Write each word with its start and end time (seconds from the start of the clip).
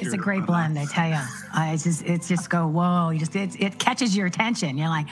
It's 0.00 0.14
a 0.14 0.16
great 0.16 0.46
blend, 0.46 0.78
I 0.78 0.86
tell 0.86 1.08
you. 1.08 1.18
It's 1.72 1.84
just, 1.84 2.04
it's 2.04 2.28
just 2.28 2.48
go, 2.50 2.66
whoa! 2.66 3.10
You 3.10 3.18
just, 3.18 3.36
it, 3.36 3.60
it 3.60 3.78
catches 3.78 4.16
your 4.16 4.26
attention. 4.26 4.78
You're 4.78 4.88
like, 4.88 5.06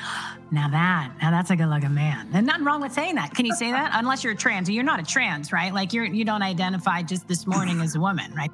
now 0.50 0.68
that, 0.68 1.12
now 1.20 1.30
that's 1.30 1.50
a 1.50 1.56
good 1.56 1.68
looking 1.68 1.94
man. 1.94 2.28
And 2.32 2.46
nothing 2.46 2.64
wrong 2.64 2.80
with 2.80 2.92
saying 2.92 3.14
that. 3.16 3.34
Can 3.34 3.46
you 3.46 3.54
say 3.54 3.70
that? 3.70 3.92
Unless 3.94 4.24
you're 4.24 4.32
a 4.32 4.36
trans, 4.36 4.68
you're 4.70 4.84
not 4.84 5.00
a 5.00 5.04
trans, 5.04 5.52
right? 5.52 5.72
Like 5.72 5.92
you're, 5.92 6.06
you 6.06 6.24
don't 6.24 6.42
identify 6.42 7.02
just 7.02 7.28
this 7.28 7.46
morning 7.46 7.80
as 7.80 7.94
a 7.94 8.00
woman, 8.00 8.32
right? 8.34 8.50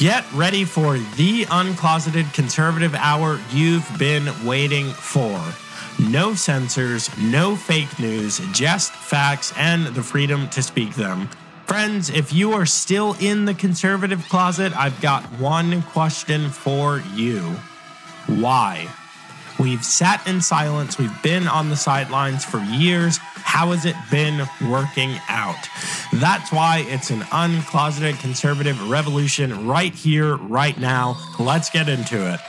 Get 0.00 0.24
ready 0.32 0.64
for 0.64 0.96
the 0.96 1.44
uncloseted 1.50 2.32
conservative 2.32 2.94
hour 2.94 3.38
you've 3.52 3.86
been 3.98 4.30
waiting 4.46 4.86
for. 4.86 5.38
No 5.98 6.32
censors, 6.32 7.14
no 7.18 7.54
fake 7.54 7.98
news, 7.98 8.40
just 8.54 8.92
facts 8.92 9.52
and 9.58 9.88
the 9.88 10.02
freedom 10.02 10.48
to 10.50 10.62
speak 10.62 10.94
them. 10.94 11.28
Friends, 11.66 12.08
if 12.08 12.32
you 12.32 12.54
are 12.54 12.64
still 12.64 13.14
in 13.20 13.44
the 13.44 13.52
conservative 13.52 14.26
closet, 14.30 14.74
I've 14.74 14.98
got 15.02 15.22
one 15.38 15.82
question 15.82 16.48
for 16.48 17.02
you. 17.14 17.42
Why? 18.26 18.88
We've 19.58 19.84
sat 19.84 20.26
in 20.26 20.40
silence, 20.40 20.96
we've 20.96 21.22
been 21.22 21.46
on 21.46 21.68
the 21.68 21.76
sidelines 21.76 22.42
for 22.42 22.60
years. 22.60 23.18
How 23.42 23.72
has 23.72 23.84
it 23.84 23.96
been 24.10 24.46
working 24.70 25.16
out? 25.28 25.68
That's 26.14 26.52
why 26.52 26.84
it's 26.88 27.10
an 27.10 27.22
uncloseted 27.32 28.18
conservative 28.18 28.88
revolution 28.88 29.66
right 29.66 29.94
here, 29.94 30.36
right 30.36 30.78
now. 30.78 31.18
Let's 31.38 31.70
get 31.70 31.88
into 31.88 32.32
it. 32.32 32.40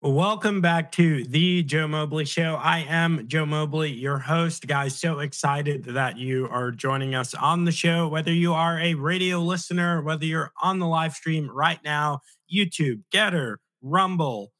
Welcome 0.00 0.60
back 0.60 0.92
to 0.92 1.24
the 1.24 1.64
Joe 1.64 1.88
Mobley 1.88 2.24
Show. 2.24 2.54
I 2.54 2.86
am 2.88 3.26
Joe 3.26 3.44
Mobley, 3.44 3.90
your 3.90 4.20
host. 4.20 4.68
Guys, 4.68 4.96
so 4.96 5.18
excited 5.18 5.86
that 5.86 6.16
you 6.16 6.46
are 6.52 6.70
joining 6.70 7.16
us 7.16 7.34
on 7.34 7.64
the 7.64 7.72
show. 7.72 8.06
Whether 8.06 8.32
you 8.32 8.54
are 8.54 8.78
a 8.78 8.94
radio 8.94 9.40
listener, 9.40 10.00
whether 10.00 10.24
you're 10.24 10.52
on 10.62 10.78
the 10.78 10.86
live 10.86 11.14
stream 11.14 11.50
right 11.50 11.80
now, 11.82 12.20
YouTube, 12.48 13.02
GETTR, 13.12 13.56
Rumble, 13.82 14.52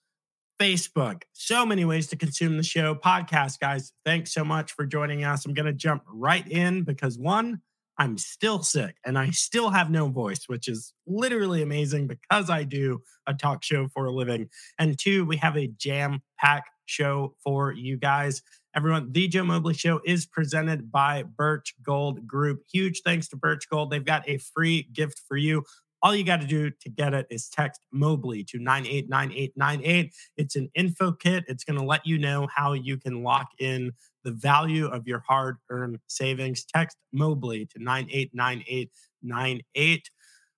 Facebook, 0.61 1.23
so 1.35 1.65
many 1.65 1.85
ways 1.85 2.09
to 2.09 2.17
consume 2.17 2.57
the 2.57 2.65
show. 2.65 2.97
Podcast, 2.97 3.61
guys, 3.61 3.93
thanks 4.05 4.35
so 4.35 4.45
much 4.45 4.73
for 4.73 4.87
joining 4.87 5.23
us. 5.23 5.47
I'm 5.47 5.55
going 5.55 5.67
to 5.67 5.73
jump 5.73 6.03
right 6.13 6.49
in 6.49 6.83
because 6.83 7.17
one, 7.17 7.63
I'm 7.99 8.17
still 8.17 8.63
sick 8.63 8.97
and 9.05 9.19
I 9.19 9.31
still 9.31 9.71
have 9.71 9.91
no 9.91 10.09
voice, 10.09 10.45
which 10.47 10.69
is 10.69 10.95
literally 11.07 11.63
amazing 11.63 12.07
because 12.07 12.49
I 12.49 12.63
do 12.63 13.01
a 13.27 13.35
talk 13.35 13.65
show 13.65 13.89
for 13.89 14.07
a 14.07 14.13
living. 14.13 14.49
And 14.79 14.99
two, 14.99 15.25
we 15.25 15.37
have 15.39 15.57
a 15.57 15.67
jam 15.67 16.21
pack 16.39 16.65
show 16.87 17.35
for 17.43 17.73
you 17.73 17.97
guys. 17.97 18.43
Everyone, 18.75 19.11
the 19.11 19.27
Joe 19.27 19.43
Mobley 19.43 19.75
Show 19.75 20.01
is 20.05 20.27
presented 20.27 20.93
by 20.93 21.25
Birch 21.25 21.75
Gold 21.83 22.27
Group. 22.27 22.63
Huge 22.73 23.03
thanks 23.05 23.27
to 23.29 23.37
Birch 23.37 23.69
Gold. 23.69 23.91
They've 23.91 24.05
got 24.05 24.29
a 24.29 24.39
free 24.39 24.89
gift 24.93 25.23
for 25.27 25.37
you. 25.37 25.65
All 26.01 26.15
you 26.15 26.23
got 26.23 26.41
to 26.41 26.47
do 26.47 26.71
to 26.71 26.89
get 26.89 27.13
it 27.13 27.27
is 27.29 27.49
text 27.49 27.81
Mobley 27.93 28.45
to 28.45 28.59
989898. 28.59 30.15
It's 30.37 30.55
an 30.55 30.71
info 30.75 31.11
kit. 31.11 31.45
It's 31.49 31.65
going 31.65 31.79
to 31.79 31.85
let 31.85 32.07
you 32.07 32.19
know 32.19 32.47
how 32.55 32.75
you 32.75 32.99
can 32.99 33.25
lock 33.25 33.49
in 33.59 33.93
the 34.25 34.33
value 34.33 34.87
of 34.87 35.07
your 35.07 35.23
hard 35.27 35.57
earned 35.71 35.99
savings. 36.07 36.65
Text 36.65 36.97
Mobley 37.13 37.67
to 37.67 37.83
989898. 37.83 40.11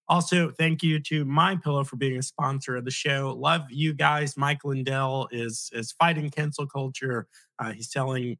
Also, 0.08 0.50
thank 0.50 0.82
you 0.82 0.98
to 0.98 1.24
My 1.24 1.56
Pillow 1.56 1.84
for 1.84 1.96
being 1.96 2.18
a 2.18 2.22
sponsor 2.22 2.76
of 2.76 2.84
the 2.84 2.90
show. 2.90 3.36
Love 3.38 3.62
you 3.70 3.94
guys. 3.94 4.36
Mike 4.36 4.64
Lindell 4.64 5.28
is 5.30 5.70
is 5.72 5.92
fighting 5.92 6.30
cancel 6.30 6.66
culture. 6.66 7.28
Uh, 7.60 7.72
he's 7.72 7.92
selling 7.92 8.36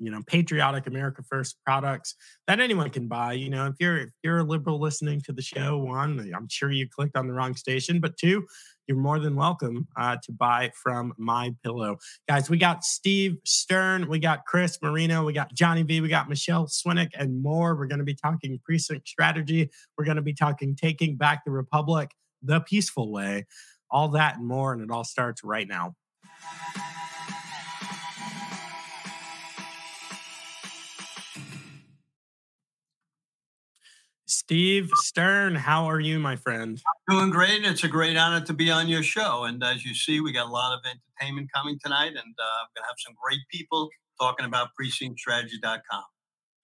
you 0.00 0.10
know 0.10 0.22
patriotic 0.26 0.86
america 0.86 1.22
first 1.28 1.56
products 1.64 2.16
that 2.48 2.58
anyone 2.58 2.90
can 2.90 3.06
buy 3.06 3.34
you 3.34 3.50
know 3.50 3.66
if 3.66 3.74
you're 3.78 3.98
if 3.98 4.08
you're 4.24 4.38
a 4.38 4.44
liberal 4.44 4.80
listening 4.80 5.20
to 5.20 5.32
the 5.32 5.42
show 5.42 5.78
one 5.78 6.32
i'm 6.34 6.48
sure 6.48 6.72
you 6.72 6.88
clicked 6.88 7.16
on 7.16 7.28
the 7.28 7.34
wrong 7.34 7.54
station 7.54 8.00
but 8.00 8.16
two 8.16 8.44
you're 8.90 8.98
more 8.98 9.20
than 9.20 9.36
welcome 9.36 9.86
uh, 9.96 10.16
to 10.20 10.32
buy 10.32 10.68
from 10.74 11.12
my 11.16 11.54
pillow. 11.62 11.96
Guys 12.28 12.50
we 12.50 12.58
got 12.58 12.82
steve 12.82 13.36
stern 13.44 14.08
we 14.08 14.18
got 14.18 14.44
chris 14.46 14.78
marino 14.82 15.24
we 15.24 15.32
got 15.32 15.54
jonny 15.54 15.84
v 15.84 16.00
we 16.00 16.08
got 16.08 16.28
michele 16.28 16.66
swinick 16.66 17.10
and 17.14 17.40
more. 17.40 17.76
We're 17.76 17.86
going 17.86 18.00
to 18.00 18.04
be 18.04 18.16
talking 18.16 18.58
precinct 18.64 19.06
strategy. 19.06 19.70
We're 19.96 20.06
going 20.06 20.16
to 20.16 20.22
be 20.22 20.34
talking 20.34 20.74
taking 20.74 21.14
back 21.16 21.44
the 21.44 21.52
republic 21.52 22.10
the 22.42 22.58
peaceful 22.58 23.12
way. 23.12 23.46
All 23.92 24.08
that 24.08 24.38
and 24.38 24.46
more 24.46 24.72
and 24.72 24.82
it 24.82 24.90
all 24.90 25.04
starts 25.04 25.44
right 25.44 25.68
now 25.68 25.94
Steve 34.50 34.90
Stern, 34.96 35.54
how 35.54 35.84
are 35.84 36.00
you, 36.00 36.18
my 36.18 36.34
friend? 36.34 36.82
Doing 37.08 37.30
great. 37.30 37.64
It's 37.64 37.84
a 37.84 37.88
great 37.88 38.16
honor 38.16 38.44
to 38.46 38.52
be 38.52 38.68
on 38.68 38.88
your 38.88 39.04
show. 39.04 39.44
And 39.44 39.62
as 39.62 39.84
you 39.84 39.94
see, 39.94 40.20
we 40.20 40.32
got 40.32 40.48
a 40.48 40.50
lot 40.50 40.76
of 40.76 40.80
entertainment 40.84 41.52
coming 41.54 41.78
tonight, 41.80 42.08
and 42.08 42.18
uh, 42.18 42.58
I'm 42.58 42.66
going 42.74 42.82
to 42.82 42.88
have 42.88 42.96
some 42.98 43.14
great 43.22 43.38
people 43.48 43.88
talking 44.20 44.44
about 44.44 44.70
precinctstrategy.com. 44.74 46.02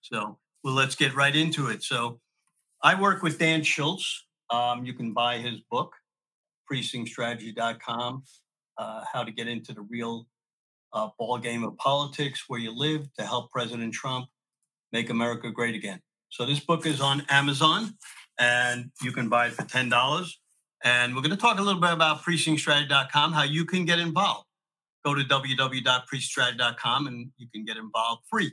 So, 0.00 0.36
well, 0.64 0.74
let's 0.74 0.97
get 0.97 1.14
right 1.14 1.36
into 1.36 1.69
it. 1.69 1.84
So, 1.84 2.19
I 2.82 3.00
work 3.00 3.22
with 3.22 3.38
Dan 3.38 3.62
Schultz. 3.62 4.26
Um, 4.50 4.84
you 4.84 4.92
can 4.92 5.12
buy 5.12 5.38
his 5.38 5.60
book, 5.70 5.94
precinctstrategy.com, 6.68 8.24
uh, 8.78 9.04
how 9.12 9.22
to 9.22 9.30
get 9.30 9.47
into 9.47 9.72
the 9.72 9.82
real 9.82 10.26
uh, 10.92 11.10
ball 11.20 11.38
game 11.38 11.62
of 11.62 11.76
politics 11.76 12.47
where 12.48 12.58
you 12.58 12.72
live 12.72 13.06
to 13.16 13.24
help 13.24 13.53
President 13.53 13.94
Trump 13.94 14.26
make 14.91 15.08
America 15.08 15.53
great 15.53 15.76
again. 15.76 16.00
So 16.31 16.44
this 16.44 16.60
book 16.60 16.87
is 16.87 17.00
on 17.00 17.22
Amazon, 17.28 17.94
and 18.38 18.91
you 19.03 19.12
can 19.12 19.28
buy 19.28 19.47
it 19.48 19.53
for 19.54 19.64
ten 19.64 19.88
dollars. 19.88 20.38
And 20.84 21.14
we're 21.14 21.22
going 21.22 21.34
to 21.34 21.37
talk 21.37 21.59
a 21.59 21.62
little 21.62 21.81
bit 21.81 21.92
about 21.92 22.22
precinctstrategy.com, 22.22 23.32
how 23.32 23.42
you 23.42 23.64
can 23.64 23.84
get 23.84 23.98
involved. 23.98 24.47
Go 25.04 25.15
to 25.15 25.22
www.precinctstrategy.com 25.22 27.06
and 27.06 27.31
you 27.38 27.48
can 27.53 27.65
get 27.65 27.76
involved 27.76 28.22
free. 28.31 28.53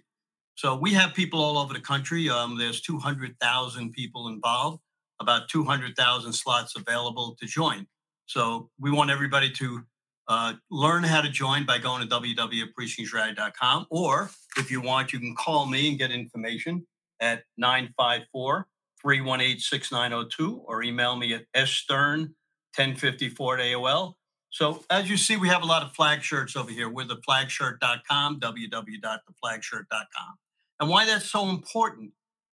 So 0.55 0.75
we 0.75 0.93
have 0.93 1.13
people 1.13 1.41
all 1.41 1.57
over 1.57 1.73
the 1.73 1.79
country. 1.79 2.29
Um, 2.29 2.57
there's 2.57 2.81
200,000 2.81 3.91
people 3.91 4.27
involved, 4.27 4.79
about 5.19 5.49
200,000 5.49 6.33
slots 6.33 6.75
available 6.75 7.35
to 7.39 7.45
join. 7.45 7.87
So 8.25 8.69
we 8.79 8.91
want 8.91 9.09
everybody 9.09 9.51
to 9.51 9.81
uh, 10.27 10.53
learn 10.71 11.03
how 11.03 11.21
to 11.21 11.29
join 11.29 11.65
by 11.65 11.79
going 11.79 12.07
to 12.07 12.15
www.precinctstrategy.com. 12.15 13.87
Or 13.89 14.29
if 14.57 14.71
you 14.71 14.79
want, 14.79 15.11
you 15.11 15.19
can 15.19 15.35
call 15.35 15.65
me 15.65 15.89
and 15.89 15.97
get 15.97 16.11
information 16.11 16.85
at 17.19 17.43
954 17.57 18.67
318 19.01 19.59
6902 19.59 20.63
or 20.65 20.83
email 20.83 21.15
me 21.15 21.33
at 21.33 21.67
stern 21.67 22.35
1054 22.75 23.59
at 23.59 23.65
AOL. 23.65 24.13
So 24.49 24.83
as 24.89 25.09
you 25.09 25.17
see, 25.17 25.35
we 25.35 25.47
have 25.49 25.63
a 25.63 25.65
lot 25.65 25.83
of 25.83 25.93
flag 25.93 26.21
shirts 26.21 26.55
over 26.55 26.69
here. 26.71 26.87
We're 26.87 27.05
the 27.05 27.17
flagshirt.com, 27.27 28.39
www.theflagshirt.com. 28.39 30.35
And 30.79 30.89
why 30.89 31.05
that's 31.05 31.29
so 31.29 31.49
important. 31.49 32.11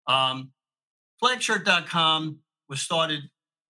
Um, 0.07 0.53
flagshirt.com 1.23 2.39
was 2.69 2.81
started 2.81 3.23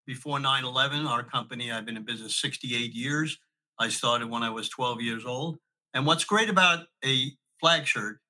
before 0.07 0.39
9 0.41 0.65
11. 0.65 1.07
Our 1.07 1.23
company, 1.23 1.73
I've 1.73 1.87
been 1.87 1.97
in 1.97 2.05
business 2.05 2.39
68 2.41 2.93
years. 2.93 3.39
I 3.79 3.89
started 3.89 4.29
when 4.29 4.43
I 4.43 4.51
was 4.51 4.69
12 4.69 5.01
years 5.01 5.25
old. 5.25 5.59
And 5.95 6.05
what's 6.07 6.25
great 6.25 6.51
about 6.51 6.87
a 7.05 7.33
flag 7.61 7.87
shirt 7.87 8.21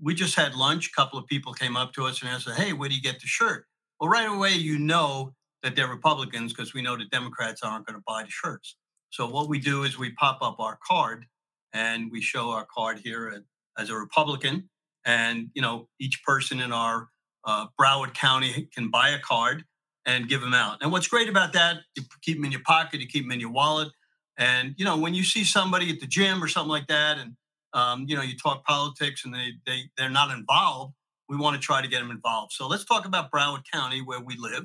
we 0.00 0.14
just 0.14 0.34
had 0.34 0.54
lunch. 0.54 0.88
A 0.88 0.92
couple 0.92 1.18
of 1.18 1.26
people 1.26 1.52
came 1.52 1.76
up 1.76 1.92
to 1.94 2.04
us 2.04 2.20
and 2.22 2.30
asked, 2.30 2.48
"Hey, 2.50 2.72
where 2.72 2.88
do 2.88 2.94
you 2.94 3.02
get 3.02 3.20
the 3.20 3.26
shirt?" 3.26 3.66
Well, 4.00 4.10
right 4.10 4.28
away 4.28 4.52
you 4.52 4.78
know 4.78 5.34
that 5.62 5.74
they're 5.74 5.88
Republicans 5.88 6.52
because 6.52 6.74
we 6.74 6.82
know 6.82 6.96
the 6.96 7.06
Democrats 7.06 7.62
aren't 7.62 7.86
going 7.86 7.98
to 7.98 8.04
buy 8.06 8.22
the 8.22 8.30
shirts. 8.30 8.76
So 9.10 9.26
what 9.28 9.48
we 9.48 9.58
do 9.58 9.84
is 9.84 9.98
we 9.98 10.10
pop 10.12 10.38
up 10.42 10.56
our 10.60 10.78
card 10.86 11.26
and 11.72 12.10
we 12.10 12.20
show 12.20 12.50
our 12.50 12.66
card 12.72 13.00
here 13.02 13.42
as 13.78 13.90
a 13.90 13.94
Republican, 13.96 14.68
and 15.04 15.48
you 15.54 15.62
know 15.62 15.88
each 15.98 16.22
person 16.24 16.60
in 16.60 16.72
our 16.72 17.08
uh, 17.44 17.66
Broward 17.80 18.14
County 18.14 18.68
can 18.74 18.90
buy 18.90 19.10
a 19.10 19.18
card 19.18 19.64
and 20.04 20.28
give 20.28 20.40
them 20.40 20.54
out. 20.54 20.78
And 20.82 20.92
what's 20.92 21.08
great 21.08 21.28
about 21.28 21.52
that, 21.54 21.78
you 21.96 22.04
keep 22.22 22.36
them 22.36 22.44
in 22.44 22.52
your 22.52 22.62
pocket, 22.62 23.00
you 23.00 23.06
keep 23.06 23.24
them 23.24 23.32
in 23.32 23.40
your 23.40 23.50
wallet, 23.50 23.88
and 24.36 24.74
you 24.76 24.84
know 24.84 24.96
when 24.96 25.14
you 25.14 25.24
see 25.24 25.44
somebody 25.44 25.90
at 25.90 26.00
the 26.00 26.06
gym 26.06 26.42
or 26.42 26.48
something 26.48 26.70
like 26.70 26.88
that, 26.88 27.18
and 27.18 27.36
um, 27.76 28.06
you 28.08 28.16
know, 28.16 28.22
you 28.22 28.36
talk 28.36 28.64
politics 28.64 29.26
and 29.26 29.34
they, 29.34 29.52
they, 29.66 29.82
they're 29.98 30.08
not 30.08 30.36
involved. 30.36 30.94
We 31.28 31.36
want 31.36 31.60
to 31.60 31.60
try 31.60 31.82
to 31.82 31.88
get 31.88 32.00
them 32.00 32.10
involved. 32.10 32.52
So 32.52 32.66
let's 32.66 32.86
talk 32.86 33.04
about 33.04 33.30
Broward 33.30 33.62
County, 33.70 34.00
where 34.00 34.20
we 34.20 34.36
live. 34.38 34.64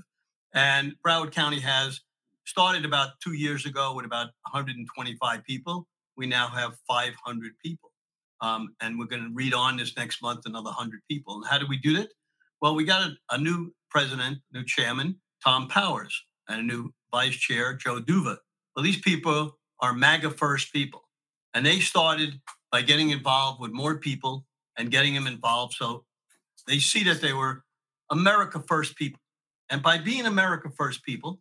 And 0.54 0.94
Broward 1.06 1.32
County 1.32 1.60
has 1.60 2.00
started 2.46 2.86
about 2.86 3.10
two 3.22 3.34
years 3.34 3.66
ago 3.66 3.94
with 3.94 4.06
about 4.06 4.28
125 4.50 5.44
people. 5.44 5.88
We 6.16 6.26
now 6.26 6.48
have 6.48 6.78
500 6.88 7.52
people. 7.64 7.92
Um, 8.40 8.76
and 8.82 8.98
we're 8.98 9.06
going 9.06 9.24
to 9.24 9.32
read 9.34 9.54
on 9.54 9.76
this 9.76 9.96
next 9.98 10.22
month 10.22 10.46
another 10.46 10.66
100 10.66 11.02
people. 11.10 11.36
And 11.36 11.46
how 11.46 11.58
do 11.58 11.68
we 11.68 11.78
do 11.78 11.98
that? 11.98 12.10
Well, 12.62 12.76
we 12.76 12.86
got 12.86 13.10
a, 13.10 13.36
a 13.36 13.38
new 13.38 13.74
president, 13.90 14.38
new 14.54 14.64
chairman, 14.64 15.20
Tom 15.44 15.68
Powers, 15.68 16.24
and 16.48 16.62
a 16.62 16.64
new 16.64 16.94
vice 17.12 17.36
chair, 17.36 17.74
Joe 17.74 18.00
Duva. 18.00 18.38
Well, 18.74 18.84
these 18.84 19.02
people 19.02 19.58
are 19.82 19.94
MAGA 19.94 20.32
first 20.32 20.72
people. 20.72 21.04
And 21.54 21.66
they 21.66 21.82
started 21.82 22.40
by 22.72 22.82
getting 22.82 23.10
involved 23.10 23.60
with 23.60 23.72
more 23.72 23.98
people 23.98 24.46
and 24.78 24.92
getting 24.92 25.14
them 25.14 25.28
involved. 25.28 25.74
So 25.74 26.06
they 26.68 26.80
see 26.80 27.04
that 27.04 27.22
they 27.22 27.34
were 27.34 27.64
America 28.10 28.64
first 28.68 28.96
people. 28.96 29.20
And 29.70 29.82
by 29.82 29.98
being 29.98 30.26
America 30.26 30.70
first 30.76 31.04
people, 31.04 31.40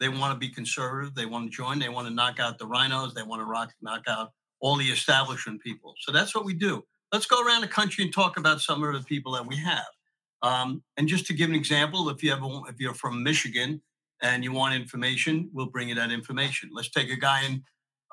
they 0.00 0.08
want 0.08 0.32
to 0.32 0.38
be 0.38 0.48
conservative. 0.52 1.14
They 1.14 1.26
want 1.26 1.50
to 1.50 1.56
join. 1.56 1.78
They 1.78 1.88
want 1.88 2.08
to 2.08 2.14
knock 2.14 2.40
out 2.40 2.58
the 2.58 2.66
RINOs, 2.66 3.14
They 3.14 3.22
want 3.22 3.40
to 3.40 3.46
rock, 3.46 3.72
knock 3.82 4.02
out 4.08 4.32
all 4.60 4.76
the 4.76 4.86
establishment 4.86 5.60
people. 5.60 5.94
So 6.00 6.12
that's 6.12 6.34
what 6.34 6.44
we 6.44 6.54
do. 6.54 6.84
Let's 7.12 7.26
go 7.26 7.44
around 7.44 7.60
the 7.60 7.68
country 7.68 8.04
and 8.04 8.12
talk 8.12 8.38
about 8.38 8.60
some 8.60 8.82
of 8.82 8.94
the 8.94 9.04
people 9.06 9.32
that 9.32 9.46
we 9.46 9.56
have. 9.56 9.84
Um, 10.42 10.82
and 10.96 11.06
just 11.06 11.26
to 11.26 11.34
give 11.34 11.50
an 11.50 11.54
example, 11.54 12.08
if 12.08 12.22
you 12.22 12.30
have 12.30 12.42
if 12.68 12.80
you're 12.80 12.94
from 12.94 13.22
Michigan 13.22 13.80
and 14.22 14.42
you 14.42 14.52
want 14.52 14.74
information, 14.74 15.50
we'll 15.52 15.66
bring 15.66 15.88
you 15.88 15.94
that 15.96 16.10
information. 16.10 16.70
Let's 16.72 16.90
take 16.90 17.10
a 17.10 17.16
guy 17.16 17.44
in 17.44 17.62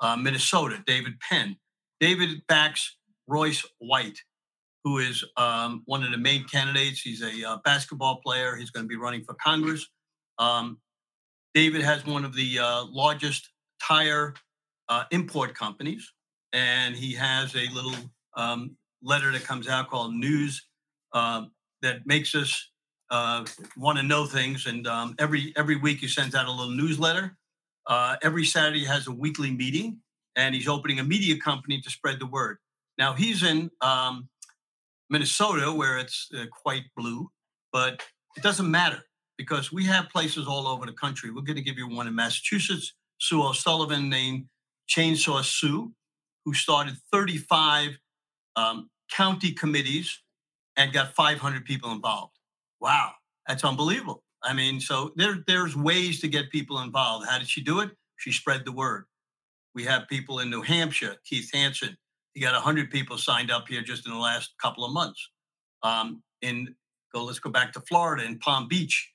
uh, 0.00 0.16
Minnesota, 0.16 0.82
David 0.86 1.14
Penn. 1.20 1.56
David 2.00 2.42
backs 2.48 2.96
Royce 3.26 3.64
White, 3.78 4.18
who 4.84 4.98
is 4.98 5.24
um, 5.36 5.82
one 5.84 6.02
of 6.02 6.10
the 6.10 6.18
main 6.18 6.44
candidates. 6.44 7.00
He's 7.00 7.22
a 7.22 7.48
uh, 7.48 7.58
basketball 7.64 8.20
player. 8.24 8.56
He's 8.56 8.70
going 8.70 8.84
to 8.84 8.88
be 8.88 8.96
running 8.96 9.22
for 9.22 9.34
Congress. 9.34 9.86
Um, 10.38 10.78
David 11.54 11.82
has 11.82 12.06
one 12.06 12.24
of 12.24 12.34
the 12.34 12.58
uh, 12.58 12.84
largest 12.86 13.50
tire 13.82 14.34
uh, 14.88 15.04
import 15.10 15.54
companies, 15.54 16.12
and 16.52 16.96
he 16.96 17.12
has 17.14 17.54
a 17.54 17.68
little 17.72 17.96
um, 18.36 18.76
letter 19.02 19.32
that 19.32 19.44
comes 19.44 19.68
out 19.68 19.88
called 19.88 20.14
News 20.14 20.66
uh, 21.12 21.44
that 21.82 22.06
makes 22.06 22.34
us 22.34 22.70
uh, 23.10 23.44
want 23.76 23.98
to 23.98 24.04
know 24.04 24.24
things. 24.24 24.66
And 24.66 24.86
um, 24.86 25.14
every 25.18 25.52
every 25.56 25.76
week 25.76 25.98
he 25.98 26.08
sends 26.08 26.34
out 26.34 26.46
a 26.46 26.50
little 26.50 26.72
newsletter. 26.72 27.36
Uh, 27.86 28.16
every 28.22 28.44
Saturday 28.44 28.80
he 28.80 28.84
has 28.84 29.06
a 29.06 29.12
weekly 29.12 29.50
meeting, 29.50 29.98
and 30.36 30.54
he's 30.54 30.68
opening 30.68 30.98
a 31.00 31.04
media 31.04 31.36
company 31.38 31.80
to 31.80 31.90
spread 31.90 32.18
the 32.18 32.26
word. 32.26 32.58
Now 32.98 33.14
he's 33.14 33.42
in 33.42 33.70
um, 33.80 34.28
Minnesota 35.08 35.72
where 35.72 35.98
it's 35.98 36.28
uh, 36.36 36.44
quite 36.50 36.84
blue, 36.96 37.30
but 37.72 38.02
it 38.36 38.42
doesn't 38.42 38.70
matter 38.70 39.02
because 39.36 39.72
we 39.72 39.84
have 39.86 40.08
places 40.10 40.46
all 40.46 40.66
over 40.66 40.86
the 40.86 40.92
country. 40.92 41.30
We're 41.30 41.42
going 41.42 41.56
to 41.56 41.62
give 41.62 41.78
you 41.78 41.88
one 41.88 42.06
in 42.06 42.14
Massachusetts. 42.14 42.94
Sue 43.18 43.42
O'Sullivan, 43.42 44.08
named 44.08 44.46
Chainsaw 44.88 45.44
Sue, 45.44 45.92
who 46.44 46.54
started 46.54 46.96
35 47.12 47.98
um, 48.56 48.90
county 49.10 49.52
committees 49.52 50.22
and 50.76 50.92
got 50.92 51.14
500 51.14 51.64
people 51.64 51.92
involved. 51.92 52.34
Wow, 52.80 53.12
that's 53.46 53.64
unbelievable. 53.64 54.22
I 54.42 54.54
mean, 54.54 54.80
so 54.80 55.12
there, 55.16 55.38
there's 55.46 55.76
ways 55.76 56.20
to 56.20 56.28
get 56.28 56.50
people 56.50 56.80
involved. 56.80 57.26
How 57.28 57.38
did 57.38 57.48
she 57.48 57.62
do 57.62 57.80
it? 57.80 57.90
She 58.16 58.32
spread 58.32 58.64
the 58.64 58.72
word. 58.72 59.04
We 59.74 59.84
have 59.84 60.08
people 60.08 60.40
in 60.40 60.50
New 60.50 60.62
Hampshire, 60.62 61.16
Keith 61.24 61.50
Hansen. 61.52 61.96
He 62.34 62.40
got 62.40 62.54
100 62.54 62.90
people 62.90 63.18
signed 63.18 63.50
up 63.50 63.68
here 63.68 63.82
just 63.82 64.06
in 64.06 64.12
the 64.12 64.18
last 64.18 64.54
couple 64.60 64.84
of 64.84 64.92
months. 64.92 65.30
Um, 65.82 66.22
in 66.42 66.74
go, 67.12 67.24
let's 67.24 67.38
go 67.38 67.50
back 67.50 67.72
to 67.72 67.80
Florida 67.80 68.24
in 68.24 68.38
Palm 68.38 68.68
Beach. 68.68 69.12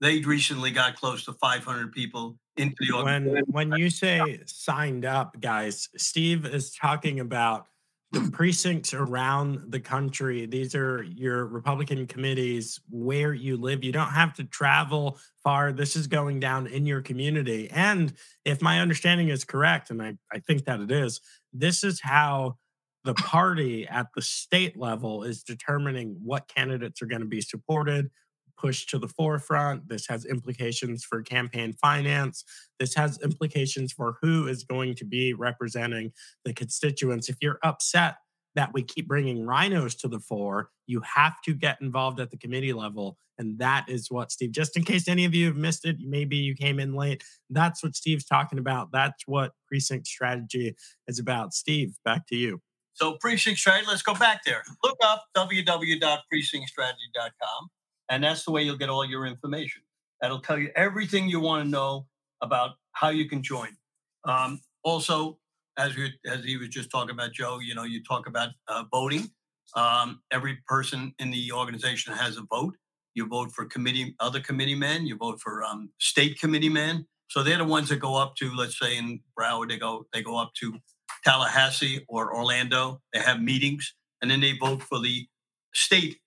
They 0.00 0.20
recently 0.20 0.70
got 0.70 0.96
close 0.96 1.24
to 1.24 1.32
500 1.34 1.92
people 1.92 2.36
into 2.56 2.76
the 2.80 3.02
when 3.02 3.42
when 3.46 3.72
you 3.72 3.90
say 3.90 4.40
signed 4.46 5.04
up, 5.04 5.40
guys. 5.40 5.88
Steve 5.96 6.44
is 6.46 6.74
talking 6.74 7.20
about 7.20 7.66
the 8.12 8.20
mm. 8.20 8.32
precincts 8.32 8.94
around 8.94 9.72
the 9.72 9.80
country. 9.80 10.46
These 10.46 10.74
are 10.74 11.02
your 11.02 11.46
Republican 11.46 12.06
committees 12.06 12.80
where 12.88 13.34
you 13.34 13.56
live. 13.56 13.82
You 13.82 13.92
don't 13.92 14.08
have 14.08 14.34
to 14.34 14.44
travel 14.44 15.18
far. 15.42 15.72
This 15.72 15.96
is 15.96 16.06
going 16.06 16.40
down 16.40 16.66
in 16.66 16.86
your 16.86 17.02
community. 17.02 17.68
And 17.70 18.12
if 18.44 18.62
my 18.62 18.80
understanding 18.80 19.28
is 19.28 19.44
correct, 19.44 19.90
and 19.90 20.00
I, 20.00 20.16
I 20.32 20.38
think 20.38 20.64
that 20.66 20.80
it 20.80 20.90
is, 20.90 21.20
this 21.52 21.82
is 21.82 22.00
how 22.00 22.56
the 23.04 23.14
party 23.14 23.86
at 23.86 24.08
the 24.14 24.22
state 24.22 24.76
level 24.76 25.22
is 25.22 25.42
determining 25.42 26.16
what 26.22 26.48
candidates 26.48 27.00
are 27.02 27.06
going 27.06 27.20
to 27.20 27.26
be 27.26 27.40
supported, 27.40 28.10
pushed 28.56 28.90
to 28.90 28.98
the 28.98 29.08
forefront. 29.08 29.88
This 29.88 30.06
has 30.08 30.24
implications 30.24 31.04
for 31.04 31.22
campaign 31.22 31.74
finance. 31.74 32.44
This 32.78 32.94
has 32.94 33.18
implications 33.22 33.92
for 33.92 34.16
who 34.20 34.48
is 34.48 34.64
going 34.64 34.94
to 34.96 35.04
be 35.04 35.32
representing 35.32 36.12
the 36.44 36.52
constituents. 36.52 37.28
If 37.28 37.36
you're 37.40 37.60
upset 37.62 38.16
that 38.56 38.72
we 38.72 38.82
keep 38.82 39.06
bringing 39.06 39.44
RINOs 39.44 39.96
to 40.00 40.08
the 40.08 40.18
fore, 40.18 40.70
you 40.86 41.00
have 41.02 41.40
to 41.44 41.54
get 41.54 41.76
involved 41.80 42.18
at 42.20 42.30
the 42.30 42.38
committee 42.38 42.72
level. 42.72 43.18
And 43.38 43.58
that 43.58 43.84
is 43.86 44.10
what 44.10 44.32
Steve, 44.32 44.52
just 44.52 44.78
in 44.78 44.84
case 44.84 45.08
any 45.08 45.26
of 45.26 45.34
you 45.34 45.44
have 45.46 45.56
missed 45.56 45.84
it, 45.84 45.96
maybe 46.00 46.36
you 46.36 46.54
came 46.54 46.80
in 46.80 46.94
late. 46.94 47.22
That's 47.50 47.82
what 47.82 47.94
Steve's 47.94 48.24
talking 48.24 48.58
about. 48.58 48.92
That's 48.92 49.24
what 49.26 49.52
precinct 49.68 50.06
strategy 50.06 50.74
is 51.06 51.18
about. 51.18 51.52
Steve, 51.52 51.98
back 52.04 52.26
to 52.28 52.36
you. 52.36 52.62
So, 52.94 53.18
precinct 53.20 53.60
strategy, 53.60 53.86
let's 53.86 54.00
go 54.00 54.14
back 54.14 54.42
there. 54.46 54.62
Look 54.82 54.96
up 55.04 55.24
www.precinctstrategy.com 55.36 57.68
and 58.08 58.22
that's 58.22 58.44
the 58.44 58.50
way 58.50 58.62
you'll 58.62 58.76
get 58.76 58.88
all 58.88 59.04
your 59.04 59.26
information. 59.26 59.82
That'll 60.20 60.40
tell 60.40 60.58
you 60.58 60.70
everything 60.76 61.28
you 61.28 61.40
want 61.40 61.64
to 61.64 61.68
know 61.68 62.06
about 62.42 62.72
how 62.92 63.10
you 63.10 63.28
can 63.28 63.42
join. 63.42 63.76
Um, 64.24 64.60
also, 64.82 65.38
as 65.76 65.96
we 65.96 66.12
as 66.26 66.44
he 66.44 66.56
was 66.56 66.68
just 66.68 66.90
talking 66.90 67.10
about, 67.10 67.32
Joe, 67.32 67.58
you 67.60 67.74
know, 67.74 67.84
you 67.84 68.02
talk 68.02 68.26
about 68.26 68.50
uh, 68.68 68.84
voting. 68.90 69.30
Um, 69.74 70.22
every 70.30 70.58
person 70.66 71.12
in 71.18 71.30
the 71.30 71.52
organization 71.52 72.14
has 72.14 72.36
a 72.36 72.42
vote. 72.42 72.74
You 73.14 73.26
vote 73.26 73.52
for 73.52 73.64
committee, 73.66 74.14
other 74.20 74.40
committee 74.40 74.74
men. 74.74 75.06
You 75.06 75.16
vote 75.16 75.40
for 75.40 75.64
um, 75.64 75.90
state 75.98 76.38
committee 76.38 76.68
men. 76.68 77.06
So 77.28 77.42
they're 77.42 77.58
the 77.58 77.64
ones 77.64 77.88
that 77.88 77.96
go 77.96 78.14
up 78.14 78.36
to, 78.36 78.54
let's 78.54 78.78
say 78.78 78.96
in 78.96 79.20
Broward, 79.38 79.68
they 79.68 79.78
go 79.78 80.06
they 80.12 80.22
go 80.22 80.38
up 80.38 80.52
to 80.60 80.78
Tallahassee 81.24 82.04
or 82.08 82.34
Orlando. 82.34 83.02
They 83.12 83.20
have 83.20 83.40
meetings, 83.42 83.94
and 84.22 84.30
then 84.30 84.40
they 84.40 84.52
vote 84.52 84.82
for 84.82 85.00
the 85.00 85.26
state 85.74 86.18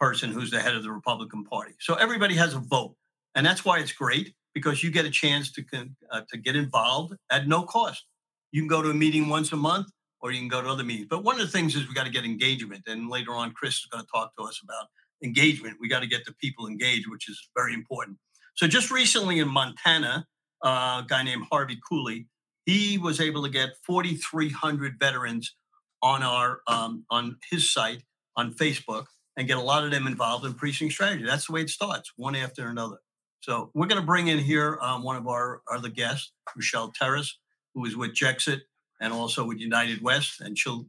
person 0.00 0.32
who's 0.32 0.50
the 0.50 0.60
head 0.60 0.74
of 0.74 0.82
the 0.82 0.90
Republican 0.90 1.44
Party. 1.44 1.74
So 1.78 1.94
everybody 1.94 2.34
has 2.34 2.54
a 2.54 2.58
vote, 2.58 2.94
and 3.34 3.44
that's 3.44 3.64
why 3.64 3.78
it's 3.78 3.92
great 3.92 4.34
because 4.54 4.82
you 4.82 4.90
get 4.90 5.04
a 5.04 5.10
chance 5.10 5.52
to 5.52 5.64
uh, 6.10 6.22
to 6.30 6.38
get 6.38 6.56
involved 6.56 7.14
at 7.30 7.46
no 7.46 7.62
cost. 7.62 8.04
You 8.52 8.62
can 8.62 8.68
go 8.68 8.82
to 8.82 8.90
a 8.90 8.94
meeting 8.94 9.28
once 9.28 9.52
a 9.52 9.56
month, 9.56 9.88
or 10.20 10.32
you 10.32 10.38
can 10.38 10.48
go 10.48 10.62
to 10.62 10.68
other 10.68 10.82
meetings. 10.82 11.08
But 11.08 11.22
one 11.22 11.36
of 11.36 11.42
the 11.42 11.52
things 11.52 11.76
is 11.76 11.86
we 11.86 11.94
got 11.94 12.06
to 12.06 12.10
get 12.10 12.24
engagement, 12.24 12.84
and 12.86 13.08
later 13.10 13.32
on, 13.32 13.52
Chris 13.52 13.74
is 13.74 13.86
going 13.90 14.04
to 14.04 14.10
talk 14.12 14.34
to 14.36 14.44
us 14.44 14.60
about 14.64 14.86
engagement. 15.22 15.76
We 15.80 15.88
got 15.88 16.00
to 16.00 16.08
get 16.08 16.24
the 16.24 16.32
people 16.40 16.66
engaged, 16.66 17.08
which 17.08 17.28
is 17.28 17.50
very 17.54 17.74
important. 17.74 18.18
So 18.56 18.66
just 18.66 18.90
recently 18.90 19.38
in 19.38 19.48
Montana, 19.48 20.26
uh, 20.64 21.02
a 21.04 21.06
guy 21.06 21.22
named 21.22 21.46
Harvey 21.50 21.78
Cooley, 21.88 22.26
he 22.66 22.98
was 22.98 23.20
able 23.20 23.42
to 23.42 23.48
get 23.48 23.70
4,300 23.86 24.98
veterans 24.98 25.54
on 26.02 26.22
our 26.22 26.60
um, 26.66 27.04
on 27.10 27.36
his 27.50 27.72
site 27.72 28.02
on 28.36 28.54
Facebook 28.54 29.06
and 29.40 29.48
get 29.48 29.56
a 29.56 29.62
lot 29.62 29.84
of 29.84 29.90
them 29.90 30.06
involved 30.06 30.44
in 30.44 30.52
precinct 30.52 30.92
strategy. 30.92 31.24
That's 31.24 31.46
the 31.46 31.54
way 31.54 31.62
it 31.62 31.70
starts, 31.70 32.12
one 32.16 32.36
after 32.36 32.68
another. 32.68 32.98
So 33.40 33.70
we're 33.72 33.86
going 33.86 33.98
to 34.00 34.06
bring 34.06 34.28
in 34.28 34.38
here 34.38 34.78
um, 34.82 35.02
one 35.02 35.16
of 35.16 35.26
our 35.26 35.62
other 35.72 35.88
guests, 35.88 36.32
Michelle 36.54 36.92
Terrace, 36.92 37.38
who 37.74 37.86
is 37.86 37.96
with 37.96 38.14
Jexit 38.14 38.60
and 39.00 39.14
also 39.14 39.46
with 39.46 39.58
United 39.58 40.02
West, 40.02 40.42
and 40.42 40.58
she'll 40.58 40.84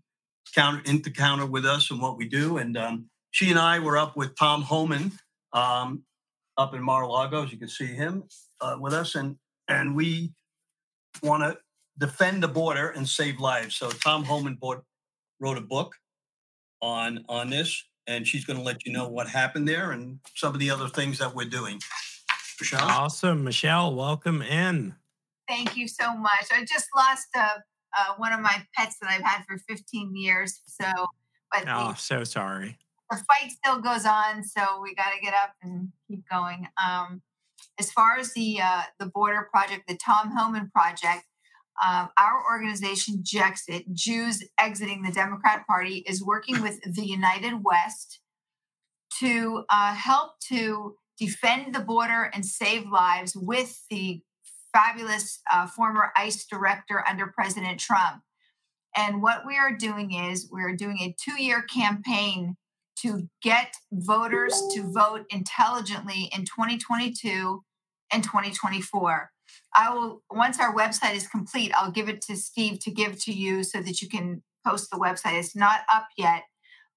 counter 0.54 0.82
into 0.84 1.10
counter 1.10 1.46
with 1.46 1.66
us 1.66 1.92
and 1.92 2.02
what 2.02 2.18
we 2.18 2.28
do. 2.28 2.58
And 2.58 2.76
um, 2.76 3.06
she 3.30 3.50
and 3.52 3.58
I 3.58 3.80
were 3.80 3.98
up 3.98 4.18
with 4.18 4.36
Tom 4.36 4.64
Homan 4.64 5.14
um, 5.54 6.04
up 6.58 6.74
in 6.74 6.84
Mar-a-Lago, 6.84 7.46
as 7.46 7.54
you 7.54 7.58
can 7.58 7.70
see 7.70 7.86
him 7.86 8.26
uh, 8.60 8.76
with 8.78 8.94
us, 8.94 9.16
and 9.16 9.38
and 9.70 9.96
we 9.96 10.34
want 11.24 11.42
to 11.44 11.58
defend 11.98 12.44
the 12.44 12.50
border 12.50 12.90
and 12.90 13.08
save 13.08 13.40
lives. 13.40 13.78
So 13.78 13.90
Tom 13.92 14.26
Homan 14.26 14.56
bought, 14.56 14.84
wrote 15.40 15.58
a 15.58 15.62
book 15.62 15.96
on 16.82 17.24
on 17.30 17.50
this, 17.50 17.82
and 18.08 18.28
she's 18.28 18.46
going 18.46 18.58
to 18.58 18.64
let 18.64 18.86
you 18.86 18.92
know 18.92 19.08
what 19.08 19.28
happened 19.28 19.68
there 19.68 19.92
and 19.92 20.20
some 20.36 20.54
of 20.54 20.60
the 20.60 20.70
other 20.70 20.88
things 20.88 21.20
that 21.20 21.36
we're 21.36 21.50
doing. 21.50 21.80
Michelle? 22.60 22.84
Awesome. 22.84 23.44
Michelle, 23.44 23.96
welcome 23.96 24.42
in. 24.42 24.96
Thank 25.48 25.76
you 25.76 25.88
so 25.88 26.16
much. 26.16 26.46
I 26.52 26.64
just 26.64 26.88
lost 26.96 27.28
uh, 27.36 27.58
uh, 27.98 28.14
one 28.18 28.34
of 28.34 28.40
my 28.40 28.64
pets 28.76 28.98
that 29.02 29.10
I've 29.10 29.24
had 29.24 29.44
for 29.46 29.58
15 29.58 30.16
years. 30.16 30.62
So, 30.66 30.86
but 31.52 31.64
oh, 31.68 31.90
the, 31.90 31.94
so 31.96 32.24
sorry. 32.24 32.78
The 33.10 33.18
fight 33.18 33.52
still 33.52 33.82
goes 33.82 34.06
on, 34.06 34.44
so 34.44 34.80
we 34.82 34.96
got 34.96 35.12
to 35.14 35.20
get 35.22 35.34
up 35.34 35.54
and 35.62 35.90
keep 36.08 36.24
going. 36.30 36.68
Um, 36.82 37.22
as 37.80 37.92
far 37.92 38.18
as 38.18 38.34
the 38.34 38.60
uh, 38.64 38.84
the 39.00 39.08
border 39.08 39.50
project, 39.52 39.88
the 39.88 39.98
Tom 39.98 40.32
Homan 40.36 40.70
project, 40.74 41.26
um, 41.84 42.10
our 42.20 42.44
organization, 42.50 43.24
Jexit, 43.24 43.92
Jews 43.94 44.44
Exiting 44.60 45.04
the 45.04 45.12
Democrat 45.12 45.66
Party, 45.68 46.04
is 46.08 46.24
working 46.24 46.62
with 46.62 46.80
the 46.82 47.06
United 47.06 47.64
West 47.64 48.20
to 49.20 49.64
uh, 49.70 49.94
help 49.94 50.40
to 50.48 50.96
defend 51.20 51.74
the 51.74 51.80
border 51.80 52.32
and 52.34 52.46
save 52.46 52.90
lives 52.90 53.36
with 53.36 53.82
the 53.90 54.22
fabulous 54.74 55.42
uh, 55.52 55.68
former 55.68 56.12
ICE 56.18 56.46
director 56.46 57.04
under 57.08 57.28
President 57.28 57.80
Trump. 57.80 58.22
And 58.96 59.22
what 59.22 59.46
we 59.46 59.58
are 59.58 59.76
doing 59.76 60.14
is 60.14 60.50
we're 60.52 60.76
doing 60.76 60.98
a 61.02 61.16
two 61.24 61.42
year 61.42 61.62
campaign 61.64 62.58
to 63.00 63.28
get 63.42 63.74
voters 63.92 64.54
to 64.74 64.92
vote 64.92 65.26
intelligently 65.30 66.30
in 66.36 66.42
2022 66.42 67.64
and 68.12 68.24
2024. 68.24 69.32
I 69.76 69.94
will, 69.94 70.22
once 70.30 70.60
our 70.60 70.76
website 70.76 71.16
is 71.16 71.28
complete, 71.28 71.72
I'll 71.76 71.92
give 71.92 72.10
it 72.10 72.22
to 72.24 72.36
Steve 72.36 72.80
to 72.80 72.92
give 72.92 73.22
to 73.24 73.34
you 73.34 73.64
so 73.64 73.82
that 73.82 74.02
you 74.02 74.10
can 74.10 74.44
post 74.66 74.90
the 74.92 74.98
website. 74.98 75.40
It's 75.40 75.56
not 75.56 75.82
up 75.92 76.08
yet, 76.18 76.44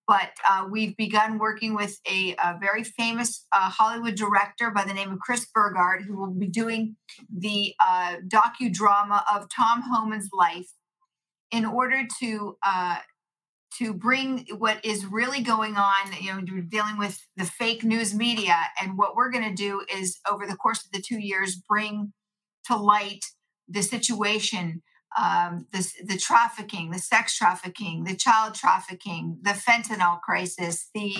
but 0.06 0.30
uh, 0.48 0.66
we've 0.70 0.96
begun 0.96 1.38
working 1.38 1.74
with 1.74 1.98
a, 2.10 2.34
a 2.42 2.58
very 2.60 2.84
famous 2.84 3.46
uh, 3.52 3.70
Hollywood 3.70 4.16
director 4.16 4.70
by 4.70 4.84
the 4.84 4.92
name 4.92 5.12
of 5.12 5.18
Chris 5.20 5.46
Burgard, 5.54 6.02
who 6.02 6.16
will 6.16 6.34
be 6.34 6.48
doing 6.48 6.96
the 7.34 7.74
uh, 7.84 8.16
docudrama 8.26 9.22
of 9.32 9.48
Tom 9.54 9.82
Homan's 9.82 10.30
life 10.32 10.70
in 11.50 11.64
order 11.64 12.02
to 12.20 12.56
uh, 12.66 12.96
to 13.78 13.92
bring 13.92 14.46
what 14.58 14.84
is 14.84 15.04
really 15.06 15.40
going 15.40 15.76
on. 15.76 16.12
You 16.20 16.34
know, 16.34 16.40
dealing 16.68 16.98
with 16.98 17.24
the 17.36 17.44
fake 17.44 17.84
news 17.84 18.14
media, 18.14 18.56
and 18.80 18.98
what 18.98 19.16
we're 19.16 19.30
going 19.30 19.48
to 19.48 19.54
do 19.54 19.82
is 19.94 20.18
over 20.30 20.46
the 20.46 20.56
course 20.56 20.84
of 20.84 20.92
the 20.92 21.00
two 21.00 21.18
years 21.18 21.56
bring 21.56 22.12
to 22.66 22.76
light 22.76 23.24
the 23.68 23.82
situation 23.82 24.82
um, 25.16 25.66
the, 25.72 25.88
the 26.04 26.18
trafficking, 26.18 26.90
the 26.90 26.98
sex 26.98 27.36
trafficking, 27.36 28.04
the 28.04 28.16
child 28.16 28.54
trafficking, 28.54 29.38
the 29.42 29.50
fentanyl 29.50 30.20
crisis, 30.20 30.90
the 30.94 31.14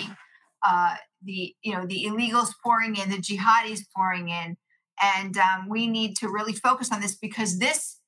uh, 0.67 0.95
the 1.23 1.55
you 1.61 1.73
know 1.73 1.85
the 1.85 2.05
illegals 2.05 2.49
pouring 2.63 2.95
in, 2.97 3.09
the 3.09 3.17
jihadis 3.17 3.81
pouring 3.95 4.29
in, 4.29 4.57
and 5.01 5.37
um, 5.37 5.69
we 5.69 5.87
need 5.87 6.15
to 6.17 6.27
really 6.27 6.53
focus 6.53 6.91
on 6.91 7.01
this 7.01 7.15
because 7.15 7.59
this 7.59 7.99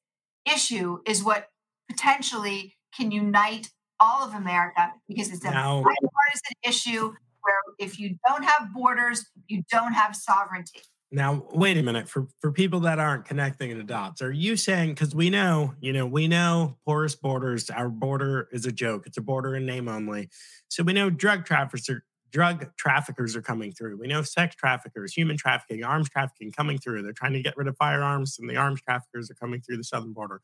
issue 0.46 1.00
is 1.06 1.24
what 1.24 1.48
potentially 1.90 2.76
can 2.96 3.12
unite 3.12 3.70
all 4.00 4.28
of 4.28 4.34
America 4.34 4.92
because 5.08 5.32
it's 5.32 5.46
a 5.46 5.52
now, 5.52 5.78
bipartisan 5.78 6.58
issue 6.64 7.14
where 7.42 7.62
if 7.80 8.00
you 8.00 8.18
don't 8.28 8.44
have 8.44 8.74
borders, 8.74 9.26
you 9.48 9.64
don't 9.72 9.94
have 9.94 10.16
sovereignty. 10.16 10.82
Now, 11.10 11.46
wait 11.52 11.78
a 11.78 11.84
minute. 11.84 12.10
For 12.10 12.28
for 12.42 12.52
people 12.52 12.82
that 12.82 13.00
aren't 13.00 13.26
connecting 13.26 13.76
the 13.78 13.84
dots, 13.84 14.22
are 14.22 14.32
you 14.32 14.58
saying 14.58 14.90
because 14.90 15.16
we 15.16 15.30
know, 15.30 15.74
you 15.80 15.94
know, 15.94 16.06
we 16.06 16.28
know 16.28 16.78
porous 16.86 17.16
borders, 17.16 17.70
our 17.70 17.90
border 17.90 18.50
is 18.52 18.66
a 18.66 18.74
joke. 18.74 19.08
It's 19.08 19.18
a 19.18 19.22
border 19.22 19.56
in 19.56 19.66
name 19.66 19.88
only. 19.88 20.30
So 20.68 20.84
we 20.84 20.92
know 20.92 21.10
drug 21.10 21.46
traffickers 21.46 21.90
are 21.90 22.04
drug 22.30 22.76
traffickers 22.78 23.38
are 23.38 23.42
coming 23.42 23.72
through. 23.72 23.98
We 23.98 24.08
know 24.08 24.22
sex 24.22 24.56
traffickers, 24.56 25.14
human 25.14 25.38
trafficking, 25.38 25.84
arms 25.84 26.10
trafficking 26.10 26.52
coming 26.52 26.78
through. 26.78 27.04
They're 27.04 27.14
trying 27.14 27.34
to 27.34 27.42
get 27.42 27.56
rid 27.56 27.70
of 27.70 27.78
firearms, 27.78 28.38
and 28.38 28.50
the 28.50 28.58
arms 28.58 28.82
traffickers 28.82 29.32
are 29.32 29.36
coming 29.36 29.62
through 29.62 29.78
the 29.78 29.86
southern 29.86 30.12
border. 30.12 30.42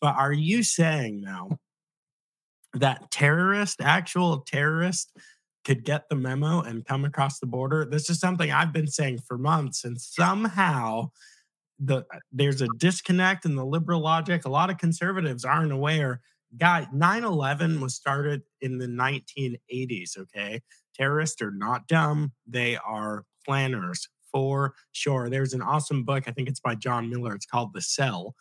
But 0.00 0.14
are 0.14 0.32
you 0.32 0.62
saying 0.62 1.22
now 1.22 1.58
that 2.74 3.10
terrorist, 3.10 3.80
actual 3.80 4.40
terrorist, 4.40 5.12
could 5.64 5.84
get 5.84 6.08
the 6.08 6.16
memo 6.16 6.60
and 6.60 6.84
come 6.84 7.04
across 7.04 7.38
the 7.38 7.46
border. 7.46 7.84
This 7.84 8.10
is 8.10 8.20
something 8.20 8.50
I've 8.50 8.72
been 8.72 8.86
saying 8.86 9.20
for 9.26 9.38
months, 9.38 9.84
and 9.84 10.00
somehow 10.00 11.10
the 11.78 11.98
uh, 11.98 12.18
there's 12.32 12.62
a 12.62 12.68
disconnect 12.78 13.44
in 13.44 13.56
the 13.56 13.64
liberal 13.64 14.00
logic. 14.00 14.44
A 14.44 14.50
lot 14.50 14.70
of 14.70 14.78
conservatives 14.78 15.44
aren't 15.44 15.72
aware. 15.72 16.20
Guy, 16.56 16.86
9-11 16.94 17.80
was 17.80 17.94
started 17.94 18.42
in 18.60 18.78
the 18.78 18.86
1980s. 18.86 20.16
Okay. 20.16 20.60
Terrorists 20.94 21.42
are 21.42 21.50
not 21.50 21.88
dumb, 21.88 22.32
they 22.46 22.76
are 22.76 23.24
planners 23.44 24.08
for 24.32 24.74
sure. 24.92 25.30
There's 25.30 25.54
an 25.54 25.62
awesome 25.62 26.04
book. 26.04 26.24
I 26.26 26.32
think 26.32 26.48
it's 26.48 26.60
by 26.60 26.74
John 26.74 27.08
Miller. 27.08 27.34
It's 27.34 27.46
called 27.46 27.72
The 27.72 27.80
Cell. 27.80 28.34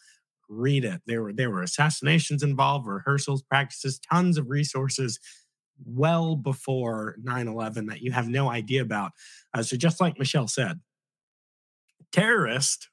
Read 0.49 0.85
it. 0.85 1.01
There 1.07 1.23
were 1.23 1.33
there 1.33 1.49
were 1.49 1.63
assassinations 1.63 2.43
involved, 2.43 2.85
rehearsals, 2.85 3.41
practices, 3.43 3.99
tons 3.99 4.37
of 4.37 4.49
resources 4.49 5.19
well 5.85 6.35
before 6.35 7.15
9 7.21 7.47
11 7.47 7.87
that 7.87 8.01
you 8.01 8.11
have 8.11 8.27
no 8.27 8.49
idea 8.49 8.81
about. 8.81 9.11
Uh, 9.53 9.63
so, 9.63 9.77
just 9.77 9.99
like 10.01 10.19
Michelle 10.19 10.47
said, 10.47 10.79
terrorists 12.11 12.89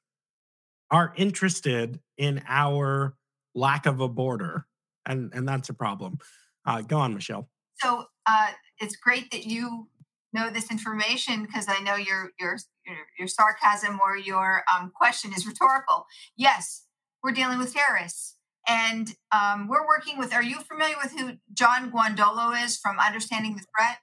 are 0.91 1.13
interested 1.17 2.01
in 2.19 2.43
our 2.49 3.15
lack 3.55 3.87
of 3.87 4.01
a 4.01 4.09
border, 4.09 4.67
and, 5.07 5.33
and 5.35 5.47
that's 5.47 5.69
a 5.69 5.75
problem. 5.75 6.19
Uh, 6.67 6.83
go 6.83 6.99
on, 6.99 7.15
Michelle. 7.15 7.49
So, 7.77 8.07
uh, 8.27 8.49
it's 8.79 8.97
great 8.97 9.31
that 9.31 9.47
you 9.47 9.89
know 10.33 10.51
this 10.51 10.71
information 10.71 11.45
because 11.45 11.67
I 11.69 11.81
know 11.81 11.97
your, 11.97 12.31
your 12.39 12.57
your 12.87 12.97
your 13.19 13.29
sarcasm 13.29 13.99
or 14.03 14.17
your 14.17 14.65
um, 14.73 14.93
question 14.95 15.33
is 15.33 15.47
rhetorical. 15.47 16.07
Yes, 16.37 16.87
we're 17.23 17.33
dealing 17.33 17.59
with 17.59 17.75
terrorists. 17.75 18.37
And 18.69 19.15
um, 19.33 19.69
we're 19.69 19.87
working 19.87 20.19
with, 20.19 20.33
are 20.33 20.43
you 20.43 20.61
familiar 20.61 20.97
with 21.03 21.13
who 21.19 21.39
John 21.53 21.91
Guandolo 21.91 22.63
is 22.63 22.77
from 22.77 22.99
Understanding 22.99 23.57
the 23.57 23.65
Threat? 23.77 23.99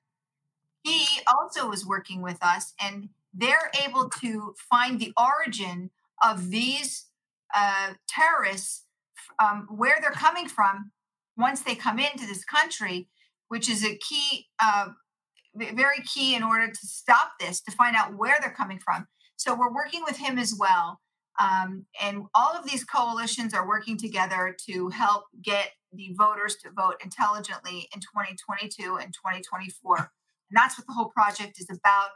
He 0.83 1.05
also 1.27 1.69
was 1.69 1.85
working 1.85 2.21
with 2.21 2.37
us, 2.41 2.73
and 2.81 3.09
they're 3.33 3.71
able 3.85 4.09
to 4.21 4.55
find 4.69 4.99
the 4.99 5.13
origin 5.17 5.91
of 6.23 6.49
these 6.49 7.05
uh, 7.55 7.93
terrorists, 8.07 8.83
um, 9.39 9.67
where 9.69 9.97
they're 10.01 10.11
coming 10.11 10.47
from 10.47 10.91
once 11.37 11.61
they 11.61 11.75
come 11.75 11.99
into 11.99 12.25
this 12.25 12.43
country, 12.43 13.07
which 13.49 13.69
is 13.69 13.85
a 13.85 13.97
key, 13.97 14.47
uh, 14.59 14.87
very 15.55 16.01
key 16.05 16.35
in 16.35 16.43
order 16.43 16.67
to 16.67 16.87
stop 16.87 17.33
this, 17.39 17.61
to 17.61 17.71
find 17.71 17.95
out 17.95 18.15
where 18.15 18.37
they're 18.41 18.49
coming 18.51 18.79
from. 18.79 19.07
So 19.35 19.55
we're 19.55 19.73
working 19.73 20.03
with 20.03 20.17
him 20.17 20.39
as 20.39 20.55
well. 20.57 20.99
Um, 21.39 21.85
and 22.01 22.23
all 22.33 22.55
of 22.55 22.65
these 22.65 22.83
coalitions 22.83 23.53
are 23.53 23.67
working 23.67 23.97
together 23.97 24.55
to 24.67 24.89
help 24.89 25.25
get 25.41 25.71
the 25.93 26.13
voters 26.17 26.55
to 26.63 26.71
vote 26.71 26.95
intelligently 27.03 27.87
in 27.93 28.01
2022 28.01 28.97
and 28.97 29.13
2024. 29.13 29.97
And 29.97 30.05
that's 30.51 30.77
what 30.77 30.87
the 30.87 30.93
whole 30.93 31.09
project 31.09 31.59
is 31.59 31.69
about. 31.69 32.09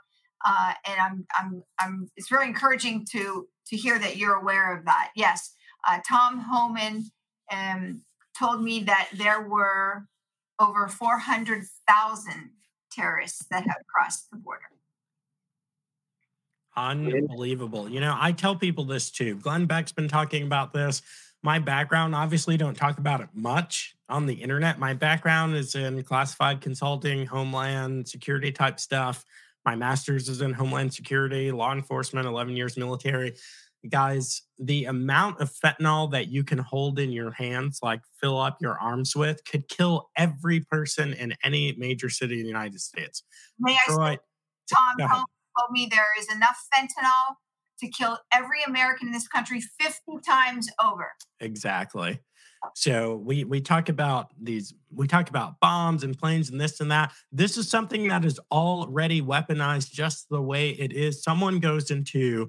Uh, 0.43 0.73
and 0.87 0.99
I'm, 0.99 1.25
I'm, 1.37 1.63
I'm, 1.79 2.07
it's 2.17 2.29
very 2.29 2.47
encouraging 2.47 3.05
to, 3.11 3.47
to 3.67 3.77
hear 3.77 3.99
that 3.99 4.17
you're 4.17 4.35
aware 4.35 4.75
of 4.75 4.85
that. 4.85 5.11
Yes, 5.15 5.53
uh, 5.87 5.99
Tom 6.07 6.39
Homan 6.39 7.05
um, 7.51 8.01
told 8.37 8.63
me 8.63 8.83
that 8.83 9.09
there 9.13 9.41
were 9.41 10.05
over 10.59 10.87
400,000 10.87 12.49
terrorists 12.91 13.45
that 13.51 13.63
have 13.63 13.85
crossed 13.93 14.29
the 14.31 14.37
border. 14.37 14.61
Unbelievable. 16.75 17.89
You 17.89 17.99
know, 17.99 18.15
I 18.17 18.31
tell 18.31 18.55
people 18.55 18.85
this 18.85 19.11
too. 19.11 19.35
Glenn 19.35 19.65
Beck's 19.65 19.91
been 19.91 20.07
talking 20.07 20.43
about 20.43 20.73
this. 20.73 21.01
My 21.43 21.59
background, 21.59 22.13
obviously, 22.13 22.55
don't 22.55 22.75
talk 22.75 22.97
about 22.97 23.19
it 23.21 23.29
much 23.33 23.95
on 24.07 24.25
the 24.25 24.35
internet. 24.35 24.79
My 24.79 24.93
background 24.93 25.55
is 25.55 25.75
in 25.75 26.03
classified 26.03 26.61
consulting, 26.61 27.25
homeland 27.25 28.07
security 28.07 28.51
type 28.51 28.79
stuff. 28.79 29.25
My 29.65 29.75
master's 29.75 30.29
is 30.29 30.41
in 30.41 30.53
homeland 30.53 30.93
security, 30.93 31.51
law 31.51 31.73
enforcement, 31.73 32.27
11 32.27 32.55
years 32.55 32.77
military. 32.77 33.33
Guys, 33.89 34.43
the 34.59 34.85
amount 34.85 35.41
of 35.41 35.51
fentanyl 35.51 36.11
that 36.11 36.27
you 36.27 36.43
can 36.43 36.59
hold 36.59 36.99
in 36.99 37.11
your 37.11 37.31
hands, 37.31 37.79
like 37.81 38.01
fill 38.19 38.39
up 38.39 38.57
your 38.61 38.79
arms 38.79 39.15
with, 39.15 39.43
could 39.43 39.67
kill 39.67 40.09
every 40.15 40.59
person 40.59 41.13
in 41.13 41.33
any 41.43 41.73
major 41.77 42.09
city 42.09 42.35
in 42.35 42.43
the 42.43 42.47
United 42.47 42.79
States. 42.79 43.23
May 43.59 43.75
I 43.87 43.91
say, 43.91 44.19
Tom, 44.99 45.25
told 45.59 45.71
me 45.71 45.87
there 45.89 46.07
is 46.19 46.27
enough 46.33 46.57
fentanyl 46.73 47.35
to 47.79 47.87
kill 47.87 48.19
every 48.31 48.63
American 48.63 49.07
in 49.07 49.13
this 49.13 49.27
country 49.27 49.61
50 49.79 49.99
times 50.25 50.69
over. 50.83 51.11
Exactly. 51.39 52.19
So 52.75 53.15
we 53.15 53.43
we 53.43 53.59
talk 53.59 53.89
about 53.89 54.27
these 54.39 54.73
we 54.91 55.07
talk 55.07 55.29
about 55.29 55.59
bombs 55.59 56.03
and 56.03 56.17
planes 56.17 56.51
and 56.51 56.61
this 56.61 56.79
and 56.79 56.91
that. 56.91 57.11
This 57.31 57.57
is 57.57 57.67
something 57.67 58.07
that 58.09 58.23
is 58.23 58.39
already 58.51 59.19
weaponized 59.19 59.91
just 59.91 60.29
the 60.29 60.41
way 60.41 60.69
it 60.69 60.93
is. 60.93 61.23
Someone 61.23 61.59
goes 61.59 61.89
into 61.89 62.47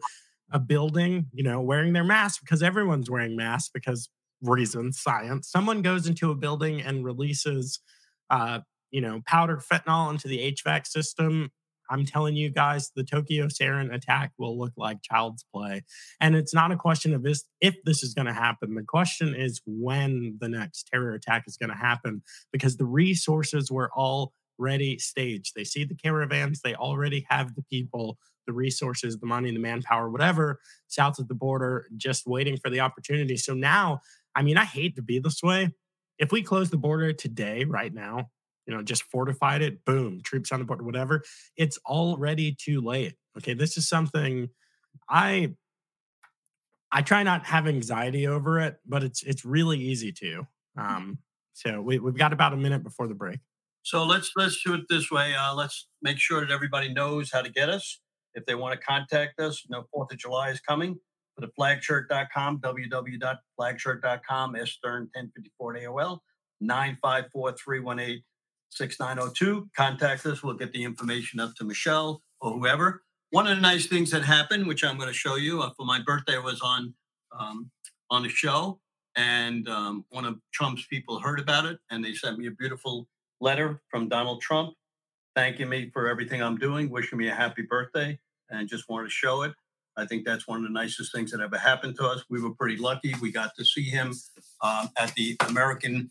a 0.50 0.58
building, 0.58 1.28
you 1.32 1.42
know, 1.42 1.62
wearing 1.62 1.94
their 1.94 2.04
mask 2.04 2.42
because 2.42 2.62
everyone's 2.62 3.10
wearing 3.10 3.36
masks 3.36 3.70
because 3.72 4.10
reasons, 4.42 5.00
science. 5.00 5.48
Someone 5.50 5.80
goes 5.80 6.06
into 6.06 6.30
a 6.30 6.34
building 6.34 6.82
and 6.82 7.06
releases 7.06 7.80
uh, 8.28 8.60
you 8.92 9.00
know, 9.00 9.22
powdered 9.26 9.60
fentanyl 9.60 10.10
into 10.10 10.28
the 10.28 10.52
HVAC 10.52 10.86
system 10.86 11.50
I'm 11.92 12.06
telling 12.06 12.34
you 12.34 12.48
guys, 12.48 12.90
the 12.96 13.04
Tokyo 13.04 13.46
sarin 13.46 13.94
attack 13.94 14.32
will 14.38 14.58
look 14.58 14.72
like 14.78 15.02
child's 15.02 15.44
play. 15.54 15.84
And 16.20 16.34
it's 16.34 16.54
not 16.54 16.72
a 16.72 16.76
question 16.76 17.12
of 17.12 17.22
this, 17.22 17.44
if 17.60 17.76
this 17.84 18.02
is 18.02 18.14
going 18.14 18.26
to 18.26 18.32
happen. 18.32 18.74
The 18.74 18.82
question 18.82 19.34
is 19.34 19.60
when 19.66 20.38
the 20.40 20.48
next 20.48 20.88
terror 20.92 21.12
attack 21.12 21.44
is 21.46 21.58
going 21.58 21.70
to 21.70 21.76
happen 21.76 22.22
because 22.50 22.78
the 22.78 22.86
resources 22.86 23.70
were 23.70 23.90
already 23.92 24.98
staged. 24.98 25.52
They 25.54 25.64
see 25.64 25.84
the 25.84 25.94
caravans, 25.94 26.62
they 26.62 26.74
already 26.74 27.26
have 27.28 27.54
the 27.54 27.62
people, 27.62 28.16
the 28.46 28.54
resources, 28.54 29.18
the 29.18 29.26
money, 29.26 29.52
the 29.52 29.58
manpower, 29.58 30.08
whatever, 30.08 30.60
south 30.88 31.18
of 31.18 31.28
the 31.28 31.34
border, 31.34 31.88
just 31.98 32.26
waiting 32.26 32.56
for 32.56 32.70
the 32.70 32.80
opportunity. 32.80 33.36
So 33.36 33.52
now, 33.52 34.00
I 34.34 34.42
mean, 34.42 34.56
I 34.56 34.64
hate 34.64 34.96
to 34.96 35.02
be 35.02 35.18
this 35.18 35.42
way. 35.42 35.70
If 36.18 36.32
we 36.32 36.42
close 36.42 36.70
the 36.70 36.78
border 36.78 37.12
today, 37.12 37.64
right 37.64 37.92
now, 37.92 38.30
you 38.66 38.74
know, 38.74 38.82
just 38.82 39.02
fortified 39.04 39.62
it, 39.62 39.84
boom, 39.84 40.20
troops 40.22 40.52
on 40.52 40.60
the 40.60 40.64
border, 40.64 40.84
whatever. 40.84 41.22
It's 41.56 41.78
already 41.86 42.56
too 42.58 42.80
late. 42.80 43.14
Okay. 43.38 43.54
This 43.54 43.76
is 43.76 43.88
something 43.88 44.48
I 45.08 45.54
I 46.90 47.00
try 47.02 47.22
not 47.22 47.46
have 47.46 47.66
anxiety 47.66 48.26
over 48.26 48.60
it, 48.60 48.76
but 48.86 49.02
it's 49.02 49.22
it's 49.22 49.44
really 49.44 49.78
easy 49.78 50.12
to. 50.12 50.46
Mm-hmm. 50.78 50.80
Um, 50.96 51.18
So 51.54 51.80
we, 51.82 51.98
we've 51.98 52.16
got 52.16 52.32
about 52.32 52.52
a 52.52 52.56
minute 52.56 52.82
before 52.82 53.08
the 53.08 53.14
break. 53.14 53.40
So 53.82 54.04
let's 54.04 54.32
let's 54.36 54.62
do 54.62 54.74
it 54.74 54.82
this 54.88 55.10
way. 55.10 55.34
Uh, 55.34 55.54
let's 55.54 55.88
make 56.02 56.18
sure 56.18 56.40
that 56.40 56.50
everybody 56.52 56.92
knows 56.92 57.30
how 57.32 57.42
to 57.42 57.50
get 57.50 57.68
us. 57.68 58.00
If 58.34 58.46
they 58.46 58.54
want 58.54 58.78
to 58.78 58.86
contact 58.86 59.40
us, 59.40 59.62
you 59.64 59.70
know, 59.74 59.84
Fourth 59.92 60.12
of 60.12 60.18
July 60.18 60.50
is 60.50 60.60
coming. 60.60 60.98
Go 61.38 61.46
to 61.46 61.52
flagshirt.com, 61.58 62.60
www.flagshirt.com, 62.60 64.56
S 64.56 64.70
Stern 64.70 65.10
1054 65.14 65.74
AOL, 65.74 66.18
954 66.60 67.52
318 67.52 68.22
6902. 68.72 69.68
Contact 69.76 70.24
us. 70.26 70.42
We'll 70.42 70.54
get 70.54 70.72
the 70.72 70.82
information 70.82 71.40
up 71.40 71.54
to 71.56 71.64
Michelle 71.64 72.22
or 72.40 72.52
whoever. 72.52 73.02
One 73.30 73.46
of 73.46 73.56
the 73.56 73.62
nice 73.62 73.86
things 73.86 74.10
that 74.10 74.22
happened, 74.22 74.66
which 74.66 74.84
I'm 74.84 74.96
going 74.96 75.08
to 75.08 75.14
show 75.14 75.36
you 75.36 75.62
uh, 75.62 75.70
for 75.76 75.86
my 75.86 76.00
birthday, 76.00 76.38
was 76.38 76.60
on 76.60 76.94
um, 77.38 77.70
on 78.10 78.26
a 78.26 78.28
show, 78.28 78.78
and 79.16 79.66
um, 79.68 80.04
one 80.10 80.26
of 80.26 80.38
Trump's 80.52 80.86
people 80.86 81.18
heard 81.18 81.40
about 81.40 81.64
it, 81.64 81.78
and 81.90 82.04
they 82.04 82.12
sent 82.12 82.38
me 82.38 82.46
a 82.46 82.50
beautiful 82.50 83.08
letter 83.40 83.80
from 83.88 84.08
Donald 84.08 84.42
Trump 84.42 84.74
thanking 85.34 85.68
me 85.68 85.90
for 85.92 86.08
everything 86.08 86.42
I'm 86.42 86.58
doing, 86.58 86.90
wishing 86.90 87.18
me 87.18 87.28
a 87.28 87.34
happy 87.34 87.62
birthday, 87.62 88.18
and 88.50 88.68
just 88.68 88.88
wanted 88.88 89.04
to 89.04 89.10
show 89.10 89.42
it. 89.42 89.52
I 89.96 90.06
think 90.06 90.24
that's 90.24 90.46
one 90.48 90.58
of 90.58 90.64
the 90.64 90.70
nicest 90.70 91.12
things 91.12 91.30
that 91.32 91.40
ever 91.40 91.58
happened 91.58 91.96
to 91.96 92.06
us. 92.06 92.24
We 92.30 92.42
were 92.42 92.54
pretty 92.54 92.76
lucky. 92.76 93.14
We 93.20 93.30
got 93.30 93.54
to 93.56 93.64
see 93.64 93.82
him 93.82 94.14
um, 94.62 94.88
at 94.96 95.14
the 95.14 95.36
American 95.46 96.10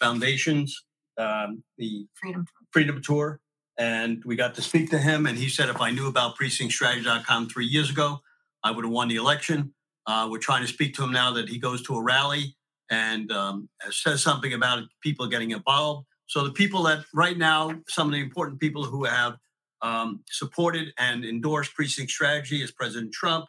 Foundation's 0.00 0.82
um, 1.18 1.62
the 1.78 2.06
Freedom. 2.14 2.46
Freedom 2.70 3.02
Tour, 3.02 3.40
and 3.78 4.22
we 4.24 4.36
got 4.36 4.54
to 4.54 4.62
speak 4.62 4.90
to 4.90 4.98
him. 4.98 5.26
And 5.26 5.38
he 5.38 5.48
said, 5.48 5.68
if 5.68 5.80
I 5.80 5.90
knew 5.90 6.08
about 6.08 6.36
PrecinctStrategy.com 6.36 7.48
three 7.48 7.66
years 7.66 7.90
ago, 7.90 8.20
I 8.62 8.70
would 8.70 8.84
have 8.84 8.92
won 8.92 9.08
the 9.08 9.16
election. 9.16 9.74
Uh, 10.06 10.28
we're 10.30 10.38
trying 10.38 10.62
to 10.62 10.68
speak 10.68 10.94
to 10.94 11.04
him 11.04 11.12
now 11.12 11.32
that 11.32 11.48
he 11.48 11.58
goes 11.58 11.82
to 11.84 11.94
a 11.94 12.02
rally 12.02 12.56
and 12.90 13.30
um, 13.32 13.68
says 13.90 14.22
something 14.22 14.52
about 14.52 14.84
people 15.02 15.26
getting 15.26 15.52
involved. 15.52 16.06
So 16.26 16.44
the 16.44 16.52
people 16.52 16.82
that 16.84 17.04
right 17.14 17.36
now, 17.36 17.72
some 17.88 18.08
of 18.08 18.12
the 18.12 18.20
important 18.20 18.60
people 18.60 18.84
who 18.84 19.04
have 19.04 19.36
um, 19.82 20.20
supported 20.30 20.92
and 20.98 21.24
endorsed 21.24 21.74
precinct 21.74 22.10
strategy 22.10 22.62
is 22.62 22.70
President 22.70 23.12
Trump, 23.12 23.46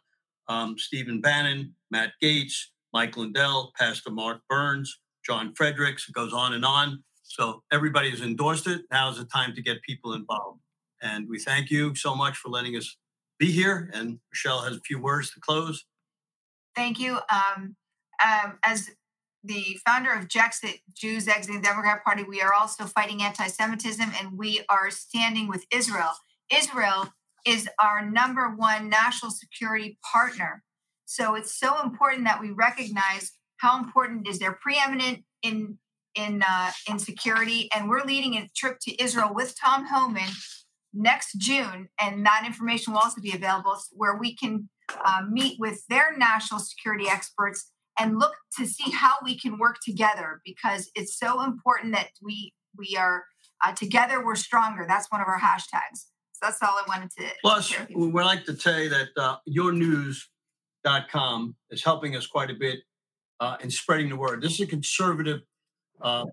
um, 0.47 0.77
Stephen 0.77 1.21
Bannon, 1.21 1.75
Matt 1.91 2.11
Gaetz, 2.21 2.53
Mike 2.93 3.17
Lindell, 3.17 3.71
Pastor 3.77 4.11
Mark 4.11 4.41
Burns, 4.49 4.99
John 5.25 5.53
Fredericks. 5.55 6.07
It 6.07 6.13
goes 6.13 6.33
on 6.33 6.53
and 6.53 6.65
on. 6.65 7.03
So 7.33 7.63
everybody 7.71 8.11
has 8.11 8.21
endorsed 8.21 8.67
it. 8.67 8.83
Now 8.91 9.09
is 9.09 9.17
the 9.17 9.25
time 9.25 9.55
to 9.55 9.61
get 9.63 9.81
people 9.81 10.13
involved. 10.13 10.59
And 11.01 11.27
we 11.27 11.39
thank 11.39 11.71
you 11.71 11.95
so 11.95 12.13
much 12.13 12.37
for 12.37 12.49
letting 12.49 12.75
us 12.75 12.95
be 13.39 13.51
here. 13.51 13.89
And 13.91 14.19
Michelle 14.31 14.61
has 14.61 14.77
a 14.77 14.81
few 14.81 15.01
words 15.01 15.31
to 15.31 15.39
close. 15.39 15.83
Thank 16.75 16.99
you. 16.99 17.17
Um, 17.31 17.75
um, 18.23 18.59
as 18.63 18.91
the 19.43 19.79
founder 19.83 20.13
of 20.13 20.27
Jexit, 20.27 20.81
Jews 20.95 21.27
Exiting 21.27 21.59
the 21.59 21.67
Democrat 21.67 22.03
Party, 22.03 22.23
we 22.23 22.39
are 22.39 22.53
also 22.53 22.85
fighting 22.85 23.23
anti 23.23 23.47
Semitism 23.47 24.11
and 24.21 24.37
we 24.37 24.63
are 24.69 24.91
standing 24.91 25.47
with 25.47 25.65
Israel. 25.73 26.11
Israel 26.53 27.11
is 27.47 27.67
our 27.79 28.07
number 28.07 28.49
one 28.49 28.89
national 28.89 29.31
security 29.31 29.97
partner. 30.11 30.61
So 31.05 31.33
it's 31.33 31.57
so 31.57 31.81
important 31.81 32.25
that 32.25 32.39
we 32.39 32.51
recognize 32.51 33.31
how 33.57 33.79
important 33.79 34.27
is 34.27 34.37
They're 34.37 34.59
preeminent 34.61 35.23
in 35.41 35.79
in 36.15 36.43
uh, 36.47 36.71
in 36.89 36.99
security, 36.99 37.69
and 37.75 37.89
we're 37.89 38.03
leading 38.03 38.35
a 38.35 38.49
trip 38.55 38.77
to 38.81 39.01
Israel 39.01 39.33
with 39.33 39.55
Tom 39.59 39.85
Homan 39.85 40.29
next 40.93 41.37
June, 41.37 41.89
and 41.99 42.25
that 42.25 42.43
information 42.45 42.93
will 42.93 42.99
also 42.99 43.21
be 43.21 43.33
available 43.33 43.75
where 43.91 44.17
we 44.17 44.35
can 44.35 44.69
uh, 45.03 45.21
meet 45.29 45.59
with 45.59 45.83
their 45.89 46.15
national 46.17 46.59
security 46.59 47.09
experts 47.09 47.71
and 47.99 48.19
look 48.19 48.33
to 48.57 48.65
see 48.65 48.91
how 48.91 49.13
we 49.23 49.37
can 49.37 49.57
work 49.57 49.77
together 49.83 50.41
because 50.45 50.89
it's 50.95 51.17
so 51.17 51.43
important 51.43 51.93
that 51.93 52.09
we 52.21 52.53
we 52.77 52.95
are 52.97 53.25
uh, 53.63 53.73
together 53.73 54.23
we're 54.23 54.35
stronger. 54.35 54.85
That's 54.87 55.11
one 55.11 55.21
of 55.21 55.27
our 55.27 55.39
hashtags. 55.39 56.05
So 56.33 56.47
that's 56.47 56.61
all 56.61 56.69
i 56.69 56.83
wanted 56.87 57.11
to 57.11 57.25
plus 57.41 57.73
we 57.93 58.07
would 58.07 58.25
like 58.25 58.45
to 58.45 58.57
say 58.57 58.87
that 58.87 59.09
uh, 59.17 59.37
yournews.com 59.47 61.55
is 61.69 61.83
helping 61.83 62.15
us 62.15 62.27
quite 62.27 62.49
a 62.49 62.55
bit 62.55 62.79
uh, 63.39 63.57
in 63.61 63.69
spreading 63.69 64.09
the 64.09 64.15
word. 64.15 64.41
This 64.41 64.53
is 64.53 64.61
a 64.61 64.67
conservative 64.67 65.41
uh, 66.03 66.25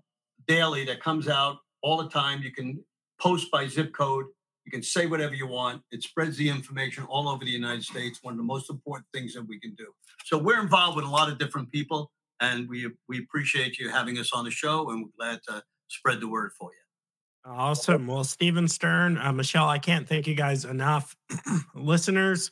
daily 0.47 0.85
that 0.85 1.01
comes 1.01 1.27
out 1.27 1.57
all 1.81 1.97
the 1.97 2.09
time 2.09 2.41
you 2.41 2.51
can 2.51 2.83
post 3.19 3.51
by 3.51 3.67
zip 3.67 3.93
code 3.93 4.25
you 4.65 4.71
can 4.71 4.83
say 4.83 5.05
whatever 5.05 5.33
you 5.33 5.47
want. 5.47 5.81
It 5.91 6.03
spreads 6.03 6.37
the 6.37 6.49
information 6.49 7.03
all 7.05 7.27
over 7.27 7.43
the 7.43 7.51
United 7.51 7.83
States. 7.83 8.19
One 8.21 8.33
of 8.33 8.37
the 8.37 8.43
most 8.43 8.69
important 8.69 9.07
things 9.13 9.33
that 9.33 9.47
we 9.47 9.59
can 9.59 9.73
do. 9.75 9.87
So 10.25 10.37
we're 10.37 10.61
involved 10.61 10.95
with 10.95 11.05
a 11.05 11.09
lot 11.09 11.29
of 11.29 11.37
different 11.37 11.71
people, 11.71 12.11
and 12.39 12.69
we 12.69 12.89
we 13.07 13.19
appreciate 13.19 13.79
you 13.79 13.89
having 13.89 14.17
us 14.17 14.31
on 14.33 14.45
the 14.45 14.51
show, 14.51 14.89
and 14.89 15.03
we're 15.03 15.11
glad 15.17 15.39
to 15.47 15.63
spread 15.87 16.21
the 16.21 16.27
word 16.27 16.51
for 16.57 16.69
you. 16.71 17.51
Awesome. 17.51 18.05
Well, 18.05 18.23
Stephen 18.23 18.67
Stern, 18.67 19.17
uh, 19.17 19.31
Michelle, 19.33 19.67
I 19.67 19.79
can't 19.79 20.07
thank 20.07 20.27
you 20.27 20.35
guys 20.35 20.63
enough. 20.63 21.15
Listeners, 21.75 22.51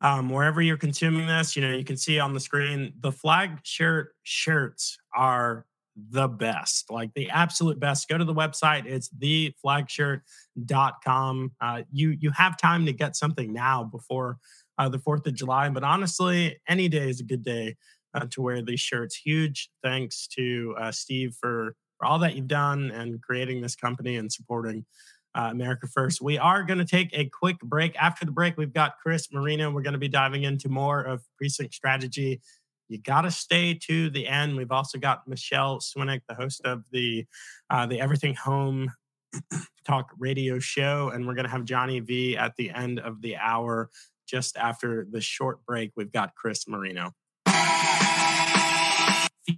um, 0.00 0.28
wherever 0.28 0.60
you're 0.60 0.76
consuming 0.76 1.28
this, 1.28 1.54
you 1.54 1.62
know, 1.62 1.72
you 1.72 1.84
can 1.84 1.96
see 1.96 2.18
on 2.18 2.34
the 2.34 2.40
screen 2.40 2.94
the 2.98 3.12
flag 3.12 3.60
shirt 3.62 4.12
shirts 4.24 4.98
are 5.14 5.66
the 5.96 6.28
best, 6.28 6.90
like 6.90 7.14
the 7.14 7.30
absolute 7.30 7.78
best. 7.78 8.08
Go 8.08 8.18
to 8.18 8.24
the 8.24 8.34
website. 8.34 8.84
It's 8.86 9.08
theflagshirt.com. 9.10 11.52
Uh, 11.60 11.82
you 11.92 12.16
you 12.18 12.32
have 12.32 12.56
time 12.56 12.84
to 12.86 12.92
get 12.92 13.14
something 13.16 13.52
now 13.52 13.84
before 13.84 14.38
uh, 14.78 14.88
the 14.88 14.98
4th 14.98 15.26
of 15.26 15.34
July. 15.34 15.68
But 15.68 15.84
honestly, 15.84 16.58
any 16.68 16.88
day 16.88 17.08
is 17.08 17.20
a 17.20 17.24
good 17.24 17.44
day 17.44 17.76
uh, 18.14 18.26
to 18.30 18.42
wear 18.42 18.62
these 18.62 18.80
shirts. 18.80 19.16
Huge 19.16 19.70
thanks 19.82 20.26
to 20.28 20.74
uh, 20.78 20.92
Steve 20.92 21.36
for, 21.40 21.76
for 21.98 22.06
all 22.06 22.18
that 22.20 22.34
you've 22.34 22.48
done 22.48 22.90
and 22.90 23.20
creating 23.22 23.60
this 23.60 23.76
company 23.76 24.16
and 24.16 24.32
supporting 24.32 24.84
uh, 25.34 25.48
America 25.50 25.86
First. 25.86 26.20
We 26.20 26.38
are 26.38 26.62
going 26.62 26.78
to 26.78 26.84
take 26.84 27.10
a 27.12 27.26
quick 27.26 27.58
break. 27.60 27.96
After 27.96 28.24
the 28.24 28.32
break, 28.32 28.56
we've 28.56 28.72
got 28.72 28.98
Chris 29.02 29.32
Marino. 29.32 29.70
We're 29.70 29.82
going 29.82 29.94
to 29.94 29.98
be 29.98 30.08
diving 30.08 30.44
into 30.44 30.68
more 30.68 31.02
of 31.02 31.22
precinct 31.36 31.74
strategy 31.74 32.40
you 32.88 32.98
got 32.98 33.22
to 33.22 33.30
stay 33.30 33.74
to 33.86 34.10
the 34.10 34.26
end. 34.26 34.56
We've 34.56 34.72
also 34.72 34.98
got 34.98 35.26
Michele 35.26 35.78
Swinick, 35.78 36.20
the 36.28 36.34
host 36.34 36.60
of 36.64 36.84
the 36.90 37.24
uh, 37.70 37.86
the 37.86 38.00
Everything 38.00 38.34
Home 38.36 38.90
Talk 39.86 40.10
radio 40.18 40.58
show, 40.58 41.10
and 41.12 41.26
we're 41.26 41.34
going 41.34 41.46
to 41.46 41.50
have 41.50 41.64
Jonny 41.64 42.00
V 42.00 42.36
at 42.36 42.56
the 42.56 42.70
end 42.70 43.00
of 43.00 43.20
the 43.22 43.36
hour. 43.36 43.90
Just 44.26 44.56
after 44.56 45.06
the 45.10 45.20
short 45.20 45.64
break, 45.66 45.92
we've 45.96 46.12
got 46.12 46.34
Chris 46.34 46.66
Marino. 46.66 47.12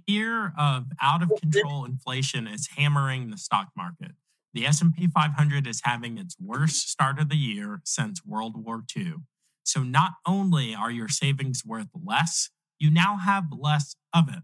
Fear 0.05 0.53
of 0.57 0.87
out 1.01 1.23
of 1.23 1.31
control 1.41 1.85
inflation 1.85 2.47
is 2.47 2.67
hammering 2.75 3.29
the 3.29 3.37
stock 3.37 3.69
market. 3.77 4.11
The 4.53 4.65
S&P 4.65 5.07
500 5.07 5.67
is 5.67 5.81
having 5.83 6.17
its 6.17 6.35
worst 6.39 6.89
start 6.89 7.19
of 7.19 7.29
the 7.29 7.37
year 7.37 7.81
since 7.85 8.25
World 8.25 8.61
War 8.61 8.83
II. 8.95 9.15
So 9.63 9.83
not 9.83 10.13
only 10.25 10.73
are 10.73 10.91
your 10.91 11.07
savings 11.07 11.63
worth 11.65 11.87
less, 11.93 12.49
you 12.79 12.89
now 12.89 13.17
have 13.17 13.45
less 13.51 13.95
of 14.13 14.29
it. 14.29 14.43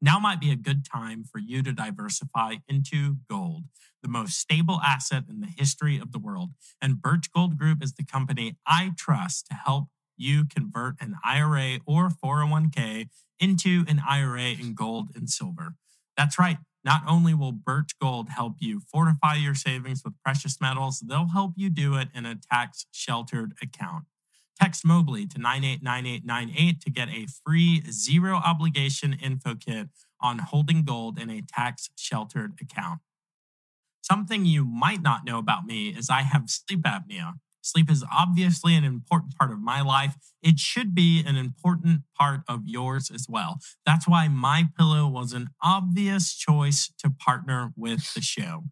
Now 0.00 0.18
might 0.18 0.40
be 0.40 0.50
a 0.50 0.56
good 0.56 0.84
time 0.84 1.24
for 1.24 1.38
you 1.38 1.62
to 1.62 1.72
diversify 1.72 2.56
into 2.68 3.16
gold, 3.30 3.64
the 4.02 4.08
most 4.08 4.38
stable 4.38 4.80
asset 4.84 5.24
in 5.30 5.40
the 5.40 5.46
history 5.46 5.98
of 5.98 6.12
the 6.12 6.18
world. 6.18 6.50
And 6.80 7.00
Birch 7.00 7.32
Gold 7.32 7.58
Group 7.58 7.82
is 7.82 7.94
the 7.94 8.04
company 8.04 8.58
I 8.66 8.92
trust 8.98 9.46
to 9.46 9.54
help 9.54 9.88
you 10.16 10.44
convert 10.44 10.96
an 11.00 11.16
IRA 11.24 11.78
or 11.86 12.10
401k 12.10 13.08
into 13.40 13.84
an 13.88 14.02
IRA 14.06 14.50
in 14.60 14.74
gold 14.74 15.10
and 15.14 15.28
silver. 15.28 15.74
That's 16.16 16.38
right. 16.38 16.58
Not 16.84 17.02
only 17.08 17.32
will 17.32 17.52
Birch 17.52 17.98
Gold 17.98 18.28
help 18.28 18.56
you 18.60 18.80
fortify 18.92 19.36
your 19.36 19.54
savings 19.54 20.02
with 20.04 20.14
precious 20.22 20.60
metals, 20.60 21.00
they'll 21.00 21.28
help 21.28 21.54
you 21.56 21.70
do 21.70 21.96
it 21.96 22.08
in 22.14 22.26
a 22.26 22.36
tax 22.36 22.86
sheltered 22.92 23.54
account. 23.62 24.04
Text 24.60 24.84
Mobley 24.84 25.26
to 25.26 25.38
989898 25.38 26.80
to 26.80 26.90
get 26.90 27.08
a 27.08 27.26
free 27.44 27.82
zero 27.90 28.36
obligation 28.36 29.12
info 29.12 29.54
kit 29.54 29.88
on 30.20 30.38
holding 30.38 30.84
gold 30.84 31.18
in 31.18 31.30
a 31.30 31.42
tax 31.42 31.90
sheltered 31.96 32.52
account. 32.60 33.00
Something 34.02 34.44
you 34.44 34.64
might 34.64 35.02
not 35.02 35.24
know 35.24 35.38
about 35.38 35.64
me 35.64 35.88
is 35.88 36.10
I 36.10 36.22
have 36.22 36.50
sleep 36.50 36.82
apnea. 36.82 37.34
Sleep 37.62 37.90
is 37.90 38.04
obviously 38.12 38.74
an 38.74 38.84
important 38.84 39.34
part 39.38 39.50
of 39.50 39.58
my 39.58 39.80
life. 39.80 40.16
It 40.42 40.58
should 40.58 40.94
be 40.94 41.24
an 41.26 41.36
important 41.36 42.02
part 42.14 42.40
of 42.46 42.66
yours 42.66 43.10
as 43.10 43.26
well. 43.26 43.58
That's 43.86 44.06
why 44.06 44.28
my 44.28 44.68
pillow 44.76 45.08
was 45.08 45.32
an 45.32 45.48
obvious 45.62 46.34
choice 46.34 46.92
to 46.98 47.08
partner 47.08 47.72
with 47.74 48.12
the 48.12 48.20
show. 48.20 48.64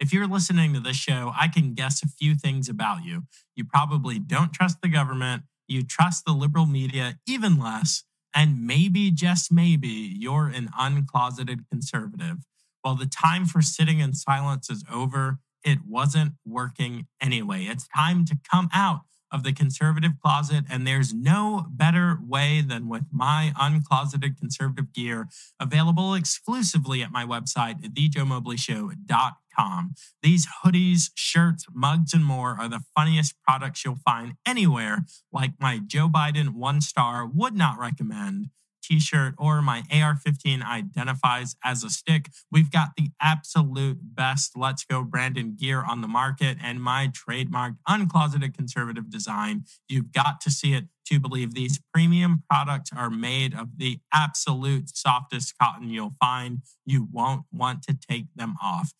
If 0.00 0.12
you're 0.12 0.26
listening 0.26 0.74
to 0.74 0.80
this 0.80 0.96
show, 0.96 1.32
I 1.38 1.46
can 1.48 1.74
guess 1.74 2.02
a 2.02 2.08
few 2.08 2.34
things 2.34 2.68
about 2.68 3.04
you. 3.04 3.22
You 3.54 3.64
probably 3.64 4.18
don't 4.18 4.52
trust 4.52 4.78
the 4.82 4.88
government, 4.88 5.44
you 5.68 5.84
trust 5.84 6.24
the 6.24 6.32
liberal 6.32 6.66
media 6.66 7.18
even 7.26 7.58
less, 7.58 8.02
and 8.34 8.66
maybe, 8.66 9.12
just 9.12 9.52
maybe, 9.52 9.88
you're 9.88 10.48
an 10.48 10.68
uncloseted 10.78 11.60
conservative. 11.70 12.38
Well, 12.82 12.96
the 12.96 13.06
time 13.06 13.46
for 13.46 13.62
sitting 13.62 14.00
in 14.00 14.14
silence 14.14 14.68
is 14.68 14.84
over. 14.92 15.38
It 15.62 15.86
wasn't 15.86 16.32
working 16.44 17.06
anyway. 17.22 17.64
It's 17.64 17.88
time 17.88 18.26
to 18.26 18.36
come 18.50 18.68
out 18.74 19.02
of 19.34 19.42
the 19.42 19.52
conservative 19.52 20.12
closet, 20.22 20.64
and 20.70 20.86
there's 20.86 21.12
no 21.12 21.66
better 21.68 22.18
way 22.24 22.60
than 22.60 22.88
with 22.88 23.06
my 23.10 23.52
uncloseted 23.60 24.38
conservative 24.38 24.92
gear 24.92 25.26
available 25.58 26.14
exclusively 26.14 27.02
at 27.02 27.10
my 27.10 27.26
website, 27.26 27.82
thejoemobleyshow.com. 27.82 29.94
These 30.22 30.46
hoodies, 30.62 31.10
shirts, 31.16 31.66
mugs, 31.74 32.14
and 32.14 32.24
more 32.24 32.56
are 32.58 32.68
the 32.68 32.84
funniest 32.94 33.34
products 33.42 33.84
you'll 33.84 33.96
find 33.96 34.34
anywhere, 34.46 35.04
like 35.32 35.54
my 35.58 35.80
Joe 35.84 36.08
Biden 36.08 36.50
one 36.50 36.80
star 36.80 37.26
would 37.26 37.54
not 37.54 37.76
recommend 37.78 38.50
t 38.84 39.00
shirt 39.00 39.34
or 39.38 39.62
my 39.62 39.82
AR 39.90 40.16
15 40.16 40.62
identifies 40.62 41.56
as 41.64 41.82
a 41.82 41.90
stick. 41.90 42.30
We've 42.50 42.70
got 42.70 42.90
the 42.96 43.10
absolute 43.20 43.98
best 44.02 44.56
Let's 44.56 44.84
Go 44.84 45.02
Brandon 45.02 45.56
gear 45.58 45.82
on 45.82 46.00
the 46.00 46.08
market 46.08 46.58
and 46.62 46.82
my 46.82 47.08
trademarked 47.08 47.78
uncloseted 47.88 48.54
conservative 48.54 49.10
design. 49.10 49.64
You've 49.88 50.12
got 50.12 50.40
to 50.42 50.50
see 50.50 50.74
it 50.74 50.84
to 51.06 51.20
believe 51.20 51.54
these 51.54 51.80
premium 51.92 52.42
products 52.48 52.90
are 52.96 53.10
made 53.10 53.54
of 53.54 53.76
the 53.76 54.00
absolute 54.12 54.96
softest 54.96 55.54
cotton 55.58 55.90
you'll 55.90 56.14
find. 56.20 56.62
You 56.86 57.08
won't 57.10 57.44
want 57.52 57.82
to 57.84 57.94
take 57.94 58.26
them 58.34 58.54
off 58.62 58.92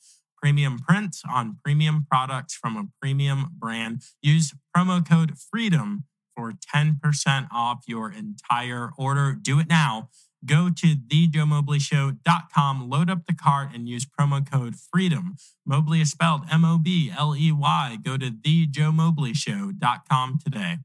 premium 0.45 0.79
prints 0.79 1.23
on 1.27 1.57
premium 1.65 2.07
products 2.11 2.55
from 2.55 2.77
a 2.77 2.85
premium 3.01 3.47
brand. 3.57 4.03
Use 4.21 4.53
promo 4.77 5.07
code 5.07 5.33
FREEDOM 5.39 6.03
for 6.35 6.53
10% 6.53 7.49
off 7.53 7.85
your 7.87 8.13
entire 8.13 8.91
order. 8.97 9.37
Do 9.41 9.61
it 9.61 9.69
now. 9.69 10.09
Go 10.45 10.69
to 10.69 10.95
thejoemobleyshow.com, 10.95 12.91
load 12.91 13.09
up 13.09 13.25
the 13.27 13.35
cart, 13.35 13.71
and 13.75 13.89
use 13.89 14.05
promo 14.05 14.45
code 14.49 14.75
FREEDOM. 14.75 15.37
Mobley 15.65 16.03
is 16.03 16.11
spelled 16.11 16.43
M 16.51 16.67
O 16.67 16.77
B 16.77 17.11
L 17.17 17.35
E 17.35 17.51
Y. 17.51 17.97
Go 18.05 18.19
to 18.19 18.31
thejoemobleyshow.com 18.31 20.39
today. 20.45 20.77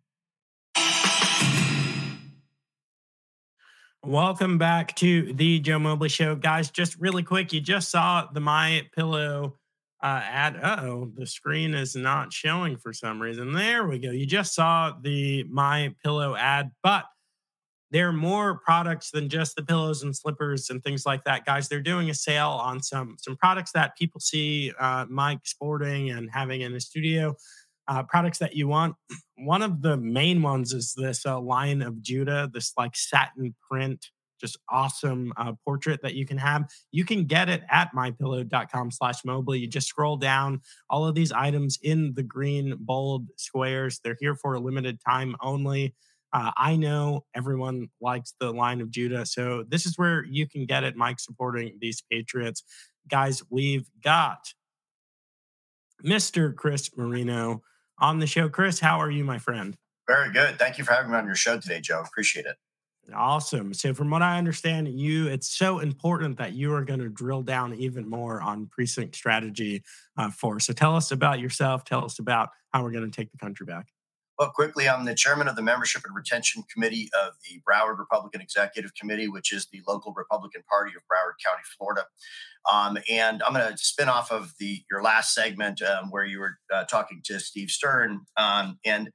Welcome 4.05 4.57
back 4.57 4.95
to 4.97 5.33
the 5.33 5.59
Joe 5.59 5.77
Mobley 5.77 6.07
Show, 6.07 6.35
guys. 6.35 6.71
Just 6.71 6.97
really 6.99 7.21
quick, 7.21 7.51
you 7.51 7.59
just 7.59 7.91
saw 7.91 8.27
the 8.31 8.39
My 8.39 8.87
Pillow 8.95 9.58
uh, 10.01 10.21
ad. 10.23 10.59
Oh, 10.63 11.11
the 11.15 11.25
screen 11.25 11.73
is 11.73 11.95
not 11.95 12.31
showing 12.31 12.77
for 12.77 12.93
some 12.93 13.21
reason. 13.21 13.53
There 13.53 13.87
we 13.87 13.99
go. 13.99 14.11
You 14.11 14.25
just 14.25 14.53
saw 14.53 14.93
the 15.01 15.43
My 15.43 15.93
Pillow 16.03 16.35
ad, 16.35 16.71
but 16.83 17.05
there 17.91 18.07
are 18.07 18.13
more 18.13 18.59
products 18.59 19.11
than 19.11 19.29
just 19.29 19.55
the 19.55 19.63
pillows 19.63 20.03
and 20.03 20.15
slippers 20.15 20.69
and 20.69 20.83
things 20.83 21.05
like 21.05 21.23
that, 21.23 21.45
guys. 21.45 21.67
They're 21.67 21.81
doing 21.81 22.09
a 22.09 22.13
sale 22.13 22.49
on 22.49 22.81
some 22.81 23.15
some 23.19 23.35
products 23.35 23.71
that 23.71 23.97
people 23.97 24.19
see 24.19 24.71
uh, 24.79 25.05
Mike 25.09 25.39
sporting 25.43 26.11
and 26.11 26.29
having 26.31 26.61
in 26.61 26.73
the 26.73 26.81
studio. 26.81 27.35
Uh, 27.87 28.03
products 28.03 28.37
that 28.37 28.55
you 28.55 28.67
want. 28.67 28.95
One 29.37 29.63
of 29.63 29.81
the 29.81 29.97
main 29.97 30.43
ones 30.43 30.73
is 30.73 30.93
this 30.95 31.25
uh, 31.25 31.39
Lion 31.39 31.81
of 31.81 32.01
Judah, 32.01 32.49
this 32.53 32.73
like 32.77 32.95
satin 32.95 33.55
print 33.69 34.05
just 34.39 34.57
awesome 34.69 35.33
uh, 35.37 35.53
portrait 35.65 36.01
that 36.01 36.15
you 36.15 36.25
can 36.25 36.37
have. 36.37 36.69
You 36.91 37.05
can 37.05 37.25
get 37.25 37.49
it 37.49 37.63
at 37.69 37.93
mypillow.com 37.95 38.91
slash 38.91 39.25
Mobley. 39.25 39.59
You 39.59 39.67
just 39.67 39.87
scroll 39.87 40.17
down 40.17 40.61
all 40.89 41.05
of 41.05 41.15
these 41.15 41.31
items 41.31 41.77
in 41.81 42.13
the 42.15 42.23
green 42.23 42.75
bold 42.79 43.27
squares. 43.37 43.99
They're 44.03 44.17
here 44.19 44.35
for 44.35 44.53
a 44.53 44.59
limited 44.59 44.99
time 45.05 45.35
only. 45.41 45.95
Uh, 46.31 46.51
I 46.57 46.75
know 46.75 47.25
everyone 47.35 47.89
likes 48.01 48.33
the 48.39 48.51
line 48.51 48.81
of 48.81 48.91
Judah. 48.91 49.25
So 49.25 49.63
this 49.67 49.85
is 49.85 49.97
where 49.97 50.23
you 50.25 50.47
can 50.47 50.65
get 50.65 50.83
it. 50.83 50.95
Mike 50.95 51.19
supporting 51.19 51.77
these 51.81 52.03
Patriots. 52.11 52.63
Guys, 53.09 53.41
we've 53.49 53.87
got 54.03 54.53
Mr. 56.03 56.55
Chris 56.55 56.95
Marino 56.95 57.63
on 57.99 58.19
the 58.19 58.27
show. 58.27 58.47
Chris, 58.47 58.79
how 58.79 59.01
are 59.01 59.11
you, 59.11 59.23
my 59.23 59.39
friend? 59.39 59.75
Very 60.07 60.31
good. 60.31 60.57
Thank 60.57 60.77
you 60.77 60.83
for 60.83 60.93
having 60.93 61.11
me 61.11 61.17
on 61.17 61.25
your 61.25 61.35
show 61.35 61.59
today, 61.59 61.81
Joe. 61.81 62.01
Appreciate 62.01 62.45
it. 62.45 62.55
Awesome. 63.15 63.73
So, 63.73 63.93
from 63.93 64.09
what 64.09 64.21
I 64.21 64.37
understand, 64.37 64.87
you 64.87 65.27
it's 65.27 65.47
so 65.47 65.79
important 65.79 66.37
that 66.37 66.53
you 66.53 66.73
are 66.73 66.83
going 66.83 66.99
to 66.99 67.09
drill 67.09 67.41
down 67.41 67.73
even 67.75 68.09
more 68.09 68.41
on 68.41 68.67
precinct 68.67 69.15
strategy 69.15 69.83
uh, 70.17 70.29
for. 70.29 70.59
So, 70.59 70.73
tell 70.73 70.95
us 70.95 71.11
about 71.11 71.39
yourself. 71.39 71.83
Tell 71.83 72.05
us 72.05 72.19
about 72.19 72.49
how 72.73 72.83
we're 72.83 72.91
going 72.91 73.09
to 73.09 73.15
take 73.15 73.31
the 73.31 73.37
country 73.37 73.65
back. 73.65 73.87
Well, 74.39 74.51
quickly, 74.51 74.87
I'm 74.87 75.03
the 75.03 75.15
chairman 75.15 75.49
of 75.49 75.57
the 75.57 75.61
Membership 75.61 76.03
and 76.05 76.15
Retention 76.15 76.63
Committee 76.73 77.09
of 77.13 77.33
the 77.43 77.61
Broward 77.69 77.99
Republican 77.99 78.39
Executive 78.39 78.95
Committee, 78.95 79.27
which 79.27 79.51
is 79.51 79.67
the 79.69 79.81
local 79.85 80.13
Republican 80.13 80.63
Party 80.69 80.93
of 80.95 81.01
Broward 81.01 81.33
County, 81.45 81.61
Florida. 81.77 82.05
Um, 82.71 82.97
and 83.09 83.43
I'm 83.43 83.51
going 83.51 83.69
to 83.69 83.77
spin 83.77 84.07
off 84.07 84.31
of 84.31 84.53
the 84.57 84.81
your 84.89 85.03
last 85.03 85.33
segment 85.33 85.81
um, 85.81 86.09
where 86.09 86.23
you 86.23 86.39
were 86.39 86.57
uh, 86.73 86.85
talking 86.85 87.21
to 87.25 87.37
Steve 87.37 87.69
Stern 87.69 88.21
um, 88.37 88.79
and 88.85 89.09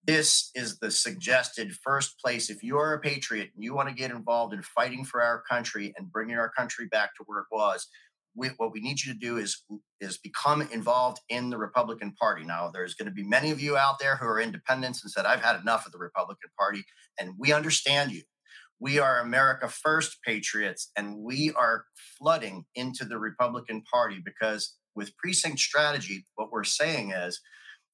This 0.05 0.51
is 0.53 0.77
the 0.77 0.91
suggested 0.91 1.73
first 1.83 2.19
place. 2.19 2.51
If 2.51 2.61
you 2.61 2.77
are 2.77 2.93
a 2.93 2.99
patriot 2.99 3.49
and 3.55 3.63
you 3.63 3.73
want 3.73 3.89
to 3.89 3.95
get 3.95 4.11
involved 4.11 4.53
in 4.53 4.61
fighting 4.61 5.03
for 5.03 5.21
our 5.21 5.41
country 5.49 5.95
and 5.97 6.11
bringing 6.11 6.37
our 6.37 6.49
country 6.49 6.85
back 6.85 7.15
to 7.15 7.23
where 7.25 7.39
it 7.39 7.47
was, 7.51 7.87
we, 8.35 8.49
what 8.57 8.71
we 8.71 8.81
need 8.81 9.01
you 9.01 9.13
to 9.13 9.19
do 9.19 9.37
is 9.37 9.63
is 10.01 10.17
become 10.17 10.61
involved 10.61 11.21
in 11.29 11.49
the 11.49 11.57
Republican 11.57 12.13
Party. 12.19 12.43
Now, 12.43 12.69
there's 12.71 12.93
going 12.93 13.07
to 13.07 13.13
be 13.13 13.23
many 13.23 13.49
of 13.49 13.61
you 13.61 13.77
out 13.77 13.97
there 13.99 14.17
who 14.17 14.25
are 14.25 14.41
independents 14.41 15.03
and 15.03 15.11
said, 15.11 15.25
"I've 15.25 15.41
had 15.41 15.59
enough 15.59 15.85
of 15.85 15.91
the 15.91 15.97
Republican 15.97 16.49
Party," 16.57 16.83
and 17.17 17.33
we 17.39 17.53
understand 17.53 18.11
you. 18.11 18.23
We 18.79 18.99
are 18.99 19.19
America 19.19 19.69
First 19.69 20.17
patriots, 20.23 20.91
and 20.97 21.19
we 21.19 21.53
are 21.55 21.85
flooding 22.19 22.65
into 22.75 23.05
the 23.05 23.17
Republican 23.17 23.83
Party 23.83 24.21
because 24.23 24.75
with 24.95 25.15
precinct 25.17 25.59
strategy, 25.59 26.25
what 26.35 26.51
we're 26.51 26.65
saying 26.65 27.11
is, 27.11 27.39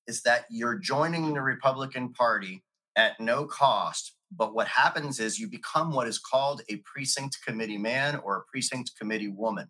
is 0.07 0.23
that 0.23 0.45
you're 0.49 0.79
joining 0.79 1.33
the 1.33 1.41
Republican 1.41 2.13
Party 2.13 2.63
at 2.95 3.19
no 3.19 3.45
cost. 3.45 4.15
But 4.35 4.55
what 4.55 4.67
happens 4.67 5.19
is 5.19 5.39
you 5.39 5.49
become 5.49 5.93
what 5.93 6.07
is 6.07 6.17
called 6.17 6.61
a 6.69 6.77
precinct 6.77 7.37
committee 7.45 7.77
man 7.77 8.15
or 8.23 8.37
a 8.37 8.43
precinct 8.51 8.91
committee 8.99 9.29
woman. 9.29 9.67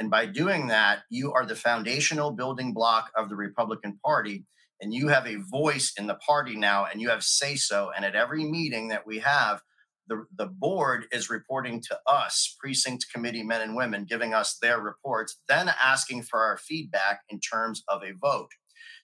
And 0.00 0.10
by 0.10 0.26
doing 0.26 0.66
that, 0.68 1.00
you 1.10 1.32
are 1.32 1.46
the 1.46 1.54
foundational 1.54 2.32
building 2.32 2.72
block 2.72 3.10
of 3.16 3.28
the 3.28 3.36
Republican 3.36 3.98
Party. 4.04 4.46
And 4.80 4.94
you 4.94 5.08
have 5.08 5.26
a 5.26 5.36
voice 5.36 5.92
in 5.98 6.06
the 6.06 6.14
party 6.14 6.56
now, 6.56 6.86
and 6.90 7.00
you 7.00 7.10
have 7.10 7.22
say 7.22 7.54
so. 7.54 7.90
And 7.94 8.04
at 8.04 8.16
every 8.16 8.44
meeting 8.44 8.88
that 8.88 9.06
we 9.06 9.18
have, 9.18 9.60
the, 10.10 10.26
the 10.36 10.46
board 10.46 11.06
is 11.12 11.30
reporting 11.30 11.80
to 11.82 11.98
us, 12.06 12.56
precinct 12.60 13.06
committee 13.14 13.44
men 13.44 13.62
and 13.62 13.76
women, 13.76 14.04
giving 14.04 14.34
us 14.34 14.58
their 14.60 14.80
reports, 14.80 15.38
then 15.48 15.70
asking 15.82 16.24
for 16.24 16.40
our 16.40 16.58
feedback 16.58 17.20
in 17.30 17.38
terms 17.38 17.84
of 17.88 18.02
a 18.02 18.12
vote. 18.20 18.50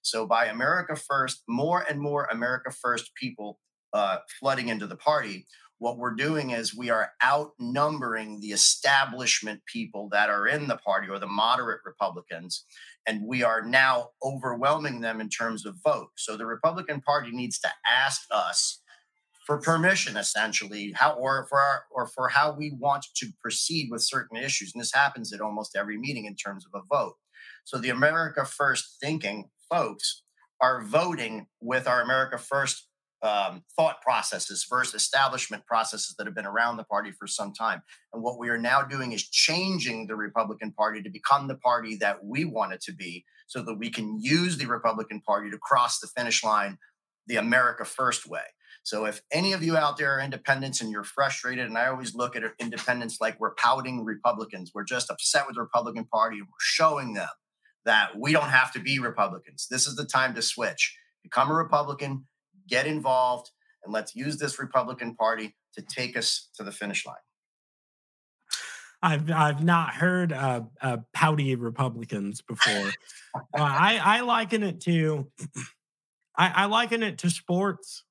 So, 0.03 0.27
by 0.27 0.47
America 0.47 0.97
First, 0.97 1.43
more 1.49 1.85
and 1.89 2.01
more 2.01 2.29
America 2.31 2.73
First 2.73 3.13
people 3.15 3.61
uh, 3.93 4.19
flooding 4.41 4.69
into 4.69 4.87
the 4.87 4.97
party. 4.97 5.47
What 5.79 5.99
we're 5.99 6.15
doing 6.15 6.51
is 6.51 6.75
we 6.75 6.91
are 6.91 7.11
outnumbering 7.23 8.41
the 8.41 8.49
establishment 8.49 9.61
people 9.73 10.09
that 10.11 10.31
are 10.31 10.47
in 10.49 10.69
the 10.69 10.79
party 10.79 11.09
or 11.09 11.19
the 11.19 11.27
moderate 11.27 11.81
Republicans, 11.85 12.65
and 13.07 13.23
we 13.25 13.43
are 13.43 13.63
now 13.63 14.09
overwhelming 14.25 15.01
them 15.03 15.21
in 15.21 15.29
terms 15.29 15.67
of 15.67 15.77
vote. 15.85 16.09
So 16.17 16.37
the 16.37 16.47
Republican 16.47 17.01
Party 17.01 17.31
needs 17.31 17.59
to 17.61 17.69
ask 17.87 18.23
us 18.33 18.81
for 19.47 19.59
permission 19.59 20.17
essentially 20.17 20.93
how 20.97 21.13
or 21.13 21.47
for 21.49 21.61
our, 21.61 21.85
or 21.91 22.07
for 22.09 22.29
how 22.29 22.53
we 22.53 22.73
want 22.79 23.07
to 23.15 23.29
proceed 23.41 23.89
with 23.91 24.03
certain 24.03 24.37
issues 24.37 24.73
and 24.75 24.81
this 24.81 24.93
happens 24.93 25.33
at 25.33 25.41
almost 25.41 25.77
every 25.77 25.97
meeting 25.97 26.27
in 26.27 26.35
terms 26.35 26.67
of 26.67 26.79
a 26.79 26.85
vote. 26.95 27.15
So 27.65 27.79
the 27.79 27.91
america 27.91 28.45
first 28.45 28.97
thinking 29.01 29.49
folks 29.71 30.23
are 30.61 30.83
voting 30.83 31.47
with 31.61 31.87
our 31.87 32.03
america 32.03 32.39
first 32.39 32.89
um, 33.23 33.63
thought 33.75 34.03
processes 34.03 34.67
versus 34.69 34.95
establishment 34.95 35.65
processes 35.67 36.15
that 36.19 36.27
have 36.27 36.35
been 36.35 36.47
around 36.47 36.77
the 36.77 36.85
party 36.85 37.11
for 37.13 37.27
some 37.27 37.55
time. 37.55 37.83
And 38.13 38.23
what 38.23 38.39
we 38.39 38.51
are 38.51 38.59
now 38.59 38.83
doing 38.83 39.13
is 39.13 39.29
changing 39.29 40.07
the 40.07 40.17
republican 40.17 40.73
party 40.73 41.03
to 41.03 41.11
become 41.11 41.49
the 41.49 41.57
party 41.57 41.97
that 41.97 42.25
we 42.25 42.45
want 42.45 42.73
it 42.75 42.83
to 42.83 42.93
be 42.93 43.25
so 43.47 43.63
that 43.63 43.79
we 43.79 43.91
can 43.91 44.21
use 44.21 44.59
the 44.59 44.67
republican 44.67 45.21
party 45.23 45.51
to 45.51 45.59
cross 45.59 45.99
the 45.99 46.09
finish 46.09 46.45
line 46.45 46.79
the 47.27 47.37
america 47.37 47.85
first 47.85 48.29
way 48.29 48.43
so 48.87 49.05
if 49.05 49.21
any 49.33 49.53
of 49.53 49.65
you 49.65 49.77
out 49.77 49.97
there 49.97 50.17
are 50.17 50.21
independents 50.21 50.81
and 50.81 50.93
you're 50.93 51.03
frustrated, 51.03 51.67
and 51.67 51.77
I 51.77 51.89
always 51.89 52.15
look 52.15 52.37
at 52.37 52.45
independents 52.61 53.21
like 53.21 53.41
we're 53.41 53.57
pouting 53.57 54.05
Republicans, 54.05 54.71
we're 54.73 54.85
just 54.85 55.11
upset 55.11 55.45
with 55.45 55.57
the 55.57 55.63
Republican 55.63 56.05
Party, 56.05 56.37
and 56.37 56.47
we're 56.47 56.55
showing 56.61 57.13
them 57.13 57.27
that 57.85 58.17
we 58.17 58.31
don't 58.31 58.51
have 58.51 58.73
to 58.75 58.79
be 58.79 59.01
Republicans. 59.01 59.67
This 59.69 59.89
is 59.89 59.97
the 59.97 60.05
time 60.05 60.37
to 60.37 60.41
switch. 60.41 60.97
Become 61.25 61.51
a 61.51 61.55
Republican, 61.55 62.27
get 62.69 62.87
involved, 62.87 63.51
and 63.83 63.93
let's 63.93 64.15
use 64.15 64.39
this 64.39 64.57
Republican 64.57 65.17
Party 65.17 65.57
to 65.75 65.83
take 65.83 66.17
us 66.17 66.49
to 66.55 66.63
the 66.63 66.71
finish 66.71 67.05
line. 67.05 67.17
I've 69.03 69.29
I've 69.33 69.65
not 69.65 69.95
heard 69.95 70.33
uh, 70.33 70.61
uh, 70.81 70.99
pouty 71.13 71.57
Republicans 71.57 72.41
before. 72.41 72.93
uh, 73.35 73.41
I 73.53 74.01
I 74.01 74.21
liken 74.21 74.63
it 74.63 74.81
to 74.83 75.27
I, 76.37 76.53
I 76.55 76.65
liken 76.67 77.03
it 77.03 77.19
to 77.19 77.31
sports 77.31 78.05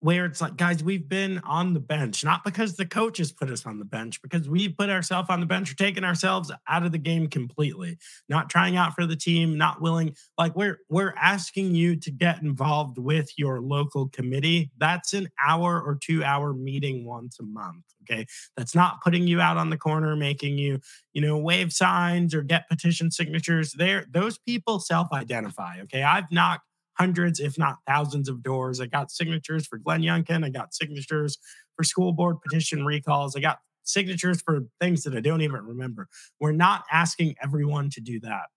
where 0.00 0.24
it's 0.24 0.40
like, 0.40 0.56
guys, 0.56 0.82
we've 0.82 1.08
been 1.08 1.38
on 1.40 1.74
the 1.74 1.80
bench, 1.80 2.24
not 2.24 2.42
because 2.42 2.76
the 2.76 2.86
coaches 2.86 3.32
put 3.32 3.50
us 3.50 3.66
on 3.66 3.78
the 3.78 3.84
bench, 3.84 4.20
because 4.22 4.48
we 4.48 4.68
put 4.68 4.88
ourselves 4.88 5.28
on 5.30 5.40
the 5.40 5.46
bench 5.46 5.70
or 5.70 5.76
taking 5.76 6.04
ourselves 6.04 6.50
out 6.68 6.84
of 6.84 6.92
the 6.92 6.98
game 6.98 7.28
completely, 7.28 7.98
not 8.28 8.48
trying 8.50 8.76
out 8.76 8.94
for 8.94 9.06
the 9.06 9.16
team, 9.16 9.58
not 9.58 9.80
willing. 9.80 10.16
Like 10.38 10.56
we're 10.56 10.78
we're 10.88 11.14
asking 11.20 11.74
you 11.74 11.96
to 11.96 12.10
get 12.10 12.42
involved 12.42 12.98
with 12.98 13.30
your 13.38 13.60
local 13.60 14.08
committee. 14.08 14.70
That's 14.78 15.12
an 15.12 15.28
hour 15.46 15.80
or 15.80 15.98
two 16.02 16.24
hour 16.24 16.54
meeting 16.54 17.04
once 17.04 17.38
a 17.38 17.44
month. 17.44 17.84
Okay. 18.10 18.26
That's 18.56 18.74
not 18.74 19.02
putting 19.02 19.28
you 19.28 19.40
out 19.40 19.56
on 19.56 19.70
the 19.70 19.76
corner, 19.76 20.16
making 20.16 20.58
you, 20.58 20.80
you 21.12 21.20
know, 21.20 21.38
wave 21.38 21.72
signs 21.72 22.34
or 22.34 22.42
get 22.42 22.68
petition 22.68 23.10
signatures. 23.10 23.72
There, 23.72 24.06
those 24.10 24.38
people 24.38 24.80
self-identify. 24.80 25.80
Okay. 25.82 26.02
I've 26.02 26.30
knocked 26.32 26.64
hundreds, 27.00 27.40
if 27.40 27.56
not 27.56 27.78
thousands 27.86 28.28
of 28.28 28.42
doors. 28.42 28.78
I 28.78 28.84
got 28.84 29.10
signatures 29.10 29.66
for 29.66 29.78
Glenn 29.78 30.02
Youngkin. 30.02 30.44
I 30.44 30.50
got 30.50 30.74
signatures 30.74 31.38
for 31.74 31.82
school 31.82 32.12
board 32.12 32.42
petition 32.42 32.84
recalls. 32.84 33.34
I 33.34 33.40
got 33.40 33.60
signatures 33.84 34.42
for 34.42 34.66
things 34.82 35.04
that 35.04 35.16
I 35.16 35.20
don't 35.20 35.40
even 35.40 35.64
remember. 35.64 36.08
We're 36.40 36.52
not 36.52 36.84
asking 36.92 37.36
everyone 37.42 37.88
to 37.90 38.02
do 38.02 38.20
that. 38.20 38.48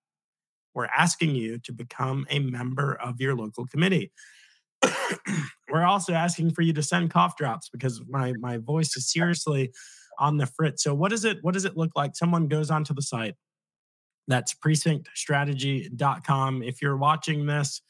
We're 0.74 0.88
asking 0.88 1.36
you 1.36 1.58
to 1.60 1.72
become 1.72 2.28
a 2.30 2.40
member 2.40 2.96
of 2.96 3.22
your 3.22 3.34
local 3.34 3.66
committee. 3.66 4.12
We're 5.72 5.86
also 5.86 6.12
asking 6.12 6.52
for 6.52 6.64
you 6.64 6.74
to 6.74 6.84
send 6.84 7.12
cough 7.12 7.38
drops 7.38 7.70
because 7.70 8.02
my 8.10 8.34
my 8.34 8.58
voice 8.58 8.98
is 8.98 9.10
seriously 9.10 9.72
on 10.20 10.36
the 10.36 10.48
fritz. 10.48 10.84
So 10.84 10.94
what 10.94 11.12
does 11.12 11.24
it 11.24 11.38
what 11.44 11.54
does 11.54 11.64
it 11.64 11.78
look 11.78 11.92
like? 11.96 12.18
Someone 12.18 12.50
goes 12.50 12.70
onto 12.70 12.94
the 12.94 13.02
site. 13.02 13.36
That's 14.28 14.54
precinctstrategy.com. 14.54 16.64
If 16.64 16.82
you're 16.82 16.98
watching 16.98 17.46
this 17.46 17.82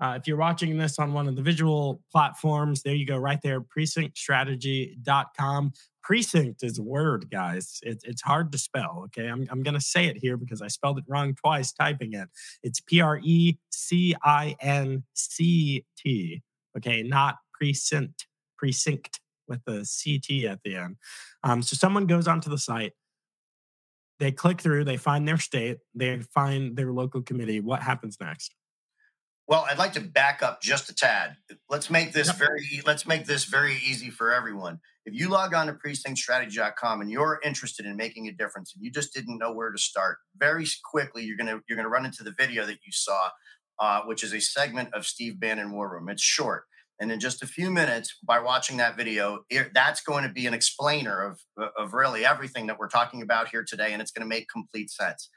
uh, 0.00 0.14
if 0.16 0.26
you're 0.26 0.38
watching 0.38 0.78
this 0.78 0.98
on 0.98 1.12
one 1.12 1.28
of 1.28 1.36
the 1.36 1.42
visual 1.42 2.00
platforms, 2.10 2.82
there 2.82 2.94
you 2.94 3.04
go, 3.06 3.18
right 3.18 3.42
there, 3.42 3.60
precinctstrategy.com. 3.60 5.72
Precinct 6.02 6.62
is 6.62 6.78
a 6.78 6.82
word, 6.82 7.28
guys. 7.30 7.78
It, 7.82 8.02
it's 8.04 8.22
hard 8.22 8.50
to 8.52 8.58
spell. 8.58 9.02
Okay. 9.06 9.26
I'm, 9.26 9.46
I'm 9.50 9.62
going 9.62 9.74
to 9.74 9.80
say 9.80 10.06
it 10.06 10.16
here 10.16 10.38
because 10.38 10.62
I 10.62 10.68
spelled 10.68 10.96
it 10.98 11.04
wrong 11.06 11.34
twice 11.34 11.72
typing 11.72 12.14
it. 12.14 12.30
It's 12.62 12.80
P 12.80 13.02
R 13.02 13.20
E 13.22 13.58
C 13.70 14.14
I 14.24 14.56
N 14.60 15.04
C 15.12 15.84
T. 15.98 16.42
Okay. 16.76 17.02
Not 17.02 17.36
precinct, 17.52 18.26
precinct 18.56 19.20
with 19.46 19.62
the 19.66 19.84
CT 19.84 20.44
at 20.50 20.60
the 20.64 20.76
end. 20.76 20.96
Um, 21.44 21.60
so 21.60 21.76
someone 21.76 22.06
goes 22.06 22.26
onto 22.26 22.48
the 22.48 22.56
site, 22.56 22.94
they 24.18 24.32
click 24.32 24.62
through, 24.62 24.84
they 24.84 24.96
find 24.96 25.28
their 25.28 25.38
state, 25.38 25.80
they 25.94 26.20
find 26.20 26.76
their 26.76 26.92
local 26.92 27.20
committee. 27.20 27.60
What 27.60 27.82
happens 27.82 28.16
next? 28.20 28.54
Well, 29.50 29.66
I'd 29.68 29.78
like 29.78 29.94
to 29.94 30.00
back 30.00 30.44
up 30.44 30.62
just 30.62 30.88
a 30.90 30.94
tad. 30.94 31.34
Let's 31.68 31.90
make 31.90 32.12
this 32.12 32.30
very 32.30 32.82
let's 32.86 33.04
make 33.04 33.26
this 33.26 33.46
very 33.46 33.74
easy 33.84 34.08
for 34.08 34.32
everyone. 34.32 34.78
If 35.04 35.12
you 35.12 35.28
log 35.28 35.54
on 35.54 35.66
to 35.66 35.72
precinctstrategy.com 35.72 37.00
and 37.00 37.10
you're 37.10 37.40
interested 37.44 37.84
in 37.84 37.96
making 37.96 38.28
a 38.28 38.32
difference 38.32 38.72
and 38.72 38.84
you 38.84 38.92
just 38.92 39.12
didn't 39.12 39.38
know 39.38 39.52
where 39.52 39.72
to 39.72 39.78
start, 39.78 40.18
very 40.36 40.66
quickly 40.84 41.24
you're 41.24 41.36
gonna 41.36 41.58
you're 41.68 41.74
gonna 41.74 41.88
run 41.88 42.06
into 42.06 42.22
the 42.22 42.30
video 42.38 42.64
that 42.64 42.78
you 42.86 42.92
saw, 42.92 43.30
uh, 43.80 44.02
which 44.02 44.22
is 44.22 44.32
a 44.32 44.40
segment 44.40 44.94
of 44.94 45.04
Steve 45.04 45.40
Bannon 45.40 45.72
War 45.72 45.90
Room. 45.90 46.08
It's 46.08 46.22
short. 46.22 46.66
And 47.00 47.10
in 47.10 47.18
just 47.18 47.42
a 47.42 47.46
few 47.48 47.72
minutes, 47.72 48.16
by 48.22 48.38
watching 48.38 48.76
that 48.76 48.96
video, 48.96 49.40
it, 49.50 49.72
that's 49.74 50.00
going 50.00 50.22
to 50.22 50.32
be 50.32 50.46
an 50.46 50.54
explainer 50.54 51.24
of, 51.24 51.40
of 51.76 51.92
really 51.92 52.24
everything 52.24 52.68
that 52.68 52.78
we're 52.78 52.88
talking 52.88 53.20
about 53.22 53.48
here 53.48 53.64
today, 53.66 53.92
and 53.92 54.00
it's 54.00 54.12
going 54.12 54.24
to 54.24 54.28
make 54.28 54.48
complete 54.48 54.90
sense. 54.90 55.28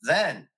Then 0.00 0.48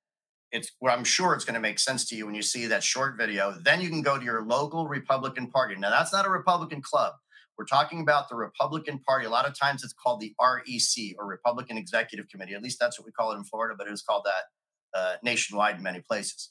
it's 0.53 0.73
well, 0.81 0.97
I'm 0.97 1.05
sure 1.05 1.35
it's 1.35 1.45
going 1.45 1.55
to 1.55 1.61
make 1.61 1.79
sense 1.79 2.09
to 2.09 2.17
you 2.17 2.27
when 2.27 2.35
you 2.35 2.43
see 2.43 2.67
that 2.67 2.83
short 2.83 3.17
video. 3.17 3.55
Then 3.63 3.81
you 3.81 3.89
can 3.89 4.03
go 4.03 4.19
to 4.19 4.25
your 4.25 4.43
local 4.43 4.89
Republican 4.89 5.49
Party. 5.49 5.77
Now, 5.77 5.91
that's 5.91 6.13
not 6.13 6.27
a 6.27 6.31
Republican 6.31 6.83
club. 6.83 7.15
We're 7.57 7.67
talking 7.67 8.01
about 8.01 8.29
the 8.29 8.37
Republican 8.37 9.01
Party. 9.01 9.27
A 9.27 9.31
lot 9.31 9.47
of 9.47 9.59
times 9.59 9.85
it's 9.85 9.93
called 9.93 10.21
the 10.21 10.35
REC 10.41 11.15
or 11.19 11.27
Republican 11.27 11.77
Executive 11.77 12.29
Committee. 12.29 12.55
At 12.55 12.63
least 12.63 12.79
that's 12.81 12.99
what 12.99 13.05
we 13.05 13.13
call 13.13 13.33
it 13.33 13.37
in 13.37 13.45
Florida, 13.45 13.75
but 13.77 13.87
it 13.87 13.93
is 13.93 14.03
called 14.03 14.25
that 14.25 14.99
uh, 14.99 15.17
nationwide 15.23 15.77
in 15.77 15.83
many 15.83 16.01
places. 16.01 16.49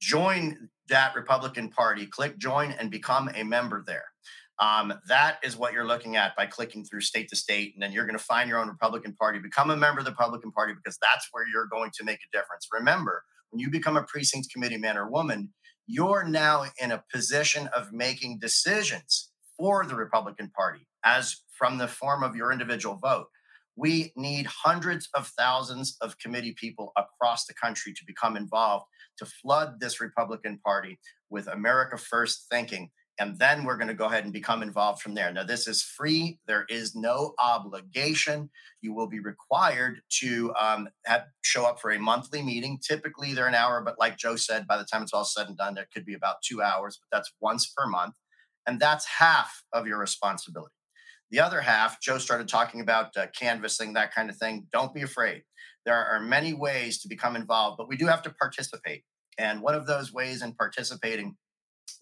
Join 0.00 0.70
that 0.88 1.14
Republican 1.14 1.68
Party, 1.68 2.06
click 2.06 2.38
join 2.38 2.72
and 2.72 2.90
become 2.90 3.28
a 3.34 3.42
member 3.42 3.84
there. 3.86 4.04
Um, 4.60 4.92
that 5.06 5.38
is 5.44 5.56
what 5.56 5.72
you're 5.72 5.86
looking 5.86 6.16
at 6.16 6.34
by 6.34 6.46
clicking 6.46 6.84
through 6.84 7.02
state 7.02 7.28
to 7.28 7.36
state. 7.36 7.74
And 7.74 7.82
then 7.82 7.92
you're 7.92 8.06
going 8.06 8.18
to 8.18 8.24
find 8.24 8.48
your 8.48 8.58
own 8.58 8.68
Republican 8.68 9.14
Party, 9.14 9.38
become 9.38 9.70
a 9.70 9.76
member 9.76 10.00
of 10.00 10.04
the 10.04 10.10
Republican 10.10 10.50
Party 10.50 10.72
because 10.72 10.98
that's 11.00 11.28
where 11.30 11.44
you're 11.46 11.66
going 11.66 11.90
to 11.94 12.04
make 12.04 12.18
a 12.18 12.36
difference. 12.36 12.66
Remember, 12.72 13.22
when 13.50 13.60
you 13.60 13.70
become 13.70 13.96
a 13.96 14.04
precinct 14.04 14.50
committee 14.52 14.78
man 14.78 14.96
or 14.96 15.10
woman, 15.10 15.52
you're 15.86 16.24
now 16.24 16.64
in 16.80 16.92
a 16.92 17.02
position 17.12 17.68
of 17.74 17.92
making 17.92 18.38
decisions 18.38 19.30
for 19.56 19.86
the 19.86 19.94
Republican 19.94 20.50
Party 20.50 20.86
as 21.04 21.42
from 21.56 21.78
the 21.78 21.88
form 21.88 22.22
of 22.22 22.36
your 22.36 22.52
individual 22.52 22.96
vote. 22.96 23.26
We 23.74 24.12
need 24.16 24.46
hundreds 24.46 25.08
of 25.14 25.28
thousands 25.38 25.96
of 26.00 26.18
committee 26.18 26.54
people 26.58 26.92
across 26.96 27.46
the 27.46 27.54
country 27.54 27.92
to 27.94 28.04
become 28.06 28.36
involved 28.36 28.86
to 29.18 29.26
flood 29.26 29.80
this 29.80 30.00
Republican 30.00 30.58
Party 30.64 30.98
with 31.30 31.46
America 31.48 31.96
First 31.96 32.46
thinking 32.50 32.90
and 33.18 33.38
then 33.38 33.64
we're 33.64 33.76
going 33.76 33.88
to 33.88 33.94
go 33.94 34.06
ahead 34.06 34.24
and 34.24 34.32
become 34.32 34.62
involved 34.62 35.02
from 35.02 35.14
there. 35.14 35.32
Now, 35.32 35.42
this 35.42 35.66
is 35.66 35.82
free. 35.82 36.38
There 36.46 36.64
is 36.68 36.94
no 36.94 37.34
obligation. 37.38 38.48
You 38.80 38.94
will 38.94 39.08
be 39.08 39.18
required 39.18 40.00
to 40.20 40.54
um, 40.54 40.88
have, 41.06 41.24
show 41.42 41.66
up 41.66 41.80
for 41.80 41.90
a 41.90 41.98
monthly 41.98 42.42
meeting. 42.42 42.78
Typically, 42.86 43.34
they're 43.34 43.48
an 43.48 43.54
hour, 43.54 43.82
but 43.84 43.98
like 43.98 44.16
Joe 44.16 44.36
said, 44.36 44.66
by 44.68 44.78
the 44.78 44.84
time 44.84 45.02
it's 45.02 45.12
all 45.12 45.24
said 45.24 45.48
and 45.48 45.56
done, 45.56 45.74
there 45.74 45.88
could 45.92 46.04
be 46.04 46.14
about 46.14 46.36
two 46.44 46.62
hours, 46.62 46.98
but 47.00 47.16
that's 47.16 47.32
once 47.40 47.72
per 47.76 47.86
month. 47.86 48.14
And 48.66 48.78
that's 48.78 49.06
half 49.06 49.64
of 49.72 49.86
your 49.86 49.98
responsibility. 49.98 50.74
The 51.30 51.40
other 51.40 51.60
half, 51.60 52.00
Joe 52.00 52.18
started 52.18 52.48
talking 52.48 52.80
about 52.80 53.16
uh, 53.16 53.26
canvassing, 53.38 53.94
that 53.94 54.14
kind 54.14 54.30
of 54.30 54.36
thing. 54.36 54.66
Don't 54.72 54.94
be 54.94 55.02
afraid. 55.02 55.42
There 55.84 55.96
are 55.96 56.20
many 56.20 56.54
ways 56.54 57.00
to 57.00 57.08
become 57.08 57.34
involved, 57.34 57.78
but 57.78 57.88
we 57.88 57.96
do 57.96 58.06
have 58.06 58.22
to 58.22 58.30
participate. 58.30 59.02
And 59.38 59.60
one 59.60 59.74
of 59.74 59.86
those 59.86 60.12
ways 60.12 60.42
in 60.42 60.52
participating 60.52 61.36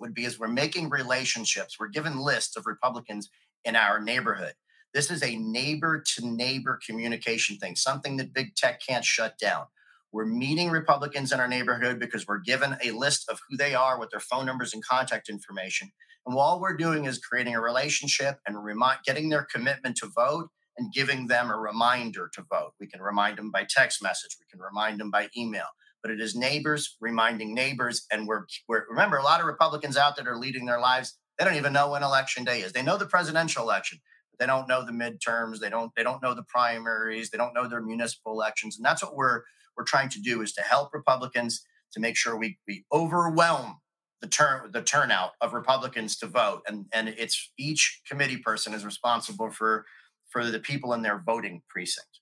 would 0.00 0.14
be 0.14 0.24
is 0.24 0.38
we're 0.38 0.48
making 0.48 0.90
relationships, 0.90 1.76
we're 1.78 1.88
given 1.88 2.18
lists 2.18 2.56
of 2.56 2.66
Republicans 2.66 3.28
in 3.64 3.76
our 3.76 4.00
neighborhood. 4.00 4.54
This 4.94 5.10
is 5.10 5.22
a 5.22 5.36
neighbor 5.36 6.02
to 6.14 6.26
neighbor 6.26 6.80
communication 6.86 7.58
thing, 7.58 7.76
something 7.76 8.16
that 8.16 8.32
big 8.32 8.54
tech 8.54 8.80
can't 8.86 9.04
shut 9.04 9.38
down. 9.38 9.66
We're 10.12 10.24
meeting 10.24 10.70
Republicans 10.70 11.32
in 11.32 11.40
our 11.40 11.48
neighborhood 11.48 11.98
because 11.98 12.26
we're 12.26 12.38
given 12.38 12.76
a 12.82 12.92
list 12.92 13.28
of 13.28 13.40
who 13.48 13.56
they 13.56 13.74
are 13.74 13.98
with 14.00 14.10
their 14.10 14.20
phone 14.20 14.46
numbers 14.46 14.72
and 14.72 14.82
contact 14.84 15.28
information. 15.28 15.90
And 16.24 16.36
all 16.36 16.60
we're 16.60 16.76
doing 16.76 17.04
is 17.04 17.18
creating 17.18 17.54
a 17.54 17.60
relationship 17.60 18.38
and 18.46 18.62
remind, 18.62 19.00
getting 19.04 19.28
their 19.28 19.46
commitment 19.52 19.96
to 19.98 20.06
vote 20.06 20.48
and 20.78 20.92
giving 20.92 21.26
them 21.26 21.50
a 21.50 21.56
reminder 21.58 22.30
to 22.34 22.44
vote. 22.50 22.72
We 22.80 22.86
can 22.86 23.02
remind 23.02 23.38
them 23.38 23.50
by 23.50 23.66
text 23.68 24.02
message, 24.02 24.36
we 24.40 24.46
can 24.50 24.60
remind 24.60 24.98
them 25.00 25.10
by 25.10 25.28
email 25.36 25.66
but 26.06 26.12
it 26.12 26.20
is 26.20 26.36
neighbors 26.36 26.96
reminding 27.00 27.52
neighbors. 27.52 28.06
And 28.12 28.28
we're, 28.28 28.44
we're 28.68 28.84
remember 28.88 29.16
a 29.16 29.24
lot 29.24 29.40
of 29.40 29.46
Republicans 29.46 29.96
out 29.96 30.14
that 30.14 30.28
are 30.28 30.36
leading 30.36 30.64
their 30.64 30.78
lives 30.78 31.18
They 31.36 31.44
don't 31.44 31.56
even 31.56 31.72
know 31.72 31.90
when 31.90 32.04
election 32.04 32.44
day 32.44 32.60
is. 32.60 32.72
They 32.72 32.82
know 32.82 32.96
the 32.96 33.06
presidential 33.06 33.64
election, 33.64 33.98
but 34.30 34.38
they 34.38 34.46
don't 34.46 34.68
know 34.68 34.86
the 34.86 34.92
midterms. 34.92 35.58
They 35.58 35.68
don't 35.68 35.90
they 35.96 36.04
don't 36.04 36.22
know 36.22 36.32
the 36.32 36.44
primaries. 36.44 37.30
They 37.30 37.38
don't 37.38 37.54
know 37.54 37.66
their 37.66 37.82
municipal 37.82 38.32
elections. 38.34 38.76
And 38.76 38.84
that's 38.84 39.02
what 39.02 39.16
we're 39.16 39.42
we're 39.76 39.82
trying 39.82 40.08
to 40.10 40.20
do 40.20 40.42
is 40.42 40.52
to 40.52 40.62
help 40.62 40.94
Republicans 40.94 41.64
to 41.92 41.98
make 41.98 42.16
sure 42.16 42.36
we 42.36 42.56
we 42.68 42.84
overwhelm 42.92 43.78
the 44.20 44.28
turn 44.28 44.70
the 44.70 44.82
turnout 44.82 45.32
of 45.40 45.54
Republicans 45.54 46.16
to 46.18 46.26
vote. 46.26 46.62
And 46.68 46.86
and 46.92 47.08
it's 47.08 47.50
each 47.58 48.00
committee 48.08 48.38
person 48.38 48.74
is 48.74 48.84
responsible 48.84 49.50
for 49.50 49.84
for 50.30 50.44
the 50.44 50.60
people 50.60 50.92
in 50.92 51.02
their 51.02 51.20
voting 51.26 51.62
precinct. 51.68 52.20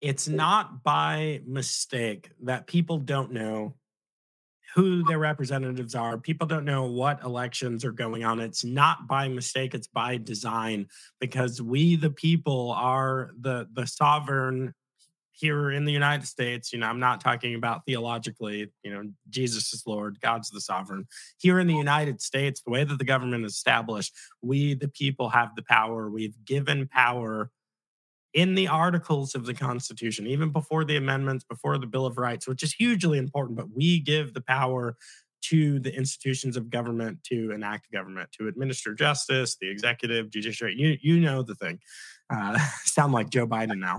It's 0.00 0.28
not 0.28 0.82
by 0.82 1.40
mistake 1.46 2.30
that 2.42 2.66
people 2.66 2.98
don't 2.98 3.32
know 3.32 3.74
who 4.74 5.02
their 5.04 5.18
representatives 5.18 5.94
are. 5.94 6.18
People 6.18 6.46
don't 6.46 6.66
know 6.66 6.84
what 6.84 7.22
elections 7.24 7.84
are 7.84 7.92
going 7.92 8.24
on. 8.24 8.40
It's 8.40 8.64
not 8.64 9.06
by 9.08 9.28
mistake, 9.28 9.74
it's 9.74 9.86
by 9.86 10.18
design 10.18 10.88
because 11.18 11.62
we 11.62 11.96
the 11.96 12.10
people 12.10 12.72
are 12.72 13.30
the 13.40 13.66
the 13.72 13.86
sovereign 13.86 14.74
here 15.36 15.70
in 15.70 15.84
the 15.84 15.92
United 15.92 16.26
States, 16.26 16.72
you 16.72 16.78
know, 16.78 16.86
I'm 16.86 16.98
not 16.98 17.20
talking 17.20 17.54
about 17.54 17.84
theologically, 17.84 18.72
you 18.82 18.90
know, 18.90 19.02
Jesus 19.28 19.72
is 19.74 19.82
Lord, 19.86 20.18
God's 20.20 20.50
the 20.50 20.62
sovereign. 20.62 21.06
Here 21.38 21.60
in 21.60 21.66
the 21.66 21.74
United 21.74 22.22
States, 22.22 22.62
the 22.62 22.70
way 22.70 22.84
that 22.84 22.98
the 22.98 23.04
government 23.04 23.44
is 23.44 23.52
established, 23.52 24.14
we, 24.40 24.72
the 24.74 24.88
people, 24.88 25.28
have 25.28 25.54
the 25.54 25.62
power. 25.62 26.10
We've 26.10 26.34
given 26.46 26.88
power 26.88 27.50
in 28.36 28.54
the 28.54 28.68
articles 28.68 29.34
of 29.34 29.46
the 29.46 29.54
Constitution, 29.54 30.26
even 30.26 30.50
before 30.50 30.84
the 30.84 30.96
amendments, 30.96 31.42
before 31.42 31.78
the 31.78 31.86
Bill 31.86 32.04
of 32.04 32.18
Rights, 32.18 32.46
which 32.46 32.62
is 32.62 32.74
hugely 32.74 33.16
important, 33.16 33.56
but 33.56 33.74
we 33.74 33.98
give 33.98 34.34
the 34.34 34.42
power 34.42 34.94
to 35.44 35.80
the 35.80 35.94
institutions 35.96 36.54
of 36.54 36.68
government 36.68 37.24
to 37.24 37.50
enact 37.52 37.90
government, 37.90 38.28
to 38.32 38.46
administer 38.46 38.94
justice, 38.94 39.56
the 39.58 39.70
executive, 39.70 40.28
judiciary. 40.30 40.74
You, 40.76 40.98
you 41.00 41.18
know 41.18 41.42
the 41.42 41.54
thing. 41.54 41.80
Uh, 42.28 42.58
sound 42.84 43.14
like 43.14 43.30
Joe 43.30 43.46
Biden 43.46 43.78
now 43.78 43.96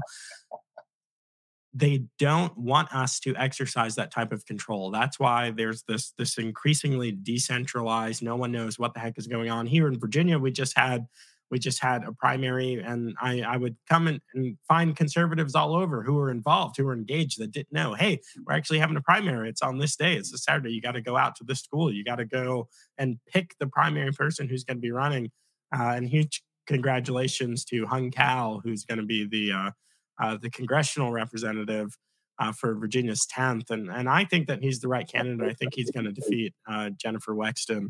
they 1.73 2.06
don't 2.17 2.58
want 2.58 2.91
us 2.91 3.19
to 3.19 3.36
exercise 3.36 3.95
that 3.95 4.12
type 4.12 4.32
of 4.32 4.43
control. 4.47 4.89
That's 4.89 5.19
why 5.19 5.52
there's 5.52 5.84
this 5.84 6.12
this 6.17 6.39
increasingly 6.39 7.12
decentralized. 7.12 8.23
No 8.23 8.36
one 8.36 8.52
knows 8.52 8.80
what 8.80 8.95
the 8.95 9.00
heck 9.00 9.19
is 9.19 9.28
going 9.28 9.52
on 9.52 9.67
here 9.67 9.88
in 9.88 10.00
Virginia. 10.00 10.39
We 10.39 10.52
just 10.52 10.76
had 10.76 11.06
we 11.49 11.60
just 11.60 11.81
had 11.81 12.03
a 12.03 12.12
primary, 12.13 12.81
and 12.81 13.15
I 13.21 13.41
I 13.41 13.57
would 13.57 13.75
come 13.89 14.07
in 14.07 14.21
and 14.33 14.57
find 14.67 14.95
conservatives 14.95 15.55
all 15.55 15.75
over 15.75 16.03
who 16.03 16.15
were 16.15 16.29
involved, 16.29 16.77
who 16.77 16.86
were 16.86 16.93
engaged, 16.93 17.39
that 17.39 17.51
didn't 17.51 17.71
know. 17.71 17.93
Hey, 17.93 18.19
we're 18.45 18.53
actually 18.53 18.79
having 18.79 18.97
a 18.97 19.01
primary. 19.01 19.49
It's 19.49 19.62
on 19.62 19.77
this 19.77 19.95
day. 19.95 20.15
It's 20.15 20.33
a 20.33 20.38
Saturday. 20.38 20.71
You 20.71 20.81
got 20.81 20.93
to 20.93 21.01
go 21.01 21.17
out 21.17 21.36
to 21.38 21.43
the 21.43 21.55
school. 21.55 21.91
You 21.91 22.03
got 22.03 22.17
to 22.17 22.25
go 22.25 22.67
and 22.97 23.17
pick 23.27 23.55
the 23.60 23.67
primary 23.67 24.12
person 24.12 24.47
who's 24.47 24.63
going 24.63 24.77
to 24.77 24.81
be 24.81 24.91
running. 24.91 25.31
Uh, 25.77 25.93
and 25.95 26.07
huge 26.07 26.43
congratulations 26.65 27.65
to 27.65 27.86
Hung 27.86 28.12
Cao, 28.12 28.62
who's 28.63 28.86
going 28.86 28.99
to 28.99 29.05
be 29.05 29.27
the 29.27 29.51
uh, 29.51 29.71
uh, 30.19 30.38
the 30.41 30.49
congressional 30.49 31.12
representative 31.12 31.97
uh, 32.39 32.51
for 32.51 32.75
Virginia's 32.75 33.25
10th. 33.25 33.69
And, 33.69 33.89
and 33.89 34.10
I 34.10 34.25
think 34.25 34.47
that 34.47 34.62
he's 34.62 34.79
the 34.79 34.88
right 34.88 35.07
candidate. 35.07 35.49
I 35.49 35.53
think 35.53 35.73
he's 35.75 35.91
going 35.91 36.05
to 36.05 36.12
defeat 36.12 36.53
uh, 36.67 36.91
Jennifer 36.91 37.33
Wexton. 37.33 37.89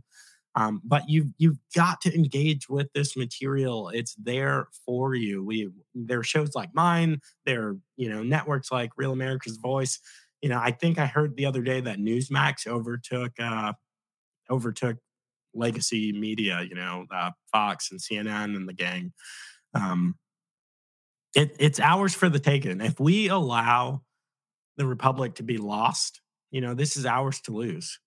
Um, 0.57 0.81
but 0.83 1.07
you've 1.07 1.27
you've 1.37 1.59
got 1.75 2.01
to 2.01 2.15
engage 2.15 2.67
with 2.67 2.91
this 2.93 3.15
material. 3.15 3.89
It's 3.89 4.15
there 4.15 4.69
for 4.87 5.13
you. 5.13 5.43
We 5.43 5.69
there 5.93 6.19
are 6.19 6.23
shows 6.23 6.55
like 6.55 6.73
mine. 6.73 7.21
There 7.45 7.63
are 7.67 7.77
you 7.95 8.09
know 8.09 8.23
networks 8.23 8.71
like 8.71 8.89
Real 8.97 9.11
America's 9.11 9.57
Voice. 9.57 9.99
You 10.41 10.49
know, 10.49 10.59
I 10.59 10.71
think 10.71 10.97
I 10.97 11.05
heard 11.05 11.37
the 11.37 11.45
other 11.45 11.61
day 11.61 11.81
that 11.81 11.99
Newsmax 11.99 12.65
overtook 12.65 13.33
uh, 13.39 13.73
overtook 14.49 14.97
legacy 15.53 16.11
media. 16.11 16.65
You 16.67 16.73
know, 16.73 17.05
uh, 17.13 17.31
Fox 17.51 17.91
and 17.91 17.99
CNN 17.99 18.55
and 18.55 18.67
the 18.67 18.73
gang. 18.73 19.13
Um, 19.75 20.15
it, 21.35 21.55
it's 21.59 21.79
ours 21.79 22.15
for 22.15 22.29
the 22.29 22.39
taking. 22.39 22.81
If 22.81 22.99
we 22.99 23.27
allow 23.27 24.01
the 24.77 24.87
republic 24.87 25.35
to 25.35 25.43
be 25.43 25.59
lost, 25.59 26.19
you 26.49 26.61
know, 26.61 26.73
this 26.73 26.97
is 26.97 27.05
ours 27.05 27.41
to 27.41 27.51
lose. 27.51 27.99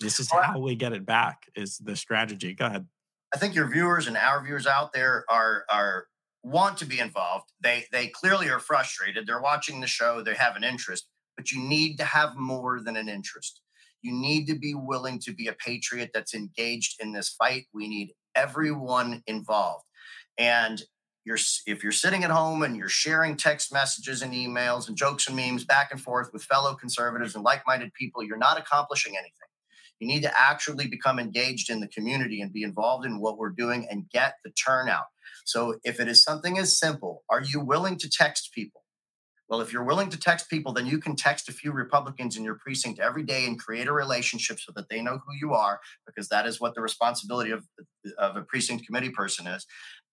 This 0.00 0.20
is 0.20 0.30
how 0.30 0.58
we 0.60 0.74
get 0.76 0.92
it 0.92 1.04
back. 1.04 1.50
Is 1.56 1.78
the 1.78 1.96
strategy? 1.96 2.54
Go 2.54 2.66
ahead. 2.66 2.86
I 3.34 3.38
think 3.38 3.54
your 3.54 3.68
viewers 3.68 4.06
and 4.06 4.16
our 4.16 4.44
viewers 4.44 4.66
out 4.66 4.92
there 4.92 5.24
are 5.28 5.64
are 5.70 6.06
want 6.42 6.78
to 6.78 6.86
be 6.86 7.00
involved. 7.00 7.50
They 7.60 7.84
they 7.92 8.08
clearly 8.08 8.48
are 8.48 8.60
frustrated. 8.60 9.26
They're 9.26 9.40
watching 9.40 9.80
the 9.80 9.86
show. 9.86 10.22
They 10.22 10.34
have 10.34 10.56
an 10.56 10.64
interest, 10.64 11.08
but 11.36 11.50
you 11.50 11.60
need 11.60 11.96
to 11.98 12.04
have 12.04 12.36
more 12.36 12.80
than 12.80 12.96
an 12.96 13.08
interest. 13.08 13.60
You 14.02 14.12
need 14.12 14.46
to 14.46 14.58
be 14.58 14.74
willing 14.74 15.18
to 15.20 15.32
be 15.34 15.48
a 15.48 15.52
patriot 15.52 16.10
that's 16.14 16.34
engaged 16.34 17.02
in 17.02 17.12
this 17.12 17.30
fight. 17.30 17.66
We 17.74 17.88
need 17.88 18.12
everyone 18.36 19.22
involved. 19.26 19.84
And 20.38 20.80
you're 21.24 21.38
if 21.66 21.82
you're 21.82 21.92
sitting 21.92 22.24
at 22.24 22.30
home 22.30 22.62
and 22.62 22.76
you're 22.76 22.88
sharing 22.88 23.36
text 23.36 23.72
messages 23.72 24.22
and 24.22 24.32
emails 24.32 24.88
and 24.88 24.96
jokes 24.96 25.26
and 25.26 25.36
memes 25.36 25.64
back 25.64 25.90
and 25.90 26.00
forth 26.00 26.30
with 26.32 26.44
fellow 26.44 26.74
conservatives 26.74 27.34
and 27.34 27.44
like-minded 27.44 27.92
people, 27.92 28.22
you're 28.22 28.38
not 28.38 28.58
accomplishing 28.58 29.14
anything. 29.16 29.47
You 30.00 30.08
need 30.08 30.22
to 30.22 30.40
actually 30.40 30.86
become 30.86 31.18
engaged 31.18 31.70
in 31.70 31.80
the 31.80 31.88
community 31.88 32.40
and 32.40 32.52
be 32.52 32.62
involved 32.62 33.04
in 33.04 33.20
what 33.20 33.38
we're 33.38 33.50
doing 33.50 33.86
and 33.90 34.08
get 34.10 34.34
the 34.44 34.50
turnout. 34.50 35.06
So 35.44 35.78
if 35.84 36.00
it 36.00 36.08
is 36.08 36.22
something 36.22 36.58
as 36.58 36.78
simple, 36.78 37.24
are 37.28 37.42
you 37.42 37.60
willing 37.60 37.96
to 37.98 38.08
text 38.08 38.52
people? 38.52 38.82
Well, 39.48 39.62
if 39.62 39.72
you're 39.72 39.84
willing 39.84 40.10
to 40.10 40.18
text 40.18 40.50
people, 40.50 40.74
then 40.74 40.84
you 40.84 40.98
can 40.98 41.16
text 41.16 41.48
a 41.48 41.52
few 41.52 41.72
Republicans 41.72 42.36
in 42.36 42.44
your 42.44 42.56
precinct 42.56 43.00
every 43.00 43.22
day 43.22 43.46
and 43.46 43.58
create 43.58 43.88
a 43.88 43.92
relationship 43.92 44.60
so 44.60 44.72
that 44.76 44.90
they 44.90 45.00
know 45.00 45.20
who 45.26 45.34
you 45.40 45.54
are, 45.54 45.80
because 46.06 46.28
that 46.28 46.46
is 46.46 46.60
what 46.60 46.74
the 46.74 46.82
responsibility 46.82 47.50
of, 47.50 47.64
of 48.18 48.36
a 48.36 48.42
precinct 48.42 48.84
committee 48.84 49.08
person 49.08 49.46
is. 49.46 49.64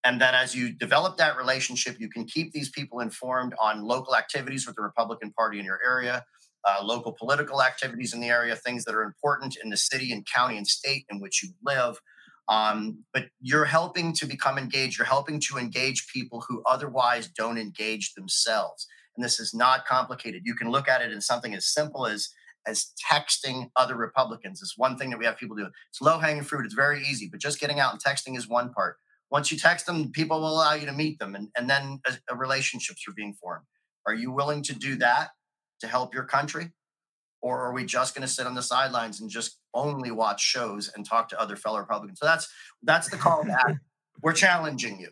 And 0.06 0.22
then 0.22 0.36
as 0.36 0.56
you 0.56 0.72
develop 0.72 1.18
that 1.18 1.36
relationship, 1.36 1.98
you 2.00 2.10
can 2.10 2.26
keep 2.26 2.54
these 2.54 2.70
people 2.70 3.02
informed 3.02 3.54
on 3.60 3.84
local 3.84 4.16
activities 4.16 4.66
with 4.66 4.78
the 4.78 4.84
Republican 4.84 5.34
Party 5.34 5.60
in 5.60 5.66
your 5.66 5.82
area, 5.86 6.24
uh, 6.66 6.84
local 6.84 7.14
political 7.14 7.62
activities 7.62 8.14
in 8.14 8.20
the 8.20 8.30
area, 8.30 8.56
things 8.56 8.86
that 8.86 8.96
are 8.96 9.04
important 9.04 9.58
in 9.64 9.70
the 9.70 9.78
city 9.78 10.12
and 10.12 10.26
county 10.26 10.58
and 10.58 10.68
state 10.68 11.06
in 11.10 11.20
which 11.20 11.44
you 11.44 11.50
live. 11.64 12.00
Um, 12.48 13.04
but 13.14 13.26
you're 13.42 13.66
helping 13.66 14.14
to 14.14 14.26
become 14.26 14.58
engaged. 14.58 14.98
You're 14.98 15.08
helping 15.08 15.40
to 15.48 15.58
engage 15.58 16.08
people 16.14 16.44
who 16.48 16.62
otherwise 16.66 17.28
don't 17.28 17.58
engage 17.58 18.14
themselves. 18.14 18.88
And 19.16 19.24
this 19.24 19.40
is 19.40 19.54
not 19.54 19.86
complicated. 19.86 20.44
You 20.46 20.56
can 20.56 20.70
look 20.70 20.88
at 20.88 21.02
it 21.02 21.12
in 21.12 21.22
something 21.22 21.54
as 21.56 21.68
simple 21.68 22.06
as 22.06 22.30
as 22.68 22.92
texting 23.12 23.70
other 23.76 23.96
Republicans. 23.96 24.60
It's 24.62 24.76
one 24.76 24.98
thing 24.98 25.12
that 25.12 25.20
we 25.20 25.26
have 25.26 25.38
people 25.38 25.56
do. 25.56 25.68
It's 25.90 26.02
low 26.02 26.18
hanging 26.18 26.44
fruit. 26.44 26.66
It's 26.66 26.74
very 26.74 27.02
easy, 27.02 27.30
but 27.30 27.40
just 27.40 27.60
getting 27.60 27.80
out 27.80 27.94
and 27.94 28.04
texting 28.04 28.36
is 28.36 28.50
one 28.50 28.74
part. 28.74 28.98
Once 29.30 29.52
you 29.52 29.58
text 29.58 29.86
them, 29.86 30.12
people 30.12 30.40
will 30.40 30.50
allow 30.50 30.74
you 30.74 30.88
to 30.88 30.92
meet 30.92 31.20
them, 31.20 31.36
and, 31.36 31.50
and 31.56 31.70
then 31.70 32.00
a, 32.08 32.34
a 32.34 32.36
relationships 32.36 33.04
are 33.08 33.14
being 33.16 33.34
formed. 33.34 33.66
Are 34.08 34.14
you 34.14 34.32
willing 34.32 34.64
to 34.64 34.74
do 34.74 34.96
that 34.96 35.30
to 35.80 35.88
help 35.88 36.14
your 36.14 36.24
country? 36.24 36.72
Or 37.42 37.62
are 37.62 37.74
we 37.74 37.86
just 37.86 38.16
going 38.16 38.28
to 38.28 38.34
sit 38.34 38.48
on 38.48 38.56
the 38.56 38.62
sidelines 38.62 39.22
and 39.22 39.30
just 39.30 39.60
only 39.74 40.10
watch 40.10 40.42
shows 40.42 40.92
and 40.96 41.06
talk 41.06 41.30
to 41.30 41.40
other 41.40 41.56
fellow 41.56 41.80
Republicans? 41.80 42.20
So 42.20 42.26
that's 42.26 42.48
that's 42.84 43.10
the 43.10 43.18
call 43.18 43.44
to 43.44 43.80
We're 44.22 44.34
challenging 44.34 45.00
you. 45.00 45.10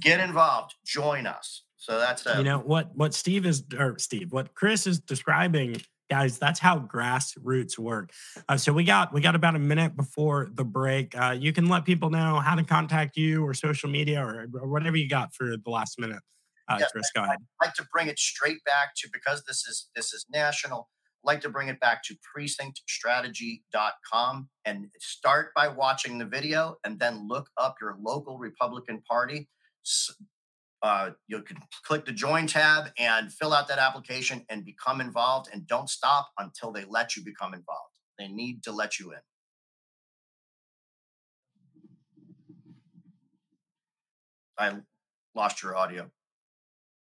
Get 0.00 0.20
involved. 0.20 0.74
Join 0.84 1.26
us. 1.26 1.62
So 1.76 1.98
that's 1.98 2.26
a, 2.26 2.36
you 2.36 2.44
know 2.44 2.58
what 2.58 2.94
what 2.94 3.14
Steve 3.14 3.44
is 3.44 3.64
or 3.76 3.98
Steve 3.98 4.32
what 4.32 4.54
Chris 4.54 4.86
is 4.86 5.00
describing 5.00 5.82
guys 6.08 6.38
that's 6.38 6.60
how 6.60 6.78
grassroots 6.78 7.78
work 7.78 8.10
uh, 8.48 8.56
so 8.56 8.72
we 8.72 8.84
got 8.84 9.12
we 9.14 9.20
got 9.20 9.34
about 9.34 9.56
a 9.56 9.58
minute 9.58 9.96
before 9.96 10.50
the 10.54 10.64
break 10.64 11.18
uh, 11.18 11.34
you 11.36 11.52
can 11.52 11.68
let 11.68 11.86
people 11.86 12.10
know 12.10 12.38
how 12.38 12.54
to 12.54 12.62
contact 12.62 13.16
you 13.16 13.42
or 13.44 13.54
social 13.54 13.88
media 13.88 14.22
or, 14.22 14.46
or 14.60 14.68
whatever 14.68 14.96
you 14.96 15.08
got 15.08 15.34
for 15.34 15.56
the 15.56 15.70
last 15.70 15.98
minute 15.98 16.20
uh, 16.68 16.76
yes, 16.78 16.90
chris 16.92 17.10
go 17.14 17.22
ahead 17.22 17.38
i'd 17.40 17.66
like 17.66 17.74
to 17.74 17.86
bring 17.92 18.08
it 18.08 18.18
straight 18.18 18.62
back 18.64 18.94
to 18.96 19.08
because 19.12 19.42
this 19.46 19.66
is 19.66 19.88
this 19.94 20.12
is 20.12 20.26
national 20.32 20.88
I'd 21.24 21.34
like 21.34 21.40
to 21.42 21.50
bring 21.50 21.68
it 21.68 21.78
back 21.78 22.02
to 22.04 22.16
precinctstrategy.com 22.36 24.48
and 24.64 24.86
start 24.98 25.54
by 25.54 25.68
watching 25.68 26.18
the 26.18 26.24
video 26.24 26.78
and 26.84 26.98
then 26.98 27.28
look 27.28 27.48
up 27.56 27.76
your 27.80 27.96
local 28.00 28.38
republican 28.38 29.02
party. 29.08 29.48
Uh, 30.82 31.10
you 31.28 31.40
can 31.42 31.58
click 31.84 32.04
the 32.06 32.12
join 32.12 32.48
tab 32.48 32.90
and 32.98 33.32
fill 33.32 33.52
out 33.52 33.68
that 33.68 33.78
application 33.78 34.44
and 34.48 34.64
become 34.64 35.00
involved 35.00 35.48
and 35.52 35.64
don't 35.68 35.88
stop 35.88 36.32
until 36.38 36.72
they 36.72 36.84
let 36.88 37.14
you 37.14 37.22
become 37.22 37.54
involved. 37.54 37.92
They 38.18 38.26
need 38.26 38.64
to 38.64 38.72
let 38.72 38.98
you 38.98 39.12
in. 39.12 39.20
I 44.58 44.74
lost 45.36 45.62
your 45.62 45.76
audio 45.76 46.10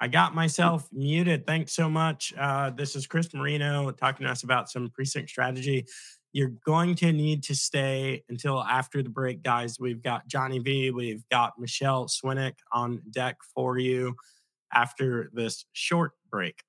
i 0.01 0.09
got 0.09 0.35
myself 0.35 0.89
muted 0.93 1.47
thanks 1.47 1.73
so 1.73 1.89
much 1.89 2.33
uh, 2.39 2.71
this 2.71 2.97
is 2.97 3.07
chris 3.07 3.33
marino 3.35 3.91
talking 3.91 4.27
to 4.27 4.33
us 4.33 4.43
about 4.43 4.71
some 4.71 4.91
precinct 4.91 5.29
strategy 5.29 5.87
you're 6.33 6.53
going 6.65 6.95
to 6.97 7.13
need 7.13 7.43
to 7.45 7.55
stay 7.55 8.23
until 8.29 8.63
after 8.63 9.03
the 9.03 9.09
break, 9.09 9.43
guys. 9.43 9.81
We've 9.81 10.03
got 10.03 10.29
Jonny 10.29 10.59
V, 10.59 10.91
we've 10.91 11.27
got 11.31 11.59
Michele 11.59 12.07
Swinick 12.07 12.55
on 12.73 13.01
deck 13.11 13.39
for 13.55 13.79
you 13.79 14.15
after 14.73 15.31
this 15.33 15.65
short 15.73 16.13
break. 16.31 16.63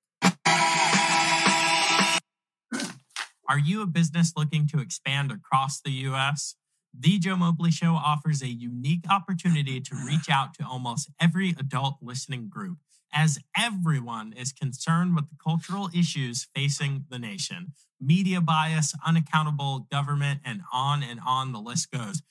Are 3.48 3.58
you 3.58 3.82
a 3.82 3.86
business 3.86 4.32
looking 4.36 4.66
to 4.68 4.78
expand 4.78 5.32
across 5.32 5.80
the 5.80 5.90
US? 5.90 6.54
The 6.98 7.18
Joe 7.18 7.36
Mobley 7.36 7.70
Show 7.70 7.94
offers 7.94 8.42
a 8.42 8.48
unique 8.48 9.04
opportunity 9.10 9.80
to 9.80 9.94
reach 10.06 10.28
out 10.30 10.54
to 10.54 10.64
almost 10.64 11.10
every 11.20 11.50
adult 11.50 11.96
listening 12.00 12.48
group, 12.48 12.78
as 13.12 13.38
everyone 13.56 14.32
is 14.32 14.52
concerned 14.52 15.14
with 15.14 15.28
the 15.28 15.36
cultural 15.42 15.90
issues 15.94 16.46
facing 16.54 17.04
the 17.10 17.18
nation 17.18 17.72
media 18.00 18.40
bias, 18.40 18.94
unaccountable 19.06 19.86
government, 19.90 20.40
and 20.44 20.62
on 20.72 21.02
and 21.02 21.20
on 21.26 21.52
the 21.52 21.60
list 21.60 21.90
goes. 21.90 22.22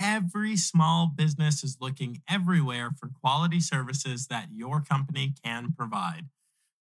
Every 0.00 0.56
small 0.56 1.12
business 1.14 1.62
is 1.62 1.76
looking 1.78 2.22
everywhere 2.28 2.90
for 2.98 3.10
quality 3.20 3.60
services 3.60 4.28
that 4.28 4.48
your 4.50 4.80
company 4.80 5.34
can 5.44 5.74
provide. 5.76 6.28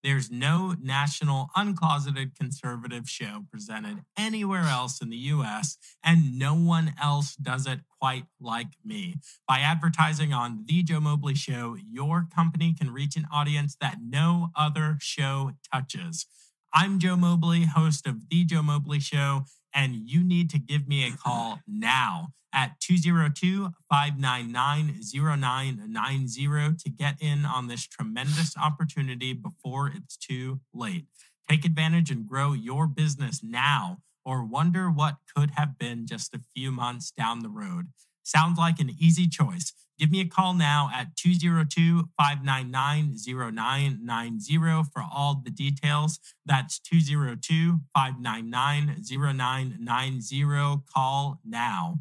There's 0.02 0.32
no 0.32 0.76
national 0.82 1.50
uncloseted 1.58 2.36
conservative 2.38 3.10
show 3.10 3.46
presented 3.52 4.04
anywhere 4.18 4.64
else 4.64 5.02
in 5.02 5.10
the 5.10 5.18
US, 5.18 5.78
and 6.04 6.40
no 6.40 6.56
one 6.56 6.94
else 7.02 7.36
does 7.36 7.68
it 7.68 7.82
quite 8.00 8.26
like 8.40 8.74
me. 8.84 9.16
By 9.48 9.60
advertising 9.60 10.32
on 10.34 10.64
The 10.66 10.84
Joe 10.84 11.02
Mobley 11.02 11.36
Show, 11.36 11.76
your 11.76 12.28
company 12.34 12.74
can 12.74 12.92
reach 12.92 13.18
an 13.18 13.28
audience 13.32 13.76
that 13.82 13.98
no 14.02 14.50
other 14.56 14.98
show 15.02 15.52
touches. 15.72 16.26
I'm 16.74 17.00
Joe 17.00 17.18
Mobley, 17.18 17.66
host 17.66 18.08
of 18.08 18.30
The 18.30 18.46
Joe 18.46 18.62
Mobley 18.62 19.00
Show, 19.00 19.46
and 19.80 20.10
you 20.10 20.22
need 20.22 20.50
to 20.50 20.60
give 20.60 20.90
me 20.90 21.08
a 21.08 21.16
call 21.16 21.60
now 21.66 22.34
at 22.54 22.82
202 22.82 23.70
599 23.90 25.00
0990 25.14 26.76
to 26.84 26.90
get 26.90 27.16
in 27.22 27.46
on 27.46 27.68
this 27.68 27.88
tremendous 27.88 28.58
opportunity 28.58 29.32
before 29.32 29.88
it's 29.88 30.18
too 30.18 30.60
late. 30.74 31.06
Take 31.48 31.64
advantage 31.64 32.12
and 32.12 32.28
grow 32.28 32.52
your 32.52 32.88
business 32.88 33.42
now, 33.42 34.00
or 34.26 34.44
wonder 34.44 34.90
what 34.90 35.16
could 35.34 35.52
have 35.52 35.78
been 35.80 36.06
just 36.06 36.34
a 36.34 36.42
few 36.54 36.72
months 36.72 37.12
down 37.12 37.40
the 37.40 37.50
road. 37.50 37.88
Sounds 38.22 38.58
like 38.58 38.80
an 38.80 38.92
easy 39.00 39.30
choice. 39.30 39.72
Give 40.00 40.12
me 40.12 40.22
a 40.22 40.26
call 40.26 40.54
now 40.54 40.90
at 40.94 41.18
202 41.18 42.10
599 42.18 43.18
0990 43.54 44.58
for 44.94 45.04
all 45.14 45.42
the 45.44 45.52
details. 45.52 46.20
That's 46.46 46.80
202 46.80 47.80
599 47.94 49.04
0990. 49.04 50.82
Call 50.94 51.42
now. 51.46 51.98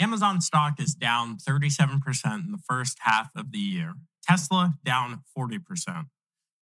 Amazon 0.00 0.40
stock 0.40 0.80
is 0.80 0.94
down 0.94 1.36
37% 1.36 2.44
in 2.44 2.52
the 2.52 2.62
first 2.68 2.98
half 3.02 3.30
of 3.36 3.52
the 3.52 3.58
year. 3.58 3.94
Tesla 4.26 4.74
down 4.84 5.22
40%. 5.36 6.06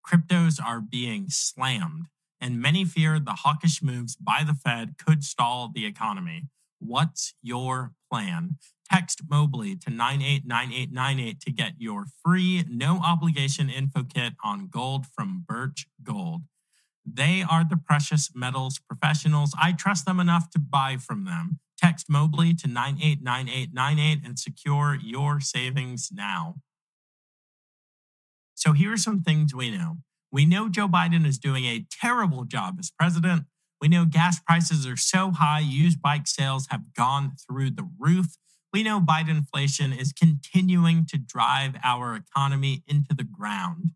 Cryptos 0.07 0.63
are 0.63 0.81
being 0.81 1.27
slammed, 1.31 2.07
and 2.39 2.61
many 2.61 2.85
fear 2.85 3.19
the 3.19 3.33
hawkish 3.33 3.83
moves 3.83 4.15
by 4.15 4.43
the 4.47 4.55
Fed 4.55 4.97
could 4.99 5.25
stall 5.25 5.71
the 5.75 5.87
economy. 5.87 6.45
What's 6.79 7.35
your 7.43 7.93
plan? 8.11 8.57
Text 8.91 9.23
Mobley 9.29 9.77
to 9.77 9.91
989898 9.91 11.41
to 11.41 11.51
get 11.51 11.73
your 11.79 12.07
free, 12.25 12.65
no 12.69 13.01
obligation 13.05 13.69
info 13.69 14.05
kit 14.05 14.35
on 14.45 14.69
gold 14.69 15.07
from 15.07 15.45
Birch 15.47 15.87
Gold. 16.03 16.43
They 17.05 17.45
are 17.49 17.65
the 17.65 17.77
precious 17.77 18.31
metals 18.35 18.79
professionals. 18.79 19.55
I 19.61 19.73
trust 19.73 20.07
them 20.07 20.19
enough 20.21 20.51
to 20.51 20.59
buy 20.59 20.97
from 20.97 21.25
them. 21.25 21.61
Text 21.79 22.07
Mobley 22.09 22.55
to 22.55 22.69
989898 22.69 24.27
and 24.27 24.39
secure 24.39 24.97
your 25.01 25.41
savings 25.41 26.11
now. 26.13 26.57
So, 28.55 28.73
here 28.73 28.93
are 28.93 28.97
some 28.97 29.23
things 29.23 29.55
we 29.55 29.71
know. 29.71 29.99
We 30.33 30.47
know 30.47 30.69
Joe 30.69 30.89
Biden 30.89 31.27
is 31.27 31.39
doing 31.39 31.65
a 31.65 31.87
terrible 31.91 32.45
job 32.45 32.77
as 32.81 32.91
president. 32.91 33.45
We 33.81 33.89
know 33.89 34.07
gas 34.07 34.41
prices 34.41 34.87
are 34.87 34.97
so 34.97 35.31
high, 35.31 35.61
used 35.61 36.01
bike 36.01 36.27
sales 36.27 36.69
have 36.71 36.95
gone 36.95 37.33
through 37.47 37.73
the 37.73 37.89
roof. 37.99 38.37
We 38.77 38.83
know 38.83 39.01
Biden 39.01 39.31
inflation 39.31 39.91
is 39.95 40.13
continuing 40.13 41.07
to 41.07 41.17
drive 41.17 41.77
our 41.83 42.15
economy 42.15 42.83
into 42.87 43.15
the 43.15 43.25
ground. 43.25 43.93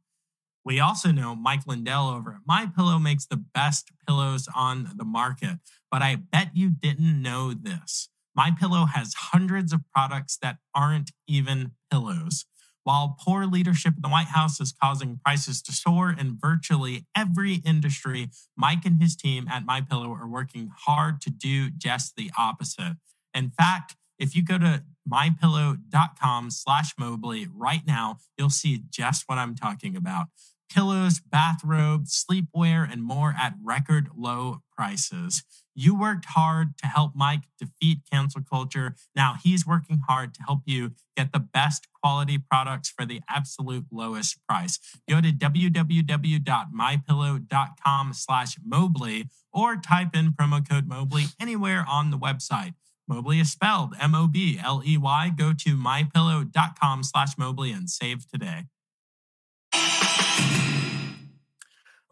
We 0.64 0.80
also 0.80 1.12
know 1.12 1.36
Mike 1.36 1.66
Lindell 1.66 2.08
over 2.08 2.30
at 2.30 2.46
My 2.46 2.64
Pillow 2.64 2.98
makes 2.98 3.26
the 3.26 3.36
best 3.36 3.90
pillows 4.08 4.48
on 4.56 4.92
the 4.96 5.04
market, 5.04 5.58
but 5.90 6.00
I 6.00 6.14
bet 6.14 6.52
you 6.54 6.70
didn't 6.70 7.20
know 7.20 7.52
this. 7.52 8.08
My 8.34 8.52
Pillow 8.58 8.86
has 8.86 9.12
hundreds 9.12 9.74
of 9.74 9.82
products 9.94 10.38
that 10.40 10.56
aren't 10.74 11.10
even 11.28 11.72
pillows. 11.90 12.46
While 12.82 13.18
poor 13.20 13.44
leadership 13.44 13.96
in 13.96 14.00
the 14.02 14.08
White 14.08 14.28
House 14.28 14.62
is 14.62 14.72
causing 14.72 15.20
prices 15.22 15.60
to 15.60 15.72
soar 15.72 16.10
in 16.10 16.38
virtually 16.40 17.04
every 17.14 17.56
industry, 17.66 18.30
Mike 18.56 18.86
and 18.86 18.98
his 18.98 19.14
team 19.14 19.46
at 19.46 19.66
My 19.66 19.82
Pillow 19.82 20.10
are 20.14 20.26
working 20.26 20.70
hard 20.86 21.20
to 21.20 21.30
do 21.30 21.68
just 21.68 22.16
the 22.16 22.30
opposite. 22.38 22.96
In 23.34 23.50
fact, 23.50 23.96
if 24.20 24.36
you 24.36 24.44
go 24.44 24.58
to 24.58 24.84
mypillow.com 25.10 26.50
slash 26.50 26.92
Mobley 26.98 27.48
right 27.52 27.80
now, 27.86 28.18
you'll 28.36 28.50
see 28.50 28.82
just 28.90 29.24
what 29.26 29.38
I'm 29.38 29.54
talking 29.54 29.96
about. 29.96 30.26
Pillows, 30.72 31.18
bathrobes, 31.18 32.24
sleepwear, 32.24 32.88
and 32.88 33.02
more 33.02 33.34
at 33.36 33.54
record 33.60 34.10
low 34.16 34.62
prices. 34.76 35.42
You 35.74 35.98
worked 35.98 36.26
hard 36.26 36.78
to 36.78 36.86
help 36.86 37.16
Mike 37.16 37.40
defeat 37.58 38.02
cancel 38.12 38.42
culture. 38.42 38.94
Now 39.16 39.34
he's 39.42 39.66
working 39.66 40.02
hard 40.06 40.32
to 40.34 40.42
help 40.42 40.60
you 40.66 40.92
get 41.16 41.32
the 41.32 41.40
best 41.40 41.88
quality 42.00 42.38
products 42.38 42.88
for 42.88 43.04
the 43.04 43.20
absolute 43.28 43.86
lowest 43.90 44.38
price. 44.48 44.78
Go 45.08 45.20
to 45.20 45.32
www.mypillow.com 45.32 48.12
slash 48.12 48.56
Mobley 48.64 49.28
or 49.52 49.74
type 49.76 50.14
in 50.14 50.30
promo 50.32 50.68
code 50.68 50.86
Mobley 50.86 51.24
anywhere 51.40 51.84
on 51.88 52.10
the 52.10 52.18
website. 52.18 52.74
Mobley 53.10 53.40
is 53.40 53.50
spelled 53.50 53.96
M-O-B-L-E-Y. 54.00 55.32
Go 55.36 55.52
to 55.52 55.76
mypillow.com 55.76 57.02
slash 57.02 57.36
Mobley 57.36 57.72
and 57.72 57.90
save 57.90 58.24
today. 58.30 58.66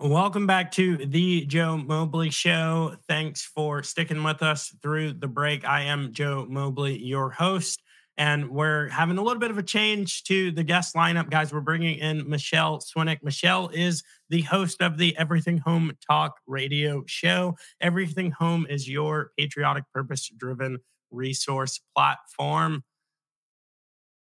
Welcome 0.01 0.49
back 0.49 0.72
to 0.72 0.96
the 0.96 1.46
Joe 1.46 1.76
Mobley 1.76 2.30
Show. 2.30 2.96
Thanks 3.07 3.44
for 3.44 3.84
sticking 3.84 4.24
with 4.24 4.42
us 4.42 4.74
through 4.82 5.12
the 5.12 5.28
break. 5.28 5.64
I 5.64 5.82
am 5.82 6.12
Joe 6.12 6.46
Mobley, 6.49 6.99
your 6.99 7.30
host, 7.30 7.80
and 8.18 8.50
we're 8.50 8.88
having 8.88 9.16
a 9.16 9.22
little 9.22 9.38
bit 9.38 9.52
of 9.52 9.58
a 9.58 9.62
change 9.62 10.24
to 10.24 10.50
the 10.50 10.64
guest 10.64 10.96
lineup, 10.96 11.30
guys. 11.30 11.52
We're 11.52 11.60
bringing 11.60 11.98
in 11.98 12.28
Michele 12.28 12.80
Swinick. 12.80 13.22
Michele 13.22 13.70
is 13.72 14.02
the 14.28 14.42
host 14.42 14.82
of 14.82 14.98
the 14.98 15.16
Everything 15.16 15.58
Home 15.58 15.92
Talk 16.06 16.34
radio 16.46 17.04
show. 17.06 17.56
Everything 17.80 18.32
Home 18.32 18.66
is 18.68 18.88
your 18.88 19.30
patriotic, 19.38 19.84
purpose 19.94 20.28
driven 20.36 20.78
resource 21.12 21.80
platform. 21.96 22.82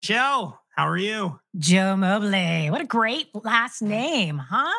Michele, 0.02 0.60
how 0.76 0.86
are 0.86 0.96
you? 0.96 1.40
Joe 1.58 1.96
Mobley. 1.96 2.70
What 2.70 2.80
a 2.80 2.86
great 2.86 3.26
last 3.34 3.82
name, 3.82 4.38
huh? 4.38 4.72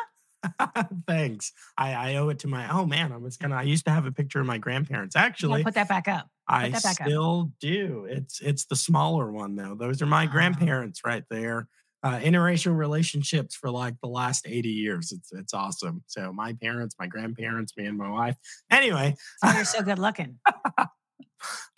Thanks. 1.06 1.52
I, 1.76 1.92
I 1.92 2.16
owe 2.16 2.30
it 2.30 2.40
to 2.40 2.48
my. 2.48 2.68
Oh 2.72 2.86
man, 2.86 3.12
I 3.12 3.18
was 3.18 3.36
gonna. 3.36 3.56
I 3.56 3.62
used 3.62 3.84
to 3.84 3.90
have 3.90 4.06
a 4.06 4.12
picture 4.12 4.40
of 4.40 4.46
my 4.46 4.58
grandparents. 4.58 5.14
Actually, 5.14 5.62
put 5.62 5.74
that 5.74 5.88
back 5.88 6.08
up. 6.08 6.28
I 6.48 6.72
still 6.72 7.40
up. 7.42 7.58
do. 7.60 8.06
It's 8.08 8.40
it's 8.40 8.64
the 8.66 8.76
smaller 8.76 9.30
one 9.30 9.56
though. 9.56 9.74
Those 9.74 10.02
are 10.02 10.06
my 10.06 10.24
oh. 10.24 10.28
grandparents 10.28 11.00
right 11.04 11.24
there. 11.30 11.68
Uh, 12.04 12.18
interracial 12.18 12.76
relationships 12.76 13.54
for 13.54 13.70
like 13.70 13.94
the 14.02 14.08
last 14.08 14.44
80 14.48 14.68
years. 14.68 15.12
It's 15.12 15.32
it's 15.32 15.54
awesome. 15.54 16.02
So 16.08 16.32
my 16.32 16.52
parents, 16.54 16.96
my 16.98 17.06
grandparents, 17.06 17.76
me 17.76 17.86
and 17.86 17.96
my 17.96 18.10
wife. 18.10 18.36
Anyway, 18.70 19.14
so 19.38 19.50
you're 19.52 19.64
so 19.64 19.82
good 19.82 20.00
looking. 20.00 20.38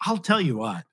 I'll 0.02 0.18
tell 0.18 0.40
you 0.40 0.56
what. 0.56 0.84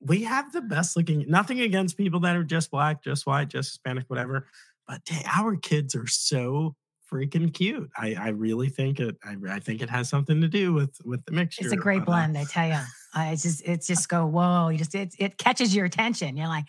we 0.00 0.24
have 0.24 0.52
the 0.52 0.62
best 0.62 0.96
looking. 0.96 1.26
Nothing 1.28 1.60
against 1.60 1.98
people 1.98 2.20
that 2.20 2.36
are 2.36 2.44
just 2.44 2.70
black, 2.70 3.02
just 3.02 3.26
white, 3.26 3.48
just 3.48 3.72
Hispanic, 3.72 4.04
whatever 4.08 4.46
but 4.86 5.00
our 5.26 5.56
kids 5.56 5.94
are 5.94 6.06
so 6.06 6.74
freaking 7.10 7.52
cute. 7.52 7.90
I, 7.96 8.14
I 8.18 8.28
really 8.28 8.68
think 8.68 9.00
it. 9.00 9.16
I, 9.24 9.36
I, 9.48 9.58
think 9.60 9.82
it 9.82 9.90
has 9.90 10.08
something 10.08 10.40
to 10.40 10.48
do 10.48 10.72
with 10.72 10.96
with 11.04 11.24
the 11.24 11.32
mixture. 11.32 11.64
It's 11.64 11.72
a 11.72 11.76
great 11.76 12.04
blend, 12.04 12.36
I 12.36 12.44
tell 12.44 12.66
you. 12.66 12.74
Uh, 13.14 13.30
it's 13.32 13.42
just 13.42 13.62
it's 13.64 13.86
just 13.86 14.08
go 14.08 14.26
whoa. 14.26 14.68
You 14.68 14.78
just 14.78 14.94
it 14.94 15.14
it 15.18 15.38
catches 15.38 15.74
your 15.74 15.84
attention. 15.84 16.36
You're 16.36 16.48
like, 16.48 16.66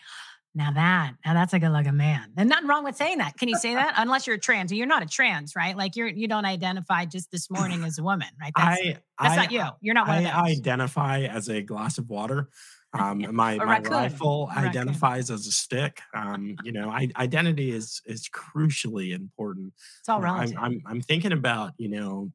now 0.54 0.72
that 0.72 1.14
now 1.24 1.34
that's 1.34 1.52
a 1.52 1.58
good 1.58 1.70
looking 1.70 1.96
man. 1.96 2.32
And 2.36 2.48
nothing 2.48 2.66
wrong 2.66 2.84
with 2.84 2.96
saying 2.96 3.18
that. 3.18 3.36
Can 3.36 3.48
you 3.48 3.56
say 3.58 3.74
that? 3.74 3.94
Unless 3.96 4.26
you're 4.26 4.36
a 4.36 4.40
trans, 4.40 4.72
you're 4.72 4.86
not 4.86 5.02
a 5.02 5.06
trans, 5.06 5.54
right? 5.56 5.76
Like 5.76 5.96
you're 5.96 6.08
you 6.08 6.28
don't 6.28 6.46
identify 6.46 7.04
just 7.04 7.30
this 7.30 7.50
morning 7.50 7.84
as 7.84 7.98
a 7.98 8.02
woman, 8.02 8.28
right? 8.40 8.52
That's, 8.56 8.80
I, 8.80 8.98
that's 9.20 9.34
I, 9.34 9.36
not 9.36 9.52
you. 9.52 9.64
You're 9.80 9.94
not 9.94 10.08
one 10.08 10.16
I 10.16 10.18
of 10.20 10.24
those. 10.24 10.32
I 10.34 10.50
identify 10.50 11.20
as 11.22 11.48
a 11.48 11.62
glass 11.62 11.98
of 11.98 12.08
water. 12.08 12.48
Um, 12.98 13.26
my 13.34 13.56
my 13.56 13.80
rifle 13.80 14.50
identifies 14.56 15.30
as 15.30 15.46
a 15.46 15.52
stick. 15.52 16.00
Um, 16.14 16.56
you 16.62 16.72
know, 16.72 16.90
I, 16.90 17.08
identity 17.16 17.70
is 17.70 18.00
is 18.06 18.28
crucially 18.28 19.14
important. 19.14 19.72
It's 20.00 20.08
all 20.08 20.20
relative. 20.20 20.56
I'm, 20.58 20.64
I'm 20.64 20.82
I'm 20.86 21.00
thinking 21.02 21.32
about 21.32 21.72
you 21.78 21.88
know 21.88 22.32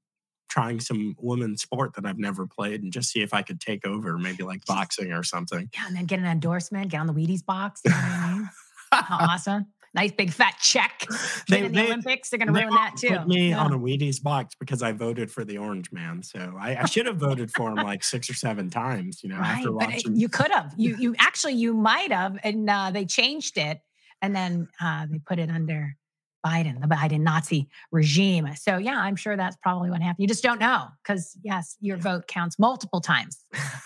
trying 0.49 0.81
some 0.81 1.15
women's 1.17 1.61
sport 1.61 1.93
that 1.95 2.05
I've 2.05 2.19
never 2.19 2.45
played 2.45 2.83
and 2.83 2.91
just 2.91 3.09
see 3.09 3.21
if 3.21 3.33
I 3.33 3.41
could 3.41 3.61
take 3.61 3.87
over, 3.87 4.17
maybe 4.17 4.43
like 4.43 4.65
boxing 4.67 5.13
or 5.13 5.23
something. 5.23 5.69
Yeah, 5.73 5.87
and 5.87 5.95
then 5.95 6.05
get 6.05 6.19
an 6.19 6.25
endorsement, 6.25 6.91
get 6.91 6.99
on 6.99 7.07
the 7.07 7.13
Wheaties 7.13 7.45
box. 7.45 7.81
You 7.85 7.91
know 7.91 7.97
what 7.97 8.05
I 8.05 8.37
mean? 8.37 8.49
Awesome. 8.93 9.67
Nice 9.93 10.11
big 10.11 10.31
fat 10.31 10.55
check. 10.61 11.05
They, 11.49 11.65
in 11.65 11.71
the 11.71 11.81
they, 11.81 11.85
Olympics, 11.87 12.29
they're 12.29 12.37
going 12.37 12.53
to 12.53 12.59
ruin 12.59 12.73
that 12.73 12.95
too. 12.97 13.09
Put 13.09 13.27
me 13.27 13.49
yeah. 13.49 13.59
on 13.59 13.73
a 13.73 13.77
Wheaties 13.77 14.21
box 14.21 14.55
because 14.57 14.81
I 14.81 14.93
voted 14.93 15.29
for 15.29 15.43
the 15.43 15.57
Orange 15.57 15.91
Man. 15.91 16.23
So 16.23 16.55
I, 16.57 16.83
I 16.83 16.85
should 16.85 17.05
have 17.07 17.17
voted 17.17 17.51
for 17.51 17.71
him 17.71 17.77
like 17.77 18.03
six 18.03 18.29
or 18.29 18.33
seven 18.33 18.69
times. 18.69 19.21
You 19.21 19.29
know, 19.29 19.37
right, 19.37 19.57
after 19.57 19.71
watching. 19.71 20.15
You 20.15 20.29
could 20.29 20.51
have. 20.51 20.73
You 20.77 20.95
you 20.97 21.15
actually 21.19 21.53
you 21.53 21.73
might 21.73 22.11
have, 22.11 22.37
and 22.43 22.69
uh, 22.69 22.91
they 22.91 23.05
changed 23.05 23.57
it, 23.57 23.81
and 24.21 24.33
then 24.33 24.69
uh, 24.79 25.07
they 25.09 25.19
put 25.19 25.39
it 25.39 25.49
under 25.49 25.97
Biden, 26.45 26.79
the 26.79 26.87
Biden 26.87 27.21
Nazi 27.21 27.67
regime. 27.91 28.47
So 28.55 28.77
yeah, 28.77 28.97
I'm 28.97 29.15
sure 29.15 29.35
that's 29.35 29.57
probably 29.57 29.89
what 29.89 30.01
happened. 30.01 30.23
You 30.23 30.27
just 30.27 30.43
don't 30.43 30.59
know 30.59 30.87
because 31.03 31.37
yes, 31.43 31.75
your 31.81 31.97
vote 31.97 32.27
counts 32.27 32.57
multiple 32.57 33.01
times, 33.01 33.43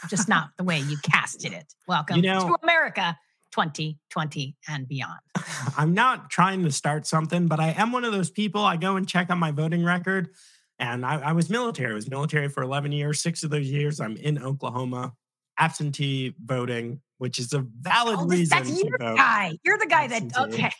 just 0.09 0.29
not 0.29 0.49
the 0.57 0.63
way 0.63 0.79
you 0.79 0.97
casted 1.03 1.53
it. 1.53 1.73
Welcome 1.87 2.17
you 2.17 2.23
know, 2.23 2.47
to 2.47 2.57
America 2.63 3.17
2020 3.55 4.57
and 4.67 4.87
beyond. 4.87 5.19
I'm 5.77 5.93
not 5.93 6.29
trying 6.29 6.63
to 6.63 6.71
start 6.71 7.07
something, 7.07 7.47
but 7.47 7.59
I 7.59 7.69
am 7.69 7.93
one 7.93 8.03
of 8.03 8.11
those 8.11 8.29
people. 8.29 8.61
I 8.61 8.75
go 8.75 8.97
and 8.97 9.07
check 9.07 9.29
on 9.29 9.39
my 9.39 9.51
voting 9.51 9.83
record. 9.85 10.29
And 10.77 11.05
I, 11.05 11.21
I 11.21 11.31
was 11.31 11.49
military. 11.49 11.91
I 11.91 11.95
was 11.95 12.09
military 12.09 12.49
for 12.49 12.63
11 12.63 12.91
years. 12.91 13.21
Six 13.21 13.43
of 13.43 13.49
those 13.51 13.67
years, 13.67 14.01
I'm 14.01 14.17
in 14.17 14.43
Oklahoma, 14.43 15.13
absentee 15.57 16.35
voting, 16.43 16.99
which 17.17 17.39
is 17.39 17.53
a 17.53 17.59
valid 17.79 18.17
oh, 18.19 18.25
reason. 18.25 18.57
That's 18.57 18.83
your 18.83 18.97
guy. 18.97 19.57
You're 19.63 19.77
the 19.77 19.87
guy 19.87 20.03
absentee. 20.03 20.33
that 20.33 20.49
okay. 20.49 20.71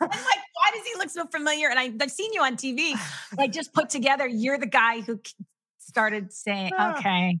I'm 0.00 0.08
like, 0.08 0.20
why 0.54 0.70
does 0.72 0.86
he 0.86 0.96
look 0.98 1.10
so 1.10 1.26
familiar? 1.26 1.68
And 1.68 1.80
I, 1.80 1.92
have 1.98 2.12
seen 2.12 2.32
you 2.32 2.42
on 2.42 2.56
TV. 2.56 2.96
I 3.36 3.48
just 3.48 3.72
put 3.72 3.90
together, 3.90 4.28
you're 4.28 4.58
the 4.58 4.66
guy 4.66 5.00
who 5.00 5.20
started 5.78 6.32
saying, 6.32 6.70
ah. 6.78 6.96
okay. 6.96 7.40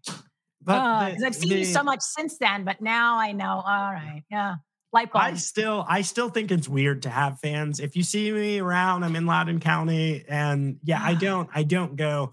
But 0.64 0.80
uh, 0.80 1.14
the, 1.18 1.26
I've 1.26 1.34
seen 1.34 1.50
the, 1.50 1.58
you 1.58 1.64
so 1.64 1.82
much 1.82 2.00
since 2.00 2.38
then, 2.38 2.64
but 2.64 2.80
now 2.80 3.18
I 3.18 3.32
know. 3.32 3.62
All 3.66 3.92
right. 3.92 4.22
Yeah. 4.30 4.56
Light 4.92 5.12
bulb. 5.12 5.24
I 5.24 5.34
still, 5.34 5.84
I 5.88 6.02
still 6.02 6.28
think 6.28 6.52
it's 6.52 6.68
weird 6.68 7.02
to 7.02 7.10
have 7.10 7.40
fans. 7.40 7.80
If 7.80 7.96
you 7.96 8.04
see 8.04 8.30
me 8.30 8.60
around, 8.60 9.02
I'm 9.02 9.16
in 9.16 9.26
Loudoun 9.26 9.58
County, 9.58 10.24
and 10.28 10.76
yeah, 10.84 11.00
I 11.02 11.14
don't, 11.14 11.50
I 11.52 11.64
don't 11.64 11.96
go. 11.96 12.32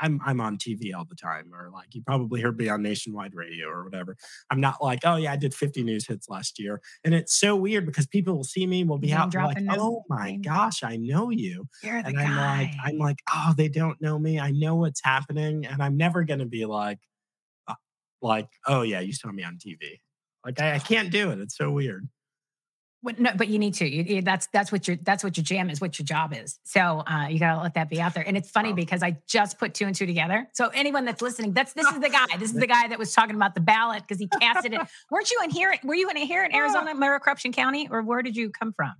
I'm 0.00 0.20
I'm 0.24 0.40
on 0.40 0.56
TV 0.58 0.94
all 0.96 1.04
the 1.04 1.16
time, 1.16 1.52
or 1.52 1.70
like 1.72 1.94
you 1.94 2.02
probably 2.02 2.40
heard 2.40 2.56
me 2.56 2.68
on 2.68 2.82
nationwide 2.82 3.34
radio 3.34 3.68
or 3.68 3.84
whatever. 3.84 4.16
I'm 4.50 4.60
not 4.60 4.82
like, 4.82 5.00
oh 5.04 5.16
yeah, 5.16 5.32
I 5.32 5.36
did 5.36 5.54
50 5.54 5.82
news 5.82 6.06
hits 6.06 6.28
last 6.28 6.58
year, 6.58 6.80
and 7.04 7.14
it's 7.14 7.38
so 7.38 7.56
weird 7.56 7.86
because 7.86 8.06
people 8.06 8.36
will 8.36 8.44
see 8.44 8.66
me, 8.66 8.84
will 8.84 8.98
be 8.98 9.12
out, 9.12 9.34
like, 9.34 9.58
oh 9.70 10.04
my 10.08 10.36
gosh, 10.36 10.82
I 10.82 10.96
know 10.96 11.30
you, 11.30 11.68
You're 11.82 12.02
the 12.02 12.08
and 12.08 12.18
I'm 12.18 12.36
like, 12.36 12.74
I'm 12.84 12.98
like, 12.98 13.18
oh, 13.34 13.54
they 13.56 13.68
don't 13.68 14.00
know 14.00 14.18
me. 14.18 14.38
I 14.38 14.50
know 14.50 14.76
what's 14.76 15.02
happening, 15.02 15.66
and 15.66 15.82
I'm 15.82 15.96
never 15.96 16.24
gonna 16.24 16.46
be 16.46 16.64
like, 16.64 16.98
like, 18.22 18.48
oh 18.66 18.82
yeah, 18.82 19.00
you 19.00 19.12
saw 19.12 19.30
me 19.30 19.44
on 19.44 19.56
TV. 19.56 20.00
Like 20.44 20.60
I, 20.60 20.74
I 20.74 20.78
can't 20.78 21.10
do 21.10 21.30
it. 21.30 21.40
It's 21.40 21.56
so 21.56 21.70
weird. 21.70 22.08
But 23.02 23.20
no, 23.20 23.30
but 23.36 23.46
you 23.46 23.60
need 23.60 23.74
to. 23.74 23.88
You, 23.88 24.22
that's 24.22 24.48
that's 24.52 24.72
what 24.72 24.88
your 24.88 24.96
that's 25.02 25.22
what 25.22 25.36
your 25.36 25.44
jam 25.44 25.70
is. 25.70 25.80
What 25.80 25.98
your 26.00 26.04
job 26.04 26.34
is. 26.34 26.58
So 26.64 27.04
uh, 27.06 27.28
you 27.28 27.38
gotta 27.38 27.62
let 27.62 27.74
that 27.74 27.88
be 27.88 28.00
out 28.00 28.12
there. 28.12 28.26
And 28.26 28.36
it's 28.36 28.50
funny 28.50 28.72
because 28.72 29.04
I 29.04 29.18
just 29.28 29.56
put 29.58 29.72
two 29.72 29.86
and 29.86 29.94
two 29.94 30.04
together. 30.04 30.48
So 30.52 30.68
anyone 30.74 31.04
that's 31.04 31.22
listening, 31.22 31.52
that's 31.52 31.74
this 31.74 31.86
is 31.86 32.00
the 32.00 32.08
guy. 32.08 32.26
This 32.38 32.50
is 32.50 32.56
the 32.60 32.66
guy 32.66 32.88
that 32.88 32.98
was 32.98 33.12
talking 33.12 33.36
about 33.36 33.54
the 33.54 33.60
ballot 33.60 34.02
because 34.02 34.18
he 34.18 34.26
casted 34.26 34.74
it. 34.74 34.80
Weren't 35.10 35.30
you 35.30 35.38
in 35.44 35.50
here? 35.50 35.76
Were 35.84 35.94
you 35.94 36.10
in 36.10 36.16
here 36.16 36.44
in 36.44 36.52
Arizona, 36.52 36.92
Maricopa 36.92 37.48
County, 37.50 37.88
or 37.88 38.02
where 38.02 38.22
did 38.22 38.36
you 38.36 38.50
come 38.50 38.72
from? 38.72 38.94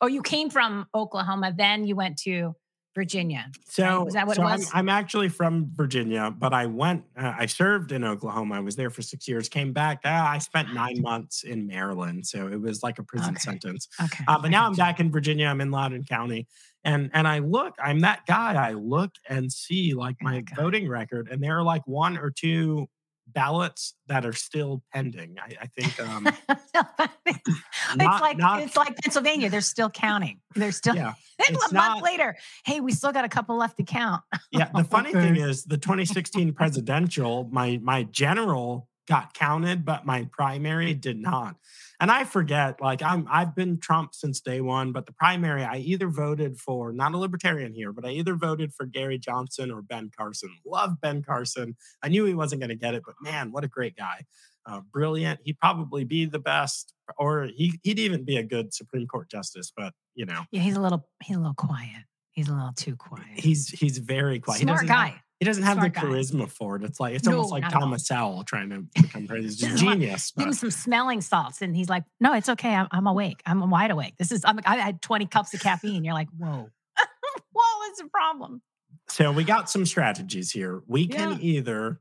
Oh, 0.00 0.06
you 0.06 0.22
came 0.22 0.48
from 0.48 0.86
Oklahoma. 0.94 1.52
Then 1.54 1.86
you 1.86 1.94
went 1.94 2.16
to 2.20 2.54
Virginia. 2.96 3.50
So, 3.66 4.04
right? 4.04 4.12
that 4.14 4.26
what 4.26 4.36
so 4.36 4.42
it 4.42 4.44
was? 4.46 4.70
I'm, 4.72 4.78
I'm, 4.78 4.88
actually 4.88 5.28
from 5.28 5.70
Virginia, 5.74 6.34
but 6.36 6.54
I 6.54 6.64
went, 6.64 7.04
uh, 7.14 7.34
I 7.38 7.44
served 7.44 7.92
in 7.92 8.02
Oklahoma. 8.02 8.54
I 8.54 8.60
was 8.60 8.74
there 8.74 8.88
for 8.88 9.02
six 9.02 9.28
years, 9.28 9.50
came 9.50 9.74
back. 9.74 10.00
Uh, 10.02 10.08
I 10.08 10.38
spent 10.38 10.72
nine 10.72 11.02
months 11.02 11.44
in 11.44 11.66
Maryland. 11.66 12.26
So 12.26 12.48
it 12.48 12.58
was 12.58 12.82
like 12.82 12.98
a 12.98 13.02
prison 13.02 13.34
okay. 13.34 13.38
sentence. 13.38 13.86
Okay. 14.02 14.24
Uh, 14.26 14.38
but 14.38 14.46
I 14.46 14.50
now 14.50 14.66
I'm 14.66 14.74
back 14.74 14.98
in 14.98 15.12
Virginia. 15.12 15.46
I'm 15.46 15.60
in 15.60 15.70
Loudoun 15.70 16.04
County. 16.04 16.46
And, 16.84 17.10
and 17.12 17.28
I 17.28 17.40
look, 17.40 17.74
I'm 17.78 18.00
that 18.00 18.24
guy. 18.26 18.54
I 18.54 18.72
look 18.72 19.12
and 19.28 19.52
see 19.52 19.92
like 19.92 20.16
my 20.22 20.42
voting 20.56 20.88
record, 20.88 21.28
and 21.30 21.42
there 21.42 21.58
are 21.58 21.62
like 21.62 21.86
one 21.86 22.16
or 22.16 22.30
two 22.30 22.88
ballots 23.36 23.94
that 24.06 24.24
are 24.24 24.32
still 24.32 24.82
pending. 24.94 25.36
I, 25.38 25.64
I 25.64 25.66
think 25.66 26.00
um, 26.00 26.26
it's 27.26 28.20
like 28.22 28.38
not, 28.38 28.62
it's 28.62 28.76
like 28.76 28.96
Pennsylvania. 28.96 29.50
They're 29.50 29.60
still 29.60 29.90
counting. 29.90 30.40
They're 30.54 30.72
still 30.72 30.96
yeah, 30.96 31.12
a 31.48 31.52
month 31.52 31.72
not, 31.72 32.02
later. 32.02 32.34
Hey, 32.64 32.80
we 32.80 32.92
still 32.92 33.12
got 33.12 33.26
a 33.26 33.28
couple 33.28 33.56
left 33.56 33.76
to 33.76 33.84
count. 33.84 34.22
yeah. 34.50 34.70
The 34.74 34.84
funny 34.84 35.12
thing 35.12 35.36
is, 35.36 35.64
the 35.64 35.76
2016 35.76 36.54
presidential, 36.54 37.48
my 37.52 37.78
my 37.82 38.04
general 38.04 38.88
got 39.06 39.34
counted, 39.34 39.84
but 39.84 40.04
my 40.04 40.28
primary 40.32 40.94
did 40.94 41.18
not. 41.18 41.56
And 42.00 42.10
I 42.10 42.24
forget, 42.24 42.80
like 42.80 43.02
I'm 43.02 43.26
I've 43.30 43.54
been 43.54 43.78
Trump 43.78 44.14
since 44.14 44.40
day 44.40 44.60
one, 44.60 44.92
but 44.92 45.06
the 45.06 45.12
primary 45.12 45.64
I 45.64 45.78
either 45.78 46.08
voted 46.08 46.58
for 46.58 46.92
not 46.92 47.12
a 47.12 47.18
libertarian 47.18 47.72
here, 47.72 47.92
but 47.92 48.04
I 48.04 48.10
either 48.10 48.34
voted 48.34 48.74
for 48.74 48.84
Gary 48.84 49.18
Johnson 49.18 49.70
or 49.70 49.82
Ben 49.82 50.10
Carson. 50.16 50.50
Love 50.66 51.00
Ben 51.00 51.22
Carson. 51.22 51.76
I 52.02 52.08
knew 52.08 52.24
he 52.24 52.34
wasn't 52.34 52.60
going 52.60 52.70
to 52.70 52.76
get 52.76 52.94
it, 52.94 53.02
but 53.06 53.14
man, 53.20 53.52
what 53.52 53.64
a 53.64 53.68
great 53.68 53.96
guy. 53.96 54.24
Uh, 54.66 54.80
brilliant. 54.92 55.40
He'd 55.44 55.58
probably 55.60 56.04
be 56.04 56.26
the 56.26 56.40
best, 56.40 56.92
or 57.18 57.48
he, 57.54 57.78
he'd 57.84 58.00
even 58.00 58.24
be 58.24 58.36
a 58.36 58.42
good 58.42 58.74
Supreme 58.74 59.06
Court 59.06 59.30
justice. 59.30 59.72
But 59.74 59.94
you 60.14 60.26
know, 60.26 60.42
yeah, 60.50 60.60
he's 60.60 60.76
a 60.76 60.80
little 60.80 61.08
he's 61.22 61.36
a 61.36 61.40
little 61.40 61.54
quiet. 61.54 62.02
He's 62.32 62.48
a 62.48 62.52
little 62.52 62.72
too 62.74 62.96
quiet. 62.96 63.26
He's 63.38 63.68
he's 63.68 63.98
very 63.98 64.40
quiet. 64.40 64.60
Smart 64.60 64.86
guy. 64.86 65.06
Have, 65.08 65.20
he 65.38 65.44
doesn't 65.44 65.64
have 65.64 65.76
Smart 65.76 65.94
the 65.94 66.00
charisma 66.00 66.48
for 66.48 66.76
it. 66.76 66.82
It's 66.82 66.98
like 66.98 67.14
it's 67.14 67.26
no, 67.26 67.36
almost 67.36 67.52
like 67.52 67.68
Thomas 67.68 68.06
Sowell 68.06 68.42
trying 68.44 68.70
to 68.70 68.80
become 69.02 69.26
president. 69.26 69.72
He's 69.72 69.82
a 69.82 69.84
genius. 69.84 70.32
Give 70.36 70.46
him 70.46 70.52
some 70.54 70.70
smelling 70.70 71.20
salts, 71.20 71.60
and 71.60 71.76
he's 71.76 71.90
like, 71.90 72.04
"No, 72.20 72.32
it's 72.32 72.48
okay. 72.48 72.74
I'm, 72.74 72.88
I'm 72.90 73.06
awake. 73.06 73.42
I'm 73.44 73.68
wide 73.68 73.90
awake. 73.90 74.14
This 74.18 74.32
is. 74.32 74.44
I'm, 74.44 74.60
I 74.64 74.76
had 74.76 75.02
20 75.02 75.26
cups 75.26 75.52
of 75.52 75.60
caffeine. 75.60 76.04
You're 76.04 76.14
like, 76.14 76.28
whoa, 76.38 76.70
whoa, 77.52 77.88
it's 77.90 78.00
a 78.00 78.06
problem." 78.06 78.62
So 79.08 79.30
we 79.30 79.44
got 79.44 79.68
some 79.68 79.84
strategies 79.84 80.50
here. 80.50 80.82
We 80.86 81.06
can 81.06 81.32
yeah. 81.32 81.38
either 81.40 82.00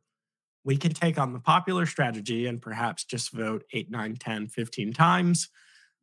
we 0.66 0.78
can 0.78 0.94
take 0.94 1.20
on 1.20 1.32
the 1.32 1.40
popular 1.40 1.86
strategy 1.86 2.48
and 2.48 2.62
perhaps 2.62 3.06
just 3.06 3.32
vote 3.32 3.64
8 3.72 3.92
9 3.92 4.16
10 4.16 4.48
15 4.48 4.94
times 4.94 5.50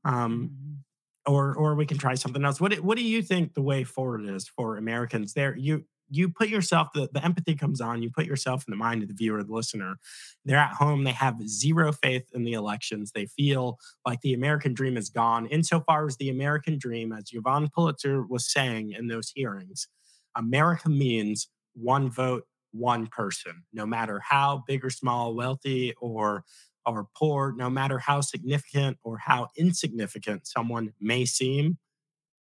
um, 0.05 0.51
mm-hmm. 0.53 1.33
or 1.33 1.55
or 1.55 1.75
we 1.75 1.85
can 1.85 1.99
try 1.99 2.15
something 2.15 2.45
else 2.45 2.61
what 2.61 2.75
what 2.81 2.97
do 2.97 3.05
you 3.05 3.21
think 3.23 3.55
the 3.55 3.63
way 3.63 3.85
forward 3.85 4.25
is 4.25 4.49
for 4.49 4.77
americans 4.77 5.35
there 5.35 5.57
you 5.57 5.85
you 6.13 6.29
put 6.29 6.49
yourself 6.49 6.89
the, 6.95 7.09
the 7.13 7.25
empathy 7.25 7.55
comes 7.55 7.81
on 7.81 8.03
you 8.03 8.11
put 8.11 8.27
yourself 8.27 8.65
in 8.67 8.71
the 8.71 8.77
mind 8.77 9.03
of 9.03 9.09
the 9.09 9.15
viewer 9.15 9.43
the 9.43 9.53
listener. 9.53 9.97
They're 10.45 10.59
at 10.59 10.75
home 10.75 11.05
they 11.05 11.13
have 11.13 11.37
zero 11.49 11.93
faith 11.93 12.29
in 12.33 12.45
the 12.45 12.53
elections. 12.53 13.13
They 13.13 13.27
feel 13.27 13.79
like 14.07 14.21
the 14.21 14.35
american 14.35 14.75
dream 14.75 14.97
is 14.97 15.11
gone 15.11 15.47
insofar 15.47 16.07
as 16.07 16.17
the 16.17 16.31
american 16.31 16.79
dream 16.79 17.13
as 17.13 17.31
yvonne 17.33 17.69
pulitzer 17.75 18.23
was 18.27 18.51
saying 18.51 18.93
in 18.93 19.09
those 19.09 19.33
hearings 19.35 19.89
america 20.37 20.89
means 20.89 21.49
one 21.75 22.11
vote 22.11 22.45
one 22.73 23.07
person. 23.07 23.65
No 23.73 23.87
matter 23.87 24.21
how 24.21 24.65
big 24.67 24.85
or 24.85 24.91
small 24.91 25.35
wealthy 25.35 25.95
or 26.01 26.45
or 26.85 27.07
poor 27.17 27.55
no 27.57 27.71
matter 27.71 27.99
how 27.99 28.21
significant 28.21 28.99
or 29.05 29.17
how 29.17 29.47
insignificant 29.57 30.49
someone 30.49 30.93
may 31.01 31.25
seem 31.25 31.79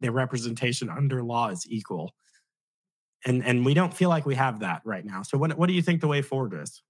their 0.00 0.12
representation 0.12 0.88
under 0.88 1.22
law 1.22 1.48
is 1.48 1.66
equal 1.68 2.14
and 3.24 3.44
and 3.44 3.64
we 3.64 3.74
don't 3.74 3.94
feel 3.94 4.08
like 4.08 4.26
we 4.26 4.34
have 4.34 4.60
that 4.60 4.82
right 4.84 5.04
now. 5.04 5.22
So 5.22 5.38
what 5.38 5.56
what 5.56 5.68
do 5.68 5.74
you 5.74 5.82
think 5.82 6.00
the 6.00 6.08
way 6.08 6.22
forward 6.22 6.54
is? 6.60 6.82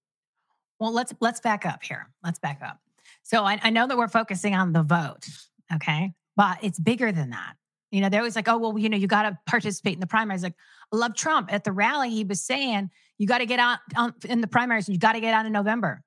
Well, 0.78 0.92
let's 0.92 1.12
let's 1.20 1.40
back 1.40 1.64
up 1.66 1.82
here. 1.82 2.08
Let's 2.24 2.38
back 2.38 2.60
up. 2.62 2.80
So 3.22 3.44
I, 3.44 3.60
I 3.62 3.70
know 3.70 3.86
that 3.86 3.96
we're 3.96 4.08
focusing 4.08 4.54
on 4.54 4.72
the 4.72 4.82
vote, 4.82 5.28
okay, 5.74 6.12
but 6.36 6.58
it's 6.62 6.78
bigger 6.78 7.12
than 7.12 7.30
that. 7.30 7.54
You 7.90 8.00
know, 8.00 8.08
they're 8.08 8.20
always 8.20 8.36
like, 8.36 8.48
oh, 8.48 8.56
well, 8.56 8.78
you 8.78 8.88
know, 8.88 8.96
you 8.96 9.06
got 9.06 9.24
to 9.24 9.38
participate 9.46 9.94
in 9.94 10.00
the 10.00 10.06
primaries. 10.06 10.42
Like, 10.42 10.54
I 10.92 10.96
love 10.96 11.14
Trump 11.14 11.52
at 11.52 11.62
the 11.62 11.72
rally. 11.72 12.08
He 12.08 12.24
was 12.24 12.40
saying 12.40 12.90
you 13.18 13.26
got 13.26 13.38
to 13.38 13.46
get 13.46 13.58
out 13.58 13.80
on, 13.94 14.14
in 14.24 14.40
the 14.40 14.46
primaries 14.46 14.88
and 14.88 14.94
you 14.94 14.98
got 14.98 15.12
to 15.12 15.20
get 15.20 15.34
out 15.34 15.44
in 15.44 15.52
November. 15.52 16.02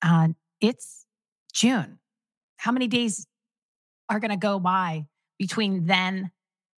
Uh, 0.00 0.28
it's 0.60 1.06
June. 1.52 1.98
How 2.56 2.70
many 2.70 2.86
days 2.86 3.26
are 4.08 4.20
going 4.20 4.30
to 4.30 4.36
go 4.36 4.60
by 4.60 5.06
between 5.38 5.86
then 5.86 6.30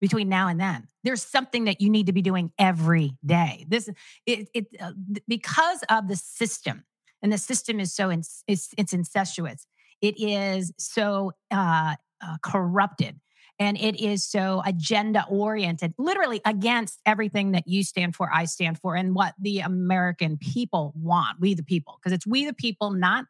between 0.02 0.30
now 0.30 0.48
and 0.48 0.60
then. 0.60 0.88
There's 1.04 1.22
something 1.24 1.66
that 1.66 1.82
you 1.82 1.90
need 1.90 2.08
to 2.08 2.14
be 2.14 2.22
doing 2.22 2.52
every 2.58 3.18
day. 3.26 3.66
This 3.68 3.90
it, 4.26 4.50
it 4.54 4.68
uh, 4.82 4.92
because 5.28 5.84
of 5.90 6.08
the 6.08 6.16
system, 6.16 6.84
and 7.22 7.32
the 7.32 7.38
system 7.38 7.80
is 7.80 7.94
so 7.94 8.10
in, 8.10 8.24
it's, 8.48 8.70
it's 8.78 8.94
incestuous. 8.94 9.66
It 10.02 10.20
is 10.20 10.74
so 10.78 11.34
uh, 11.52 11.96
uh, 12.22 12.38
corrupted, 12.42 13.20
and 13.60 13.78
it 13.78 14.00
is 14.00 14.24
so 14.24 14.62
agenda 14.66 15.26
oriented, 15.30 15.94
literally 15.98 16.42
against 16.46 17.00
everything 17.06 17.52
that 17.52 17.68
you 17.68 17.84
stand 17.84 18.16
for, 18.16 18.30
I 18.34 18.46
stand 18.46 18.80
for, 18.80 18.96
and 18.96 19.14
what 19.14 19.34
the 19.40 19.60
American 19.60 20.38
people 20.38 20.94
want. 20.96 21.40
We 21.40 21.54
the 21.54 21.64
people, 21.64 22.00
because 22.02 22.14
it's 22.14 22.28
we 22.28 22.46
the 22.46 22.54
people, 22.54 22.92
not 22.92 23.26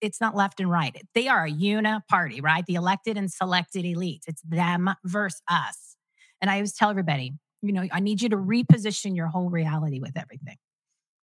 it's 0.00 0.20
not 0.20 0.36
left 0.36 0.60
and 0.60 0.70
right. 0.70 1.00
They 1.14 1.28
are 1.28 1.44
a 1.44 1.50
uni 1.50 1.98
party, 2.08 2.40
right? 2.40 2.64
The 2.66 2.74
elected 2.74 3.16
and 3.16 3.32
selected 3.32 3.84
elites. 3.84 4.22
It's 4.26 4.42
them 4.42 4.90
versus 5.04 5.40
us. 5.48 5.96
And 6.44 6.50
I 6.50 6.56
always 6.56 6.74
tell 6.74 6.90
everybody, 6.90 7.32
you 7.62 7.72
know, 7.72 7.86
I 7.90 8.00
need 8.00 8.20
you 8.20 8.28
to 8.28 8.36
reposition 8.36 9.16
your 9.16 9.28
whole 9.28 9.48
reality 9.48 9.98
with 9.98 10.14
everything. 10.14 10.58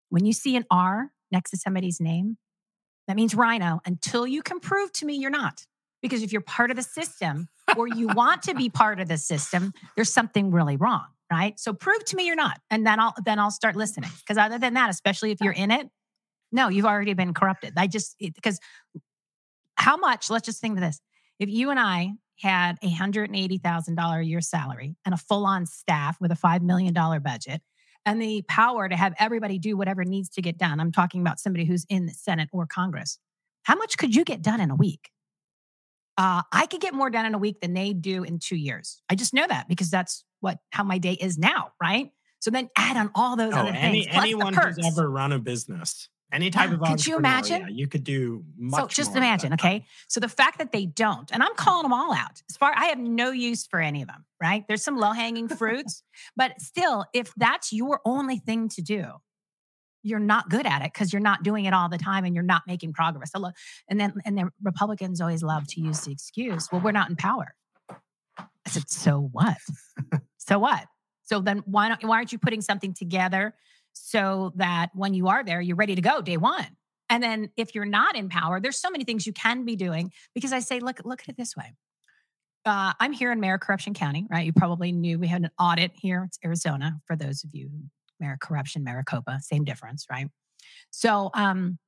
When 0.09 0.25
you 0.25 0.33
see 0.33 0.55
an 0.55 0.65
R 0.71 1.11
next 1.31 1.51
to 1.51 1.57
somebody's 1.57 1.99
name, 1.99 2.39
that 3.07 3.15
means 3.15 3.35
RINO 3.35 3.81
until 3.85 4.25
you 4.25 4.41
can 4.41 4.59
prove 4.59 4.91
to 4.93 5.05
me 5.05 5.17
you're 5.17 5.29
not. 5.29 5.67
Because 6.01 6.23
if 6.23 6.31
you're 6.31 6.41
part 6.41 6.71
of 6.71 6.75
the 6.75 6.81
system, 6.81 7.49
or 7.77 7.87
you 7.87 8.07
want 8.07 8.41
to 8.41 8.55
be 8.55 8.67
part 8.67 8.99
of 8.99 9.07
the 9.07 9.19
system, 9.19 9.73
there's 9.95 10.11
something 10.11 10.49
really 10.49 10.75
wrong, 10.75 11.05
right? 11.31 11.59
So 11.59 11.71
prove 11.71 12.03
to 12.05 12.15
me 12.15 12.25
you're 12.25 12.35
not, 12.35 12.59
and 12.71 12.83
then 12.83 12.99
I'll 12.99 13.13
then 13.23 13.37
I'll 13.37 13.51
start 13.51 13.75
listening. 13.75 14.09
Because 14.21 14.39
other 14.39 14.57
than 14.57 14.73
that, 14.73 14.89
especially 14.89 15.29
if 15.29 15.37
you're 15.39 15.53
in 15.53 15.69
it, 15.69 15.87
no, 16.51 16.69
you've 16.69 16.87
already 16.87 17.13
been 17.13 17.35
corrupted. 17.35 17.73
I 17.77 17.85
just 17.85 18.15
because 18.17 18.59
how 19.75 19.97
much? 19.97 20.31
Let's 20.31 20.47
just 20.47 20.61
think 20.61 20.77
of 20.77 20.81
this: 20.81 20.99
if 21.37 21.47
you 21.47 21.69
and 21.69 21.79
I 21.79 22.13
had 22.41 22.77
a 22.81 22.89
hundred 22.89 23.29
and 23.29 23.35
eighty 23.35 23.57
thousand 23.57 23.95
dollar 23.95 24.19
a 24.19 24.25
year 24.25 24.41
salary 24.41 24.95
and 25.05 25.13
a 25.13 25.17
full 25.17 25.45
on 25.45 25.65
staff 25.65 26.19
with 26.19 26.31
a 26.31 26.35
five 26.35 26.61
million 26.61 26.93
dollar 26.93 27.19
budget. 27.19 27.61
And 28.05 28.19
the 28.21 28.43
power 28.47 28.89
to 28.89 28.95
have 28.95 29.13
everybody 29.19 29.59
do 29.59 29.77
whatever 29.77 30.03
needs 30.03 30.29
to 30.29 30.41
get 30.41 30.57
done. 30.57 30.79
I'm 30.79 30.91
talking 30.91 31.21
about 31.21 31.39
somebody 31.39 31.65
who's 31.65 31.85
in 31.87 32.07
the 32.07 32.13
Senate 32.13 32.49
or 32.51 32.65
Congress. 32.65 33.19
How 33.63 33.75
much 33.75 33.97
could 33.97 34.15
you 34.15 34.23
get 34.23 34.41
done 34.41 34.59
in 34.59 34.71
a 34.71 34.75
week? 34.75 35.11
Uh, 36.17 36.41
I 36.51 36.65
could 36.65 36.81
get 36.81 36.93
more 36.93 37.09
done 37.09 37.25
in 37.25 37.35
a 37.35 37.37
week 37.37 37.61
than 37.61 37.73
they 37.73 37.93
do 37.93 38.23
in 38.23 38.39
two 38.39 38.55
years. 38.55 39.01
I 39.09 39.15
just 39.15 39.33
know 39.33 39.45
that 39.47 39.67
because 39.69 39.89
that's 39.89 40.23
what 40.39 40.57
how 40.71 40.83
my 40.83 40.97
day 40.97 41.13
is 41.13 41.37
now, 41.37 41.71
right? 41.81 42.09
So 42.39 42.49
then 42.49 42.69
add 42.75 42.97
on 42.97 43.11
all 43.13 43.35
those 43.35 43.53
Oh, 43.53 43.57
other 43.59 43.69
any, 43.69 44.03
things. 44.05 44.15
anyone 44.15 44.53
who's 44.53 44.79
ever 44.83 45.09
run 45.09 45.31
a 45.31 45.37
business, 45.39 46.09
any 46.31 46.49
type 46.49 46.69
Yeah, 46.69 46.75
of 46.75 46.81
could 46.81 47.05
you 47.05 47.17
imagine? 47.17 47.67
you 47.69 47.87
could 47.87 48.03
do 48.03 48.43
much. 48.57 48.95
So 48.95 49.03
just 49.03 49.15
imagine, 49.15 49.53
okay? 49.53 49.85
So 50.07 50.19
the 50.19 50.29
fact 50.29 50.57
that 50.59 50.71
they 50.71 50.85
don't, 50.85 51.29
and 51.31 51.43
I'm 51.43 51.55
calling 51.55 51.83
them 51.83 51.93
all 51.93 52.13
out. 52.13 52.41
As 52.49 52.57
far 52.57 52.73
I 52.75 52.85
have 52.85 52.99
no 52.99 53.31
use 53.31 53.67
for 53.67 53.79
any 53.79 54.01
of 54.01 54.07
them, 54.07 54.25
right? 54.41 54.65
There's 54.67 54.83
some 54.83 54.97
low-hanging 54.97 55.49
fruits, 55.49 56.03
but 56.35 56.59
still, 56.61 57.05
if 57.13 57.33
that's 57.35 57.73
your 57.73 58.01
only 58.05 58.37
thing 58.37 58.69
to 58.69 58.81
do, 58.81 59.05
you're 60.03 60.19
not 60.19 60.49
good 60.49 60.65
at 60.65 60.81
it 60.81 60.91
because 60.93 61.13
you're 61.13 61.21
not 61.21 61.43
doing 61.43 61.65
it 61.65 61.73
all 61.73 61.89
the 61.89 61.97
time 61.97 62.25
and 62.25 62.33
you're 62.33 62.43
not 62.43 62.63
making 62.65 62.93
progress. 62.93 63.31
And 63.87 63.99
then 63.99 64.13
and 64.25 64.37
then 64.37 64.49
Republicans 64.63 65.21
always 65.21 65.43
love 65.43 65.67
to 65.67 65.81
use 65.81 66.01
the 66.01 66.11
excuse, 66.11 66.69
well, 66.71 66.81
we're 66.81 66.91
not 66.91 67.09
in 67.09 67.15
power. 67.15 67.53
I 67.89 68.69
said, 68.69 68.89
so 68.89 69.29
what? 69.31 69.57
so 70.37 70.59
what? 70.59 70.85
So 71.23 71.39
then 71.39 71.59
why 71.65 71.89
don't 71.89 72.03
why 72.03 72.17
aren't 72.17 72.31
you 72.31 72.39
putting 72.39 72.61
something 72.61 72.93
together 72.93 73.53
so 73.93 74.53
that 74.55 74.89
when 74.93 75.13
you 75.13 75.27
are 75.27 75.43
there, 75.43 75.61
you're 75.61 75.75
ready 75.75 75.95
to 75.95 76.01
go 76.01 76.21
day 76.21 76.37
one? 76.37 76.67
And 77.09 77.21
then 77.21 77.49
if 77.57 77.75
you're 77.75 77.85
not 77.85 78.15
in 78.15 78.29
power, 78.29 78.61
there's 78.61 78.77
so 78.77 78.89
many 78.89 79.03
things 79.03 79.27
you 79.27 79.33
can 79.33 79.65
be 79.65 79.75
doing 79.75 80.13
because 80.33 80.53
I 80.53 80.59
say, 80.59 80.79
look, 80.79 81.01
look 81.03 81.21
at 81.21 81.27
it 81.27 81.37
this 81.37 81.57
way. 81.57 81.73
Uh, 82.65 82.93
I'm 82.99 83.11
here 83.11 83.31
in 83.31 83.39
Mayor 83.39 83.57
Corruption 83.57 83.93
County, 83.93 84.27
right? 84.29 84.45
You 84.45 84.53
probably 84.53 84.91
knew 84.91 85.19
we 85.19 85.27
had 85.27 85.41
an 85.41 85.49
audit 85.59 85.91
here. 85.95 86.23
It's 86.27 86.39
Arizona 86.45 87.01
for 87.05 87.15
those 87.15 87.43
of 87.43 87.49
you, 87.53 87.69
Mayor 88.19 88.37
Corruption, 88.39 88.83
Maricopa, 88.83 89.39
same 89.41 89.65
difference, 89.65 90.05
right? 90.09 90.27
So 90.91 91.31
um, 91.33 91.79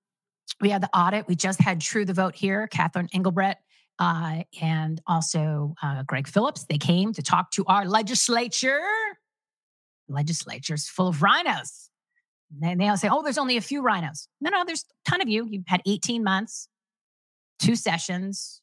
we 0.59 0.69
had 0.69 0.81
the 0.81 0.89
audit. 0.97 1.27
We 1.27 1.35
just 1.35 1.61
had 1.61 1.79
True 1.79 2.05
the 2.05 2.13
Vote 2.13 2.35
here, 2.35 2.67
Catherine 2.67 3.09
Engelbrecht, 3.13 3.61
uh, 3.99 4.43
and 4.61 4.99
also 5.07 5.75
uh, 5.81 6.03
Greg 6.03 6.27
Phillips. 6.27 6.65
They 6.65 6.79
came 6.79 7.13
to 7.13 7.21
talk 7.21 7.51
to 7.51 7.63
our 7.65 7.85
legislature. 7.85 8.81
Legislature's 10.09 10.89
full 10.89 11.07
of 11.07 11.17
RINOs. 11.17 11.89
And 12.61 12.79
they 12.79 12.87
all 12.87 12.97
say, 12.97 13.09
oh, 13.11 13.23
there's 13.23 13.37
only 13.37 13.57
a 13.57 13.61
few 13.61 13.81
RINOs. 13.81 14.27
No, 14.41 14.49
no, 14.49 14.63
there's 14.65 14.81
a 14.83 15.09
ton 15.09 15.21
of 15.21 15.29
you. 15.29 15.47
You've 15.49 15.63
had 15.67 15.81
18 15.85 16.23
months, 16.23 16.67
two 17.59 17.75
sessions. 17.75 18.61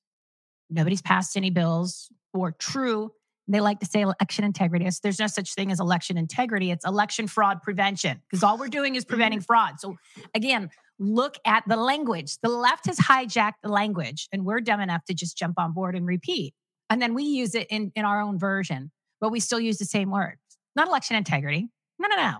Nobody's 0.68 1.02
passed 1.02 1.36
any 1.36 1.50
bills 1.50 2.08
or 2.32 2.52
true. 2.52 3.10
They 3.48 3.60
like 3.60 3.80
to 3.80 3.86
say 3.86 4.02
election 4.02 4.44
integrity. 4.44 4.88
There's 5.02 5.18
no 5.18 5.26
such 5.26 5.54
thing 5.54 5.72
as 5.72 5.80
election 5.80 6.16
integrity. 6.16 6.70
It's 6.70 6.86
election 6.86 7.26
fraud 7.26 7.62
prevention 7.62 8.20
because 8.30 8.44
all 8.44 8.56
we're 8.56 8.68
doing 8.68 8.94
is 8.94 9.04
mm-hmm. 9.04 9.08
preventing 9.08 9.40
fraud. 9.40 9.80
So 9.80 9.96
again, 10.34 10.70
look 11.00 11.36
at 11.44 11.64
the 11.66 11.76
language. 11.76 12.38
The 12.42 12.48
left 12.48 12.86
has 12.86 12.98
hijacked 12.98 13.54
the 13.64 13.70
language, 13.70 14.28
and 14.32 14.44
we're 14.44 14.60
dumb 14.60 14.80
enough 14.80 15.04
to 15.06 15.14
just 15.14 15.36
jump 15.36 15.58
on 15.58 15.72
board 15.72 15.96
and 15.96 16.06
repeat. 16.06 16.54
And 16.90 17.02
then 17.02 17.14
we 17.14 17.24
use 17.24 17.56
it 17.56 17.66
in, 17.70 17.90
in 17.96 18.04
our 18.04 18.20
own 18.20 18.38
version, 18.38 18.92
but 19.20 19.32
we 19.32 19.40
still 19.40 19.60
use 19.60 19.78
the 19.78 19.84
same 19.84 20.10
words. 20.10 20.38
Not 20.76 20.86
election 20.86 21.16
integrity. 21.16 21.68
No, 21.98 22.08
no, 22.08 22.16
no. 22.16 22.38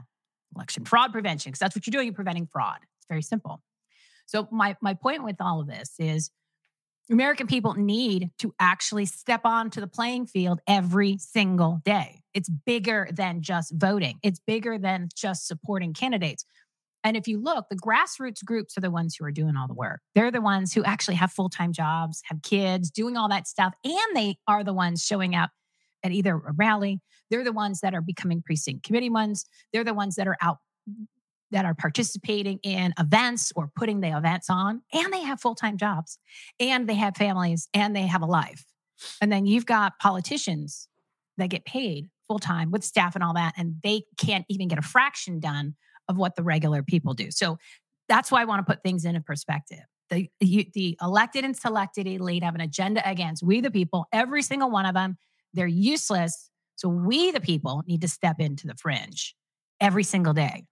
Election 0.55 0.85
fraud 0.85 1.13
prevention, 1.13 1.51
because 1.51 1.61
that's 1.61 1.77
what 1.77 1.87
you're 1.87 1.93
doing. 1.93 2.07
You're 2.07 2.15
preventing 2.15 2.47
fraud. 2.47 2.79
It's 2.99 3.07
very 3.09 3.23
simple. 3.23 3.63
So 4.27 4.49
my 4.51 4.77
my 4.81 4.95
point 4.95 5.25
with 5.25 5.37
all 5.41 5.61
of 5.61 5.67
this 5.67 5.95
is 5.99 6.31
American 7.11 7.47
people 7.47 7.75
need 7.75 8.31
to 8.39 8.55
actually 8.61 9.07
step 9.07 9.41
onto 9.45 9.81
the 9.81 9.89
playing 9.89 10.27
field 10.27 10.61
every 10.67 11.19
single 11.19 11.81
day. 11.85 12.23
It's 12.35 12.49
bigger 12.49 13.09
than 13.13 13.43
just 13.43 13.73
voting. 13.75 14.19
It's 14.23 14.39
bigger 14.39 14.79
than 14.79 15.09
just 15.15 15.49
supporting 15.49 15.93
candidates. 15.93 16.45
And 17.03 17.17
if 17.17 17.27
you 17.27 17.43
look, 17.43 17.67
the 17.69 17.77
grassroots 17.77 18.45
groups 18.45 18.77
are 18.77 18.83
the 18.83 18.91
ones 18.91 19.17
who 19.17 19.25
are 19.25 19.33
doing 19.33 19.57
all 19.57 19.67
the 19.67 19.75
work. 19.75 20.01
They're 20.15 20.31
the 20.31 20.41
ones 20.41 20.73
who 20.73 20.85
actually 20.85 21.17
have 21.17 21.33
full 21.33 21.49
time 21.49 21.73
jobs, 21.73 22.23
have 22.27 22.43
kids, 22.43 22.91
doing 22.91 23.17
all 23.17 23.29
that 23.31 23.49
stuff. 23.49 23.75
And 23.85 24.15
they 24.15 24.37
are 24.47 24.63
the 24.63 24.75
ones 24.75 25.05
showing 25.05 25.35
up 25.35 25.51
at 26.03 26.13
either 26.13 26.35
a 26.35 26.53
rally. 26.57 27.01
They're 27.31 27.45
the 27.45 27.53
ones 27.53 27.81
that 27.81 27.95
are 27.95 28.01
becoming 28.01 28.43
precinct 28.43 28.85
committee 28.85 29.11
ones. 29.11 29.45
They're 29.73 29.85
the 29.85 29.95
ones 29.95 30.17
that 30.17 30.27
are 30.27 30.37
out, 30.41 30.59
that 31.51 31.65
are 31.65 31.75
participating 31.75 32.59
in 32.63 32.93
events 32.99 33.53
or 33.57 33.71
putting 33.75 34.01
the 34.01 34.17
events 34.17 34.49
on. 34.51 34.83
And 34.93 35.13
they 35.13 35.23
have 35.23 35.41
full 35.41 35.55
time 35.55 35.77
jobs 35.77 36.19
and 36.59 36.89
they 36.89 36.95
have 36.95 37.17
families 37.17 37.69
and 37.75 37.95
they 37.95 38.07
have 38.07 38.23
a 38.23 38.27
life. 38.27 38.65
And 39.21 39.33
then 39.33 39.47
you've 39.47 39.67
got 39.67 39.99
politicians 39.99 40.89
that 41.39 41.49
get 41.49 41.65
paid 41.65 42.11
full 42.29 42.39
time 42.39 42.71
with 42.71 42.85
staff 42.85 43.17
and 43.17 43.25
all 43.25 43.35
that, 43.35 43.55
and 43.57 43.75
they 43.83 44.03
can't 44.17 44.45
even 44.49 44.69
get 44.69 44.79
a 44.79 44.83
fraction 44.83 45.41
done 45.41 45.75
of 46.09 46.17
what 46.17 46.37
the 46.37 46.43
regular 46.43 46.83
people 46.83 47.15
do. 47.15 47.31
So 47.31 47.59
that's 48.09 48.31
why 48.31 48.43
I 48.43 48.45
want 48.45 48.65
to 48.65 48.73
put 48.73 48.83
things 48.83 49.05
into 49.05 49.21
perspective. 49.21 49.81
The, 50.11 50.29
the 50.41 50.99
elected 51.01 51.45
and 51.45 51.57
selected 51.57 52.07
elite 52.07 52.43
have 52.43 52.57
an 52.57 52.61
agenda 52.61 53.09
against 53.09 53.43
we, 53.43 53.61
the 53.61 53.71
people, 53.71 54.07
every 54.13 54.43
single 54.43 54.71
one 54.71 54.87
of 54.87 54.95
them. 54.95 55.17
They're 55.55 55.67
useless. 55.67 56.51
So 56.77 56.89
we, 56.89 57.31
the 57.31 57.41
people, 57.41 57.83
need 57.87 58.01
to 58.03 58.09
step 58.09 58.41
into 58.41 58.67
the 58.67 58.75
fringe 58.75 59.35
every 59.81 60.05
single 60.05 60.33
day. 60.33 60.65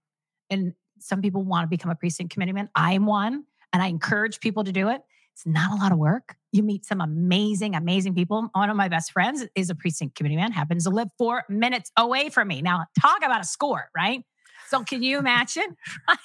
And 0.51 0.73
some 1.01 1.21
people 1.23 1.45
want 1.45 1.65
to 1.65 1.69
become 1.69 1.91
a 1.91 1.95
precinct 1.95 2.33
committeeman. 2.33 2.69
I'm 2.75 3.07
one, 3.07 3.45
and 3.73 3.83
I 3.83 3.87
encourage 3.87 4.41
people 4.41 4.65
to 4.65 4.73
do 4.73 4.89
it. 4.89 5.03
It's 5.35 5.47
not 5.47 5.71
a 5.71 5.77
lot 5.77 5.93
of 5.93 5.99
work. 5.99 6.35
You 6.51 6.65
meet 6.65 6.85
some 6.85 7.01
amazing, 7.01 7.77
amazing 7.77 8.15
people. 8.15 8.49
One 8.55 8.71
of 8.71 8.77
my 8.77 8.89
best 8.89 9.13
friends 9.13 9.45
is 9.55 9.71
a 9.71 9.75
precinct 9.75 10.17
committee 10.17 10.35
man, 10.35 10.51
happens 10.51 10.85
to 10.85 10.91
live 10.91 11.09
four 11.17 11.45
minutes 11.49 11.93
away 11.97 12.29
from 12.29 12.49
me. 12.49 12.61
Now, 12.61 12.87
talk 13.01 13.19
about 13.25 13.41
a 13.41 13.45
score, 13.45 13.89
right? 13.97 14.25
So, 14.69 14.85
can 14.85 15.03
you 15.03 15.19
imagine? 15.19 15.77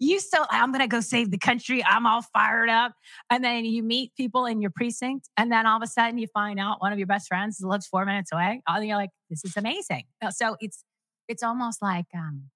You 0.00 0.18
so 0.18 0.44
I'm 0.50 0.72
gonna 0.72 0.88
go 0.88 1.00
save 1.00 1.30
the 1.30 1.38
country. 1.38 1.84
I'm 1.84 2.06
all 2.06 2.22
fired 2.22 2.68
up, 2.68 2.92
and 3.30 3.44
then 3.44 3.64
you 3.64 3.84
meet 3.84 4.12
people 4.16 4.46
in 4.46 4.60
your 4.60 4.72
precinct, 4.74 5.28
and 5.36 5.52
then 5.52 5.64
all 5.64 5.76
of 5.76 5.82
a 5.84 5.86
sudden 5.86 6.18
you 6.18 6.26
find 6.34 6.58
out 6.58 6.80
one 6.80 6.92
of 6.92 6.98
your 6.98 7.06
best 7.06 7.28
friends 7.28 7.60
lives 7.62 7.86
four 7.86 8.04
minutes 8.04 8.32
away. 8.32 8.62
And 8.66 8.84
you're 8.84 8.96
like, 8.96 9.10
this 9.30 9.44
is 9.44 9.56
amazing. 9.56 10.04
Uh, 10.20 10.32
So 10.32 10.56
it's 10.58 10.82
it's 11.28 11.44
almost 11.44 11.80
like 11.82 12.06
um, 12.16 12.50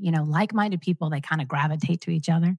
you 0.00 0.10
know, 0.10 0.24
like-minded 0.24 0.80
people. 0.80 1.10
They 1.10 1.20
kind 1.20 1.40
of 1.42 1.48
gravitate 1.48 2.00
to 2.02 2.10
each 2.10 2.28
other. 2.28 2.56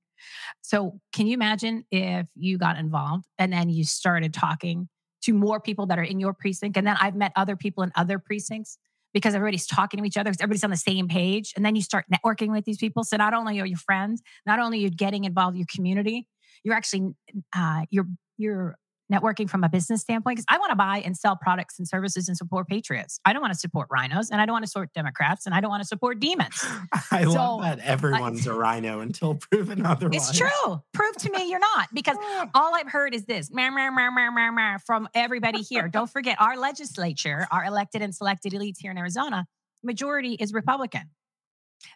So, 0.62 1.00
can 1.14 1.28
you 1.28 1.34
imagine 1.34 1.86
if 1.92 2.28
you 2.36 2.58
got 2.58 2.78
involved 2.78 3.26
and 3.39 3.52
then 3.52 3.70
you 3.70 3.84
started 3.84 4.34
talking 4.34 4.88
to 5.24 5.34
more 5.34 5.60
people 5.60 5.88
that 5.88 5.98
are 5.98 6.04
in 6.04 6.20
your 6.20 6.34
precinct? 6.34 6.78
And 6.78 6.86
then 6.86 6.96
I've 7.00 7.16
met 7.16 7.32
other 7.36 7.56
people 7.56 7.84
in 7.84 7.92
other 7.96 8.20
precincts 8.20 8.78
because 9.14 9.36
everybody's 9.36 9.68
talking 9.68 9.99
to 9.99 10.05
each 10.05 10.18
other, 10.18 10.30
because 10.30 10.41
everybody's 10.41 10.64
on 10.64 10.70
the 10.70 10.78
same 10.78 11.07
page. 11.07 11.53
And 11.55 11.66
then 11.66 11.76
you 11.76 11.82
start 11.82 12.05
networking 12.14 12.51
with 12.51 12.66
these 12.66 12.78
people. 12.78 13.03
So, 13.03 13.18
not 13.18 13.34
only 13.34 13.59
are 13.59 13.66
you 13.66 13.78
friends, 13.78 14.22
not 14.45 14.59
only 14.59 14.80
you're 14.80 14.89
getting 14.89 15.26
involved 15.26 15.55
in 15.55 15.59
your 15.59 15.68
community, 15.74 16.28
you're 16.64 16.76
actually 16.76 17.14
uh, 17.55 17.82
you're 17.89 18.07
you're 18.38 18.78
networking 19.12 19.49
from 19.49 19.64
a 19.64 19.70
business 19.70 20.01
standpoint 20.01 20.38
because 20.38 20.45
I 20.49 20.57
want 20.57 20.70
to 20.72 20.76
buy 20.76 21.01
and 21.03 21.18
sell 21.18 21.36
products 21.36 21.78
and 21.78 21.88
services 21.88 22.28
and 22.28 22.38
support 22.38 22.68
patriots. 22.68 23.20
I 23.26 23.34
don't 23.34 23.41
want 23.41 23.53
to 23.53 23.59
support 23.59 23.89
RINOs 23.89 24.30
and 24.32 24.39
I 24.39 24.45
don't 24.45 24.53
want 24.53 24.64
to 24.64 24.70
support 24.70 24.93
Democrats 24.93 25.45
and 25.45 25.53
I 25.53 25.59
don't 25.62 25.70
want 25.70 25.82
to 25.82 25.88
support 25.88 26.20
demons. 26.20 26.64
I 27.12 27.24
So, 27.24 27.32
love 27.32 27.62
that 27.64 27.80
everyone's 27.80 28.47
a 28.47 28.53
RINO 28.53 29.01
until 29.01 29.36
proven 29.36 29.86
otherwise. 29.86 30.30
It's 30.30 30.38
true. 30.38 30.82
Prove 30.93 31.16
to 31.18 31.32
me 31.32 31.49
you're 31.49 31.59
not 31.59 31.89
because 31.93 32.18
all 32.53 32.74
I've 32.76 32.89
heard 32.91 33.14
is 33.14 33.26
this 33.26 33.51
"Meow, 33.51 33.70
meow, 33.72 33.91
meow, 33.91 34.12
meow, 34.12 34.32
meow, 34.32 34.51
meow," 34.51 34.78
from 34.86 35.09
everybody 35.14 35.62
here. 35.62 35.88
Don't 35.88 36.09
forget, 36.09 36.39
our 36.39 36.57
legislature, 36.57 37.47
our 37.51 37.66
elected 37.66 38.01
and 38.01 38.16
selected 38.16 38.53
elites 38.53 38.78
here 38.80 38.91
in 38.91 38.97
Arizona, 38.97 39.45
majority 39.84 40.34
is 40.36 40.53
Republican. 40.53 41.09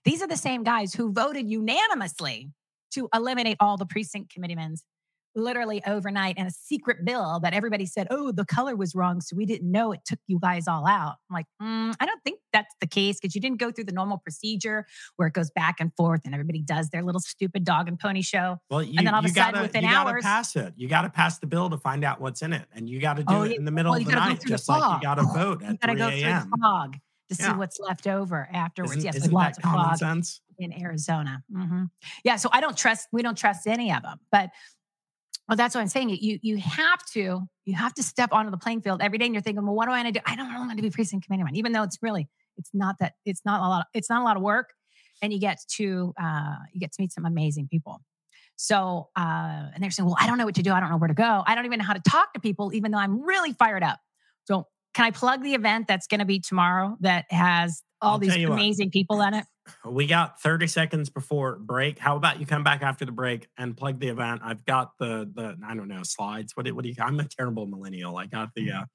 These 0.04 0.22
are 0.22 0.28
the 0.28 0.38
same 0.38 0.64
guys 0.64 0.94
who 0.94 1.12
voted 1.14 1.48
unanimously 1.48 2.52
to 2.92 3.08
eliminate 3.14 3.58
all 3.60 3.78
the 3.78 3.86
precinct 3.86 4.34
committeemen 4.34 4.76
literally 5.36 5.84
overnight 5.86 6.36
and 6.38 6.48
a 6.48 6.52
secret 6.52 7.04
bill 7.06 7.40
that 7.42 7.54
everybody 7.54 7.86
said, 7.86 8.08
oh, 8.10 8.32
the 8.32 8.46
color 8.46 8.76
was 8.76 8.96
wrong. 8.96 9.22
So 9.22 9.36
we 9.36 9.46
didn't 9.46 9.70
know 9.72 9.92
it 9.92 10.00
took 10.06 10.20
you 10.28 10.40
guys 10.40 10.68
all 10.68 10.88
out. 10.88 11.16
I'm 11.30 11.34
like, 11.34 11.46
mm, 11.62 11.94
I 12.00 12.06
don't 12.06 12.22
think 12.24 12.40
that's 12.54 12.74
the 12.80 12.88
case 12.88 13.20
because 13.20 13.36
you 13.36 13.42
didn't 13.42 13.60
go 13.60 13.72
through 13.72 13.84
the 13.86 13.92
normal 13.92 14.18
procedure 14.20 14.86
where 15.18 15.28
it 15.28 15.34
goes 15.34 15.52
back 15.52 15.76
and 15.80 15.92
forth 15.96 16.22
and 16.26 16.34
everybody 16.34 16.62
does 16.62 16.90
their 16.90 17.04
little 17.04 17.22
stupid 17.22 17.64
dog 17.66 17.88
and 17.88 18.00
pony 18.00 18.22
show. 18.22 18.58
Well, 18.70 18.84
you, 18.84 18.96
then 18.96 19.08
all 19.10 19.20
of 19.20 19.26
a 19.26 19.30
sudden, 19.30 19.52
gotta, 19.54 19.62
within 19.64 19.84
you 19.84 19.90
gotta 19.90 20.10
hours- 20.10 20.24
pass 20.24 20.56
it. 20.56 20.74
You 20.78 20.88
got 20.88 21.02
to 21.02 21.10
pass 21.10 21.40
the 21.40 21.48
bill 21.48 21.70
to 21.70 21.78
find 21.78 22.04
out 22.04 22.22
what's 22.22 22.42
in 22.42 22.54
it, 22.54 22.66
and 22.74 22.90
you 22.90 23.00
got 23.00 23.18
to 23.18 23.24
do 23.24 23.34
Oh, 23.34 23.42
it 23.44 23.58
in 23.58 23.66
the 23.66 23.72
middle 23.72 23.92
Well, 23.92 24.00
of 24.02 24.06
the 24.08 24.12
night, 24.14 24.40
through 24.42 24.50
the 24.52 24.58
just 24.58 24.70
like 24.70 25.02
you 25.02 25.02
got 25.08 25.16
to 25.16 25.24
vote 25.34 25.62
You 25.62 25.68
at 25.68 25.80
got 25.82 25.88
to 25.88 25.94
3 25.94 25.98
go 26.00 26.10
through 26.10 26.20
the 26.50 26.58
fog 26.62 26.98
to 27.30 27.36
see 27.36 27.52
what's 27.52 27.80
left 27.80 28.08
over 28.08 28.48
afterwards. 28.54 28.94
Isn't, 28.98 29.06
yes, 29.06 29.16
isn't 29.16 29.32
lots 29.34 29.58
of 29.58 29.64
fog 29.64 29.98
sense? 29.98 30.42
in 30.60 30.72
Arizona. 30.82 31.44
Mhm. 31.54 31.90
Yeah, 32.24 32.38
so 32.38 32.48
I 32.54 32.62
don't 32.62 32.78
trust. 32.78 33.08
We 33.12 33.22
don't 33.22 33.38
trust 33.38 33.68
any 33.68 33.92
of 33.92 34.04
them. 34.04 34.20
But 34.32 34.52
Well, 35.48 35.56
that's 35.56 35.76
what 35.76 35.82
I'm 35.82 35.88
saying. 35.88 36.10
You 36.10 36.40
you 36.42 36.58
have 36.58 37.06
to 37.14 37.42
you 37.66 37.76
have 37.76 37.94
to 37.96 38.04
step 38.04 38.30
onto 38.32 38.52
the 38.52 38.58
playing 38.58 38.82
field 38.82 39.02
every 39.02 39.18
day, 39.18 39.26
and 39.26 39.34
you're 39.34 39.42
thinking, 39.42 39.64
well, 39.66 39.76
what 39.76 39.86
do 39.86 39.92
I 39.92 40.04
want 40.04 40.14
to 40.14 40.20
do? 40.20 40.24
I 40.26 40.36
don't 40.36 40.52
really 40.52 40.66
want 40.66 40.78
to 40.78 40.82
be 40.82 40.90
precinct 40.90 41.26
committee 41.26 41.44
man, 41.44 41.56
even 41.56 41.72
though 41.72 41.84
it's 41.84 42.00
really 42.02 42.28
it's 42.58 42.72
not 42.74 42.96
that 43.00 43.14
it's 43.26 43.42
not 43.46 43.60
a 43.60 43.68
lot. 43.68 43.86
It's 43.94 44.10
not 44.10 44.22
a 44.22 44.26
lot 44.26 44.38
of 44.38 44.44
work, 44.44 44.70
and 45.22 45.32
you 45.32 45.40
get 45.40 45.60
to 45.78 46.14
uh, 46.22 46.56
you 46.74 46.80
get 46.80 46.92
to 46.94 47.02
meet 47.02 47.12
some 47.12 47.26
amazing 47.26 47.68
people. 47.70 48.02
So, 48.58 49.10
uh, 49.18 49.70
and 49.74 49.84
they're 49.84 49.92
saying, 49.92 50.08
well, 50.08 50.16
I 50.20 50.28
don't 50.28 50.38
know 50.38 50.46
what 50.46 50.56
to 50.56 50.64
do. 50.64 50.72
I 50.72 50.80
don't 50.80 50.90
know 50.90 50.98
where 50.98 51.10
to 51.10 51.14
go. 51.14 51.44
I 51.46 51.56
don't 51.56 51.66
even 51.66 51.80
know 51.80 51.86
how 51.86 51.94
to 51.94 52.02
talk 52.02 52.34
to 52.34 52.40
people, 52.40 52.74
even 52.74 52.92
though 52.92 52.98
I'm 52.98 53.22
really 53.22 53.52
fired 53.52 53.84
up. 53.84 54.00
So, 54.46 54.68
can 54.94 55.06
I 55.06 55.12
plug 55.12 55.44
the 55.44 55.54
event 55.54 55.88
that's 55.88 56.08
going 56.08 56.22
to 56.22 56.26
be 56.26 56.40
tomorrow 56.40 56.96
that 57.02 57.26
has 57.30 57.84
all 58.06 58.14
I'll 58.14 58.20
these 58.20 58.36
you 58.38 58.50
what. 58.50 58.56
amazing 58.56 58.92
people 58.92 59.22
in 59.22 59.34
it? 59.34 59.46
We 59.84 60.06
got 60.06 60.42
30 60.42 60.68
seconds 60.68 61.10
before 61.10 61.56
break. 61.58 61.98
How 61.98 62.16
about 62.16 62.40
you 62.40 62.46
come 62.46 62.64
back 62.64 62.84
after 62.84 63.04
the 63.06 63.12
break 63.12 63.48
and 63.58 63.76
plug 63.76 64.00
the 64.00 64.10
event? 64.10 64.42
I've 64.44 64.64
got 64.66 64.92
the 65.00 65.30
the 65.34 65.58
I 65.66 65.76
don't 65.76 65.88
know 65.88 66.04
slides. 66.04 66.56
What 66.56 66.66
do, 66.66 66.76
what 66.76 66.84
do 66.84 66.90
you? 66.90 66.96
I'm 67.00 67.20
a 67.20 67.26
terrible 67.26 67.66
millennial. 67.66 68.18
I 68.18 68.28
got 68.28 68.50
the 68.56 68.72
uh, 68.72 68.86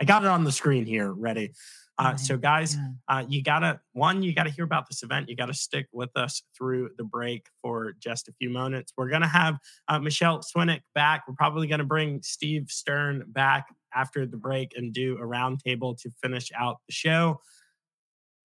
I 0.00 0.04
got 0.04 0.22
it 0.24 0.28
on 0.28 0.44
the 0.44 0.52
screen 0.52 0.84
here 0.84 1.12
ready. 1.12 1.52
Uh, 1.98 2.08
Right, 2.08 2.20
so 2.20 2.36
guys, 2.36 2.76
yeah. 2.76 2.88
uh, 3.08 3.24
you 3.26 3.42
gotta 3.42 3.80
one, 3.94 4.22
you 4.22 4.34
gotta 4.34 4.50
hear 4.50 4.64
about 4.64 4.86
this 4.86 5.02
event. 5.02 5.30
You 5.30 5.36
gotta 5.36 5.54
stick 5.54 5.86
with 5.92 6.10
us 6.14 6.42
through 6.56 6.90
the 6.98 7.04
break 7.04 7.46
for 7.62 7.94
just 7.98 8.28
a 8.28 8.32
few 8.32 8.50
moments. 8.50 8.92
We're 8.98 9.08
gonna 9.08 9.26
have 9.28 9.56
uh, 9.88 9.98
Michele 9.98 10.40
Swinick 10.40 10.80
back. 10.94 11.22
We're 11.26 11.34
probably 11.34 11.68
gonna 11.68 11.84
bring 11.84 12.20
Steve 12.22 12.66
Stern 12.68 13.24
back 13.28 13.68
after 13.94 14.26
the 14.26 14.36
break 14.36 14.72
and 14.76 14.92
do 14.92 15.16
a 15.16 15.22
roundtable 15.22 15.96
to 16.02 16.10
finish 16.22 16.50
out 16.54 16.76
the 16.86 16.92
show. 16.92 17.40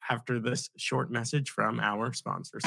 After 0.09 0.39
this 0.39 0.69
short 0.77 1.11
message 1.11 1.49
from 1.49 1.79
our 1.79 2.11
sponsors. 2.13 2.63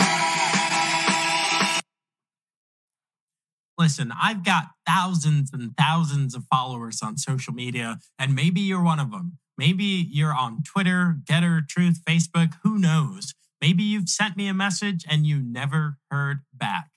Listen, 3.77 4.13
I've 4.19 4.45
got 4.45 4.69
thousands 4.87 5.53
and 5.53 5.77
thousands 5.77 6.35
of 6.35 6.45
followers 6.51 7.03
on 7.03 7.19
social 7.19 7.53
media, 7.53 7.99
and 8.19 8.35
maybe 8.35 8.61
you're 8.61 8.83
one 8.83 9.01
of 9.01 9.11
them. 9.11 9.39
Maybe 9.59 9.85
you're 9.85 10.35
on 10.35 10.63
Twitter, 10.63 11.17
GETTR, 11.25 11.69
Truth, 11.69 12.01
Facebook, 12.09 12.55
who 12.63 12.79
knows? 12.79 13.35
Maybe 13.61 13.83
you've 13.83 14.09
sent 14.09 14.37
me 14.37 14.47
a 14.49 14.55
message 14.55 15.05
and 15.09 15.27
you 15.27 15.41
never 15.41 15.99
heard 16.11 16.41
back. 16.53 16.91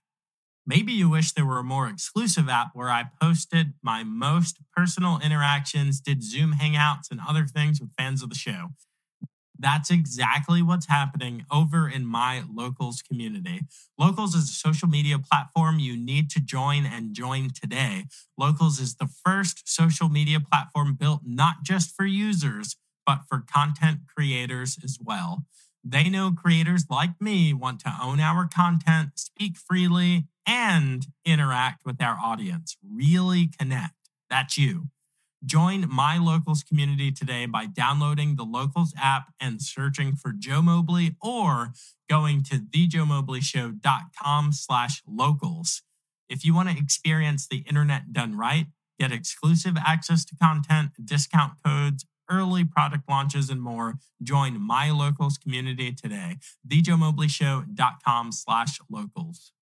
Maybe 0.66 0.92
you 0.92 1.10
wish 1.10 1.32
there 1.32 1.46
were 1.46 1.60
a 1.60 1.64
more 1.64 1.88
exclusive 1.88 2.50
app 2.50 2.72
where 2.74 2.90
I 2.90 3.06
posted 3.22 3.74
my 3.82 4.04
most 4.04 4.58
personal 4.76 5.20
interactions, 5.24 6.02
did 6.02 6.24
Zoom 6.24 6.54
hangouts, 6.54 7.10
and 7.10 7.22
other 7.28 7.46
things 7.46 7.80
with 7.80 7.94
fans 7.98 8.22
of 8.22 8.30
the 8.30 8.36
show. 8.36 8.72
That's 9.60 9.90
exactly 9.90 10.62
what's 10.62 10.88
happening 10.88 11.46
over 11.52 11.90
in 11.90 12.06
my 12.06 12.44
Locals 12.52 13.02
community. 13.02 13.62
Locals 13.98 14.36
is 14.36 14.50
a 14.50 14.54
social 14.54 14.88
media 14.88 15.18
platform 15.20 15.80
you 15.80 15.98
need 15.98 16.30
to 16.32 16.40
join 16.40 16.86
and 16.86 17.14
join 17.14 17.50
today. 17.50 18.06
Locals 18.38 18.80
is 18.80 18.96
the 18.96 19.08
first 19.08 19.68
social 19.68 20.10
media 20.10 20.40
platform 20.40 20.96
built 20.96 21.22
not 21.26 21.64
just 21.64 21.96
for 21.96 22.06
users, 22.06 22.76
but 23.06 23.22
for 23.28 23.44
content 23.52 24.00
creators 24.16 24.78
as 24.84 24.98
well. 25.04 25.46
They 25.84 26.10
know 26.10 26.32
creators 26.32 26.86
like 26.90 27.20
me 27.22 27.54
want 27.54 27.80
to 27.82 27.96
own 28.02 28.20
our 28.20 28.48
content, 28.48 29.12
speak 29.16 29.58
freely, 29.58 30.28
and 30.46 31.08
interact 31.26 31.86
with 31.86 32.02
our 32.02 32.18
audience. 32.24 32.76
Really 32.84 33.48
connect. 33.58 33.94
That's 34.30 34.58
you. 34.58 34.90
Join 35.48 35.88
my 35.90 36.18
locals 36.18 36.62
community 36.62 37.10
today 37.10 37.46
by 37.46 37.68
downloading 37.68 38.36
the 38.36 38.44
locals 38.44 38.94
app 39.02 39.34
and 39.40 39.62
searching 39.62 40.14
for 40.14 40.34
Joe 40.38 40.62
Mobley 40.62 41.16
or 41.22 41.72
going 42.10 42.44
to 42.44 42.56
thejoemobleyshow.com 42.58 44.52
slash 44.52 45.02
locals. 45.08 45.84
If 46.28 46.44
you 46.44 46.54
want 46.54 46.68
to 46.68 46.78
experience 46.78 47.48
the 47.48 47.60
internet 47.60 48.12
done 48.12 48.36
right, 48.36 48.66
get 49.00 49.14
exclusive 49.14 49.78
access 49.78 50.26
to 50.26 50.36
content, 50.36 50.92
discount 51.06 51.54
codes, 51.66 52.06
early 52.30 52.66
product 52.66 53.08
launches, 53.08 53.50
and 53.50 53.62
more, 53.62 53.94
join 54.22 54.60
my 54.60 54.92
locals 54.92 55.38
community 55.38 55.94
today. 55.94 56.36
thejoemobleyshow.com 56.68 58.34
slash 58.34 58.80
locals. 58.90 59.54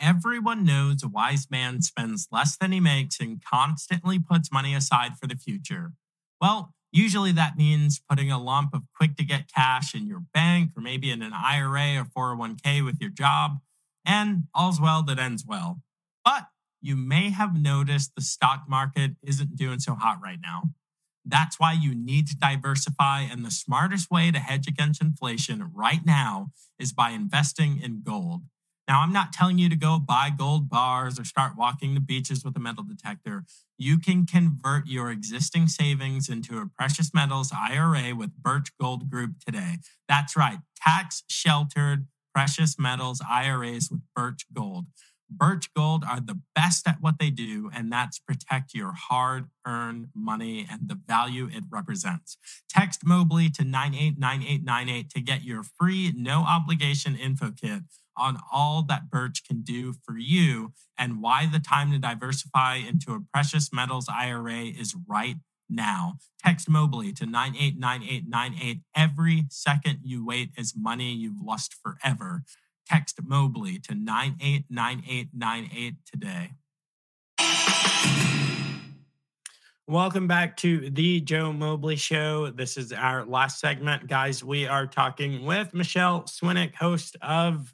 Everyone 0.00 0.64
knows 0.64 1.02
a 1.02 1.08
wise 1.08 1.46
man 1.50 1.82
spends 1.82 2.28
less 2.30 2.56
than 2.56 2.72
he 2.72 2.80
makes 2.80 3.20
and 3.20 3.42
constantly 3.44 4.18
puts 4.18 4.52
money 4.52 4.74
aside 4.74 5.16
for 5.18 5.26
the 5.26 5.36
future. 5.36 5.92
Well, 6.40 6.74
usually 6.92 7.32
that 7.32 7.56
means 7.56 8.02
putting 8.08 8.30
a 8.30 8.42
lump 8.42 8.74
of 8.74 8.82
quick 8.96 9.16
to 9.16 9.24
get 9.24 9.52
cash 9.52 9.94
in 9.94 10.06
your 10.06 10.22
bank 10.32 10.72
or 10.76 10.82
maybe 10.82 11.10
in 11.10 11.22
an 11.22 11.32
IRA 11.32 12.04
or 12.14 12.36
401k 12.36 12.84
with 12.84 13.00
your 13.00 13.10
job, 13.10 13.58
and 14.04 14.44
all's 14.54 14.80
well 14.80 15.02
that 15.04 15.18
ends 15.18 15.44
well. 15.46 15.80
But 16.24 16.48
you 16.80 16.96
may 16.96 17.30
have 17.30 17.58
noticed 17.58 18.12
the 18.14 18.22
stock 18.22 18.64
market 18.68 19.12
isn't 19.22 19.56
doing 19.56 19.78
so 19.80 19.94
hot 19.94 20.18
right 20.22 20.38
now. 20.42 20.64
That's 21.24 21.58
why 21.58 21.72
you 21.72 21.94
need 21.94 22.26
to 22.28 22.36
diversify, 22.36 23.22
and 23.22 23.44
the 23.44 23.50
smartest 23.50 24.10
way 24.10 24.30
to 24.30 24.38
hedge 24.38 24.68
against 24.68 25.00
inflation 25.00 25.70
right 25.74 26.04
now 26.04 26.50
is 26.78 26.92
by 26.92 27.10
investing 27.10 27.80
in 27.80 28.02
gold. 28.02 28.42
Now, 28.86 29.00
I'm 29.00 29.12
not 29.12 29.32
telling 29.32 29.58
you 29.58 29.68
to 29.70 29.76
go 29.76 29.98
buy 29.98 30.30
gold 30.36 30.68
bars 30.68 31.18
or 31.18 31.24
start 31.24 31.56
walking 31.56 31.94
the 31.94 32.00
beaches 32.00 32.44
with 32.44 32.54
a 32.56 32.60
metal 32.60 32.84
detector. 32.84 33.44
You 33.78 33.98
can 33.98 34.26
convert 34.26 34.86
your 34.86 35.10
existing 35.10 35.68
savings 35.68 36.28
into 36.28 36.58
a 36.58 36.66
precious 36.66 37.12
metals 37.14 37.50
IRA 37.52 38.14
with 38.14 38.36
Birch 38.36 38.70
Gold 38.78 39.10
Group 39.10 39.36
today. 39.44 39.78
That's 40.06 40.36
right, 40.36 40.58
tax 40.76 41.22
sheltered 41.28 42.06
precious 42.34 42.78
metals 42.78 43.22
IRAs 43.28 43.90
with 43.90 44.00
Birch 44.14 44.44
Gold. 44.52 44.86
Birch 45.30 45.72
Gold 45.74 46.04
are 46.06 46.20
the 46.20 46.38
best 46.54 46.86
at 46.86 47.00
what 47.00 47.18
they 47.18 47.30
do, 47.30 47.70
and 47.74 47.90
that's 47.90 48.18
protect 48.18 48.74
your 48.74 48.92
hard 48.92 49.46
earned 49.66 50.08
money 50.14 50.66
and 50.70 50.88
the 50.88 50.94
value 50.94 51.48
it 51.50 51.64
represents. 51.70 52.36
Text 52.68 53.00
Mobley 53.04 53.48
to 53.50 53.64
989898 53.64 55.10
to 55.10 55.20
get 55.20 55.42
your 55.42 55.62
free, 55.62 56.12
no 56.14 56.40
obligation 56.40 57.16
info 57.16 57.50
kit 57.50 57.82
on 58.16 58.38
all 58.52 58.84
that 58.88 59.10
Birch 59.10 59.46
can 59.46 59.62
do 59.62 59.94
for 60.04 60.18
you 60.18 60.72
and 60.98 61.20
why 61.20 61.48
the 61.50 61.58
time 61.58 61.90
to 61.92 61.98
diversify 61.98 62.76
into 62.76 63.12
a 63.12 63.20
precious 63.32 63.72
metals 63.72 64.08
IRA 64.08 64.64
is 64.64 64.94
right 65.06 65.36
now. 65.68 66.14
Text 66.42 66.68
Mobley 66.68 67.12
to 67.14 67.26
989898. 67.26 68.80
Every 68.94 69.44
second 69.50 70.00
you 70.02 70.24
wait 70.24 70.50
is 70.56 70.74
money 70.76 71.12
you've 71.12 71.42
lost 71.42 71.74
forever. 71.74 72.42
Text 72.86 73.20
Mobley 73.22 73.78
to 73.80 73.94
989898 73.94 75.94
today. 76.04 76.50
Welcome 79.86 80.26
back 80.26 80.56
to 80.58 80.88
the 80.88 81.20
Joe 81.20 81.52
Mobley 81.52 81.96
Show. 81.96 82.50
This 82.50 82.78
is 82.78 82.90
our 82.90 83.26
last 83.26 83.60
segment, 83.60 84.06
guys. 84.06 84.42
We 84.42 84.66
are 84.66 84.86
talking 84.86 85.44
with 85.44 85.74
Michele 85.74 86.22
Swinick, 86.22 86.74
host 86.74 87.18
of. 87.20 87.73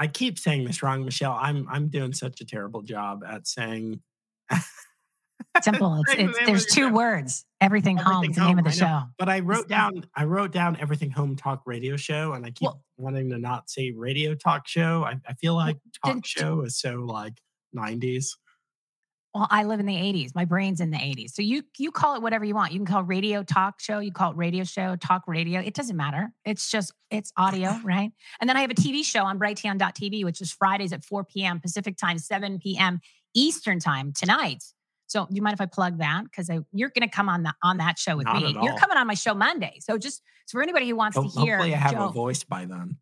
I 0.00 0.06
keep 0.06 0.38
saying 0.38 0.64
this 0.64 0.82
wrong, 0.82 1.04
Michele. 1.04 1.36
I'm 1.38 1.66
I'm 1.68 1.88
doing 1.88 2.12
such 2.12 2.40
a 2.40 2.44
terrible 2.44 2.82
job 2.82 3.24
at 3.28 3.46
saying. 3.48 4.00
Simple. 5.62 6.02
It's, 6.06 6.12
Say 6.12 6.26
the 6.26 6.34
there's 6.46 6.66
two 6.66 6.88
show. 6.88 6.92
words. 6.92 7.44
Everything, 7.60 7.96
home. 7.96 8.16
Everything 8.24 8.30
is 8.30 8.36
the 8.36 8.44
name 8.44 8.58
of 8.58 8.64
the 8.64 8.70
show. 8.70 9.02
But 9.18 9.28
I 9.28 9.40
wrote 9.40 9.60
It's 9.60 9.68
down 9.68 10.06
I 10.14 10.24
wrote 10.24 10.52
down 10.52 10.76
everything 10.80 11.10
home 11.10 11.34
talk 11.34 11.62
radio 11.66 11.96
show, 11.96 12.32
and 12.34 12.46
I 12.46 12.50
keep 12.50 12.62
Well- 12.68 12.82
wanting 12.96 13.30
to 13.30 13.38
not 13.38 13.68
say 13.68 13.90
radio 13.90 14.34
talk 14.34 14.68
show. 14.68 15.02
I, 15.04 15.16
I 15.26 15.34
feel 15.34 15.54
like 15.54 15.78
talk 16.04 16.24
show 16.24 16.60
is 16.62 16.78
so 16.78 16.94
like 17.04 17.40
90s. 17.76 18.26
Well, 19.34 19.46
I 19.50 19.64
live 19.64 19.78
in 19.78 19.86
the 19.86 19.94
80s. 19.94 20.34
My 20.34 20.46
brain's 20.46 20.80
in 20.80 20.90
the 20.90 20.96
80s. 20.96 21.30
So 21.32 21.42
you 21.42 21.62
you 21.76 21.90
call 21.90 22.16
it 22.16 22.22
whatever 22.22 22.44
you 22.44 22.54
want. 22.54 22.72
You 22.72 22.78
can 22.78 22.86
call 22.86 23.02
it 23.02 23.06
radio 23.06 23.42
talk 23.42 23.80
show, 23.80 23.98
you 23.98 24.10
call 24.10 24.32
it 24.32 24.36
radio 24.36 24.64
show, 24.64 24.96
talk 24.96 25.22
radio. 25.26 25.60
It 25.60 25.74
doesn't 25.74 25.96
matter. 25.96 26.32
It's 26.44 26.70
just 26.70 26.92
it's 27.10 27.32
audio, 27.36 27.78
right? 27.84 28.10
And 28.40 28.48
then 28.48 28.56
I 28.56 28.62
have 28.62 28.70
a 28.70 28.74
TV 28.74 29.04
show 29.04 29.24
on 29.24 29.38
brighteon.tv, 29.38 30.24
which 30.24 30.40
is 30.40 30.50
Fridays 30.50 30.92
at 30.92 31.04
4 31.04 31.24
p.m. 31.24 31.60
Pacific 31.60 31.96
time, 31.96 32.18
7 32.18 32.58
p.m. 32.58 33.00
Eastern 33.34 33.78
time 33.78 34.12
tonight. 34.12 34.64
So 35.08 35.26
do 35.26 35.34
you 35.34 35.42
mind 35.42 35.54
if 35.54 35.60
I 35.60 35.66
plug 35.66 35.98
that? 35.98 36.24
Because 36.24 36.50
you're 36.72 36.90
going 36.90 37.08
to 37.08 37.14
come 37.14 37.28
on 37.28 37.42
that 37.44 37.54
on 37.62 37.78
that 37.78 37.98
show 37.98 38.16
with 38.16 38.26
Not 38.26 38.42
me. 38.42 38.56
You're 38.62 38.76
coming 38.76 38.96
on 38.96 39.06
my 39.06 39.14
show 39.14 39.34
Monday. 39.34 39.78
So 39.80 39.98
just 39.98 40.22
so 40.46 40.56
for 40.58 40.62
anybody 40.62 40.88
who 40.88 40.96
wants 40.96 41.16
Ho- 41.16 41.22
to 41.22 41.28
hear, 41.28 41.56
Hopefully, 41.56 41.74
I 41.74 41.78
have 41.78 41.92
Joe, 41.92 42.08
a 42.08 42.12
voice 42.12 42.44
by 42.44 42.64
then. 42.64 42.96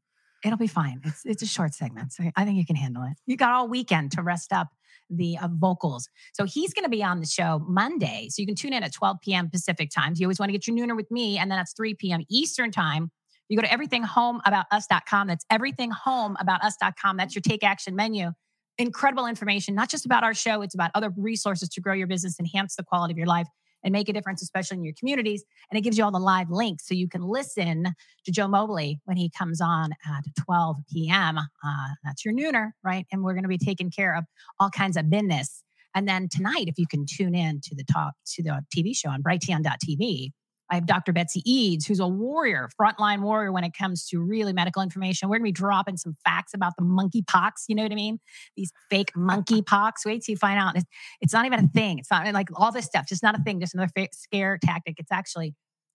It'll 0.45 0.59
be 0.59 0.67
fine. 0.67 1.01
It's 1.05 1.25
it's 1.25 1.43
a 1.43 1.47
short 1.47 1.75
segment, 1.75 2.13
so 2.13 2.25
I 2.37 2.45
think 2.45 2.59
you 2.59 2.67
can 2.67 2.77
handle 2.77 3.03
it. 3.05 3.17
You 3.27 3.37
got 3.37 3.53
all 3.53 3.69
weekend 3.69 4.13
to 4.13 4.23
rest 4.23 4.53
up 4.53 4.69
the 5.11 5.39
uh, 5.39 5.49
vocals. 5.53 6.09
So 6.35 6.45
he's 6.45 6.73
going 6.73 6.85
to 6.85 6.91
be 6.91 7.03
on 7.03 7.21
the 7.21 7.27
show 7.27 7.65
Monday. 7.67 8.29
So 8.31 8.43
you 8.43 8.47
can 8.47 8.57
tune 8.57 8.73
in 8.73 8.83
at 8.83 8.93
12 8.93 9.19
p.m. 9.23 9.51
Pacific 9.51 9.91
time. 9.91 10.15
You 10.17 10.27
always 10.27 10.39
want 10.39 10.51
to 10.51 10.53
get 10.53 10.67
your 10.67 10.77
nooner 10.77 10.97
with 10.97 11.11
me, 11.11 11.39
and 11.39 11.51
then 11.51 11.59
that's 11.59 11.73
3 11.75 11.95
p.m. 11.95 12.23
Eastern 12.29 12.71
time. 12.71 13.11
You 13.49 13.57
go 13.57 13.63
to 13.63 13.69
everythinghomeaboutus.com. 13.69 15.29
That's 15.29 15.45
everythinghomeaboutus.com. 15.53 17.17
That's 17.17 17.35
your 17.35 17.43
take 17.43 17.63
action 17.63 17.95
menu. 17.95 18.33
Incredible 18.79 19.27
information, 19.27 19.75
not 19.75 19.89
just 19.89 20.05
about 20.05 20.23
our 20.23 20.35
show, 20.35 20.61
it's 20.61 20.75
about 20.75 20.91
other 20.95 21.11
resources 21.17 21.69
to 21.71 21.81
grow 21.81 21.95
your 21.95 22.07
business, 22.07 22.39
enhance 22.39 22.77
the 22.77 22.83
quality 22.83 23.13
of 23.13 23.19
your 23.19 23.27
life, 23.27 23.47
and 23.87 23.93
make 23.93 24.09
a 24.09 24.13
difference, 24.13 24.43
especially 24.43 24.77
in 24.79 24.85
your 24.85 24.95
communities. 24.99 25.45
And 25.71 25.79
it 25.79 25.83
gives 25.83 25.97
you 25.97 26.05
all 26.05 26.11
the 26.11 26.19
live 26.19 26.51
links 26.51 26.87
so 26.87 26.93
you 26.93 27.09
can 27.09 27.23
listen 27.23 27.95
to 28.25 28.33
Joe 28.33 28.49
Mobley 28.49 29.01
when 29.05 29.17
he 29.17 29.31
comes 29.31 29.61
on 29.61 29.93
at 29.93 30.25
12 30.45 30.79
p.m. 30.93 31.39
Uh, 31.39 31.89
that's 32.05 32.25
your 32.25 32.35
nooner, 32.35 32.73
right? 32.83 33.07
And 33.13 33.23
we're 33.23 33.33
going 33.33 33.45
to 33.45 33.49
be 33.49 33.57
taking 33.57 33.91
care 33.91 34.17
of 34.17 34.25
all 34.59 34.71
kinds 34.71 34.97
of 34.97 35.09
business. 35.09 35.63
And 35.95 36.09
then 36.09 36.29
tonight, 36.29 36.65
if 36.67 36.79
you 36.79 36.87
can 36.91 37.07
tune 37.09 37.35
in 37.35 37.61
to 37.63 37.77
the 37.77 37.85
talk 37.85 38.15
to 38.35 38.43
the 38.43 38.61
TV 38.77 38.95
show 38.95 39.09
on 39.09 39.23
brighteon.tv, 39.23 40.33
I 40.71 40.75
have 40.75 40.87
Dr. 40.87 41.13
Betsy 41.13 41.43
Eads, 41.51 41.87
who's 41.87 42.01
a 42.01 42.09
warrior, 42.09 42.69
frontline 42.81 43.21
warrior 43.21 43.53
when 43.53 43.65
it 43.65 43.73
comes 43.73 44.07
to 44.09 44.21
really 44.21 44.53
medical 44.53 44.83
information. 44.83 45.29
We're 45.29 45.39
going 45.39 45.45
to 45.45 45.49
be 45.49 45.53
dropping 45.53 45.97
some 45.97 46.15
facts 46.25 46.55
about 46.55 46.73
the 46.77 46.85
monkey 46.85 47.23
pox. 47.23 47.65
You 47.69 47.77
know 47.77 47.83
what 47.83 47.93
I 47.93 47.97
mean? 47.97 48.19
These 48.57 48.73
fake 48.91 49.13
monkey 49.15 49.63
pox. 49.63 50.05
Wait 50.05 50.25
till 50.25 50.33
you 50.33 50.37
find 50.37 50.59
out. 50.59 50.77
It's, 50.77 50.87
it's 51.21 51.33
not 51.33 51.47
even 51.47 51.65
a 51.65 51.69
thing. 51.69 51.99
It's 51.99 52.11
not 52.11 52.27
like 52.33 52.49
all 52.55 52.73
this 52.73 52.87
stuff, 52.87 53.07
just 53.09 53.23
not 53.23 53.39
a 53.39 53.43
thing, 53.43 53.61
just 53.61 53.75
another 53.75 53.91
fake 53.95 54.15
scare 54.15 54.59
tactic. 54.63 54.97
It's 54.99 55.13
actually, 55.13 55.55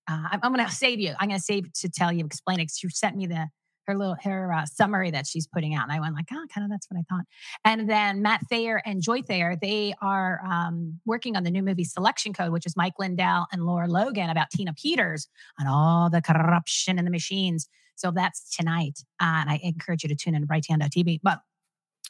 uh, 0.09 0.29
I'm, 0.31 0.39
I'm 0.43 0.53
going 0.53 0.65
to 0.65 0.71
save 0.71 0.99
you. 0.99 1.13
I'm 1.19 1.27
going 1.27 1.39
to 1.39 1.43
save 1.43 1.71
to 1.73 1.89
tell 1.89 2.11
you, 2.11 2.25
explain 2.25 2.59
it. 2.59 2.71
You 2.81 2.89
sent 2.89 3.17
me 3.17 3.27
the 3.27 3.47
her 3.91 3.97
little 3.97 4.15
her 4.23 4.53
uh, 4.53 4.65
summary 4.65 5.11
that 5.11 5.27
she's 5.27 5.47
putting 5.47 5.75
out. 5.75 5.83
And 5.83 5.91
I 5.91 5.99
went 5.99 6.15
like, 6.15 6.27
oh, 6.31 6.45
kind 6.53 6.63
of 6.63 6.71
that's 6.71 6.87
what 6.89 6.99
I 6.99 7.03
thought. 7.09 7.25
And 7.65 7.89
then 7.89 8.21
Matt 8.21 8.41
Thayer 8.49 8.81
and 8.85 9.01
Joy 9.01 9.21
Thayer, 9.21 9.55
they 9.61 9.93
are 10.01 10.41
um, 10.45 10.99
working 11.05 11.35
on 11.35 11.43
the 11.43 11.51
new 11.51 11.63
movie 11.63 11.83
Selection 11.83 12.33
Code, 12.33 12.51
which 12.51 12.65
is 12.65 12.75
Mike 12.75 12.93
Lindell 12.99 13.47
and 13.51 13.65
Lara 13.65 13.87
Logan 13.87 14.29
about 14.29 14.49
Tina 14.49 14.73
Peters 14.73 15.27
and 15.59 15.67
all 15.67 16.09
the 16.09 16.21
corruption 16.21 16.97
in 16.97 17.05
the 17.05 17.11
machines. 17.11 17.67
So 17.95 18.11
that's 18.11 18.55
tonight. 18.55 18.99
Uh, 19.19 19.41
and 19.41 19.49
I 19.49 19.59
encourage 19.61 20.03
you 20.03 20.09
to 20.09 20.15
tune 20.15 20.35
in 20.35 20.41
to 20.41 20.47
brighteon.tv. 20.47 21.19
But 21.21 21.39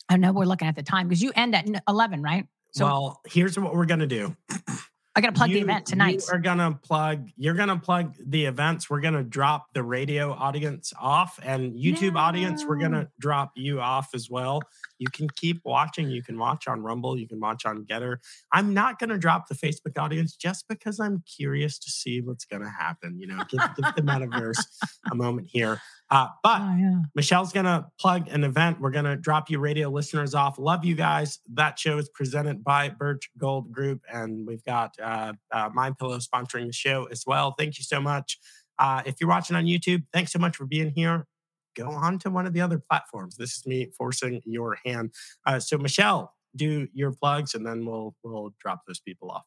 I 0.10 0.18
know 0.18 0.32
we're 0.32 0.46
looking 0.46 0.68
at 0.68 0.76
the 0.76 0.84
time 0.84 1.08
because 1.08 1.22
you 1.22 1.32
end 1.36 1.56
at 1.56 1.68
11, 1.88 2.22
right? 2.22 2.46
So, 2.74 2.86
well, 2.86 3.22
here's 3.26 3.60
what 3.60 3.76
we're 3.76 3.86
going 3.86 4.00
to 4.00 4.08
do. 4.08 4.36
I 5.14 5.20
got 5.20 5.28
to 5.28 5.34
plug 5.34 5.50
you, 5.50 5.58
the 5.58 5.62
event 5.64 5.86
tonight. 5.86 6.24
Are 6.32 6.40
gonna 6.40 6.80
plug. 6.84 7.28
You're 7.36 7.54
gonna 7.54 7.78
plug 7.78 8.16
the 8.26 8.46
events. 8.46 8.90
We're 8.90 9.02
gonna 9.02 9.24
drop 9.24 9.74
the 9.74 9.84
radio 9.84 10.32
audience 10.32 10.94
off, 11.00 11.38
and 11.44 11.74
YouTube 11.74 12.14
no. 12.14 12.22
audience. 12.22 12.66
We're 12.66 12.78
gonna 12.78 13.10
drop 13.20 13.52
you 13.56 13.82
off 13.82 14.10
as 14.16 14.30
well. 14.30 14.62
You 15.00 15.08
can 15.12 15.28
keep 15.36 15.60
watching. 15.66 16.10
You 16.10 16.24
can 16.24 16.38
watch 16.38 16.68
on 16.68 16.82
Rumble. 16.82 17.18
You 17.18 17.28
can 17.28 17.42
watch 17.42 17.66
on 17.66 17.84
GETTR. 17.86 18.18
I'm 18.54 18.74
not 18.74 19.00
gonna 19.00 19.18
drop 19.18 19.50
the 19.50 19.56
Facebook 19.56 20.00
audience 20.00 20.38
just 20.38 20.70
because 20.70 20.98
I'm 21.00 21.24
curious 21.28 21.78
to 21.80 21.90
see 21.90 22.22
what's 22.22 22.46
gonna 22.46 22.70
happen. 22.70 23.20
You 23.20 23.28
know, 23.28 23.44
give, 23.50 23.60
give 23.76 23.96
the 23.96 24.02
metaverse 24.04 24.64
a 25.12 25.16
moment 25.16 25.48
here. 25.52 25.82
Uh, 26.12 26.28
but 26.44 26.60
oh, 26.62 26.76
yeah. 26.78 27.02
Michele's 27.16 27.54
going 27.54 27.66
to 27.66 27.86
plug 27.98 28.28
an 28.28 28.44
event. 28.44 28.82
We're 28.82 28.92
going 28.92 29.06
to 29.06 29.16
drop 29.16 29.50
you 29.50 29.60
radio 29.60 29.90
listeners 29.90 30.36
off. 30.36 30.60
Love 30.60 30.84
you 30.84 30.94
guys. 30.94 31.40
That 31.54 31.80
show 31.80 31.98
is 31.98 32.10
presented 32.10 32.66
by 32.66 32.90
Birch 32.90 33.30
Gold 33.38 33.72
Group, 33.72 34.02
and 34.12 34.46
we've 34.46 34.64
got 34.66 34.94
uh, 35.02 35.34
uh, 35.54 35.70
My 35.74 35.92
Pillow 35.92 36.18
sponsoring 36.18 36.68
the 36.68 36.74
show 36.74 37.06
as 37.06 37.24
well. 37.26 37.56
Thank 37.58 37.78
you 37.78 37.86
so 37.86 38.02
much. 38.02 38.38
Uh, 38.78 39.02
if 39.06 39.16
you're 39.22 39.30
watching 39.30 39.56
on 39.56 39.64
YouTube, 39.66 40.04
thanks 40.12 40.34
so 40.34 40.40
much 40.40 40.58
for 40.58 40.66
being 40.66 40.92
here. 40.94 41.28
Go 41.78 41.90
on 41.90 42.20
to 42.20 42.30
one 42.30 42.46
of 42.46 42.52
the 42.52 42.60
other 42.60 42.78
platforms. 42.78 43.38
This 43.38 43.56
is 43.56 43.66
me 43.66 43.88
forcing 43.98 44.42
your 44.44 44.78
hand. 44.86 45.14
Uh, 45.46 45.62
so, 45.62 45.78
Michelle, 45.78 46.34
do 46.58 46.90
your 46.94 47.14
plugs, 47.14 47.56
and 47.56 47.66
then 47.66 47.86
we'll 47.86 48.16
we'll 48.22 48.54
drop 48.60 48.82
those 48.86 49.00
people 49.00 49.32
off. 49.32 49.46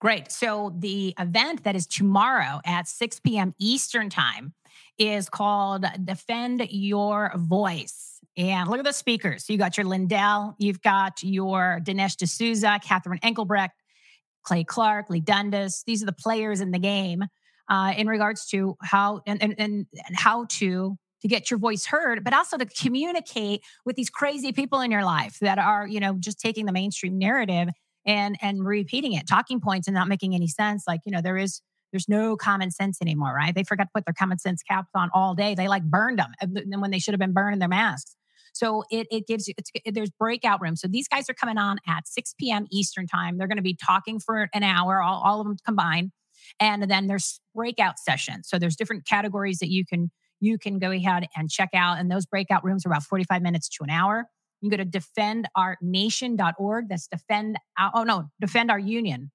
Great. 0.00 0.30
So 0.30 0.72
the 0.78 1.12
event 1.18 1.64
that 1.64 1.74
is 1.74 1.84
tomorrow 1.84 2.60
at 2.64 2.86
6 2.86 3.18
p.m. 3.20 3.52
Eastern 3.58 4.08
Time 4.08 4.54
is 4.98 5.28
called 5.28 5.84
Defend 6.04 6.66
Your 6.70 7.32
Voice. 7.36 8.20
And 8.36 8.68
look 8.68 8.78
at 8.78 8.84
the 8.84 8.92
speakers. 8.92 9.48
You 9.48 9.58
got 9.58 9.76
your 9.76 9.86
Lindell, 9.86 10.54
you've 10.58 10.80
got 10.80 11.22
your 11.22 11.80
Dinesh 11.82 12.16
D'Souza, 12.16 12.78
Catherine 12.82 13.18
Engelbrecht, 13.22 13.74
Clay 14.44 14.64
Clark, 14.64 15.10
Lee 15.10 15.20
Dundas. 15.20 15.82
These 15.86 16.02
are 16.02 16.06
the 16.06 16.12
players 16.12 16.60
in 16.60 16.70
the 16.70 16.78
game 16.78 17.24
uh, 17.68 17.94
in 17.96 18.06
regards 18.06 18.46
to 18.48 18.76
how 18.82 19.20
and, 19.26 19.42
and, 19.42 19.54
and 19.58 19.86
how 20.14 20.46
to 20.50 20.96
to 21.20 21.28
get 21.28 21.50
your 21.50 21.58
voice 21.58 21.84
heard, 21.84 22.22
but 22.22 22.32
also 22.32 22.56
to 22.56 22.64
communicate 22.64 23.62
with 23.84 23.96
these 23.96 24.08
crazy 24.08 24.52
people 24.52 24.80
in 24.80 24.90
your 24.90 25.04
life 25.04 25.38
that 25.40 25.58
are, 25.58 25.86
you 25.86 25.98
know, 25.98 26.16
just 26.18 26.38
taking 26.38 26.64
the 26.64 26.72
mainstream 26.72 27.18
narrative 27.18 27.68
and 28.06 28.36
and 28.40 28.64
repeating 28.64 29.12
it, 29.12 29.26
talking 29.26 29.60
points 29.60 29.88
and 29.88 29.94
not 29.94 30.08
making 30.08 30.34
any 30.34 30.48
sense. 30.48 30.84
Like, 30.86 31.00
you 31.04 31.12
know, 31.12 31.20
there 31.20 31.36
is 31.36 31.60
there's 31.92 32.08
no 32.08 32.36
common 32.36 32.70
sense 32.70 32.98
anymore, 33.00 33.34
right? 33.34 33.54
They 33.54 33.64
forgot 33.64 33.84
to 33.84 33.90
put 33.94 34.04
their 34.04 34.14
common 34.14 34.38
sense 34.38 34.62
caps 34.62 34.90
on 34.94 35.10
all 35.14 35.34
day. 35.34 35.54
They 35.54 35.68
like 35.68 35.84
burned 35.84 36.18
them 36.18 36.32
and 36.40 36.80
when 36.80 36.90
they 36.90 36.98
should 36.98 37.14
have 37.14 37.20
been 37.20 37.32
burning 37.32 37.58
their 37.58 37.68
masks. 37.68 38.14
So 38.52 38.84
it, 38.90 39.06
it 39.10 39.26
gives 39.26 39.46
you, 39.46 39.54
it, 39.84 39.94
there's 39.94 40.10
breakout 40.10 40.60
rooms. 40.60 40.80
So 40.80 40.88
these 40.88 41.06
guys 41.06 41.30
are 41.30 41.34
coming 41.34 41.58
on 41.58 41.78
at 41.86 42.08
6 42.08 42.34
p.m. 42.38 42.66
Eastern 42.72 43.06
time. 43.06 43.38
They're 43.38 43.46
going 43.46 43.56
to 43.56 43.62
be 43.62 43.76
talking 43.76 44.18
for 44.18 44.48
an 44.52 44.62
hour, 44.62 45.00
all, 45.02 45.22
all 45.22 45.40
of 45.40 45.46
them 45.46 45.56
combined. 45.64 46.10
And 46.58 46.82
then 46.90 47.06
there's 47.06 47.40
breakout 47.54 47.98
sessions. 47.98 48.48
So 48.48 48.58
there's 48.58 48.74
different 48.74 49.06
categories 49.06 49.58
that 49.58 49.68
you 49.68 49.84
can, 49.86 50.10
you 50.40 50.58
can 50.58 50.78
go 50.78 50.90
ahead 50.90 51.28
and 51.36 51.48
check 51.50 51.70
out. 51.74 51.98
And 51.98 52.10
those 52.10 52.26
breakout 52.26 52.64
rooms 52.64 52.84
are 52.84 52.88
about 52.88 53.04
45 53.04 53.42
minutes 53.42 53.68
to 53.68 53.84
an 53.84 53.90
hour. 53.90 54.24
You 54.60 54.70
can 54.70 54.76
go 54.78 54.84
to 54.84 54.90
defendournation.org. 54.90 56.88
That's 56.88 57.06
defend, 57.06 57.58
uh, 57.78 57.90
oh 57.94 58.02
no, 58.02 58.30
defend 58.40 58.72
our 58.72 58.78
union. 58.78 59.30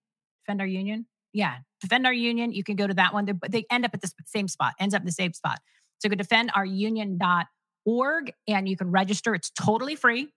Defend 0.45 0.59
our 0.59 0.67
union 0.67 1.05
yeah, 1.33 1.55
defend 1.83 2.05
our 2.05 2.13
union. 2.13 2.51
You 2.51 2.63
can 2.63 2.75
go 2.75 2.85
to 2.87 2.93
that 2.95 3.13
one, 3.13 3.25
but 3.25 3.51
they 3.51 3.65
end 3.69 3.85
up 3.85 3.91
at 3.93 4.01
the 4.01 4.11
same 4.25 4.47
spot, 4.47 4.73
ends 4.79 4.95
up 4.95 5.01
in 5.01 5.05
the 5.05 5.11
same 5.11 5.33
spot. 5.33 5.59
So 5.99 6.09
go 6.09 6.15
to 6.15 6.23
defendourunion.org 6.23 8.33
and 8.47 8.67
you 8.67 8.75
can 8.75 8.89
register. 8.91 9.35
It's 9.35 9.51
totally 9.51 9.95
free. 9.95 10.29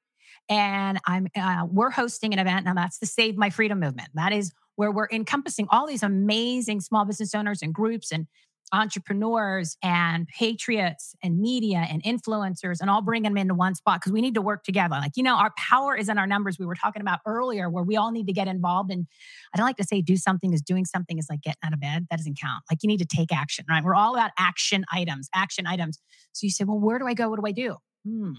And 0.48 1.00
I'm 1.06 1.26
uh, 1.36 1.66
we're 1.68 1.90
hosting 1.90 2.32
an 2.32 2.38
event 2.38 2.66
now. 2.66 2.74
That's 2.74 2.98
the 2.98 3.06
Save 3.06 3.36
My 3.36 3.50
Freedom 3.50 3.80
movement. 3.80 4.10
That 4.14 4.32
is 4.32 4.52
where 4.76 4.92
we're 4.92 5.08
encompassing 5.10 5.66
all 5.70 5.86
these 5.86 6.04
amazing 6.04 6.82
small 6.82 7.04
business 7.04 7.34
owners 7.34 7.62
and 7.62 7.74
groups 7.74 8.12
and 8.12 8.28
entrepreneurs 8.72 9.76
and 9.82 10.26
patriots 10.28 11.14
and 11.22 11.38
media 11.38 11.86
and 11.88 12.02
influencers 12.02 12.80
and 12.80 12.90
all 12.90 13.00
bring 13.00 13.22
them 13.22 13.36
into 13.36 13.54
one 13.54 13.74
spot 13.74 14.00
because 14.00 14.12
we 14.12 14.20
need 14.20 14.34
to 14.34 14.42
work 14.42 14.64
together. 14.64 14.96
Like, 14.96 15.12
you 15.16 15.22
know, 15.22 15.36
our 15.36 15.52
power 15.56 15.96
is 15.96 16.08
in 16.08 16.18
our 16.18 16.26
numbers. 16.26 16.58
We 16.58 16.66
were 16.66 16.74
talking 16.74 17.00
about 17.00 17.20
earlier 17.26 17.70
where 17.70 17.84
we 17.84 17.96
all 17.96 18.10
need 18.10 18.26
to 18.26 18.32
get 18.32 18.48
involved. 18.48 18.90
And 18.90 19.06
I 19.54 19.56
don't 19.56 19.66
like 19.66 19.76
to 19.76 19.84
say 19.84 20.02
do 20.02 20.16
something 20.16 20.52
is 20.52 20.62
doing 20.62 20.84
something 20.84 21.18
is 21.18 21.26
like 21.30 21.42
getting 21.42 21.60
out 21.64 21.72
of 21.72 21.80
bed. 21.80 22.06
That 22.10 22.16
doesn't 22.16 22.38
count. 22.40 22.64
Like 22.70 22.82
you 22.82 22.88
need 22.88 22.98
to 22.98 23.06
take 23.06 23.32
action, 23.32 23.64
right? 23.68 23.84
We're 23.84 23.94
all 23.94 24.14
about 24.14 24.32
action 24.38 24.84
items, 24.92 25.28
action 25.34 25.66
items. 25.66 25.98
So 26.32 26.44
you 26.44 26.50
say, 26.50 26.64
well, 26.64 26.80
where 26.80 26.98
do 26.98 27.06
I 27.06 27.14
go? 27.14 27.28
What 27.28 27.40
do 27.40 27.46
I 27.46 27.52
do? 27.52 27.76
Hmm. 28.04 28.32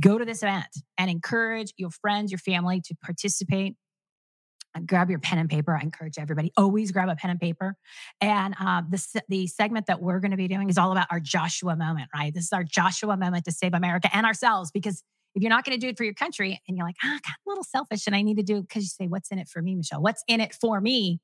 Go 0.00 0.18
to 0.18 0.24
this 0.24 0.42
event 0.42 0.68
and 0.96 1.10
encourage 1.10 1.72
your 1.76 1.90
friends, 1.90 2.30
your 2.30 2.38
family 2.38 2.80
to 2.86 2.94
participate 3.04 3.74
grab 4.80 5.10
your 5.10 5.18
pen 5.18 5.38
and 5.38 5.50
paper. 5.50 5.76
I 5.76 5.82
encourage 5.82 6.18
everybody 6.18 6.52
always 6.56 6.92
grab 6.92 7.08
a 7.08 7.16
pen 7.16 7.30
and 7.30 7.40
paper. 7.40 7.76
And 8.20 8.54
uh, 8.58 8.82
the 8.88 9.22
the 9.28 9.46
segment 9.46 9.86
that 9.86 10.00
we're 10.00 10.20
going 10.20 10.30
to 10.30 10.36
be 10.36 10.48
doing 10.48 10.68
is 10.68 10.78
all 10.78 10.92
about 10.92 11.06
our 11.10 11.20
Joshua 11.20 11.76
moment, 11.76 12.08
right? 12.14 12.32
This 12.32 12.44
is 12.44 12.52
our 12.52 12.64
Joshua 12.64 13.16
moment 13.16 13.44
to 13.44 13.52
save 13.52 13.74
America 13.74 14.08
and 14.12 14.26
ourselves. 14.26 14.70
Because 14.70 15.02
if 15.34 15.42
you're 15.42 15.50
not 15.50 15.64
going 15.64 15.78
to 15.78 15.80
do 15.80 15.88
it 15.88 15.96
for 15.96 16.04
your 16.04 16.14
country, 16.14 16.60
and 16.68 16.76
you're 16.76 16.86
like, 16.86 16.96
ah, 17.02 17.18
I'm 17.24 17.32
a 17.46 17.50
little 17.50 17.64
selfish, 17.64 18.06
and 18.06 18.14
I 18.16 18.22
need 18.22 18.36
to 18.36 18.42
do 18.42 18.62
because 18.62 18.84
you 18.84 18.88
say, 18.88 19.08
what's 19.08 19.30
in 19.30 19.38
it 19.38 19.48
for 19.48 19.62
me, 19.62 19.74
Michele? 19.74 20.02
What's 20.02 20.22
in 20.28 20.40
it 20.40 20.54
for 20.54 20.80
me? 20.80 21.20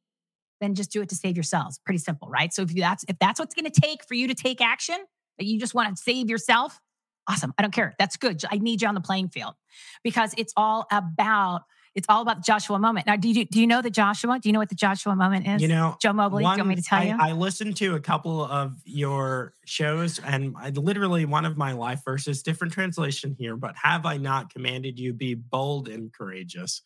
Then 0.60 0.74
just 0.74 0.90
do 0.90 1.02
it 1.02 1.08
to 1.10 1.14
save 1.14 1.36
yourselves. 1.36 1.78
Pretty 1.84 1.98
simple, 1.98 2.28
right? 2.28 2.52
So 2.52 2.62
if 2.62 2.74
you, 2.74 2.80
that's 2.80 3.04
if 3.08 3.18
that's 3.18 3.38
what's 3.38 3.54
going 3.54 3.70
to 3.70 3.80
take 3.80 4.04
for 4.06 4.14
you 4.14 4.28
to 4.28 4.34
take 4.34 4.60
action, 4.60 4.96
that 5.38 5.44
you 5.44 5.58
just 5.58 5.74
want 5.74 5.96
to 5.96 6.02
save 6.02 6.28
yourself, 6.28 6.80
awesome. 7.28 7.54
I 7.58 7.62
don't 7.62 7.70
care. 7.72 7.94
That's 7.98 8.16
good. 8.16 8.42
I 8.50 8.58
need 8.58 8.82
you 8.82 8.88
on 8.88 8.94
the 8.94 9.00
playing 9.00 9.28
field 9.28 9.54
because 10.02 10.34
it's 10.36 10.52
all 10.56 10.86
about 10.90 11.62
it's 11.98 12.06
all 12.08 12.22
about 12.22 12.36
the 12.36 12.42
Joshua 12.42 12.78
moment. 12.78 13.08
Now, 13.08 13.16
do 13.16 13.28
you 13.28 13.44
do 13.44 13.60
you 13.60 13.66
know 13.66 13.82
the 13.82 13.90
Joshua? 13.90 14.38
Do 14.38 14.48
you 14.48 14.52
know 14.52 14.60
what 14.60 14.68
the 14.68 14.76
Joshua 14.76 15.16
moment 15.16 15.48
is? 15.48 15.60
You 15.60 15.66
know, 15.66 15.96
Joe 16.00 16.12
Mobley. 16.12 16.44
One, 16.44 16.54
do 16.54 16.62
you 16.62 16.64
want 16.64 16.76
me 16.76 16.76
to 16.76 16.88
tell 16.88 17.00
I, 17.00 17.04
you? 17.04 17.16
I 17.18 17.32
listened 17.32 17.76
to 17.78 17.96
a 17.96 18.00
couple 18.00 18.44
of 18.44 18.76
your 18.84 19.52
shows, 19.64 20.20
and 20.20 20.54
I, 20.56 20.70
literally 20.70 21.24
one 21.24 21.44
of 21.44 21.56
my 21.56 21.72
life 21.72 22.02
verses, 22.04 22.44
different 22.44 22.72
translation 22.72 23.34
here, 23.36 23.56
but 23.56 23.74
have 23.76 24.06
I 24.06 24.16
not 24.16 24.52
commanded 24.52 24.96
you 24.96 25.12
be 25.12 25.34
bold 25.34 25.88
and 25.88 26.12
courageous? 26.12 26.82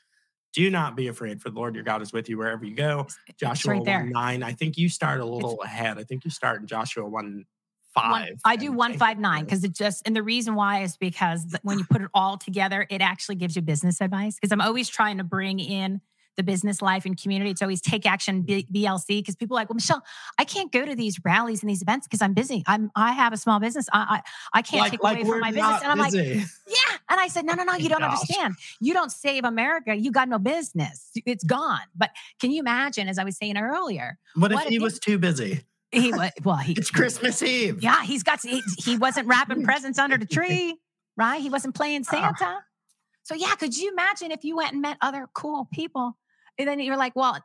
Do 0.55 0.71
not 0.71 0.97
be 0.97 1.09
afraid, 1.09 1.43
for 1.43 1.51
the 1.51 1.57
Lord 1.57 1.75
your 1.75 1.85
God 1.85 2.01
is 2.01 2.13
with 2.13 2.31
you 2.31 2.39
wherever 2.39 2.65
you 2.65 2.75
go. 2.75 3.07
Joshua 3.39 3.75
right 3.75 3.87
1 3.87 4.11
9. 4.11 4.43
I 4.43 4.53
think 4.53 4.79
you 4.79 4.89
start 4.89 5.21
a 5.21 5.27
little 5.27 5.59
it's, 5.61 5.65
ahead. 5.65 5.99
I 5.99 6.05
think 6.05 6.25
you 6.25 6.31
start 6.31 6.63
in 6.63 6.67
Joshua 6.67 7.07
1 7.07 7.45
five. 7.95 8.11
One, 8.11 8.37
I 8.45 8.57
do 8.57 8.73
one 8.73 8.95
five 8.95 9.19
nine 9.19 9.45
because 9.45 9.65
it 9.65 9.73
just 9.73 10.07
and 10.07 10.15
the 10.15 10.23
reason 10.23 10.55
why 10.55 10.83
is 10.83 10.97
because 10.97 11.57
when 11.63 11.79
you 11.79 11.85
put 11.85 12.03
it 12.03 12.09
all 12.15 12.37
together, 12.37 12.87
it 12.91 13.01
actually 13.01 13.37
gives 13.37 13.57
you 13.57 13.63
business 13.63 14.01
advice. 14.01 14.37
Because 14.37 14.53
I'm 14.53 14.61
always 14.61 14.89
trying 14.89 15.19
to 15.19 15.25
bring 15.25 15.59
in 15.59 16.01
the 16.37 16.43
business 16.43 16.81
life 16.81 17.05
and 17.05 17.21
community. 17.21 17.51
It's 17.51 17.63
always 17.63 17.81
take 17.81 18.07
action 18.07 18.43
B- 18.43 18.67
BLC 18.73 19.19
because 19.19 19.37
people 19.37 19.57
are 19.57 19.61
like, 19.61 19.69
well, 19.69 19.75
Michele, 19.75 20.03
I 20.39 20.45
can't 20.45 20.73
go 20.73 20.85
to 20.85 20.95
these 20.95 21.19
rallies 21.25 21.63
and 21.63 21.69
these 21.69 21.83
events 21.83 22.07
because 22.07 22.23
I'm 22.23 22.33
busy. 22.33 22.63
I'm 22.67 22.91
I 22.97 23.13
have 23.13 23.33
a 23.33 23.37
small 23.37 23.61
business. 23.61 23.89
I 23.93 24.23
I, 24.53 24.59
I 24.59 24.63
can't 24.63 24.83
like, 24.83 24.93
take 24.93 25.03
like 25.03 25.19
away 25.19 25.29
from 25.29 25.41
my 25.41 25.51
business. 25.51 25.83
And 25.83 25.93
I'm 25.93 26.11
busy. 26.11 26.35
like, 26.39 26.49
yeah. 26.67 26.97
And 27.11 27.21
I 27.21 27.29
said, 27.29 27.45
no, 27.45 27.55
no, 27.55 27.65
no, 27.65 27.75
you 27.75 27.89
don't 27.89 28.01
Gosh. 28.01 28.21
understand. 28.21 28.55
You 28.81 28.95
don't 28.95 29.13
save 29.13 29.45
America. 29.45 29.95
You 29.95 30.11
got 30.11 30.29
no 30.29 30.39
business. 30.39 31.11
It's 31.27 31.45
gone. 31.45 31.81
But 31.95 32.11
can 32.41 32.51
you 32.51 32.61
imagine, 32.61 33.09
as 33.09 33.19
I 33.19 33.25
was 33.25 33.37
saying 33.37 33.59
earlier, 33.59 34.19
what, 34.35 34.53
what 34.53 34.65
if 34.65 34.69
he 34.71 34.79
was 34.79 34.99
too 34.99 35.19
busy? 35.19 35.65
He 35.93 36.11
was 36.11 36.31
well. 36.43 36.57
He, 36.57 36.73
it's 36.73 36.91
Christmas 36.91 37.43
Eve. 37.43 37.83
Yeah, 37.83 38.03
he's 38.03 38.23
got. 38.23 38.41
He, 38.43 38.63
he 38.79 38.97
wasn't 38.97 39.29
wrapping 39.29 39.63
presents 39.71 39.99
under 39.99 40.17
the 40.17 40.27
tree, 40.27 40.79
right? 41.17 41.41
He 41.41 41.51
wasn't 41.51 41.75
playing. 41.75 42.05
Santa. 42.05 42.61
So 43.25 43.35
yeah, 43.35 43.55
could 43.55 43.77
you 43.77 43.93
imagine 43.93 44.33
if 44.33 44.43
you 44.43 44.57
went 44.57 44.73
and 44.73 44.83
met 44.83 44.97
other 45.01 45.29
cool 45.35 45.69
people 45.73 46.17
And 46.59 46.69
then 46.69 46.81
you're 46.81 46.97
like, 46.97 47.15
well, 47.15 47.39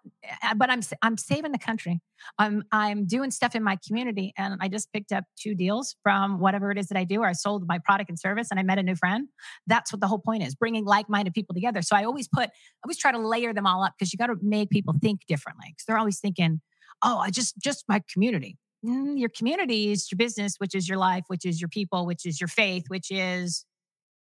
uh, 0.43 0.53
but 0.55 0.69
I'm 0.69 0.81
I'm 1.01 1.17
saving 1.17 1.51
the 1.51 1.59
country. 1.59 2.01
I'm 2.39 2.63
I'm 2.71 3.05
doing 3.05 3.31
stuff 3.31 3.55
in 3.55 3.63
my 3.63 3.77
community, 3.85 4.33
and 4.37 4.57
I 4.61 4.67
just 4.69 4.91
picked 4.91 5.11
up 5.11 5.23
two 5.37 5.55
deals 5.55 5.95
from 6.03 6.39
whatever 6.39 6.71
it 6.71 6.77
is 6.77 6.87
that 6.87 6.97
I 6.97 7.03
do, 7.03 7.21
or 7.21 7.27
I 7.27 7.33
sold 7.33 7.67
my 7.67 7.79
product 7.79 8.09
and 8.09 8.19
service, 8.19 8.47
and 8.49 8.59
I 8.59 8.63
met 8.63 8.79
a 8.79 8.83
new 8.83 8.95
friend. 8.95 9.27
That's 9.67 9.93
what 9.93 10.01
the 10.01 10.07
whole 10.07 10.19
point 10.19 10.43
is: 10.43 10.55
bringing 10.55 10.85
like-minded 10.85 11.33
people 11.33 11.53
together. 11.53 11.81
So 11.81 11.95
I 11.95 12.03
always 12.05 12.27
put, 12.27 12.49
I 12.49 12.51
always 12.85 12.97
try 12.97 13.11
to 13.11 13.19
layer 13.19 13.53
them 13.53 13.67
all 13.67 13.83
up 13.83 13.93
because 13.97 14.11
you 14.11 14.17
got 14.17 14.27
to 14.27 14.35
make 14.41 14.69
people 14.69 14.95
think 15.01 15.21
differently. 15.27 15.67
Because 15.69 15.85
they're 15.87 15.97
always 15.99 16.19
thinking, 16.19 16.61
oh, 17.03 17.17
I 17.19 17.29
just 17.29 17.55
just 17.63 17.85
my 17.87 18.01
community. 18.11 18.57
Mm, 18.85 19.19
your 19.19 19.29
community 19.29 19.91
is 19.91 20.11
your 20.11 20.17
business, 20.17 20.55
which 20.57 20.75
is 20.75 20.87
your 20.87 20.97
life, 20.97 21.23
which 21.27 21.45
is 21.45 21.59
your 21.59 21.69
people, 21.69 22.05
which 22.05 22.25
is 22.25 22.39
your 22.39 22.47
faith, 22.47 22.85
which 22.89 23.09
is 23.09 23.65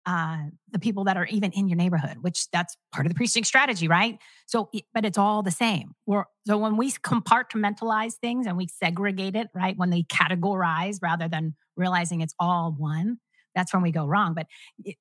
uh, 0.06 0.36
the 0.70 0.78
people 0.78 1.04
that 1.04 1.16
are 1.16 1.24
even 1.26 1.50
in 1.52 1.66
your 1.66 1.76
neighborhood, 1.76 2.18
which 2.20 2.50
that's 2.50 2.76
part 2.92 3.06
of 3.06 3.12
the 3.12 3.16
precinct 3.16 3.48
strategy, 3.48 3.88
right? 3.88 4.18
So, 4.46 4.70
but 4.92 5.04
it's 5.04 5.16
all 5.16 5.42
the 5.42 5.50
same. 5.50 5.92
We're, 6.06 6.24
so 6.46 6.58
when 6.58 6.76
we 6.76 6.90
compartmentalize 6.92 8.14
things 8.14 8.46
and 8.46 8.56
we 8.56 8.68
segregate 8.68 9.34
it, 9.34 9.48
right? 9.54 9.76
When 9.76 9.90
they 9.90 10.02
categorize 10.02 10.98
rather 11.00 11.26
than 11.26 11.54
realizing 11.76 12.20
it's 12.20 12.34
all 12.38 12.74
one, 12.76 13.18
that's 13.54 13.72
when 13.72 13.82
we 13.82 13.92
go 13.92 14.04
wrong. 14.04 14.34
But 14.34 14.46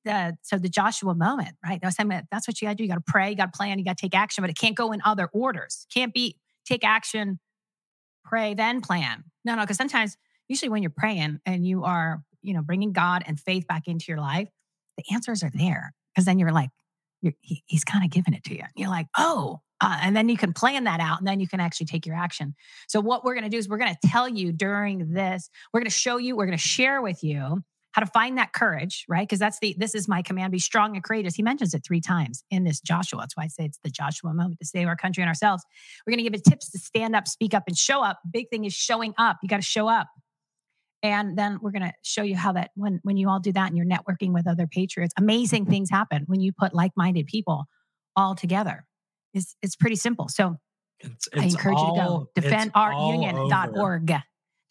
the, 0.05 0.37
so 0.41 0.57
the 0.57 0.69
Joshua 0.69 1.15
moment, 1.15 1.55
right? 1.65 1.81
That's 1.81 1.99
what 1.99 2.61
you 2.61 2.67
got 2.67 2.71
to 2.71 2.75
do. 2.75 2.83
You 2.83 2.89
got 2.89 2.95
to 3.05 3.11
pray, 3.11 3.31
you 3.31 3.35
got 3.35 3.51
to 3.51 3.57
plan, 3.57 3.79
you 3.79 3.85
got 3.85 3.97
to 3.97 4.01
take 4.01 4.15
action, 4.15 4.41
but 4.41 4.49
it 4.49 4.57
can't 4.57 4.75
go 4.75 4.93
in 4.93 5.01
other 5.03 5.27
orders. 5.33 5.85
Can't 5.93 6.13
be 6.13 6.37
take 6.65 6.85
action, 6.85 7.39
pray, 8.33 8.55
then 8.55 8.81
plan. 8.81 9.23
No, 9.45 9.53
no, 9.53 9.61
because 9.61 9.77
sometimes, 9.77 10.17
usually 10.47 10.69
when 10.69 10.81
you're 10.81 10.89
praying 10.95 11.39
and 11.45 11.67
you 11.67 11.83
are, 11.83 12.23
you 12.41 12.55
know, 12.55 12.63
bringing 12.63 12.91
God 12.91 13.21
and 13.27 13.39
faith 13.39 13.67
back 13.67 13.87
into 13.87 14.05
your 14.07 14.17
life, 14.17 14.49
the 14.97 15.03
answers 15.13 15.43
are 15.43 15.51
there 15.53 15.93
because 16.11 16.25
then 16.25 16.39
you're 16.39 16.51
like, 16.51 16.71
you're, 17.21 17.33
he, 17.41 17.61
he's 17.67 17.83
kind 17.83 18.03
of 18.03 18.09
giving 18.09 18.33
it 18.33 18.43
to 18.45 18.55
you. 18.55 18.63
You're 18.75 18.89
like, 18.89 19.05
oh, 19.15 19.61
uh, 19.81 19.99
and 20.01 20.15
then 20.15 20.29
you 20.29 20.37
can 20.37 20.51
plan 20.51 20.85
that 20.85 20.99
out 20.99 21.19
and 21.19 21.27
then 21.27 21.39
you 21.39 21.47
can 21.47 21.59
actually 21.59 21.85
take 21.85 22.07
your 22.07 22.15
action. 22.15 22.55
So, 22.87 23.01
what 23.01 23.23
we're 23.23 23.35
going 23.35 23.43
to 23.43 23.51
do 23.51 23.57
is 23.57 23.69
we're 23.69 23.77
going 23.77 23.93
to 23.93 24.07
tell 24.07 24.27
you 24.27 24.51
during 24.51 25.13
this, 25.13 25.51
we're 25.71 25.81
going 25.81 25.91
to 25.91 25.95
show 25.95 26.17
you, 26.17 26.35
we're 26.35 26.47
going 26.47 26.57
to 26.57 26.63
share 26.63 27.03
with 27.03 27.23
you 27.23 27.63
how 27.93 28.01
to 28.01 28.07
find 28.07 28.37
that 28.37 28.53
courage, 28.53 29.05
right? 29.07 29.27
Because 29.27 29.39
that's 29.39 29.59
the, 29.59 29.75
this 29.77 29.95
is 29.95 30.07
my 30.07 30.21
command 30.21 30.51
be 30.51 30.59
strong 30.59 30.95
and 30.95 31.03
courageous. 31.03 31.35
He 31.35 31.43
mentions 31.43 31.73
it 31.73 31.83
three 31.85 32.01
times 32.01 32.43
in 32.49 32.63
this 32.63 32.81
Joshua. 32.81 33.21
That's 33.21 33.37
why 33.37 33.43
I 33.43 33.47
say 33.47 33.65
it's 33.65 33.79
the 33.83 33.89
Joshua 33.89 34.33
moment 34.33 34.59
to 34.59 34.65
save 34.65 34.87
our 34.87 34.95
country 34.95 35.23
and 35.23 35.27
ourselves. 35.27 35.63
We're 36.05 36.11
going 36.11 36.23
to 36.23 36.29
give 36.29 36.35
you 36.35 36.41
tips 36.47 36.69
to 36.71 36.79
stand 36.79 37.15
up, 37.15 37.27
speak 37.27 37.53
up, 37.53 37.63
and 37.67 37.77
show 37.77 38.03
up. 38.03 38.19
Big 38.29 38.49
thing 38.49 38.65
is 38.65 38.73
showing 38.73 39.13
up. 39.17 39.37
You 39.41 39.49
got 39.49 39.57
to 39.57 39.61
show 39.61 39.87
up. 39.87 40.07
And 41.03 41.37
then 41.37 41.59
we're 41.61 41.71
going 41.71 41.83
to 41.83 41.93
show 42.01 42.23
you 42.23 42.35
how 42.35 42.53
that 42.53 42.71
when 42.75 42.99
when 43.03 43.17
you 43.17 43.29
all 43.29 43.39
do 43.39 43.51
that 43.51 43.67
and 43.67 43.77
you're 43.77 43.85
networking 43.85 44.33
with 44.33 44.47
other 44.47 44.67
patriots, 44.67 45.13
amazing 45.17 45.65
things 45.65 45.89
happen 45.89 46.23
when 46.27 46.39
you 46.39 46.53
put 46.53 46.73
like-minded 46.73 47.27
people 47.27 47.65
all 48.15 48.35
together. 48.35 48.85
It's 49.33 49.55
it's 49.61 49.75
pretty 49.75 49.97
simple. 49.97 50.29
So 50.29 50.55
it's, 51.01 51.27
it's 51.33 51.41
I 51.41 51.45
encourage 51.45 51.77
all, 51.77 52.29
you 52.35 52.41
to 52.41 52.49
go 52.49 52.49
defendourunion.org. 52.49 54.13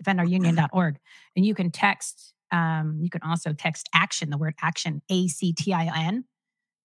Defendourunion.org. 0.02 0.96
And 1.36 1.46
you 1.46 1.54
can 1.54 1.70
text, 1.70 2.32
um, 2.52 2.98
you 3.00 3.10
can 3.10 3.22
also 3.22 3.52
text 3.52 3.88
action, 3.94 4.30
the 4.30 4.38
word 4.38 4.54
action, 4.62 5.02
A 5.08 5.26
C 5.28 5.52
T 5.52 5.72
I 5.72 5.86
N 6.06 6.24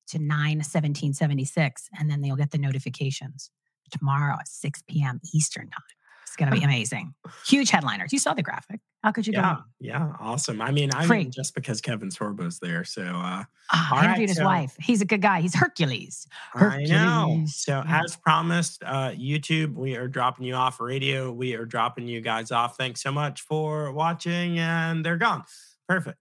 to 0.08 0.18
9 0.18 0.30
1776. 0.30 1.90
And 2.00 2.10
then 2.10 2.22
they'll 2.22 2.38
get 2.38 2.52
the 2.52 2.58
notifications 2.58 3.52
tomorrow 3.92 4.38
at 4.40 4.48
6 4.48 4.84
p.m. 4.88 5.20
Eastern 5.34 5.70
time 5.70 5.97
going 6.38 6.52
to 6.52 6.58
be 6.58 6.64
amazing. 6.66 7.14
Huge 7.46 7.70
headliners. 7.70 8.14
You 8.14 8.20
saw 8.20 8.34
the 8.34 8.44
graphic. 8.44 8.80
How 9.04 9.12
could 9.12 9.28
you 9.28 9.34
yeah, 9.34 9.56
go? 9.56 9.62
Yeah, 9.80 10.14
awesome. 10.20 10.62
I 10.62 10.72
mean, 10.72 10.90
I 10.94 11.06
mean, 11.06 11.32
just 11.32 11.54
because 11.54 11.82
Kevin 11.82 12.10
Sorbo's 12.10 12.60
there. 12.60 12.84
So, 12.84 13.04
uh, 13.04 13.44
oh, 13.74 13.90
I 13.92 14.06
interviewed 14.06 14.20
right, 14.20 14.30
his 14.30 14.38
so, 14.38 14.46
wife. 14.46 14.76
He's 14.80 15.02
a 15.02 15.06
good 15.06 15.22
guy. 15.22 15.42
He's 15.42 15.56
Hercules. 15.56 16.28
Hercules. 16.52 16.92
I 16.92 16.94
know. 16.94 17.44
So, 17.48 17.84
yeah. 17.86 18.02
as 18.04 18.16
promised, 18.16 18.84
uh, 18.84 19.12
YouTube, 19.12 19.76
we 19.76 19.96
are 19.96 20.08
dropping 20.08 20.46
you 20.46 20.56
off 20.56 20.80
radio. 20.80 21.32
We 21.32 21.54
are 21.54 21.66
dropping 21.66 22.08
you 22.08 22.22
guys 22.22 22.52
off. 22.52 22.76
Thanks 22.76 23.02
so 23.02 23.12
much 23.12 23.42
for 23.42 23.92
watching, 23.92 24.60
and 24.60 25.06
they're 25.06 25.18
gone. 25.18 25.44
Perfect. 25.88 26.20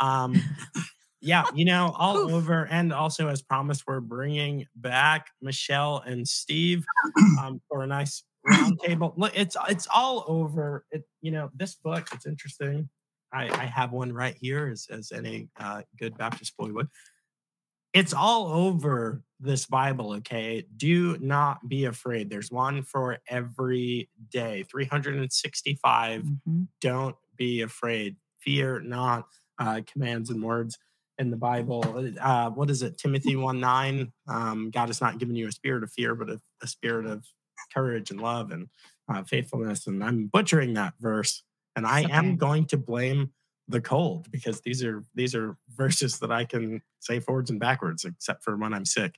Um, 0.00 0.34
yeah, 1.20 1.44
you 1.54 1.64
know, 1.64 1.94
all 1.96 2.16
Oof. 2.16 2.32
over. 2.32 2.66
And 2.70 2.92
also, 2.92 3.28
as 3.28 3.42
promised, 3.42 3.84
we're 3.86 4.00
bringing 4.00 4.66
back 4.76 5.28
Michelle 5.40 6.02
and 6.06 6.26
Steve 6.26 6.84
um, 7.40 7.60
for 7.68 7.82
a 7.82 7.86
nice 7.86 8.22
roundtable. 8.46 9.14
Look, 9.16 9.32
it's 9.34 9.56
it's 9.68 9.88
all 9.94 10.24
over. 10.26 10.84
It 10.90 11.04
you 11.20 11.30
know 11.30 11.50
this 11.54 11.74
book. 11.74 12.08
It's 12.12 12.26
interesting. 12.26 12.88
I, 13.32 13.48
I 13.48 13.64
have 13.66 13.92
one 13.92 14.12
right 14.12 14.36
here, 14.38 14.68
as 14.68 14.86
as 14.90 15.12
any 15.12 15.48
uh, 15.58 15.82
good 15.98 16.16
Baptist 16.16 16.56
boy 16.56 16.72
would. 16.72 16.88
It's 17.92 18.12
all 18.12 18.48
over 18.48 19.22
this 19.38 19.66
Bible. 19.66 20.14
Okay, 20.14 20.66
do 20.76 21.16
not 21.18 21.68
be 21.68 21.84
afraid. 21.84 22.28
There's 22.28 22.50
one 22.50 22.82
for 22.82 23.18
every 23.28 24.08
day. 24.30 24.64
365. 24.70 26.22
Mm-hmm. 26.22 26.62
Don't 26.80 27.16
be 27.36 27.62
afraid. 27.62 28.16
Fear 28.40 28.80
not. 28.80 29.26
Uh, 29.56 29.80
commands 29.86 30.30
and 30.30 30.42
words 30.42 30.76
in 31.18 31.30
the 31.30 31.36
Bible. 31.36 31.84
Uh, 32.20 32.50
what 32.50 32.70
is 32.70 32.82
it? 32.82 32.98
Timothy 32.98 33.36
1 33.36 33.60
9. 33.60 34.12
Um, 34.28 34.70
God 34.70 34.88
has 34.88 35.00
not 35.00 35.18
given 35.18 35.36
you 35.36 35.46
a 35.46 35.52
spirit 35.52 35.84
of 35.84 35.92
fear, 35.92 36.14
but 36.14 36.28
a, 36.28 36.40
a 36.62 36.66
spirit 36.66 37.06
of 37.06 37.24
courage 37.72 38.10
and 38.10 38.20
love 38.20 38.50
and 38.50 38.68
uh, 39.08 39.22
faithfulness. 39.24 39.86
And 39.86 40.02
I'm 40.02 40.26
butchering 40.26 40.74
that 40.74 40.94
verse, 41.00 41.42
and 41.76 41.86
I 41.86 42.04
okay. 42.04 42.12
am 42.12 42.36
going 42.36 42.66
to 42.66 42.76
blame 42.76 43.30
the 43.68 43.80
cold 43.80 44.30
because 44.30 44.60
these 44.60 44.84
are 44.84 45.04
these 45.14 45.34
are 45.34 45.56
verses 45.76 46.18
that 46.18 46.30
I 46.30 46.44
can 46.44 46.82
say 47.00 47.20
forwards 47.20 47.50
and 47.50 47.60
backwards, 47.60 48.04
except 48.04 48.44
for 48.44 48.56
when 48.56 48.74
I'm 48.74 48.84
sick. 48.84 49.14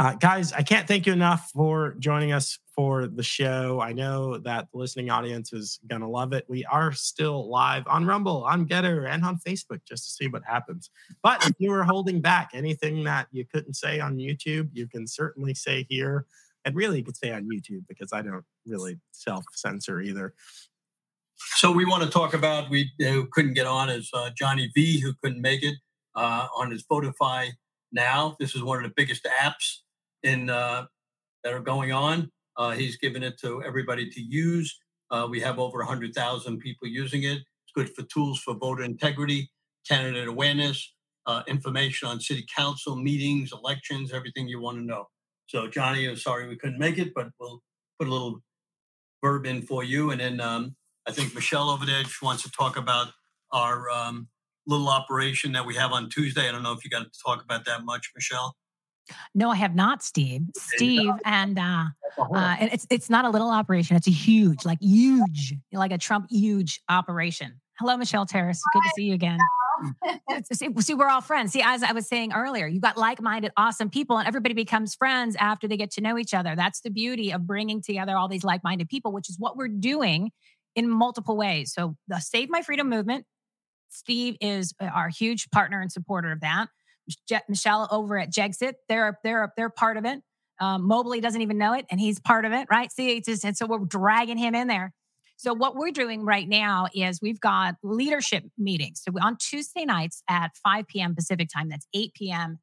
Uh, 0.00 0.14
guys, 0.14 0.52
I 0.52 0.62
can't 0.62 0.86
thank 0.86 1.06
you 1.06 1.12
enough 1.12 1.50
for 1.52 1.96
joining 1.98 2.30
us 2.30 2.60
for 2.72 3.08
the 3.08 3.22
show. 3.24 3.80
I 3.80 3.92
know 3.92 4.38
that 4.38 4.68
the 4.70 4.78
listening 4.78 5.10
audience 5.10 5.52
is 5.52 5.80
going 5.88 6.02
to 6.02 6.06
love 6.06 6.32
it. 6.32 6.44
We 6.48 6.64
are 6.66 6.92
still 6.92 7.50
live 7.50 7.82
on 7.88 8.06
Rumble, 8.06 8.44
on 8.44 8.68
GETTR, 8.68 9.08
and 9.08 9.24
on 9.24 9.40
Facebook 9.44 9.80
just 9.84 10.04
to 10.04 10.10
see 10.12 10.28
what 10.28 10.44
happens. 10.44 10.90
But 11.20 11.44
if 11.44 11.54
you 11.58 11.72
were 11.72 11.82
holding 11.82 12.20
back 12.20 12.50
anything 12.54 13.02
that 13.04 13.26
you 13.32 13.44
couldn't 13.44 13.74
say 13.74 13.98
on 13.98 14.18
YouTube, 14.18 14.68
you 14.72 14.86
can 14.86 15.08
certainly 15.08 15.54
say 15.54 15.84
here 15.88 16.26
and 16.68 16.76
really 16.76 16.98
you 16.98 17.04
could 17.04 17.16
stay 17.16 17.32
on 17.32 17.48
YouTube 17.48 17.84
because 17.88 18.12
I 18.12 18.20
don't 18.20 18.44
really 18.66 18.98
self 19.12 19.44
censor 19.54 20.02
either. 20.02 20.34
So 21.56 21.72
we 21.72 21.86
want 21.86 22.02
to 22.02 22.10
talk 22.10 22.34
about 22.34 22.68
we 22.68 22.92
who 22.98 23.26
couldn't 23.32 23.54
get 23.54 23.66
on 23.66 23.88
is 23.88 24.10
uh, 24.12 24.30
Jonny 24.36 24.70
V 24.74 25.00
who 25.00 25.14
couldn't 25.22 25.40
make 25.40 25.62
it 25.62 25.76
uh, 26.14 26.46
on 26.54 26.70
his 26.70 26.84
Votify 26.84 27.48
now. 27.90 28.36
This 28.38 28.54
is 28.54 28.62
one 28.62 28.76
of 28.76 28.82
the 28.82 28.92
biggest 28.94 29.26
apps 29.40 29.78
in 30.22 30.50
uh, 30.50 30.84
that 31.42 31.54
are 31.54 31.60
going 31.60 31.90
on. 31.90 32.30
Uh, 32.58 32.72
he's 32.72 32.98
given 32.98 33.22
it 33.22 33.40
to 33.40 33.62
everybody 33.62 34.10
to 34.10 34.20
use. 34.20 34.78
Uh, 35.10 35.26
we 35.30 35.40
have 35.40 35.58
over 35.58 35.78
100,000 35.78 36.58
people 36.58 36.86
using 36.86 37.22
it. 37.22 37.38
It's 37.38 37.72
good 37.74 37.88
for 37.94 38.02
tools 38.12 38.40
for 38.40 38.52
voter 38.52 38.82
integrity, 38.82 39.50
candidate 39.88 40.28
awareness, 40.28 40.92
uh, 41.24 41.44
information 41.46 42.08
on 42.08 42.20
city 42.20 42.44
council 42.54 42.94
meetings, 42.94 43.52
elections, 43.52 44.12
everything 44.12 44.48
you 44.48 44.60
want 44.60 44.76
to 44.76 44.84
know. 44.84 45.06
So, 45.48 45.66
Jonny, 45.66 46.06
I'm 46.06 46.16
sorry 46.16 46.46
we 46.46 46.56
couldn't 46.56 46.78
make 46.78 46.98
it, 46.98 47.14
but 47.14 47.28
we'll 47.40 47.62
put 47.98 48.06
a 48.06 48.10
little 48.10 48.42
verb 49.24 49.46
in 49.46 49.62
for 49.62 49.82
you. 49.82 50.10
And 50.10 50.20
then 50.20 50.40
um, 50.40 50.76
I 51.06 51.12
think 51.12 51.34
Michele 51.34 51.70
over 51.70 51.86
there 51.86 52.02
wants 52.22 52.42
to 52.42 52.50
talk 52.50 52.76
about 52.76 53.08
our 53.50 53.88
um, 53.88 54.28
little 54.66 54.88
operation 54.88 55.52
that 55.52 55.64
we 55.64 55.74
have 55.74 55.90
on 55.92 56.10
Tuesday. 56.10 56.48
I 56.48 56.52
don't 56.52 56.62
know 56.62 56.72
if 56.72 56.84
you 56.84 56.90
got 56.90 57.10
to 57.10 57.20
talk 57.24 57.42
about 57.42 57.64
that 57.64 57.82
much, 57.84 58.10
Michele. 58.14 58.54
No, 59.34 59.50
I 59.50 59.56
have 59.56 59.74
not, 59.74 60.02
Steve. 60.02 60.42
Steve, 60.54 61.14
and 61.24 61.58
uh, 61.58 61.84
uh, 62.18 62.56
it's 62.60 62.86
it's 62.90 63.08
not 63.08 63.24
a 63.24 63.30
little 63.30 63.48
operation; 63.48 63.96
it's 63.96 64.06
a 64.06 64.10
huge, 64.10 64.66
like 64.66 64.82
huge, 64.82 65.54
like 65.72 65.92
a 65.92 65.96
Trump 65.96 66.26
huge 66.28 66.82
operation. 66.90 67.58
Hello, 67.78 67.96
Michelle 67.96 68.26
Terrace. 68.26 68.60
Good 68.74 68.82
to 68.82 68.90
see 68.96 69.04
you 69.04 69.14
again 69.14 69.38
see, 70.52 70.68
see, 70.78 70.94
we're 70.94 71.08
all 71.08 71.20
friends. 71.20 71.52
See, 71.52 71.62
as 71.62 71.82
I 71.82 71.92
was 71.92 72.08
saying 72.08 72.32
earlier, 72.32 72.66
you 72.66 72.80
got 72.80 72.96
like-minded, 72.96 73.52
awesome 73.56 73.90
people, 73.90 74.18
and 74.18 74.26
everybody 74.26 74.54
becomes 74.54 74.94
friends 74.94 75.36
after 75.38 75.68
they 75.68 75.76
get 75.76 75.90
to 75.92 76.00
know 76.00 76.18
each 76.18 76.34
other. 76.34 76.54
That's 76.56 76.80
the 76.80 76.90
beauty 76.90 77.32
of 77.32 77.46
bringing 77.46 77.82
together 77.82 78.16
all 78.16 78.28
these 78.28 78.44
like-minded 78.44 78.88
people, 78.88 79.12
which 79.12 79.28
is 79.28 79.36
what 79.38 79.56
we're 79.56 79.68
doing 79.68 80.30
in 80.74 80.88
multiple 80.88 81.36
ways. 81.36 81.72
So, 81.72 81.96
the 82.08 82.20
Save 82.20 82.50
My 82.50 82.62
Freedom 82.62 82.88
movement, 82.88 83.24
Steve 83.90 84.36
is 84.40 84.74
uh, 84.80 84.86
our 84.86 85.08
huge 85.08 85.50
partner 85.50 85.80
and 85.80 85.90
supporter 85.90 86.32
of 86.32 86.40
that. 86.40 86.66
Je- 87.28 87.40
Michelle 87.48 87.88
over 87.90 88.18
at 88.18 88.32
Jexit, 88.32 88.74
they're 88.88 89.18
they're 89.24 89.52
they're 89.56 89.70
part 89.70 89.96
of 89.96 90.04
it. 90.04 90.20
Um, 90.60 90.86
Mobley 90.86 91.20
doesn't 91.20 91.40
even 91.40 91.56
know 91.58 91.72
it, 91.72 91.86
and 91.90 92.00
he's 92.00 92.18
part 92.20 92.44
of 92.44 92.52
it, 92.52 92.66
right? 92.70 92.90
See, 92.90 93.16
it's 93.16 93.28
just, 93.28 93.44
and 93.44 93.56
so 93.56 93.66
we're 93.66 93.78
dragging 93.78 94.36
him 94.36 94.54
in 94.54 94.66
there. 94.66 94.92
So, 95.38 95.54
what 95.54 95.76
we're 95.76 95.92
doing 95.92 96.24
right 96.24 96.48
now 96.48 96.88
is 96.92 97.22
we've 97.22 97.40
got 97.40 97.76
leadership 97.84 98.42
meetings. 98.58 99.02
So, 99.04 99.12
on 99.22 99.36
Tuesday 99.36 99.84
nights 99.84 100.20
at 100.28 100.50
5 100.64 100.88
p.m. 100.88 101.14
Pacific 101.14 101.48
time, 101.48 101.68
that's 101.68 101.86
8 101.94 102.12
p.m. 102.14 102.58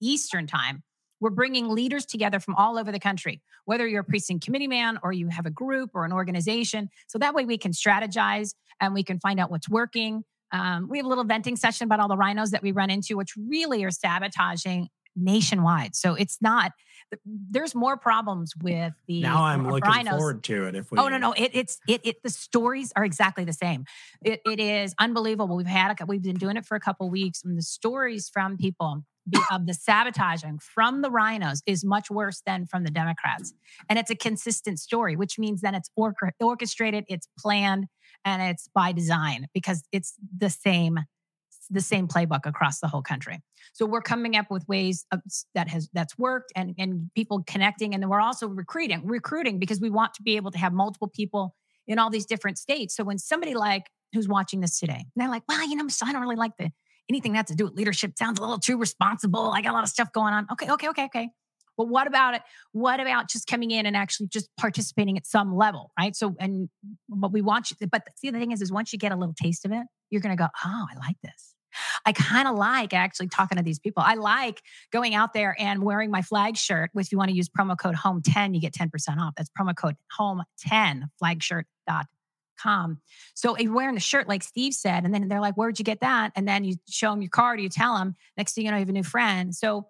Eastern 0.00 0.46
time, 0.46 0.84
we're 1.18 1.30
bringing 1.30 1.68
leaders 1.68 2.06
together 2.06 2.38
from 2.38 2.54
all 2.54 2.78
over 2.78 2.92
the 2.92 3.00
country, 3.00 3.42
whether 3.64 3.86
you're 3.86 4.02
a 4.02 4.04
precinct 4.04 4.44
committee 4.44 4.68
man 4.68 5.00
or 5.02 5.12
you 5.12 5.26
have 5.26 5.44
a 5.44 5.50
group 5.50 5.90
or 5.92 6.04
an 6.04 6.12
organization. 6.12 6.88
So 7.08 7.18
that 7.18 7.34
way 7.34 7.44
we 7.44 7.58
can 7.58 7.72
strategize 7.72 8.54
and 8.80 8.94
we 8.94 9.02
can 9.02 9.18
find 9.18 9.40
out 9.40 9.50
what's 9.50 9.68
working. 9.68 10.24
Um, 10.52 10.88
we 10.88 10.98
have 10.98 11.06
a 11.06 11.08
little 11.08 11.24
venting 11.24 11.56
session 11.56 11.84
about 11.84 11.98
all 11.98 12.08
the 12.08 12.16
RINOs 12.16 12.50
that 12.50 12.62
we 12.62 12.70
run 12.70 12.90
into, 12.90 13.16
which 13.16 13.34
really 13.36 13.82
are 13.82 13.90
sabotaging 13.90 14.88
nationwide. 15.16 15.94
So 15.94 16.14
it's 16.14 16.38
not 16.40 16.72
there's 17.24 17.74
more 17.74 17.96
problems 17.96 18.54
with 18.62 18.92
the 19.06 19.20
now 19.20 19.42
i'm 19.42 19.68
looking 19.68 19.90
RINOs. 19.90 20.10
forward 20.10 20.42
to 20.44 20.66
it 20.66 20.74
if 20.74 20.90
we 20.90 20.98
oh 20.98 21.08
no 21.08 21.18
no 21.18 21.32
it, 21.32 21.50
it's 21.54 21.78
it, 21.88 22.00
it 22.04 22.22
the 22.22 22.30
stories 22.30 22.92
are 22.96 23.04
exactly 23.04 23.44
the 23.44 23.52
same 23.52 23.84
it, 24.24 24.40
it 24.46 24.60
is 24.60 24.94
unbelievable 24.98 25.56
we've 25.56 25.66
had 25.66 26.00
a, 26.00 26.06
we've 26.06 26.22
been 26.22 26.36
doing 26.36 26.56
it 26.56 26.64
for 26.64 26.76
a 26.76 26.80
couple 26.80 27.10
weeks 27.10 27.42
and 27.44 27.58
the 27.58 27.62
stories 27.62 28.30
from 28.32 28.56
people 28.56 29.04
of 29.52 29.66
the 29.66 29.74
sabotaging 29.74 30.58
from 30.58 31.02
the 31.02 31.10
RINOs 31.10 31.62
is 31.66 31.84
much 31.84 32.10
worse 32.10 32.42
than 32.46 32.66
from 32.66 32.84
the 32.84 32.90
democrats 32.90 33.52
and 33.88 33.98
it's 33.98 34.10
a 34.10 34.16
consistent 34.16 34.78
story 34.78 35.16
which 35.16 35.38
means 35.38 35.60
then 35.60 35.74
it's 35.74 35.90
orchestrated 36.40 37.04
it's 37.08 37.28
planned 37.38 37.86
and 38.24 38.42
it's 38.42 38.68
by 38.74 38.92
design 38.92 39.46
because 39.52 39.82
it's 39.92 40.14
the 40.36 40.50
same 40.50 41.00
the 41.70 41.80
same 41.80 42.08
playbook 42.08 42.40
across 42.44 42.80
the 42.80 42.88
whole 42.88 43.02
country. 43.02 43.40
So 43.72 43.86
we're 43.86 44.02
coming 44.02 44.36
up 44.36 44.46
with 44.50 44.66
ways 44.68 45.06
of, 45.12 45.20
that 45.54 45.68
has 45.68 45.88
that's 45.92 46.18
worked 46.18 46.52
and 46.56 46.74
and 46.78 47.10
people 47.14 47.42
connecting, 47.46 47.94
and 47.94 48.02
then 48.02 48.10
we're 48.10 48.20
also 48.20 48.48
recruiting 48.48 49.06
recruiting 49.06 49.58
because 49.58 49.80
we 49.80 49.90
want 49.90 50.14
to 50.14 50.22
be 50.22 50.36
able 50.36 50.50
to 50.50 50.58
have 50.58 50.72
multiple 50.72 51.08
people 51.08 51.54
in 51.86 51.98
all 51.98 52.10
these 52.10 52.26
different 52.26 52.58
states. 52.58 52.94
So 52.96 53.04
when 53.04 53.18
somebody 53.18 53.54
like 53.54 53.84
who's 54.12 54.28
watching 54.28 54.60
this 54.60 54.78
today, 54.78 54.94
and 54.94 55.06
they're 55.16 55.30
like, 55.30 55.44
"Well, 55.48 55.68
you 55.68 55.76
know, 55.76 55.86
so 55.88 56.06
I 56.06 56.12
don't 56.12 56.22
really 56.22 56.36
like 56.36 56.56
the 56.58 56.70
anything 57.08 57.32
that 57.32 57.46
to 57.48 57.54
do 57.54 57.64
with 57.64 57.74
leadership. 57.74 58.12
Sounds 58.18 58.38
a 58.38 58.42
little 58.42 58.58
too 58.58 58.76
responsible. 58.76 59.50
I 59.50 59.62
got 59.62 59.70
a 59.70 59.74
lot 59.74 59.84
of 59.84 59.90
stuff 59.90 60.12
going 60.12 60.34
on." 60.34 60.46
Okay, 60.52 60.70
okay, 60.70 60.88
okay, 60.88 61.04
okay. 61.04 61.28
But 61.76 61.88
what 61.88 62.06
about 62.06 62.34
it? 62.34 62.42
What 62.72 63.00
about 63.00 63.30
just 63.30 63.46
coming 63.46 63.70
in 63.70 63.86
and 63.86 63.96
actually 63.96 64.28
just 64.28 64.50
participating 64.58 65.16
at 65.16 65.26
some 65.26 65.56
level, 65.56 65.92
right? 65.98 66.14
So, 66.14 66.34
and 66.38 66.68
what 67.08 67.32
we 67.32 67.40
want 67.40 67.70
you, 67.70 67.86
but 67.90 68.02
see, 68.16 68.30
the 68.30 68.38
thing 68.38 68.50
is, 68.52 68.60
is 68.60 68.70
once 68.70 68.92
you 68.92 68.98
get 68.98 69.12
a 69.12 69.16
little 69.16 69.34
taste 69.34 69.64
of 69.64 69.72
it, 69.72 69.86
you're 70.10 70.20
going 70.20 70.36
to 70.36 70.42
go, 70.42 70.48
oh, 70.62 70.86
I 70.92 70.98
like 70.98 71.16
this. 71.22 71.54
I 72.04 72.12
kind 72.12 72.48
of 72.48 72.56
like 72.56 72.92
actually 72.94 73.28
talking 73.28 73.58
to 73.58 73.64
these 73.64 73.78
people. 73.78 74.02
I 74.04 74.14
like 74.14 74.62
going 74.90 75.14
out 75.14 75.32
there 75.32 75.56
and 75.58 75.82
wearing 75.82 76.10
my 76.10 76.22
flag 76.22 76.56
shirt, 76.56 76.90
if 76.94 77.12
you 77.12 77.18
want 77.18 77.30
to 77.30 77.36
use 77.36 77.48
promo 77.48 77.78
code 77.78 77.94
HOME10, 77.94 78.54
you 78.54 78.60
get 78.60 78.74
10% 78.74 78.90
off. 79.18 79.34
That's 79.36 79.50
promo 79.50 79.74
code 79.76 79.96
HOME10, 80.18 81.08
flagshirt.com. 81.22 83.00
So 83.34 83.54
if 83.54 83.62
you're 83.62 83.74
wearing 83.74 83.94
the 83.94 84.00
shirt, 84.00 84.28
like 84.28 84.42
Steve 84.42 84.74
said, 84.74 85.04
and 85.04 85.14
then 85.14 85.28
they're 85.28 85.40
like, 85.40 85.54
where'd 85.54 85.78
you 85.78 85.84
get 85.84 86.00
that? 86.00 86.32
And 86.36 86.46
then 86.46 86.64
you 86.64 86.76
show 86.88 87.10
them 87.10 87.22
your 87.22 87.30
card, 87.30 87.60
you 87.60 87.68
tell 87.68 87.96
them, 87.96 88.16
next 88.36 88.54
thing 88.54 88.64
you 88.64 88.70
know, 88.70 88.76
you 88.76 88.82
have 88.82 88.88
a 88.88 88.92
new 88.92 89.02
friend. 89.02 89.54
So 89.54 89.86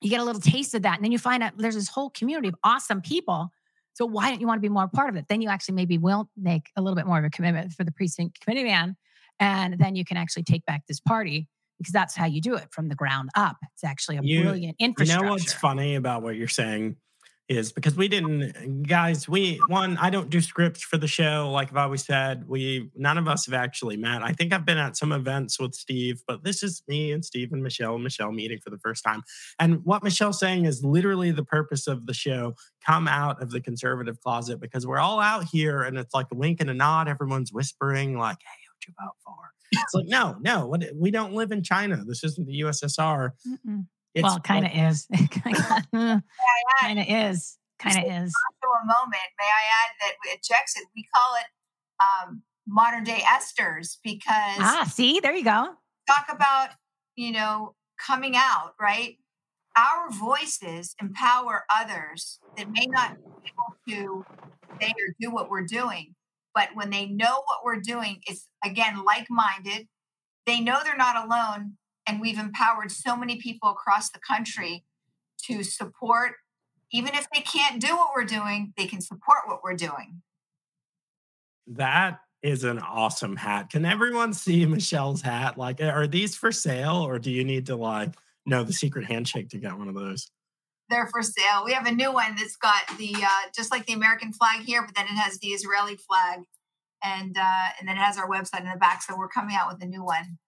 you 0.00 0.10
get 0.10 0.20
a 0.20 0.24
little 0.24 0.40
taste 0.40 0.74
of 0.74 0.82
that. 0.82 0.96
And 0.96 1.04
then 1.04 1.12
you 1.12 1.18
find 1.18 1.42
out 1.42 1.52
there's 1.56 1.74
this 1.74 1.88
whole 1.88 2.10
community 2.10 2.48
of 2.48 2.54
awesome 2.64 3.00
people. 3.00 3.50
So 3.94 4.06
why 4.06 4.30
don't 4.30 4.40
you 4.40 4.46
want 4.46 4.58
to 4.58 4.62
be 4.62 4.70
more 4.70 4.88
part 4.88 5.10
of 5.10 5.16
it? 5.16 5.26
Then 5.28 5.42
you 5.42 5.48
actually 5.48 5.74
maybe 5.74 5.98
will 5.98 6.28
make 6.36 6.70
a 6.76 6.82
little 6.82 6.96
bit 6.96 7.06
more 7.06 7.18
of 7.18 7.24
a 7.24 7.30
commitment 7.30 7.72
for 7.72 7.84
the 7.84 7.92
precinct 7.92 8.40
committee 8.40 8.64
man 8.64 8.96
and 9.42 9.76
then 9.76 9.96
you 9.96 10.04
can 10.04 10.16
actually 10.16 10.44
take 10.44 10.64
back 10.66 10.86
this 10.86 11.00
party 11.00 11.48
because 11.76 11.92
that's 11.92 12.14
how 12.14 12.26
you 12.26 12.40
do 12.40 12.54
it 12.54 12.68
from 12.70 12.88
the 12.88 12.94
ground 12.94 13.28
up. 13.34 13.56
It's 13.74 13.82
actually 13.82 14.18
a 14.18 14.20
you, 14.22 14.42
brilliant 14.42 14.76
infrastructure. 14.78 15.24
You 15.24 15.28
know 15.28 15.32
what's 15.32 15.52
funny 15.52 15.96
about 15.96 16.22
what 16.22 16.36
you're 16.36 16.46
saying 16.46 16.94
is 17.48 17.72
because 17.72 17.96
we 17.96 18.06
didn't, 18.06 18.84
guys. 18.84 19.28
We 19.28 19.60
one, 19.66 19.98
I 19.98 20.10
don't 20.10 20.30
do 20.30 20.40
scripts 20.40 20.84
for 20.84 20.96
the 20.96 21.08
show. 21.08 21.50
Like 21.50 21.72
I've 21.72 21.76
always 21.76 22.04
said, 22.04 22.46
we 22.46 22.88
none 22.94 23.18
of 23.18 23.26
us 23.26 23.46
have 23.46 23.54
actually 23.54 23.96
met. 23.96 24.22
I 24.22 24.30
think 24.30 24.52
I've 24.52 24.64
been 24.64 24.78
at 24.78 24.96
some 24.96 25.10
events 25.10 25.58
with 25.58 25.74
Steve, 25.74 26.22
but 26.28 26.44
this 26.44 26.62
is 26.62 26.84
me 26.86 27.10
and 27.10 27.24
Steve 27.24 27.52
and 27.52 27.64
Michelle 27.64 27.96
and 27.96 28.04
Michelle 28.04 28.30
meeting 28.30 28.60
for 28.62 28.70
the 28.70 28.78
first 28.78 29.02
time. 29.02 29.24
And 29.58 29.84
what 29.84 30.04
Michelle's 30.04 30.38
saying 30.38 30.66
is 30.66 30.84
literally 30.84 31.32
the 31.32 31.44
purpose 31.44 31.88
of 31.88 32.06
the 32.06 32.14
show. 32.14 32.54
Come 32.86 33.08
out 33.08 33.42
of 33.42 33.50
the 33.50 33.60
conservative 33.60 34.20
closet 34.20 34.60
because 34.60 34.86
we're 34.86 35.00
all 35.00 35.18
out 35.18 35.46
here, 35.50 35.82
and 35.82 35.98
it's 35.98 36.14
like 36.14 36.26
a 36.30 36.36
wink 36.36 36.60
and 36.60 36.70
a 36.70 36.74
nod. 36.74 37.08
Everyone's 37.08 37.52
whispering 37.52 38.16
like, 38.16 38.38
"Hey." 38.40 38.61
You 38.86 38.94
about 38.98 39.16
for? 39.24 39.34
It's 39.72 39.94
like, 39.94 40.06
no, 40.06 40.36
no, 40.40 40.74
we 40.94 41.10
don't 41.10 41.32
live 41.32 41.50
in 41.50 41.62
China. 41.62 42.02
This 42.06 42.24
isn't 42.24 42.46
the 42.46 42.60
USSR. 42.60 43.30
well, 44.20 44.40
kind 44.40 44.66
of 44.66 44.72
is. 44.74 45.06
kind 45.42 46.98
of 46.98 47.06
is. 47.08 47.58
Kind 47.78 47.98
of 47.98 48.04
is. 48.04 48.32
To 48.62 48.68
a 48.68 48.86
moment, 48.86 49.28
may 49.38 49.46
I 49.46 49.64
add 49.80 49.92
that 50.00 50.14
at 50.32 50.42
Jexit, 50.42 50.84
we 50.94 51.06
call 51.14 51.34
it 51.36 51.46
um, 52.28 52.42
modern 52.66 53.04
day 53.04 53.22
Esthers 53.24 53.96
because. 54.04 54.58
Ah, 54.58 54.88
see, 54.90 55.20
there 55.20 55.34
you 55.34 55.44
go. 55.44 55.74
Talk 56.06 56.26
about, 56.30 56.70
you 57.16 57.32
know, 57.32 57.74
coming 58.04 58.36
out, 58.36 58.74
right? 58.80 59.16
Our 59.76 60.10
voices 60.10 60.94
empower 61.00 61.64
others 61.74 62.38
that 62.56 62.70
may 62.70 62.86
not 62.86 63.16
be 63.16 63.50
able 63.50 63.76
to 63.88 64.26
say 64.80 64.88
or 64.88 65.14
do 65.20 65.30
what 65.30 65.48
we're 65.48 65.64
doing. 65.64 66.14
But 66.54 66.70
when 66.74 66.90
they 66.90 67.06
know 67.06 67.42
what 67.46 67.64
we're 67.64 67.80
doing, 67.80 68.20
it's 68.26 68.48
again 68.64 69.04
like 69.04 69.26
minded. 69.30 69.88
They 70.46 70.60
know 70.60 70.80
they're 70.84 70.96
not 70.96 71.24
alone. 71.24 71.78
And 72.06 72.20
we've 72.20 72.38
empowered 72.38 72.90
so 72.90 73.16
many 73.16 73.36
people 73.36 73.70
across 73.70 74.10
the 74.10 74.18
country 74.18 74.84
to 75.44 75.62
support, 75.62 76.32
even 76.90 77.14
if 77.14 77.26
they 77.32 77.40
can't 77.40 77.80
do 77.80 77.96
what 77.96 78.10
we're 78.14 78.24
doing, 78.24 78.72
they 78.76 78.86
can 78.86 79.00
support 79.00 79.38
what 79.46 79.62
we're 79.62 79.76
doing. 79.76 80.22
That 81.66 82.20
is 82.42 82.64
an 82.64 82.80
awesome 82.80 83.36
hat. 83.36 83.70
Can 83.70 83.84
everyone 83.84 84.32
see 84.32 84.66
Michelle's 84.66 85.22
hat? 85.22 85.56
Like, 85.56 85.80
are 85.80 86.08
these 86.08 86.34
for 86.34 86.50
sale 86.50 86.96
or 86.96 87.18
do 87.18 87.30
you 87.30 87.44
need 87.44 87.66
to 87.66 87.76
like 87.76 88.14
know 88.46 88.64
the 88.64 88.72
secret 88.72 89.04
handshake 89.04 89.48
to 89.50 89.58
get 89.58 89.78
one 89.78 89.88
of 89.88 89.94
those? 89.94 90.28
They're 90.92 91.08
for 91.08 91.22
sale. 91.22 91.64
We 91.64 91.72
have 91.72 91.86
a 91.86 91.92
new 91.92 92.12
one 92.12 92.36
that's 92.36 92.56
got 92.56 92.82
the 92.98 93.14
uh, 93.16 93.50
just 93.54 93.72
like 93.72 93.86
the 93.86 93.94
American 93.94 94.32
flag 94.32 94.60
here, 94.60 94.84
but 94.84 94.94
then 94.94 95.06
it 95.06 95.16
has 95.16 95.38
the 95.38 95.48
Israeli 95.48 95.96
flag, 95.96 96.40
and 97.02 97.36
uh, 97.36 97.68
and 97.80 97.88
then 97.88 97.96
it 97.96 98.00
has 98.00 98.18
our 98.18 98.28
website 98.28 98.60
in 98.60 98.70
the 98.70 98.76
back. 98.78 99.02
So 99.02 99.16
we're 99.16 99.28
coming 99.28 99.56
out 99.56 99.72
with 99.72 99.82
a 99.82 99.86
new 99.86 100.04
one. 100.04 100.38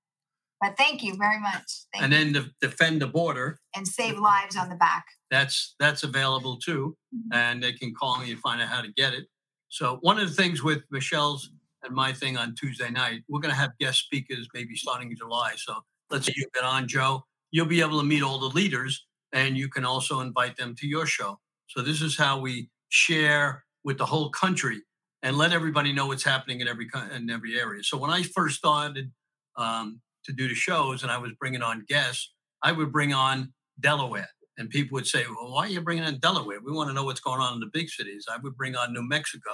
But 0.61 0.77
thank 0.77 1.03
you 1.03 1.17
very 1.17 1.41
much. 1.41 1.65
Thank 1.93 2.05
and 2.05 2.13
then 2.13 2.33
the 2.33 2.51
defend 2.61 3.03
the 3.03 3.07
border 3.07 3.59
and 3.75 3.89
save 3.89 4.19
lives 4.19 4.57
on 4.57 4.69
the 4.69 4.77
back. 4.77 5.05
That's 5.31 5.75
that's 5.81 6.05
available 6.05 6.59
too, 6.59 6.97
mm-hmm. 7.15 7.37
and 7.37 7.63
they 7.63 7.73
can 7.73 7.93
call 7.95 8.19
me 8.19 8.31
and 8.31 8.41
find 8.41 8.61
out 8.61 8.69
how 8.69 8.83
to 8.83 8.93
get 8.93 9.15
it. 9.15 9.27
So 9.69 9.99
one 10.03 10.19
of 10.19 10.29
the 10.29 10.35
things 10.35 10.63
with 10.63 10.83
Michelle's 10.91 11.51
and 11.83 11.95
my 11.95 12.13
thing 12.13 12.37
on 12.37 12.55
Tuesday 12.55 12.91
night, 12.91 13.23
we're 13.29 13.41
going 13.41 13.53
to 13.53 13.61
have 13.61 13.77
guest 13.79 13.99
speakers 14.05 14.49
maybe 14.55 14.75
starting 14.77 15.11
in 15.11 15.17
July. 15.17 15.53
So 15.57 15.75
let's 16.11 16.29
you 16.29 16.47
get 16.55 16.65
on, 16.65 16.89
Joe. 16.89 17.25
You'll 17.51 17.67
be 17.67 17.81
able 17.81 18.01
to 18.01 18.07
meet 18.07 18.23
all 18.23 18.39
the 18.39 18.55
leaders 18.55 19.05
and 19.35 19.59
you 19.59 19.69
can 19.69 19.85
also 19.85 20.21
invite 20.21 20.57
them 20.57 20.75
to 20.77 20.87
your 20.87 21.05
show. 21.05 21.39
So 21.67 21.83
this 21.83 22.01
is 22.01 22.17
how 22.17 22.41
we 22.41 22.71
share 22.89 23.65
with 23.83 23.99
the 23.99 24.07
whole 24.07 24.31
country 24.31 24.81
and 25.23 25.37
let 25.37 25.53
everybody 25.53 25.93
know 25.93 26.07
what's 26.07 26.25
happening 26.25 26.61
in 26.61 26.69
every 26.69 26.89
in 27.15 27.29
every 27.29 27.59
area. 27.59 27.83
So 27.83 27.99
when 27.99 28.11
I 28.11 28.23
first 28.23 28.57
started 28.57 29.11
um, 29.57 30.01
to 30.25 30.33
do 30.33 30.49
the 30.49 30.55
shows 30.55 31.03
and 31.03 31.11
I 31.13 31.19
was 31.19 31.33
bringing 31.39 31.63
on 31.63 31.85
guests, 31.89 32.33
I 32.63 32.73
would 32.73 32.93
bring 32.93 33.13
on 33.13 33.53
Delaware, 33.81 34.29
and 34.57 34.71
people 34.71 34.95
would 34.95 35.07
say, 35.07 35.25
"Well, 35.27 35.53
why 35.53 35.67
are 35.67 35.69
you 35.69 35.81
bringing 35.81 36.05
on 36.05 36.19
Delaware? 36.19 36.61
We 36.65 36.73
want 36.73 36.89
to 36.91 36.95
know 36.95 37.05
what's 37.05 37.21
going 37.21 37.41
on 37.41 37.55
in 37.55 37.61
the 37.61 37.71
big 37.73 37.89
cities." 37.91 38.27
I 38.33 38.39
would 38.39 38.57
bring 38.57 38.77
on 38.77 38.93
New 38.93 39.07
Mexico. 39.07 39.51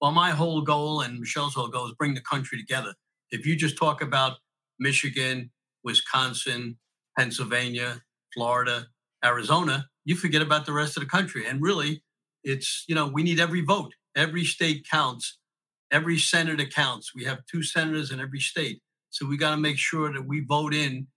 Well, 0.00 0.12
my 0.12 0.30
whole 0.30 0.62
goal 0.62 1.02
and 1.02 1.20
Michele's 1.20 1.54
whole 1.54 1.68
goal 1.68 1.86
is 1.86 1.94
bring 1.98 2.14
the 2.14 2.22
country 2.22 2.58
together. 2.58 2.94
If 3.30 3.46
you 3.46 3.54
just 3.54 3.76
talk 3.76 4.02
about 4.02 4.38
Michigan, 4.78 5.50
Wisconsin, 5.84 6.78
Pennsylvania, 7.16 8.02
Florida, 8.34 8.86
Arizona, 9.24 9.86
you 10.04 10.16
forget 10.16 10.42
about 10.42 10.66
the 10.66 10.72
rest 10.72 10.96
of 10.96 11.02
the 11.02 11.08
country. 11.08 11.46
And 11.46 11.60
really, 11.60 12.02
it's, 12.42 12.84
you 12.88 12.94
know, 12.94 13.06
we 13.06 13.22
need 13.22 13.40
every 13.40 13.60
vote. 13.60 13.92
Every 14.16 14.44
state 14.44 14.86
counts. 14.90 15.38
Every 15.90 16.18
senator 16.18 16.66
counts. 16.66 17.14
We 17.14 17.24
have 17.24 17.40
two 17.50 17.62
senators 17.62 18.10
in 18.10 18.20
every 18.20 18.40
state. 18.40 18.80
So 19.10 19.26
we 19.26 19.36
got 19.36 19.50
to 19.50 19.56
make 19.56 19.76
sure 19.76 20.12
that 20.12 20.26
we 20.26 20.40
vote 20.40 20.72
in 20.72 21.08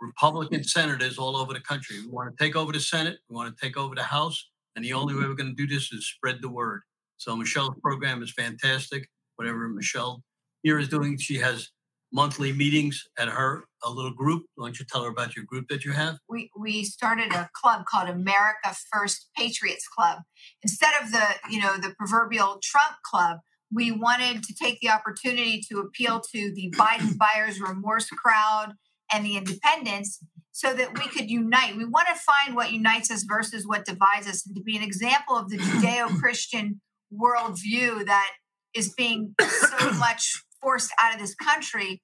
Republican 0.00 0.62
senators 0.62 1.18
all 1.18 1.36
over 1.36 1.52
the 1.52 1.60
country. 1.60 2.00
We 2.00 2.08
want 2.08 2.36
to 2.36 2.44
take 2.44 2.54
over 2.54 2.72
the 2.72 2.80
Senate. 2.80 3.18
We 3.28 3.34
want 3.34 3.56
to 3.56 3.64
take 3.64 3.76
over 3.76 3.94
the 3.94 4.02
House. 4.02 4.50
And 4.74 4.84
the 4.84 4.92
only 4.92 5.14
way 5.14 5.22
we're 5.22 5.34
going 5.34 5.56
to 5.56 5.66
do 5.66 5.72
this 5.72 5.90
is 5.92 6.06
spread 6.06 6.42
the 6.42 6.50
word. 6.50 6.82
So 7.16 7.34
Michelle's 7.34 7.74
program 7.82 8.22
is 8.22 8.30
fantastic. 8.32 9.08
Whatever 9.36 9.68
Michelle 9.68 10.22
here 10.62 10.78
is 10.78 10.88
doing, 10.88 11.16
she 11.16 11.36
has 11.36 11.70
monthly 12.16 12.50
meetings 12.50 13.04
at 13.18 13.28
her 13.28 13.66
a 13.84 13.90
little 13.90 14.10
group. 14.10 14.44
Why 14.54 14.68
don't 14.68 14.78
you 14.78 14.86
tell 14.88 15.02
her 15.02 15.10
about 15.10 15.36
your 15.36 15.44
group 15.44 15.68
that 15.68 15.84
you 15.84 15.92
have? 15.92 16.16
We 16.30 16.50
we 16.58 16.82
started 16.82 17.30
a 17.32 17.50
club 17.52 17.84
called 17.84 18.08
America 18.08 18.74
First 18.90 19.28
Patriots 19.36 19.86
Club. 19.86 20.20
Instead 20.62 20.94
of 21.02 21.12
the 21.12 21.26
you 21.50 21.60
know 21.60 21.76
the 21.76 21.94
proverbial 21.98 22.58
Trump 22.62 22.96
club, 23.04 23.40
we 23.70 23.92
wanted 23.92 24.42
to 24.44 24.54
take 24.54 24.80
the 24.80 24.88
opportunity 24.88 25.62
to 25.70 25.78
appeal 25.80 26.22
to 26.32 26.52
the 26.54 26.72
Biden 26.76 27.18
buyers 27.18 27.60
remorse 27.60 28.08
crowd 28.08 28.72
and 29.12 29.24
the 29.24 29.36
independents 29.36 30.18
so 30.52 30.72
that 30.72 30.98
we 30.98 31.06
could 31.08 31.30
unite. 31.30 31.76
We 31.76 31.84
want 31.84 32.08
to 32.08 32.14
find 32.14 32.56
what 32.56 32.72
unites 32.72 33.10
us 33.10 33.24
versus 33.28 33.66
what 33.66 33.84
divides 33.84 34.26
us, 34.26 34.46
and 34.46 34.56
to 34.56 34.62
be 34.62 34.74
an 34.74 34.82
example 34.82 35.36
of 35.36 35.50
the 35.50 35.58
Judeo-Christian 35.58 36.80
worldview 37.12 38.06
that 38.06 38.30
is 38.74 38.94
being 38.94 39.34
so 39.38 39.92
much 39.98 40.42
forced 40.62 40.92
out 41.00 41.14
of 41.14 41.20
this 41.20 41.34
country. 41.34 42.02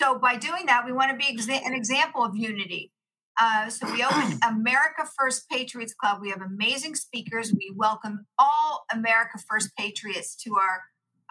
So 0.00 0.16
by 0.16 0.36
doing 0.36 0.66
that, 0.66 0.86
we 0.86 0.92
want 0.92 1.10
to 1.10 1.16
be 1.16 1.36
exa- 1.36 1.66
an 1.66 1.74
example 1.74 2.24
of 2.24 2.36
unity. 2.36 2.92
Uh, 3.40 3.68
so 3.68 3.90
we 3.92 4.04
opened 4.04 4.40
America 4.48 5.04
First 5.18 5.48
Patriots 5.50 5.92
Club. 5.92 6.18
We 6.20 6.30
have 6.30 6.40
amazing 6.40 6.94
speakers. 6.94 7.52
We 7.52 7.72
welcome 7.74 8.24
all 8.38 8.84
America 8.92 9.38
First 9.50 9.70
Patriots 9.76 10.36
to 10.44 10.54
our 10.54 10.82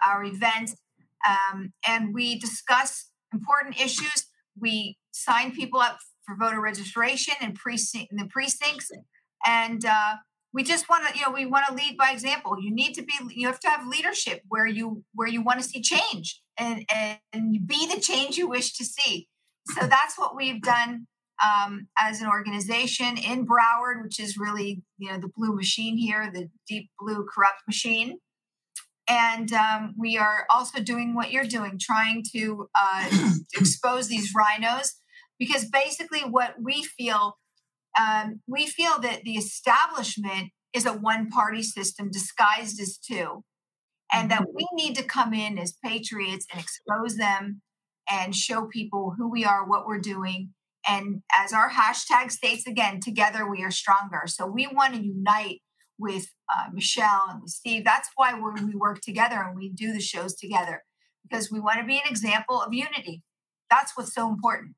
our 0.05 0.25
events, 0.25 0.75
um, 1.25 1.71
and 1.87 2.13
we 2.13 2.37
discuss 2.39 3.09
important 3.33 3.79
issues. 3.79 4.27
We 4.59 4.97
sign 5.11 5.53
people 5.53 5.79
up 5.79 5.97
for 6.25 6.35
voter 6.35 6.59
registration 6.59 7.35
and 7.39 7.55
precinct 7.55 8.11
in 8.11 8.17
the 8.17 8.25
precincts. 8.25 8.91
And 9.45 9.85
uh, 9.85 10.15
we 10.53 10.63
just 10.63 10.89
want 10.89 11.07
to, 11.07 11.17
you 11.17 11.25
know, 11.25 11.31
we 11.31 11.45
want 11.45 11.65
to 11.67 11.73
lead 11.73 11.97
by 11.97 12.11
example. 12.11 12.57
You 12.61 12.75
need 12.75 12.93
to 12.95 13.01
be, 13.01 13.13
you 13.29 13.47
have 13.47 13.61
to 13.61 13.69
have 13.69 13.87
leadership 13.87 14.41
where 14.49 14.67
you 14.67 15.05
where 15.15 15.29
you 15.29 15.41
want 15.41 15.61
to 15.61 15.65
see 15.65 15.81
change 15.81 16.41
and 16.57 16.85
and 17.33 17.67
be 17.67 17.87
the 17.87 18.01
change 18.01 18.37
you 18.37 18.47
wish 18.47 18.73
to 18.73 18.85
see. 18.85 19.27
So 19.79 19.87
that's 19.87 20.17
what 20.17 20.35
we've 20.35 20.61
done 20.61 21.07
um, 21.43 21.87
as 21.97 22.21
an 22.21 22.27
organization 22.27 23.17
in 23.17 23.45
Broward, 23.45 24.01
which 24.01 24.19
is 24.19 24.37
really 24.37 24.83
you 24.97 25.11
know 25.11 25.19
the 25.19 25.31
blue 25.35 25.55
machine 25.55 25.97
here, 25.97 26.31
the 26.33 26.49
deep 26.67 26.89
blue 26.99 27.25
corrupt 27.33 27.61
machine. 27.67 28.19
And 29.09 29.53
um, 29.53 29.93
we 29.97 30.17
are 30.17 30.45
also 30.53 30.81
doing 30.81 31.15
what 31.15 31.31
you're 31.31 31.45
doing, 31.45 31.79
trying 31.79 32.25
to 32.35 32.67
uh, 32.77 33.09
expose 33.55 34.09
these 34.09 34.33
RINOs, 34.33 34.95
because 35.39 35.65
basically 35.65 36.21
what 36.21 36.55
we 36.61 36.83
feel, 36.83 37.37
um, 37.97 38.41
we 38.47 38.67
feel 38.67 38.99
that 38.99 39.23
the 39.23 39.35
establishment 39.35 40.49
is 40.73 40.85
a 40.85 40.91
one-party 40.91 41.63
system 41.63 42.11
disguised 42.11 42.81
as 42.81 42.97
two, 42.97 43.45
and 44.11 44.31
that 44.31 44.53
we 44.53 44.67
need 44.73 44.95
to 44.95 45.03
come 45.03 45.33
in 45.33 45.57
as 45.57 45.77
patriots 45.83 46.45
and 46.51 46.61
expose 46.61 47.17
them 47.17 47.61
and 48.09 48.35
show 48.35 48.65
people 48.65 49.13
who 49.17 49.29
we 49.29 49.43
are, 49.43 49.67
what 49.67 49.85
we're 49.85 49.99
doing, 49.99 50.53
and 50.87 51.21
as 51.37 51.51
our 51.51 51.69
hashtag 51.69 52.31
states 52.31 52.65
again, 52.65 53.01
together 53.01 53.49
we 53.49 53.63
are 53.63 53.71
stronger. 53.71 54.23
So 54.27 54.47
we 54.47 54.67
want 54.67 54.95
to 54.95 55.01
unite 55.01 55.61
with 55.99 56.27
uh, 56.53 56.65
Michelle 56.73 57.23
and 57.29 57.41
with 57.41 57.51
Steve. 57.51 57.83
That's 57.83 58.09
why 58.15 58.33
we 58.33 58.75
work 58.75 59.01
together 59.01 59.35
and 59.35 59.55
we 59.55 59.69
do 59.69 59.91
the 59.91 59.99
shows 59.99 60.35
together 60.35 60.83
because 61.29 61.51
we 61.51 61.59
want 61.59 61.79
to 61.79 61.85
be 61.85 61.97
an 61.97 62.09
example 62.09 62.61
of 62.61 62.73
unity. 62.73 63.21
That's 63.69 63.97
what's 63.97 64.13
so 64.13 64.29
important. 64.29 64.75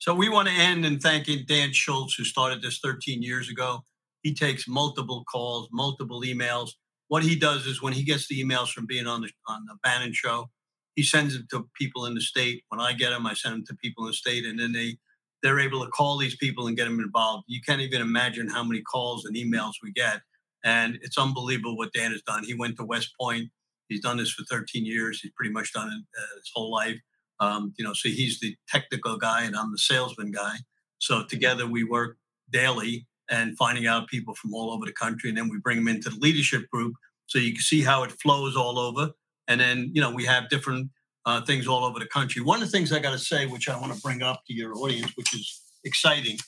So 0.00 0.14
we 0.14 0.28
want 0.28 0.48
to 0.48 0.54
end 0.54 0.84
in 0.84 1.00
thanking 1.00 1.44
Dan 1.48 1.72
Schultz, 1.72 2.14
who 2.14 2.24
started 2.24 2.60
this 2.60 2.78
13 2.80 3.22
years 3.22 3.48
ago. 3.48 3.84
He 4.22 4.34
takes 4.34 4.68
multiple 4.68 5.24
calls, 5.30 5.68
multiple 5.72 6.22
emails. 6.22 6.70
What 7.08 7.22
he 7.22 7.36
does 7.36 7.66
is 7.66 7.82
when 7.82 7.92
he 7.94 8.04
gets 8.04 8.28
the 8.28 8.42
emails 8.42 8.68
from 8.68 8.86
being 8.86 9.06
on 9.06 9.22
the 9.22 9.30
on 9.46 9.64
the 9.66 9.76
Bannon 9.82 10.12
show, 10.12 10.50
he 10.94 11.02
sends 11.02 11.34
them 11.34 11.46
to 11.50 11.68
people 11.78 12.06
in 12.06 12.14
the 12.14 12.20
state. 12.20 12.64
When 12.68 12.80
I 12.80 12.92
get 12.92 13.10
them, 13.10 13.26
I 13.26 13.34
send 13.34 13.54
them 13.54 13.64
to 13.66 13.74
people 13.76 14.04
in 14.04 14.10
the 14.10 14.14
state, 14.14 14.44
and 14.44 14.58
then 14.58 14.72
they 14.72 14.98
they're 15.42 15.60
able 15.60 15.84
to 15.84 15.90
call 15.90 16.18
these 16.18 16.36
people 16.36 16.66
and 16.66 16.76
get 16.76 16.84
them 16.84 17.00
involved. 17.00 17.44
You 17.46 17.60
can't 17.60 17.80
even 17.80 18.00
imagine 18.00 18.48
how 18.48 18.64
many 18.64 18.82
calls 18.82 19.24
and 19.24 19.36
emails 19.36 19.74
we 19.82 19.92
get. 19.92 20.20
And 20.64 20.98
it's 21.02 21.16
unbelievable 21.16 21.76
what 21.76 21.92
Dan 21.92 22.10
has 22.10 22.22
done. 22.22 22.44
He 22.44 22.54
went 22.54 22.76
to 22.78 22.84
West 22.84 23.10
Point. 23.20 23.48
He's 23.88 24.00
done 24.00 24.16
this 24.16 24.32
for 24.32 24.44
13 24.44 24.84
years. 24.84 25.20
He's 25.20 25.32
pretty 25.36 25.52
much 25.52 25.72
done 25.72 25.88
it 25.88 26.20
uh, 26.20 26.36
his 26.36 26.50
whole 26.54 26.70
life. 26.70 26.98
Um, 27.40 27.72
you 27.78 27.84
know, 27.84 27.92
so 27.92 28.08
he's 28.08 28.40
the 28.40 28.56
technical 28.68 29.16
guy 29.16 29.44
and 29.44 29.56
I'm 29.56 29.70
the 29.70 29.78
salesman 29.78 30.32
guy. 30.32 30.56
So 30.98 31.24
together 31.24 31.66
we 31.66 31.84
work 31.84 32.16
daily 32.50 33.06
and 33.30 33.56
finding 33.56 33.86
out 33.86 34.08
people 34.08 34.34
from 34.34 34.54
all 34.54 34.70
over 34.70 34.84
the 34.84 34.92
country. 34.92 35.28
And 35.28 35.38
then 35.38 35.48
we 35.48 35.58
bring 35.58 35.76
them 35.76 35.88
into 35.88 36.10
the 36.10 36.18
leadership 36.18 36.68
group 36.70 36.94
so 37.26 37.38
you 37.38 37.52
can 37.52 37.60
see 37.60 37.82
how 37.82 38.02
it 38.02 38.12
flows 38.12 38.56
all 38.56 38.78
over. 38.78 39.10
And 39.48 39.60
then, 39.60 39.90
you 39.92 40.00
know, 40.00 40.10
we 40.10 40.24
have 40.24 40.48
different 40.48 40.90
uh, 41.26 41.42
things 41.42 41.66
all 41.66 41.84
over 41.84 41.98
the 41.98 42.06
country. 42.06 42.42
One 42.42 42.62
of 42.62 42.70
the 42.70 42.72
things 42.72 42.92
I 42.92 42.98
got 42.98 43.12
to 43.12 43.18
say, 43.18 43.46
which 43.46 43.68
I 43.68 43.78
want 43.78 43.94
to 43.94 44.00
bring 44.00 44.22
up 44.22 44.42
to 44.46 44.54
your 44.54 44.74
audience, 44.76 45.12
which 45.14 45.34
is 45.34 45.60
exciting, 45.84 46.38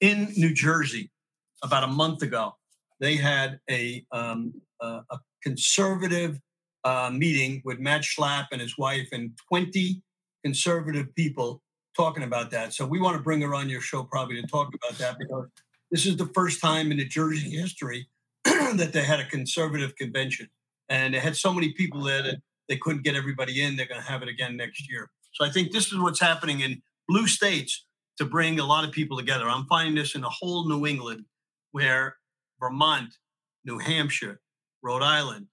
in 0.00 0.32
New 0.36 0.54
Jersey, 0.54 1.10
about 1.62 1.84
a 1.84 1.88
month 1.88 2.22
ago, 2.22 2.54
they 3.00 3.16
had 3.16 3.60
a, 3.70 4.04
um, 4.12 4.54
a, 4.80 5.00
a 5.10 5.18
conservative 5.42 6.38
uh, 6.84 7.10
meeting 7.12 7.60
with 7.64 7.78
Matt 7.78 8.02
Schlapp 8.02 8.46
and 8.52 8.60
his 8.60 8.78
wife 8.78 9.08
and 9.12 9.32
20 9.48 10.02
conservative 10.42 11.14
people 11.14 11.62
talking 11.96 12.22
about 12.22 12.50
that. 12.50 12.72
So 12.72 12.86
we 12.86 13.00
want 13.00 13.16
to 13.16 13.22
bring 13.22 13.42
her 13.42 13.54
on 13.54 13.68
your 13.68 13.80
show 13.80 14.04
probably 14.04 14.40
to 14.40 14.46
talk 14.46 14.74
about 14.74 14.98
that 14.98 15.18
because 15.18 15.46
this 15.90 16.06
is 16.06 16.16
the 16.16 16.30
first 16.34 16.60
time 16.60 16.90
in 16.90 16.98
New 16.98 17.08
Jersey 17.08 17.50
history 17.50 18.08
that 18.44 18.90
they 18.92 19.02
had 19.02 19.20
a 19.20 19.26
conservative 19.26 19.96
convention. 19.96 20.48
And 20.88 21.14
they 21.14 21.18
had 21.18 21.36
so 21.36 21.52
many 21.52 21.72
people 21.72 22.02
there 22.02 22.22
that 22.22 22.36
they 22.68 22.76
couldn't 22.76 23.02
get 23.02 23.14
everybody 23.14 23.62
in. 23.62 23.76
They're 23.76 23.86
going 23.86 24.00
to 24.00 24.06
have 24.06 24.22
it 24.22 24.28
again 24.28 24.56
next 24.56 24.90
year. 24.90 25.10
So 25.32 25.44
I 25.44 25.50
think 25.50 25.72
this 25.72 25.92
is 25.92 25.98
what's 25.98 26.20
happening 26.20 26.60
in 26.60 26.82
blue 27.08 27.26
states 27.26 27.86
to 28.18 28.24
bring 28.24 28.60
a 28.60 28.64
lot 28.64 28.84
of 28.84 28.92
people 28.92 29.16
together. 29.16 29.48
I'm 29.48 29.66
finding 29.66 29.94
this 29.94 30.14
in 30.14 30.20
the 30.20 30.28
whole 30.28 30.68
New 30.68 30.86
England, 30.86 31.24
where 31.72 32.16
Vermont, 32.60 33.14
New 33.64 33.78
Hampshire, 33.78 34.40
Rhode 34.82 35.02
Island, 35.02 35.46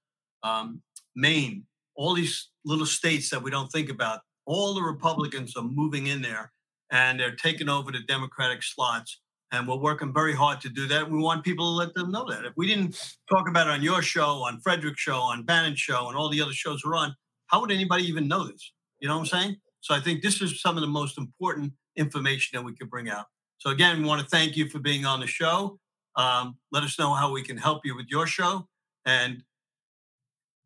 um, 0.44 0.82
Maine, 1.16 1.64
all 1.96 2.14
these 2.14 2.50
little 2.66 2.86
states 2.86 3.30
that 3.30 3.42
we 3.42 3.52
don't 3.52 3.72
think 3.72 3.90
about, 3.90 4.22
all 4.46 4.74
the 4.74 4.82
Republicans 4.82 5.56
are 5.56 5.64
moving 5.64 6.08
in 6.08 6.22
there 6.22 6.52
and 6.92 7.20
they're 7.20 7.36
taking 7.36 7.70
over 7.70 7.92
the 7.92 8.00
Democratic 8.08 8.64
slots. 8.64 9.20
And 9.52 9.68
we're 9.68 9.78
working 9.78 10.14
very 10.14 10.34
hard 10.34 10.60
to 10.62 10.70
do 10.70 10.88
that. 10.88 11.10
We 11.10 11.20
want 11.20 11.44
people 11.44 11.66
to 11.66 11.78
let 11.78 11.94
them 11.94 12.12
know 12.12 12.30
that. 12.30 12.44
If 12.44 12.54
we 12.58 12.68
didn't 12.68 13.16
talk 13.32 13.48
about 13.48 13.68
it 13.68 13.72
on 13.72 13.82
your 13.82 14.02
show, 14.02 14.44
on 14.44 14.60
Fredericks' 14.60 15.00
show, 15.00 15.20
on 15.20 15.44
Bannon's 15.44 15.80
show, 15.80 16.10
and 16.10 16.18
all 16.18 16.30
the 16.30 16.42
other 16.42 16.52
shows 16.52 16.84
we're 16.84 16.96
on, 16.96 17.16
how 17.48 17.62
would 17.62 17.72
anybody 17.72 18.04
even 18.06 18.28
know 18.28 18.46
this? 18.46 18.74
You 19.00 19.08
know 19.08 19.16
what 19.16 19.34
I'm 19.34 19.42
saying? 19.42 19.56
So 19.80 19.96
I 19.96 20.02
think 20.02 20.22
this 20.22 20.42
is 20.42 20.62
some 20.62 20.76
of 20.76 20.82
the 20.82 20.88
most 20.88 21.18
important 21.18 21.72
information 21.96 22.58
that 22.58 22.64
we 22.64 22.76
could 22.76 22.90
bring 22.90 23.10
out. 23.10 23.26
So 23.58 23.70
again, 23.70 24.02
we 24.02 24.08
want 24.08 24.22
to 24.22 24.28
thank 24.28 24.58
you 24.58 24.68
for 24.68 24.80
being 24.80 25.06
on 25.06 25.20
the 25.22 25.28
show. 25.28 25.80
Um, 26.16 26.58
let 26.72 26.84
us 26.84 27.00
know 27.00 27.14
how 27.14 27.32
we 27.32 27.42
can 27.42 27.58
help 27.58 27.82
you 27.86 27.96
with 27.96 28.08
your 28.10 28.28
show. 28.28 28.68
And 29.06 29.44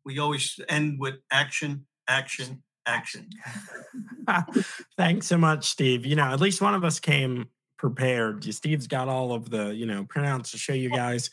we 0.04 0.18
always 0.18 0.58
end 0.68 0.98
with 0.98 1.16
action, 1.30 1.86
action, 2.08 2.62
action. 2.86 3.30
Thanks 4.96 5.26
so 5.26 5.38
much, 5.38 5.68
Steve. 5.68 6.04
You 6.04 6.16
know, 6.16 6.24
at 6.24 6.40
least 6.40 6.60
one 6.60 6.74
of 6.74 6.84
us 6.84 6.98
came 6.98 7.48
prepared. 7.82 8.44
Steve's 8.54 8.86
got 8.86 9.08
all 9.08 9.32
of 9.32 9.50
the, 9.50 9.74
you 9.74 9.86
know, 9.86 10.04
printouts 10.04 10.52
to 10.52 10.56
show 10.56 10.72
you 10.72 10.88
guys. 10.88 11.30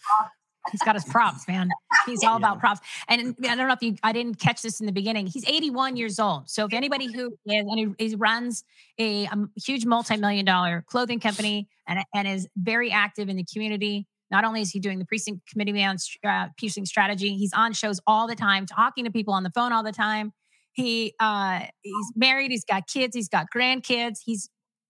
He's 0.72 0.82
got 0.82 0.96
his 0.96 1.06
props, 1.06 1.48
man. 1.48 1.70
He's 2.08 2.24
all 2.24 2.32
yeah. 2.32 2.38
about 2.38 2.60
props. 2.60 2.82
And 3.08 3.36
I 3.48 3.56
don't 3.56 3.68
know 3.68 3.74
if 3.74 3.84
you, 3.84 3.96
I 4.02 4.12
didn't 4.12 4.40
catch 4.40 4.64
this 4.64 4.80
in 4.80 4.88
the 4.88 4.92
beginning. 4.92 5.28
He's 5.28 5.48
81 5.48 5.96
years 5.96 6.20
old. 6.20 6.50
So 6.50 6.66
if 6.66 6.74
anybody 6.74 7.14
who 7.14 7.28
is, 7.46 7.66
and 7.68 7.96
he, 8.00 8.10
he 8.10 8.16
runs 8.16 8.64
a, 8.98 9.26
a 9.26 9.48
huge 9.64 9.86
multi-million 9.86 10.44
dollar 10.44 10.84
clothing 10.88 11.20
company 11.20 11.68
and, 11.88 12.00
and 12.16 12.28
is 12.28 12.48
very 12.58 12.92
active 12.92 13.30
in 13.30 13.38
the 13.38 13.46
community. 13.46 14.08
Not 14.32 14.44
only 14.44 14.62
is 14.62 14.72
he 14.72 14.80
doing 14.80 14.98
the 14.98 15.06
precinct 15.06 15.48
committee 15.48 15.72
man 15.72 15.98
uh, 16.28 16.48
precinct 16.58 16.88
strategy, 16.88 17.36
he's 17.36 17.54
on 17.54 17.74
shows 17.74 18.02
all 18.08 18.28
the 18.28 18.36
time, 18.36 18.66
talking 18.66 19.06
to 19.06 19.12
people 19.12 19.36
on 19.36 19.44
the 19.44 19.52
phone 19.52 19.72
all 19.72 19.84
the 19.84 19.92
time. 19.92 20.34
He 20.72 21.14
uh, 21.20 21.62
he's 21.82 22.12
married, 22.16 22.50
he's 22.50 22.66
got 22.66 22.88
kids, 22.88 23.16
he's 23.16 23.30
got 23.30 23.48
grandkids. 23.56 24.20
He's 24.24 24.50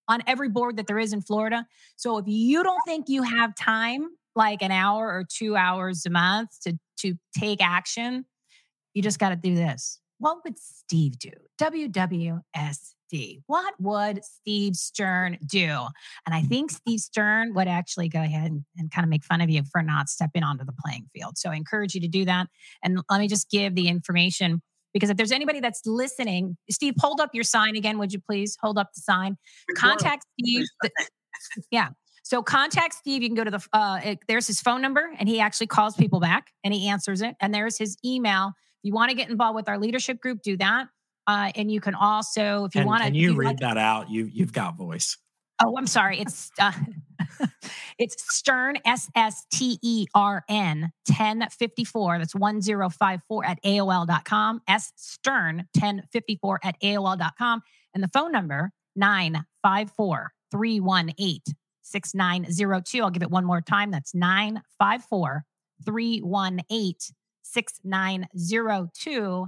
on 0.10 0.22
every 0.28 0.50
board 0.50 0.76
that 0.78 0.88
there 0.88 1.00
is 1.00 1.14
in 1.14 1.22
Florida. 1.22 1.66
So 1.96 2.18
if 2.18 2.26
you 2.28 2.64
don't 2.64 2.82
think 2.86 3.08
you 3.08 3.24
have 3.24 3.56
time, 3.56 4.10
like 4.36 4.62
an 4.62 4.72
hour 4.72 5.08
or 5.08 5.24
two 5.24 5.56
hours 5.56 6.06
a 6.06 6.10
month 6.10 6.50
to 6.64 6.78
to 7.02 7.14
take 7.38 7.64
action, 7.64 8.26
you 8.94 9.02
just 9.02 9.20
got 9.20 9.30
to 9.30 9.36
do 9.38 9.56
this. 9.56 10.02
What 10.18 10.40
would 10.44 10.60
Steve 10.60 11.18
do? 11.18 11.32
WWSD. 11.62 13.42
What 13.48 13.74
would 13.80 14.24
Steve 14.26 14.76
Stern 14.76 15.38
do? 15.46 15.86
And 16.26 16.36
I 16.36 16.42
think 16.42 16.72
Steve 16.72 17.00
Stern 17.00 17.54
would 17.54 17.70
actually 17.70 18.10
go 18.10 18.22
ahead 18.22 18.52
and, 18.52 18.66
and 18.78 18.92
kind 18.92 19.06
of 19.06 19.10
make 19.10 19.24
fun 19.24 19.40
of 19.40 19.50
you 19.50 19.64
for 19.72 19.82
not 19.82 20.10
stepping 20.10 20.44
onto 20.44 20.66
the 20.66 20.74
playing 20.86 21.06
field. 21.14 21.38
So 21.38 21.52
I 21.52 21.56
encourage 21.56 21.96
you 21.96 22.02
to 22.02 22.10
do 22.10 22.26
that. 22.26 22.48
And 22.84 23.00
let 23.10 23.22
me 23.22 23.30
just 23.30 23.50
give 23.50 23.76
the 23.76 23.88
information 23.88 24.62
because 24.94 25.10
if 25.10 25.18
there's 25.18 25.32
anybody 25.32 25.60
that's 25.60 25.82
listening, 25.86 26.58
Steve, 26.70 26.96
hold 27.00 27.20
up 27.20 27.30
your 27.34 27.44
sign 27.44 27.76
again, 27.76 27.98
would 28.00 28.14
you 28.14 28.20
please? 28.20 28.58
Hold 28.62 28.78
up 28.78 28.90
the 28.94 29.02
sign. 29.02 29.38
Contact 29.76 30.26
Steve. 30.40 30.66
yeah. 31.72 31.90
So 32.24 32.44
contact 32.44 32.94
Steve. 32.94 33.24
You 33.24 33.30
can 33.30 33.36
go 33.36 33.44
to 33.44 33.52
the, 33.52 33.66
uh, 33.74 34.00
it, 34.04 34.20
there's 34.28 34.48
his 34.48 34.62
phone 34.62 34.82
number 34.82 35.10
and 35.18 35.28
he 35.28 35.40
actually 35.40 35.68
calls 35.68 35.96
people 35.96 36.20
back 36.20 36.48
and 36.64 36.74
he 36.74 36.88
answers 36.88 37.22
it. 37.22 37.36
And 37.40 37.54
there's 37.54 37.78
his 37.78 37.98
email. 38.06 38.50
If 38.50 38.84
you 38.84 38.94
want 38.94 39.10
to 39.10 39.16
get 39.16 39.30
involved 39.30 39.56
with 39.56 39.68
our 39.68 39.78
leadership 39.78 40.20
group, 40.20 40.42
do 40.42 40.58
that. 40.58 40.88
Uh, 41.28 41.52
and 41.56 41.72
you 41.72 41.80
can 41.82 41.96
also, 41.96 42.66
if 42.66 42.76
you 42.76 42.86
want 42.86 43.02
to, 43.02 43.06
can 43.06 43.16
you, 43.16 43.32
you 43.32 43.38
read 43.38 43.48
like, 43.48 43.60
that 43.60 43.78
out? 43.78 44.10
You, 44.10 44.30
you've 44.32 44.54
got 44.54 44.78
voice. 44.78 45.18
Oh, 45.62 45.78
I'm 45.78 45.88
sorry. 45.88 46.20
It's 46.20 46.52
uh, 46.60 46.72
it's 48.00 48.34
Stern 48.34 48.78
S 48.86 49.10
S 49.16 49.46
T 49.52 49.78
E 49.82 50.08
R 50.16 50.44
N 50.48 50.92
1054. 51.08 52.20
That's 52.20 52.36
1054 52.36 53.46
at 53.46 53.62
AOL.com. 53.64 54.62
S 54.68 54.94
Stern 54.96 55.68
1054 55.76 56.60
at 56.64 56.80
AOL.com. 56.82 57.62
And 57.94 58.04
the 58.04 58.08
phone 58.08 58.32
number 58.32 58.72
954 58.96 60.32
318 60.52 61.42
6902. 61.82 63.04
I'll 63.04 63.10
give 63.10 63.24
it 63.24 63.32
one 63.32 63.46
more 63.46 63.62
time. 63.62 63.92
That's 63.92 64.16
954 64.16 65.44
318 65.86 66.96
6902. 67.44 69.48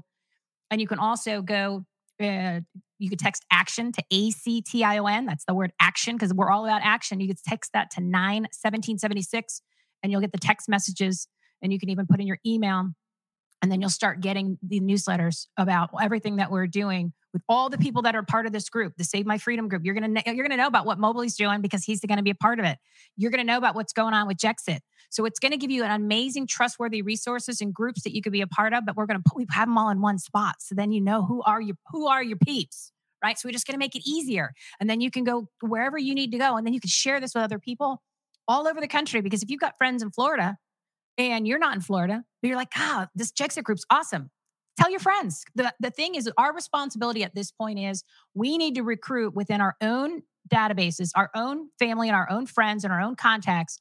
And 0.69 0.81
you 0.81 0.87
can 0.87 0.99
also 0.99 1.41
go 1.41 1.85
uh, 2.21 2.59
you 3.01 3.09
could 3.09 3.19
text 3.19 3.45
action 3.51 3.91
to 3.91 4.03
A-C-T-I-O-N. 4.11 5.25
That's 5.25 5.43
the 5.45 5.55
word 5.55 5.73
action 5.79 6.15
because 6.15 6.33
we're 6.33 6.51
all 6.51 6.65
about 6.65 6.81
action. 6.83 7.19
You 7.19 7.27
could 7.27 7.43
text 7.43 7.73
that 7.73 7.89
to 7.91 8.01
91776 8.01 9.61
and 10.03 10.11
you'll 10.11 10.21
get 10.21 10.31
the 10.31 10.37
text 10.37 10.69
messages 10.69 11.27
and 11.63 11.73
you 11.73 11.79
can 11.79 11.89
even 11.89 12.05
put 12.05 12.19
in 12.19 12.27
your 12.27 12.37
email 12.45 12.89
And 13.61 13.71
then 13.71 13.79
you'll 13.79 13.89
start 13.91 14.21
getting 14.21 14.57
the 14.63 14.79
newsletters 14.79 15.47
about 15.57 15.91
everything 16.01 16.37
that 16.37 16.49
we're 16.49 16.67
doing 16.67 17.13
with 17.33 17.43
all 17.47 17.69
the 17.69 17.77
people 17.77 18.01
that 18.01 18.15
are 18.15 18.23
part 18.23 18.45
of 18.45 18.51
this 18.51 18.69
group, 18.69 18.95
the 18.97 19.03
Save 19.03 19.25
My 19.25 19.37
Freedom 19.37 19.67
group. 19.67 19.83
You're 19.85 19.93
gonna 19.93 20.21
you're 20.25 20.45
gonna 20.45 20.57
know 20.57 20.67
about 20.67 20.85
what 20.85 20.99
Mobley's 20.99 21.35
doing 21.35 21.61
because 21.61 21.83
he's 21.83 22.01
to 22.17 22.23
be 22.23 22.31
a 22.31 22.35
part 22.35 22.59
of 22.59 22.65
it. 22.65 22.77
You're 23.15 23.31
gonna 23.31 23.43
know 23.43 23.57
about 23.57 23.75
what's 23.75 23.93
going 23.93 24.13
on 24.13 24.27
with 24.27 24.37
Jexit. 24.37 24.79
So 25.09 25.25
it's 25.25 25.39
to 25.51 25.57
give 25.57 25.71
you 25.71 25.83
an 25.83 25.91
amazing, 25.91 26.47
trustworthy 26.47 27.01
resources 27.01 27.61
and 27.61 27.73
groups 27.73 28.03
that 28.03 28.15
you 28.15 28.21
could 28.21 28.31
be 28.31 28.41
a 28.41 28.47
part 28.47 28.73
of. 28.73 28.85
But 28.85 28.95
we're 28.95 29.05
to 29.19 29.23
put 29.25 29.37
we 29.37 29.45
have 29.51 29.67
them 29.67 29.77
all 29.77 29.89
in 29.89 30.01
one 30.01 30.17
spot, 30.17 30.55
so 30.59 30.75
then 30.75 30.91
you 30.91 31.01
know 31.01 31.23
who 31.25 31.41
are 31.43 31.61
your 31.61 31.75
who 31.91 32.07
are 32.07 32.23
your 32.23 32.37
peeps, 32.37 32.91
right? 33.23 33.37
So 33.37 33.47
we're 33.47 33.53
just 33.53 33.65
to 33.75 33.79
make 33.79 33.95
it 33.95 34.07
easier, 34.07 34.53
and 34.79 34.89
then 34.89 35.01
you 35.01 35.11
can 35.11 35.23
go 35.23 35.47
wherever 35.61 35.97
you 35.97 36.15
need 36.15 36.31
to 36.31 36.37
go, 36.37 36.57
and 36.57 36.65
then 36.65 36.73
you 36.73 36.79
can 36.79 36.89
share 36.89 37.19
this 37.19 37.33
with 37.35 37.43
other 37.43 37.59
people 37.59 38.01
all 38.47 38.67
over 38.67 38.81
the 38.81 38.87
country. 38.87 39.21
Because 39.21 39.43
if 39.43 39.49
you've 39.49 39.61
got 39.61 39.77
friends 39.77 40.01
in 40.01 40.11
Florida 40.11 40.57
and 41.17 41.47
you're 41.47 41.59
not 41.59 41.75
in 41.75 41.81
Florida, 41.81 42.23
but 42.41 42.47
you're 42.47 42.57
like, 42.57 42.71
ah, 42.75 43.07
this 43.15 43.31
Jexit 43.31 43.63
group's 43.63 43.85
awesome. 43.89 44.29
Tell 44.77 44.89
your 44.89 44.99
friends. 44.99 45.43
The, 45.53 45.73
the 45.79 45.91
thing 45.91 46.15
is, 46.15 46.29
our 46.37 46.53
responsibility 46.53 47.23
at 47.23 47.35
this 47.35 47.51
point 47.51 47.77
is 47.77 48.03
we 48.33 48.57
need 48.57 48.75
to 48.75 48.83
recruit 48.83 49.35
within 49.35 49.61
our 49.61 49.75
own 49.81 50.23
databases, 50.49 51.09
our 51.15 51.29
own 51.35 51.69
family 51.77 52.07
and 52.07 52.15
our 52.15 52.29
own 52.29 52.45
friends 52.45 52.83
and 52.83 52.91
our 52.91 53.01
own 53.01 53.15
contacts 53.15 53.79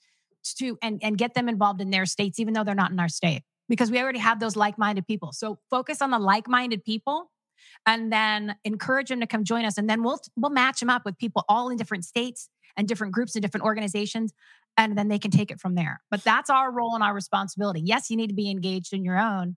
to 0.58 0.78
and, 0.82 1.00
and 1.02 1.16
get 1.16 1.34
them 1.34 1.48
involved 1.48 1.80
in 1.80 1.90
their 1.90 2.06
states, 2.06 2.38
even 2.38 2.54
though 2.54 2.64
they're 2.64 2.74
not 2.74 2.90
in 2.90 3.00
our 3.00 3.08
state, 3.08 3.42
because 3.68 3.90
we 3.90 4.00
already 4.00 4.18
have 4.18 4.40
those 4.40 4.56
like-minded 4.56 5.06
people. 5.06 5.32
So 5.32 5.58
focus 5.70 6.02
on 6.02 6.10
the 6.10 6.18
like-minded 6.18 6.84
people 6.84 7.30
and 7.86 8.12
then 8.12 8.56
encourage 8.64 9.08
them 9.08 9.20
to 9.20 9.26
come 9.26 9.44
join 9.44 9.64
us. 9.64 9.78
And 9.78 9.88
then 9.88 10.02
we'll 10.02 10.20
we'll 10.36 10.50
match 10.50 10.80
them 10.80 10.90
up 10.90 11.04
with 11.04 11.18
people 11.18 11.44
all 11.48 11.70
in 11.70 11.76
different 11.76 12.04
states 12.04 12.48
and 12.76 12.88
different 12.88 13.12
groups 13.12 13.34
and 13.34 13.42
different 13.42 13.64
organizations 13.64 14.32
and 14.80 14.96
then 14.96 15.08
they 15.08 15.18
can 15.18 15.30
take 15.30 15.50
it 15.50 15.60
from 15.60 15.74
there. 15.74 16.00
But 16.10 16.24
that's 16.24 16.48
our 16.48 16.72
role 16.72 16.94
and 16.94 17.04
our 17.04 17.14
responsibility. 17.14 17.82
Yes, 17.84 18.10
you 18.10 18.16
need 18.16 18.28
to 18.28 18.34
be 18.34 18.50
engaged 18.50 18.92
in 18.92 19.04
your 19.04 19.18
own, 19.18 19.56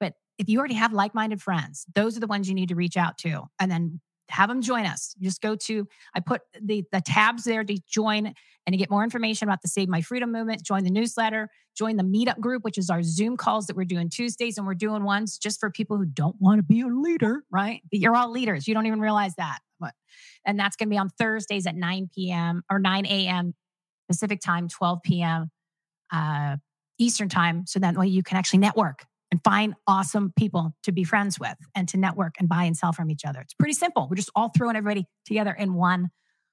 but 0.00 0.14
if 0.38 0.48
you 0.48 0.58
already 0.58 0.74
have 0.74 0.92
like 0.92 1.14
minded 1.14 1.42
friends, 1.42 1.84
those 1.94 2.16
are 2.16 2.20
the 2.20 2.26
ones 2.26 2.48
you 2.48 2.54
need 2.54 2.70
to 2.70 2.74
reach 2.74 2.96
out 2.96 3.18
to 3.18 3.44
and 3.60 3.70
then 3.70 4.00
have 4.30 4.48
them 4.48 4.62
join 4.62 4.86
us. 4.86 5.14
Just 5.20 5.42
go 5.42 5.56
to, 5.56 5.86
I 6.14 6.20
put 6.20 6.40
the, 6.58 6.84
the 6.90 7.02
tabs 7.02 7.44
there 7.44 7.64
to 7.64 7.78
join 7.86 8.32
and 8.64 8.72
to 8.72 8.76
get 8.78 8.90
more 8.90 9.04
information 9.04 9.46
about 9.46 9.60
the 9.60 9.68
Save 9.68 9.88
My 9.88 10.00
Freedom 10.00 10.32
movement. 10.32 10.64
Join 10.64 10.84
the 10.84 10.90
newsletter, 10.90 11.50
join 11.76 11.96
the 11.96 12.04
meetup 12.04 12.40
group, 12.40 12.64
which 12.64 12.78
is 12.78 12.88
our 12.88 13.02
Zoom 13.02 13.36
calls 13.36 13.66
that 13.66 13.76
we're 13.76 13.84
doing 13.84 14.08
Tuesdays. 14.08 14.56
And 14.56 14.66
we're 14.66 14.74
doing 14.74 15.04
ones 15.04 15.36
just 15.36 15.60
for 15.60 15.68
people 15.68 15.98
who 15.98 16.06
don't 16.06 16.36
want 16.40 16.60
to 16.60 16.62
be 16.62 16.80
a 16.80 16.86
leader, 16.86 17.42
right? 17.50 17.82
You're 17.90 18.16
all 18.16 18.30
leaders. 18.30 18.66
You 18.66 18.72
don't 18.72 18.86
even 18.86 19.00
realize 19.00 19.34
that. 19.34 19.58
And 20.44 20.58
that's 20.58 20.76
going 20.76 20.88
to 20.88 20.90
be 20.90 20.98
on 20.98 21.08
Thursdays 21.10 21.66
at 21.66 21.76
9 21.76 22.10
p.m. 22.14 22.62
or 22.70 22.78
9 22.78 23.06
a.m. 23.06 23.54
Pacific 24.12 24.40
time, 24.40 24.68
12 24.68 25.02
p.m. 25.02 25.50
Uh, 26.12 26.56
Eastern 26.98 27.30
time. 27.30 27.64
So 27.66 27.78
that 27.78 27.96
way 27.96 28.06
you 28.06 28.22
can 28.22 28.36
actually 28.36 28.58
network 28.58 29.06
and 29.30 29.40
find 29.42 29.74
awesome 29.86 30.34
people 30.36 30.74
to 30.82 30.92
be 30.92 31.04
friends 31.04 31.40
with 31.40 31.56
and 31.74 31.88
to 31.88 31.96
network 31.96 32.34
and 32.38 32.46
buy 32.46 32.64
and 32.64 32.76
sell 32.76 32.92
from 32.92 33.10
each 33.10 33.24
other. 33.24 33.40
It's 33.40 33.54
pretty 33.54 33.72
simple. 33.72 34.08
We're 34.10 34.16
just 34.16 34.28
all 34.36 34.50
throwing 34.54 34.76
everybody 34.76 35.06
together 35.24 35.52
in 35.52 35.72
one 35.72 36.10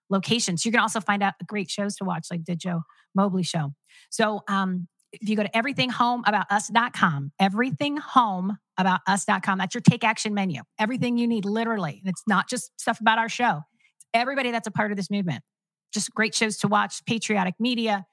location. 0.10 0.56
So 0.58 0.70
you 0.70 0.72
can 0.72 0.80
also 0.80 1.02
find 1.02 1.22
out 1.22 1.34
great 1.46 1.70
shows 1.70 1.98
to 1.98 2.06
watch, 2.06 2.28
like 2.32 2.46
the 2.46 2.56
Joe 2.56 2.84
Mobley 3.14 3.44
show. 3.44 3.74
So 4.10 4.44
um, 4.48 4.88
if 5.12 5.28
you 5.28 5.36
go 5.36 5.44
to 5.44 5.52
everythinghomeaboutus.com, 5.52 7.34
everythinghomeaboutus.com, 7.42 9.58
that's 9.58 9.76
your 9.76 9.82
take 9.82 10.06
action 10.06 10.34
menu. 10.34 10.62
Everything 10.80 11.18
you 11.18 11.28
need, 11.28 11.44
literally. 11.44 12.00
And 12.02 12.10
it's 12.10 12.24
not 12.28 12.48
just 12.48 12.72
stuff 12.80 13.02
about 13.02 13.20
our 13.20 13.28
show. 13.28 13.64
It's 13.98 14.06
everybody 14.14 14.52
that's 14.52 14.68
a 14.68 14.72
part 14.72 14.92
of 14.92 14.98
this 14.98 15.12
movement 15.12 15.44
just 15.94 16.14
great 16.14 16.36
shows 16.36 16.58
to 16.58 16.68
watch, 16.68 17.04
patriotic 17.06 17.56
media, 17.60 18.06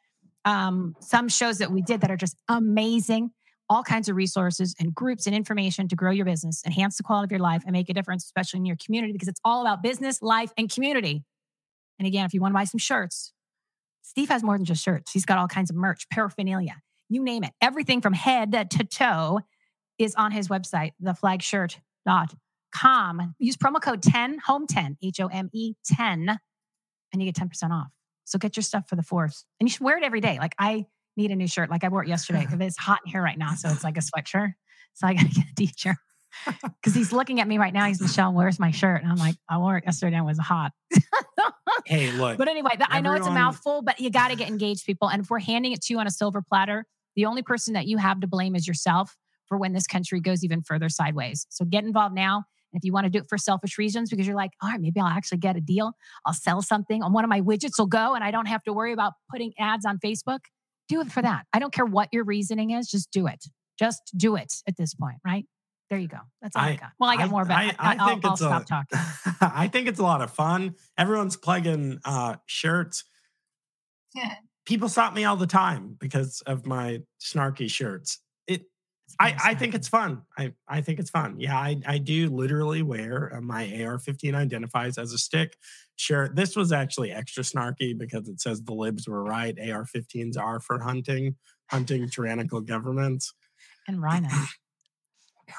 um, 0.45 0.95
some 1.01 1.29
shows 1.29 1.59
that 1.59 1.71
we 1.71 1.83
did 1.83 2.01
that 2.01 2.11
are 2.11 2.17
just 2.17 2.37
amazing, 2.49 3.31
all 3.69 3.83
kinds 3.83 4.09
of 4.09 4.17
resources 4.17 4.75
and 4.79 4.95
groups 4.95 5.27
and 5.27 5.35
information 5.35 5.89
to 5.89 5.97
grow 5.97 6.13
your 6.13 6.25
business, 6.25 6.63
enhance 6.65 6.97
the 6.97 7.03
quality 7.03 7.27
of 7.27 7.33
your 7.33 7.41
life, 7.41 7.63
and 7.65 7.73
make 7.73 7.91
a 7.91 7.95
difference, 7.95 8.25
especially 8.25 8.59
in 8.59 8.67
your 8.67 8.77
community, 8.85 9.13
because 9.13 9.29
it's 9.29 9.41
all 9.45 9.61
about 9.61 9.83
business, 9.83 10.23
life, 10.23 10.53
and 10.57 10.73
community. 10.73 11.25
And 11.99 12.07
again, 12.07 12.25
if 12.25 12.33
you 12.33 12.41
want 12.41 12.53
to 12.53 12.57
buy 12.57 12.65
some 12.65 12.79
shirts, 12.79 13.33
Steve 14.03 14.29
has 14.29 14.45
more 14.45 14.57
than 14.57 14.65
just 14.65 14.85
shirts. 14.85 15.11
He's 15.13 15.25
got 15.25 15.39
all 15.39 15.49
kinds 15.49 15.69
of 15.69 15.75
merch, 15.77 16.09
paraphernalia, 16.11 16.77
you 17.09 17.25
name 17.25 17.43
it. 17.43 17.53
Everything 17.61 18.01
from 18.01 18.13
head 18.13 18.53
to 18.71 18.85
toe 18.85 19.41
is 19.99 20.15
on 20.15 20.31
his 20.31 20.47
website, 20.49 20.93
theflagshirt.com. 21.03 23.35
Use 23.39 23.57
promo 23.57 23.83
code 23.83 24.03
10, 24.03 24.39
home 24.47 24.69
10, 24.69 24.99
H 25.03 25.19
O 25.21 25.27
M 25.27 25.51
E 25.53 25.75
10 25.87 26.39
and 27.17 27.27
you 27.27 27.33
get 27.33 27.49
10% 27.49 27.71
off. 27.71 27.89
So 28.25 28.39
get 28.39 28.57
your 28.57 28.63
stuff 28.63 28.89
for 28.89 28.97
the 28.97 29.03
fourth. 29.03 29.45
And 29.61 29.69
you 29.69 29.73
should 29.73 29.83
wear 29.83 29.97
it 29.99 30.05
every 30.05 30.21
day. 30.21 30.39
Like 30.39 30.55
I 30.59 30.87
need 31.17 31.31
a 31.31 31.37
new 31.37 31.47
shirt. 31.47 31.71
Like 31.71 31.85
I 31.85 31.89
wore 31.89 32.03
it 32.03 32.09
yesterday. 32.09 32.41
Because 32.41 32.61
it's 32.61 32.77
hot 32.77 33.01
in 33.05 33.13
here 33.13 33.23
right 33.23 33.39
now. 33.39 33.55
So 33.55 33.69
it's 33.69 33.85
like 33.85 33.97
a 33.97 34.01
sweatshirt. 34.01 34.53
So 34.95 35.07
I 35.07 35.15
gotta 35.15 35.29
get 35.35 35.45
a 35.51 35.55
t-shirt. 35.55 35.97
Because 36.45 36.95
he's 36.95 37.13
looking 37.13 37.41
at 37.41 37.49
me 37.49 37.57
right 37.57 37.73
now. 37.73 37.87
He's 37.87 38.01
Michelle, 38.01 38.31
where's 38.31 38.59
my 38.59 38.71
shirt? 38.71 39.03
And 39.03 39.11
I'm 39.11 39.17
like, 39.17 39.37
I 39.49 39.57
wore 39.57 39.79
it 39.79 39.85
yesterday 39.87 40.17
and 40.17 40.25
it 40.25 40.29
was 40.29 40.39
hot. 40.39 40.71
hey, 41.87 42.13
look. 42.13 42.37
But 42.37 42.49
anyway, 42.49 42.73
everyone... 42.75 42.93
I 42.93 43.01
know 43.01 43.15
it's 43.15 43.27
a 43.27 43.31
mouthful, 43.31 43.81
but 43.81 43.99
you 44.01 44.11
got 44.11 44.29
to 44.29 44.37
get 44.37 44.47
engaged, 44.47 44.85
people. 44.85 45.09
And 45.09 45.23
if 45.23 45.31
we're 45.31 45.39
handing 45.39 45.73
it 45.73 45.81
to 45.85 45.95
you 45.95 45.99
on 45.99 46.07
a 46.07 46.11
silver 46.11 46.43
platter, 46.43 46.85
the 47.17 47.25
only 47.25 47.43
person 47.43 47.73
that 47.73 47.87
you 47.87 47.97
have 47.97 48.21
to 48.21 48.27
blame 48.27 48.55
is 48.55 48.69
yourself 48.69 49.17
for 49.47 49.57
when 49.57 49.73
this 49.73 49.87
country 49.87 50.21
goes 50.21 50.45
even 50.45 50.61
further 50.61 50.91
sideways. 50.91 51.47
So 51.49 51.65
get 51.65 51.85
involved 51.85 52.15
now 52.15 52.45
if 52.77 52.85
you 52.85 52.93
want 52.93 53.05
to 53.05 53.11
do 53.11 53.19
it 53.19 53.27
for 53.29 53.39
selfish 53.39 53.79
reasons, 53.79 54.11
because 54.11 54.27
you're 54.27 54.37
like, 54.37 54.53
all 54.63 54.71
right, 54.71 54.81
maybe 54.81 55.01
I'll 55.01 55.07
actually 55.07 55.39
get 55.39 55.57
a 55.57 55.61
deal. 55.61 55.93
I'll 56.25 56.35
sell 56.35 56.63
something 56.63 57.03
on 57.03 57.13
one 57.13 57.25
of 57.25 57.31
my 57.31 57.41
widgets 57.41 57.79
will 57.79 57.87
go 57.87 58.15
and 58.15 58.23
I 58.23 58.31
don't 58.31 58.47
have 58.47 58.63
to 58.65 58.73
worry 58.73 58.93
about 58.93 59.15
putting 59.31 59.53
ads 59.59 59.85
on 59.85 59.99
Facebook. 59.99 60.41
Do 60.89 61.01
it 61.01 61.11
for 61.11 61.23
that. 61.23 61.47
I 61.53 61.59
don't 61.59 61.73
care 61.73 61.87
what 61.87 62.09
your 62.13 62.25
reasoning 62.25 62.71
is, 62.71 62.89
just 62.89 63.11
do 63.11 63.27
it. 63.27 63.45
Just 63.79 64.13
do 64.17 64.37
it 64.37 64.55
at 64.67 64.77
this 64.77 64.95
point, 64.95 65.19
right? 65.25 65.45
There 65.91 65.99
you 65.99 66.09
go. 66.09 66.19
That's 66.43 66.57
all 66.57 66.63
I, 66.63 66.71
I 66.71 66.77
got. 66.77 66.91
Well, 66.99 67.11
I 67.11 67.17
got 67.17 67.31
more, 67.31 67.45
but 67.45 67.57
I, 67.57 67.75
I, 67.79 67.97
I 67.99 68.07
think 68.09 68.25
I'll, 68.25 68.33
it's 68.33 68.43
I'll 68.43 68.65
stop 68.65 68.67
talking. 68.67 68.99
I 69.41 69.69
think 69.69 69.87
it's 69.87 70.01
a 70.01 70.03
lot 70.03 70.21
of 70.21 70.33
fun. 70.33 70.75
Everyone's 70.99 71.37
plugging 71.37 72.01
uh, 72.05 72.37
shirts. 72.47 73.05
Yeah. 74.15 74.35
People 74.65 74.89
stop 74.89 75.15
me 75.15 75.25
all 75.25 75.37
the 75.37 75.47
time 75.47 75.97
because 76.01 76.41
of 76.47 76.67
my 76.67 77.03
snarky 77.21 77.71
shirts. 77.71 78.19
I, 79.19 79.37
I 79.45 79.55
think 79.55 79.75
it's 79.75 79.89
fun. 79.89 80.23
I, 80.37 80.53
I 80.69 80.81
think 80.81 80.99
it's 80.99 81.11
fun. 81.11 81.37
Yeah, 81.39 81.57
I, 81.57 81.81
I 81.87 81.99
do 81.99 82.29
literally 82.29 82.83
wear 82.83 83.35
uh, 83.35 83.41
my 83.41 83.83
AR 83.83 83.99
15 83.99 84.35
identifies 84.35 84.99
as 84.99 85.13
a 85.13 85.19
stick 85.19 85.57
shirt. 85.97 86.37
This 86.37 86.57
was 86.57 86.73
actually 86.73 87.13
extra 87.13 87.43
snarky 87.43 87.97
because 87.97 88.29
it 88.29 88.41
says 88.41 88.63
the 88.63 88.75
libs 88.75 89.09
were 89.09 89.23
right. 89.23 89.59
AR 89.59 89.85
15s 89.85 90.39
are 90.39 90.61
for 90.61 90.79
hunting, 90.81 91.37
hunting 91.71 92.09
tyrannical 92.09 92.61
governments. 92.61 93.33
And 93.89 94.03
RINO. 94.03 94.29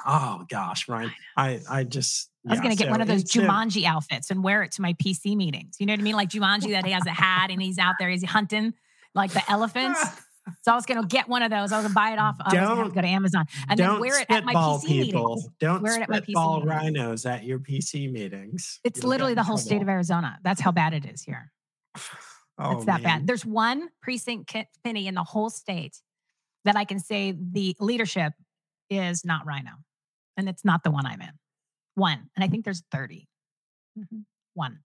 oh 0.05 0.45
gosh, 0.49 0.87
right. 0.87 1.11
I, 1.35 1.59
I 1.69 1.83
just. 1.83 2.29
I 2.45 2.51
was 2.51 2.57
yeah, 2.57 2.63
going 2.63 2.75
to 2.75 2.77
get 2.77 2.87
so 2.87 2.91
one 2.91 3.01
of 3.01 3.07
those 3.07 3.23
Jumanji 3.25 3.83
outfits 3.85 4.31
and 4.31 4.43
wear 4.43 4.63
it 4.63 4.71
to 4.73 4.81
my 4.81 4.93
PC 4.93 5.35
meetings. 5.35 5.77
You 5.79 5.85
know 5.85 5.93
what 5.93 5.99
I 5.99 6.03
mean? 6.03 6.15
Like 6.15 6.29
Jumanji 6.29 6.71
that 6.71 6.85
he 6.85 6.91
has 6.91 7.05
a 7.05 7.11
hat 7.11 7.49
and 7.51 7.61
he's 7.61 7.77
out 7.77 7.95
there, 7.99 8.09
he's 8.09 8.23
hunting 8.23 8.73
like 9.13 9.31
the 9.31 9.43
elephants. 9.51 9.99
So 10.61 10.71
I 10.71 10.75
was 10.75 10.85
going 10.85 11.01
to 11.01 11.07
get 11.07 11.27
one 11.27 11.43
of 11.43 11.51
those. 11.51 11.71
I 11.71 11.77
was 11.77 11.83
going 11.83 11.89
to 11.89 11.95
buy 11.95 12.11
it 12.11 12.19
off. 12.19 12.37
I 12.39 12.75
was 12.75 12.93
go 12.93 13.01
to 13.01 13.07
Amazon 13.07 13.45
and 13.69 13.79
then 13.79 13.99
wear 13.99 14.19
it 14.19 14.27
at 14.29 14.45
my 14.45 14.53
PC 14.53 14.87
people. 14.87 15.35
meetings. 15.35 15.49
Don't 15.59 15.81
wear 15.81 15.95
it 15.95 16.01
at 16.01 16.09
my 16.09 16.19
PC 16.19 16.65
RINOs 16.65 17.29
at 17.29 17.43
your 17.43 17.59
PC 17.59 18.11
meetings. 18.11 18.79
It's 18.83 19.01
You'll 19.01 19.09
literally 19.09 19.33
the 19.33 19.43
whole 19.43 19.57
trouble. 19.57 19.67
state 19.67 19.81
of 19.81 19.89
Arizona. 19.89 20.39
That's 20.43 20.61
how 20.61 20.71
bad 20.71 20.93
it 20.93 21.05
is 21.05 21.21
here. 21.21 21.51
Oh, 22.59 22.71
it's 22.71 22.85
that 22.85 23.03
man. 23.03 23.19
bad. 23.19 23.27
There's 23.27 23.45
one 23.45 23.89
precinct 24.01 24.51
penny 24.83 25.05
in 25.05 25.13
the 25.13 25.23
whole 25.23 25.51
state 25.51 26.01
that 26.65 26.75
I 26.75 26.85
can 26.85 26.99
say 26.99 27.31
the 27.31 27.75
leadership 27.79 28.33
is 28.89 29.23
not 29.23 29.45
RINO, 29.45 29.73
and 30.37 30.49
it's 30.49 30.65
not 30.65 30.83
the 30.83 30.89
one 30.89 31.05
I'm 31.05 31.21
in. 31.21 31.33
One, 31.93 32.29
and 32.35 32.43
I 32.43 32.47
think 32.47 32.65
there's 32.65 32.81
30. 32.91 33.27
Mm-hmm. 33.97 34.21
One. 34.55 34.79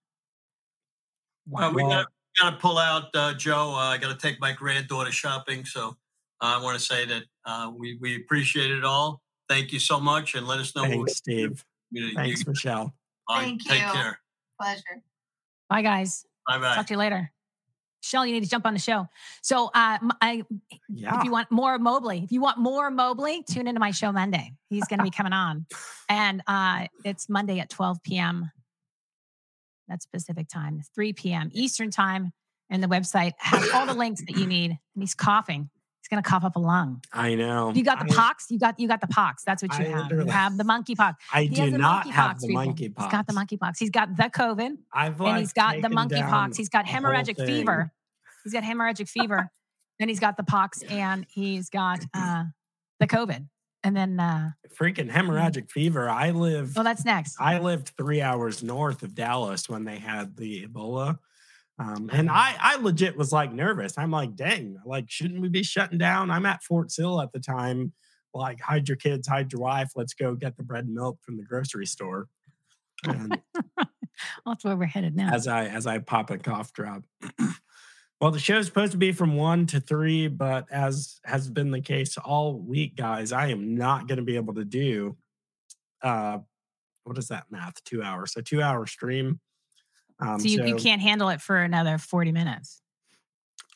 One. 1.47 1.65
Uh, 1.65 1.73
we 1.73 1.83
got 1.83 2.07
got 2.41 2.51
to 2.51 2.57
pull 2.57 2.79
out, 2.79 3.15
uh, 3.15 3.35
Joe. 3.35 3.75
Uh, 3.75 3.91
I 3.91 3.99
got 3.99 4.19
to 4.19 4.27
take 4.27 4.41
my 4.41 4.53
granddaughter 4.53 5.13
shopping, 5.13 5.65
so 5.65 5.97
I 6.41 6.63
want 6.63 6.79
to 6.79 6.85
say 6.85 7.05
that 7.07 7.23
uh, 7.45 7.71
we 7.77 7.99
we 8.01 8.17
appreciate 8.17 8.71
it 8.71 8.85
all. 8.85 9.21
Thank 9.49 9.73
you 9.73 9.79
so 9.79 10.01
much, 10.01 10.35
and 10.35 10.47
let 10.47 10.59
us 10.59 10.75
know. 10.75 10.85
Thanks, 10.85 11.17
Steve. 11.17 11.65
You, 11.91 12.15
Thanks, 12.15 12.41
you, 12.41 12.47
Michelle. 12.49 12.95
Thank 13.29 13.65
Take 13.65 13.83
you. 13.83 13.89
care. 13.89 14.19
Pleasure. 14.61 15.03
Bye, 15.69 15.83
guys. 15.83 16.25
Bye, 16.47 16.59
bye. 16.59 16.75
Talk 16.75 16.87
to 16.87 16.95
you 16.95 16.99
later. 16.99 17.31
Michelle, 18.03 18.27
you 18.27 18.33
need 18.33 18.43
to 18.43 18.51
jump 18.51 18.67
on 18.67 18.73
the 18.73 18.81
show. 18.81 19.07
So, 19.43 19.67
uh, 19.67 19.99
I, 20.21 20.43
yeah. 20.89 21.19
if 21.19 21.25
you 21.25 21.31
want 21.31 21.53
more 21.53 21.79
Mobley, 21.79 22.23
if 22.25 22.33
you 22.33 22.41
want 22.41 22.59
more 22.59 22.91
Mobley, 22.91 23.45
tune 23.49 23.69
into 23.69 23.79
my 23.79 23.93
show 23.93 24.11
Monday. 24.11 24.53
He's 24.69 24.85
going 24.87 24.99
to 24.99 25.05
be 25.05 25.11
coming 25.11 25.33
on, 25.33 25.67
and 26.09 26.43
uh, 26.49 26.87
it's 27.05 27.29
Monday 27.29 27.61
at 27.61 27.71
12 27.71 28.03
p.m. 28.03 28.51
That's 29.89 30.07
Pacific 30.07 30.49
time, 30.49 30.83
3 30.95 31.13
p.m. 31.13 31.51
Eastern 31.53 31.91
time. 31.91 32.33
And 32.71 32.83
the 32.83 32.89
website 32.89 33.33
has 33.39 33.69
all 33.71 33.85
the 33.85 33.95
links 33.95 34.23
that 34.27 34.37
you 34.37 34.47
need. 34.47 34.71
And 34.71 35.03
he's 35.03 35.15
coughing. 35.15 35.69
He's 36.03 36.09
gonna 36.09 36.23
cough 36.23 36.43
up 36.45 36.57
a 36.57 36.59
lung. 36.59 37.01
I 37.13 37.37
know. 37.37 37.73
You 37.73 37.85
got 37.85 38.01
the 38.01 38.13
I, 38.13 38.17
pox. 38.17 38.47
You 38.51 38.59
got 38.59 38.81
you 38.81 38.89
got 38.89 39.01
the 39.01 39.07
pox. 39.07 39.45
That's 39.45 39.63
what 39.63 39.79
you 39.79 39.85
I 39.85 39.89
have. 39.89 40.11
You 40.11 40.27
have 40.27 40.57
the 40.57 40.65
monkey 40.65 40.97
pox. 40.97 41.23
I 41.33 41.45
he 41.45 41.55
do 41.55 41.71
not 41.79 42.11
have 42.11 42.41
the 42.41 42.49
monkey 42.53 42.89
pox. 42.89 43.05
He's 43.05 43.13
got 43.13 43.27
the 43.29 43.33
monkey 43.33 43.57
pox. 43.57 43.79
He's 43.79 43.91
got 43.91 44.17
the 44.17 44.25
COVID. 44.25 44.79
I've 44.93 45.21
like 45.21 45.29
and 45.29 45.39
he's 45.39 45.53
got 45.53 45.81
the 45.81 45.89
monkey 45.89 46.21
pox. 46.23 46.57
He's 46.57 46.69
got 46.69 46.87
hemorrhagic 46.87 47.37
fever. 47.37 47.93
He's 48.43 48.53
got 48.53 48.65
hemorrhagic 48.65 49.09
fever. 49.09 49.51
then 50.01 50.09
he's 50.09 50.19
got 50.19 50.37
the 50.37 50.43
pox 50.43 50.83
and 50.83 51.25
he's 51.29 51.71
got 51.71 52.05
uh, 52.15 52.45
the 52.99 53.07
COVID. 53.07 53.47
And 53.85 53.97
then 53.97 54.21
uh 54.21 54.51
freaking 54.75 55.11
hemorrhagic 55.11 55.71
fever. 55.71 56.09
I 56.09 56.31
live. 56.31 56.75
well, 56.75 56.85
that's 56.85 57.05
next. 57.05 57.37
I 57.39 57.59
lived 57.59 57.93
three 57.97 58.23
hours 58.23 58.63
north 58.63 59.03
of 59.03 59.15
Dallas 59.15 59.69
when 59.69 59.85
they 59.85 59.99
had 59.99 60.37
the 60.37 60.67
Ebola. 60.67 61.19
Um, 61.79 62.11
and 62.13 62.31
I, 62.31 62.55
I 62.61 62.77
legit 62.77 63.17
was 63.17 63.33
like 63.33 63.53
nervous. 63.53 63.99
I'm 63.99 64.11
like, 64.11 64.37
dang, 64.37 64.79
like, 64.85 65.11
shouldn't 65.11 65.41
we 65.41 65.49
be 65.49 65.63
shutting 65.63 65.99
down? 65.99 66.31
I'm 66.31 66.47
at 66.47 66.63
Fort 66.63 66.91
Sill 66.93 67.21
at 67.21 67.33
the 67.33 67.41
time. 67.41 67.93
Like, 68.35 68.61
hide 68.61 68.89
your 68.89 68.97
kids, 68.97 69.27
hide 69.27 69.53
your 69.53 69.63
wife. 69.63 69.93
Let's 69.97 70.15
go 70.15 70.35
get 70.35 70.57
the 70.57 70.63
bread 70.63 70.85
and 70.85 70.95
milk 70.95 71.19
from 71.23 71.37
the 71.37 71.43
grocery 71.43 71.87
store. 71.87 72.29
And 73.05 73.41
That's 74.47 74.65
where 74.65 74.77
we're 74.77 74.87
headed 74.87 75.17
now. 75.17 75.33
as 75.33 75.49
I 75.49 75.67
as 75.67 75.87
I 75.87 75.99
pop 75.99 76.31
a 76.31 76.39
cough 76.39 76.73
drop. 76.73 77.03
well, 78.23 78.31
the 78.31 78.39
show's 78.39 78.67
supposed 78.67 78.93
to 78.93 78.99
be 78.99 79.11
from 79.11 79.35
one 79.35 79.67
to 79.67 79.81
three, 79.81 80.29
but 80.29 80.67
as 80.71 81.19
has 81.25 81.51
been 81.51 81.73
the 81.73 81.81
case 81.81 82.17
all 82.17 82.55
week, 82.57 82.95
guys, 82.95 83.33
I 83.33 83.49
am 83.49 83.75
not 83.75 84.07
going 84.07 84.19
to 84.19 84.25
be 84.25 84.37
able 84.37 84.55
to 84.55 84.65
do. 84.65 85.17
Uh, 86.01 86.39
what 87.03 87.19
is 87.19 87.27
that 87.29 87.47
math? 87.51 87.83
Two 87.83 88.01
hours. 88.01 88.33
So 88.33 88.41
two 88.41 88.63
hour 88.63 88.87
stream. 88.87 89.41
Um, 90.21 90.39
so 90.39 90.47
you, 90.47 90.65
you 90.67 90.77
can't 90.77 91.03
handle 91.03 91.31
it 91.31 91.41
for 91.41 91.57
another 91.57 91.99
40 91.99 92.31
minutes. 92.31 92.81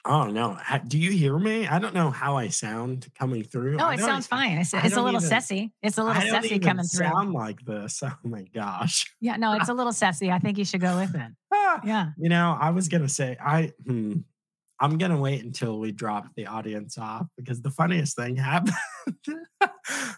Oh 0.08 0.26
no! 0.26 0.56
Do 0.86 0.96
you 0.98 1.10
hear 1.10 1.36
me? 1.36 1.66
I 1.66 1.80
don't 1.80 1.92
know 1.92 2.10
how 2.10 2.36
I 2.36 2.46
sound 2.46 3.08
coming 3.18 3.42
through. 3.42 3.74
No, 3.74 3.88
it 3.90 3.98
sounds 3.98 4.28
fine. 4.28 4.58
It's, 4.58 4.72
it's 4.72 4.94
a 4.94 5.02
little 5.02 5.18
even- 5.20 5.28
sassy. 5.28 5.72
It's 5.82 5.98
a 5.98 6.04
little 6.04 6.22
sassy 6.22 6.60
coming 6.60 6.84
through. 6.86 7.06
sound 7.06 7.32
like 7.32 7.60
this. 7.64 8.00
Oh 8.04 8.14
my 8.22 8.44
gosh! 8.54 9.12
Yeah, 9.20 9.34
no, 9.34 9.54
it's 9.54 9.68
a 9.68 9.74
little 9.74 9.92
sassy. 9.92 10.30
I 10.30 10.38
think 10.38 10.58
you 10.58 10.64
should 10.64 10.80
go 10.80 10.96
with 10.98 11.12
it. 11.16 11.32
Ah, 11.52 11.80
Yeah. 11.84 12.10
You 12.16 12.28
know, 12.28 12.56
I 12.60 12.70
was 12.70 12.86
gonna 12.86 13.08
say 13.08 13.36
I. 13.44 13.72
Hmm, 13.84 14.18
I'm 14.80 14.98
gonna 14.98 15.16
wait 15.18 15.42
until 15.44 15.78
we 15.78 15.90
drop 15.92 16.26
the 16.36 16.46
audience 16.46 16.98
off 16.98 17.26
because 17.36 17.62
the 17.62 17.70
funniest 17.70 18.16
thing 18.16 18.36
happened, 18.36 18.74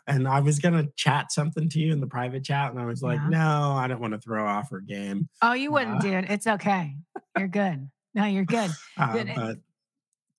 and 0.07 0.27
I 0.27 0.41
was 0.41 0.59
gonna 0.59 0.87
chat 0.97 1.31
something 1.33 1.69
to 1.69 1.79
you 1.79 1.93
in 1.93 2.01
the 2.01 2.07
private 2.07 2.45
chat, 2.45 2.71
and 2.71 2.81
I 2.81 2.85
was 2.85 3.03
like, 3.03 3.21
Yeah. 3.21 3.29
no, 3.29 3.73
I 3.73 3.87
don't 3.87 4.01
want 4.01 4.15
to 4.15 4.21
throw 4.21 4.47
off 4.47 4.71
her 4.71 4.81
game. 4.81 5.29
Oh, 5.43 5.53
you 5.53 5.71
wouldn't, 5.73 5.99
Uh, 5.99 6.01
dude. 6.21 6.31
It's 6.31 6.47
okay. 6.47 6.97
You're 7.39 7.49
good. 7.49 7.89
No, 8.15 8.25
you're 8.25 8.45
good. 8.45 8.71
Uh, 8.97 9.25
but 9.37 9.59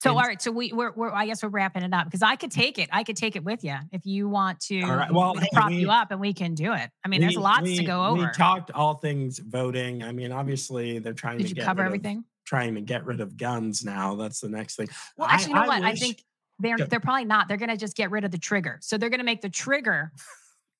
So, 0.01 0.11
all 0.17 0.23
right. 0.23 0.41
So 0.41 0.51
we, 0.51 0.71
we're, 0.73 0.91
we're, 0.93 1.13
I 1.13 1.25
guess 1.25 1.43
we're 1.43 1.49
wrapping 1.49 1.83
it 1.83 1.93
up 1.93 2.05
because 2.05 2.21
I 2.21 2.35
could 2.37 2.51
take 2.51 2.77
it. 2.79 2.89
I 2.91 3.03
could 3.03 3.15
take 3.17 3.35
it 3.35 3.43
with 3.43 3.63
you 3.63 3.75
if 3.91 4.05
you 4.05 4.27
want 4.29 4.59
to. 4.61 4.81
Right. 4.81 5.11
Well, 5.11 5.33
we 5.33 5.41
hey, 5.41 5.47
prop 5.53 5.69
we- 5.69 5.77
you 5.79 5.89
up 5.91 6.11
and 6.11 6.19
we 6.19 6.33
can 6.33 6.55
do 6.55 6.73
it. 6.73 6.89
I 7.05 7.07
mean, 7.09 7.21
there's 7.21 7.37
lots 7.37 7.63
we- 7.63 7.77
to 7.77 7.83
go 7.83 8.05
over. 8.05 8.21
We 8.25 8.31
talked 8.31 8.71
all 8.71 8.95
things 8.95 9.39
voting. 9.39 10.03
I 10.03 10.11
mean, 10.11 10.31
obviously, 10.31 10.99
they're 10.99 11.13
trying 11.13 11.37
Did 11.37 11.55
to 11.55 11.61
cover 11.63 11.83
rid 11.83 11.87
of- 11.87 11.93
everything? 11.95 12.23
Trying 12.49 12.73
to 12.73 12.81
get 12.81 13.05
rid 13.05 13.21
of 13.21 13.37
guns 13.37 13.85
now. 13.85 14.15
That's 14.15 14.39
the 14.39 14.49
next 14.49 14.75
thing. 14.75 14.87
Well, 15.15 15.27
I- 15.29 15.35
actually, 15.35 15.49
you 15.49 15.55
know 15.55 15.61
I 15.61 15.67
what? 15.67 15.83
I 15.83 15.93
think 15.93 16.23
they're 16.57 16.77
they're 16.77 16.99
probably 16.99 17.25
not. 17.25 17.47
They're 17.47 17.57
going 17.57 17.69
to 17.69 17.77
just 17.77 17.95
get 17.95 18.09
rid 18.09 18.25
of 18.25 18.31
the 18.31 18.39
trigger. 18.39 18.79
So 18.81 18.97
they're 18.97 19.09
going 19.09 19.19
to 19.19 19.25
make 19.25 19.41
the 19.41 19.49
trigger 19.49 20.11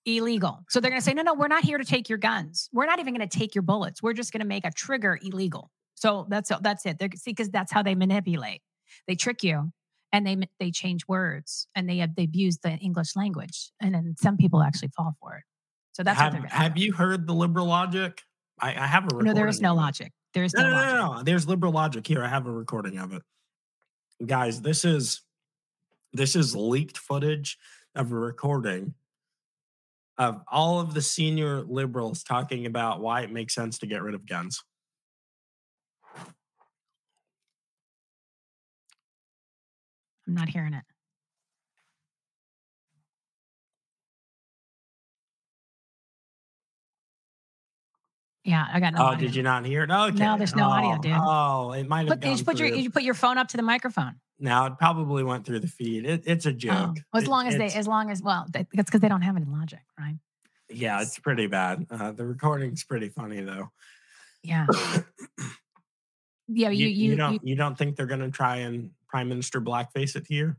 illegal. 0.06 0.66
So 0.70 0.80
they're 0.80 0.90
going 0.90 1.02
to 1.02 1.06
say, 1.06 1.14
no, 1.14 1.22
no, 1.22 1.36
we're 1.36 1.48
not 1.48 1.64
here 1.64 1.78
to 1.78 1.86
take 1.86 2.10
your 2.10 2.18
guns. 2.18 2.70
We're 2.74 2.88
not 2.88 3.00
even 3.00 3.14
going 3.16 3.28
to 3.28 3.38
take 3.38 3.54
your 3.54 3.62
bullets. 3.62 4.02
We're 4.02 4.14
just 4.14 4.34
going 4.34 4.42
to 4.42 4.48
make 4.48 4.66
a 4.66 4.72
trigger 4.72 5.20
illegal. 5.22 5.70
So 5.96 6.26
that's 6.28 6.52
that's 6.62 6.86
it. 6.86 6.98
They're, 6.98 7.10
see, 7.16 7.32
because 7.32 7.50
that's 7.50 7.72
how 7.72 7.84
they 7.84 7.94
manipulate. 7.94 8.62
They 9.08 9.16
trick 9.16 9.44
you, 9.44 9.72
and 10.12 10.26
they 10.26 10.38
they 10.60 10.72
change 10.72 11.08
words, 11.08 11.68
and 11.76 11.88
they 11.88 12.06
they 12.18 12.24
abuse 12.24 12.58
the 12.58 12.72
English 12.72 13.16
language, 13.16 13.72
and 13.80 13.94
then 13.94 14.16
some 14.20 14.38
people 14.38 14.64
actually 14.64 14.90
fall 14.98 15.16
for 15.22 15.36
it. 15.36 15.44
So 15.92 16.04
that's 16.04 16.20
what 16.20 16.34
have, 16.34 16.52
have 16.52 16.78
you 16.78 16.94
heard 16.94 17.28
the 17.28 17.34
liberal 17.34 17.68
logic? 17.68 18.24
I, 18.60 18.70
I 18.70 18.88
have 18.88 19.06
a 19.12 19.24
No, 19.24 19.34
there 19.34 19.48
is 19.48 19.62
no 19.62 19.76
logic. 19.76 20.12
There 20.34 20.44
is 20.44 20.54
No, 20.54 20.62
no, 20.64 20.70
no, 20.70 20.86
no, 20.86 21.14
no. 21.16 21.24
There's 21.24 21.48
liberal 21.48 21.72
logic 21.72 22.06
here. 22.06 22.24
I 22.24 22.28
have 22.28 22.46
a 22.46 22.52
recording 22.52 22.98
of 23.00 23.14
it. 23.14 23.24
Guys, 24.26 24.62
this 24.62 24.86
is 24.86 25.22
this 26.14 26.36
is 26.36 26.56
leaked 26.56 26.98
footage 26.98 27.58
of 27.96 28.12
a 28.12 28.16
recording 28.16 28.94
of 30.18 30.42
all 30.52 30.80
of 30.80 30.94
the 30.94 31.02
senior 31.02 31.62
liberals 31.62 32.24
talking 32.24 32.66
about 32.66 33.00
why 33.00 33.22
it 33.22 33.32
makes 33.32 33.56
sense 33.56 33.80
to 33.80 33.88
get 33.88 34.02
rid 34.02 34.14
of 34.14 34.28
guns. 34.28 34.64
I'm 40.28 40.36
not 40.36 40.50
hearing 40.50 40.74
it. 40.74 40.84
Yeah, 48.50 48.66
I 48.74 48.80
got 48.80 48.94
no. 48.96 49.02
oh, 49.02 49.04
audio. 49.06 49.28
did 49.28 49.36
you 49.36 49.44
not 49.44 49.64
hear 49.64 49.84
it? 49.84 49.92
Okay. 49.92 50.38
there's 50.38 50.56
no 50.56 50.70
audio, 50.70 50.96
Oh, 50.98 51.02
dude. 51.02 51.12
Oh, 51.16 51.72
it 51.74 51.88
might 51.88 52.08
have 52.08 52.20
Put, 52.20 52.24
you 52.24 52.30
gone 52.32 52.38
should 52.38 52.46
put 52.48 52.60
your 52.60 52.68
you 52.70 52.90
put 52.90 53.04
your 53.04 53.14
phone 53.14 53.38
up 53.38 53.48
to 53.50 53.58
the 53.58 53.64
microphone. 53.64 54.16
No, 54.40 54.66
it 54.66 54.74
probably 54.80 55.24
went 55.24 55.46
through 55.46 55.60
the 55.60 55.68
feed. 55.68 56.06
It, 56.06 56.24
it's 56.26 56.48
a 56.48 56.50
Oh, 56.50 56.54
joke. 56.54 56.98
as 57.14 57.24
It- 57.26 57.30
long 57.30 57.48
as 57.48 57.58
they, 57.58 57.68
as 57.68 57.88
long 57.88 58.10
as 58.10 58.24
well, 58.24 58.48
that's 58.52 58.68
because 58.74 59.02
they 59.02 59.08
don't 59.08 59.22
have 59.22 59.36
any 59.36 59.46
logic, 59.46 59.82
right? 60.00 60.18
yeah, 60.72 61.02
it's 61.02 61.20
pretty 61.20 61.46
bad. 61.48 61.86
Uh, 61.92 62.12
the 62.12 62.26
recording's 62.26 62.84
pretty 62.84 63.10
funny 63.10 63.42
though. 63.42 63.70
Yeah, 64.44 64.66
yeah. 66.48 66.70
You 66.70 66.88
you, 66.88 66.88
you, 67.12 67.16
don't 67.16 67.34
you- 67.34 67.40
you 67.44 67.56
don't 67.56 67.78
think 67.78 67.96
they're 67.96 68.06
gonna 68.08 68.32
try 68.32 68.58
and 68.58 68.90
prime 69.08 69.30
minister 69.30 69.62
blackface 69.62 70.16
it 70.16 70.26
here? 70.28 70.58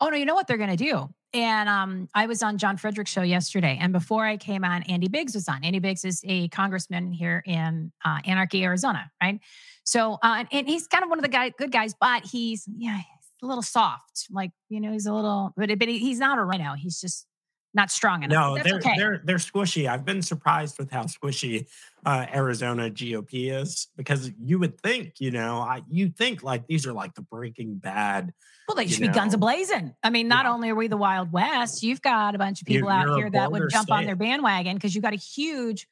oh 0.00 0.08
no, 0.08 0.16
you 0.16 0.24
know 0.24 0.34
what 0.34 0.46
they're 0.46 0.56
gonna 0.58 0.76
do? 0.76 1.12
And 1.34 1.68
um, 1.68 2.08
I 2.14 2.26
was 2.26 2.42
on 2.42 2.58
John 2.58 2.76
Fredericks' 2.76 3.10
show 3.10 3.22
yesterday, 3.22 3.78
and 3.80 3.92
before 3.92 4.26
I 4.26 4.36
came 4.36 4.64
on, 4.64 4.82
Andy 4.82 5.08
Biggs 5.08 5.34
was 5.34 5.48
on. 5.48 5.64
Andy 5.64 5.78
Biggs 5.78 6.04
is 6.04 6.20
a 6.24 6.48
congressman 6.48 7.12
here 7.12 7.42
in 7.46 7.90
uh, 8.04 8.18
Anarchy, 8.26 8.62
Arizona, 8.64 9.10
right? 9.22 9.40
So, 9.84 10.18
uh, 10.22 10.44
and, 10.52 10.68
he's 10.68 10.86
kind 10.86 11.02
of 11.02 11.08
one 11.08 11.18
of 11.18 11.22
the 11.22 11.30
guy, 11.30 11.50
good 11.50 11.72
guys, 11.72 11.94
but 11.98 12.24
he's 12.24 12.68
yeah, 12.76 12.98
he's 12.98 13.42
a 13.42 13.46
little 13.46 13.62
soft, 13.62 14.26
like 14.30 14.50
you 14.68 14.80
know, 14.80 14.92
he's 14.92 15.06
a 15.06 15.12
little, 15.14 15.54
but 15.56 15.70
but 15.78 15.88
he, 15.88 15.98
he's 15.98 16.18
not 16.18 16.38
a 16.38 16.44
RINO. 16.44 16.74
He's 16.74 17.00
just 17.00 17.26
not 17.74 17.90
strong 17.90 18.22
enough. 18.22 18.34
No, 18.34 18.54
That's 18.56 18.68
they're 18.68 18.78
okay. 18.78 18.94
they're 18.96 19.22
they're 19.24 19.36
squishy. 19.36 19.88
I've 19.88 20.04
been 20.04 20.20
surprised 20.22 20.78
with 20.78 20.90
how 20.90 21.04
squishy 21.04 21.66
uh, 22.04 22.26
Arizona 22.34 22.90
GOP 22.90 23.50
is 23.52 23.88
because 23.96 24.30
you 24.42 24.58
would 24.58 24.78
think, 24.80 25.14
you 25.20 25.30
know, 25.30 25.58
I 25.58 25.82
you 25.88 26.08
think 26.10 26.42
like 26.42 26.66
these 26.66 26.86
are 26.86 26.92
like 26.92 27.14
the 27.14 27.22
Breaking 27.22 27.76
Bad. 27.76 28.32
Well, 28.68 28.76
they 28.76 28.86
should 28.86 29.00
be 29.00 29.08
guns 29.08 29.32
know. 29.36 29.38
ablazing. 29.46 29.94
I 30.02 30.10
mean, 30.10 30.28
not 30.28 30.44
Yeah. 30.44 30.52
only 30.52 30.70
are 30.70 30.74
we 30.74 30.86
the 30.88 30.96
Wild 30.96 31.32
West, 31.32 31.82
you've 31.82 32.02
got 32.02 32.34
a 32.34 32.38
bunch 32.38 32.60
of 32.62 32.68
You're- 32.68 32.78
people 32.82 32.90
out 32.90 33.06
you're 33.06 33.16
here 33.16 33.30
that 33.30 33.50
would 33.50 33.70
jump 33.70 33.90
on 33.90 34.04
their 34.04 34.16
bandwagon 34.16 34.76
because 34.76 34.94
you've 34.94 35.02
got 35.04 35.14
a 35.14 35.16
huge 35.16 35.88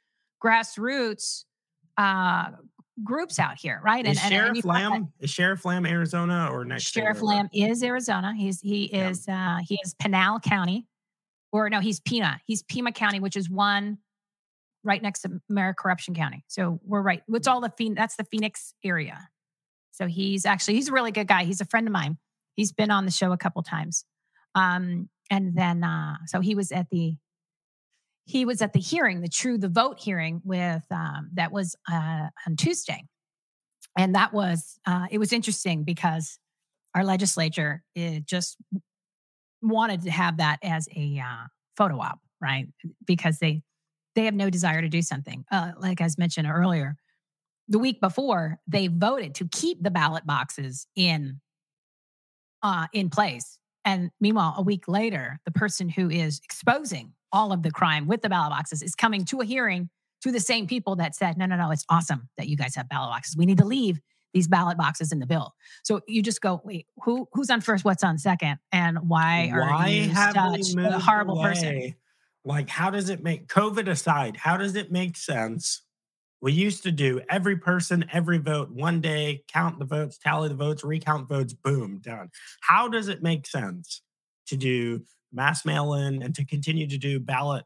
grassroots 0.50 1.44
uh, 1.96 2.50
groups 3.02 3.38
out 3.38 3.58
here, 3.58 3.80
right? 3.84 4.06
Is 4.06 4.18
Sheriff 4.20 4.56
you've 4.56 4.64
got 4.64 4.74
that- 4.74 4.90
Lamb 4.90 5.12
is 5.20 5.30
Sheriff 5.30 5.64
Lamb 5.64 5.86
Arizona 5.86 6.48
or 6.52 6.64
next? 6.64 6.84
Sheriff 6.84 7.22
Lamb 7.22 7.48
is 7.52 7.82
Arizona. 7.82 8.34
He's 8.36 8.60
he 8.60 8.90
Yeah. 8.92 9.08
is 9.10 9.26
uh, 9.28 9.58
he 9.66 9.78
is 9.84 9.94
Pinal 9.94 10.38
County, 10.40 10.86
or 11.52 11.68
no, 11.70 11.80
he's 11.80 12.00
Pima. 12.00 12.40
He's 12.46 12.62
Pima 12.62 12.92
County, 12.92 13.20
which 13.20 13.36
is 13.36 13.50
one 13.50 13.98
right 14.84 15.02
next 15.02 15.20
to 15.22 15.40
Merrick 15.48 15.76
Corruption 15.76 16.14
County. 16.14 16.44
So 16.48 16.80
we're 16.84 17.02
right. 17.02 17.22
It's 17.28 17.48
all 17.48 17.60
the 17.60 17.72
Phoenix. 17.76 17.98
That's 17.98 18.16
the 18.16 18.24
Phoenix 18.24 18.74
area. 18.84 19.28
So 19.92 20.06
he's 20.06 20.46
actually 20.46 20.74
he's 20.74 20.88
a 20.88 20.92
really 20.92 21.12
good 21.12 21.26
guy. 21.26 21.44
He's 21.44 21.60
a 21.60 21.66
friend 21.66 21.86
of 21.86 21.92
mine. 21.92 22.18
He's 22.54 22.72
been 22.72 22.90
on 22.90 23.04
the 23.04 23.10
show 23.10 23.32
a 23.32 23.36
couple 23.36 23.62
times. 23.62 24.04
Um, 24.54 25.08
and 25.30 25.54
then 25.54 25.84
uh, 25.84 26.16
so 26.26 26.40
he 26.40 26.54
was 26.54 26.72
at 26.72 26.88
the 26.90 27.16
he 28.24 28.44
was 28.44 28.62
at 28.62 28.72
the 28.72 28.80
hearing, 28.80 29.22
the 29.22 29.28
true 29.28 29.58
the 29.58 29.68
vote 29.68 29.98
hearing 29.98 30.40
with 30.44 30.84
um, 30.90 31.30
that 31.34 31.52
was 31.52 31.76
uh, 31.90 32.28
on 32.46 32.56
Tuesday, 32.56 33.04
and 33.98 34.14
that 34.14 34.32
was 34.32 34.78
uh, 34.86 35.06
it 35.10 35.18
was 35.18 35.32
interesting 35.32 35.84
because 35.84 36.38
our 36.94 37.04
legislature 37.04 37.82
it 37.94 38.24
just 38.24 38.56
wanted 39.62 40.02
to 40.02 40.10
have 40.10 40.38
that 40.38 40.58
as 40.62 40.88
a 40.94 41.20
uh, 41.24 41.46
photo 41.76 42.00
op, 42.00 42.20
right? 42.40 42.66
Because 43.06 43.38
they 43.38 43.62
they 44.14 44.24
have 44.24 44.34
no 44.34 44.50
desire 44.50 44.80
to 44.80 44.88
do 44.88 45.02
something. 45.02 45.44
Uh, 45.50 45.72
like 45.78 46.00
as 46.00 46.18
mentioned 46.18 46.48
earlier, 46.50 46.96
the 47.68 47.78
week 47.78 48.00
before 48.00 48.58
they 48.66 48.88
voted 48.88 49.34
to 49.36 49.48
keep 49.48 49.82
the 49.82 49.90
ballot 49.90 50.26
boxes 50.26 50.86
in 50.96 51.40
uh, 52.62 52.86
in 52.92 53.08
place, 53.08 53.58
and 53.84 54.10
meanwhile, 54.20 54.54
a 54.56 54.62
week 54.62 54.88
later, 54.88 55.40
the 55.44 55.52
person 55.52 55.88
who 55.88 56.10
is 56.10 56.40
exposing 56.44 57.12
all 57.32 57.52
of 57.52 57.62
the 57.62 57.70
crime 57.70 58.06
with 58.06 58.22
the 58.22 58.28
ballot 58.28 58.50
boxes 58.50 58.82
is 58.82 58.94
coming 58.94 59.24
to 59.24 59.40
a 59.40 59.44
hearing 59.44 59.88
to 60.22 60.32
the 60.32 60.40
same 60.40 60.66
people 60.66 60.96
that 60.96 61.14
said, 61.14 61.38
"No, 61.38 61.46
no, 61.46 61.56
no, 61.56 61.70
it's 61.70 61.86
awesome 61.88 62.28
that 62.36 62.48
you 62.48 62.56
guys 62.56 62.74
have 62.74 62.88
ballot 62.88 63.10
boxes. 63.10 63.36
We 63.36 63.46
need 63.46 63.58
to 63.58 63.64
leave 63.64 64.00
these 64.32 64.48
ballot 64.48 64.76
boxes 64.78 65.12
in 65.12 65.18
the 65.18 65.26
bill." 65.26 65.54
So 65.82 66.00
you 66.06 66.22
just 66.22 66.40
go, 66.40 66.60
"Wait, 66.64 66.86
who 67.02 67.28
who's 67.32 67.50
on 67.50 67.60
first? 67.60 67.84
What's 67.84 68.04
on 68.04 68.18
second? 68.18 68.58
And 68.72 69.08
why 69.08 69.50
are 69.52 69.88
you 69.88 70.14
such 70.14 70.74
a 70.76 70.98
horrible 70.98 71.42
person?" 71.42 71.94
Like, 72.44 72.70
how 72.70 72.90
does 72.90 73.10
it 73.10 73.22
make 73.22 73.48
COVID 73.48 73.88
aside? 73.88 74.36
How 74.38 74.56
does 74.56 74.74
it 74.74 74.90
make 74.90 75.16
sense? 75.16 75.82
We 76.40 76.52
used 76.52 76.82
to 76.84 76.92
do 76.92 77.20
every 77.28 77.56
person, 77.56 78.06
every 78.10 78.38
vote, 78.38 78.70
one 78.70 79.02
day, 79.02 79.44
count 79.48 79.78
the 79.78 79.84
votes, 79.84 80.16
tally 80.16 80.48
the 80.48 80.54
votes, 80.54 80.82
recount 80.82 81.28
votes, 81.28 81.52
boom, 81.52 81.98
done. 81.98 82.30
How 82.62 82.88
does 82.88 83.08
it 83.08 83.22
make 83.22 83.46
sense 83.46 84.00
to 84.46 84.56
do 84.56 85.04
mass 85.32 85.66
mail 85.66 85.92
in 85.94 86.22
and 86.22 86.34
to 86.34 86.44
continue 86.46 86.86
to 86.88 86.96
do 86.98 87.20
ballot 87.20 87.64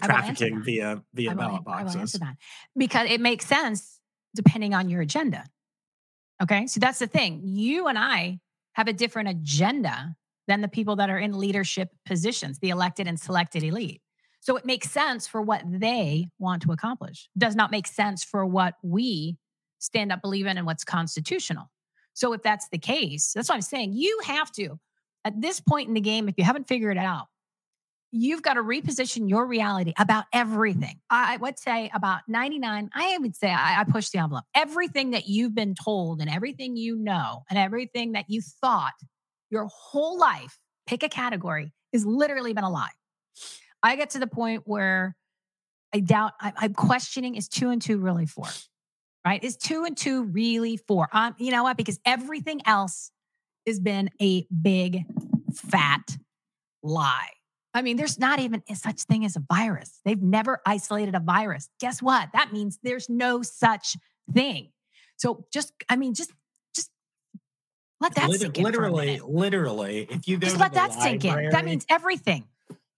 I 0.00 0.06
will 0.06 0.12
answer 0.12 0.46
trafficking 0.46 0.62
via 0.62 1.02
via 1.14 1.34
ballot 1.34 1.64
boxes? 1.64 2.20
because 2.76 3.10
it 3.10 3.20
makes 3.20 3.46
sense 3.46 3.97
depending 4.38 4.72
on 4.72 4.88
your 4.88 5.02
agenda. 5.02 5.44
Okay, 6.40 6.68
so 6.68 6.78
that's 6.78 7.00
the 7.00 7.08
thing. 7.08 7.40
You 7.44 7.88
and 7.88 7.98
I 7.98 8.38
have 8.74 8.86
a 8.86 8.92
different 8.92 9.28
agenda 9.28 10.14
than 10.46 10.60
the 10.60 10.68
people 10.68 10.96
that 10.96 11.10
are 11.10 11.18
in 11.18 11.36
leadership 11.36 11.90
positions, 12.06 12.60
the 12.60 12.70
elected 12.70 13.08
and 13.08 13.18
selected 13.18 13.64
elite. 13.64 14.00
So 14.40 14.56
it 14.56 14.64
makes 14.64 14.90
sense 14.90 15.26
for 15.26 15.42
what 15.42 15.62
they 15.66 16.28
want 16.38 16.62
to 16.62 16.72
accomplish. 16.72 17.28
Does 17.36 17.56
not 17.56 17.72
make 17.72 17.88
sense 17.88 18.22
for 18.22 18.46
what 18.46 18.74
we 18.82 19.36
stand 19.80 20.12
up, 20.12 20.22
believe 20.22 20.46
in, 20.46 20.56
and 20.56 20.64
what's 20.64 20.84
constitutional. 20.84 21.70
So 22.14 22.32
if 22.32 22.42
that's 22.42 22.68
the 22.68 22.78
case, 22.78 23.32
that's 23.34 23.48
what 23.48 23.56
I'm 23.56 23.62
saying. 23.62 23.94
You 23.94 24.20
have 24.24 24.52
to, 24.52 24.78
at 25.24 25.40
this 25.40 25.60
point 25.60 25.88
in 25.88 25.94
the 25.94 26.00
game, 26.00 26.28
if 26.28 26.36
you 26.38 26.44
haven't 26.44 26.68
figured 26.68 26.96
it 26.96 27.00
out, 27.04 27.26
you've 28.10 28.42
got 28.42 28.54
to 28.54 28.62
reposition 28.62 29.28
your 29.28 29.46
reality 29.46 29.92
about 29.98 30.24
everything. 30.32 31.00
I 31.10 31.36
would 31.36 31.58
say 31.58 31.90
about 31.92 32.22
99, 32.28 32.90
I 32.94 33.18
would 33.18 33.36
say 33.36 33.50
I, 33.50 33.80
I 33.80 33.84
push 33.84 34.08
the 34.10 34.18
envelope. 34.18 34.44
Everything 34.54 35.10
that 35.10 35.28
you've 35.28 35.54
been 35.54 35.74
told 35.74 36.20
and 36.20 36.30
everything 36.30 36.76
you 36.76 36.96
know 36.96 37.44
and 37.50 37.58
everything 37.58 38.12
that 38.12 38.26
you 38.28 38.40
thought 38.40 38.94
your 39.50 39.68
whole 39.72 40.18
life, 40.18 40.58
pick 40.86 41.02
a 41.02 41.08
category, 41.08 41.72
is 41.92 42.04
literally 42.04 42.52
been 42.52 42.64
a 42.64 42.70
lie. 42.70 42.90
I 43.82 43.96
get 43.96 44.10
to 44.10 44.18
the 44.18 44.26
point 44.26 44.62
where 44.64 45.16
I 45.94 46.00
doubt 46.00 46.32
I, 46.40 46.52
am 46.62 46.74
questioning 46.74 47.34
is 47.34 47.48
two 47.48 47.70
and 47.70 47.80
two 47.80 47.98
really 47.98 48.26
four? 48.26 48.46
Right? 49.24 49.42
Is 49.42 49.56
two 49.56 49.84
and 49.84 49.96
two 49.96 50.24
really 50.24 50.76
four? 50.76 51.08
Um, 51.12 51.34
you 51.38 51.50
know 51.50 51.62
what? 51.62 51.76
Because 51.76 51.98
everything 52.04 52.60
else 52.66 53.10
has 53.66 53.80
been 53.80 54.10
a 54.20 54.46
big 54.62 55.04
fat 55.54 56.16
lie. 56.82 57.30
I 57.74 57.82
mean, 57.82 57.96
there's 57.96 58.18
not 58.18 58.40
even 58.40 58.62
such 58.74 59.02
thing 59.02 59.24
as 59.24 59.36
a 59.36 59.40
virus. 59.40 60.00
They've 60.04 60.20
never 60.20 60.60
isolated 60.64 61.14
a 61.14 61.20
virus. 61.20 61.68
Guess 61.80 62.00
what? 62.02 62.30
That 62.32 62.52
means 62.52 62.78
there's 62.82 63.08
no 63.08 63.42
such 63.42 63.96
thing. 64.32 64.70
So 65.16 65.46
just, 65.52 65.72
I 65.88 65.96
mean, 65.96 66.14
just 66.14 66.32
just 66.74 66.90
let 68.00 68.14
that 68.14 68.30
sink 68.32 68.56
in. 68.58 68.64
Literally, 68.64 69.20
literally, 69.24 70.06
if 70.10 70.26
you 70.26 70.38
go 70.38 70.46
just 70.46 70.56
to 70.56 70.62
let 70.62 70.72
the 70.72 70.76
that 70.76 70.92
sink 70.94 71.24
in. 71.24 71.50
That 71.50 71.64
means 71.64 71.84
everything. 71.90 72.44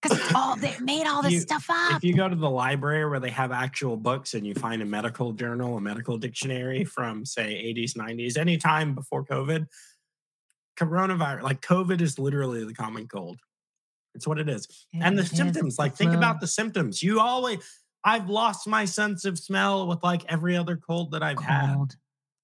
Because 0.03 0.19
it's 0.19 0.35
all 0.35 0.57
they 0.57 0.75
made 0.81 1.07
all 1.07 1.21
this 1.21 1.33
You- 1.33 1.41
stuff 1.41 1.67
up. 1.69 1.97
if 1.97 2.05
you 2.05 2.15
go 2.15 2.27
to 2.27 2.35
the 2.37 2.49
library 2.49 3.05
where 3.07 3.21
they 3.21 3.29
have 3.31 3.53
actual 3.53 3.99
books 3.99 4.33
and 4.33 4.47
you 4.47 4.55
find 4.55 4.81
a 4.81 4.87
medical 4.87 5.33
journal, 5.33 5.77
a 5.77 5.81
medical 5.81 6.17
dictionary 6.17 6.85
from 6.85 7.27
say 7.27 7.53
80s, 7.75 7.95
90s, 7.97 8.39
anytime 8.39 8.95
before 8.95 9.25
COVID, 9.27 9.67
coronavirus, 10.79 11.43
like 11.43 11.61
COVID 11.61 12.01
is 12.01 12.19
literally 12.19 12.65
the 12.65 12.73
common 12.73 13.09
cold. 13.09 13.41
It's 14.15 14.27
what 14.27 14.39
it 14.39 14.49
is. 14.49 14.67
and 14.93 15.17
the 15.17 15.23
It 15.23 15.31
is, 15.33 15.37
symptoms, 15.37 15.79
like 15.79 15.95
think 15.97 16.13
about 16.15 16.41
the 16.41 16.47
symptoms. 16.47 17.03
You 17.03 17.21
always, 17.21 17.59
I've 18.05 18.29
lost 18.29 18.67
my 18.67 18.85
sense 18.85 19.25
of 19.25 19.39
smell 19.39 19.87
with 19.87 20.03
like 20.03 20.25
every 20.29 20.57
other 20.57 20.77
cold 20.77 21.13
that 21.13 21.23
I've 21.23 21.41
had. 21.43 21.95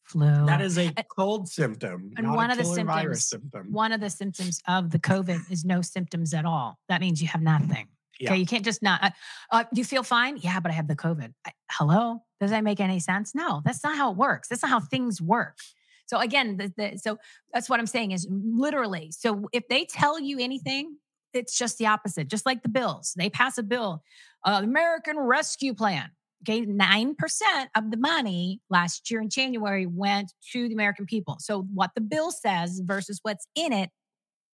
flu. 0.05 0.47
That 0.47 0.61
is 0.61 0.79
a 0.79 0.93
And- 0.97 1.05
cold 1.09 1.49
symptom, 1.49 2.13
and 2.17 2.33
one 2.33 2.51
of 2.53 2.59
the 2.59 2.65
symptoms- 2.65 3.27
symptom. 3.27 3.73
one 3.73 3.91
of 3.91 4.01
the 4.01 4.09
symptoms 4.11 4.61
of 4.69 4.91
the 4.91 5.01
COVID 5.01 5.51
is 5.51 5.65
no 5.65 5.83
symptoms 5.83 6.33
at 6.33 6.45
all. 6.45 6.79
That 6.89 7.01
means 7.01 7.21
you 7.21 7.27
have 7.29 7.43
nothing. 7.43 7.89
Yeah. 8.21 8.31
Okay, 8.31 8.39
you 8.41 8.47
can't 8.47 8.65
just 8.65 8.83
not. 8.83 9.03
Uh, 9.03 9.11
uh, 9.51 9.65
you 9.75 9.85
feel 9.85 10.05
fine? 10.05 10.37
Yeah, 10.37 10.61
but 10.61 10.71
I 10.71 10.75
have 10.75 10.87
the 10.87 10.95
COVID. 10.95 11.35
I, 11.45 11.51
hello, 11.73 12.23
does 12.41 12.51
that 12.51 12.63
make 12.63 12.79
any 12.79 13.01
sense? 13.01 13.35
No, 13.35 13.61
that's 13.65 13.83
not 13.83 13.97
how 13.97 14.13
it 14.13 14.17
works. 14.17 14.47
That's 14.49 14.63
not 14.63 14.71
how 14.71 14.79
things 14.81 15.21
work. 15.21 15.59
So 16.07 16.19
again, 16.19 16.57
the, 16.57 16.73
the, 16.77 16.99
so 16.99 17.19
that's 17.53 17.69
what 17.69 17.81
I'm 17.81 17.87
saying 17.89 18.13
is 18.13 18.29
literally. 18.31 19.11
So 19.11 19.49
if 19.53 19.67
they 19.69 19.85
tell 19.87 20.21
you 20.21 20.39
anything, 20.39 20.99
it's 21.37 21.57
just 21.57 21.79
the 21.79 21.87
opposite. 21.87 22.29
Just 22.29 22.47
like 22.47 22.63
the 22.63 22.69
bills, 22.69 23.15
they 23.17 23.31
pass 23.31 23.59
a 23.59 23.63
bill, 23.63 24.03
uh, 24.45 24.61
American 24.63 25.19
Rescue 25.19 25.75
Plan. 25.75 26.11
Okay, 26.47 26.61
nine 26.61 27.15
percent 27.15 27.71
of 27.75 27.91
the 27.91 27.97
money 27.97 28.61
last 28.71 29.11
year 29.11 29.21
in 29.21 29.31
January 29.31 29.87
went 29.87 30.33
to 30.53 30.69
the 30.69 30.75
American 30.75 31.07
people. 31.07 31.37
So 31.41 31.63
what 31.75 31.91
the 31.95 32.01
bill 32.01 32.31
says 32.31 32.81
versus 32.85 33.21
what's 33.23 33.49
in 33.55 33.73
it, 33.73 33.91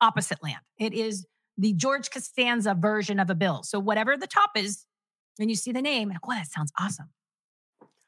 opposite 0.00 0.42
land. 0.42 0.60
It 0.78 0.94
is 0.94 1.26
the 1.59 1.74
George 1.74 2.10
Costanza 2.10 2.74
version 2.74 3.20
of 3.20 3.30
a 3.30 3.34
bill. 3.34 3.62
So 3.62 3.78
whatever 3.78 4.16
the 4.16 4.26
top 4.26 4.50
is, 4.56 4.86
and 5.38 5.50
you 5.50 5.56
see 5.56 5.72
the 5.72 5.82
name, 5.82 6.12
oh, 6.22 6.30
that 6.30 6.46
sounds 6.46 6.72
awesome. 6.78 7.10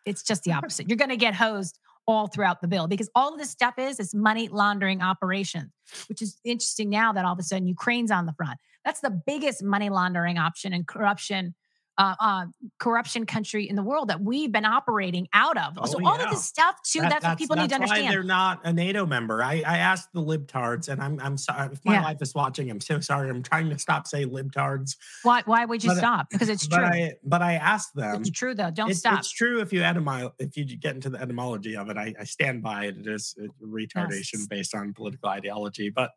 It's 0.06 0.22
just 0.22 0.44
the 0.44 0.52
opposite. 0.52 0.88
You're 0.88 0.96
going 0.96 1.10
to 1.10 1.16
get 1.16 1.34
hosed 1.34 1.78
all 2.06 2.26
throughout 2.26 2.60
the 2.60 2.68
bill 2.68 2.86
because 2.86 3.10
all 3.14 3.32
of 3.32 3.38
this 3.38 3.50
stuff 3.50 3.74
is 3.78 3.98
is 3.98 4.14
money 4.14 4.48
laundering 4.48 5.02
operations, 5.02 5.70
which 6.08 6.22
is 6.22 6.38
interesting 6.44 6.90
now 6.90 7.12
that 7.12 7.24
all 7.24 7.32
of 7.32 7.38
a 7.38 7.42
sudden 7.42 7.66
Ukraine's 7.66 8.10
on 8.10 8.26
the 8.26 8.32
front. 8.32 8.58
That's 8.84 9.00
the 9.00 9.10
biggest 9.10 9.62
money 9.62 9.88
laundering 9.88 10.38
option 10.38 10.72
and 10.72 10.86
corruption. 10.86 11.54
Uh, 11.96 12.16
uh, 12.20 12.46
corruption 12.80 13.24
country 13.24 13.68
in 13.68 13.76
the 13.76 13.82
world 13.82 14.08
that 14.08 14.20
we've 14.20 14.50
been 14.50 14.64
operating 14.64 15.28
out 15.32 15.56
of. 15.56 15.74
Oh, 15.78 15.86
so 15.86 16.04
all 16.04 16.20
of 16.20 16.28
this 16.28 16.44
stuff 16.44 16.74
too. 16.82 16.98
That- 17.00 17.10
that's, 17.10 17.24
what 17.24 17.38
people 17.38 17.54
need 17.54 17.70
to 17.70 17.76
why 17.76 17.82
understand. 17.84 18.12
they're 18.12 18.22
not 18.24 18.60
a 18.64 18.72
NATO 18.72 19.06
member. 19.06 19.40
I, 19.44 19.62
I 19.64 19.78
asked 19.78 20.08
the 20.12 20.20
libtards, 20.20 20.88
and 20.88 21.00
I'm 21.00 21.20
I'm 21.20 21.36
sorry 21.38 21.70
if 21.72 21.84
my 21.84 21.92
Yeah. 21.92 22.02
wife 22.02 22.20
is 22.20 22.34
watching. 22.34 22.68
I'm 22.68 22.80
so 22.80 22.98
sorry. 22.98 23.30
I'm 23.30 23.44
trying 23.44 23.70
to 23.70 23.78
stop 23.78 24.08
saying 24.08 24.30
libtards, 24.30 24.96
Why? 25.22 25.42
Why 25.44 25.64
would 25.66 25.84
you 25.84 25.90
But- 25.90 25.98
stop? 25.98 26.30
Because 26.30 26.48
it's 26.48 26.66
but 26.66 26.78
true. 26.78 26.84
I 26.86 27.12
but 27.22 27.42
I 27.42 27.52
asked 27.54 27.94
them. 27.94 28.22
it's 28.22 28.30
true 28.30 28.54
though. 28.54 28.72
Don't 28.72 28.90
it's, 28.90 28.98
stop. 28.98 29.20
it's 29.20 29.30
true 29.30 29.60
if 29.60 29.72
you 29.72 29.82
etymo- 29.82 30.32
if 30.40 30.56
you 30.56 30.64
get 30.64 30.96
into 30.96 31.10
the 31.10 31.20
etymology 31.20 31.76
of 31.76 31.90
it. 31.90 31.96
I, 31.96 32.12
I 32.18 32.24
stand 32.24 32.60
by 32.64 32.86
it. 32.86 32.96
It 32.98 33.06
is 33.06 33.36
retardation 33.64 34.32
Yes. 34.32 34.46
based 34.48 34.74
on 34.74 34.94
political 34.94 35.28
ideology. 35.28 35.90
But 35.90 36.10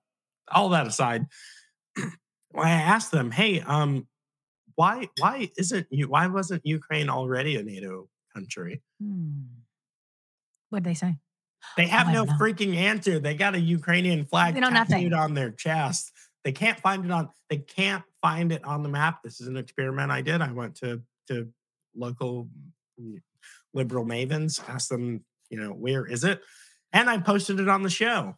all 0.52 0.70
that 0.70 0.88
aside, 0.88 1.28
when 2.50 2.66
I 2.68 2.72
asked 2.72 3.12
them, 3.12 3.30
"Hey, 3.30 3.62
um, 3.62 4.08
why 4.78 5.10
why 5.18 5.50
isn't 5.58 5.88
you 5.90 6.08
why 6.08 6.28
wasn't 6.28 6.66
Ukraine 6.66 7.10
already 7.10 7.56
a 7.58 7.64
NATO 7.64 8.08
country?" 8.34 8.82
Hmm. 9.02 9.42
What 10.70 10.84
did 10.84 10.90
they 10.92 10.94
say? 10.94 11.18
They 11.76 11.88
have 11.88 12.08
I 12.08 12.14
no 12.14 12.26
freaking 12.26 12.76
answer. 12.76 13.20
They 13.20 13.34
got 13.34 13.56
a 13.56 13.60
Ukrainian 13.60 14.24
flag 14.26 14.54
They 14.54 14.62
tattooed 14.62 15.14
on 15.14 15.34
their 15.34 15.52
chest. 15.52 16.14
They 16.44 16.52
can't 16.52 16.80
find 16.80 17.04
it 17.04 17.12
on. 17.12 17.30
They 17.50 17.58
can't 17.58 18.04
find 18.22 18.52
it 18.52 18.64
on 18.64 18.84
the 18.84 18.90
map. 18.90 19.24
This 19.24 19.42
is 19.42 19.48
an 19.48 19.58
experiment 19.58 20.12
I 20.12 20.22
did. 20.22 20.42
I 20.42 20.52
went 20.52 20.76
to 20.76 21.02
to 21.28 21.50
local 21.96 22.48
liberal 23.74 24.06
mavens, 24.06 24.62
asked 24.70 24.90
them, 24.90 25.26
you 25.50 25.60
know, 25.60 25.72
where 25.72 26.06
is 26.06 26.24
it, 26.24 26.42
and 26.94 27.10
I 27.10 27.18
posted 27.18 27.60
it 27.60 27.68
on 27.68 27.82
the 27.82 27.90
show. 27.90 28.38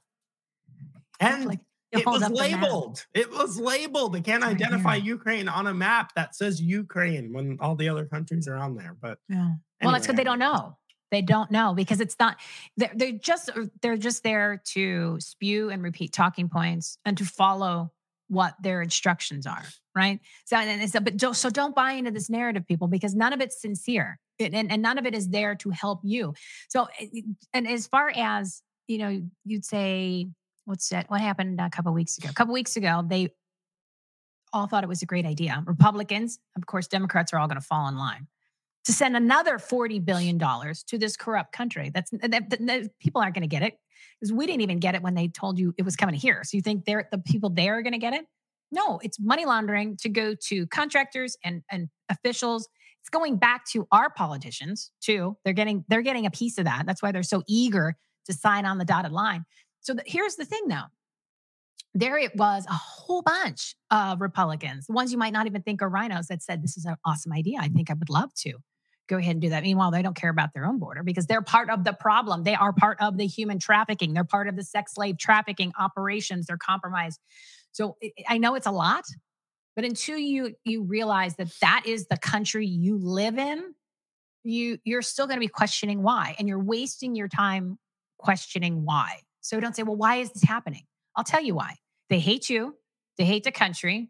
And 1.19 1.45
Like, 1.45 1.59
it 1.91 2.05
was 2.05 2.21
up 2.21 2.33
the 2.33 2.37
map. 2.37 2.61
labeled. 2.61 3.05
It 3.13 3.31
was 3.31 3.59
labeled. 3.59 4.13
They 4.13 4.21
can't 4.21 4.43
identify 4.43 4.95
here. 4.95 5.05
Ukraine 5.05 5.47
on 5.47 5.67
a 5.67 5.73
map 5.73 6.13
that 6.15 6.35
says 6.35 6.61
Ukraine 6.61 7.33
when 7.33 7.57
all 7.59 7.75
the 7.75 7.89
other 7.89 8.05
countries 8.05 8.47
are 8.47 8.57
on 8.57 8.75
there. 8.75 8.95
But 8.99 9.19
Yeah. 9.27 9.37
Well, 9.37 9.47
it's 9.47 9.81
anyway, 9.81 9.99
because 9.99 10.15
they 10.17 10.23
don't 10.23 10.39
know. 10.39 10.77
They 11.11 11.21
don't 11.21 11.49
know 11.51 11.73
because 11.73 12.01
it's 12.01 12.15
not. 12.19 12.37
They're, 12.77 12.91
they're 12.93 13.11
just 13.13 13.49
uh, 13.49 13.65
they're 13.81 13.97
just 13.97 14.23
there 14.23 14.61
to 14.73 15.19
spew 15.19 15.69
and 15.69 15.81
repeat 15.81 16.13
talking 16.13 16.49
points 16.49 16.97
and 17.05 17.17
to 17.17 17.25
follow 17.25 17.91
what 18.27 18.53
their 18.61 18.81
instructions 18.83 19.47
are, 19.47 19.63
right? 19.95 20.19
So 20.45 20.55
and 20.57 20.95
a, 20.95 21.01
but 21.01 21.17
don't, 21.17 21.35
so 21.35 21.49
don't 21.49 21.73
buy 21.73 21.93
into 21.93 22.11
this 22.11 22.29
narrative, 22.29 22.67
people, 22.67 22.87
because 22.87 23.15
none 23.15 23.33
of 23.33 23.41
it's 23.41 23.59
sincere 23.59 24.19
and 24.39 24.71
and 24.71 24.81
none 24.81 24.97
of 24.97 25.05
it 25.05 25.13
is 25.13 25.29
there 25.29 25.55
to 25.55 25.69
help 25.69 26.01
you. 26.03 26.33
So 26.69 26.87
eh, 26.99 27.07
eh, 27.15 27.21
and 27.53 27.67
as 27.67 27.87
far 27.87 28.11
as 28.15 28.61
you 28.87 28.97
know, 28.97 29.21
you'd 29.45 29.65
say 29.65 30.29
what's 30.69 30.87
that? 30.89 31.09
What 31.09 31.19
happened 31.19 31.59
a 31.59 31.69
couple 31.69 31.91
weeks 31.93 32.17
ago? 32.19 32.29
A 32.29 32.33
couple 32.33 32.53
weeks 32.53 32.77
ago, 32.77 33.03
they 33.05 33.29
all 34.53 34.67
thought 34.67 34.83
it 34.83 34.87
was 34.87 35.01
a 35.01 35.05
great 35.07 35.25
idea. 35.25 35.63
Republicans, 35.65 36.39
of 36.55 36.65
course, 36.67 36.87
Democrats 36.87 37.33
are 37.33 37.39
all 37.39 37.47
going 37.47 37.59
to 37.59 37.65
fall 37.65 37.87
in 37.87 37.97
line 37.97 38.27
to 38.85 38.93
send 38.93 39.17
another 39.17 39.57
$40 39.57 40.03
billion 40.05 40.37
to 40.39 40.97
this 40.97 41.17
corrupt 41.17 41.51
country. 41.51 41.89
That's 41.93 42.11
that, 42.11 42.31
that- 42.31 42.49
that- 42.67 42.99
people 42.99 43.19
aren't 43.19 43.33
going 43.33 43.41
to 43.41 43.47
get 43.47 43.63
it 43.63 43.79
because 44.19 44.31
we 44.31 44.45
didn't 44.45 44.61
even 44.61 44.79
get 44.79 44.93
it 44.95 45.01
when 45.01 45.15
they 45.15 45.27
told 45.27 45.57
you 45.57 45.73
it 45.77 45.83
was 45.83 45.95
coming 45.95 46.15
here. 46.15 46.43
So 46.43 46.55
you 46.55 46.61
think 46.61 46.85
they're 46.85 47.07
the 47.11 47.17
people 47.17 47.49
there 47.49 47.77
are 47.77 47.81
going 47.81 47.93
to 47.93 47.99
get 47.99 48.13
it? 48.13 48.25
No, 48.71 48.99
it's 49.03 49.19
money 49.19 49.45
laundering 49.45 49.97
to 49.97 50.09
go 50.09 50.35
to 50.49 50.67
contractors 50.67 51.35
and, 51.43 51.63
and 51.71 51.89
officials. 52.09 52.69
It's 53.01 53.09
going 53.09 53.37
back 53.37 53.65
to 53.71 53.87
our 53.91 54.11
politicians 54.11 54.91
too. 55.01 55.35
They're 55.43 55.53
getting 55.53 55.83
they're 55.89 56.03
getting 56.03 56.27
a 56.27 56.31
piece 56.31 56.59
of 56.59 56.65
that. 56.65 56.83
That's 56.85 57.01
why 57.01 57.11
they're 57.11 57.23
so 57.23 57.41
eager 57.47 57.95
to 58.25 58.33
sign 58.33 58.65
on 58.65 58.77
the 58.77 58.85
dotted 58.85 59.11
line. 59.11 59.45
So 59.81 59.93
the, 59.93 60.03
here's 60.05 60.35
the 60.35 60.45
thing 60.45 60.67
though. 60.67 60.87
There 61.95 62.17
it 62.17 62.35
was 62.35 62.65
a 62.67 62.73
whole 62.73 63.23
bunch 63.23 63.75
of 63.89 64.21
Republicans, 64.21 64.85
the 64.85 64.93
ones 64.93 65.11
you 65.11 65.17
might 65.17 65.33
not 65.33 65.47
even 65.47 65.63
think 65.63 65.81
are 65.81 65.89
RINOs 65.89 66.27
that 66.27 66.43
said, 66.43 66.61
This 66.61 66.77
is 66.77 66.85
an 66.85 66.95
awesome 67.05 67.33
idea. 67.33 67.57
I 67.59 67.67
think 67.67 67.89
I 67.89 67.93
would 67.93 68.09
love 68.09 68.33
to 68.41 68.53
go 69.07 69.17
ahead 69.17 69.31
and 69.31 69.41
do 69.41 69.49
that. 69.49 69.63
Meanwhile, 69.63 69.89
they 69.91 70.03
don't 70.03 70.15
care 70.15 70.29
about 70.29 70.53
their 70.53 70.65
own 70.65 70.77
border 70.77 71.01
because 71.01 71.25
they're 71.25 71.41
part 71.41 71.71
of 71.71 71.83
the 71.83 71.93
problem. 71.93 72.43
They 72.43 72.53
are 72.53 72.71
part 72.71 73.01
of 73.01 73.17
the 73.17 73.25
human 73.25 73.57
trafficking. 73.57 74.13
They're 74.13 74.23
part 74.23 74.47
of 74.47 74.55
the 74.55 74.63
sex 74.63 74.93
slave 74.93 75.17
trafficking 75.17 75.73
operations. 75.79 76.45
They're 76.45 76.57
compromised. 76.57 77.19
So 77.71 77.97
I- 78.03 78.35
I 78.35 78.37
know 78.37 78.53
it's 78.53 78.67
a 78.67 78.71
lot, 78.71 79.05
but 79.75 79.83
until 79.83 80.17
you 80.17 80.55
you 80.63 80.83
realize 80.83 81.35
that 81.37 81.49
that 81.61 81.83
is 81.85 82.05
the 82.07 82.17
country 82.17 82.67
you 82.67 82.97
live 82.97 83.39
in, 83.39 83.73
you 84.43 84.77
you're 84.83 85.01
still 85.01 85.25
going 85.25 85.37
to 85.37 85.45
be 85.45 85.47
questioning 85.47 86.03
why, 86.03 86.35
and 86.37 86.47
you're 86.47 86.63
wasting 86.63 87.15
your 87.15 87.27
time 87.27 87.79
questioning 88.19 88.85
why. 88.85 89.21
So 89.41 89.59
don't 89.59 89.75
say, 89.75 89.83
"Well, 89.83 89.95
why 89.95 90.17
is 90.17 90.31
this 90.31 90.43
happening?" 90.43 90.85
I'll 91.15 91.23
tell 91.23 91.41
you 91.41 91.55
why. 91.55 91.77
They 92.09 92.19
hate 92.19 92.49
you. 92.49 92.75
They 93.17 93.25
hate 93.25 93.43
the 93.43 93.51
country 93.51 94.09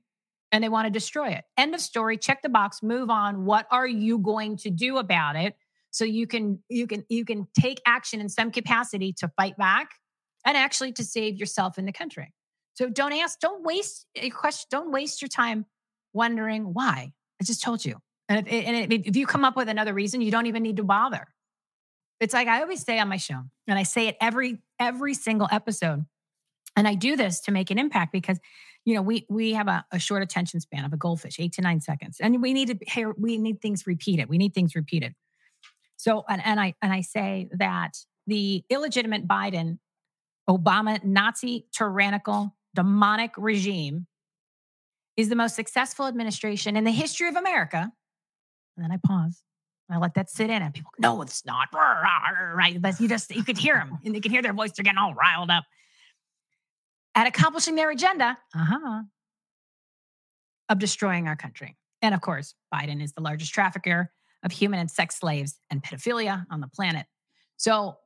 and 0.52 0.64
they 0.64 0.70
want 0.70 0.86
to 0.86 0.92
destroy 0.92 1.30
it. 1.30 1.46
End 1.58 1.74
of 1.74 1.82
story. 1.82 2.18
Check 2.18 2.42
the 2.42 2.50
box, 2.50 2.82
move 2.82 3.10
on. 3.10 3.46
What 3.46 3.68
are 3.72 3.88
you 3.88 4.20
going 4.20 4.58
to 4.58 4.70
do 4.70 4.98
about 4.98 5.36
it? 5.36 5.56
So 5.92 6.06
you 6.06 6.28
can 6.28 6.60
you 6.70 6.88
can 6.88 7.04
you 7.10 7.26
can 7.26 7.48
take 7.60 7.82
action 7.86 8.22
in 8.22 8.30
some 8.30 8.52
capacity 8.52 9.14
to 9.14 9.28
fight 9.36 9.58
back 9.58 9.90
and 10.46 10.56
actually 10.56 10.94
to 10.94 11.04
save 11.04 11.38
yourself 11.38 11.78
and 11.78 11.88
the 11.88 11.92
country. 11.92 12.34
So 12.76 12.90
don't 12.90 13.14
ask, 13.14 13.40
don't 13.40 13.64
waste 13.64 14.06
eh, 14.16 14.28
a 14.28 14.30
question, 14.30 14.68
don't 14.72 14.92
waste 14.92 15.22
your 15.22 15.30
time 15.30 15.66
wondering 16.14 16.74
why. 16.74 17.12
I 17.42 17.44
just 17.44 17.62
told 17.62 17.84
you. 17.84 17.98
And 18.30 18.48
if, 18.48 18.54
and 18.54 18.94
if 18.94 19.16
you 19.16 19.26
come 19.26 19.44
up 19.44 19.58
with 19.58 19.70
another 19.70 19.94
reason, 19.94 20.22
you 20.22 20.32
don't 20.32 20.46
even 20.46 20.62
need 20.62 20.78
to 20.78 20.84
bother. 20.84 21.28
It's 22.20 22.34
like 22.34 22.48
I 22.48 22.62
always 22.62 22.84
say 22.84 23.00
on 23.00 23.08
my 23.08 23.18
show, 23.18 23.42
and 23.68 23.80
I 23.80 23.84
say 23.84 24.08
it 24.08 24.18
every 24.20 24.62
every 24.80 25.14
single 25.14 25.48
episode. 25.52 26.06
And 26.76 26.88
I 26.88 26.96
do 26.96 27.16
this 27.16 27.42
to 27.42 27.52
make 27.52 27.72
an 27.72 27.80
impact 27.80 28.12
because, 28.12 28.40
you 28.86 28.94
know, 28.94 29.02
we 29.02 29.26
we 29.30 29.54
have 29.54 29.68
a, 29.68 29.86
a 29.92 30.00
short 30.00 30.22
attention 30.22 30.60
span 30.60 30.86
of 30.86 30.94
a 30.94 30.98
goldfish, 30.98 31.40
eight 31.40 31.54
to 31.54 31.62
nine 31.62 31.82
seconds, 31.82 32.18
and 32.20 32.42
we 32.42 32.54
need 32.54 32.80
to 32.80 33.14
we 33.18 33.38
need 33.38 33.62
things 33.62 33.88
repeated. 33.88 34.30
We 34.30 34.38
need 34.38 34.54
things 34.54 34.76
repeated. 34.76 35.16
So, 35.98 36.24
and, 36.30 36.42
and 36.46 36.60
I 36.60 36.76
and 36.82 36.94
I 36.94 37.02
say 37.02 37.50
that 37.54 37.98
the 38.28 38.64
illegitimate 38.70 39.28
Biden, 39.28 39.80
Obama, 40.50 41.04
Nazi, 41.04 41.68
tyrannical, 41.72 42.56
demonic 42.76 43.32
regime 43.38 44.08
is 45.18 45.30
the 45.30 45.36
most 45.36 45.56
successful 45.56 46.08
administration 46.08 46.78
in 46.78 46.84
the 46.84 46.92
history 46.92 47.28
of 47.28 47.36
America. 47.36 47.92
And 48.78 48.86
then 48.86 48.92
I 48.92 48.98
pause. 49.06 49.44
I 49.92 49.98
let 49.98 50.14
that 50.14 50.30
sit 50.30 50.50
in, 50.50 50.62
and 50.62 50.74
people, 50.74 50.92
no, 51.00 51.22
it's 51.22 51.46
not 51.46 51.70
right. 51.74 52.80
But 52.80 53.00
you 53.00 53.08
just 53.08 53.36
you 53.36 53.44
could 53.44 53.58
hear 53.58 53.76
them, 53.76 54.00
and 54.06 54.16
you 54.16 54.22
could 54.22 54.32
hear 54.32 54.42
their 54.42 54.54
voice. 54.54 54.72
They're 54.72 54.84
getting 54.84 55.00
all 55.00 55.14
riled 55.14 55.50
up 55.50 55.64
at 57.16 57.28
accomplishing 57.28 57.76
their 57.76 57.90
agenda. 57.90 58.38
Uh-huh. 58.56 59.04
Of 60.70 60.78
destroying 60.78 61.28
our 61.28 61.36
country. 61.36 61.76
And 62.02 62.14
of 62.14 62.22
course, 62.22 62.54
Biden 62.74 63.02
is 63.02 63.14
the 63.14 63.22
largest 63.22 63.54
trafficker 63.54 64.12
of 64.44 64.52
human 64.52 64.80
and 64.80 64.90
sex 64.90 65.18
slaves 65.20 65.60
and 65.70 65.84
pedophilia 65.84 66.46
on 66.50 66.62
the 66.62 66.68
planet. 66.68 67.06
So 67.58 67.98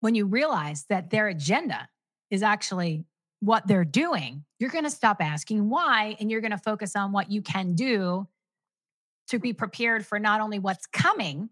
when 0.00 0.14
you 0.14 0.26
realize 0.26 0.84
that 0.90 1.10
their 1.10 1.26
agenda 1.26 1.88
is 2.30 2.42
actually 2.42 3.04
what 3.40 3.66
they're 3.66 3.84
doing, 3.84 4.44
you're 4.58 4.70
going 4.70 4.84
to 4.84 4.90
stop 4.90 5.18
asking 5.20 5.68
why 5.68 6.16
and 6.20 6.30
you're 6.30 6.40
going 6.40 6.52
to 6.52 6.58
focus 6.58 6.94
on 6.94 7.12
what 7.12 7.30
you 7.30 7.42
can 7.42 7.74
do 7.74 8.28
to 9.28 9.38
be 9.38 9.52
prepared 9.52 10.06
for 10.06 10.18
not 10.18 10.40
only 10.40 10.58
what's 10.58 10.86
coming, 10.86 11.50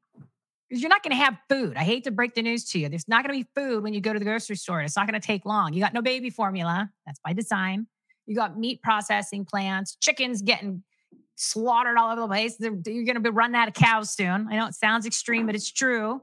because 0.69 0.83
you're 0.83 0.91
not 0.91 1.03
going 1.03 1.13
to 1.13 1.23
have 1.23 1.37
food. 1.49 1.77
I 1.77 1.85
hate 1.85 2.05
to 2.05 2.11
break 2.11 2.35
the 2.35 2.43
news 2.43 2.65
to 2.71 2.79
you. 2.79 2.89
There's 2.89 3.09
not 3.09 3.25
going 3.25 3.39
to 3.39 3.45
be 3.45 3.51
food 3.55 3.83
when 3.83 3.93
you 3.93 4.01
go 4.01 4.13
to 4.13 4.19
the 4.19 4.25
grocery 4.25 4.57
store. 4.57 4.81
It's 4.81 4.97
not 4.97 5.07
going 5.07 5.21
to 5.21 5.27
take 5.27 5.45
long. 5.45 5.73
You 5.73 5.81
got 5.81 5.93
no 5.93 6.03
baby 6.03 6.31
formula. 6.31 6.91
That's 7.07 7.21
by 7.21 7.33
design. 7.33 7.87
You 8.27 8.35
got 8.35 8.59
meat 8.59 8.83
processing 8.83 9.45
plants, 9.45 9.97
chickens 10.01 10.43
getting 10.43 10.83
slaughtered 11.37 11.99
all 11.99 12.11
over 12.11 12.23
the 12.23 12.27
place. 12.27 12.57
You're 12.59 12.73
going 13.05 13.15
to 13.15 13.21
be 13.21 13.31
running 13.31 13.57
out 13.57 13.69
of 13.69 13.75
cows 13.75 14.11
soon. 14.11 14.49
I 14.51 14.57
know 14.57 14.67
it 14.67 14.75
sounds 14.75 15.05
extreme, 15.05 15.47
but 15.47 15.55
it's 15.55 15.71
true. 15.71 16.23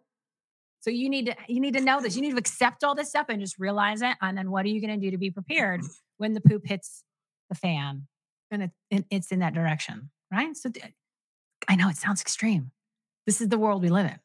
So 0.80 0.90
you 0.90 1.10
need 1.10 1.28
to 1.28 1.36
you 1.48 1.60
need 1.60 1.76
to 1.76 1.82
know 1.82 2.02
this. 2.02 2.16
You 2.16 2.24
need 2.24 2.32
to 2.32 2.38
accept 2.38 2.84
all 2.84 2.96
this 2.96 3.10
stuff 3.10 3.28
and 3.30 3.40
just 3.40 3.60
realize 3.60 4.02
it. 4.02 4.18
And 4.20 4.36
then 4.36 4.50
what 4.50 4.66
are 4.66 4.70
you 4.70 4.82
going 4.82 5.00
to 5.00 5.06
do 5.06 5.12
to 5.12 5.18
be 5.18 5.30
prepared 5.30 5.82
when 6.18 6.34
the 6.34 6.42
poop 6.42 6.64
hits 6.66 7.04
the 7.50 7.56
fan 7.56 8.08
and 8.50 8.72
it, 8.90 9.06
it's 9.12 9.32
in 9.32 9.40
that 9.40 9.54
direction, 9.54 10.10
right? 10.32 10.58
So 10.58 10.70
I 11.68 11.76
know 11.76 11.90
it 11.90 11.98
sounds 11.98 12.22
extreme. 12.22 12.72
This 13.26 13.42
is 13.42 13.50
the 13.50 13.58
world 13.58 13.82
we 13.82 13.90
live 13.90 14.08
in. 14.08 14.20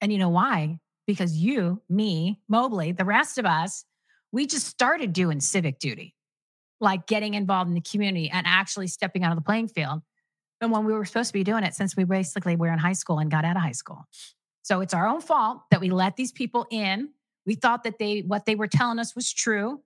And 0.00 0.12
you 0.12 0.18
know 0.18 0.28
why? 0.28 0.78
Because 1.06 1.36
you, 1.36 1.82
me, 1.88 2.40
Mobley, 2.48 2.92
the 2.92 3.04
rest 3.04 3.38
of 3.38 3.46
us, 3.46 3.84
we 4.32 4.46
just 4.46 4.66
started 4.66 5.12
doing 5.12 5.40
civic 5.40 5.78
duty, 5.78 6.14
like 6.80 7.06
getting 7.06 7.34
involved 7.34 7.68
in 7.68 7.74
the 7.74 7.80
community 7.80 8.30
and 8.30 8.46
actually 8.46 8.86
stepping 8.86 9.24
out 9.24 9.32
of 9.32 9.36
the 9.36 9.44
playing 9.44 9.68
field. 9.68 10.02
And 10.60 10.70
when 10.70 10.84
we 10.84 10.92
were 10.92 11.04
supposed 11.04 11.28
to 11.28 11.34
be 11.34 11.44
doing 11.44 11.64
it 11.64 11.74
since 11.74 11.96
we 11.96 12.04
basically 12.04 12.56
were 12.56 12.72
in 12.72 12.78
high 12.78 12.92
school 12.92 13.18
and 13.18 13.30
got 13.30 13.44
out 13.44 13.56
of 13.56 13.62
high 13.62 13.72
school. 13.72 14.04
So 14.62 14.80
it's 14.80 14.94
our 14.94 15.08
own 15.08 15.20
fault 15.20 15.62
that 15.70 15.80
we 15.80 15.90
let 15.90 16.16
these 16.16 16.32
people 16.32 16.66
in. 16.70 17.10
We 17.46 17.54
thought 17.54 17.84
that 17.84 17.98
they 17.98 18.20
what 18.20 18.44
they 18.44 18.54
were 18.54 18.68
telling 18.68 18.98
us 18.98 19.14
was 19.14 19.32
true 19.32 19.80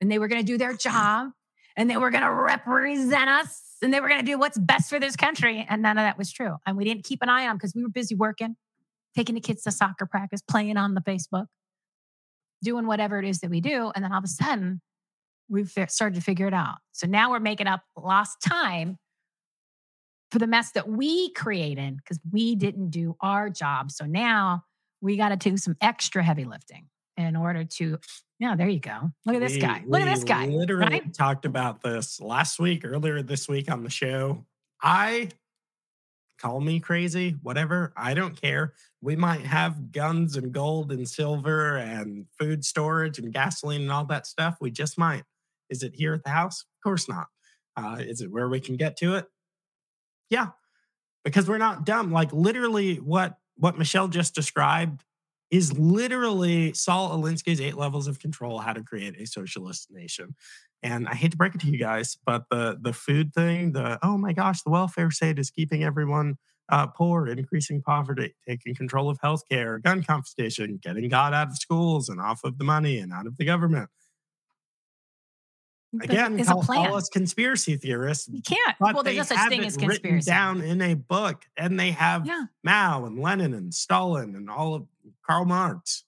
and 0.00 0.10
they 0.10 0.18
were 0.18 0.28
going 0.28 0.40
to 0.40 0.46
do 0.46 0.58
their 0.58 0.74
job 0.76 1.30
and 1.76 1.90
they 1.90 1.96
were 1.96 2.10
going 2.10 2.22
to 2.22 2.32
represent 2.32 3.28
us 3.28 3.60
and 3.82 3.92
they 3.92 4.00
were 4.00 4.08
going 4.08 4.20
to 4.20 4.26
do 4.26 4.38
what's 4.38 4.58
best 4.58 4.88
for 4.88 5.00
this 5.00 5.16
country. 5.16 5.66
And 5.68 5.82
none 5.82 5.98
of 5.98 6.02
that 6.02 6.16
was 6.16 6.32
true. 6.32 6.56
And 6.66 6.76
we 6.76 6.84
didn't 6.84 7.04
keep 7.04 7.22
an 7.22 7.28
eye 7.28 7.42
on 7.42 7.48
them 7.48 7.56
because 7.58 7.74
we 7.74 7.82
were 7.82 7.88
busy 7.88 8.14
working, 8.14 8.56
taking 9.16 9.34
the 9.34 9.40
kids 9.40 9.62
to 9.62 9.72
soccer 9.72 10.06
practice, 10.06 10.40
playing 10.42 10.76
on 10.76 10.94
the 10.94 11.00
Facebook, 11.00 11.46
doing 12.62 12.86
whatever 12.86 13.18
it 13.18 13.26
is 13.26 13.40
that 13.40 13.50
we 13.50 13.60
do. 13.60 13.92
And 13.94 14.04
then 14.04 14.12
all 14.12 14.18
of 14.18 14.24
a 14.24 14.28
sudden, 14.28 14.80
we've 15.48 15.70
started 15.88 16.14
to 16.14 16.20
figure 16.20 16.46
it 16.46 16.54
out. 16.54 16.76
So 16.92 17.06
now 17.06 17.30
we're 17.30 17.40
making 17.40 17.66
up 17.66 17.82
lost 17.96 18.38
time 18.42 18.98
for 20.30 20.38
the 20.38 20.46
mess 20.46 20.72
that 20.72 20.88
we 20.88 21.32
created 21.32 21.96
because 21.98 22.18
we 22.32 22.56
didn't 22.56 22.90
do 22.90 23.16
our 23.20 23.50
job. 23.50 23.90
So 23.90 24.06
now 24.06 24.64
we 25.00 25.16
got 25.16 25.28
to 25.28 25.36
do 25.36 25.56
some 25.56 25.76
extra 25.80 26.22
heavy 26.22 26.44
lifting 26.44 26.88
in 27.16 27.36
order 27.36 27.64
to 27.64 27.98
yeah, 28.38 28.56
there 28.56 28.68
you 28.68 28.80
go. 28.80 29.10
Look 29.26 29.36
at 29.36 29.40
this 29.40 29.56
guy. 29.56 29.82
Look 29.86 30.00
at 30.00 30.12
this 30.12 30.24
guy. 30.24 30.46
Literally 30.46 30.90
right? 30.90 31.14
talked 31.14 31.44
about 31.44 31.82
this 31.82 32.20
last 32.20 32.58
week, 32.58 32.84
earlier 32.84 33.22
this 33.22 33.48
week 33.48 33.70
on 33.70 33.84
the 33.84 33.90
show. 33.90 34.44
I 34.82 35.28
call 36.38 36.60
me 36.60 36.80
crazy, 36.80 37.36
whatever. 37.42 37.92
I 37.96 38.14
don't 38.14 38.40
care. 38.40 38.74
We 39.00 39.16
might 39.16 39.42
have 39.42 39.92
guns 39.92 40.36
and 40.36 40.52
gold 40.52 40.90
and 40.90 41.08
silver 41.08 41.76
and 41.76 42.26
food 42.38 42.64
storage 42.64 43.18
and 43.18 43.32
gasoline 43.32 43.82
and 43.82 43.92
all 43.92 44.04
that 44.06 44.26
stuff. 44.26 44.56
We 44.60 44.70
just 44.70 44.98
might. 44.98 45.22
Is 45.70 45.82
it 45.82 45.94
here 45.94 46.12
at 46.12 46.24
the 46.24 46.30
house? 46.30 46.62
Of 46.62 46.82
course 46.82 47.08
not. 47.08 47.26
Uh, 47.76 47.96
is 48.00 48.20
it 48.20 48.30
where 48.30 48.48
we 48.48 48.60
can 48.60 48.76
get 48.76 48.96
to 48.98 49.14
it? 49.14 49.26
Yeah, 50.28 50.48
because 51.24 51.48
we're 51.48 51.58
not 51.58 51.86
dumb. 51.86 52.12
Like 52.12 52.32
literally, 52.32 52.96
what 52.96 53.38
what 53.56 53.78
Michele 53.78 54.08
just 54.08 54.34
described 54.34 55.04
is 55.54 55.78
literally 55.78 56.72
Saul 56.72 57.16
Alinsky's 57.16 57.60
eight 57.60 57.76
levels 57.76 58.08
of 58.08 58.18
control, 58.18 58.58
how 58.58 58.72
to 58.72 58.82
create 58.82 59.20
a 59.20 59.24
socialist 59.24 59.88
nation. 59.88 60.34
And 60.82 61.06
I 61.06 61.14
hate 61.14 61.30
to 61.30 61.36
break 61.36 61.54
it 61.54 61.60
to 61.60 61.68
you 61.68 61.78
guys, 61.78 62.18
but 62.26 62.44
the 62.50 62.76
the 62.80 62.92
food 62.92 63.32
thing, 63.32 63.72
the 63.72 63.98
oh 64.02 64.18
my 64.18 64.32
gosh, 64.32 64.62
the 64.62 64.70
welfare 64.70 65.12
state 65.12 65.38
is 65.38 65.50
keeping 65.50 65.84
everyone 65.84 66.38
uh, 66.70 66.88
poor, 66.88 67.28
increasing 67.28 67.82
poverty, 67.82 68.34
taking 68.48 68.74
control 68.74 69.08
of 69.08 69.20
healthcare, 69.20 69.80
gun 69.80 70.02
confiscation, 70.02 70.80
getting 70.82 71.08
God 71.08 71.32
out 71.32 71.48
of 71.48 71.56
schools 71.56 72.08
and 72.08 72.20
off 72.20 72.42
of 72.42 72.58
the 72.58 72.64
money 72.64 72.98
and 72.98 73.12
out 73.12 73.26
of 73.26 73.36
the 73.36 73.44
government. 73.44 73.88
Again, 76.02 76.44
call, 76.44 76.64
call, 76.64 76.96
us 76.96 77.08
conspiracy 77.08 77.76
theorists. 77.76 78.28
You 78.28 78.42
can't. 78.42 78.76
well, 78.80 79.04
there's 79.04 79.16
no 79.16 79.22
such 79.22 79.48
thing 79.48 79.64
as 79.64 79.76
conspiracy. 79.76 80.28
down 80.28 80.60
in 80.62 80.82
a 80.82 80.94
book, 80.94 81.44
and 81.56 81.78
they 81.78 81.92
have 81.92 82.26
yeah. 82.26 82.46
Mao 82.64 83.04
and 83.04 83.20
Lenin 83.20 83.54
and 83.54 83.72
Stalin 83.72 84.34
and 84.34 84.50
all 84.50 84.74
of 84.74 84.86
Karl 85.26 85.44
Marx. 85.44 86.04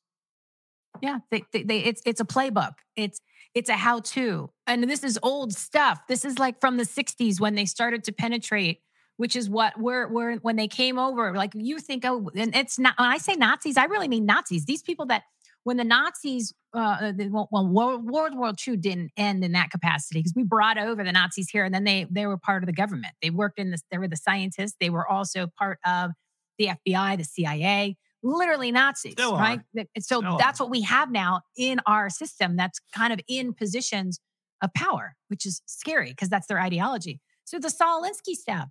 Yeah, 1.02 1.18
they, 1.30 1.44
they, 1.52 1.62
they, 1.62 1.78
it's 1.78 2.02
it's 2.06 2.20
a 2.20 2.24
playbook. 2.24 2.72
It's 2.96 3.20
it's 3.54 3.68
a 3.68 3.74
how-to, 3.74 4.50
and 4.66 4.84
this 4.84 5.04
is 5.04 5.18
old 5.22 5.52
stuff. 5.52 6.00
This 6.08 6.24
is 6.24 6.38
like 6.38 6.60
from 6.60 6.76
the 6.76 6.84
'60s 6.84 7.40
when 7.40 7.54
they 7.54 7.66
started 7.66 8.04
to 8.04 8.12
penetrate, 8.12 8.80
which 9.16 9.36
is 9.36 9.48
what 9.50 9.78
we're 9.78 10.08
we're 10.08 10.36
when 10.36 10.56
they 10.56 10.68
came 10.68 10.98
over. 10.98 11.34
Like 11.34 11.52
you 11.54 11.78
think, 11.78 12.04
oh, 12.06 12.30
and 12.34 12.54
it's 12.54 12.78
not. 12.78 12.94
When 12.98 13.08
I 13.08 13.18
say 13.18 13.34
Nazis, 13.34 13.76
I 13.76 13.84
really 13.84 14.08
mean 14.08 14.26
Nazis. 14.26 14.64
These 14.64 14.82
people 14.82 15.06
that 15.06 15.24
when 15.66 15.76
the 15.76 15.84
Nazis, 15.84 16.54
uh, 16.74 16.78
uh 16.78 17.12
well, 17.50 17.68
World, 17.68 18.08
World 18.08 18.38
War 18.38 18.52
II 18.66 18.76
didn't 18.76 19.10
end 19.16 19.44
in 19.44 19.52
that 19.52 19.70
capacity 19.70 20.20
because 20.20 20.32
we 20.36 20.44
brought 20.44 20.78
over 20.78 21.02
the 21.02 21.12
Nazis 21.12 21.50
here, 21.50 21.64
and 21.64 21.74
then 21.74 21.84
they 21.84 22.06
they 22.08 22.26
were 22.26 22.38
part 22.38 22.62
of 22.62 22.68
the 22.68 22.72
government. 22.72 23.14
They 23.20 23.30
worked 23.30 23.58
in 23.58 23.72
this. 23.72 23.82
They 23.90 23.98
were 23.98 24.08
the 24.08 24.16
scientists. 24.16 24.76
They 24.80 24.90
were 24.90 25.06
also 25.06 25.48
part 25.58 25.78
of 25.84 26.12
the 26.58 26.70
FBI, 26.86 27.18
the 27.18 27.24
CIA, 27.24 27.96
literally 28.26 28.72
Nazis, 28.72 29.12
Still 29.12 29.36
right? 29.36 29.60
Are. 29.78 29.84
So 30.00 30.20
Still 30.20 30.36
that's 30.36 30.60
are. 30.60 30.64
what 30.64 30.70
we 30.70 30.82
have 30.82 31.10
now 31.10 31.42
in 31.56 31.80
our 31.86 32.10
system. 32.10 32.56
That's 32.56 32.80
kind 32.94 33.12
of 33.12 33.20
in 33.28 33.54
positions 33.54 34.20
of 34.62 34.72
power, 34.74 35.14
which 35.28 35.46
is 35.46 35.62
scary 35.66 36.10
because 36.10 36.28
that's 36.28 36.46
their 36.46 36.60
ideology. 36.60 37.20
So 37.44 37.58
the 37.58 37.70
Saul 37.70 38.02
Alinsky 38.02 38.34
stuff, 38.34 38.68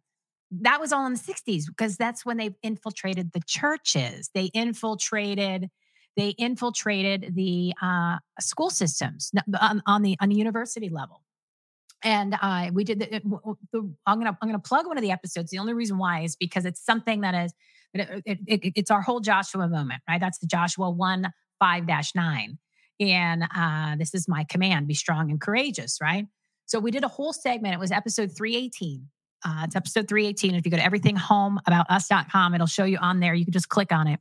that 0.52 0.80
was 0.80 0.91
all 0.91 1.06
in 1.06 1.14
the 1.14 1.19
60s 1.19 1.64
because 1.68 1.98
that's 1.98 2.26
when 2.26 2.38
they 2.38 2.56
infiltrated 2.61 3.32
the 3.34 3.41
churches. 3.48 4.30
They 4.34 4.45
infiltrated 4.53 5.69
they 6.18 6.30
infiltrated 6.30 7.36
the 7.36 7.73
uh, 7.82 8.19
school 8.40 8.69
systems 8.69 9.32
on, 9.60 9.82
on, 9.86 10.02
the 10.02 10.15
on 10.22 10.30
the 10.30 10.36
university 10.36 10.88
level. 10.88 11.22
And 12.03 12.38
uh, 12.41 12.69
we 12.73 12.86
did 12.86 12.99
the, 12.99 13.22
the, 13.73 13.94
I'm 14.06 14.19
gonna 14.19 14.38
I'm 14.41 14.48
gonna 14.48 14.60
plug 14.60 14.88
one 14.88 14.98
of 14.98 15.02
the 15.02 15.11
episodes. 15.11 15.52
The 15.52 15.57
only 15.57 15.73
reason 15.73 15.98
why 15.98 16.22
is 16.22 16.36
because 16.36 16.65
it's 16.65 16.84
something 16.84 17.22
that 17.22 17.34
is 17.34 17.53
it, 18.00 18.24
it, 18.26 18.40
it, 18.48 18.74
it's 18.76 18.92
our 18.92 19.02
whole 19.02 19.20
Joshua 19.20 19.68
moment, 19.68 20.02
right? 20.10 20.20
That's 20.20 20.40
the 20.40 20.48
Joshua 20.48 20.90
one 20.90 21.32
5 21.60 21.84
9. 22.16 22.58
and 23.00 23.44
uh, 23.56 23.96
this 23.98 24.14
is 24.14 24.28
my 24.28 24.46
command: 24.50 24.88
be 24.88 24.94
strong 24.94 25.32
and 25.32 25.40
courageous, 25.40 25.98
right? 26.02 26.28
So 26.66 26.80
we 26.80 26.92
did 26.92 27.04
a 27.04 27.08
whole 27.08 27.34
segment. 27.34 27.74
It 27.74 27.80
was 27.80 27.92
episode 27.92 28.32
three 28.36 28.56
eighteen. 28.56 29.10
Uh, 29.46 29.62
it's 29.66 29.76
episode 29.76 30.08
318. 30.08 30.56
If 30.56 30.66
you 30.66 30.72
go 30.72 30.78
to 30.78 30.84
everythinghomeaboutus.com, 30.84 32.56
it'll 32.56 32.66
show 32.66 32.84
you 32.84 32.98
on 32.98 33.20
there. 33.20 33.36
You 33.36 33.46
can 33.46 33.54
just 33.54 33.70
click 33.70 33.92
on 33.92 34.08
it 34.08 34.20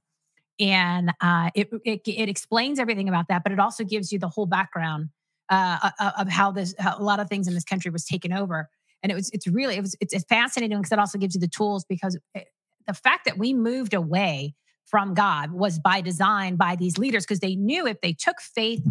and 0.61 1.13
uh, 1.21 1.51
it, 1.55 1.69
it, 1.85 2.03
it 2.07 2.29
explains 2.29 2.79
everything 2.79 3.09
about 3.09 3.27
that, 3.29 3.43
but 3.43 3.53
it 3.53 3.59
also 3.59 3.85
gives 3.85 4.13
you 4.13 4.19
the 4.19 4.29
whole 4.29 4.47
background 4.47 5.09
uh, 5.51 5.91
of 6.19 6.29
how 6.29 6.53
this 6.53 6.75
how 6.79 6.97
a 6.97 7.03
lot 7.03 7.21
of 7.21 7.29
things 7.29 7.49
in 7.49 7.55
this 7.55 7.65
country 7.65 7.91
was 7.91 8.05
taken 8.05 8.33
over. 8.33 8.69
And 9.03 9.11
it 9.11 9.15
was 9.15 9.31
it's 9.31 9.47
really 9.47 9.77
it 9.77 9.81
was 9.81 9.97
it's, 10.01 10.15
it's 10.15 10.25
fascinating 10.25 10.79
because 10.79 10.93
it 10.93 10.99
also 10.99 11.19
gives 11.19 11.35
you 11.35 11.41
the 11.41 11.49
tools 11.49 11.85
because 11.89 12.19
it, 12.35 12.47
the 12.87 12.95
fact 12.95 13.25
that 13.25 13.39
we 13.39 13.55
moved 13.55 13.95
away 13.95 14.55
from 14.87 15.15
God 15.15 15.53
was 15.53 15.79
by 15.79 16.01
design 16.01 16.57
by 16.57 16.77
these 16.77 16.99
leaders 16.99 17.25
because 17.25 17.41
they 17.41 17.57
knew 17.57 17.87
if 17.87 18.01
they 18.01 18.13
took 18.13 18.41
faith 18.41 18.87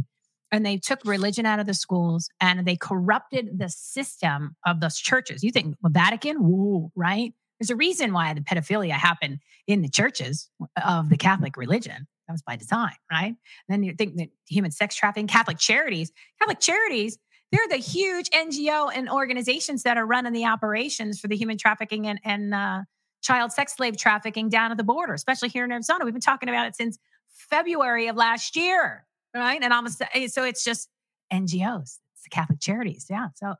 and 0.51 0.65
they 0.65 0.77
took 0.77 0.99
religion 1.05 1.45
out 1.45 1.59
of 1.59 1.65
the 1.65 1.73
schools 1.73 2.29
and 2.39 2.65
they 2.65 2.75
corrupted 2.75 3.57
the 3.57 3.69
system 3.69 4.55
of 4.65 4.79
those 4.79 4.97
churches. 4.97 5.43
You 5.43 5.51
think 5.51 5.75
well, 5.81 5.91
Vatican, 5.91 6.37
woo, 6.39 6.91
right? 6.95 7.33
There's 7.59 7.69
a 7.69 7.75
reason 7.75 8.13
why 8.13 8.33
the 8.33 8.41
pedophilia 8.41 8.91
happened 8.91 9.39
in 9.67 9.81
the 9.81 9.89
churches 9.89 10.49
of 10.83 11.09
the 11.09 11.17
Catholic 11.17 11.57
religion. 11.57 12.07
That 12.27 12.33
was 12.33 12.41
by 12.41 12.55
design, 12.55 12.95
right? 13.11 13.27
And 13.27 13.37
then 13.67 13.83
you 13.83 13.93
think 13.93 14.15
that 14.17 14.29
human 14.47 14.71
sex 14.71 14.95
trafficking, 14.95 15.27
Catholic 15.27 15.57
charities, 15.57 16.11
Catholic 16.39 16.59
charities, 16.59 17.17
they're 17.51 17.67
the 17.69 17.77
huge 17.77 18.29
NGO 18.31 18.91
and 18.93 19.09
organizations 19.09 19.83
that 19.83 19.97
are 19.97 20.05
running 20.05 20.33
the 20.33 20.45
operations 20.45 21.19
for 21.19 21.27
the 21.27 21.35
human 21.35 21.57
trafficking 21.57 22.07
and, 22.07 22.19
and 22.23 22.53
uh, 22.53 22.81
child 23.23 23.51
sex 23.51 23.75
slave 23.75 23.97
trafficking 23.97 24.49
down 24.49 24.71
at 24.71 24.77
the 24.77 24.83
border, 24.83 25.13
especially 25.13 25.49
here 25.49 25.65
in 25.65 25.71
Arizona. 25.71 26.05
We've 26.05 26.13
been 26.13 26.21
talking 26.21 26.49
about 26.49 26.67
it 26.67 26.75
since 26.75 26.99
February 27.31 28.07
of 28.07 28.15
last 28.15 28.55
year, 28.55 29.05
right? 29.33 29.59
And 29.61 29.73
almost 29.73 30.01
eh, 30.13 30.27
so 30.27 30.43
it's 30.43 30.63
just 30.63 30.89
NGOs, 31.31 31.81
it's 31.81 32.23
the 32.23 32.29
Catholic 32.29 32.59
charities, 32.59 33.07
yeah. 33.09 33.29
So 33.35 33.55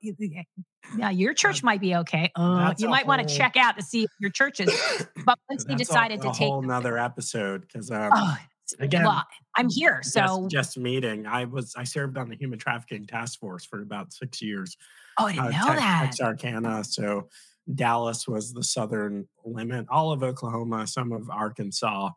yeah, 0.97 1.09
your 1.09 1.33
church 1.33 1.63
might 1.63 1.81
be 1.81 1.95
okay. 1.95 2.31
Uh, 2.35 2.73
you 2.77 2.89
might 2.89 3.07
want 3.07 3.27
to 3.27 3.35
check 3.35 3.55
out 3.57 3.77
to 3.77 3.83
see 3.83 4.07
your 4.19 4.29
churches. 4.29 4.69
But 5.25 5.39
once 5.49 5.63
they 5.63 5.75
decided 5.75 6.19
a, 6.19 6.29
a 6.29 6.33
to 6.33 6.37
take 6.37 6.49
whole 6.49 6.61
another 6.61 6.97
episode 6.97 7.61
because 7.61 7.89
um, 7.89 8.11
oh, 8.13 8.37
again, 8.79 9.05
well, 9.05 9.23
I'm 9.55 9.69
here. 9.69 10.01
So 10.03 10.49
just, 10.49 10.73
just, 10.73 10.77
meeting. 10.77 11.25
I 11.25 11.45
was 11.45 11.73
I 11.77 11.85
served 11.85 12.17
on 12.17 12.27
the 12.27 12.35
human 12.35 12.59
trafficking 12.59 13.05
task 13.05 13.39
force 13.39 13.63
for 13.63 13.81
about 13.81 14.11
six 14.11 14.41
years. 14.41 14.75
Oh, 15.17 15.27
I 15.27 15.31
didn't 15.31 15.45
uh, 15.45 15.49
know 15.49 15.67
Tex, 15.67 15.79
that. 15.79 16.05
Texarkana. 16.05 16.83
So 16.83 17.29
Dallas 17.73 18.27
was 18.27 18.53
the 18.53 18.63
southern 18.63 19.27
limit, 19.45 19.85
all 19.89 20.11
of 20.11 20.23
Oklahoma, 20.23 20.87
some 20.87 21.11
of 21.11 21.29
Arkansas. 21.29 22.09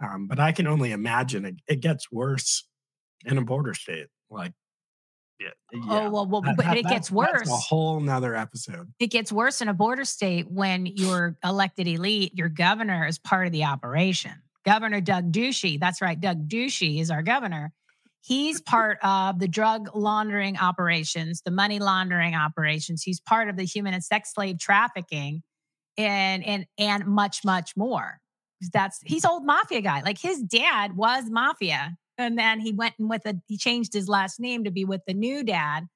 Um, 0.00 0.26
but 0.26 0.38
I 0.38 0.52
can 0.52 0.66
only 0.66 0.92
imagine 0.92 1.44
it, 1.44 1.56
it, 1.66 1.80
gets 1.80 2.10
worse 2.10 2.66
in 3.24 3.36
a 3.36 3.42
border 3.42 3.74
state. 3.74 4.06
Like, 4.30 4.52
yeah. 5.40 5.48
yeah. 5.72 5.80
Oh, 5.88 6.10
well, 6.10 6.26
well 6.26 6.40
that, 6.42 6.56
but 6.56 6.66
that, 6.66 6.76
it 6.76 6.86
gets 6.86 7.10
worse. 7.10 7.48
a 7.48 7.52
whole 7.52 8.00
nother 8.00 8.34
episode. 8.34 8.92
It 8.98 9.10
gets 9.10 9.32
worse 9.32 9.60
in 9.60 9.68
a 9.68 9.74
border 9.74 10.04
state 10.04 10.50
when 10.50 10.86
your 10.86 11.36
elected 11.44 11.88
elite, 11.88 12.32
your 12.34 12.48
governor, 12.48 13.06
is 13.06 13.18
part 13.18 13.46
of 13.46 13.52
the 13.52 13.64
operation. 13.64 14.32
Governor 14.64 15.00
Doug 15.00 15.32
Ducey, 15.32 15.80
that's 15.80 16.00
right, 16.00 16.20
Doug 16.20 16.48
Ducey 16.48 17.00
is 17.00 17.10
our 17.10 17.22
governor. 17.22 17.72
He's 18.20 18.60
part 18.60 18.98
of 19.02 19.38
the 19.38 19.48
drug 19.48 19.88
laundering 19.94 20.58
operations, 20.58 21.42
the 21.44 21.50
money 21.50 21.78
laundering 21.78 22.34
operations. 22.34 23.02
He's 23.02 23.20
part 23.20 23.48
of 23.48 23.56
the 23.56 23.64
human 23.64 23.94
and 23.94 24.04
sex 24.04 24.32
slave 24.34 24.58
trafficking 24.58 25.42
and 25.96 26.44
and 26.44 26.66
and 26.78 27.06
much 27.06 27.44
much 27.44 27.76
more. 27.76 28.18
That's 28.72 29.00
he's 29.04 29.24
old 29.24 29.44
mafia 29.44 29.80
guy. 29.80 30.02
Like 30.02 30.20
his 30.20 30.42
dad 30.42 30.96
was 30.96 31.30
mafia 31.30 31.96
and 32.18 32.36
then 32.36 32.60
he 32.60 32.72
went 32.72 32.94
and 32.98 33.08
with 33.08 33.24
a 33.24 33.36
he 33.46 33.56
changed 33.56 33.92
his 33.92 34.08
last 34.08 34.40
name 34.40 34.64
to 34.64 34.70
be 34.70 34.84
with 34.84 35.02
the 35.06 35.14
new 35.14 35.44
dad 35.44 35.86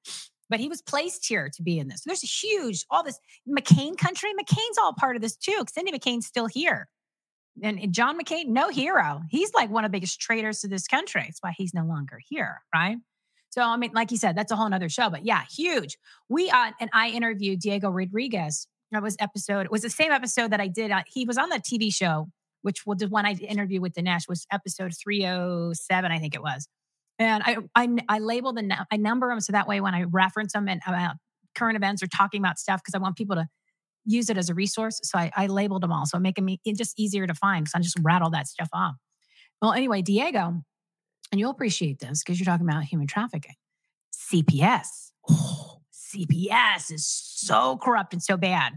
but 0.49 0.59
he 0.59 0.67
was 0.67 0.83
placed 0.83 1.25
here 1.25 1.49
to 1.51 1.63
be 1.63 1.79
in 1.79 1.87
this. 1.87 2.03
So 2.03 2.09
there's 2.09 2.23
a 2.23 2.27
huge, 2.27 2.85
all 2.91 3.01
this 3.01 3.19
McCain 3.49 3.97
country. 3.97 4.29
McCain's 4.39 4.77
all 4.77 4.93
part 4.93 5.15
of 5.15 5.21
this 5.23 5.35
too. 5.35 5.63
Cindy 5.73 5.91
McCain's 5.91 6.27
still 6.27 6.45
here 6.45 6.87
and 7.61 7.93
John 7.93 8.19
McCain, 8.19 8.47
no 8.47 8.69
hero. 8.69 9.21
He's 9.29 9.53
like 9.53 9.69
one 9.69 9.85
of 9.85 9.91
the 9.91 9.95
biggest 9.95 10.19
traitors 10.19 10.61
to 10.61 10.67
this 10.67 10.87
country. 10.87 11.23
That's 11.25 11.39
why 11.41 11.53
he's 11.55 11.73
no 11.73 11.83
longer 11.83 12.19
here, 12.27 12.61
right? 12.73 12.97
So 13.49 13.61
I 13.61 13.77
mean, 13.77 13.91
like 13.93 14.09
you 14.09 14.17
said, 14.17 14.35
that's 14.35 14.51
a 14.51 14.55
whole 14.55 14.67
nother 14.67 14.89
show. 14.89 15.09
But 15.09 15.25
yeah, 15.25 15.43
huge. 15.51 15.97
We 16.29 16.49
uh, 16.49 16.71
and 16.79 16.89
I 16.93 17.09
interviewed 17.09 17.59
Diego 17.59 17.91
Rodriguez. 17.91 18.67
That 18.91 19.03
was 19.03 19.15
episode. 19.19 19.65
It 19.65 19.71
was 19.71 19.81
the 19.81 19.89
same 19.89 20.11
episode 20.11 20.51
that 20.51 20.59
I 20.59 20.67
did. 20.67 20.91
Uh, 20.91 21.03
he 21.07 21.25
was 21.25 21.37
on 21.37 21.49
the 21.49 21.57
TV 21.57 21.93
show, 21.93 22.29
which 22.63 22.85
was 22.85 22.99
the 22.99 23.07
one 23.07 23.25
I 23.25 23.33
interviewed 23.33 23.81
with 23.81 23.93
Dinesh 23.93 24.27
was 24.27 24.45
episode 24.51 24.93
three 25.01 25.25
oh 25.25 25.73
seven, 25.73 26.11
I 26.11 26.17
think 26.19 26.33
it 26.33 26.41
was. 26.41 26.67
And 27.19 27.43
I 27.45 27.57
I, 27.75 27.89
I 28.09 28.19
labeled 28.19 28.57
the 28.57 28.85
I 28.91 28.97
number 28.97 29.29
them 29.29 29.39
so 29.39 29.51
that 29.51 29.67
way 29.67 29.81
when 29.81 29.93
I 29.93 30.03
reference 30.03 30.53
them 30.53 30.67
and 30.67 30.81
about 30.87 31.17
current 31.53 31.75
events 31.75 32.01
or 32.01 32.07
talking 32.07 32.41
about 32.41 32.57
stuff 32.57 32.81
because 32.83 32.95
I 32.95 32.97
want 32.97 33.15
people 33.15 33.35
to 33.35 33.47
use 34.05 34.29
it 34.29 34.37
as 34.37 34.49
a 34.49 34.53
resource. 34.53 34.99
So 35.03 35.17
I, 35.17 35.31
I 35.35 35.47
labeled 35.47 35.83
them 35.83 35.91
all. 35.91 36.05
So 36.05 36.19
making 36.19 36.45
me 36.45 36.59
it 36.65 36.77
just 36.77 36.99
easier 36.99 37.27
to 37.27 37.33
find 37.33 37.65
because 37.65 37.75
I 37.75 37.81
just 37.81 37.97
rattle 38.01 38.29
that 38.31 38.47
stuff 38.47 38.69
off. 38.73 38.95
Well, 39.61 39.73
anyway, 39.73 40.01
Diego, 40.01 40.63
and 41.31 41.39
you'll 41.39 41.51
appreciate 41.51 41.99
this 41.99 42.23
because 42.23 42.39
you're 42.39 42.45
talking 42.45 42.67
about 42.67 42.83
human 42.83 43.07
trafficking. 43.07 43.55
CPS. 44.13 45.11
Oh, 45.29 45.81
CPS 45.93 46.91
is 46.91 47.07
so 47.07 47.77
corrupt 47.77 48.13
and 48.13 48.21
so 48.21 48.37
bad. 48.37 48.73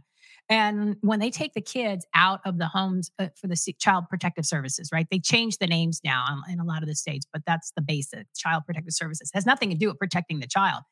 And 0.49 0.97
when 1.01 1.19
they 1.19 1.31
take 1.31 1.55
the 1.55 1.61
kids 1.61 2.07
out 2.15 2.41
of 2.45 2.59
the 2.59 2.67
homes 2.67 3.11
uh, 3.19 3.29
for 3.35 3.49
the 3.49 3.57
Child 3.79 4.05
Protective 4.09 4.47
Services, 4.47 4.91
right? 4.93 5.07
They 5.11 5.19
change 5.19 5.59
the 5.59 5.67
names 5.67 6.01
now 6.05 6.25
in 6.49 6.61
a 6.61 6.65
lot 6.65 6.83
of 6.83 6.89
the 6.89 6.95
states, 6.95 7.27
but 7.33 7.43
that's 7.47 7.73
the 7.75 7.83
basic 7.83 8.27
Child 8.37 8.63
Protective 8.65 8.95
Services. 8.95 9.31
Has 9.35 9.45
nothing 9.45 9.71
to 9.71 9.77
do 9.77 9.89
with 9.89 9.99
protecting 9.99 10.39
the 10.39 10.47
child. 10.47 10.85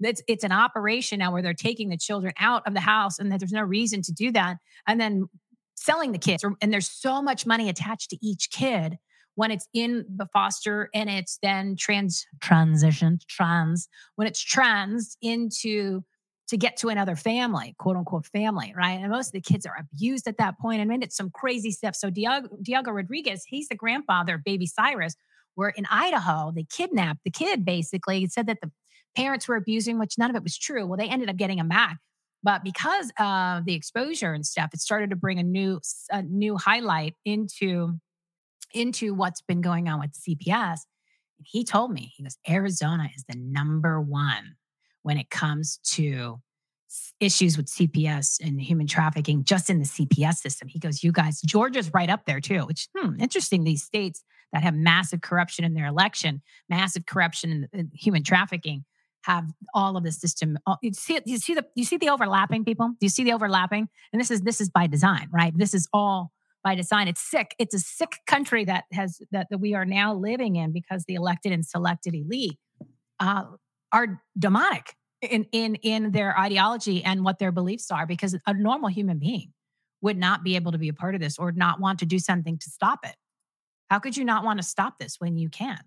It's 0.00 0.22
it's 0.28 0.44
an 0.44 0.52
operation 0.52 1.18
now 1.18 1.32
where 1.32 1.42
they're 1.42 1.54
taking 1.54 1.88
the 1.88 1.96
children 1.96 2.32
out 2.38 2.66
of 2.66 2.74
the 2.74 2.80
house 2.80 3.18
and 3.18 3.32
that 3.32 3.40
there's 3.40 3.52
no 3.52 3.62
reason 3.62 4.02
to 4.02 4.12
do 4.12 4.30
that. 4.32 4.58
And 4.86 5.00
then 5.00 5.28
selling 5.74 6.12
the 6.12 6.18
kids. 6.18 6.44
And 6.60 6.72
there's 6.72 6.90
so 6.90 7.22
much 7.22 7.46
money 7.46 7.68
attached 7.68 8.10
to 8.10 8.18
each 8.20 8.50
kid 8.50 8.98
when 9.36 9.50
it's 9.52 9.68
in 9.72 10.04
the 10.16 10.26
foster 10.32 10.90
and 10.92 11.08
it's 11.08 11.38
then 11.42 11.76
trans 11.78 12.26
transitioned 12.40 13.24
trans 13.28 13.88
when 14.16 14.26
it's 14.26 14.40
trans 14.40 15.16
into 15.22 16.02
to 16.48 16.56
get 16.56 16.78
to 16.78 16.88
another 16.88 17.14
family, 17.14 17.74
quote 17.78 17.96
unquote 17.96 18.26
family, 18.26 18.72
right? 18.76 18.98
And 18.98 19.10
most 19.10 19.28
of 19.28 19.32
the 19.32 19.40
kids 19.40 19.66
are 19.66 19.76
abused 19.78 20.26
at 20.26 20.38
that 20.38 20.54
and 20.64 20.80
I 20.80 20.84
mean, 20.84 21.02
it's 21.02 21.16
some 21.16 21.30
crazy 21.30 21.70
stuff. 21.70 21.94
So 21.94 22.10
Diego, 22.10 22.48
Diego 22.62 22.90
Rodriguez, 22.90 23.44
he's 23.46 23.68
the 23.68 23.74
grandfather 23.74 24.36
of 24.36 24.44
baby 24.44 24.66
Cyrus, 24.66 25.14
where 25.54 25.68
in 25.68 25.86
Idaho, 25.90 26.50
they 26.54 26.64
kidnapped 26.64 27.20
the 27.24 27.30
kid 27.30 27.64
basically. 27.64 28.24
It 28.24 28.32
said 28.32 28.46
that 28.46 28.58
the 28.60 28.72
parents 29.18 29.48
were 29.48 29.56
abusing, 29.56 29.98
which 29.98 30.16
none 30.16 30.30
of 30.30 30.36
it 30.36 30.44
was 30.44 30.56
true. 30.56 30.86
Well, 30.86 30.96
they 30.96 31.08
ended 31.08 31.28
up 31.28 31.36
getting 31.36 31.58
him 31.58 31.68
back. 31.68 31.98
But 32.42 32.62
because 32.62 33.10
of 33.18 33.64
the 33.64 33.74
exposure 33.74 34.32
and 34.32 34.46
stuff, 34.46 34.70
it 34.72 34.80
started 34.80 35.10
to 35.10 35.16
bring 35.16 35.40
a 35.40 35.42
new 35.42 35.80
a 36.10 36.22
new 36.22 36.56
highlight 36.56 37.14
into 37.24 37.98
into 38.72 39.14
what's 39.14 39.42
been 39.42 39.60
going 39.60 39.88
on 39.88 39.98
with 39.98 40.12
CPS. 40.12 40.80
He 41.44 41.64
told 41.64 41.92
me, 41.92 42.12
he 42.16 42.22
goes, 42.22 42.36
Arizona 42.48 43.08
is 43.16 43.24
the 43.28 43.36
number 43.36 44.00
one 44.00 44.54
when 45.02 45.18
it 45.18 45.30
comes 45.30 45.78
to 45.94 46.40
issues 47.20 47.56
with 47.56 47.66
CPS 47.66 48.40
and 48.40 48.60
human 48.60 48.86
trafficking 48.86 49.44
just 49.44 49.68
in 49.68 49.78
the 49.80 49.84
CPS 49.84 50.36
system. 50.36 50.68
He 50.68 50.78
goes, 50.78 51.02
You 51.02 51.10
guys, 51.10 51.40
Georgia's 51.40 51.92
right 51.92 52.08
up 52.08 52.24
there 52.24 52.40
too, 52.40 52.60
which, 52.66 52.88
hmm, 52.96 53.20
interesting. 53.20 53.64
These 53.64 53.82
states 53.82 54.22
that 54.52 54.62
have 54.62 54.74
massive 54.74 55.22
corruption 55.22 55.64
in 55.64 55.74
their 55.74 55.86
election, 55.86 56.40
massive 56.68 57.04
corruption 57.04 57.68
in, 57.72 57.80
in 57.80 57.90
human 57.92 58.22
trafficking 58.22 58.84
have 59.22 59.44
all 59.74 59.96
of 59.96 60.04
the 60.04 60.12
system. 60.12 60.58
You 60.82 60.92
see, 60.92 61.18
you 61.24 61.38
see 61.38 61.54
the 61.54 61.64
you 61.74 61.84
see 61.84 61.96
the 61.96 62.08
overlapping 62.08 62.64
people. 62.64 62.88
Do 62.88 63.04
you 63.04 63.08
see 63.08 63.24
the 63.24 63.32
overlapping? 63.32 63.88
And 64.12 64.20
this 64.20 64.30
is 64.30 64.42
this 64.42 64.60
is 64.60 64.70
by 64.70 64.86
design, 64.86 65.28
right? 65.32 65.52
This 65.56 65.74
is 65.74 65.88
all 65.92 66.32
by 66.64 66.74
design. 66.74 67.08
It's 67.08 67.20
sick. 67.20 67.54
It's 67.58 67.74
a 67.74 67.78
sick 67.78 68.18
country 68.26 68.64
that 68.64 68.84
has 68.92 69.20
that, 69.32 69.48
that 69.50 69.58
we 69.58 69.74
are 69.74 69.84
now 69.84 70.14
living 70.14 70.56
in 70.56 70.72
because 70.72 71.04
the 71.06 71.14
elected 71.14 71.52
and 71.52 71.64
selected 71.64 72.14
elite 72.14 72.58
uh, 73.20 73.44
are 73.92 74.22
demonic 74.38 74.94
in 75.22 75.46
in 75.52 75.74
in 75.76 76.12
their 76.12 76.38
ideology 76.38 77.04
and 77.04 77.24
what 77.24 77.38
their 77.38 77.52
beliefs 77.52 77.90
are. 77.90 78.06
Because 78.06 78.36
a 78.46 78.54
normal 78.54 78.88
human 78.88 79.18
being 79.18 79.52
would 80.00 80.16
not 80.16 80.44
be 80.44 80.56
able 80.56 80.72
to 80.72 80.78
be 80.78 80.88
a 80.88 80.94
part 80.94 81.14
of 81.14 81.20
this 81.20 81.38
or 81.38 81.52
not 81.52 81.80
want 81.80 81.98
to 81.98 82.06
do 82.06 82.18
something 82.18 82.56
to 82.58 82.70
stop 82.70 83.00
it. 83.04 83.16
How 83.90 83.98
could 83.98 84.16
you 84.16 84.24
not 84.24 84.44
want 84.44 84.58
to 84.60 84.62
stop 84.62 84.98
this 84.98 85.16
when 85.18 85.36
you 85.36 85.48
can? 85.48 85.78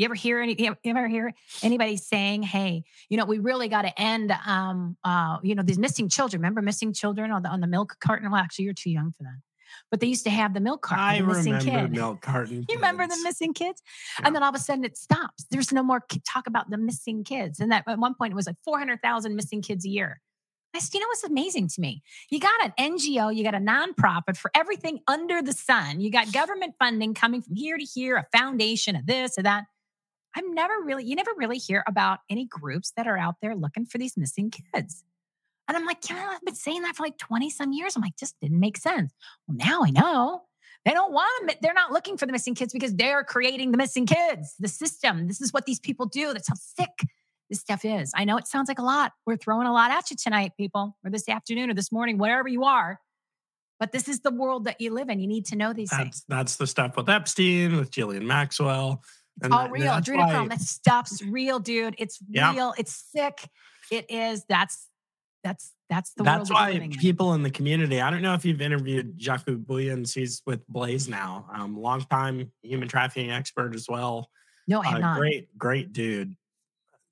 You 0.00 0.06
ever 0.06 0.14
hear 0.14 0.40
any? 0.40 0.56
You 0.58 0.74
ever 0.86 1.08
hear 1.08 1.34
anybody 1.62 1.98
saying, 1.98 2.42
"Hey, 2.42 2.84
you 3.10 3.18
know, 3.18 3.26
we 3.26 3.38
really 3.38 3.68
got 3.68 3.82
to 3.82 4.00
end, 4.00 4.32
um, 4.46 4.96
uh, 5.04 5.36
you 5.42 5.54
know, 5.54 5.62
these 5.62 5.78
missing 5.78 6.08
children. 6.08 6.40
Remember 6.40 6.62
missing 6.62 6.94
children 6.94 7.30
on 7.30 7.42
the 7.42 7.50
on 7.50 7.60
the 7.60 7.66
milk 7.66 7.96
carton? 8.00 8.30
Well, 8.30 8.40
actually, 8.40 8.64
you're 8.64 8.72
too 8.72 8.90
young 8.90 9.12
for 9.12 9.24
that. 9.24 9.36
But 9.90 10.00
they 10.00 10.06
used 10.06 10.24
to 10.24 10.30
have 10.30 10.54
the 10.54 10.60
milk 10.60 10.80
carton. 10.80 11.04
I 11.04 11.18
remember 11.18 11.60
kid. 11.60 11.92
milk 11.92 12.22
carton. 12.22 12.64
you 12.70 12.76
remember 12.76 13.06
the 13.06 13.18
missing 13.22 13.52
kids? 13.52 13.82
Yeah. 14.18 14.28
And 14.28 14.34
then 14.34 14.42
all 14.42 14.48
of 14.48 14.54
a 14.54 14.58
sudden 14.58 14.86
it 14.86 14.96
stops. 14.96 15.44
There's 15.50 15.70
no 15.70 15.82
more 15.82 16.02
talk 16.26 16.46
about 16.46 16.70
the 16.70 16.78
missing 16.78 17.22
kids. 17.22 17.60
And 17.60 17.70
that 17.70 17.84
at 17.86 17.98
one 17.98 18.14
point 18.14 18.32
it 18.32 18.36
was 18.36 18.46
like 18.46 18.56
400,000 18.64 19.36
missing 19.36 19.60
kids 19.60 19.84
a 19.84 19.90
year. 19.90 20.22
I 20.74 20.78
said, 20.78 20.94
you 20.94 21.00
know 21.00 21.08
what's 21.08 21.24
amazing 21.24 21.68
to 21.68 21.80
me? 21.80 22.02
You 22.30 22.40
got 22.40 22.64
an 22.64 22.72
NGO, 22.78 23.34
you 23.34 23.44
got 23.44 23.54
a 23.54 23.58
nonprofit 23.58 24.38
for 24.38 24.50
everything 24.54 25.00
under 25.06 25.42
the 25.42 25.52
sun. 25.52 26.00
You 26.00 26.10
got 26.10 26.32
government 26.32 26.74
funding 26.78 27.12
coming 27.12 27.42
from 27.42 27.56
here 27.56 27.76
to 27.76 27.84
here, 27.84 28.16
a 28.16 28.26
foundation, 28.36 28.96
of 28.96 29.04
this 29.06 29.36
or 29.36 29.42
that. 29.42 29.64
I've 30.36 30.44
never 30.48 30.74
really, 30.84 31.04
you 31.04 31.16
never 31.16 31.32
really 31.36 31.58
hear 31.58 31.82
about 31.86 32.20
any 32.28 32.46
groups 32.46 32.92
that 32.96 33.06
are 33.06 33.18
out 33.18 33.36
there 33.42 33.54
looking 33.54 33.84
for 33.84 33.98
these 33.98 34.16
missing 34.16 34.50
kids. 34.50 35.04
And 35.68 35.76
I'm 35.76 35.86
like, 35.86 36.08
yeah, 36.08 36.32
I've 36.32 36.44
been 36.44 36.54
saying 36.54 36.82
that 36.82 36.96
for 36.96 37.04
like 37.04 37.18
20 37.18 37.50
some 37.50 37.72
years. 37.72 37.96
I'm 37.96 38.02
like, 38.02 38.16
just 38.16 38.34
didn't 38.40 38.58
make 38.58 38.76
sense. 38.76 39.12
Well, 39.46 39.56
now 39.56 39.82
I 39.84 39.90
know. 39.90 40.42
They 40.84 40.92
don't 40.92 41.12
want 41.12 41.48
them. 41.48 41.56
They're 41.60 41.74
not 41.74 41.92
looking 41.92 42.16
for 42.16 42.26
the 42.26 42.32
missing 42.32 42.54
kids 42.54 42.72
because 42.72 42.94
they're 42.94 43.22
creating 43.22 43.70
the 43.70 43.76
missing 43.76 44.06
kids, 44.06 44.54
the 44.58 44.68
system. 44.68 45.28
This 45.28 45.40
is 45.40 45.52
what 45.52 45.66
these 45.66 45.78
people 45.78 46.06
do. 46.06 46.32
That's 46.32 46.48
how 46.48 46.54
sick 46.54 47.06
this 47.50 47.60
stuff 47.60 47.84
is. 47.84 48.12
I 48.16 48.24
know 48.24 48.36
it 48.38 48.46
sounds 48.46 48.68
like 48.68 48.78
a 48.78 48.82
lot. 48.82 49.12
We're 49.26 49.36
throwing 49.36 49.66
a 49.66 49.72
lot 49.72 49.90
at 49.90 50.10
you 50.10 50.16
tonight, 50.16 50.52
people, 50.56 50.96
or 51.04 51.10
this 51.10 51.28
afternoon 51.28 51.70
or 51.70 51.74
this 51.74 51.92
morning, 51.92 52.16
wherever 52.16 52.48
you 52.48 52.64
are. 52.64 52.98
But 53.78 53.92
this 53.92 54.08
is 54.08 54.20
the 54.20 54.30
world 54.30 54.64
that 54.64 54.80
you 54.80 54.92
live 54.92 55.08
in. 55.08 55.20
You 55.20 55.26
need 55.26 55.46
to 55.46 55.56
know 55.56 55.72
these 55.72 55.90
that's, 55.90 56.02
things. 56.02 56.24
That's 56.28 56.56
the 56.56 56.66
stuff 56.66 56.96
with 56.96 57.08
Epstein, 57.08 57.76
with 57.76 57.90
Jillian 57.90 58.22
Maxwell. 58.22 59.02
And 59.42 59.52
all 59.52 59.64
that, 59.64 59.72
real. 59.72 59.92
Adrenochrome. 59.92 60.42
Why, 60.42 60.48
that 60.48 60.60
stuff's 60.60 61.22
real, 61.22 61.58
dude. 61.58 61.94
It's 61.98 62.18
yeah. 62.28 62.52
real. 62.52 62.74
It's 62.78 63.04
sick. 63.12 63.48
It 63.90 64.10
is. 64.10 64.44
That's 64.48 64.86
that's 65.42 65.72
that's 65.88 66.12
the 66.12 66.22
that's 66.22 66.50
why 66.50 66.90
people 67.00 67.32
in. 67.32 67.40
in. 67.40 67.42
the 67.42 67.50
community. 67.50 68.00
I 68.00 68.10
don't 68.10 68.22
know 68.22 68.34
if 68.34 68.44
you've 68.44 68.60
interviewed 68.60 69.18
Jaco 69.18 69.62
Booyens. 69.64 70.14
He's 70.14 70.42
with 70.46 70.66
Blaze 70.68 71.08
now. 71.08 71.46
Um, 71.52 71.76
long 71.76 72.02
time 72.02 72.52
human 72.62 72.88
trafficking 72.88 73.30
expert 73.30 73.74
as 73.74 73.86
well. 73.88 74.30
No, 74.68 74.82
I 74.82 74.86
have 74.86 74.96
uh, 74.96 74.98
not. 74.98 75.18
Great, 75.18 75.58
great 75.58 75.92
dude. 75.92 76.36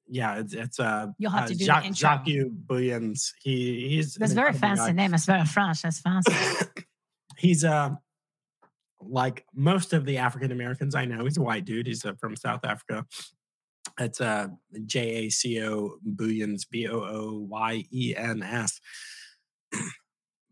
Yeah, 0.07 0.39
it's 0.39 0.55
it's 0.55 0.81
uh 0.81 1.09
you'll 1.19 1.31
have 1.31 1.45
uh, 1.45 1.49
to 1.49 1.55
do 1.55 1.67
Jaco, 1.67 1.81
the 1.81 1.87
intro. 1.87 2.09
Jaco 2.09 2.67
Booyens. 2.67 3.33
He 3.43 3.89
he's 3.91 4.15
that's 4.15 4.33
very 4.33 4.53
fancy 4.53 4.87
guy. 4.87 4.93
name. 4.93 5.15
It's 5.15 5.27
very 5.27 5.45
French. 5.45 5.83
That's 5.83 6.01
fancy. 6.01 6.33
he's 7.37 7.65
uh 7.65 7.91
like 9.01 9.45
most 9.55 9.93
of 9.93 10.05
the 10.05 10.19
African 10.19 10.53
Americans 10.53 10.95
I 10.95 11.05
know. 11.05 11.25
He's 11.25 11.37
a 11.37 11.43
white 11.43 11.65
dude. 11.65 11.87
He's 11.87 12.05
uh, 12.05 12.15
from 12.20 12.37
South 12.37 12.65
Africa. 12.65 13.07
It's 13.99 14.20
uh, 14.20 14.49
J 14.87 15.27
A 15.27 15.31
C 15.31 15.62
O 15.62 15.97
Booyens, 16.07 16.62
B 16.70 16.89
O 16.89 17.01
O 17.01 17.47
Y 17.49 17.85
E 17.93 18.15
N 18.16 18.43
S. 18.43 18.81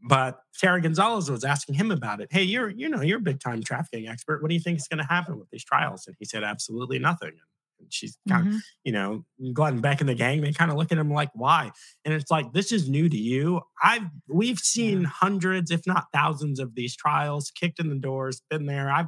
But 0.08 0.38
Sara 0.52 0.80
Gonzales 0.80 1.30
was 1.30 1.44
asking 1.44 1.74
him 1.74 1.90
about 1.90 2.20
it. 2.20 2.28
Hey, 2.30 2.42
you're 2.42 2.70
you 2.70 2.88
know 2.88 3.00
you're 3.02 3.18
a 3.18 3.22
big 3.22 3.40
time 3.40 3.62
trafficking 3.62 4.08
expert. 4.08 4.42
What 4.42 4.48
do 4.48 4.54
you 4.54 4.60
think 4.60 4.78
is 4.78 4.88
going 4.88 4.98
to 4.98 5.04
happen 5.04 5.38
with 5.38 5.50
these 5.50 5.64
trials? 5.64 6.06
And 6.06 6.16
he 6.18 6.24
said 6.24 6.44
absolutely 6.44 6.98
nothing. 6.98 7.32
And 7.78 7.92
she's 7.92 8.18
kind 8.28 8.46
mm-hmm. 8.46 8.56
of 8.56 8.62
you 8.84 8.92
know 8.92 9.24
Glenn 9.52 9.80
Beck 9.80 10.00
in 10.00 10.06
the 10.06 10.14
gang. 10.14 10.40
They 10.40 10.52
kind 10.52 10.70
of 10.70 10.76
look 10.76 10.92
at 10.92 10.98
him 10.98 11.10
like 11.10 11.30
why? 11.34 11.70
And 12.04 12.14
it's 12.14 12.30
like 12.30 12.52
this 12.52 12.72
is 12.72 12.88
new 12.88 13.08
to 13.08 13.16
you. 13.16 13.60
I've 13.82 14.08
we've 14.28 14.58
seen 14.58 15.02
yeah. 15.02 15.08
hundreds, 15.08 15.70
if 15.70 15.86
not 15.86 16.06
thousands, 16.12 16.60
of 16.60 16.74
these 16.74 16.96
trials. 16.96 17.50
Kicked 17.50 17.80
in 17.80 17.88
the 17.88 17.96
doors, 17.96 18.42
been 18.50 18.66
there. 18.66 18.90
I've 18.90 19.06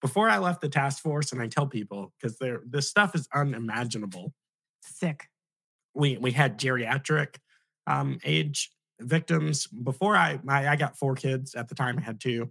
before 0.00 0.28
I 0.28 0.38
left 0.38 0.60
the 0.60 0.68
task 0.68 1.02
force, 1.02 1.32
and 1.32 1.40
I 1.40 1.46
tell 1.46 1.66
people 1.66 2.12
because 2.20 2.36
there 2.38 2.60
this 2.68 2.88
stuff 2.88 3.14
is 3.14 3.28
unimaginable. 3.34 4.32
Sick. 4.82 5.24
We 5.94 6.18
we 6.18 6.32
had 6.32 6.58
geriatric 6.58 7.36
um, 7.86 8.18
age 8.24 8.70
victims 9.00 9.66
before 9.66 10.16
I, 10.16 10.38
I, 10.48 10.68
I 10.68 10.76
got 10.76 10.96
four 10.96 11.14
kids 11.14 11.54
at 11.54 11.68
the 11.68 11.74
time. 11.74 11.98
I 11.98 12.02
had 12.02 12.20
two. 12.20 12.50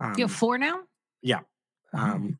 Um, 0.00 0.14
you 0.16 0.24
have 0.24 0.32
four 0.32 0.58
now. 0.58 0.80
Yeah. 1.22 1.40
Um, 1.94 2.38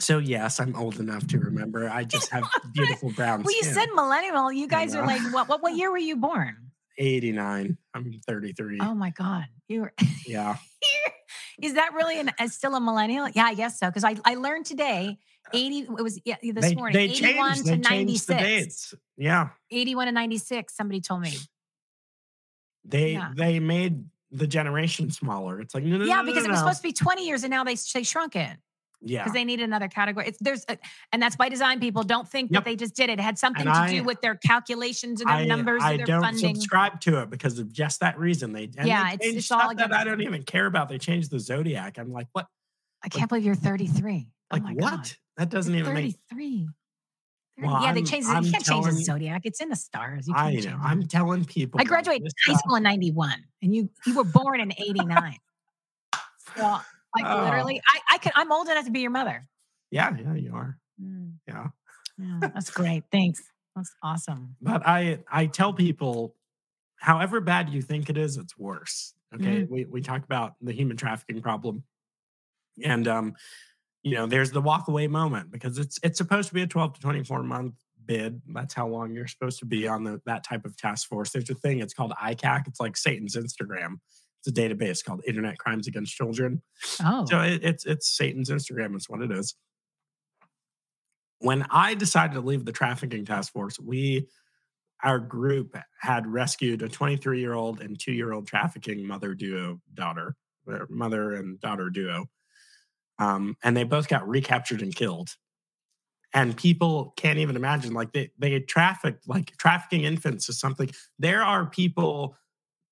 so 0.00 0.18
yes, 0.18 0.60
I'm 0.60 0.76
old 0.76 1.00
enough 1.00 1.26
to 1.28 1.38
remember. 1.38 1.88
I 1.88 2.04
just 2.04 2.30
have 2.30 2.44
beautiful 2.72 3.12
brown. 3.12 3.42
well, 3.42 3.54
you 3.54 3.62
said 3.62 3.88
millennial. 3.94 4.52
You 4.52 4.66
guys 4.66 4.94
are 4.94 5.06
like 5.06 5.22
what? 5.32 5.48
What? 5.48 5.62
What 5.62 5.76
year 5.76 5.90
were 5.90 5.98
you 5.98 6.16
born? 6.16 6.56
89. 6.98 7.76
I'm 7.94 8.20
33. 8.26 8.78
Oh 8.80 8.94
my 8.94 9.10
god, 9.10 9.46
you 9.68 9.82
were. 9.82 9.92
Yeah. 10.26 10.56
Is 11.62 11.74
that 11.74 11.94
really 11.94 12.20
an, 12.20 12.30
a, 12.38 12.48
still 12.48 12.74
a 12.74 12.80
millennial? 12.80 13.28
Yeah, 13.30 13.44
I 13.44 13.54
guess 13.54 13.78
so. 13.78 13.86
Because 13.86 14.04
I, 14.04 14.16
I 14.26 14.34
learned 14.34 14.66
today, 14.66 15.18
80, 15.54 15.78
it 15.78 15.90
was 15.90 16.20
yeah, 16.24 16.36
this 16.42 16.66
they, 16.66 16.74
morning, 16.74 16.94
they 16.94 17.04
81 17.04 17.54
changed, 17.54 17.66
to 17.66 17.76
96. 17.76 18.94
Yeah. 19.16 19.48
81 19.70 20.06
to 20.06 20.12
96, 20.12 20.76
somebody 20.76 21.00
told 21.00 21.22
me. 21.22 21.32
They 22.84 23.12
yeah. 23.12 23.32
they 23.34 23.58
made 23.58 24.04
the 24.30 24.46
generation 24.46 25.10
smaller. 25.10 25.60
It's 25.60 25.74
like, 25.74 25.84
no, 25.84 25.96
no, 25.96 26.04
yeah, 26.04 26.16
no, 26.16 26.24
because 26.24 26.44
it 26.44 26.50
was 26.50 26.58
supposed 26.58 26.78
to 26.78 26.82
be 26.82 26.92
20 26.92 27.26
years 27.26 27.42
and 27.42 27.50
now 27.50 27.64
they, 27.64 27.76
they 27.94 28.02
shrunk 28.02 28.36
it. 28.36 28.56
Yeah. 29.06 29.22
Because 29.22 29.34
they 29.34 29.44
need 29.44 29.60
another 29.60 29.88
category. 29.88 30.28
It's 30.28 30.38
there's 30.40 30.64
a, 30.68 30.78
and 31.12 31.22
that's 31.22 31.36
by 31.36 31.48
design. 31.48 31.80
People 31.80 32.02
don't 32.02 32.28
think 32.28 32.50
yep. 32.50 32.64
that 32.64 32.70
they 32.70 32.76
just 32.76 32.94
did 32.94 33.08
it. 33.08 33.18
It 33.18 33.22
had 33.22 33.38
something 33.38 33.66
and 33.66 33.74
to 33.74 33.80
I, 33.80 33.90
do 33.90 34.02
with 34.02 34.20
their 34.20 34.34
calculations 34.34 35.20
and 35.20 35.30
their 35.30 35.36
I, 35.36 35.44
numbers. 35.46 35.82
I 35.82 35.96
don't 35.96 36.22
funding. 36.22 36.54
subscribe 36.56 37.00
to 37.02 37.22
it 37.22 37.30
because 37.30 37.58
of 37.58 37.72
just 37.72 38.00
that 38.00 38.18
reason. 38.18 38.52
They 38.52 38.68
yeah, 38.84 39.16
they 39.16 39.26
it's, 39.26 39.36
it's 39.36 39.50
all 39.50 39.74
that 39.74 39.92
I 39.94 40.04
don't 40.04 40.22
even 40.22 40.42
care 40.42 40.66
about. 40.66 40.88
They 40.88 40.98
changed 40.98 41.30
the 41.30 41.38
zodiac. 41.38 41.98
I'm 41.98 42.12
like, 42.12 42.28
what? 42.32 42.46
I 43.02 43.08
can't 43.08 43.28
believe 43.28 43.44
you're 43.44 43.54
33. 43.54 44.28
Like 44.52 44.62
oh 44.64 44.72
what? 44.74 44.80
God. 44.80 45.10
That 45.36 45.50
doesn't 45.50 45.74
even 45.74 45.86
33. 45.86 46.02
make 46.02 46.16
33. 46.30 46.68
Well, 47.58 47.70
yeah, 47.70 47.88
I'm, 47.88 47.94
they 47.94 48.02
changed 48.02 48.28
it. 48.28 48.44
You 48.44 48.52
can't 48.52 48.64
telling, 48.64 48.84
change 48.84 48.96
the 48.98 49.04
zodiac. 49.04 49.42
It's 49.44 49.60
in 49.62 49.70
the 49.70 49.76
stars. 49.76 50.28
You 50.28 50.34
I 50.34 50.54
know. 50.56 50.78
I'm 50.82 51.06
telling 51.06 51.44
people. 51.44 51.80
I 51.80 51.84
graduated 51.84 52.30
high 52.46 52.54
school 52.54 52.76
in 52.76 52.82
91 52.82 53.32
and 53.62 53.74
you 53.74 53.88
you 54.06 54.14
were 54.14 54.24
born 54.24 54.60
in 54.60 54.72
89. 54.72 55.36
well, 56.58 56.84
like 57.22 57.26
oh. 57.26 57.44
literally, 57.44 57.80
I, 57.94 58.14
I 58.14 58.18
can 58.18 58.32
I'm 58.34 58.52
old 58.52 58.68
enough 58.68 58.84
to 58.84 58.90
be 58.90 59.00
your 59.00 59.10
mother. 59.10 59.46
Yeah, 59.90 60.14
yeah, 60.16 60.34
you 60.34 60.54
are. 60.54 60.78
Mm. 61.02 61.34
Yeah. 61.46 61.68
Yeah, 62.18 62.48
that's 62.54 62.70
great. 62.70 63.04
Thanks. 63.12 63.42
That's 63.74 63.92
awesome. 64.02 64.56
But 64.60 64.86
I 64.86 65.18
I 65.30 65.46
tell 65.46 65.72
people, 65.72 66.34
however 66.98 67.40
bad 67.40 67.68
you 67.70 67.82
think 67.82 68.08
it 68.08 68.16
is, 68.16 68.36
it's 68.36 68.56
worse. 68.58 69.14
Okay. 69.34 69.62
Mm. 69.62 69.68
We 69.68 69.84
we 69.84 70.00
talk 70.00 70.24
about 70.24 70.54
the 70.60 70.72
human 70.72 70.96
trafficking 70.96 71.42
problem. 71.42 71.84
And 72.82 73.06
um, 73.08 73.34
you 74.02 74.14
know, 74.14 74.26
there's 74.26 74.50
the 74.50 74.60
walk 74.60 74.88
away 74.88 75.08
moment 75.08 75.50
because 75.50 75.78
it's 75.78 75.98
it's 76.02 76.18
supposed 76.18 76.48
to 76.48 76.54
be 76.54 76.62
a 76.62 76.66
12 76.66 76.94
to 76.94 77.00
24 77.00 77.42
month 77.42 77.74
bid. 78.06 78.40
That's 78.48 78.72
how 78.72 78.86
long 78.86 79.12
you're 79.12 79.26
supposed 79.26 79.58
to 79.58 79.66
be 79.66 79.88
on 79.88 80.04
the 80.04 80.20
that 80.26 80.44
type 80.44 80.64
of 80.64 80.76
task 80.76 81.08
force. 81.08 81.30
There's 81.30 81.50
a 81.50 81.54
thing, 81.54 81.80
it's 81.80 81.94
called 81.94 82.12
ICAC. 82.12 82.68
It's 82.68 82.80
like 82.80 82.96
Satan's 82.96 83.36
Instagram. 83.36 83.96
A 84.46 84.52
database 84.52 85.04
called 85.04 85.22
Internet 85.26 85.58
Crimes 85.58 85.86
Against 85.86 86.14
Children. 86.14 86.62
Oh. 87.04 87.24
So 87.26 87.40
it, 87.40 87.64
it's 87.64 87.86
it's 87.86 88.16
Satan's 88.16 88.50
Instagram. 88.50 88.94
It's 88.94 89.08
what 89.08 89.22
it 89.22 89.30
is 89.30 89.54
when 91.40 91.66
I 91.70 91.94
decided 91.94 92.34
to 92.34 92.40
leave 92.40 92.64
the 92.64 92.72
trafficking 92.72 93.24
task 93.24 93.52
force, 93.52 93.78
we, 93.78 94.28
our 95.02 95.18
group 95.18 95.76
had 96.00 96.26
rescued 96.26 96.82
a 96.82 96.88
23 96.88 97.40
year 97.40 97.54
old 97.54 97.80
and 97.80 97.98
two 97.98 98.12
year 98.12 98.32
old 98.32 98.46
trafficking 98.46 99.06
mother 99.06 99.34
duo 99.34 99.80
daughter, 99.94 100.34
mother 100.88 101.34
and 101.34 101.60
daughter 101.60 101.90
duo. 101.90 102.26
Um, 103.18 103.56
and 103.62 103.76
they 103.76 103.84
both 103.84 104.08
got 104.08 104.28
recaptured 104.28 104.82
and 104.82 104.94
killed. 104.94 105.30
And 106.34 106.56
people 106.56 107.14
can't 107.16 107.38
even 107.38 107.56
imagine, 107.56 107.94
like 107.94 108.12
they, 108.12 108.30
they 108.38 108.58
trafficked, 108.60 109.26
like 109.26 109.56
trafficking 109.56 110.04
infants 110.04 110.48
is 110.48 110.58
something. 110.58 110.90
There 111.18 111.42
are 111.42 111.64
people, 111.64 112.36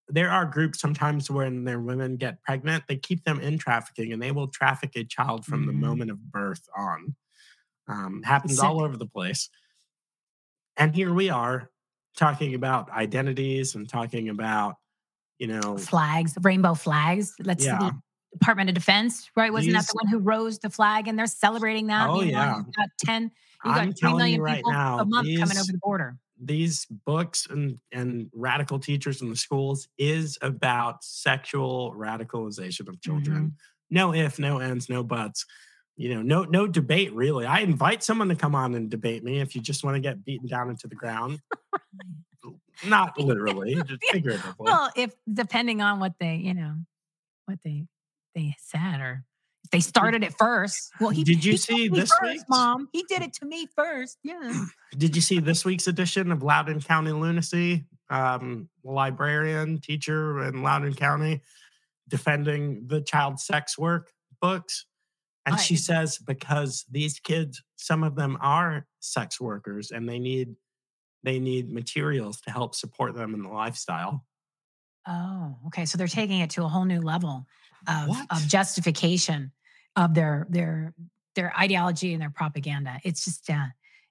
there 0.08 0.30
are 0.30 0.44
groups 0.44 0.80
sometimes 0.80 1.30
when 1.30 1.64
their 1.64 1.80
women 1.80 2.16
get 2.16 2.42
pregnant, 2.42 2.84
they 2.88 2.96
keep 2.96 3.24
them 3.24 3.40
in 3.40 3.58
trafficking 3.58 4.12
and 4.12 4.22
they 4.22 4.32
will 4.32 4.48
traffic 4.48 4.92
a 4.96 5.04
child 5.04 5.44
from 5.44 5.60
mm-hmm. 5.60 5.68
the 5.68 5.86
moment 5.86 6.10
of 6.10 6.30
birth 6.30 6.68
on. 6.76 7.14
Um, 7.88 8.22
happens 8.22 8.56
Sick. 8.56 8.64
all 8.64 8.82
over 8.82 8.96
the 8.96 9.06
place. 9.06 9.50
And 10.76 10.94
here 10.94 11.12
we 11.12 11.30
are 11.30 11.70
talking 12.16 12.54
about 12.54 12.90
identities 12.90 13.74
and 13.74 13.88
talking 13.88 14.28
about, 14.28 14.76
you 15.38 15.46
know, 15.46 15.76
flags, 15.76 16.36
rainbow 16.42 16.74
flags. 16.74 17.34
Let's 17.40 17.64
yeah. 17.64 17.78
the 17.78 17.92
Department 18.32 18.70
of 18.70 18.74
Defense, 18.74 19.30
right? 19.36 19.52
Wasn't 19.52 19.72
These, 19.72 19.86
that 19.86 19.92
the 19.92 19.98
one 20.02 20.08
who 20.08 20.18
rose 20.18 20.58
the 20.58 20.70
flag 20.70 21.08
and 21.08 21.18
they're 21.18 21.26
celebrating 21.26 21.88
that? 21.88 22.08
Oh, 22.08 22.22
yeah. 22.22 22.58
You 22.58 22.64
got 22.76 22.88
10, 23.04 23.22
you 23.22 23.30
got 23.64 23.78
I'm 23.78 23.92
3 23.92 24.14
million 24.14 24.40
right 24.40 24.56
people 24.56 24.72
now, 24.72 24.98
a 24.98 25.04
month 25.04 25.26
these, 25.26 25.38
coming 25.38 25.58
over 25.58 25.70
the 25.70 25.78
border. 25.78 26.16
These 26.42 26.86
books 26.86 27.46
and, 27.48 27.78
and 27.92 28.28
radical 28.32 28.78
teachers 28.78 29.22
in 29.22 29.30
the 29.30 29.36
schools 29.36 29.88
is 29.98 30.38
about 30.42 31.04
sexual 31.04 31.94
radicalization 31.96 32.88
of 32.88 33.00
children. 33.00 33.36
Mm-hmm. 33.36 33.48
No 33.90 34.12
if, 34.14 34.38
no 34.38 34.58
ends, 34.58 34.88
no 34.88 35.02
buts 35.02 35.46
you 35.96 36.12
know, 36.14 36.22
no 36.22 36.44
no 36.44 36.66
debate 36.66 37.12
really. 37.12 37.46
I 37.46 37.60
invite 37.60 38.02
someone 38.02 38.28
to 38.28 38.34
come 38.34 38.54
on 38.54 38.74
and 38.74 38.90
debate 38.90 39.22
me 39.22 39.40
if 39.40 39.54
you 39.54 39.60
just 39.60 39.84
want 39.84 39.94
to 39.94 40.00
get 40.00 40.24
beaten 40.24 40.48
down 40.48 40.70
into 40.70 40.88
the 40.88 40.94
ground. 40.94 41.40
Not 42.86 43.18
literally, 43.18 43.76
just 43.76 44.02
figuratively. 44.10 44.54
Well, 44.58 44.90
if 44.96 45.14
depending 45.32 45.80
on 45.80 46.00
what 46.00 46.14
they, 46.18 46.36
you 46.36 46.54
know, 46.54 46.74
what 47.46 47.60
they 47.62 47.86
they 48.34 48.56
said 48.58 49.00
or 49.00 49.24
they 49.74 49.80
started 49.80 50.22
it 50.22 50.34
first. 50.38 50.92
Well, 51.00 51.10
he 51.10 51.24
did 51.24 51.44
you 51.44 51.52
he 51.52 51.58
see 51.58 51.88
this 51.88 52.12
week, 52.22 52.42
Mom? 52.48 52.88
He 52.92 53.02
did 53.08 53.22
it 53.22 53.32
to 53.34 53.44
me 53.44 53.66
first. 53.74 54.18
Yeah. 54.22 54.66
did 54.96 55.16
you 55.16 55.22
see 55.22 55.40
this 55.40 55.64
week's 55.64 55.88
edition 55.88 56.30
of 56.30 56.42
Loudoun 56.44 56.80
County 56.80 57.10
Lunacy? 57.10 57.84
Um, 58.08 58.68
librarian, 58.84 59.80
teacher 59.80 60.44
in 60.44 60.62
Loudoun 60.62 60.94
County 60.94 61.40
defending 62.08 62.86
the 62.86 63.00
child 63.00 63.40
sex 63.40 63.76
work 63.76 64.12
books. 64.40 64.86
And 65.46 65.58
she 65.58 65.76
says, 65.76 66.18
because 66.18 66.84
these 66.90 67.18
kids, 67.18 67.62
some 67.76 68.02
of 68.02 68.14
them 68.14 68.38
are 68.40 68.86
sex 69.00 69.40
workers 69.40 69.90
and 69.90 70.08
they 70.08 70.18
need 70.18 70.54
they 71.22 71.38
need 71.38 71.72
materials 71.72 72.40
to 72.42 72.50
help 72.50 72.74
support 72.74 73.14
them 73.14 73.34
in 73.34 73.42
the 73.42 73.48
lifestyle. 73.48 74.24
Oh, 75.08 75.56
okay. 75.66 75.86
So 75.86 75.98
they're 75.98 76.06
taking 76.06 76.40
it 76.40 76.50
to 76.50 76.64
a 76.64 76.68
whole 76.68 76.84
new 76.84 77.00
level 77.00 77.46
of, 77.88 78.10
of 78.30 78.46
justification 78.46 79.52
of 79.96 80.14
their 80.14 80.46
their 80.50 80.94
their 81.34 81.52
ideology 81.58 82.12
and 82.12 82.22
their 82.22 82.30
propaganda. 82.30 83.00
It's 83.04 83.24
just 83.24 83.50
uh, 83.50 83.66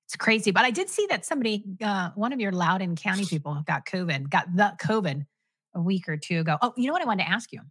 it's 0.06 0.16
crazy. 0.16 0.52
But 0.52 0.66
I 0.66 0.72
did 0.72 0.90
see 0.90 1.08
that 1.10 1.26
somebody, 1.26 1.64
uh, 1.82 2.12
one 2.16 2.34
of 2.34 2.40
your 2.40 2.52
Loudoun 2.52 2.96
County 2.96 3.26
people, 3.26 3.64
got 3.66 3.86
COVID, 3.86 4.30
got 4.30 4.54
the 4.56 4.74
COVID 4.82 5.26
a 5.76 5.82
week 5.82 6.10
or 6.10 6.18
two 6.18 6.40
ago. 6.40 6.58
Oh, 6.62 6.74
you 6.76 6.88
know 6.88 6.94
what 6.94 7.02
I 7.02 7.06
wanted 7.06 7.24
to 7.24 7.30
ask 7.30 7.52
you, 7.52 7.62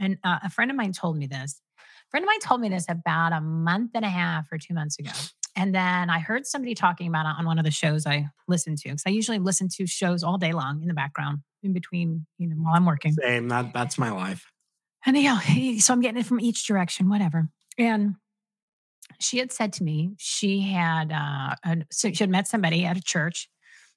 and 0.00 0.18
uh, 0.24 0.38
a 0.42 0.50
friend 0.50 0.70
of 0.70 0.76
mine 0.76 0.92
told 0.92 1.16
me 1.16 1.26
this 1.26 1.60
A 1.78 2.10
friend 2.10 2.24
of 2.24 2.26
mine 2.26 2.40
told 2.40 2.60
me 2.60 2.68
this 2.68 2.86
about 2.88 3.32
a 3.32 3.40
month 3.40 3.92
and 3.94 4.04
a 4.04 4.08
half 4.10 4.50
or 4.50 4.58
two 4.58 4.74
months 4.74 4.98
ago. 4.98 5.12
And 5.56 5.74
then 5.74 6.08
I 6.08 6.20
heard 6.20 6.46
somebody 6.46 6.76
talking 6.76 7.08
about 7.08 7.26
it 7.26 7.34
on 7.36 7.44
one 7.44 7.58
of 7.58 7.64
the 7.64 7.72
shows 7.72 8.06
I 8.06 8.28
listen 8.46 8.76
to 8.76 8.88
because 8.90 9.02
I 9.06 9.10
usually 9.10 9.40
listen 9.40 9.68
to 9.70 9.86
shows 9.88 10.22
all 10.22 10.38
day 10.38 10.52
long 10.52 10.82
in 10.82 10.88
the 10.88 10.94
background 10.94 11.40
in 11.64 11.72
between, 11.72 12.26
you 12.38 12.48
know, 12.48 12.54
while 12.56 12.74
I'm 12.76 12.86
working. 12.86 13.12
Same. 13.12 13.48
That 13.48 13.72
that's 13.74 13.98
my 13.98 14.12
life. 14.12 14.46
And 15.08 15.16
know, 15.22 15.78
so 15.78 15.94
I'm 15.94 16.02
getting 16.02 16.20
it 16.20 16.26
from 16.26 16.38
each 16.38 16.66
direction, 16.66 17.08
whatever. 17.08 17.48
And 17.78 18.16
she 19.18 19.38
had 19.38 19.50
said 19.50 19.72
to 19.74 19.84
me 19.84 20.12
she 20.18 20.60
had 20.60 21.10
uh, 21.10 21.54
a, 21.64 21.78
so 21.90 22.12
she 22.12 22.22
had 22.22 22.28
met 22.28 22.46
somebody 22.46 22.84
at 22.84 22.98
a 22.98 23.02
church, 23.02 23.48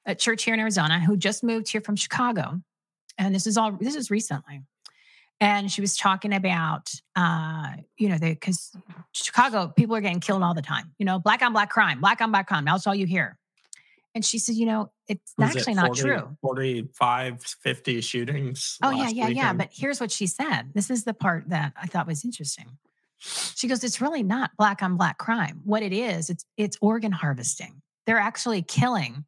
a 0.05 0.15
church 0.15 0.43
here 0.43 0.53
in 0.53 0.59
Arizona, 0.61 1.01
who 1.01 1.17
just 1.17 1.43
moved 1.43 1.69
here 1.69 1.81
from 1.81 1.97
Chicago, 1.97 2.61
and 3.17 3.35
this 3.35 3.45
is 3.45 3.57
all 3.57 3.73
this 3.73 3.95
is 3.95 4.09
recently. 4.09 4.61
And 5.41 5.69
she 5.69 5.81
was 5.81 5.97
talking 5.97 6.33
about, 6.33 6.89
uh, 7.15 7.71
you 7.97 8.07
know, 8.07 8.17
because 8.17 8.71
Chicago 9.11 9.67
people 9.67 9.95
are 9.97 10.01
getting 10.01 10.21
killed 10.21 10.43
all 10.43 10.53
the 10.53 10.61
time. 10.61 10.93
You 10.97 11.05
know, 11.05 11.19
black 11.19 11.41
on 11.41 11.51
black 11.51 11.71
crime, 11.71 11.99
black 11.99 12.21
on 12.21 12.31
black 12.31 12.47
crime. 12.47 12.63
That's 12.63 12.87
all 12.87 12.95
you 12.95 13.05
hear. 13.05 13.37
And 14.13 14.25
she 14.25 14.39
said, 14.39 14.55
you 14.55 14.65
know, 14.65 14.91
it's 15.07 15.33
Was 15.37 15.55
actually 15.55 15.73
it 15.73 15.75
not 15.75 15.95
true. 15.95 16.37
45, 16.41 17.41
50 17.41 18.01
shootings. 18.01 18.77
Oh, 18.83 18.89
yeah, 18.91 19.09
yeah, 19.09 19.27
yeah. 19.27 19.53
But 19.53 19.69
here's 19.71 20.01
what 20.01 20.11
she 20.11 20.27
said. 20.27 20.71
This 20.73 20.89
is 20.89 21.05
the 21.05 21.13
part 21.13 21.49
that 21.49 21.73
I 21.81 21.87
thought 21.87 22.07
was 22.07 22.25
interesting. 22.25 22.77
She 23.19 23.67
goes, 23.67 23.83
it's 23.83 24.01
really 24.01 24.23
not 24.23 24.51
black 24.57 24.81
on 24.81 24.97
black 24.97 25.17
crime. 25.17 25.61
What 25.63 25.83
it 25.83 25.93
is, 25.93 26.29
it's 26.29 26.43
it's 26.57 26.77
organ 26.81 27.11
harvesting. 27.11 27.81
They're 28.07 28.17
actually 28.17 28.63
killing 28.63 29.25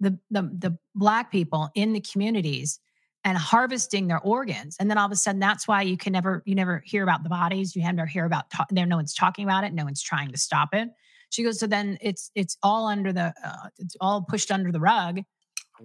the 0.00 0.18
the, 0.30 0.42
the 0.42 0.78
black 0.94 1.32
people 1.32 1.70
in 1.74 1.92
the 1.92 2.00
communities 2.00 2.78
and 3.24 3.36
harvesting 3.36 4.06
their 4.06 4.20
organs. 4.20 4.76
And 4.78 4.88
then 4.88 4.98
all 4.98 5.06
of 5.06 5.12
a 5.12 5.16
sudden, 5.16 5.40
that's 5.40 5.66
why 5.66 5.82
you 5.82 5.96
can 5.96 6.12
never 6.12 6.44
you 6.46 6.54
never 6.54 6.80
hear 6.86 7.02
about 7.02 7.24
the 7.24 7.28
bodies. 7.28 7.74
You 7.74 7.82
never 7.82 8.06
hear 8.06 8.24
about 8.24 8.48
ta- 8.50 8.66
there. 8.70 8.86
No 8.86 8.96
one's 8.96 9.14
talking 9.14 9.44
about 9.44 9.64
it. 9.64 9.74
No 9.74 9.84
one's 9.84 10.02
trying 10.02 10.30
to 10.30 10.38
stop 10.38 10.68
it. 10.72 10.88
She 11.30 11.42
goes, 11.42 11.58
so 11.58 11.66
then 11.66 11.98
it's 12.00 12.30
it's 12.34 12.56
all 12.62 12.86
under 12.86 13.12
the 13.12 13.34
uh, 13.44 13.68
it's 13.78 13.96
all 14.00 14.22
pushed 14.22 14.50
under 14.50 14.72
the 14.72 14.80
rug 14.80 15.20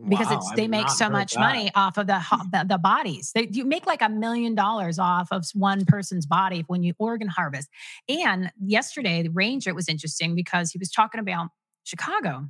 because 0.07 0.27
Wow, 0.27 0.38
it's 0.38 0.51
I've 0.51 0.55
they 0.55 0.68
make 0.68 0.89
so 0.89 1.09
much 1.09 1.34
that. 1.34 1.39
money 1.39 1.72
off 1.76 1.97
of 1.97 2.07
the, 2.07 2.22
the 2.51 2.65
the 2.69 2.77
bodies. 2.77 3.31
They 3.35 3.47
you 3.51 3.65
make 3.65 3.85
like 3.85 4.01
a 4.01 4.09
million 4.09 4.55
dollars 4.55 4.99
off 4.99 5.27
of 5.31 5.45
one 5.53 5.85
person's 5.85 6.26
body 6.26 6.63
when 6.68 6.84
you 6.84 6.93
organ 6.97 7.27
harvest. 7.27 7.68
And 8.07 8.51
yesterday, 8.63 9.23
the 9.23 9.30
ranger 9.31 9.73
was 9.73 9.89
interesting 9.89 10.35
because 10.35 10.72
he 10.72 10.77
was 10.77 10.89
talking 10.91 11.19
about 11.19 11.49
Chicago 11.84 12.47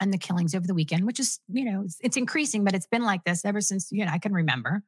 and 0.00 0.12
the 0.12 0.18
killings 0.18 0.54
over 0.54 0.66
the 0.66 0.74
weekend, 0.74 1.04
which 1.06 1.20
is 1.20 1.38
you 1.48 1.64
know 1.64 1.82
it's, 1.84 1.98
it's 2.00 2.16
increasing, 2.16 2.64
but 2.64 2.74
it's 2.74 2.86
been 2.86 3.04
like 3.04 3.24
this 3.24 3.44
ever 3.44 3.60
since 3.60 3.88
you 3.92 4.04
know 4.04 4.12
I 4.12 4.18
can 4.18 4.32
remember, 4.32 4.82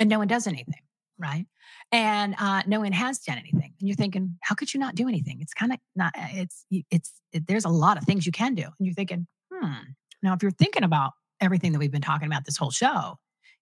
and 0.00 0.08
no 0.08 0.18
one 0.18 0.28
does 0.28 0.46
anything, 0.46 0.80
right? 1.18 1.46
And 1.92 2.34
uh, 2.38 2.62
no 2.66 2.80
one 2.80 2.92
has 2.92 3.18
done 3.18 3.38
anything, 3.38 3.74
and 3.78 3.88
you're 3.88 3.96
thinking, 3.96 4.36
how 4.42 4.54
could 4.54 4.72
you 4.72 4.80
not 4.80 4.94
do 4.94 5.08
anything? 5.08 5.38
It's 5.40 5.54
kind 5.54 5.72
of 5.72 5.78
not. 5.96 6.12
It's 6.16 6.64
it's 6.70 7.12
it, 7.32 7.46
there's 7.46 7.64
a 7.64 7.70
lot 7.70 7.98
of 7.98 8.04
things 8.04 8.26
you 8.26 8.32
can 8.32 8.54
do, 8.54 8.62
and 8.62 8.86
you're 8.86 8.94
thinking, 8.94 9.26
hmm. 9.52 9.72
Now, 10.22 10.34
if 10.34 10.42
you're 10.42 10.50
thinking 10.50 10.82
about 10.82 11.12
everything 11.40 11.72
that 11.72 11.78
we've 11.78 11.92
been 11.92 12.02
talking 12.02 12.26
about 12.26 12.44
this 12.44 12.56
whole 12.56 12.70
show, 12.70 13.18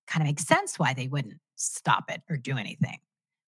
kind 0.07 0.23
of 0.23 0.27
makes 0.27 0.45
sense 0.45 0.79
why 0.79 0.95
they 0.95 1.09
wouldn't 1.09 1.35
stop 1.57 2.11
it 2.11 2.23
or 2.31 2.37
do 2.37 2.57
anything. 2.57 2.99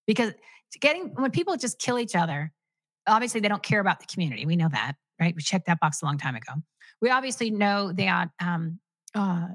Because 0.05 0.33
getting 0.79 1.13
when 1.15 1.31
people 1.31 1.55
just 1.57 1.79
kill 1.79 1.99
each 1.99 2.15
other, 2.15 2.51
obviously 3.07 3.39
they 3.39 3.47
don't 3.47 3.63
care 3.63 3.79
about 3.79 3.99
the 3.99 4.05
community. 4.05 4.45
We 4.45 4.55
know 4.55 4.69
that, 4.71 4.93
right? 5.19 5.35
We 5.35 5.41
checked 5.41 5.67
that 5.67 5.79
box 5.79 6.01
a 6.01 6.05
long 6.05 6.17
time 6.17 6.35
ago. 6.35 6.53
We 7.01 7.09
obviously 7.09 7.49
know 7.49 7.91
that 7.93 8.29
um, 8.41 8.79
uh, 9.15 9.47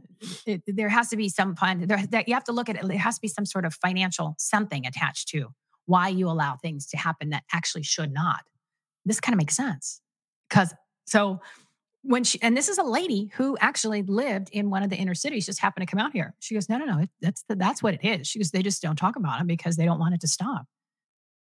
it, 0.47 0.63
there 0.67 0.89
has 0.89 1.09
to 1.11 1.17
be 1.17 1.29
some 1.29 1.57
fund. 1.57 1.89
There, 1.89 2.05
that 2.11 2.29
you 2.29 2.35
have 2.35 2.45
to 2.45 2.53
look 2.53 2.69
at 2.69 2.77
it. 2.77 2.87
There 2.87 2.99
has 2.99 3.17
to 3.17 3.21
be 3.21 3.29
some 3.29 3.47
sort 3.47 3.65
of 3.65 3.75
financial 3.75 4.35
something 4.39 4.87
attached 4.87 5.29
to 5.29 5.49
why 5.87 6.09
you 6.09 6.29
allow 6.29 6.57
things 6.57 6.87
to 6.89 6.97
happen 6.97 7.31
that 7.31 7.45
actually 7.53 7.83
should 7.83 8.13
not. 8.13 8.43
This 9.05 9.21
kind 9.21 9.35
of 9.35 9.39
makes 9.39 9.57
sense 9.57 10.01
because 10.49 10.75
so 11.07 11.41
when 12.03 12.23
she 12.23 12.41
and 12.43 12.57
this 12.57 12.69
is 12.69 12.79
a 12.79 12.83
lady 12.83 13.31
who 13.35 13.57
actually 13.61 14.03
lived 14.03 14.51
in 14.53 14.71
one 14.71 14.83
of 14.83 14.91
the 14.91 14.97
inner 14.97 15.15
cities 15.15 15.47
just 15.47 15.61
happened 15.61 15.87
to 15.87 15.91
come 15.91 16.05
out 16.05 16.13
here 16.13 16.35
she 16.39 16.55
goes 16.55 16.69
no 16.69 16.77
no 16.77 16.85
no 16.85 16.99
it, 16.99 17.11
that's 17.21 17.43
the, 17.49 17.57
that's 17.57 17.83
what 17.83 17.95
it 17.95 18.05
is 18.05 18.27
she 18.27 18.39
goes 18.39 18.51
they 18.51 18.63
just 18.63 18.83
don't 18.83 18.97
talk 18.97 19.17
about 19.17 19.41
it 19.41 19.47
because 19.47 19.77
they 19.77 19.87
don't 19.87 19.99
want 19.99 20.15
it 20.15 20.21
to 20.21 20.29
stop 20.29 20.67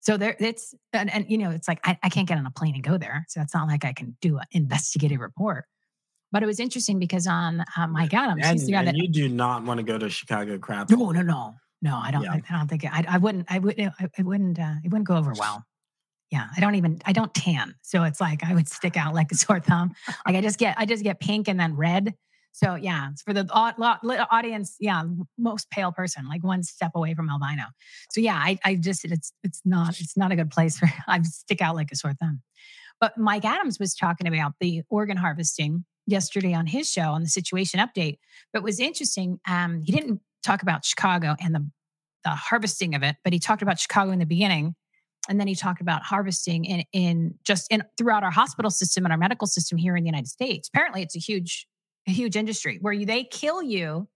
so 0.01 0.17
there 0.17 0.37
it's 0.41 0.75
and, 0.93 1.13
and 1.13 1.27
you 1.31 1.39
know 1.39 1.51
it's 1.51 1.69
like 1.69 1.81
I, 1.85 1.99
I 2.03 2.09
can't 2.09 2.27
get 2.27 2.39
on 2.39 2.47
a 2.47 2.51
plane 2.51 2.75
and 2.75 2.83
go 2.83 2.97
there 2.97 3.27
so 3.29 3.41
it's 3.43 3.55
not 3.55 3.69
like 3.69 3.85
i 3.85 3.93
can 3.93 4.17
do 4.21 4.39
an 4.39 4.47
investigative 4.53 5.21
report 5.21 5.67
but 6.35 6.43
it 6.43 6.47
was 6.47 6.59
interesting 6.61 6.99
because 6.99 7.27
on 7.27 7.65
uh, 7.79 7.87
mike 7.87 8.13
adams 8.13 8.43
And, 8.45 8.59
the 8.61 8.73
guy 8.73 8.85
that 8.85 8.97
you 8.97 9.09
do 9.09 9.29
not 9.29 9.65
want 9.65 9.79
to 9.79 9.85
go 9.85 9.97
to 9.97 10.11
Chicago 10.11 10.59
crap. 10.59 10.91
no 10.91 11.11
no 11.13 11.23
no 11.23 11.55
no 11.81 11.97
i 11.97 12.11
don't 12.11 12.23
Yeah. 12.25 12.33
I, 12.33 12.43
I 12.51 12.59
don't 12.59 12.69
think 12.69 12.85
I, 12.85 13.05
I 13.09 13.19
wouldn't 13.19 13.47
i 13.51 13.59
would 13.59 13.81
I, 13.81 13.91
it 14.19 14.25
wouldn't 14.27 14.59
uh, 14.59 14.75
it 14.85 14.89
wouldn't 14.91 15.07
go 15.09 15.17
over 15.17 15.33
well. 15.39 15.65
Yeah 16.31 16.47
i 16.57 16.61
don't 16.61 16.75
even 16.75 17.01
i 17.07 17.13
don't 17.13 17.33
tan 17.33 17.75
so 17.83 18.03
it's 18.03 18.21
like 18.21 18.43
i 18.45 18.53
would 18.53 18.69
stick 18.69 18.97
out 18.97 19.15
like 19.15 19.31
a 19.33 19.37
sore 19.45 19.61
thumb. 19.61 19.95
Like 20.27 20.37
i 20.37 20.41
just 20.43 20.59
get 20.59 20.75
i 20.77 20.85
just 20.85 21.03
get 21.05 21.21
pink 21.21 21.49
and 21.49 21.59
then 21.59 21.77
red. 21.77 22.15
So 22.53 22.75
yeah 22.77 23.11
it's 23.11 23.23
for 23.23 23.33
the 23.33 23.49
au- 23.53 23.73
lo- 23.79 24.03
li- 24.03 24.25
audience 24.31 24.77
yeah 24.81 25.03
most 25.39 25.71
pale 25.71 25.93
person 25.93 26.27
like 26.29 26.43
one 26.45 26.63
step 26.63 26.93
away 26.95 27.15
from 27.15 27.29
albino. 27.31 27.65
So 28.11 28.21
yeah 28.21 28.37
i, 28.37 28.59
I 28.65 28.75
just 28.77 29.05
it's 29.05 29.33
it's 29.43 29.61
not 29.65 30.01
it's 30.01 30.17
not 30.17 30.33
a 30.33 30.37
good 30.37 30.51
place 30.51 30.79
for 30.79 30.89
i 31.09 31.21
stick 31.23 31.61
out 31.61 31.75
like 31.77 31.91
a 31.93 31.97
sore 31.97 32.15
thumb. 32.21 32.43
But 33.01 33.19
mike 33.19 33.45
adams 33.45 33.79
was 33.79 33.95
talking 33.95 34.27
about 34.27 34.53
the 34.61 34.83
organ 34.89 35.17
harvesting 35.17 35.85
yesterday 36.07 36.55
on 36.55 36.67
his 36.67 36.91
show 36.91 37.11
on 37.13 37.23
the 37.23 37.29
situation 37.29 37.81
update 37.81 38.19
but 38.53 38.63
was 38.63 38.81
interesting 38.81 39.39
um 39.47 39.81
he 39.85 39.93
didn't 39.93 40.21
talk 40.43 40.63
about 40.63 40.85
chicago 40.85 41.35
and 41.41 41.55
the 41.55 41.71
the 42.25 42.31
harvesting 42.31 42.95
of 42.95 43.03
it 43.03 43.17
but 43.25 43.33
he 43.33 43.39
talked 43.39 43.63
about 43.63 43.79
chicago 43.79 44.11
in 44.11 44.19
the 44.19 44.27
beginning 44.27 44.75
and 45.29 45.41
then 45.41 45.47
he 45.47 45.55
talked 45.55 45.81
about 45.81 46.03
harvesting 46.03 46.65
in 46.65 46.85
in 46.93 47.35
just 47.45 47.67
in 47.71 47.83
throughout 47.97 48.23
our 48.23 48.31
hospital 48.31 48.71
system 48.71 49.05
and 49.05 49.13
our 49.13 49.19
medical 49.19 49.47
system 49.47 49.79
here 49.79 49.97
in 49.97 50.05
the 50.05 50.09
United 50.09 50.29
States. 50.29 50.69
Apparently, 50.69 51.03
it's 51.03 51.17
a 51.17 51.21
huge 51.21 51.67
a 52.07 52.11
huge 52.11 52.37
industry 52.37 52.79
where 52.81 52.93
you, 52.93 53.07
they 53.07 53.25
kill 53.25 53.63
you. 53.63 54.09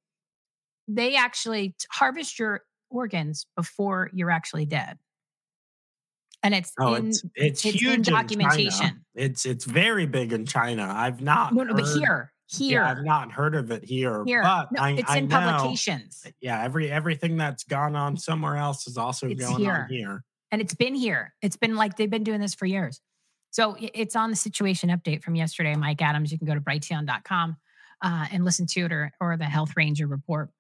They 0.87 1.17
actually 1.17 1.75
harvest 1.91 2.39
your 2.39 2.63
organs 2.91 3.47
before 3.57 4.11
you're 4.13 4.31
actually 4.31 4.67
dead, 4.67 4.99
and 6.43 6.55
it's 6.55 6.73
Oh, 6.79 6.95
in 6.95 7.09
it's 7.09 7.23
it's, 7.35 7.65
it's 7.65 7.75
huge 7.81 7.95
in 7.99 8.03
China. 8.05 8.23
documentation. 8.23 9.05
It's 9.15 9.45
it's 9.47 9.65
very 9.65 10.07
big 10.07 10.33
in 10.33 10.47
China. 10.47 10.91
I've 10.95 11.21
not. 11.21 11.53
no, 11.55 11.65
no, 11.65 11.75
but 11.75 11.87
here 11.87 12.33
here 12.51 12.81
Yeah, 12.83 12.91
I've 12.91 13.05
not 13.05 13.31
heard 13.33 13.55
of 13.55 13.71
it 13.71 13.85
here. 13.85 14.25
here 14.25 14.43
but 14.43 14.73
no, 14.73 14.81
I, 14.83 14.91
it's 14.93 15.11
I 15.11 15.19
in 15.19 15.29
know- 15.29 15.39
publications. 15.41 16.27
Yeah, 16.41 16.63
every 16.63 16.91
everything 16.91 17.37
that's 17.37 17.65
gone 17.65 17.95
on 17.97 18.17
somewhere 18.17 18.57
else 18.57 18.87
is 18.87 18.97
also 18.97 19.27
It's 19.29 19.41
going 19.45 19.61
here. 19.61 19.73
on 19.75 19.89
here. 19.89 20.25
and 20.51 20.61
it's 20.63 20.75
been 20.75 20.95
here. 20.95 21.35
It's 21.43 21.57
been 21.57 21.77
like 21.77 21.97
they've 21.97 22.09
been 22.11 22.25
doing 22.25 22.41
this 22.41 22.55
for 22.55 22.67
years. 22.67 23.01
So 23.51 23.77
it's 23.79 24.15
on 24.15 24.31
the 24.31 24.37
situation 24.37 24.91
update 24.91 25.23
from 25.23 25.35
yesterday, 25.35 25.75
Mike 25.75 26.03
Adams. 26.03 26.31
You 26.31 26.39
can 26.39 26.47
go 26.47 26.55
to 26.55 26.61
brighteon.com 26.61 27.57
uh, 28.03 28.27
and 28.31 28.45
listen 28.45 28.67
to 28.67 28.81
it 28.85 28.93
or, 28.93 29.11
or 29.21 29.37
the 29.39 29.47
Health 29.47 29.73
Ranger 29.75 30.07
report. 30.07 30.51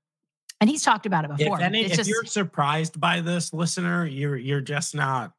And 0.61 0.69
he's 0.69 0.83
talked 0.83 1.05
about 1.07 1.25
it 1.25 1.37
before. 1.37 1.59
If 1.59 1.63
any, 1.65 1.85
if 1.85 1.93
just, 1.95 2.09
you're 2.11 2.25
surprised 2.25 2.99
by 2.99 3.21
this, 3.21 3.53
listener, 3.53 4.05
you're 4.07 4.37
you're 4.37 4.61
just 4.63 4.95
not. 4.95 5.33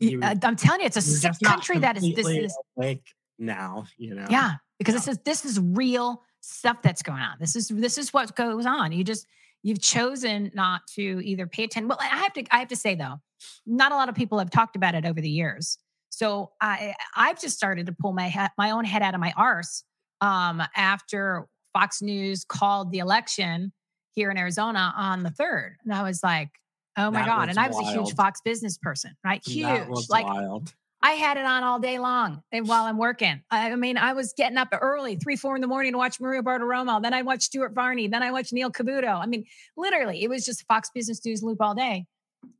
You, 0.00 0.20
I- 0.22 0.36
I'm 0.42 0.56
telling 0.56 0.80
you, 0.80 0.86
it's 0.86 0.96
a 0.96 1.02
sick 1.02 1.32
country 1.44 1.78
that 1.78 1.96
is 1.96 2.14
this 2.14 2.26
is 2.26 2.58
awake 2.76 3.04
now. 3.38 3.84
You 3.96 4.14
know. 4.14 4.26
yeah, 4.30 4.54
because 4.78 4.94
this 4.94 5.08
is 5.08 5.18
this 5.24 5.44
is 5.44 5.60
real 5.60 6.22
stuff 6.40 6.82
that's 6.82 7.02
going 7.02 7.20
on. 7.22 7.36
This 7.38 7.54
is 7.56 7.68
this 7.68 7.98
is 7.98 8.12
what 8.12 8.34
goes 8.36 8.66
on. 8.66 8.92
You 8.92 9.04
just 9.04 9.26
you've 9.62 9.80
chosen 9.80 10.50
not 10.54 10.82
to 10.94 11.20
either 11.24 11.46
pay 11.46 11.64
attention. 11.64 11.88
Well, 11.88 11.98
I 12.00 12.06
have 12.06 12.32
to 12.34 12.44
I 12.50 12.58
have 12.58 12.68
to 12.68 12.76
say 12.76 12.94
though, 12.94 13.20
not 13.66 13.92
a 13.92 13.94
lot 13.94 14.08
of 14.08 14.14
people 14.14 14.38
have 14.38 14.50
talked 14.50 14.74
about 14.76 14.94
it 14.94 15.04
over 15.06 15.20
the 15.20 15.30
years. 15.30 15.78
So 16.10 16.50
I 16.60 16.94
I've 17.16 17.40
just 17.40 17.56
started 17.56 17.86
to 17.86 17.92
pull 17.92 18.12
my 18.12 18.28
head, 18.28 18.50
my 18.58 18.70
own 18.72 18.84
head 18.84 19.02
out 19.02 19.14
of 19.14 19.20
my 19.20 19.32
arse 19.36 19.84
um, 20.20 20.62
after 20.76 21.46
Fox 21.72 22.02
News 22.02 22.44
called 22.44 22.90
the 22.92 22.98
election 22.98 23.72
here 24.14 24.30
in 24.30 24.36
Arizona 24.36 24.92
on 24.96 25.22
the 25.22 25.30
third, 25.30 25.76
and 25.84 25.94
I 25.94 26.02
was 26.02 26.22
like, 26.22 26.50
oh 26.96 27.10
my 27.10 27.20
That 27.20 27.26
god! 27.26 27.48
And 27.48 27.58
I 27.58 27.68
was 27.68 27.78
a 27.78 27.92
huge. 27.92 28.14
Fox 28.14 28.40
business 28.44 28.78
person, 28.78 29.14
right? 29.24 29.42
Huge, 29.46 30.08
like 30.08 30.26
wild. 30.26 30.74
I 31.02 31.12
had 31.12 31.36
it 31.36 31.44
on 31.44 31.64
all 31.64 31.80
day 31.80 31.98
long 31.98 32.42
and 32.52 32.68
while 32.68 32.84
I'm 32.84 32.96
working. 32.96 33.42
I 33.50 33.74
mean, 33.74 33.98
I 33.98 34.12
was 34.12 34.32
getting 34.36 34.56
up 34.56 34.68
early, 34.80 35.16
three, 35.16 35.34
four 35.34 35.56
in 35.56 35.60
the 35.60 35.66
morning 35.66 35.92
to 35.92 35.98
watch 35.98 36.20
Maria 36.20 36.42
Bartiromo. 36.42 37.02
Then 37.02 37.12
I 37.12 37.22
watched 37.22 37.42
Stuart 37.42 37.72
Varney. 37.72 38.06
Then 38.06 38.22
I 38.22 38.30
watched 38.30 38.52
Neil 38.52 38.70
Cavuto. 38.70 39.20
I 39.20 39.26
mean, 39.26 39.44
literally, 39.76 40.22
it 40.22 40.30
was 40.30 40.44
just 40.44 40.64
Fox 40.68 40.90
Business 40.94 41.24
News 41.24 41.42
loop 41.42 41.60
all 41.60 41.74
day. 41.74 42.06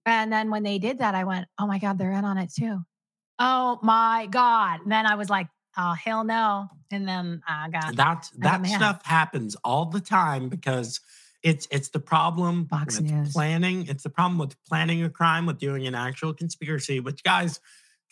And 0.06 0.32
then 0.32 0.50
when 0.50 0.64
they 0.64 0.78
did 0.78 0.98
that, 0.98 1.14
I 1.14 1.22
went, 1.22 1.46
oh 1.58 1.68
my 1.68 1.78
God, 1.78 1.98
they're 1.98 2.10
in 2.10 2.24
on 2.24 2.36
it 2.36 2.52
too. 2.52 2.80
Oh 3.38 3.78
my 3.82 4.26
God. 4.28 4.80
And 4.82 4.90
then 4.90 5.06
I 5.06 5.14
was 5.14 5.30
like, 5.30 5.46
oh, 5.78 5.92
hell 5.92 6.24
no. 6.24 6.68
And 6.90 7.06
then 7.06 7.42
I 7.48 7.68
got 7.68 7.94
That 7.96 8.28
that 8.38 8.66
stuff 8.66 9.04
happens 9.04 9.56
all 9.64 9.86
the 9.86 10.00
time 10.00 10.48
because 10.48 11.00
it's 11.42 11.66
it's 11.70 11.88
the 11.88 12.00
problem 12.00 12.66
Fox 12.66 13.00
with 13.00 13.10
News. 13.10 13.32
planning. 13.32 13.86
It's 13.88 14.02
the 14.02 14.10
problem 14.10 14.38
with 14.38 14.56
planning 14.64 15.02
a 15.02 15.10
crime, 15.10 15.46
with 15.46 15.58
doing 15.58 15.86
an 15.86 15.94
actual 15.94 16.32
conspiracy. 16.32 17.00
Which 17.00 17.22
guys, 17.22 17.60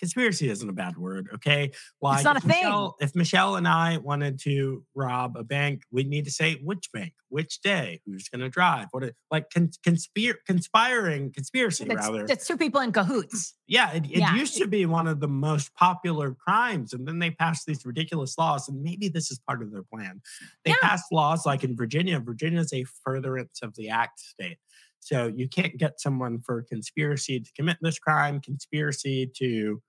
conspiracy 0.01 0.49
isn't 0.51 0.69
a 0.69 0.73
bad 0.73 0.97
word, 0.97 1.29
okay? 1.35 1.71
Like 2.03 2.25
not 2.25 2.37
if 2.37 2.45
a 2.45 2.49
thing. 2.49 2.65
Michele, 2.65 2.97
if 3.01 3.15
Michele 3.15 3.55
and 3.57 3.69
I 3.69 3.99
wanted 3.99 4.41
to 4.41 4.85
rob 4.97 5.37
a 5.37 5.45
bank, 5.45 5.83
we'd 5.93 6.09
need 6.09 6.25
to 6.25 6.31
say 6.33 6.55
which 6.65 6.91
bank, 6.93 7.13
which 7.29 7.61
day, 7.61 8.01
who's 8.05 8.29
going 8.29 8.41
to 8.41 8.49
drive, 8.49 8.89
what 8.91 9.05
it, 9.05 9.15
like 9.31 9.51
conspire, 9.51 10.35
conspiring, 10.47 11.31
conspiracy 11.33 11.85
that's, 11.85 12.09
rather. 12.09 12.27
that's 12.27 12.47
two 12.47 12.57
people 12.57 12.81
in 12.81 12.91
cahoots. 12.91 13.55
Yeah, 13.69 13.93
it, 13.93 14.07
it 14.07 14.19
Yeah. 14.19 14.35
used 14.35 14.57
to 14.57 14.67
be 14.67 14.87
one 14.87 15.07
of 15.07 15.21
the 15.21 15.29
most 15.29 15.73
popular 15.75 16.35
crimes, 16.35 16.93
and 16.93 17.07
then 17.07 17.19
they 17.21 17.31
passed 17.31 17.67
these 17.67 17.85
ridiculous 17.87 18.37
laws. 18.39 18.69
And 18.69 18.83
maybe 18.83 19.09
this 19.09 19.31
is 19.31 19.39
part 19.47 19.63
of 19.63 19.71
their 19.71 19.85
plan. 19.85 20.23
They 20.65 20.73
Yeah. 20.73 20.77
passed 20.83 21.13
laws 21.13 21.47
like 21.47 21.63
in 21.63 21.77
Virginia. 21.77 22.19
Virginia 22.19 22.61
is 22.61 22.73
a 22.73 22.85
furtherance 23.05 23.61
of 23.63 23.77
the 23.77 23.91
act 23.91 24.19
state, 24.19 24.59
so 24.99 25.27
you 25.35 25.49
can't 25.49 25.77
get 25.79 26.01
someone 26.01 26.41
for 26.41 26.63
conspiracy 26.63 27.41
to 27.41 27.51
commit 27.57 27.77
this 27.81 27.99
crime, 27.99 28.41
conspiracy 28.41 29.31
to 29.37 29.81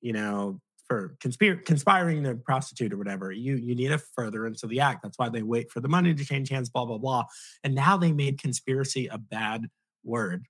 you 0.00 0.12
know, 0.12 0.60
for 0.86 1.16
conspir- 1.22 1.64
conspiring 1.64 2.24
to 2.24 2.34
prostitute 2.34 2.92
or 2.92 2.96
whatever. 2.96 3.30
You 3.30 3.56
you 3.56 3.74
need 3.74 3.92
a 3.92 3.98
furtherance 3.98 4.62
of 4.62 4.70
the 4.70 4.80
act. 4.80 5.02
That's 5.02 5.18
why 5.18 5.28
they 5.28 5.42
wait 5.42 5.70
for 5.70 5.80
the 5.80 5.88
money 5.88 6.14
to 6.14 6.24
change 6.24 6.48
hands, 6.48 6.70
blah, 6.70 6.86
blah, 6.86 6.98
blah. 6.98 7.24
And 7.62 7.74
now 7.74 7.96
they 7.96 8.12
made 8.12 8.40
conspiracy 8.40 9.06
a 9.06 9.18
bad 9.18 9.66
word. 10.04 10.46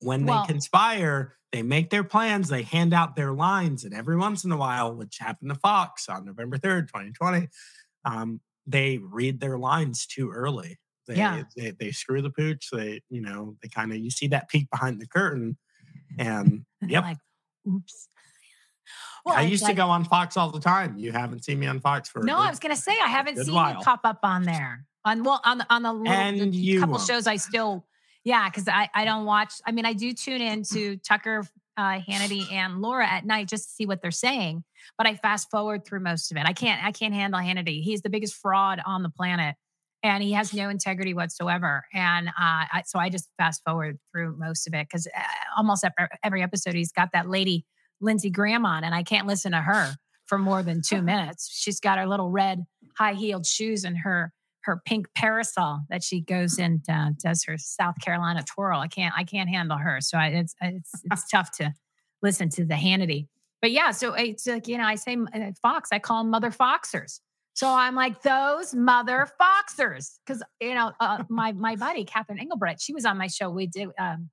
When 0.00 0.26
Well- 0.26 0.42
they 0.46 0.52
conspire, 0.52 1.36
they 1.52 1.62
make 1.62 1.90
their 1.90 2.04
plans, 2.04 2.48
they 2.48 2.62
hand 2.62 2.94
out 2.94 3.16
their 3.16 3.32
lines, 3.32 3.84
and 3.84 3.92
every 3.92 4.16
once 4.16 4.44
in 4.44 4.52
a 4.52 4.56
while, 4.56 4.94
which 4.94 5.18
happened 5.18 5.50
to 5.50 5.58
Fox 5.58 6.08
on 6.08 6.24
November 6.24 6.56
3rd, 6.58 6.88
2020, 6.88 7.48
um, 8.04 8.40
they 8.66 8.98
read 8.98 9.40
their 9.40 9.58
lines 9.58 10.06
too 10.06 10.30
early. 10.30 10.78
They, 11.08 11.16
Yeah. 11.16 11.42
they 11.56 11.72
they 11.72 11.90
screw 11.90 12.22
the 12.22 12.30
pooch. 12.30 12.68
They, 12.70 13.02
you 13.10 13.20
know, 13.20 13.56
they 13.62 13.68
kind 13.68 13.90
of 13.90 13.98
you 13.98 14.10
see 14.10 14.28
that 14.28 14.48
peek 14.48 14.70
behind 14.70 15.00
the 15.00 15.06
curtain. 15.08 15.58
And 16.18 16.66
yep. 16.82 17.04
Like, 17.04 17.18
oops. 17.76 18.08
I 19.26 19.42
it's 19.42 19.50
used 19.50 19.66
to 19.66 19.74
go 19.74 19.88
on 19.88 20.04
Fox 20.04 20.36
all 20.36 20.50
the 20.50 20.60
time. 20.60 20.96
You 20.96 21.12
haven't 21.12 21.44
seen 21.44 21.58
me 21.58 21.66
on 21.66 21.80
Fox 21.80 22.08
for 22.08 22.22
No, 22.22 22.36
good- 22.36 22.42
I 22.42 22.50
was 22.50 22.58
gonna 22.58 22.76
say 22.76 22.92
I 22.92 23.08
haven't 23.08 23.36
seen 23.44 23.54
while. 23.54 23.74
you 23.74 23.80
pop 23.84 24.00
up 24.04 24.20
on 24.22 24.44
there. 24.44 24.86
On 25.04 25.22
well, 25.22 25.40
on 25.44 25.58
the 25.58 25.66
on 25.70 25.82
the, 25.82 25.92
little, 25.92 26.50
the 26.50 26.78
couple 26.78 26.94
won't. 26.96 27.06
shows 27.06 27.26
I 27.26 27.36
still, 27.36 27.86
yeah, 28.24 28.48
because 28.48 28.68
I 28.68 28.88
I 28.94 29.04
don't 29.04 29.24
watch. 29.24 29.54
I 29.66 29.72
mean, 29.72 29.86
I 29.86 29.92
do 29.94 30.12
tune 30.12 30.42
in 30.42 30.62
to 30.74 30.96
Tucker, 30.98 31.46
uh, 31.78 32.00
Hannity, 32.00 32.50
and 32.52 32.82
Laura 32.82 33.06
at 33.06 33.24
night 33.24 33.48
just 33.48 33.64
to 33.64 33.70
see 33.70 33.86
what 33.86 34.02
they're 34.02 34.10
saying. 34.10 34.62
But 34.98 35.06
I 35.06 35.14
fast 35.14 35.50
forward 35.50 35.86
through 35.86 36.00
most 36.00 36.30
of 36.30 36.36
it. 36.36 36.44
I 36.44 36.52
can't 36.52 36.84
I 36.84 36.92
can't 36.92 37.14
handle 37.14 37.40
Hannity. 37.40 37.82
He's 37.82 38.02
the 38.02 38.10
biggest 38.10 38.34
fraud 38.34 38.80
on 38.84 39.02
the 39.02 39.10
planet. 39.10 39.54
And 40.02 40.22
he 40.22 40.32
has 40.32 40.54
no 40.54 40.70
integrity 40.70 41.12
whatsoever. 41.12 41.84
And 41.92 42.28
uh, 42.28 42.32
I, 42.38 42.82
so 42.86 42.98
I 42.98 43.10
just 43.10 43.28
fast 43.36 43.62
forward 43.64 43.98
through 44.10 44.36
most 44.38 44.66
of 44.66 44.72
it 44.72 44.86
because 44.88 45.06
uh, 45.06 45.20
almost 45.58 45.84
every, 45.84 46.08
every 46.24 46.42
episode 46.42 46.74
he's 46.74 46.92
got 46.92 47.10
that 47.12 47.28
lady 47.28 47.66
Lindsey 48.00 48.30
Graham 48.30 48.64
on, 48.64 48.82
and 48.82 48.94
I 48.94 49.02
can't 49.02 49.26
listen 49.26 49.52
to 49.52 49.60
her 49.60 49.94
for 50.26 50.38
more 50.38 50.62
than 50.62 50.80
two 50.82 51.02
minutes. 51.02 51.50
She's 51.52 51.80
got 51.80 51.98
her 51.98 52.06
little 52.06 52.30
red 52.30 52.64
high 52.96 53.14
heeled 53.14 53.46
shoes 53.46 53.84
and 53.84 53.98
her 53.98 54.32
her 54.64 54.80
pink 54.84 55.06
parasol 55.16 55.80
that 55.88 56.04
she 56.04 56.20
goes 56.20 56.58
and 56.58 56.82
uh, 56.88 57.10
does 57.22 57.44
her 57.44 57.56
South 57.56 57.94
Carolina 58.00 58.44
twirl. 58.44 58.80
I 58.80 58.88
can't 58.88 59.14
I 59.16 59.24
can't 59.24 59.48
handle 59.48 59.78
her, 59.78 60.00
so 60.00 60.18
I, 60.18 60.28
it's 60.28 60.54
it's 60.60 60.90
it's 61.10 61.28
tough 61.30 61.50
to 61.58 61.74
listen 62.22 62.48
to 62.50 62.64
the 62.64 62.74
Hannity. 62.74 63.28
But 63.60 63.72
yeah, 63.72 63.90
so 63.90 64.14
it's 64.14 64.46
like 64.46 64.68
you 64.68 64.78
know 64.78 64.84
I 64.84 64.94
say 64.94 65.16
uh, 65.34 65.52
Fox, 65.62 65.90
I 65.92 65.98
call 65.98 66.22
them 66.22 66.30
mother 66.30 66.50
Foxers. 66.50 67.20
So 67.54 67.68
I'm 67.68 67.94
like 67.94 68.22
those 68.22 68.74
mother 68.74 69.28
Foxers 69.40 70.18
because 70.24 70.42
you 70.60 70.74
know 70.74 70.92
uh, 71.00 71.24
my 71.28 71.52
my 71.52 71.76
buddy 71.76 72.04
Catherine 72.04 72.38
Engelbrecht, 72.38 72.80
she 72.80 72.94
was 72.94 73.04
on 73.04 73.18
my 73.18 73.26
show. 73.26 73.50
We 73.50 73.66
did. 73.66 73.88
Um, 73.98 74.30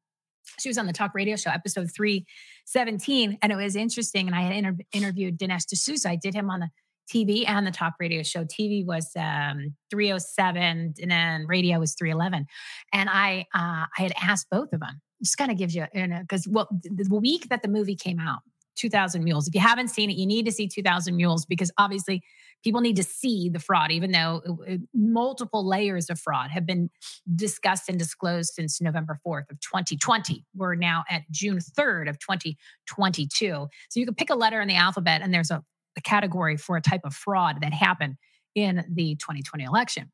she 0.59 0.69
was 0.69 0.77
on 0.77 0.87
the 0.87 0.93
talk 0.93 1.13
radio 1.13 1.35
show 1.35 1.51
episode 1.51 1.89
317 1.93 3.37
and 3.41 3.51
it 3.51 3.55
was 3.55 3.75
interesting 3.75 4.27
and 4.27 4.35
i 4.35 4.41
had 4.41 4.55
inter- 4.55 4.77
interviewed 4.93 5.37
dinesh 5.37 5.65
d'souza 5.65 6.09
i 6.09 6.15
did 6.15 6.33
him 6.33 6.49
on 6.49 6.61
the 6.61 6.69
tv 7.13 7.43
and 7.47 7.67
the 7.67 7.71
talk 7.71 7.93
radio 7.99 8.23
show 8.23 8.43
tv 8.45 8.85
was 8.85 9.11
um, 9.17 9.75
307 9.91 10.93
and 11.01 11.11
then 11.11 11.45
radio 11.47 11.79
was 11.79 11.95
311 11.95 12.45
and 12.93 13.09
i 13.09 13.45
uh, 13.53 13.85
i 13.97 14.01
had 14.01 14.13
asked 14.21 14.47
both 14.49 14.71
of 14.73 14.79
them 14.79 15.01
just 15.21 15.37
kind 15.37 15.51
of 15.51 15.57
gives 15.57 15.75
you 15.75 15.85
you 15.93 16.07
know 16.07 16.21
because 16.21 16.47
well 16.47 16.67
the 16.81 17.07
week 17.15 17.49
that 17.49 17.61
the 17.61 17.67
movie 17.69 17.95
came 17.95 18.19
out 18.19 18.39
2000 18.77 19.23
mules 19.23 19.47
if 19.47 19.55
you 19.55 19.61
haven't 19.61 19.89
seen 19.89 20.09
it 20.09 20.17
you 20.17 20.25
need 20.25 20.45
to 20.45 20.51
see 20.51 20.67
2000 20.67 21.15
mules 21.15 21.45
because 21.45 21.71
obviously 21.77 22.23
people 22.63 22.81
need 22.81 22.95
to 22.95 23.03
see 23.03 23.49
the 23.49 23.59
fraud 23.59 23.91
even 23.91 24.11
though 24.11 24.41
uh, 24.47 24.73
uh, 24.73 24.77
multiple 24.93 25.67
layers 25.67 26.09
of 26.09 26.19
fraud 26.19 26.51
have 26.51 26.65
been 26.65 26.89
discussed 27.35 27.89
and 27.89 27.99
disclosed 27.99 28.53
since 28.53 28.81
November 28.81 29.19
4th 29.25 29.49
of 29.51 29.59
2020. 29.59 30.45
We're 30.55 30.75
now 30.75 31.03
at 31.09 31.23
June 31.31 31.59
3rd 31.59 32.09
of 32.09 32.19
2022. 32.19 33.67
So 33.89 33.99
you 33.99 34.05
can 34.05 34.15
pick 34.15 34.29
a 34.29 34.35
letter 34.35 34.61
in 34.61 34.67
the 34.67 34.75
alphabet 34.75 35.21
and 35.21 35.33
there's 35.33 35.51
a, 35.51 35.63
a 35.97 36.01
category 36.01 36.57
for 36.57 36.77
a 36.77 36.81
type 36.81 37.01
of 37.03 37.13
fraud 37.13 37.61
that 37.61 37.73
happened 37.73 38.15
in 38.55 38.85
the 38.89 39.15
2020 39.15 39.63
election. 39.63 40.11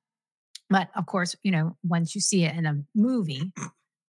But 0.69 0.89
of 0.95 1.05
course, 1.05 1.35
you 1.43 1.51
know, 1.51 1.77
once 1.83 2.15
you 2.15 2.21
see 2.21 2.45
it 2.45 2.55
in 2.55 2.65
a 2.65 2.81
movie, 2.95 3.51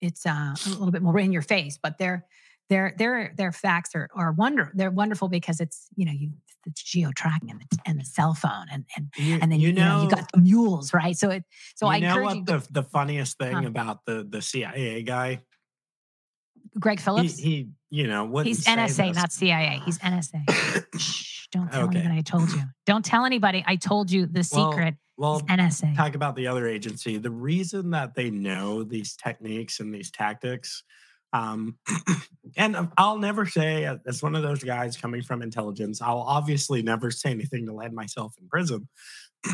it's 0.01 0.27
uh, 0.27 0.55
a 0.67 0.69
little 0.71 0.91
bit 0.91 1.03
more 1.03 1.19
in 1.19 1.33
your 1.33 1.43
face, 1.43 1.79
but 1.83 1.99
their 1.99 2.27
their 2.71 2.95
their 2.99 3.33
their 3.37 3.53
facts 3.53 3.91
are 3.95 4.09
are 4.15 4.33
wonder 4.33 4.73
they're 4.75 4.91
wonderful 4.91 5.29
because 5.29 5.61
it's 5.61 5.89
you 5.97 6.05
know 6.07 6.13
you 6.13 6.31
it's 6.67 6.83
geo 6.83 7.11
tracking 7.15 7.51
and 7.51 7.61
the, 7.61 7.79
and 7.85 8.01
the 8.01 8.05
cell 8.05 8.33
phone 8.35 8.67
and 8.73 8.85
and 8.97 9.13
You, 9.19 9.39
and 9.43 9.53
then 9.53 9.61
you 9.61 9.69
you, 9.69 9.75
know, 9.75 10.01
you 10.03 10.09
got 10.09 10.31
the 10.33 10.41
mules 10.41 10.95
right 10.95 11.17
so 11.17 11.29
it 11.31 11.45
so 11.75 11.87
you 11.87 11.93
I 11.93 12.01
know 12.01 12.23
what 12.23 12.47
the 12.47 12.67
the 12.71 12.83
funniest 12.83 13.37
thing 13.39 13.55
Huh. 13.55 13.67
about 13.69 14.05
the 14.07 14.27
the 14.29 14.41
CIA 14.41 15.03
guy. 15.03 15.43
Greg 16.81 17.01
Phillips 17.01 17.39
he 17.39 17.69
you 17.91 18.07
know 18.07 18.25
wouldn't 18.25 18.57
He's 18.57 18.65
NSA, 18.65 19.09
this. 19.09 19.17
not 19.17 19.33
CIA. 19.33 19.81
He's 19.85 19.99
NSA. 19.99 20.43
Shh, 20.99 21.47
don't 21.53 21.71
tell 21.71 21.85
Okay. 21.89 21.99
anybody 22.01 22.19
I 22.19 22.23
told 22.23 22.51
you. 22.51 22.63
Don't 22.87 23.05
tell 23.05 23.25
anybody 23.25 23.63
I 23.67 23.77
told 23.77 24.11
you 24.11 24.27
the 24.27 24.43
secret. 24.43 24.95
well 25.17 25.37
is 25.37 25.43
NSA. 25.43 25.95
talk 25.97 26.15
about 26.15 26.35
the 26.35 26.47
other 26.47 26.67
agency. 26.67 27.19
The 27.19 27.31
reason 27.31 27.91
that 27.91 28.15
they 28.15 28.31
know 28.31 28.83
these 28.83 29.15
techniques 29.15 29.79
and 29.81 29.95
these 29.95 30.11
tactics, 30.11 30.83
um, 31.35 31.77
and 32.57 32.89
I'll 32.97 33.19
never 33.19 33.45
say 33.45 33.85
uh, 33.85 33.99
as 34.07 34.23
one 34.23 34.35
of 34.37 34.43
those 34.43 34.63
guys 34.63 34.97
coming 34.97 35.23
from 35.23 35.43
intelligence, 35.43 36.01
I'll 36.01 36.21
obviously 36.21 36.81
never 36.83 37.11
say 37.11 37.31
anything 37.31 37.67
to 37.67 37.73
land 37.73 37.93
myself 37.95 38.35
in 38.41 38.49
prison. 38.49 38.89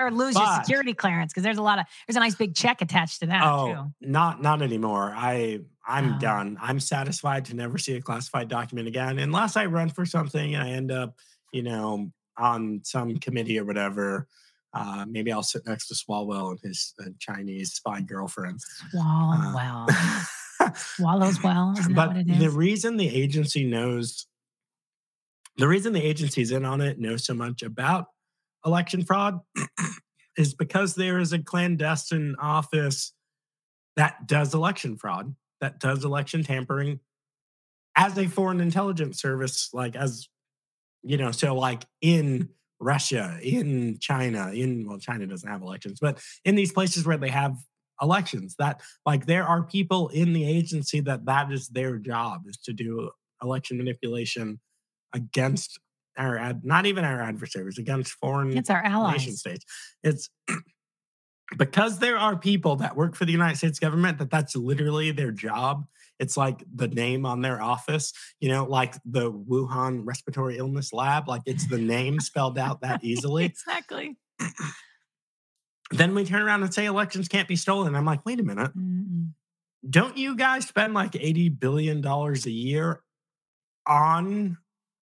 or 0.00 0.10
lose 0.10 0.34
your 0.34 0.54
security 0.54 0.94
clearance 0.94 1.32
because 1.32 1.42
there's 1.42 1.58
a 1.58 1.62
lot 1.62 1.78
of 1.78 1.84
there's 2.06 2.16
a 2.16 2.20
nice 2.20 2.34
big 2.34 2.54
check 2.54 2.80
attached 2.80 3.20
to 3.20 3.26
that 3.26 3.42
oh, 3.44 3.66
too. 3.74 4.08
not 4.08 4.40
not 4.40 4.62
anymore. 4.62 5.12
I 5.14 5.60
I'm 5.86 6.14
Oh. 6.14 6.18
done. 6.18 6.56
I'm 6.62 6.80
satisfied 6.80 7.44
to 7.46 7.54
never 7.54 7.76
see 7.76 7.94
a 7.96 8.00
classified 8.00 8.48
document 8.48 8.88
again, 8.88 9.18
unless 9.18 9.56
I 9.56 9.66
run 9.66 9.90
for 9.90 10.06
something 10.06 10.54
and 10.54 10.62
I 10.62 10.70
end 10.70 10.90
up, 10.92 11.16
you 11.52 11.62
know, 11.62 12.10
on 12.38 12.80
some 12.84 13.16
committee 13.18 13.58
or 13.58 13.64
whatever. 13.64 14.28
Uh, 14.72 15.04
maybe 15.06 15.30
I'll 15.30 15.42
sit 15.42 15.66
next 15.66 15.88
to 15.88 15.94
Swalwell 15.94 16.52
and 16.52 16.60
his 16.62 16.94
uh, 16.98 17.10
Chinese 17.18 17.74
spy 17.74 18.00
girlfriend. 18.00 18.60
Swallow 18.90 19.86
Uh. 19.90 20.24
Swallows 20.76 21.42
well. 21.42 21.74
But 21.94 22.08
what 22.08 22.16
it 22.16 22.38
the 22.38 22.50
reason 22.50 22.96
the 22.96 23.08
agency 23.08 23.64
knows 23.64 24.26
the 25.56 25.68
reason 25.68 25.92
the 25.92 26.02
agency's 26.02 26.50
in 26.50 26.64
on 26.64 26.80
it 26.80 26.98
knows 26.98 27.24
so 27.24 27.34
much 27.34 27.62
about 27.62 28.06
election 28.64 29.04
fraud 29.04 29.40
is 30.36 30.54
because 30.54 30.94
there 30.94 31.18
is 31.18 31.32
a 31.32 31.38
clandestine 31.38 32.36
office 32.40 33.12
that 33.96 34.26
does 34.26 34.54
election 34.54 34.96
fraud 34.96 35.34
that 35.60 35.78
does 35.78 36.04
election 36.04 36.42
tampering 36.42 37.00
as 37.96 38.16
a 38.16 38.26
foreign 38.26 38.60
intelligence 38.60 39.20
service 39.20 39.70
like 39.72 39.96
as 39.96 40.28
you 41.02 41.16
know 41.16 41.30
so 41.30 41.54
like 41.54 41.84
in 42.00 42.48
russia 42.80 43.38
in 43.42 43.98
china 44.00 44.50
in 44.52 44.86
well 44.88 44.98
china 44.98 45.26
doesn't 45.26 45.48
have 45.48 45.62
elections 45.62 45.98
but 46.00 46.20
in 46.44 46.54
these 46.54 46.72
places 46.72 47.04
where 47.04 47.16
they 47.16 47.28
have 47.28 47.56
elections 48.02 48.56
that 48.58 48.80
like 49.06 49.26
there 49.26 49.44
are 49.44 49.62
people 49.62 50.08
in 50.08 50.32
the 50.32 50.44
agency 50.44 51.00
that 51.00 51.24
that 51.24 51.52
is 51.52 51.68
their 51.68 51.98
job 51.98 52.42
is 52.46 52.56
to 52.56 52.72
do 52.72 53.10
election 53.42 53.78
manipulation 53.78 54.60
against 55.12 55.78
our 56.18 56.36
ad 56.36 56.64
not 56.64 56.84
even 56.86 57.04
our 57.04 57.22
adversaries 57.22 57.78
against 57.78 58.12
foreign 58.12 58.56
it's 58.56 58.70
our 58.70 58.82
allies. 58.84 59.18
nation 59.18 59.36
states. 59.36 59.64
It's 60.02 60.28
because 61.56 61.98
there 61.98 62.18
are 62.18 62.36
people 62.36 62.76
that 62.76 62.96
work 62.96 63.14
for 63.14 63.24
the 63.24 63.32
united 63.32 63.56
states 63.56 63.78
government 63.78 64.18
that 64.18 64.30
that's 64.30 64.56
literally 64.56 65.10
their 65.10 65.30
job. 65.30 65.84
It's 66.18 66.36
like 66.36 66.62
the 66.72 66.88
name 66.88 67.24
on 67.26 67.40
their 67.40 67.62
office 67.62 68.12
you 68.40 68.48
know 68.48 68.64
like 68.64 68.94
the 69.04 69.32
wuhan 69.32 70.02
respiratory 70.04 70.58
illness 70.58 70.92
lab 70.92 71.28
like 71.28 71.42
it's 71.46 71.66
the 71.68 71.78
name 71.78 72.20
spelled 72.20 72.58
out 72.58 72.80
that 72.82 73.02
easily. 73.04 73.44
Exactly. 73.44 74.16
then 75.92 76.14
we 76.14 76.24
turn 76.24 76.42
around 76.42 76.62
and 76.62 76.72
say 76.72 76.86
elections 76.86 77.28
can't 77.28 77.48
be 77.48 77.56
stolen. 77.56 77.94
I'm 77.94 78.04
like 78.04 78.24
wait 78.24 78.40
a 78.40 78.42
minute. 78.42 78.76
Mm-mm. 78.76 79.32
don't 79.88 80.16
you 80.16 80.36
guys 80.36 80.66
spend 80.66 80.94
like 80.94 81.14
80 81.16 81.50
billion 81.50 82.00
dollars 82.00 82.46
a 82.46 82.50
year 82.50 83.02
on 83.86 84.58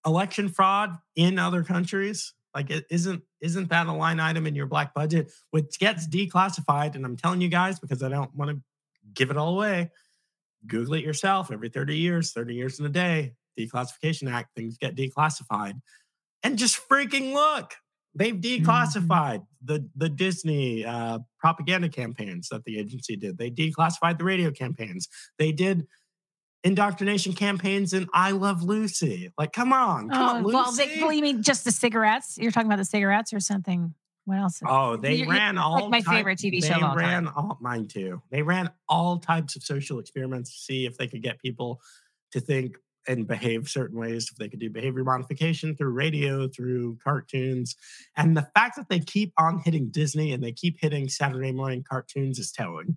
election 0.07 0.49
fraud 0.49 0.97
in 1.17 1.39
other 1.39 1.63
countries? 1.63 2.35
Like 2.55 2.71
it 2.71 2.87
isn't 2.91 3.23
isn't 3.41 3.71
that 3.71 3.87
a 3.87 3.93
line 3.93 4.21
item 4.21 4.47
in 4.47 4.55
your 4.55 4.67
black 4.67 4.93
budget 4.93 5.31
which 5.51 5.79
gets 5.79 6.07
declassified 6.07 6.95
and 6.95 7.07
i'm 7.07 7.17
telling 7.17 7.41
you 7.41 7.49
guys 7.49 7.79
because 7.79 8.03
i 8.03 8.09
don't 8.09 8.35
want 8.35 8.51
to 8.51 8.61
give 9.15 9.31
it 9.31 9.37
all 9.37 9.55
away. 9.55 9.91
Google 10.67 10.95
it 10.95 11.05
yourself 11.05 11.51
every 11.51 11.69
30 11.69 11.97
years 11.97 12.33
30 12.33 12.55
years 12.55 12.81
in 12.81 12.87
a 12.87 12.91
day 12.91 13.35
declassification 13.59 14.31
act 14.31 14.55
things 14.55 14.77
get 14.77 14.97
declassified. 14.97 15.81
And 16.43 16.59
just 16.59 16.81
freaking 16.89 17.33
look 17.35 17.75
they've 18.15 18.35
declassified 18.37 19.45
the 19.65 19.89
the 19.97 20.09
disney 20.09 20.85
uh, 20.85 21.19
propaganda 21.39 21.89
campaigns 21.89 22.49
that 22.49 22.65
the 22.65 22.79
agency 22.79 23.17
did 23.17 23.39
they 23.39 23.51
declassified 23.51 24.19
the 24.19 24.25
radio 24.25 24.51
campaigns 24.51 25.09
they 25.39 25.53
did 25.53 25.87
indoctrination 26.65 27.33
campaigns 27.33 27.93
in 27.95 28.07
i 28.13 28.31
love 28.33 28.63
lucy 28.63 29.31
like 29.39 29.53
come 29.53 29.73
on 29.73 30.09
come 30.11 30.23
on 30.37 30.45
Oh, 30.45 30.49
well, 30.49 30.67
lucy 30.71 30.87
they, 30.97 31.01
well, 31.03 31.13
you 31.13 31.23
mean 31.23 31.43
just 31.43 31.65
the 31.65 31.73
cigarettes? 31.73 32.37
You're 32.39 32.51
talking 32.51 32.67
about 32.69 32.77
the 32.79 32.85
cigarettes 32.85 33.33
or 33.33 33.41
something? 33.41 33.95
What 34.27 34.39
else? 34.39 34.61
Oh, 34.65 34.97
they 34.97 35.15
You're- 35.15 35.19
you're 35.21 35.31
ran 35.31 35.57
like 35.57 35.65
all 35.65 35.89
my 35.89 36.01
type- 36.01 36.15
favorite 36.17 36.39
TV 36.39 36.61
show 36.63 36.69
They 36.69 36.75
of 36.75 36.83
all 36.83 36.89
time. 36.91 36.99
ran 36.99 37.29
all 37.29 37.59
mine 37.61 37.89
too. 37.89 38.21
They 38.31 38.43
ran 38.43 38.71
all 38.89 39.19
types 39.19 39.57
of 39.57 39.63
social 39.63 39.99
experiments 39.99 40.51
to 40.53 40.59
see 40.59 40.85
if 40.87 40.99
they 40.99 41.09
could 41.09 41.23
get 41.23 41.41
people 41.41 41.81
to 42.33 42.41
think 42.41 42.77
and 43.09 43.27
behave 43.27 43.69
certain 43.69 43.99
ways, 43.99 44.29
if 44.31 44.37
they 44.37 44.49
could 44.49 44.61
do 44.61 44.71
behavior 44.71 45.05
modification 45.05 45.75
through 45.77 45.91
radio, 45.91 46.49
through 46.49 46.99
cartoons. 47.03 47.75
And 48.17 48.37
the 48.37 48.49
fact 48.55 48.77
that 48.77 48.89
they 48.89 49.01
keep 49.01 49.33
on 49.39 49.59
hitting 49.65 49.91
Disney 49.91 50.33
and 50.33 50.43
they 50.43 50.53
keep 50.53 50.79
hitting 50.81 51.09
Saturday 51.09 51.53
morning 51.53 51.85
cartoons 51.89 52.39
is 52.39 52.53
telling. 52.53 52.97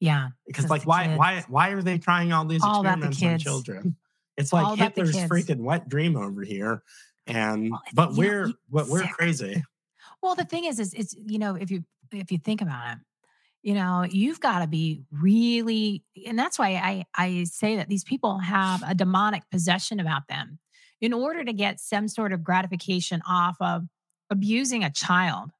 Yeah. 0.00 0.28
Because 0.46 0.68
like 0.68 0.82
why 0.86 1.06
kids. 1.06 1.18
why 1.18 1.44
why 1.48 1.68
are 1.70 1.82
they 1.82 1.98
trying 1.98 2.32
all 2.32 2.44
these 2.44 2.62
All 2.62 2.80
about 2.80 3.00
the 3.00 3.08
experiments 3.08 3.46
on 3.46 3.52
children? 3.52 3.96
It's 4.36 4.52
like 4.52 4.76
the 4.76 4.84
Hitler's 4.84 5.16
freaking 5.16 5.60
wet 5.60 5.88
dream 5.88 6.16
over 6.16 6.42
here. 6.42 6.82
And 7.26 7.70
Well, 7.70 7.82
but 7.94 8.12
know, 8.12 8.18
we're 8.18 8.52
but 8.70 8.88
we're 8.88 9.02
sick. 9.02 9.12
crazy. 9.12 9.64
Well, 10.22 10.34
the 10.34 10.44
thing 10.44 10.64
is, 10.64 10.78
is 10.78 10.92
it's 10.94 11.14
you 11.26 11.38
know, 11.38 11.54
if 11.54 11.70
you 11.70 11.84
if 12.12 12.30
you 12.30 12.38
think 12.38 12.60
about 12.60 12.92
it, 12.92 12.98
you 13.66 13.74
know, 13.74 14.06
you've 14.08 14.38
got 14.38 14.60
to 14.60 14.68
be 14.68 15.02
really, 15.10 16.04
and 16.24 16.38
that's 16.38 16.56
why 16.56 16.74
I 16.74 17.04
I 17.16 17.44
say 17.44 17.74
that 17.74 17.88
these 17.88 18.04
people 18.04 18.38
have 18.38 18.80
a 18.86 18.94
demonic 18.94 19.42
possession 19.50 19.98
about 19.98 20.28
them, 20.28 20.60
in 21.00 21.12
order 21.12 21.42
to 21.42 21.52
get 21.52 21.80
some 21.80 22.06
sort 22.06 22.32
of 22.32 22.44
gratification 22.44 23.22
off 23.28 23.56
of 23.60 23.88
abusing 24.30 24.84
a 24.84 24.90
child. 24.90 25.50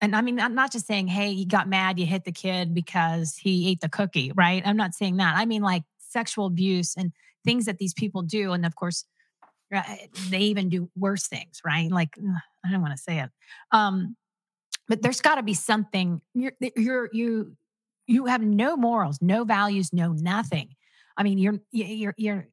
And 0.00 0.16
I 0.16 0.22
mean, 0.22 0.40
I'm 0.40 0.56
not 0.56 0.72
just 0.72 0.88
saying, 0.88 1.06
hey, 1.06 1.30
you 1.30 1.46
got 1.46 1.68
mad, 1.68 2.00
you 2.00 2.04
hit 2.04 2.24
the 2.24 2.32
kid 2.32 2.74
because 2.74 3.36
he 3.36 3.70
ate 3.70 3.80
the 3.80 3.88
cookie, 3.88 4.32
right? 4.34 4.60
I'm 4.66 4.76
not 4.76 4.94
saying 4.94 5.18
that. 5.18 5.36
I 5.36 5.46
mean, 5.46 5.62
like 5.62 5.84
sexual 5.98 6.46
abuse 6.46 6.96
and 6.96 7.12
things 7.44 7.66
that 7.66 7.78
these 7.78 7.94
people 7.94 8.22
do, 8.22 8.54
and 8.54 8.66
of 8.66 8.74
course, 8.74 9.04
uh, 9.72 9.82
they 10.30 10.40
even 10.40 10.68
do 10.68 10.90
worse 10.96 11.28
things, 11.28 11.60
right? 11.64 11.92
Like 11.92 12.18
I 12.64 12.72
don't 12.72 12.82
want 12.82 12.96
to 12.96 13.00
say 13.00 13.20
it, 13.20 13.30
um, 13.70 14.16
but 14.88 15.02
there's 15.02 15.20
got 15.20 15.36
to 15.36 15.42
be 15.42 15.54
something. 15.54 16.20
You're 16.34 16.52
you're 16.76 17.08
you 17.12 17.56
you 18.06 18.26
have 18.26 18.42
no 18.42 18.76
morals, 18.76 19.18
no 19.20 19.44
values, 19.44 19.92
no 19.92 20.12
nothing. 20.12 20.70
I 21.16 21.22
mean, 21.22 21.38
you're 21.38 21.60
you're 21.72 22.14
you're 22.16 22.48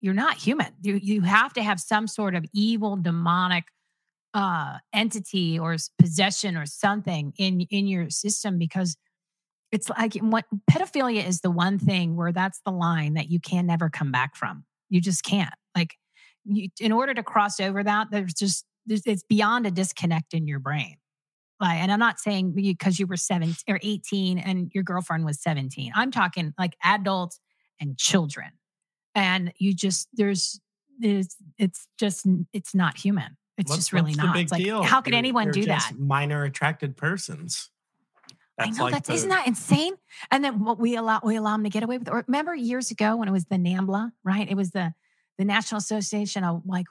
you're 0.00 0.14
not 0.14 0.36
human. 0.36 0.72
You 0.82 0.98
you 1.02 1.22
have 1.22 1.52
to 1.54 1.62
have 1.62 1.80
some 1.80 2.06
sort 2.06 2.34
of 2.34 2.44
evil, 2.52 2.96
demonic 2.96 3.64
uh 4.34 4.78
entity 4.92 5.58
or 5.58 5.76
possession 5.98 6.56
or 6.56 6.66
something 6.66 7.32
in 7.38 7.60
in 7.70 7.86
your 7.86 8.10
system 8.10 8.58
because 8.58 8.96
it's 9.70 9.88
like 9.88 10.14
what 10.16 10.44
pedophilia 10.70 11.26
is 11.26 11.40
the 11.40 11.50
one 11.50 11.78
thing 11.78 12.16
where 12.16 12.32
that's 12.32 12.60
the 12.64 12.72
line 12.72 13.14
that 13.14 13.30
you 13.30 13.40
can 13.40 13.66
never 13.66 13.88
come 13.88 14.12
back 14.12 14.36
from. 14.36 14.64
You 14.88 15.00
just 15.00 15.24
can't. 15.24 15.54
Like 15.76 15.96
you, 16.44 16.68
in 16.80 16.92
order 16.92 17.14
to 17.14 17.22
cross 17.22 17.58
over 17.58 17.82
that, 17.82 18.08
there's 18.10 18.34
just 18.34 18.64
it's 18.86 19.24
beyond 19.24 19.66
a 19.66 19.70
disconnect 19.70 20.34
in 20.34 20.46
your 20.46 20.58
brain. 20.58 20.96
Like, 21.60 21.78
and 21.78 21.92
I'm 21.92 21.98
not 22.00 22.18
saying 22.18 22.52
because 22.52 22.98
you 22.98 23.06
were 23.06 23.16
seven 23.16 23.54
or 23.68 23.78
18 23.82 24.38
and 24.38 24.70
your 24.74 24.82
girlfriend 24.82 25.24
was 25.24 25.40
17. 25.40 25.92
I'm 25.94 26.10
talking 26.10 26.52
like 26.58 26.76
adults 26.82 27.38
and 27.80 27.96
children, 27.96 28.50
and 29.14 29.52
you 29.58 29.72
just 29.74 30.08
there's 30.12 30.60
there's 30.98 31.36
it's 31.58 31.86
just 31.98 32.26
it's 32.52 32.74
not 32.74 32.96
human. 32.98 33.36
It's 33.56 33.70
What's- 33.70 33.82
just 33.82 33.92
really 33.92 34.14
not. 34.14 34.34
big 34.34 34.44
It's 34.44 34.52
like 34.52 34.64
deal? 34.64 34.82
how 34.82 35.00
could 35.00 35.12
They're- 35.12 35.18
anyone 35.18 35.44
they're 35.46 35.52
do 35.52 35.64
just 35.64 35.90
that? 35.90 35.98
Minor 35.98 36.42
attracted 36.44 36.96
persons. 36.96 37.70
I 38.58 38.70
know 38.70 38.84
like 38.84 38.92
that's 38.94 39.08
the- 39.08 39.14
isn't 39.14 39.28
that 39.30 39.46
insane? 39.46 39.94
And 40.30 40.44
then 40.44 40.64
what 40.64 40.78
we 40.78 40.96
allow 40.96 41.20
we 41.24 41.36
allow 41.36 41.52
them 41.52 41.64
to 41.64 41.70
get 41.70 41.82
away 41.82 41.98
with. 41.98 42.08
Or 42.08 42.24
remember 42.26 42.54
years 42.54 42.90
ago 42.90 43.16
when 43.16 43.28
it 43.28 43.32
was 43.32 43.44
the 43.46 43.56
NAMBLA, 43.56 44.10
right? 44.24 44.48
It 44.48 44.56
was 44.56 44.70
the 44.70 44.92
the 45.38 45.44
National 45.44 45.78
Association 45.78 46.44
of 46.44 46.62
like 46.66 46.86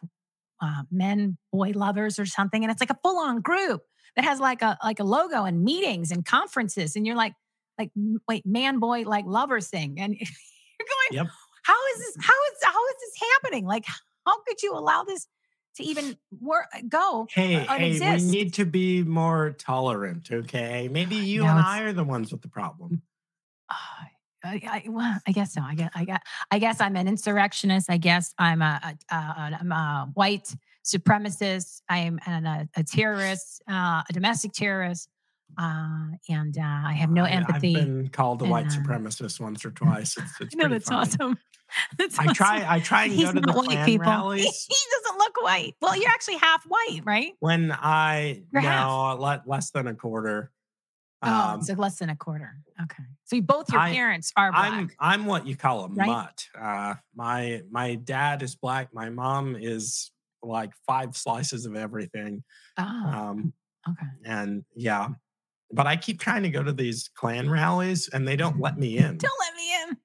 uh, 0.62 0.84
Men 0.92 1.38
Boy 1.52 1.72
Lovers 1.76 2.18
or 2.20 2.26
something, 2.26 2.64
and 2.64 2.72
it's 2.72 2.82
like 2.82 2.90
a 2.90 2.98
full 3.04 3.18
on 3.20 3.42
group 3.42 3.84
that 4.16 4.26
has 4.26 4.40
like 4.40 4.62
a 4.62 4.78
like 4.84 5.00
a 5.00 5.04
logo 5.04 5.44
and 5.44 5.64
meetings 5.64 6.12
and 6.12 6.26
conferences, 6.26 6.96
and 6.96 7.06
you're 7.06 7.16
like 7.16 7.34
like 7.78 7.92
wait 8.28 8.46
man 8.46 8.80
boy 8.80 9.02
like 9.02 9.26
lovers 9.26 9.70
thing, 9.70 10.00
and 10.00 10.14
you're 10.20 10.28
going, 10.30 11.24
Yep. 11.24 11.28
how 11.64 11.88
is 11.96 12.00
this? 12.00 12.18
How 12.20 12.34
is 12.34 12.64
how 12.64 12.88
is 12.88 12.96
this 13.00 13.30
happening? 13.34 13.66
Like 13.66 13.86
how 14.26 14.42
could 14.48 14.62
you 14.62 14.74
allow 14.74 15.04
this 15.04 15.28
to 15.78 15.84
even 15.84 16.18
work 16.40 16.66
go? 16.88 17.28
Hey, 17.32 17.56
uh, 17.56 17.78
hey, 17.78 18.00
we 18.00 18.22
need 18.22 18.54
to 18.56 18.66
be 18.66 19.04
more 19.04 19.52
tolerant, 19.52 20.32
okay? 20.32 20.88
Maybe 20.92 21.16
you 21.16 21.42
and 21.46 21.60
I 21.60 21.82
are 21.82 21.94
the 21.94 22.04
ones 22.04 22.32
with 22.32 22.42
the 22.42 22.50
problem. 22.50 23.02
I, 24.44 24.62
I, 24.68 24.84
well, 24.90 25.18
I 25.26 25.32
guess 25.32 25.54
so. 25.54 25.62
I 25.62 25.76
guess 25.76 25.90
I 25.96 26.06
got. 26.06 26.22
I 26.52 26.60
guess 26.60 26.82
I'm 26.82 26.96
an 26.96 27.08
insurrectionist. 27.08 27.90
I 27.90 27.98
guess 27.98 28.34
I'm 28.38 28.62
a, 28.62 28.96
a, 29.10 29.16
a, 29.16 29.58
I'm 29.62 29.72
a 29.72 30.12
white 30.14 30.54
supremacist. 30.84 31.82
I'm 31.90 32.20
an, 32.26 32.46
a, 32.46 32.68
a 32.76 32.84
terrorist, 32.84 33.62
uh, 33.70 34.04
a 34.08 34.14
domestic 34.14 34.54
terrorist, 34.54 35.10
uh, 35.58 36.08
and 36.30 36.58
uh, 36.58 36.62
I 36.62 36.94
have 36.94 37.10
no 37.12 37.24
empathy. 37.26 37.78
I've 37.78 37.86
been 37.86 38.08
called 38.10 38.42
a 38.42 38.46
white 38.46 38.68
uh, 38.68 38.70
supremacist 38.70 39.40
once 39.40 39.64
or 39.66 39.72
twice. 39.82 40.18
It's, 40.18 40.42
it's 40.42 40.56
pretty 40.56 40.70
that's 40.76 40.90
funny. 40.90 41.02
awesome. 41.02 41.38
That's 41.98 42.20
I 42.20 42.32
try. 42.34 42.64
I 42.68 42.80
try 42.82 43.06
and 43.06 43.14
He's 43.14 43.26
go 43.26 43.32
to 43.34 43.42
the 43.42 43.52
white 43.52 43.68
people. 43.86 43.86
He 43.86 43.98
rallies 43.98 44.46
doesn't 44.46 45.18
look 45.18 45.42
white. 45.42 45.74
Well, 45.82 45.96
you're 45.98 46.10
actually 46.10 46.38
half 46.38 46.64
white, 46.68 47.00
right? 47.04 47.32
when 47.40 47.72
I 47.72 48.44
You're 48.52 48.62
no 48.62 49.18
let 49.20 49.48
less 49.48 49.72
than 49.72 49.88
a 49.88 49.96
quarter. 49.96 50.52
oh, 51.24 51.54
Um, 51.54 51.64
so 51.64 51.74
less 51.74 51.98
than 51.98 52.10
a 52.12 52.16
quarter. 52.16 52.58
Okay, 52.84 53.02
so 53.24 53.38
you, 53.38 53.42
both 53.42 53.72
your 53.72 53.82
I- 53.82 53.92
parents 53.92 54.32
are 54.38 54.52
black. 54.52 54.72
I'm 54.72 54.92
I'm 55.00 55.26
what 55.26 55.48
you 55.48 55.56
call 55.56 55.86
a 55.86 55.88
Right? 55.88 56.06
mutt. 56.06 56.46
Uh, 56.56 56.94
my 57.16 57.64
my 57.72 57.96
dad 57.96 58.44
is 58.44 58.54
black. 58.56 58.94
My 58.94 59.10
mom 59.10 59.56
is 59.60 60.12
like 60.44 60.72
five 60.86 61.16
slices 61.16 61.66
of 61.66 61.76
everything. 61.76 62.44
oh, 62.78 62.84
Um, 62.84 63.54
okay. 63.90 64.06
and 64.26 64.64
yeah, 64.76 65.10
but 65.72 65.88
I 65.88 65.96
keep 65.96 66.20
trying 66.20 66.44
to 66.44 66.50
go 66.50 66.62
to 66.64 66.72
these 66.74 67.10
Klan 67.16 67.50
rallies, 67.50 68.10
and 68.10 68.28
they 68.28 68.36
don't 68.36 68.60
let 68.60 68.78
me 68.78 68.98
in. 68.98 69.18
Don't 69.18 69.40
let 69.40 69.56
me 69.56 69.74
in. 69.84 69.98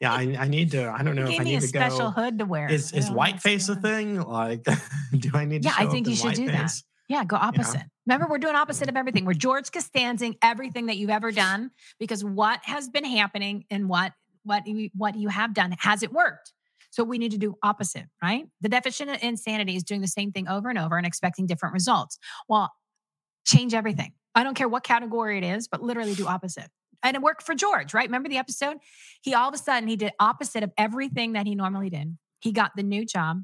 Yeah, 0.00 0.12
I, 0.12 0.44
I 0.44 0.48
need 0.48 0.70
to. 0.72 0.88
I 0.90 1.02
don't 1.02 1.16
know 1.16 1.26
if 1.28 1.38
I 1.38 1.44
need 1.44 1.56
a 1.56 1.60
to 1.60 1.68
special 1.68 1.98
go. 1.98 2.10
hood 2.10 2.38
to 2.38 2.44
wear. 2.46 2.70
Is 2.70 2.92
is 2.92 3.06
don't 3.06 3.14
white 3.16 3.40
face 3.40 3.68
a 3.68 3.76
thing? 3.76 4.20
Like, 4.20 4.64
do 5.18 5.30
I 5.34 5.44
need 5.44 5.62
to? 5.62 5.68
Yeah, 5.68 5.74
I 5.78 5.86
think 5.86 6.08
you 6.08 6.16
should 6.16 6.34
do 6.34 6.46
that. 6.46 6.72
Yeah, 7.08 7.24
go 7.24 7.36
opposite. 7.36 7.82
Remember, 8.06 8.26
we're 8.28 8.38
doing 8.38 8.56
opposite 8.56 8.88
of 8.88 8.96
everything. 8.96 9.24
We're 9.24 9.34
George 9.34 9.70
Costanzing 9.70 10.36
everything 10.42 10.86
that 10.86 10.96
you've 10.96 11.10
ever 11.10 11.30
done 11.30 11.70
because 12.00 12.24
what 12.24 12.60
has 12.64 12.88
been 12.88 13.04
happening 13.04 13.64
and 13.70 13.88
what 13.88 14.12
what 14.44 14.66
you, 14.66 14.90
what 14.96 15.16
you 15.16 15.28
have 15.28 15.54
done 15.54 15.74
has 15.78 16.02
it 16.02 16.12
worked. 16.12 16.52
So 16.96 17.04
we 17.04 17.18
need 17.18 17.32
to 17.32 17.38
do 17.38 17.56
opposite, 17.62 18.06
right? 18.22 18.46
The 18.62 18.70
definition 18.70 19.10
of 19.10 19.22
insanity 19.22 19.76
is 19.76 19.82
doing 19.82 20.00
the 20.00 20.08
same 20.08 20.32
thing 20.32 20.48
over 20.48 20.70
and 20.70 20.78
over 20.78 20.96
and 20.96 21.06
expecting 21.06 21.46
different 21.46 21.74
results. 21.74 22.18
Well, 22.48 22.72
change 23.44 23.74
everything. 23.74 24.12
I 24.34 24.42
don't 24.42 24.54
care 24.54 24.66
what 24.66 24.82
category 24.82 25.36
it 25.36 25.44
is, 25.44 25.68
but 25.68 25.82
literally 25.82 26.14
do 26.14 26.26
opposite. 26.26 26.70
And 27.02 27.14
it 27.14 27.20
worked 27.20 27.42
for 27.42 27.54
George, 27.54 27.92
right? 27.92 28.08
Remember 28.08 28.30
the 28.30 28.38
episode? 28.38 28.78
He 29.20 29.34
all 29.34 29.46
of 29.46 29.54
a 29.54 29.58
sudden 29.58 29.90
he 29.90 29.96
did 29.96 30.12
opposite 30.18 30.62
of 30.62 30.72
everything 30.78 31.34
that 31.34 31.46
he 31.46 31.54
normally 31.54 31.90
did. 31.90 32.16
He 32.40 32.50
got 32.50 32.70
the 32.76 32.82
new 32.82 33.04
job, 33.04 33.42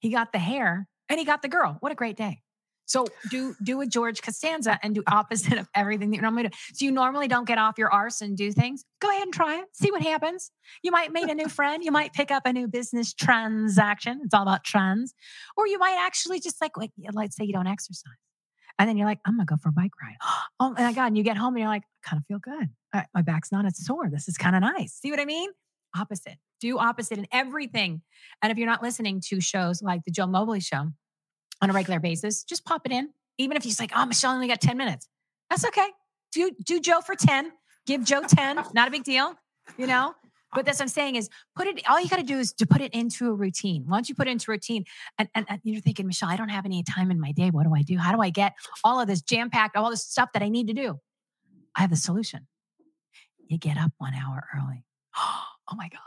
he 0.00 0.10
got 0.10 0.32
the 0.32 0.40
hair, 0.40 0.88
and 1.08 1.20
he 1.20 1.24
got 1.24 1.42
the 1.42 1.48
girl. 1.48 1.76
What 1.78 1.92
a 1.92 1.94
great 1.94 2.16
day. 2.16 2.42
So 2.90 3.06
do 3.30 3.54
do 3.62 3.80
a 3.80 3.86
George 3.86 4.20
Costanza 4.20 4.76
and 4.82 4.96
do 4.96 5.04
opposite 5.06 5.58
of 5.58 5.68
everything 5.76 6.10
that 6.10 6.16
you 6.16 6.22
normally 6.22 6.42
do. 6.42 6.48
So 6.72 6.84
you 6.84 6.90
normally 6.90 7.28
don't 7.28 7.46
get 7.46 7.56
off 7.56 7.78
your 7.78 7.88
arse 7.88 8.20
and 8.20 8.36
do 8.36 8.50
things. 8.50 8.84
Go 9.00 9.08
ahead 9.08 9.22
and 9.22 9.32
try 9.32 9.60
it. 9.60 9.66
See 9.72 9.92
what 9.92 10.02
happens. 10.02 10.50
You 10.82 10.90
might 10.90 11.12
meet 11.12 11.30
a 11.30 11.34
new 11.36 11.48
friend. 11.48 11.84
You 11.84 11.92
might 11.92 12.12
pick 12.12 12.32
up 12.32 12.42
a 12.46 12.52
new 12.52 12.66
business 12.66 13.14
transaction. 13.14 14.22
It's 14.24 14.34
all 14.34 14.42
about 14.42 14.64
trends. 14.64 15.14
Or 15.56 15.68
you 15.68 15.78
might 15.78 15.98
actually 16.00 16.40
just 16.40 16.60
like, 16.60 16.76
like 16.76 16.90
let's 17.12 17.36
say 17.36 17.44
you 17.44 17.52
don't 17.52 17.68
exercise. 17.68 18.10
And 18.76 18.88
then 18.88 18.96
you're 18.96 19.06
like, 19.06 19.20
I'm 19.24 19.36
gonna 19.36 19.46
go 19.46 19.56
for 19.62 19.68
a 19.68 19.72
bike 19.72 19.92
ride. 20.02 20.16
Oh 20.58 20.74
my 20.76 20.92
God. 20.92 21.06
And 21.06 21.16
you 21.16 21.22
get 21.22 21.36
home 21.36 21.54
and 21.54 21.60
you're 21.60 21.68
like, 21.68 21.84
I 22.04 22.08
kind 22.08 22.20
of 22.20 22.26
feel 22.26 22.40
good. 22.40 22.70
Uh, 22.92 23.02
My 23.14 23.22
back's 23.22 23.52
not 23.52 23.66
as 23.66 23.86
sore. 23.86 24.10
This 24.10 24.26
is 24.26 24.36
kind 24.36 24.56
of 24.56 24.62
nice. 24.62 24.94
See 24.94 25.12
what 25.12 25.20
I 25.20 25.24
mean? 25.26 25.50
Opposite. 25.96 26.38
Do 26.60 26.78
opposite 26.78 27.18
in 27.18 27.28
everything. 27.30 28.02
And 28.42 28.50
if 28.50 28.58
you're 28.58 28.66
not 28.66 28.82
listening 28.82 29.22
to 29.28 29.40
shows 29.40 29.80
like 29.80 30.00
the 30.04 30.10
Joe 30.10 30.26
Mobley 30.26 30.58
show 30.60 30.90
on 31.60 31.70
a 31.70 31.72
regular 31.72 32.00
basis, 32.00 32.44
just 32.44 32.64
pop 32.64 32.82
it 32.84 32.92
in. 32.92 33.10
Even 33.38 33.56
if 33.56 33.62
he's 33.62 33.80
like, 33.80 33.92
oh, 33.94 34.04
Michele 34.06 34.32
only 34.32 34.48
got 34.48 34.60
10 34.60 34.76
minutes. 34.76 35.08
That's 35.48 35.64
okay. 35.66 35.88
Do 36.32 36.52
do 36.64 36.80
Joe 36.80 37.00
for 37.00 37.14
10. 37.14 37.52
Give 37.86 38.04
Joe 38.04 38.22
10. 38.26 38.56
Not 38.74 38.88
a 38.88 38.90
big 38.90 39.04
deal, 39.04 39.34
you 39.76 39.86
know? 39.86 40.14
But 40.52 40.66
that's 40.66 40.78
what 40.78 40.84
I'm 40.84 40.88
saying 40.88 41.14
is 41.14 41.28
put 41.54 41.68
it, 41.68 41.80
all 41.88 42.00
you 42.00 42.08
got 42.08 42.16
to 42.16 42.24
do 42.24 42.38
is 42.38 42.52
to 42.54 42.66
put 42.66 42.80
it 42.80 42.92
into 42.92 43.28
a 43.28 43.32
routine. 43.32 43.86
Once 43.88 44.08
you 44.08 44.14
put 44.14 44.26
it 44.26 44.32
into 44.32 44.50
a 44.50 44.54
routine, 44.54 44.84
and, 45.16 45.28
and, 45.34 45.46
and 45.48 45.60
you're 45.62 45.80
thinking, 45.80 46.06
Michele, 46.06 46.28
I 46.28 46.36
don't 46.36 46.48
have 46.48 46.66
any 46.66 46.82
time 46.82 47.10
in 47.10 47.20
my 47.20 47.32
day. 47.32 47.50
What 47.50 47.64
do 47.64 47.74
I 47.74 47.82
do? 47.82 47.98
How 47.98 48.12
do 48.14 48.20
I 48.20 48.30
get 48.30 48.54
all 48.82 49.00
of 49.00 49.06
this 49.06 49.22
jam 49.22 49.50
packed, 49.50 49.76
all 49.76 49.90
this 49.90 50.04
stuff 50.04 50.30
that 50.32 50.42
I 50.42 50.48
need 50.48 50.66
to 50.66 50.74
do? 50.74 50.98
I 51.76 51.82
have 51.82 51.90
the 51.90 51.96
solution. 51.96 52.48
You 53.46 53.58
get 53.58 53.76
up 53.76 53.92
one 53.98 54.14
hour 54.14 54.44
early. 54.56 54.84
Oh 55.72 55.76
my 55.76 55.88
God. 55.88 56.00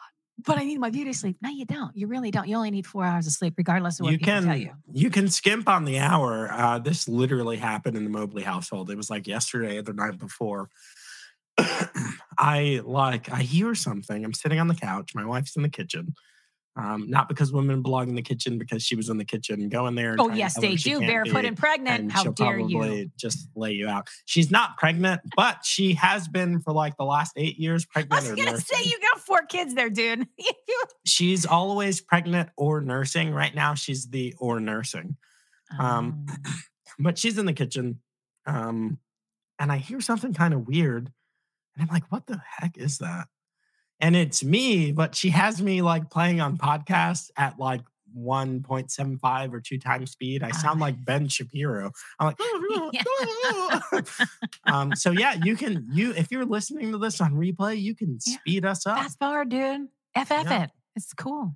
But 0.46 0.58
I 0.58 0.64
need 0.64 0.80
my 0.80 0.90
beauty 0.90 1.14
sleep. 1.14 1.38
No, 1.42 1.50
you 1.50 1.66
don't. 1.66 1.96
You 1.96 2.08
really 2.08 2.32
don't. 2.32 2.48
You 2.48 2.56
only 2.56 2.72
need 2.72 2.86
four 2.86 3.04
hours 3.06 3.28
of 3.28 3.34
sleep, 3.34 3.54
regardless 3.58 4.00
of 4.00 4.06
what 4.06 4.12
You 4.12 4.18
people 4.18 4.34
can 4.34 4.44
tell 4.46 4.58
you. 4.58 4.72
you 4.92 5.10
can 5.10 5.28
skimp 5.30 5.70
on 5.70 5.86
the 5.86 6.00
hour. 6.00 6.52
Uh, 6.52 6.80
this 6.80 7.08
literally 7.08 7.58
happened 7.58 7.96
in 7.98 8.04
the 8.04 8.10
Mobley 8.10 8.44
household. 8.44 8.90
It 8.90 8.98
was 8.98 9.10
like 9.10 9.28
yesterday 9.28 9.78
or 9.78 9.82
the 9.82 9.94
night 9.94 10.20
before. 10.20 10.70
I 12.38 12.82
like 12.84 13.32
I 13.32 13.42
hear 13.44 13.76
something. 13.76 14.26
I'm 14.26 14.34
sitting 14.34 14.60
on 14.60 14.68
the 14.68 14.76
couch. 14.76 15.12
My 15.16 15.26
wife's 15.26 15.56
in 15.56 15.64
the 15.64 15.70
kitchen. 15.70 16.16
Um, 16.76 17.08
not 17.08 17.30
because 17.30 17.54
women 17.54 17.84
belong 17.84 18.10
in 18.10 18.16
the 18.16 18.24
kitchen, 18.24 18.58
because 18.58 18.82
she 18.84 18.96
was 18.96 19.08
in 19.10 19.18
the 19.18 19.26
kitchen 19.26 19.70
going 19.70 19.94
there. 19.94 20.14
and 20.14 20.20
Oh 20.22 20.30
yes, 20.32 20.60
they 20.60 20.74
do. 20.76 21.00
Barefoot 21.00 21.46
and 21.46 21.56
pregnant. 21.56 22.00
and 22.02 22.12
How 22.12 22.24
she'll 22.24 22.32
dare 22.32 22.56
probably 22.56 23.02
you? 23.02 23.12
just 23.16 23.48
lay 23.56 23.74
you 23.74 23.88
out. 23.88 24.08
She's 24.26 24.50
not 24.50 24.78
pregnant, 24.78 25.22
but 25.36 25.64
she 25.64 25.94
has 25.94 26.28
been 26.28 26.62
for 26.62 26.74
like 26.74 26.98
the 26.98 27.04
last 27.06 27.34
eight 27.36 27.60
years 27.60 27.86
pregnant. 27.86 28.14
I 28.26 28.32
was 28.32 28.44
gonna 28.44 28.58
say 28.58 28.84
you 28.84 29.00
got 29.12 29.22
four 29.22 29.44
kids 29.44 29.76
there, 29.76 29.92
dude. 29.92 30.28
she's 31.06 31.46
always 31.46 32.02
pregnant 32.02 32.50
or 32.58 32.82
nursing. 32.82 33.32
Right 33.32 33.54
now, 33.54 33.76
she's 33.76 34.08
the 34.08 34.34
or 34.40 34.60
nursing. 34.60 35.18
Um, 35.80 36.26
Oh. 36.28 36.36
but 37.00 37.18
she's 37.18 37.38
in 37.38 37.46
the 37.48 37.54
kitchen 37.54 38.00
um 38.46 39.00
and 39.58 39.72
i 39.72 39.78
hear 39.78 40.00
something 40.02 40.34
kind 40.34 40.54
of 40.54 40.68
weird 40.68 41.12
and 41.76 41.82
i'm 41.82 41.88
like 41.92 42.04
what 42.12 42.28
the 42.28 42.40
heck 42.58 42.78
is 42.78 43.00
that 43.00 43.28
and 44.04 44.16
it's 44.16 44.44
me 44.44 44.92
but 44.92 45.16
she 45.16 45.30
has 45.32 45.60
me 45.62 45.82
like 45.82 46.10
playing 46.12 46.40
on 46.42 46.58
podcasts 46.58 47.32
at 47.38 47.58
like 47.58 47.82
1.75 48.16 49.54
or 49.54 49.60
two 49.60 49.80
times 49.80 50.12
speed 50.12 50.44
i 50.44 50.52
sound 50.52 50.80
Ah. 50.82 50.86
like 50.86 51.04
ben 51.04 51.28
shapiro 51.28 51.92
i'm 52.20 52.28
like 52.28 52.38
um 54.66 54.96
so 54.96 55.10
yeah 55.12 55.34
you 55.44 55.56
can 55.56 55.88
you 55.92 56.12
if 56.14 56.32
you're 56.32 56.46
listening 56.46 56.92
to 56.92 56.98
this 57.00 57.20
on 57.22 57.34
replay 57.34 57.80
you 57.82 57.96
can 57.96 58.20
Yeah. 58.26 58.36
speed 58.38 58.66
us 58.66 58.86
up 58.86 58.98
Fast 59.00 59.18
forward, 59.20 59.50
dude. 59.50 59.88
FF 60.16 60.30
Yeah. 60.32 60.64
it. 60.66 60.70
It's 60.96 61.12
cool. 61.14 61.56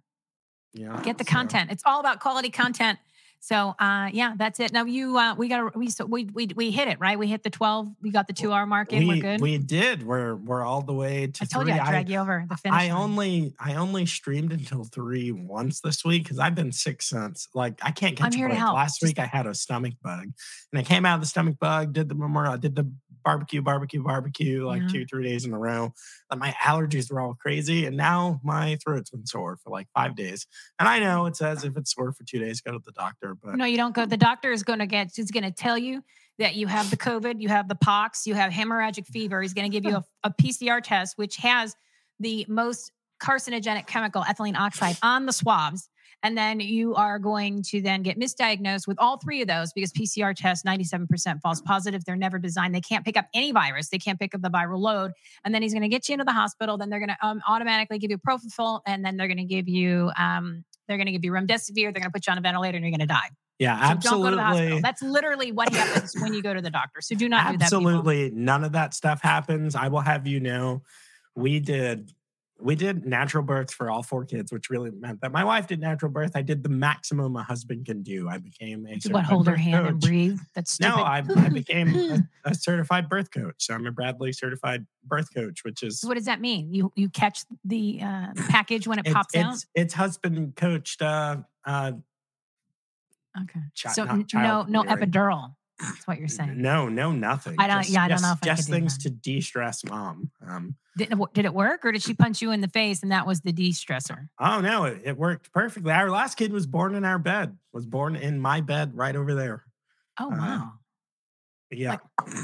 yeah 0.74 1.00
Get 1.04 1.18
the 1.20 1.24
so- 1.26 1.32
content. 1.32 1.70
It's 1.72 1.84
all 1.86 2.00
about 2.00 2.20
quality 2.20 2.50
content. 2.50 2.98
So 3.48 3.74
uh 3.80 4.10
yeah, 4.12 4.34
that's 4.36 4.60
it. 4.60 4.74
Now 4.74 4.84
you 4.84 5.18
uh 5.18 5.34
we 5.36 5.48
got 5.48 5.74
we 5.74 5.90
so 5.90 6.06
we 6.06 6.26
we 6.34 6.48
we 6.54 6.70
hit 6.70 6.90
it, 6.90 7.00
right? 7.00 7.18
We 7.18 7.28
hit 7.28 7.44
the 7.44 7.50
12. 7.50 7.88
We 8.02 8.12
got 8.12 8.28
the 8.28 8.34
2 8.34 8.52
hour 8.52 8.66
mark 8.66 8.92
in. 8.92 9.08
we, 9.08 9.16
We're 9.16 9.22
good. 9.22 9.40
we 9.42 9.58
did 9.58 10.06
we're 10.06 10.36
we're 10.36 10.66
all 10.66 10.82
the 10.82 10.92
way 10.94 11.28
to 11.28 11.44
I 11.44 11.46
told 11.46 11.64
three 11.66 11.74
you 11.74 11.80
I'd 11.80 11.88
drag 11.88 12.10
you 12.10 12.20
over 12.20 12.46
the 12.50 12.58
finish. 12.58 12.78
I 12.78 12.90
line. 12.90 12.92
only 12.92 13.54
I 13.58 13.76
only 13.76 14.06
streamed 14.06 14.52
until 14.52 14.84
three 14.84 15.32
once 15.32 15.80
this 15.80 16.04
week 16.04 16.24
because 16.24 16.40
I've 16.40 16.56
been 16.56 16.74
sick 16.74 17.02
since. 17.02 17.48
Like 17.54 17.80
I 17.82 17.92
can't 17.92 18.20
I'm 18.22 18.26
catch 18.26 18.36
a 18.36 18.38
here 18.38 18.50
to 18.50 18.56
help. 18.56 18.76
Last 18.76 19.00
Just- 19.00 19.10
week 19.12 19.20
I 19.20 19.26
had 19.26 19.46
a 19.48 19.54
stomach 19.56 19.94
bug, 20.04 20.24
and 20.74 20.80
I 20.80 20.84
came 20.84 21.06
out 21.06 21.16
of 21.16 21.22
the 21.22 21.28
stomach 21.28 21.56
bug, 21.58 21.94
did 21.94 22.10
the 22.10 22.16
memorial, 22.16 22.52
I 22.54 22.58
did 22.58 22.76
the 22.76 22.92
barbecue, 23.28 23.62
barbecue, 23.62 24.02
barbecue, 24.02 24.66
like 24.66 24.84
Yeah. 24.84 24.88
two 24.88 25.06
three 25.06 25.28
days 25.28 25.44
in 25.44 25.52
a 25.54 25.60
row. 25.60 25.94
And 26.32 26.40
my 26.40 26.52
allergies 26.64 27.12
were 27.12 27.20
all 27.20 27.34
crazy, 27.34 27.86
and 27.86 27.98
now 27.98 28.40
my 28.42 28.78
throat's 28.82 29.10
been 29.10 29.26
sore 29.26 29.58
for 29.58 29.70
like 29.70 29.88
five 29.94 30.16
days. 30.16 30.48
And 30.80 30.88
I 30.88 31.00
know 31.00 31.26
it 31.26 31.36
says 31.36 31.66
if 31.66 31.76
it's 31.76 31.94
sore 31.94 32.14
for 32.14 32.24
two 32.24 32.40
days, 32.40 32.62
go 32.62 32.72
to 32.72 32.80
the 32.86 32.94
doctor. 32.94 33.36
But 33.36 33.56
No, 33.56 33.66
you 33.66 33.76
don't 33.76 33.94
go. 33.94 34.06
The 34.06 34.16
doctor 34.16 34.54
is 34.54 34.64
going 34.64 34.80
to 34.80 34.86
get, 34.86 35.12
he's 35.14 35.30
going 35.30 35.44
to 35.44 35.52
tell 35.52 35.78
you 35.78 36.04
that 36.40 36.56
you 36.56 36.68
have 36.68 36.90
the 36.90 36.96
COVID, 36.96 37.42
you 37.42 37.50
have 37.50 37.68
the 37.68 37.76
pox, 37.76 38.26
you 38.26 38.34
have 38.34 38.50
hemorrhagic 38.54 39.08
fever. 39.08 39.42
He's 39.42 39.54
going 39.54 39.70
to 39.70 39.76
give 39.78 39.84
you 39.84 39.98
a, 39.98 40.04
a 40.24 40.30
PCR 40.30 40.82
test, 40.82 41.18
which 41.18 41.36
has 41.38 41.76
the 42.22 42.46
most 42.48 42.94
carcinogenic 43.22 43.88
chemical, 43.88 44.22
ethylene 44.24 44.56
oxide, 44.56 44.96
on 45.04 45.26
the 45.26 45.34
swabs. 45.34 45.90
And 46.24 46.38
then 46.38 46.60
you 46.60 46.96
are 46.96 47.20
going 47.20 47.62
to 47.68 47.82
then 47.82 48.02
get 48.02 48.20
misdiagnosed 48.20 48.88
with 48.88 48.98
all 49.00 49.18
three 49.18 49.42
of 49.42 49.48
those 49.48 49.72
because 49.72 49.92
PCR 49.92 50.36
tests 50.36 50.66
97% 50.66 51.42
false 51.42 51.62
positive. 51.62 52.04
They're 52.06 52.16
never 52.16 52.40
designed. 52.40 52.74
They 52.74 52.82
can't 52.82 53.06
pick 53.06 53.18
up 53.18 53.28
any 53.34 53.52
virus. 53.52 53.90
They 53.90 54.00
can't 54.00 54.20
pick 54.20 54.34
up 54.34 54.42
the 54.42 54.50
viral 54.50 54.80
load. 54.80 55.12
And 55.46 55.54
then 55.54 55.62
he's 55.62 55.74
going 55.74 55.84
to 55.84 55.90
get 55.90 56.10
you 56.10 56.14
into 56.14 56.26
the 56.26 56.34
hospital. 56.34 56.78
Then 56.78 56.90
they're 56.90 57.00
going 57.00 57.10
to 57.10 57.18
um, 57.26 57.42
automatically 57.48 58.00
give 58.00 58.10
you 58.10 58.18
propofol, 58.18 58.82
and 58.86 59.06
then 59.06 59.18
they're 59.18 59.28
going 59.28 59.38
to 59.38 59.44
give 59.44 59.68
you 59.68 60.12
um, 60.18 60.64
they're 60.88 60.98
going 60.98 61.08
to 61.08 61.12
give 61.12 61.24
you 61.24 61.32
remdesivir. 61.32 61.76
They're 61.76 61.92
going 61.92 62.04
to 62.04 62.12
put 62.12 62.26
you 62.26 62.32
on 62.32 62.38
a 62.38 62.42
ventilator, 62.42 62.78
and 62.78 62.86
you're 62.86 62.98
going 62.98 63.08
to 63.08 63.14
die. 63.14 63.30
yeah, 63.60 63.94
So 64.00 64.10
don't 64.10 64.22
go 64.22 64.30
to 64.32 64.36
the 64.36 64.42
absolutely. 64.42 64.82
That's 64.82 65.02
literally 65.02 65.52
what 65.52 65.72
happens 65.74 66.16
when 66.20 66.34
you 66.34 66.42
go 66.42 66.54
to 66.54 66.62
the 66.62 66.72
doctor. 66.72 67.02
So 67.02 67.16
do 67.16 67.30
not 67.30 67.52
do 67.52 67.58
that. 67.58 67.66
Absolutely, 67.66 68.32
none 68.32 68.64
of 68.64 68.72
that 68.72 68.94
stuff 68.94 69.22
happens. 69.22 69.76
I 69.76 69.90
will 69.90 70.02
have 70.02 70.26
you 70.26 70.40
know, 70.40 70.82
we 71.36 71.60
did 71.60 72.12
we 72.60 72.76
did 72.76 73.06
natural 73.06 73.44
births 73.44 73.74
for 73.74 73.90
all 73.92 74.02
four 74.02 74.26
kids, 74.26 74.52
which 74.52 74.70
really 74.70 74.90
meant 74.92 75.22
that 75.22 75.32
my 75.32 75.44
wife 75.44 75.68
did 75.68 75.80
natural 75.80 76.12
birth. 76.12 76.32
I 76.36 76.42
did 76.42 76.64
the 76.64 76.70
maximum 76.70 77.36
a 77.36 77.44
husband 77.44 77.86
can 77.86 78.02
do. 78.02 78.28
I 78.28 78.40
became 78.40 78.88
a 78.88 78.94
What? 78.94 79.02
certified 79.02 79.26
Hold 79.26 79.48
her 79.48 79.56
hand 79.56 79.88
and 79.88 80.00
breathe. 80.00 80.40
That's 80.56 80.74
stupid. 80.74 80.96
No, 80.96 81.04
I, 81.04 81.24
I 81.36 81.50
became 81.50 81.96
a, 81.96 82.20
a 82.46 82.56
certified 82.56 83.10
birth 83.10 83.32
coach. 83.32 83.56
So 83.60 83.74
I'm 83.74 83.86
a 83.86 83.92
Bradley 83.92 84.34
certified 84.34 84.86
birth 85.06 85.34
coach, 85.34 85.64
which 85.64 85.84
is 85.84 86.04
what 86.04 86.16
does 86.16 86.26
that 86.26 86.42
mean? 86.42 86.74
You 86.74 86.92
you 86.96 87.10
catch 87.10 87.42
the 87.64 88.02
uh, 88.02 88.28
package 88.50 88.88
when 88.88 89.00
it 89.00 89.06
it's, 89.06 89.14
pops 89.14 89.36
out. 89.36 89.54
it's, 89.54 89.66
it's 89.76 89.94
husband 89.94 90.56
coached 90.56 91.02
uh 91.02 91.38
uh 91.66 91.92
Okay. 93.42 93.60
chi- 93.80 93.92
so 93.92 94.04
no 94.06 94.64
no 94.64 94.84
epidural. 94.84 95.54
That's 95.80 96.08
what 96.08 96.18
you're 96.20 96.28
saying. 96.28 96.60
No, 96.62 96.90
no, 96.90 97.12
nothing. 97.12 97.56
I 97.60 97.68
don't- 97.68 97.82
Just- 97.84 97.90
yeah, 97.92 98.04
I 98.04 98.08
don't 98.08 98.16
just- 98.16 98.24
know 98.24 98.32
if 98.32 98.40
I 98.42 98.46
just 98.56 98.70
things 98.70 98.98
to 99.00 99.10
de-stress 99.12 99.86
mom. 99.86 100.32
Um, 100.48 100.76
Did, 100.98 101.12
it 101.12 101.34
did 101.34 101.46
it 101.46 101.54
work, 101.54 101.86
or 101.86 101.92
did 101.92 102.02
she 102.02 102.16
punch 102.16 102.42
you 102.42 102.52
in 102.52 102.62
the 102.62 102.68
face 102.68 103.04
and 103.04 103.12
that 103.12 103.28
was 103.28 103.42
the 103.42 103.52
de-stressor? 103.52 104.30
Oh 104.40 104.60
no, 104.62 104.86
it, 104.86 105.02
it 105.06 105.18
worked 105.18 105.52
perfectly. 105.52 105.92
Our 105.92 106.10
last 106.10 106.36
kid 106.36 106.52
was 106.52 106.66
born 106.66 106.96
in 106.96 107.06
our 107.06 107.20
bed. 107.20 107.56
Was 107.74 107.86
born 107.86 108.16
in 108.16 108.40
my 108.40 108.62
bed 108.62 108.96
right 108.96 109.16
over 109.16 109.36
there. 109.36 109.64
Oh 110.20 110.32
Uh, 110.34 110.38
wow! 110.38 110.72
Yeah, 111.70 111.98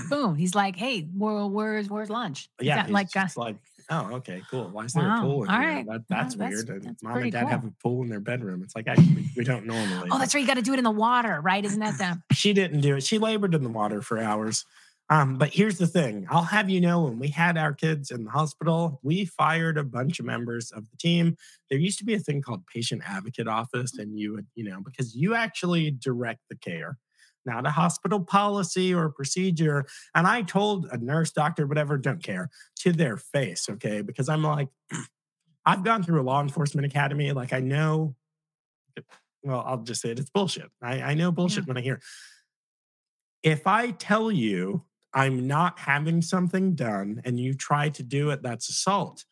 Boom. 0.09 0.35
He's 0.35 0.53
like, 0.53 0.75
hey, 0.75 1.01
where, 1.01 1.47
where's 1.47 1.89
where's 1.89 2.09
lunch? 2.11 2.49
Is 2.59 2.67
yeah. 2.67 2.83
he's 2.83 2.91
like 2.91 3.07
uh, 3.07 3.21
just 3.23 3.37
like, 3.37 3.55
oh, 3.89 4.15
okay, 4.15 4.41
cool. 4.49 4.69
Why 4.69 4.85
is 4.85 4.93
there 4.93 5.03
Wow, 5.03 5.17
a 5.17 5.21
pool 5.21 5.43
in 5.43 5.49
all 5.49 5.59
here? 5.59 5.69
right. 5.69 5.85
That, 5.85 6.01
that's, 6.09 6.35
that's- 6.35 6.65
weird. 6.65 6.83
That's 6.83 7.03
mom 7.03 7.17
and 7.17 7.31
dad 7.31 7.47
have 7.47 7.65
a 7.65 7.71
pool 7.81 8.01
in 8.03 8.09
their 8.09 8.19
bedroom. 8.19 8.61
It's 8.63 8.75
like 8.75 8.87
actually 8.87 9.25
we 9.35 9.43
don't 9.43 9.65
normally. 9.65 10.09
oh, 10.11 10.17
that's 10.19 10.33
right. 10.33 10.41
You 10.41 10.47
got 10.47 10.55
to 10.55 10.61
do 10.61 10.73
it 10.73 10.77
in 10.77 10.83
the 10.83 10.91
water, 10.91 11.39
right? 11.41 11.63
Isn't 11.63 11.79
that 11.79 11.97
the 11.97 12.35
she 12.35 12.53
didn't 12.53 12.81
do 12.81 12.95
it. 12.95 13.03
She 13.03 13.17
labored 13.19 13.53
in 13.55 13.63
the 13.63 13.69
water 13.69 14.01
for 14.01 14.19
hours. 14.19 14.65
Um, 15.09 15.37
but 15.37 15.53
here's 15.53 15.77
the 15.77 15.85
thing 15.85 16.25
I'll 16.31 16.43
have 16.43 16.69
you 16.69 16.79
know 16.79 17.03
when 17.03 17.19
we 17.19 17.27
had 17.27 17.57
our 17.57 17.73
kids 17.73 18.09
in 18.09 18.23
the 18.23 18.31
hospital, 18.31 18.99
we 19.03 19.25
fired 19.25 19.77
a 19.77 19.83
bunch 19.83 20.19
of 20.19 20.25
members 20.25 20.71
of 20.71 20.89
the 20.89 20.97
team. 20.97 21.35
There 21.69 21.77
used 21.77 21.99
to 21.99 22.05
be 22.05 22.13
a 22.13 22.19
thing 22.19 22.41
called 22.41 22.65
patient 22.73 23.01
advocate 23.05 23.47
office, 23.47 23.97
and 23.97 24.17
you 24.17 24.33
would, 24.33 24.47
you 24.55 24.63
know, 24.63 24.79
because 24.83 25.13
you 25.13 25.35
actually 25.35 25.91
direct 25.91 26.39
the 26.49 26.55
care, 26.55 26.97
not 27.45 27.65
a 27.65 27.71
hospital 27.71 28.19
policy 28.19 28.93
or 28.93 29.09
procedure. 29.09 29.85
And 30.15 30.27
I 30.27 30.41
told 30.41 30.87
a 30.91 30.97
nurse, 30.97 31.31
doctor, 31.31 31.67
whatever, 31.67 31.97
don't 31.97 32.23
care 32.23 32.49
to 32.79 32.91
their 32.91 33.17
face, 33.17 33.67
okay? 33.69 34.01
Because 34.01 34.29
I'm 34.29 34.43
like, 34.43 34.69
I've 35.65 35.83
gone 35.83 36.03
through 36.03 36.21
a 36.21 36.23
law 36.23 36.41
enforcement 36.41 36.85
academy. 36.85 37.31
Like 37.31 37.53
I 37.53 37.59
know, 37.59 38.15
well, 39.43 39.63
I'll 39.65 39.83
just 39.83 40.01
say 40.01 40.11
it, 40.11 40.19
it's 40.19 40.29
bullshit. 40.29 40.69
I, 40.81 41.01
I 41.01 41.13
know 41.13 41.31
bullshit 41.31 41.67
when 41.67 41.77
I 41.77 41.81
hear. 41.81 42.01
If 43.43 43.67
I 43.67 43.91
tell 43.91 44.31
you 44.31 44.83
I'm 45.13 45.47
not 45.47 45.79
having 45.79 46.21
something 46.21 46.75
done 46.75 47.21
and 47.23 47.39
you 47.39 47.53
try 47.53 47.89
to 47.89 48.03
do 48.03 48.31
it, 48.31 48.41
that's 48.41 48.69
assault. 48.69 49.25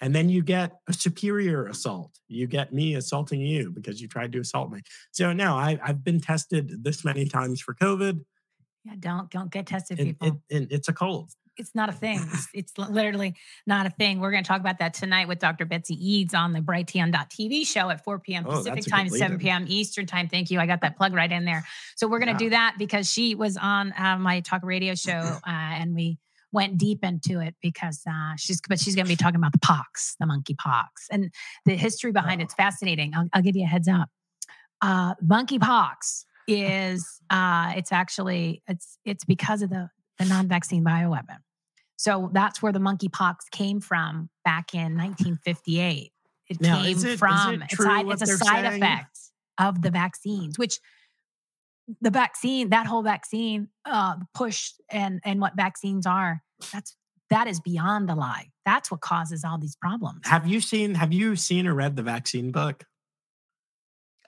And 0.00 0.14
then 0.14 0.28
you 0.28 0.42
get 0.42 0.72
a 0.88 0.92
superior 0.92 1.66
assault. 1.66 2.12
You 2.28 2.46
get 2.46 2.72
me 2.72 2.94
assaulting 2.96 3.40
you 3.40 3.70
because 3.70 4.00
you 4.00 4.08
tried 4.08 4.32
to 4.32 4.40
assault 4.40 4.70
me. 4.70 4.82
So 5.12 5.32
no, 5.32 5.54
I, 5.54 5.78
I've 5.82 6.04
been 6.04 6.20
tested 6.20 6.84
this 6.84 7.04
many 7.04 7.24
times 7.26 7.60
for 7.62 7.74
COVID. 7.74 8.20
yeah? 8.84 8.92
Don't 9.00 9.30
don't 9.30 9.50
get 9.50 9.66
tested, 9.66 9.98
It, 9.98 10.04
people. 10.04 10.42
it, 10.50 10.56
it- 10.56 10.68
it's 10.72 10.88
a 10.88 10.92
cold. 10.92 11.30
it's 11.56 11.74
not 11.74 11.88
a 11.88 11.92
thing. 12.04 12.20
It's, 12.32 12.48
it's 12.52 12.78
literally 12.78 13.34
not 13.66 13.86
a 13.86 13.90
thing. 13.90 14.20
We're 14.20 14.30
going 14.30 14.44
to 14.44 14.48
talk 14.48 14.60
about 14.60 14.78
that 14.80 14.92
tonight 14.92 15.26
with 15.28 15.38
Dr. 15.38 15.64
Betsy 15.64 15.94
Eads 15.94 16.34
on 16.34 16.52
the 16.52 16.60
Brighteon.tv 16.60 17.66
show 17.66 17.88
at 17.88 18.04
4 18.04 18.18
p.m. 18.18 18.44
Oh, 18.46 18.50
Pacific 18.58 18.84
time, 18.84 19.08
7 19.08 19.38
p.m. 19.38 19.64
Eastern 19.66 20.04
time. 20.04 20.28
Thank 20.28 20.50
you. 20.50 20.60
I 20.60 20.66
got 20.66 20.82
that 20.82 20.98
plug 20.98 21.14
right 21.14 21.32
in 21.32 21.46
there. 21.46 21.64
So 21.96 22.06
we're 22.06 22.18
going 22.18 22.36
to 22.36 22.44
Yeah. 22.44 22.48
do 22.48 22.50
that 22.50 22.74
because 22.78 23.10
she 23.10 23.34
was 23.34 23.56
on 23.56 23.94
uh, 23.96 24.18
my 24.18 24.40
talk 24.40 24.62
radio 24.62 24.94
show 24.94 25.12
uh, 25.18 25.40
and 25.46 25.94
we 25.94 26.18
went 26.52 26.78
deep 26.78 27.04
into 27.04 27.40
it 27.40 27.54
because 27.62 28.02
uh, 28.08 28.34
she's, 28.36 28.60
but 28.68 28.78
she's 28.80 28.94
going 28.94 29.06
to 29.06 29.10
be 29.12 29.16
talking 29.16 29.36
about 29.36 29.52
the 29.52 29.58
pox, 29.58 30.14
the 30.20 30.26
monkey 30.26 30.54
pox 30.54 31.06
and 31.10 31.30
the 31.64 31.76
history 31.76 32.12
behind 32.12 32.40
Oh. 32.40 32.44
it's 32.44 32.54
fascinating. 32.54 33.12
I'll, 33.14 33.28
I'll 33.32 33.42
give 33.42 33.56
you 33.56 33.64
a 33.64 33.68
heads 33.68 33.88
up. 33.88 34.08
Uh, 34.80 35.14
monkey 35.22 35.58
pox 35.58 36.24
is, 36.46 37.20
uh, 37.30 37.72
it's 37.76 37.92
actually, 37.92 38.62
it's, 38.68 38.98
it's 39.04 39.24
because 39.24 39.62
of 39.62 39.70
the, 39.70 39.90
the 40.18 40.24
non-vaccine 40.24 40.84
bioweapon. 40.84 41.38
So 41.96 42.30
that's 42.32 42.62
where 42.62 42.72
the 42.72 42.78
monkeypox 42.78 43.36
came 43.50 43.80
from 43.80 44.28
back 44.44 44.74
in 44.74 44.96
1958. 44.96 46.12
It 46.48 46.60
Now, 46.60 46.82
came 46.82 46.96
it- 47.04 47.18
from 47.18 47.54
it 47.54 47.62
it's, 47.64 47.74
true 47.74 48.10
it's 48.10 48.22
a 48.22 48.26
side 48.26 48.64
saying? 48.64 48.82
effect 48.82 49.18
of 49.58 49.82
the 49.82 49.90
vaccines, 49.90 50.58
which 50.58 50.78
the 52.00 52.10
vaccine, 52.10 52.70
that 52.70 52.86
whole 52.86 53.02
vaccine 53.02 53.68
uh, 53.84 54.16
push 54.34 54.72
and 54.90 55.20
and 55.24 55.40
what 55.40 55.54
vaccines 55.56 56.06
are, 56.06 56.42
that's 56.72 56.96
that 57.30 57.46
is 57.48 57.60
beyond 57.60 58.10
a 58.10 58.14
lie. 58.14 58.50
That's 58.64 58.90
what 58.90 59.00
causes 59.00 59.44
all 59.44 59.58
these 59.58 59.76
problems. 59.76 60.20
Have 60.24 60.46
you 60.46 60.60
seen 60.60 60.94
have 60.94 61.12
you 61.12 61.36
seen 61.36 61.66
or 61.66 61.74
read 61.74 61.96
the 61.96 62.02
vaccine 62.02 62.50
book? 62.52 62.84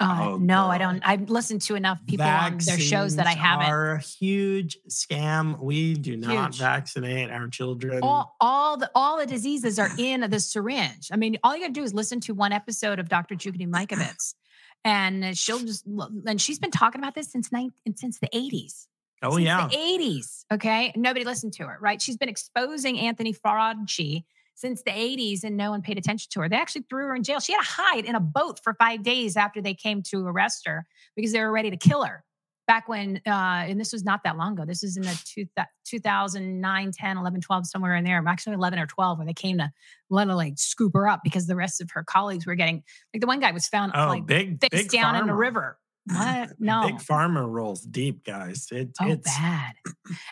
Uh, 0.01 0.17
Oh, 0.21 0.37
no, 0.37 0.67
I 0.69 0.79
don't. 0.79 1.03
I've 1.05 1.29
listened 1.29 1.61
to 1.63 1.75
enough 1.75 1.99
people 2.07 2.25
on 2.25 2.59
their 2.65 2.79
shows 2.79 3.17
that 3.17 3.27
I 3.27 3.33
haven't. 3.33 3.67
Are 3.69 3.95
a 3.95 3.99
huge 4.01 4.79
scam. 4.89 5.61
We 5.61 5.95
do 5.95 6.17
not 6.17 6.53
Huge. 6.55 6.59
vaccinate 6.61 7.31
our 7.33 7.49
children. 7.49 7.99
all 8.03 8.37
all 8.41 8.77
the 8.77 8.89
all 8.95 9.19
the 9.19 9.27
diseases 9.27 9.77
are 9.79 9.91
in 9.99 10.21
the 10.31 10.39
syringe. 10.39 11.09
I 11.13 11.17
mean, 11.17 11.37
all 11.43 11.55
you 11.57 11.63
gotta 11.63 11.73
do 11.73 11.83
is 11.83 11.95
listen 11.95 12.21
to 12.21 12.35
one 12.35 12.53
episode 12.53 13.01
of 13.01 13.09
Dr. 13.09 13.35
Judy 13.35 13.67
Mikovits, 13.67 14.35
and 14.85 15.37
she'll 15.37 15.59
just 15.61 15.87
and 15.87 16.41
she's 16.41 16.59
been 16.59 16.71
talking 16.71 17.01
about 17.01 17.15
this 17.15 17.31
since 17.31 17.53
nine 17.53 17.73
since 17.95 18.19
the 18.19 18.29
eighties. 18.33 18.89
oh 19.23 19.33
since 19.33 19.45
yeah. 19.45 19.69
the 19.69 19.77
eighties. 19.77 20.45
Okay, 20.53 20.93
nobody 20.97 21.25
listened 21.25 21.53
to 21.55 21.65
her. 21.65 21.79
Right? 21.81 22.01
She's 22.01 22.17
been 22.17 22.29
exposing 22.29 22.99
Anthony 22.99 23.33
Fauci 23.33 24.25
since 24.59 24.83
the 24.83 24.91
80s 24.91 25.45
and 25.45 25.57
no 25.57 25.71
one 25.71 25.83
paid 25.83 25.99
attention 25.99 26.29
to 26.33 26.41
her. 26.41 26.49
They 26.49 26.57
actually 26.57 26.85
threw 26.91 27.05
her 27.05 27.15
in 27.15 27.23
jail. 27.23 27.39
She 27.39 27.53
had 27.53 27.61
to 27.61 27.69
hide 27.69 28.05
in 28.05 28.17
a 28.17 28.21
boat 28.21 28.59
for 28.65 28.75
five 28.75 29.05
days 29.05 29.37
after 29.37 29.63
they 29.63 29.73
came 29.73 30.03
to 30.11 30.27
arrest 30.27 30.67
her 30.67 30.85
because 31.15 31.31
they 31.31 31.41
were 31.41 31.53
ready 31.53 31.71
to 31.71 31.77
kill 31.77 32.03
her. 32.03 32.25
Back 32.69 32.89
when, 32.89 33.21
uh, 33.27 33.65
and 33.67 33.81
this 33.81 33.93
was 33.93 34.05
not 34.05 34.23
that 34.25 34.37
long 34.37 34.53
ago. 34.53 34.65
This 34.65 34.85
is 34.85 34.97
in 34.97 35.03
the 35.03 35.23
two, 35.25 35.47
2009, 35.87 36.93
10, 36.93 37.17
11, 37.17 37.41
12, 37.41 37.67
somewhere 37.67 37.97
in 37.97 38.05
there. 38.05 38.23
Actually, 38.29 38.55
11 38.55 38.79
or 38.79 38.87
12 38.87 39.19
when 39.19 39.27
they 39.27 39.33
came 39.33 39.59
to 39.59 39.73
literally 40.11 40.53
scoop 40.57 40.93
her 40.93 41.09
up 41.09 41.21
because 41.25 41.47
the 41.47 41.57
rest 41.57 41.81
of 41.81 41.91
her 41.93 42.05
colleagues 42.05 42.47
were 42.47 42.55
getting, 42.55 42.85
like 43.13 43.23
the 43.23 43.27
one 43.27 43.41
guy 43.41 43.51
was 43.53 43.67
found 43.67 43.93
Oh, 43.95 44.07
like 44.09 44.27
big, 44.27 44.61
face 44.61 44.83
big 44.83 44.91
down 44.91 45.17
in 45.17 45.27
the 45.27 45.35
river. 45.35 45.79
What? 46.05 46.51
No. 46.59 46.87
Big 46.87 46.99
Pharma 46.99 47.47
rolls 47.49 47.81
deep, 47.83 48.25
guys. 48.25 48.69
It, 48.71 48.91
Oh, 49.01 49.09
it's 49.09 49.37
bad. 49.37 49.75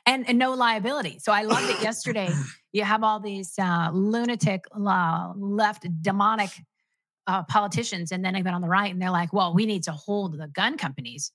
And, 0.07 0.29
and 0.29 0.39
no 0.39 0.55
liability. 0.55 1.19
So 1.19 1.33
I 1.33 1.43
loved 1.43 1.71
it 1.71 1.83
yesterday. 1.83 2.31
You 2.73 2.85
have 2.85 3.03
all 3.03 3.21
these 3.21 3.55
uh, 3.59 3.89
lunatic 3.95 4.67
uh, 4.79 5.33
left 5.35 5.87
demonic 6.03 6.51
uh, 7.27 7.43
politicians, 7.45 8.13
and 8.13 8.23
then 8.23 8.37
even 8.37 8.53
on 8.53 8.61
the 8.61 8.69
right, 8.69 8.93
and 8.93 9.01
they're 9.01 9.11
like, 9.11 9.33
well, 9.33 9.55
we 9.55 9.65
need 9.65 9.85
to 9.85 9.93
hold 9.93 10.39
the 10.39 10.47
gun 10.49 10.77
companies 10.77 11.33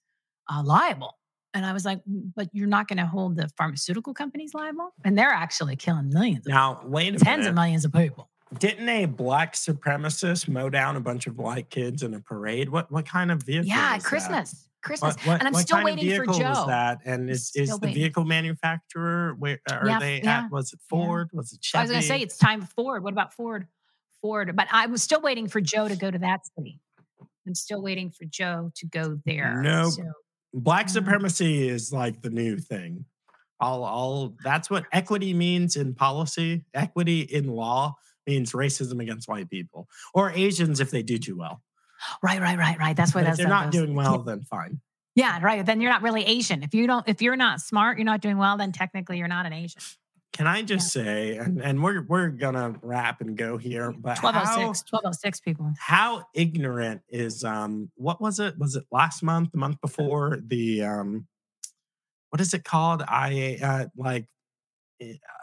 uh, 0.52 0.64
liable. 0.64 1.18
And 1.54 1.66
I 1.66 1.74
was 1.74 1.84
like, 1.86 2.00
"Mm, 2.10 2.32
but 2.36 2.48
you're 2.54 2.68
not 2.68 2.88
going 2.88 2.98
to 2.98 3.06
hold 3.06 3.36
the 3.36 3.50
pharmaceutical 3.58 4.14
companies 4.14 4.54
liable? 4.54 4.94
And 5.04 5.18
they're 5.18 5.30
actually 5.30 5.76
killing 5.76 6.10
millions, 6.10 6.46
of, 6.48 6.52
now 6.52 6.82
wait 6.86 7.16
a 7.16 7.20
tens 7.20 7.46
of 7.46 7.56
millions 7.56 7.86
of 7.86 7.94
people. 7.94 8.30
Didn't 8.58 8.88
a 8.90 9.06
black 9.06 9.54
supremacist 9.54 10.48
mow 10.50 10.70
down 10.70 10.98
a 10.98 11.00
bunch 11.00 11.28
of 11.28 11.38
white 11.38 11.70
kids 11.70 12.04
in 12.04 12.14
a 12.14 12.20
parade? 12.20 12.70
What 12.70 12.92
what 12.92 13.06
kind 13.06 13.32
of 13.32 13.44
vehicle? 13.44 13.68
Yeah, 13.68 13.96
was 13.96 14.04
that? 14.04 14.10
Christmas. 14.10 14.68
Christmas. 14.82 15.16
What, 15.18 15.28
what, 15.28 15.40
and 15.40 15.48
I'm 15.48 15.54
still 15.54 15.84
waiting 15.84 16.16
for 16.16 16.26
Joe. 16.26 16.66
that 16.68 17.02
and 17.06 17.30
is, 17.30 17.52
is 17.56 17.70
the 17.70 17.78
waiting. 17.78 17.96
vehicle 17.96 18.26
manufacturer 18.26 19.36
where 19.38 19.60
are 19.70 19.88
Yeah, 19.88 20.00
they 20.00 20.22
yeah, 20.22 20.46
at? 20.46 20.52
Was 20.52 20.74
it 20.74 20.80
yeah. 20.82 20.88
Ford? 20.90 21.30
Was 21.34 21.54
it 21.54 21.64
Chevy? 21.64 21.80
I 21.80 21.84
was 21.84 21.92
going 21.92 22.02
to 22.02 22.08
say 22.08 22.20
it's 22.20 22.38
time 22.38 22.62
for 22.62 22.68
Ford. 22.68 23.04
What 23.04 23.14
about 23.14 23.34
Ford? 23.34 23.68
Ford. 24.22 24.56
But 24.56 24.68
I 24.72 24.88
was 24.88 25.04
still 25.04 25.22
waiting 25.22 25.48
for 25.48 25.62
Joe 25.62 25.88
to 25.88 25.96
go 25.96 26.10
to 26.10 26.18
that 26.20 26.42
city. 26.56 26.80
I'm 27.48 27.56
still 27.56 27.82
waiting 27.82 28.10
for 28.12 28.26
Joe 28.26 28.72
to 28.76 28.86
go 28.88 29.20
there. 29.26 29.62
Nope. 29.62 29.94
So, 29.94 30.04
Black 30.54 30.88
Mm. 30.88 30.92
supremacy 30.92 31.68
is 31.68 31.92
like 31.94 32.22
the 32.22 32.30
new 32.30 32.58
thing. 32.58 33.06
All, 33.60 33.84
all 33.84 34.36
that's 34.44 34.70
what 34.70 34.86
equity 34.92 35.34
means 35.34 35.76
in 35.76 35.94
policy. 35.94 36.66
Equity 36.74 37.22
in 37.22 37.48
law 37.48 37.96
means 38.28 38.52
racism 38.54 39.02
against 39.02 39.28
white 39.30 39.50
people 39.50 39.88
or 40.14 40.32
Asians 40.32 40.80
if 40.80 40.90
they 40.92 41.04
do 41.04 41.18
too 41.18 41.38
well. 41.38 41.62
right, 42.24 42.42
right, 42.42 42.58
right, 42.58 42.78
right. 42.80 42.96
That's 42.98 43.16
if 43.16 43.24
that's 43.24 43.38
they're 43.38 43.48
not 43.48 43.72
those- 43.72 43.82
doing 43.82 43.96
well, 43.96 44.20
then 44.24 44.42
fine. 44.44 44.82
Yeah, 45.14 45.40
right. 45.44 45.66
Then 45.66 45.82
you're 45.82 45.92
not 45.92 46.02
really 46.04 46.24
Asian. 46.24 46.64
If 46.64 46.74
you 46.74 46.88
don't, 46.88 47.08
if 47.08 47.22
you're 47.22 47.36
not 47.36 47.60
smart, 47.62 47.98
you're 47.98 48.06
not 48.06 48.22
doing 48.22 48.38
well. 48.38 48.58
Then 48.58 48.72
technically, 48.72 49.18
you're 49.18 49.28
not 49.28 49.46
an 49.46 49.52
Asian. 49.54 49.82
Can 50.34 50.48
I 50.48 50.62
just 50.62 50.94
say, 50.94 51.36
and, 51.36 51.62
and 51.62 51.84
we're 51.84 52.04
we're 52.04 52.30
gonna 52.30 52.76
wrap 52.82 53.20
and 53.20 53.36
go 53.36 53.58
here, 53.58 53.92
but 53.92 54.18
how, 54.18 54.28
1206, 54.28 54.92
1206 54.92 55.40
people. 55.42 55.74
how 55.78 56.26
ignorant 56.34 57.02
is 57.10 57.44
um 57.44 57.92
what 57.96 58.22
was 58.22 58.40
it? 58.40 58.58
Was 58.58 58.76
it 58.76 58.86
last 58.92 59.24
month, 59.24 59.52
the 59.52 59.58
month 59.58 59.82
before 59.82 60.40
the 60.46 60.84
um 60.84 61.28
what 62.30 62.40
is 62.40 62.54
it 62.54 62.64
called? 62.64 63.04
I 63.06 63.60
uh 63.62 63.86
like 63.98 64.28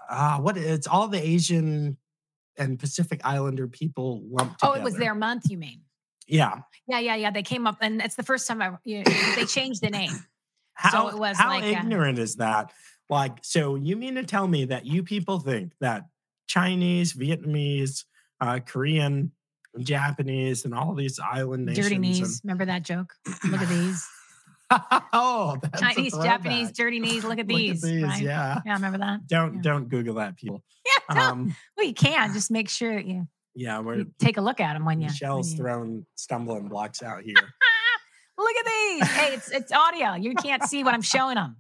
uh 0.08 0.38
what 0.38 0.56
it's 0.56 0.86
all 0.86 1.08
the 1.08 1.22
Asian 1.22 1.98
and 2.56 2.78
Pacific 2.78 3.20
Islander 3.24 3.68
people 3.68 4.22
lumped 4.30 4.60
Oh, 4.62 4.72
it 4.72 4.82
was 4.82 4.96
their 4.96 5.14
month. 5.14 5.50
You 5.50 5.58
mean? 5.58 5.82
Yeah. 6.26 6.60
Yeah, 6.86 6.98
yeah, 6.98 7.14
yeah. 7.14 7.30
They 7.30 7.42
came 7.42 7.66
up, 7.66 7.78
and 7.80 8.00
it's 8.02 8.16
the 8.16 8.22
first 8.22 8.46
time 8.46 8.60
I. 8.60 8.72
You 8.84 9.04
they 9.36 9.44
changed 9.44 9.82
the 9.82 9.90
name. 9.90 10.12
How, 10.74 11.08
it 11.08 11.18
was 11.18 11.36
how 11.36 11.48
like, 11.48 11.64
uh, 11.64 11.80
ignorant 11.80 12.18
is 12.18 12.36
that? 12.36 12.72
Like, 13.10 13.38
so 13.42 13.74
you 13.76 13.96
mean 13.96 14.14
to 14.16 14.22
tell 14.24 14.46
me 14.46 14.66
that 14.66 14.84
you 14.86 15.02
people 15.02 15.38
think 15.38 15.72
that 15.80 16.04
Chinese, 16.46 17.14
Vietnamese, 17.14 18.04
uh, 18.40 18.60
Korean, 18.66 19.32
Japanese, 19.78 20.64
and 20.64 20.74
all 20.74 20.94
these 20.94 21.18
island 21.18 21.66
nations, 21.66 21.86
Dirty 21.86 21.94
and- 21.96 22.02
knees. 22.02 22.40
Remember 22.44 22.64
that 22.66 22.82
joke? 22.82 23.14
Look 23.48 23.60
at 23.62 23.68
these. 23.68 24.06
oh, 25.12 25.56
that's 25.62 25.80
a 25.80 25.84
Chinese, 25.84 26.12
Japanese, 26.12 26.72
dirty 26.72 27.00
knees. 27.00 27.24
Look 27.24 27.38
at 27.38 27.48
Look 27.48 27.56
these. 27.56 27.82
at 27.82 27.88
these, 27.90 28.02
right? 28.02 28.22
yeah. 28.22 28.60
Yeah, 28.66 28.74
remember 28.74 28.98
that? 28.98 29.26
Don't 29.26 29.54
Yeah. 29.56 29.60
don't 29.62 29.88
Google 29.88 30.14
that, 30.16 30.36
people. 30.36 30.62
Yeah, 31.10 31.14
no. 31.14 31.20
Um, 31.22 31.56
well, 31.76 31.86
you 31.86 31.94
can 31.94 32.32
just 32.34 32.50
make 32.50 32.68
sure 32.68 32.94
that 32.94 33.06
you, 33.06 33.26
yeah, 33.54 33.78
we're 33.80 33.96
you 33.96 34.06
take 34.18 34.36
a 34.36 34.40
look 34.42 34.58
at 34.60 34.72
them 34.74 34.84
when 34.86 35.00
you. 35.00 35.08
Michelle's 35.08 35.48
when 35.48 35.56
you- 35.56 35.62
throwing 35.62 36.06
stumbling 36.16 36.68
blocks 36.68 37.02
out 37.02 37.22
here. 37.22 37.34
Look 38.38 38.56
at 38.56 38.66
these. 38.66 39.08
Hey, 39.10 39.34
it's 39.34 39.50
it's 39.50 39.72
audio. 39.72 40.14
You 40.14 40.34
can't 40.34 40.62
see 40.64 40.84
what 40.84 40.94
I'm 40.94 41.02
showing 41.02 41.34
them. 41.36 41.56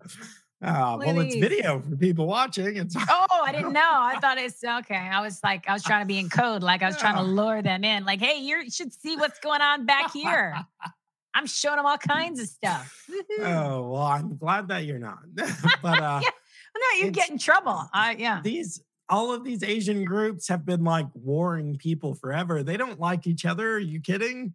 Uh, 0.64 0.66
at 0.94 0.98
well, 0.98 1.20
it's 1.20 1.36
video 1.36 1.80
for 1.80 1.94
people 1.96 2.26
watching. 2.26 2.76
It's 2.76 2.96
Oh, 3.08 3.26
I 3.44 3.52
didn't 3.52 3.72
know. 3.72 3.80
I 3.82 4.18
thought 4.20 4.38
it's 4.38 4.62
okay. 4.64 4.96
I 4.96 5.20
was 5.20 5.38
like, 5.44 5.68
I 5.68 5.72
was 5.72 5.84
trying 5.84 6.02
to 6.02 6.06
be 6.06 6.18
in 6.18 6.28
code, 6.28 6.62
like 6.64 6.82
I 6.82 6.86
was 6.86 6.96
trying 6.96 7.14
to 7.14 7.22
lure 7.22 7.62
them 7.62 7.84
in. 7.84 8.04
Like, 8.04 8.20
hey, 8.20 8.40
you're- 8.40 8.68
should 8.68 8.92
see 8.92 9.16
what's 9.16 9.38
going 9.38 9.60
on 9.60 9.86
back 9.86 10.12
here. 10.12 10.56
I'm 11.34 11.46
showing 11.46 11.76
them 11.76 11.86
all 11.86 11.98
kinds 11.98 12.40
of 12.40 12.48
stuff. 12.48 13.06
Woohoo. 13.08 13.44
oh 13.46 13.90
well, 13.90 14.02
I'm 14.02 14.36
glad 14.36 14.66
that 14.68 14.84
you're 14.84 14.98
not. 14.98 15.18
but 15.34 16.00
uh, 16.02 16.20
Yeah. 16.22 16.30
no, 16.76 17.04
you 17.06 17.12
get 17.12 17.30
in 17.30 17.38
trouble. 17.38 17.88
Uh, 17.94 18.14
yeah. 18.18 18.40
these 18.42 18.82
all 19.08 19.32
of 19.32 19.44
these 19.44 19.62
Asian 19.62 20.04
groups 20.04 20.48
have 20.48 20.66
been 20.66 20.82
like 20.82 21.06
warring 21.14 21.76
people 21.76 22.14
forever. 22.14 22.64
They 22.64 22.76
don't 22.76 22.98
like 22.98 23.26
each 23.28 23.44
other. 23.46 23.74
Are 23.74 23.78
you 23.78 24.00
kidding? 24.00 24.54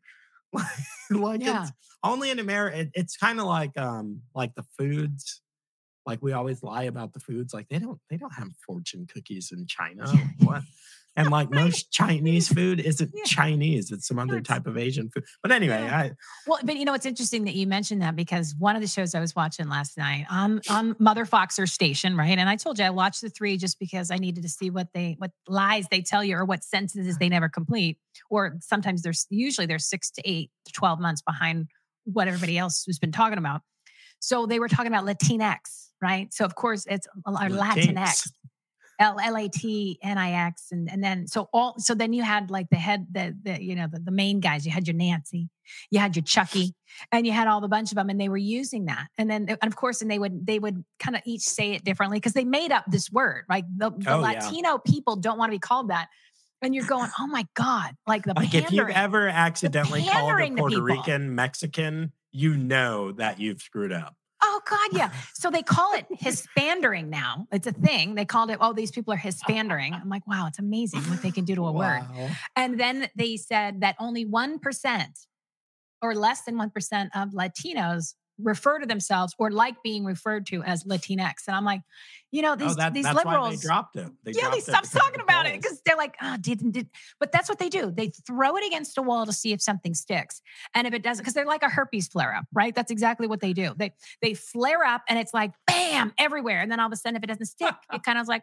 like 1.10 1.42
Yeah. 1.42 1.64
it's 1.64 1.72
only 2.04 2.30
in 2.32 2.40
America. 2.40 2.80
It, 2.82 2.92
it's 2.94 3.16
kind 3.16 3.40
of 3.40 3.46
like 3.46 3.78
um 3.78 4.22
like 4.36 4.54
the 4.56 4.66
foods. 4.78 5.40
Like 6.06 6.22
we 6.22 6.34
always 6.34 6.64
lie 6.64 6.84
about 6.84 7.14
the 7.14 7.20
foods. 7.20 7.54
Like 7.54 7.70
they 7.70 7.80
don't 7.80 8.00
they 8.10 8.18
don't 8.18 8.34
have 8.34 8.50
fortune 8.66 9.08
cookies 9.12 9.52
in 9.52 9.66
China. 9.68 10.12
What? 10.44 10.64
And 11.16 11.30
like 11.30 11.52
most 11.52 11.92
Chinese 11.92 12.52
food 12.52 12.80
isn't 12.80 13.12
Yeah. 13.14 13.24
Chinese. 13.26 13.92
It's 13.92 14.08
some 14.08 14.18
other 14.18 14.42
type 14.42 14.66
of 14.66 14.78
Asian 14.80 15.10
food. 15.10 15.24
But 15.44 15.52
anyway, 15.52 15.84
Yeah. 15.84 15.98
I 15.98 16.12
Well, 16.48 16.60
but 16.64 16.76
you 16.76 16.86
know, 16.86 16.96
it's 16.96 17.06
interesting 17.06 17.46
that 17.46 17.54
you 17.54 17.68
mentioned 17.68 18.02
that 18.02 18.16
because 18.16 18.56
one 18.58 18.76
of 18.76 18.82
the 18.82 18.88
shows 18.88 19.14
I 19.14 19.20
was 19.20 19.36
watching 19.36 19.70
last 19.70 19.96
night 19.96 20.26
on 20.30 20.62
on 20.70 20.96
Mother 21.00 21.26
Foxer 21.26 21.70
station, 21.70 22.18
right? 22.18 22.38
And 22.38 22.50
I 22.50 22.56
told 22.56 22.80
you 22.80 22.86
I 22.86 22.90
watched 22.90 23.22
the 23.22 23.30
three 23.30 23.58
just 23.58 23.78
because 23.78 24.10
I 24.10 24.18
needed 24.18 24.42
to 24.42 24.50
see 24.50 24.72
what 24.72 24.88
they 24.94 25.16
what 25.20 25.30
lies 25.48 25.86
they 25.92 26.02
tell 26.02 26.24
you 26.24 26.36
or 26.36 26.46
what 26.46 26.64
sentences 26.64 27.18
they 27.20 27.30
never 27.30 27.48
complete. 27.48 28.00
Or 28.32 28.58
sometimes 28.62 29.04
there's 29.04 29.28
usually 29.30 29.68
they're 29.68 29.80
six 29.80 30.10
to 30.12 30.22
eight 30.26 30.50
to 30.66 30.72
twelve 30.74 31.00
months 31.00 31.22
behind 31.22 31.68
what 32.06 32.28
everybody 32.28 32.58
else 32.58 32.86
has 32.88 32.98
been 32.98 33.12
talking 33.12 33.38
about. 33.38 33.62
So 34.20 34.46
they 34.46 34.58
were 34.60 34.70
talking 34.70 34.88
about 34.88 35.06
Latinx, 35.06 35.90
right? 36.04 36.32
So 36.34 36.46
of 36.46 36.54
course 36.56 36.86
it's 36.88 37.08
a 37.26 37.32
Latinx. 37.32 38.30
L 39.00 39.18
L 39.20 39.38
A 39.38 39.50
T 39.50 39.98
N 40.04 40.20
I 40.20 40.48
X, 40.48 40.68
and 40.72 40.90
and 40.90 41.04
then 41.04 41.28
so 41.28 41.50
all 41.52 41.76
so 41.80 41.96
then 41.96 42.14
you 42.14 42.24
had 42.24 42.52
like 42.52 42.70
the 42.70 42.76
head 42.76 43.08
the 43.12 43.36
the 43.42 43.62
you 43.62 43.76
know 43.76 43.88
the, 43.92 44.00
the 44.00 44.12
main 44.12 44.40
guys. 44.40 44.68
You 44.68 44.72
had 44.72 44.88
your 44.88 44.96
Nancy, 44.96 45.50
you 45.90 46.00
had 46.00 46.16
your 46.16 46.24
Chucky, 46.24 46.76
and 47.12 47.26
you 47.26 47.34
had 47.34 47.48
all 47.48 47.60
the 47.60 47.68
bunch 47.68 47.92
of 47.92 47.96
them, 47.96 48.10
and 48.10 48.22
they 48.22 48.30
were 48.30 48.38
using 48.38 48.86
that. 48.86 49.08
And 49.18 49.30
then 49.30 49.48
and 49.50 49.68
of 49.68 49.76
course, 49.76 50.04
and 50.04 50.12
they 50.12 50.20
would 50.20 50.46
they 50.46 50.60
would 50.60 50.86
kind 51.00 51.16
of 51.16 51.24
each 51.26 51.42
say 51.42 51.72
it 51.72 51.84
differently 51.84 52.18
because 52.20 52.34
they 52.34 52.46
made 52.46 52.72
up 52.72 52.86
this 52.88 53.12
word. 53.12 53.46
Like 53.50 53.66
the, 53.76 53.90
the 53.90 54.12
Oh, 54.12 54.20
yeah. 54.20 54.40
Latino 54.40 54.78
people 54.78 55.16
don't 55.16 55.40
want 55.40 55.50
to 55.52 55.56
be 55.56 55.60
called 55.60 55.90
that, 55.90 56.08
and 56.62 56.76
you're 56.76 56.86
going, 56.86 57.10
oh 57.20 57.28
my 57.28 57.48
god, 57.56 57.96
like 58.06 58.24
the 58.24 58.34
like 58.36 58.54
if 58.54 58.72
you've 58.72 58.90
ever 58.90 59.28
accidentally 59.28 60.06
called 60.06 60.40
a 60.40 60.52
Puerto. 60.52 60.82
Rican 60.82 61.34
Mexican, 61.34 62.14
you 62.32 62.56
know 62.56 63.12
that 63.14 63.40
you've 63.40 63.62
screwed 63.62 63.92
up. 63.92 64.16
Oh 64.46 64.62
God, 64.70 64.90
yeah. 64.92 65.10
So 65.34 65.50
they 65.50 65.64
call 65.64 65.94
it 65.94 66.06
Hispandering 66.22 67.10
now. 67.10 67.48
It's 67.52 67.68
a 67.68 67.72
thing. 67.74 68.16
They 68.16 68.24
called 68.24 68.50
it. 68.50 68.58
Oh, 68.62 68.72
these 68.72 68.92
people 68.92 69.14
are 69.14 69.18
Hispandering. 69.18 69.94
I'm 69.94 70.08
like, 70.08 70.26
wow, 70.26 70.48
it's 70.48 70.60
amazing 70.60 71.02
what 71.10 71.22
they 71.22 71.32
can 71.32 71.44
do 71.44 71.56
to 71.56 71.66
a 71.68 71.72
word. 71.84 72.02
And 72.56 72.80
then 72.80 73.10
they 73.16 73.36
said 73.36 73.82
that 73.82 73.96
only 74.00 74.26
1% 74.26 75.06
or 76.02 76.16
less 76.16 76.44
than 76.44 76.56
1% 76.56 77.10
of 77.16 77.30
Latinos 77.32 78.14
refer 78.42 78.80
to 78.80 78.86
themselves 78.86 79.36
or 79.38 79.52
like 79.52 79.82
being 79.84 80.06
referred 80.06 80.46
to 80.48 80.64
as 80.64 80.84
Latinx. 80.86 81.48
And 81.48 81.56
I'm 81.56 81.66
like, 81.66 81.82
you 82.32 82.42
know, 82.42 82.54
oh, 82.54 82.56
these, 82.56 82.72
oh, 82.72 82.76
that, 82.76 82.94
these 82.94 83.04
that's 83.04 83.24
why 83.24 83.32
liberals. 83.32 83.62
they 83.62 83.68
dropped 83.68 83.96
it. 83.96 84.10
They 84.24 84.32
yeah, 84.32 84.50
they 84.50 84.60
stopped 84.60 84.92
talking 84.92 85.20
the 85.20 85.24
about 85.24 85.46
it 85.46 85.62
because 85.62 85.82
they're 85.86 85.96
like, 85.96 86.16
oh, 86.22 86.36
didn't, 86.42 86.72
did. 86.72 86.90
But 87.20 87.32
that's 87.32 87.48
what 87.48 87.60
they 87.60 87.70
do. 87.70 87.92
They 87.92 88.12
throw 88.26 88.58
it 88.58 88.66
against 88.66 88.98
a 88.98 89.04
wall 89.04 89.28
to 89.28 89.32
see 89.34 89.54
if 89.54 89.62
something 89.62 89.94
sticks. 89.94 90.42
And 90.74 90.88
if 90.88 90.94
it 90.96 91.04
doesn't, 91.04 91.22
because 91.22 91.36
they're 91.36 91.46
like 91.46 91.62
a 91.62 91.70
herpes 91.70 92.08
flare 92.08 92.36
up, 92.36 92.46
right? 92.52 92.74
That's 92.74 92.92
exactly 92.92 93.28
what 93.28 93.40
they 93.40 93.54
do. 93.54 93.74
They 93.78 93.94
they 94.22 94.34
flare 94.34 94.84
up 94.84 95.04
and 95.08 95.20
it's 95.20 95.34
like 95.34 95.52
bam 95.68 96.12
everywhere. 96.18 96.62
And 96.62 96.72
then 96.72 96.80
all 96.80 96.88
of 96.88 96.94
a 96.94 96.96
sudden, 96.96 97.18
if 97.18 97.24
it 97.24 97.28
doesn't 97.28 97.46
stick, 97.46 97.76
it 97.94 98.04
kind 98.06 98.18
of 98.18 98.28
like, 98.28 98.42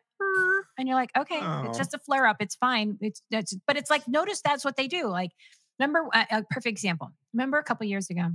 and 0.79 0.87
you're 0.87 0.97
like, 0.97 1.11
okay, 1.19 1.41
Oh. 1.43 1.65
it's 1.69 1.79
just 1.79 1.93
a 1.95 1.99
flare 1.99 2.27
up. 2.27 2.37
It's 2.39 2.55
fine. 2.55 2.97
It's, 3.01 3.23
it's 3.33 3.55
but 3.67 3.77
it's 3.77 3.91
like, 3.91 4.07
notice 4.07 4.41
that's 4.41 4.65
what 4.65 4.77
they 4.77 4.87
do. 4.87 5.09
Like, 5.09 5.33
remember 5.81 6.07
a, 6.15 6.27
a 6.31 6.43
perfect 6.45 6.69
example. 6.69 7.11
Remember 7.35 7.59
a 7.59 7.65
couple 7.65 7.87
years 7.87 8.09
ago 8.09 8.29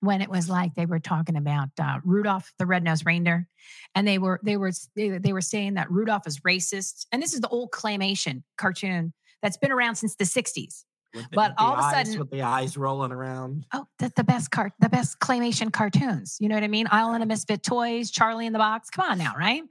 when 0.00 0.22
it 0.22 0.30
was 0.30 0.48
like 0.48 0.74
they 0.74 0.86
were 0.86 1.00
talking 1.00 1.36
about 1.36 1.68
uh, 1.80 1.98
Rudolph 2.04 2.52
the 2.58 2.66
red-nosed 2.66 3.04
reindeer, 3.04 3.46
and 3.94 4.06
they 4.06 4.18
were 4.18 4.40
they 4.44 4.56
were 4.56 4.70
they, 4.96 5.18
they 5.18 5.32
were 5.32 5.40
saying 5.40 5.74
that 5.74 5.90
Rudolph 5.90 6.26
is 6.26 6.40
racist, 6.40 7.06
and 7.12 7.22
this 7.22 7.34
is 7.34 7.40
the 7.40 7.48
old 7.48 7.70
claymation 7.70 8.42
cartoon 8.56 9.12
that's 9.42 9.56
been 9.56 9.72
around 9.72 9.96
since 9.96 10.16
the 10.16 10.24
'60s. 10.24 10.84
With 11.12 11.24
the- 11.24 11.34
but 11.34 11.54
all 11.58 11.72
of 11.74 11.80
a 11.80 11.82
eyes- 11.82 12.06
sudden- 12.06 12.18
with 12.20 12.30
the 12.30 12.42
eyes 12.42 12.76
rolling 12.76 13.10
around. 13.10 13.66
Oh, 13.74 13.84
the, 13.98 14.12
the 14.14 14.22
best 14.24 14.50
cart, 14.52 14.72
the 14.78 14.88
best 14.88 15.18
claymation 15.18 15.72
cartoons. 15.72 16.36
You 16.38 16.48
know 16.48 16.54
what 16.54 16.62
I 16.64 16.68
mean? 16.68 16.86
Island 16.90 17.22
of 17.24 17.28
Misfit 17.28 17.62
Toys, 17.64 18.10
Charlie 18.12 18.46
in 18.46 18.52
the 18.52 18.58
Box. 18.60 18.90
Come 18.90 19.10
on 19.10 19.18
now, 19.18 19.32
right? 19.36 19.62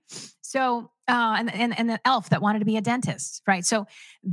So 0.41 0.91
uh, 1.07 1.35
and, 1.39 1.53
and 1.53 1.79
and 1.79 1.89
the 1.89 1.99
elf 2.05 2.29
that 2.29 2.41
wanted 2.41 2.59
to 2.59 2.65
be 2.65 2.77
a 2.77 2.81
dentist, 2.81 3.41
right? 3.47 3.65
So 3.65 3.87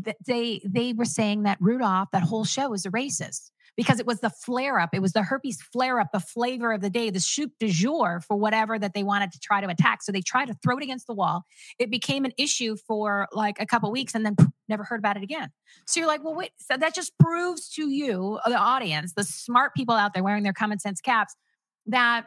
th- 0.04 0.16
they 0.26 0.60
they 0.64 0.92
were 0.92 1.04
saying 1.04 1.44
that 1.44 1.58
Rudolph, 1.60 2.10
that 2.12 2.22
whole 2.22 2.44
show 2.44 2.70
was 2.70 2.84
a 2.86 2.90
racist 2.90 3.50
because 3.76 4.00
it 4.00 4.06
was 4.06 4.20
the 4.20 4.30
flare 4.30 4.78
up, 4.80 4.90
it 4.92 5.02
was 5.02 5.12
the 5.12 5.22
herpes 5.22 5.60
flare 5.60 6.00
up, 6.00 6.08
the 6.12 6.20
flavor 6.20 6.72
of 6.72 6.80
the 6.80 6.90
day, 6.90 7.10
the 7.10 7.20
soup 7.20 7.52
du 7.60 7.68
jour 7.68 8.22
for 8.26 8.36
whatever 8.36 8.78
that 8.78 8.94
they 8.94 9.02
wanted 9.02 9.32
to 9.32 9.38
try 9.38 9.60
to 9.60 9.68
attack. 9.68 10.02
So 10.02 10.12
they 10.12 10.22
tried 10.22 10.46
to 10.46 10.54
throw 10.62 10.78
it 10.78 10.82
against 10.82 11.06
the 11.06 11.14
wall. 11.14 11.44
It 11.78 11.90
became 11.90 12.24
an 12.24 12.32
issue 12.38 12.76
for 12.76 13.28
like 13.32 13.60
a 13.60 13.66
couple 13.66 13.90
weeks, 13.92 14.14
and 14.14 14.24
then 14.24 14.36
poof, 14.36 14.48
never 14.68 14.84
heard 14.84 14.98
about 14.98 15.16
it 15.16 15.22
again. 15.22 15.50
So 15.86 16.00
you're 16.00 16.08
like, 16.08 16.24
well, 16.24 16.34
wait. 16.34 16.52
So 16.58 16.76
that 16.76 16.94
just 16.94 17.12
proves 17.18 17.68
to 17.70 17.88
you, 17.88 18.38
uh, 18.44 18.48
the 18.48 18.58
audience, 18.58 19.12
the 19.12 19.24
smart 19.24 19.74
people 19.74 19.94
out 19.94 20.14
there 20.14 20.24
wearing 20.24 20.42
their 20.42 20.52
common 20.52 20.78
sense 20.78 21.00
caps, 21.00 21.34
that 21.86 22.26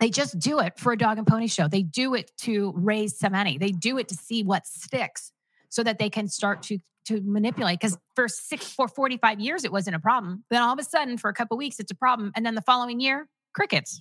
they 0.00 0.10
just 0.10 0.38
do 0.38 0.58
it 0.60 0.78
for 0.78 0.92
a 0.92 0.98
dog 0.98 1.18
and 1.18 1.26
pony 1.26 1.46
show. 1.46 1.68
They 1.68 1.82
do 1.82 2.14
it 2.14 2.30
to 2.38 2.72
raise 2.76 3.18
some 3.18 3.32
money. 3.32 3.58
They 3.58 3.70
do 3.70 3.98
it 3.98 4.08
to 4.08 4.14
see 4.14 4.42
what 4.42 4.66
sticks 4.66 5.32
so 5.72 5.82
that 5.82 5.98
they 5.98 6.10
can 6.10 6.28
start 6.28 6.62
to 6.64 6.78
to 7.06 7.20
manipulate. 7.22 7.80
Because 7.80 7.98
for 8.14 8.28
six 8.28 8.72
for 8.72 8.86
45 8.86 9.40
years 9.40 9.64
it 9.64 9.72
wasn't 9.72 9.96
a 9.96 9.98
problem. 9.98 10.44
Then 10.50 10.62
all 10.62 10.72
of 10.72 10.78
a 10.78 10.84
sudden, 10.84 11.18
for 11.18 11.28
a 11.30 11.34
couple 11.34 11.56
weeks, 11.56 11.80
it's 11.80 11.90
a 11.90 11.96
problem. 11.96 12.30
And 12.36 12.46
then 12.46 12.54
the 12.54 12.62
following 12.62 13.00
year, 13.00 13.26
crickets. 13.54 14.00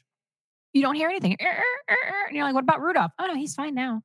You 0.73 0.81
don't 0.83 0.95
hear 0.95 1.09
anything. 1.09 1.35
Er, 1.41 1.45
er, 1.45 1.93
er, 1.93 2.27
and 2.27 2.35
you're 2.35 2.45
like, 2.45 2.53
what 2.53 2.63
about 2.63 2.79
Rudolph? 2.81 3.11
Oh 3.19 3.25
no, 3.25 3.33
he's 3.35 3.55
fine 3.55 3.73
now. 3.73 4.01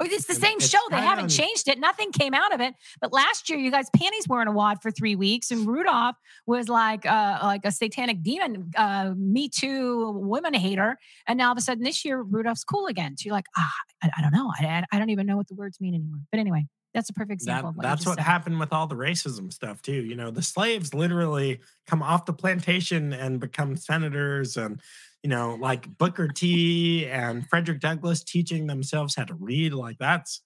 Oh, 0.00 0.04
It's 0.04 0.26
the 0.26 0.32
And 0.34 0.42
same 0.42 0.56
it's 0.58 0.68
show. 0.68 0.78
They 0.90 0.96
haven't 0.96 1.28
changed 1.28 1.68
it. 1.68 1.78
Nothing 1.78 2.10
came 2.12 2.34
out 2.34 2.54
of 2.54 2.60
it. 2.60 2.74
But 3.00 3.12
last 3.12 3.48
year, 3.50 3.58
you 3.58 3.70
guys' 3.70 3.88
panties 3.94 4.26
were 4.28 4.40
in 4.42 4.48
a 4.48 4.52
wad 4.52 4.80
for 4.82 4.90
three 4.90 5.14
weeks, 5.14 5.50
and 5.50 5.66
Rudolph 5.66 6.16
was 6.46 6.68
like 6.68 7.04
uh, 7.06 7.38
like 7.42 7.62
a 7.64 7.70
satanic 7.70 8.22
demon, 8.22 8.70
uh, 8.76 9.12
Me 9.16 9.48
Too 9.48 10.10
women 10.12 10.54
hater. 10.54 10.98
And 11.26 11.36
now 11.38 11.46
all 11.46 11.52
of 11.52 11.58
a 11.58 11.60
sudden, 11.60 11.84
this 11.84 12.04
year, 12.04 12.22
Rudolph's 12.22 12.64
cool 12.64 12.86
again. 12.86 13.16
So 13.18 13.26
you're 13.26 13.34
like, 13.34 13.46
ah, 13.56 13.72
I, 14.02 14.10
I 14.18 14.22
don't 14.22 14.32
know. 14.32 14.50
I- 14.58 14.84
I 14.90 14.98
don't 14.98 15.10
even 15.10 15.26
know 15.26 15.36
what 15.36 15.48
the 15.48 15.54
words 15.54 15.80
mean 15.80 15.94
anymore. 15.94 16.20
But 16.30 16.40
anyway, 16.40 16.66
that's 16.94 17.10
a 17.10 17.12
perfect 17.12 17.32
example. 17.32 17.64
That, 17.64 17.68
of 17.70 17.76
what 17.76 17.82
that's 17.82 18.06
what 18.06 18.16
said. 18.16 18.24
happened 18.24 18.60
with 18.60 18.72
all 18.72 18.86
the 18.86 18.94
racism 18.94 19.52
stuff 19.52 19.82
too. 19.82 19.92
You 20.04 20.14
know, 20.14 20.30
the 20.30 20.42
slaves 20.42 20.94
literally 20.94 21.60
come 21.86 22.02
off 22.02 22.24
the 22.24 22.32
plantation 22.32 23.12
and 23.12 23.40
become 23.40 23.76
senators 23.76 24.56
and 24.56 24.80
you 25.22 25.30
know, 25.30 25.56
like 25.58 25.96
Booker 25.96 26.28
T 26.28 27.06
and 27.06 27.48
Frederick 27.48 27.80
Douglass 27.80 28.22
teaching 28.22 28.66
themselves 28.66 29.14
how 29.16 29.24
to 29.24 29.34
read. 29.34 29.72
Like 29.74 29.96
that's 29.98 30.42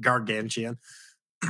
gargantuan. 0.00 0.78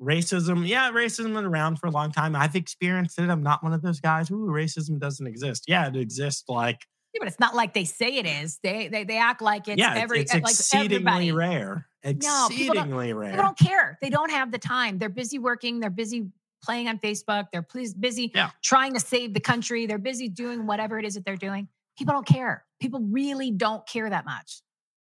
racism, 0.00 0.66
yeah, 0.66 0.90
racism 0.90 1.34
been 1.34 1.44
around 1.44 1.78
for 1.78 1.86
a 1.86 1.90
long 1.90 2.12
time. 2.12 2.36
I've 2.36 2.54
experienced 2.54 3.18
it. 3.18 3.28
I'm 3.30 3.42
not 3.42 3.62
one 3.62 3.72
of 3.72 3.82
those 3.82 4.00
guys. 4.00 4.30
Ooh, 4.30 4.46
racism 4.48 4.98
doesn't 4.98 5.26
exist. 5.26 5.64
Yeah, 5.66 5.88
it 5.88 5.96
exists. 5.96 6.44
Like, 6.48 6.86
Yeah, 7.14 7.20
but 7.20 7.28
it's 7.28 7.40
not 7.40 7.54
like 7.54 7.74
they 7.74 7.84
say 7.84 8.16
it 8.16 8.26
is. 8.26 8.58
They 8.62 8.88
they, 8.88 9.04
they 9.04 9.18
act 9.18 9.42
like 9.42 9.66
it's 9.68 9.78
yeah, 9.78 9.92
it's- 9.92 10.02
every 10.02 10.20
it's 10.20 10.34
like 10.34 10.42
exceedingly 10.42 10.96
everybody. 10.96 11.32
rare. 11.32 11.87
No, 12.04 12.46
people 12.50 12.74
Exceedingly 12.74 13.12
rare. 13.12 13.30
People 13.30 13.44
don't 13.44 13.58
care. 13.58 13.98
They 14.00 14.10
don't 14.10 14.30
have 14.30 14.52
the 14.52 14.58
time. 14.58 14.98
They're 14.98 15.08
busy 15.08 15.38
working. 15.38 15.80
They're 15.80 15.90
busy 15.90 16.28
playing 16.62 16.88
on 16.88 16.98
Facebook. 16.98 17.46
They're 17.52 17.62
please 17.62 17.94
busy 17.94 18.30
Yeah. 18.34 18.50
trying 18.62 18.94
to 18.94 19.00
save 19.00 19.34
the 19.34 19.40
country. 19.40 19.86
They're 19.86 19.98
busy 19.98 20.28
doing 20.28 20.66
whatever 20.66 20.98
it 20.98 21.04
is 21.04 21.14
that 21.14 21.24
they're 21.24 21.36
doing. 21.36 21.68
People 21.96 22.14
don't 22.14 22.26
care. 22.26 22.64
People 22.80 23.00
really 23.00 23.50
don't 23.50 23.86
care 23.86 24.08
that 24.08 24.24
much. 24.24 24.62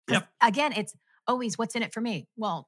Yep. 0.10 0.28
Again, 0.42 0.74
it's 0.74 0.94
always 1.28 1.58
what's 1.58 1.76
in 1.76 1.84
it 1.84 1.94
for 1.94 2.02
me. 2.02 2.28
Well, 2.36 2.68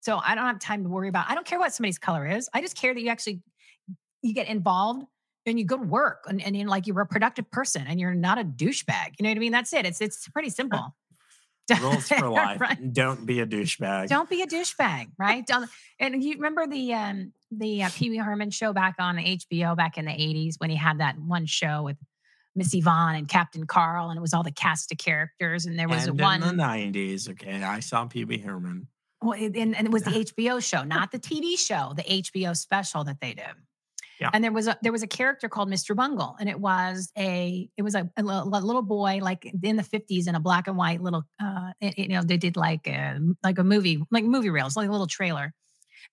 so 0.00 0.20
I 0.24 0.34
don't 0.34 0.46
have 0.46 0.58
time 0.60 0.82
to 0.84 0.88
worry 0.88 1.08
about. 1.08 1.26
I 1.28 1.34
don't 1.34 1.46
care 1.46 1.58
what 1.58 1.72
somebody's 1.72 1.98
color 1.98 2.26
is. 2.26 2.48
I 2.54 2.60
just 2.60 2.76
care 2.76 2.94
that 2.94 3.00
you 3.00 3.08
actually 3.08 3.42
you 4.22 4.34
get 4.34 4.48
involved 4.48 5.04
and 5.46 5.58
you 5.58 5.64
go 5.64 5.76
to 5.76 5.82
work 5.82 6.24
and, 6.26 6.42
and 6.42 6.56
you're 6.56 6.68
like 6.68 6.86
you're 6.86 7.00
a 7.00 7.06
productive 7.06 7.50
person 7.50 7.86
and 7.86 7.98
you're 7.98 8.14
not 8.14 8.38
a 8.38 8.44
douchebag. 8.44 9.14
You 9.18 9.24
know 9.24 9.30
what 9.30 9.36
I 9.36 9.40
mean? 9.40 9.52
That's 9.52 9.72
it. 9.72 9.86
It's 9.86 10.00
it's 10.00 10.28
pretty 10.28 10.50
simple. 10.50 10.94
Rules 11.80 12.08
for 12.18 12.28
life. 12.28 12.60
Right. 12.60 12.92
Don't 12.92 13.24
be 13.24 13.40
a 13.40 13.46
douchebag. 13.46 14.08
Don't 14.08 14.28
be 14.28 14.42
a 14.42 14.46
douchebag, 14.46 15.08
right? 15.18 15.46
Don't, 15.46 15.68
and 15.98 16.22
you 16.22 16.34
remember 16.34 16.66
the 16.66 16.94
um 16.94 17.32
the 17.50 17.84
uh, 17.84 17.90
Pee 17.94 18.10
Wee 18.10 18.18
Herman 18.18 18.50
show 18.50 18.72
back 18.72 18.96
on 18.98 19.16
HBO 19.16 19.76
back 19.76 19.96
in 19.98 20.04
the 20.04 20.12
'80s 20.12 20.56
when 20.58 20.70
he 20.70 20.76
had 20.76 20.98
that 20.98 21.18
one 21.18 21.46
show 21.46 21.82
with 21.82 21.96
Miss 22.56 22.74
Yvonne 22.74 23.16
and 23.16 23.28
Captain 23.28 23.66
Carl, 23.66 24.10
and 24.10 24.18
it 24.18 24.20
was 24.20 24.34
all 24.34 24.42
the 24.42 24.52
cast 24.52 24.92
of 24.92 24.98
characters, 24.98 25.66
and 25.66 25.78
there 25.78 25.88
was 25.88 26.06
and 26.06 26.20
one, 26.20 26.42
in 26.42 26.56
the 26.56 26.62
90s. 26.62 27.28
Okay. 27.30 27.62
I 27.62 27.80
saw 27.80 28.04
Pee 28.06 28.24
Wee 28.24 28.38
Herman. 28.38 28.86
well, 29.22 29.38
and, 29.38 29.56
and 29.56 29.86
it 29.86 29.90
was 29.90 30.02
the 30.04 30.10
HBO 30.36 30.62
show, 30.62 30.84
not 30.84 31.10
the 31.10 31.18
TV 31.18 31.58
show, 31.58 31.92
the 31.96 32.04
HBO 32.04 32.56
special 32.56 33.04
that 33.04 33.20
they 33.20 33.34
did. 33.34 33.46
Yeah. 34.20 34.30
And 34.32 34.44
there 34.44 34.52
was 34.52 34.68
a 34.68 34.76
there 34.82 34.92
was 34.92 35.02
a 35.02 35.06
character 35.08 35.48
called 35.48 35.68
Mr. 35.68 35.94
Bungle, 35.96 36.36
and 36.38 36.48
it 36.48 36.60
was 36.60 37.10
a 37.18 37.68
it 37.76 37.82
was 37.82 37.94
a, 37.94 38.08
a 38.16 38.22
little 38.22 38.82
boy 38.82 39.18
like 39.20 39.50
in 39.62 39.76
the 39.76 39.82
fifties 39.82 40.26
in 40.26 40.34
a 40.34 40.40
black 40.40 40.68
and 40.68 40.76
white 40.76 41.02
little 41.02 41.24
uh 41.42 41.72
it- 41.80 41.98
you 41.98 42.08
know 42.08 42.22
they 42.22 42.36
did 42.36 42.56
like 42.56 42.86
a, 42.86 43.18
like 43.42 43.58
a 43.58 43.64
movie 43.64 44.02
like 44.10 44.24
movie 44.24 44.50
reels 44.50 44.76
like 44.76 44.88
a 44.88 44.92
little 44.92 45.06
trailer, 45.08 45.52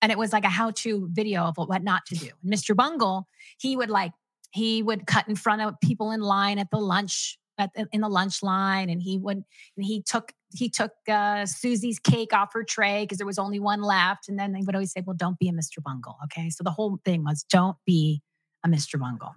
and 0.02 0.12
it 0.12 0.18
was 0.18 0.34
like 0.34 0.46
a 0.46 0.50
how 0.50 0.72
to 0.72 1.08
video 1.12 1.44
of 1.44 1.56
what 1.58 1.84
not 1.84 2.06
to 2.08 2.16
do. 2.16 2.30
And 2.44 2.52
Mr. 2.54 2.76
Bungle 2.76 3.28
he 3.60 3.78
would 3.78 3.90
like 3.90 4.12
he 4.52 4.82
would 4.84 5.06
cut 5.08 5.28
in 5.28 5.36
front 5.36 5.62
of 5.62 5.80
people 5.82 6.12
in 6.12 6.22
line 6.22 6.60
at 6.60 6.70
the 6.72 6.78
lunch 6.80 7.38
at 7.62 7.88
in 7.92 8.02
the 8.02 8.10
lunch 8.10 8.44
line, 8.44 8.90
and 8.90 9.02
he 9.02 9.18
would 9.18 9.38
and 9.38 9.86
he 9.86 10.02
took 10.02 10.34
he 10.54 10.70
took 10.70 10.92
uh, 11.08 11.46
Susie's 11.46 12.00
cake 12.00 12.34
off 12.34 12.54
her 12.54 12.64
tray 12.64 13.04
because 13.04 13.18
there 13.18 13.28
was 13.28 13.40
only 13.40 13.60
one 13.60 13.82
left. 13.82 14.28
And 14.28 14.38
then 14.38 14.52
they 14.52 14.62
would 14.62 14.76
always 14.76 14.92
say, 14.92 15.02
Well, 15.06 15.16
don't 15.16 15.40
be 15.40 15.50
a 15.50 15.54
Mr. 15.54 15.82
Bungle. 15.84 16.18
Okay. 16.26 16.50
So 16.50 16.64
the 16.64 16.72
whole 16.72 17.00
thing 17.06 17.24
was 17.24 17.44
don't 17.44 17.78
be 17.86 18.22
a 18.66 18.68
Mr. 18.68 19.00
Bungle. 19.00 19.34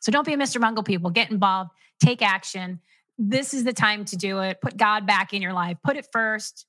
so 0.00 0.12
don't 0.12 0.26
be 0.26 0.34
a 0.34 0.38
Mr. 0.38 0.60
Bungle, 0.60 0.84
people. 0.84 1.10
Get 1.10 1.30
involved, 1.30 1.70
take 2.00 2.22
action. 2.22 2.80
This 3.18 3.52
is 3.52 3.64
the 3.64 3.72
time 3.72 4.04
to 4.06 4.16
do 4.16 4.40
it. 4.40 4.60
Put 4.60 4.76
God 4.76 5.06
back 5.06 5.32
in 5.32 5.42
your 5.42 5.52
life, 5.52 5.78
put 5.84 5.96
it 5.96 6.06
first. 6.12 6.66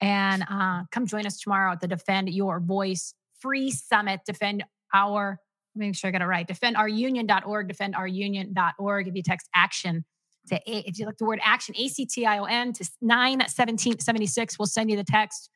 And 0.00 0.44
uh, 0.50 0.82
come 0.90 1.06
join 1.06 1.26
us 1.26 1.38
tomorrow 1.38 1.72
at 1.72 1.80
the 1.80 1.86
Defend 1.86 2.30
Your 2.30 2.58
Voice 2.58 3.14
free 3.38 3.70
summit. 3.70 4.20
Defend 4.26 4.64
our, 4.94 5.38
make 5.74 5.94
sure 5.94 6.08
I 6.08 6.10
got 6.10 6.22
it 6.22 6.26
right. 6.26 6.46
Defendourunion.org, 6.46 7.68
defendourunion.org. 7.72 9.08
If 9.08 9.14
you 9.14 9.22
text 9.22 9.48
action 9.54 10.04
to 10.48 10.56
A- 10.56 10.88
if 10.88 10.98
you 10.98 11.06
look 11.06 11.18
the 11.18 11.24
word 11.24 11.40
action, 11.42 11.74
A 11.78 11.88
C 11.88 12.04
T 12.06 12.26
I 12.26 12.38
O 12.38 12.44
N 12.44 12.72
to 12.74 12.84
91776, 13.00 14.58
we'll 14.58 14.66
send 14.66 14.90
you 14.90 14.96
the 14.96 15.04
text. 15.04 15.50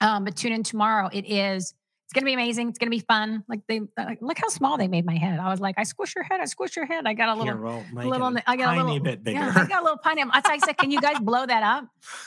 Um, 0.00 0.24
but 0.24 0.36
tune 0.36 0.52
in 0.52 0.62
tomorrow. 0.62 1.08
It 1.12 1.28
is, 1.28 1.74
it's 2.04 2.12
going 2.14 2.22
to 2.22 2.26
be 2.26 2.32
amazing. 2.32 2.68
It's 2.68 2.78
going 2.78 2.86
to 2.90 2.96
be 2.96 3.04
fun. 3.06 3.44
Like 3.48 3.60
they, 3.68 3.80
like, 3.98 4.18
look 4.22 4.38
how 4.38 4.48
small 4.48 4.78
they 4.78 4.88
made 4.88 5.04
my 5.04 5.16
head. 5.16 5.38
I 5.40 5.50
was 5.50 5.60
like, 5.60 5.74
I 5.76 5.82
squish 5.82 6.14
your 6.14 6.24
head. 6.24 6.40
I 6.40 6.44
squish 6.46 6.74
your 6.76 6.86
head. 6.86 7.04
I 7.06 7.12
got 7.14 7.28
a 7.28 7.34
little, 7.34 7.54
little, 8.08 8.26
I 8.46 8.56
got 8.56 8.68
a 8.74 8.76
little 8.84 8.94
bit 9.04 9.24
bigger. 9.24 9.38
Yeah, 9.40 9.52
I 9.54 9.66
got 9.66 9.82
a 9.82 9.84
little. 9.84 9.98
That's 10.04 10.48
why 10.48 10.54
I 10.54 10.58
said, 10.58 10.78
can 10.78 10.90
you 10.90 11.00
guys 11.00 11.18
blow 11.20 11.44
that 11.44 11.62
up? 11.62 11.84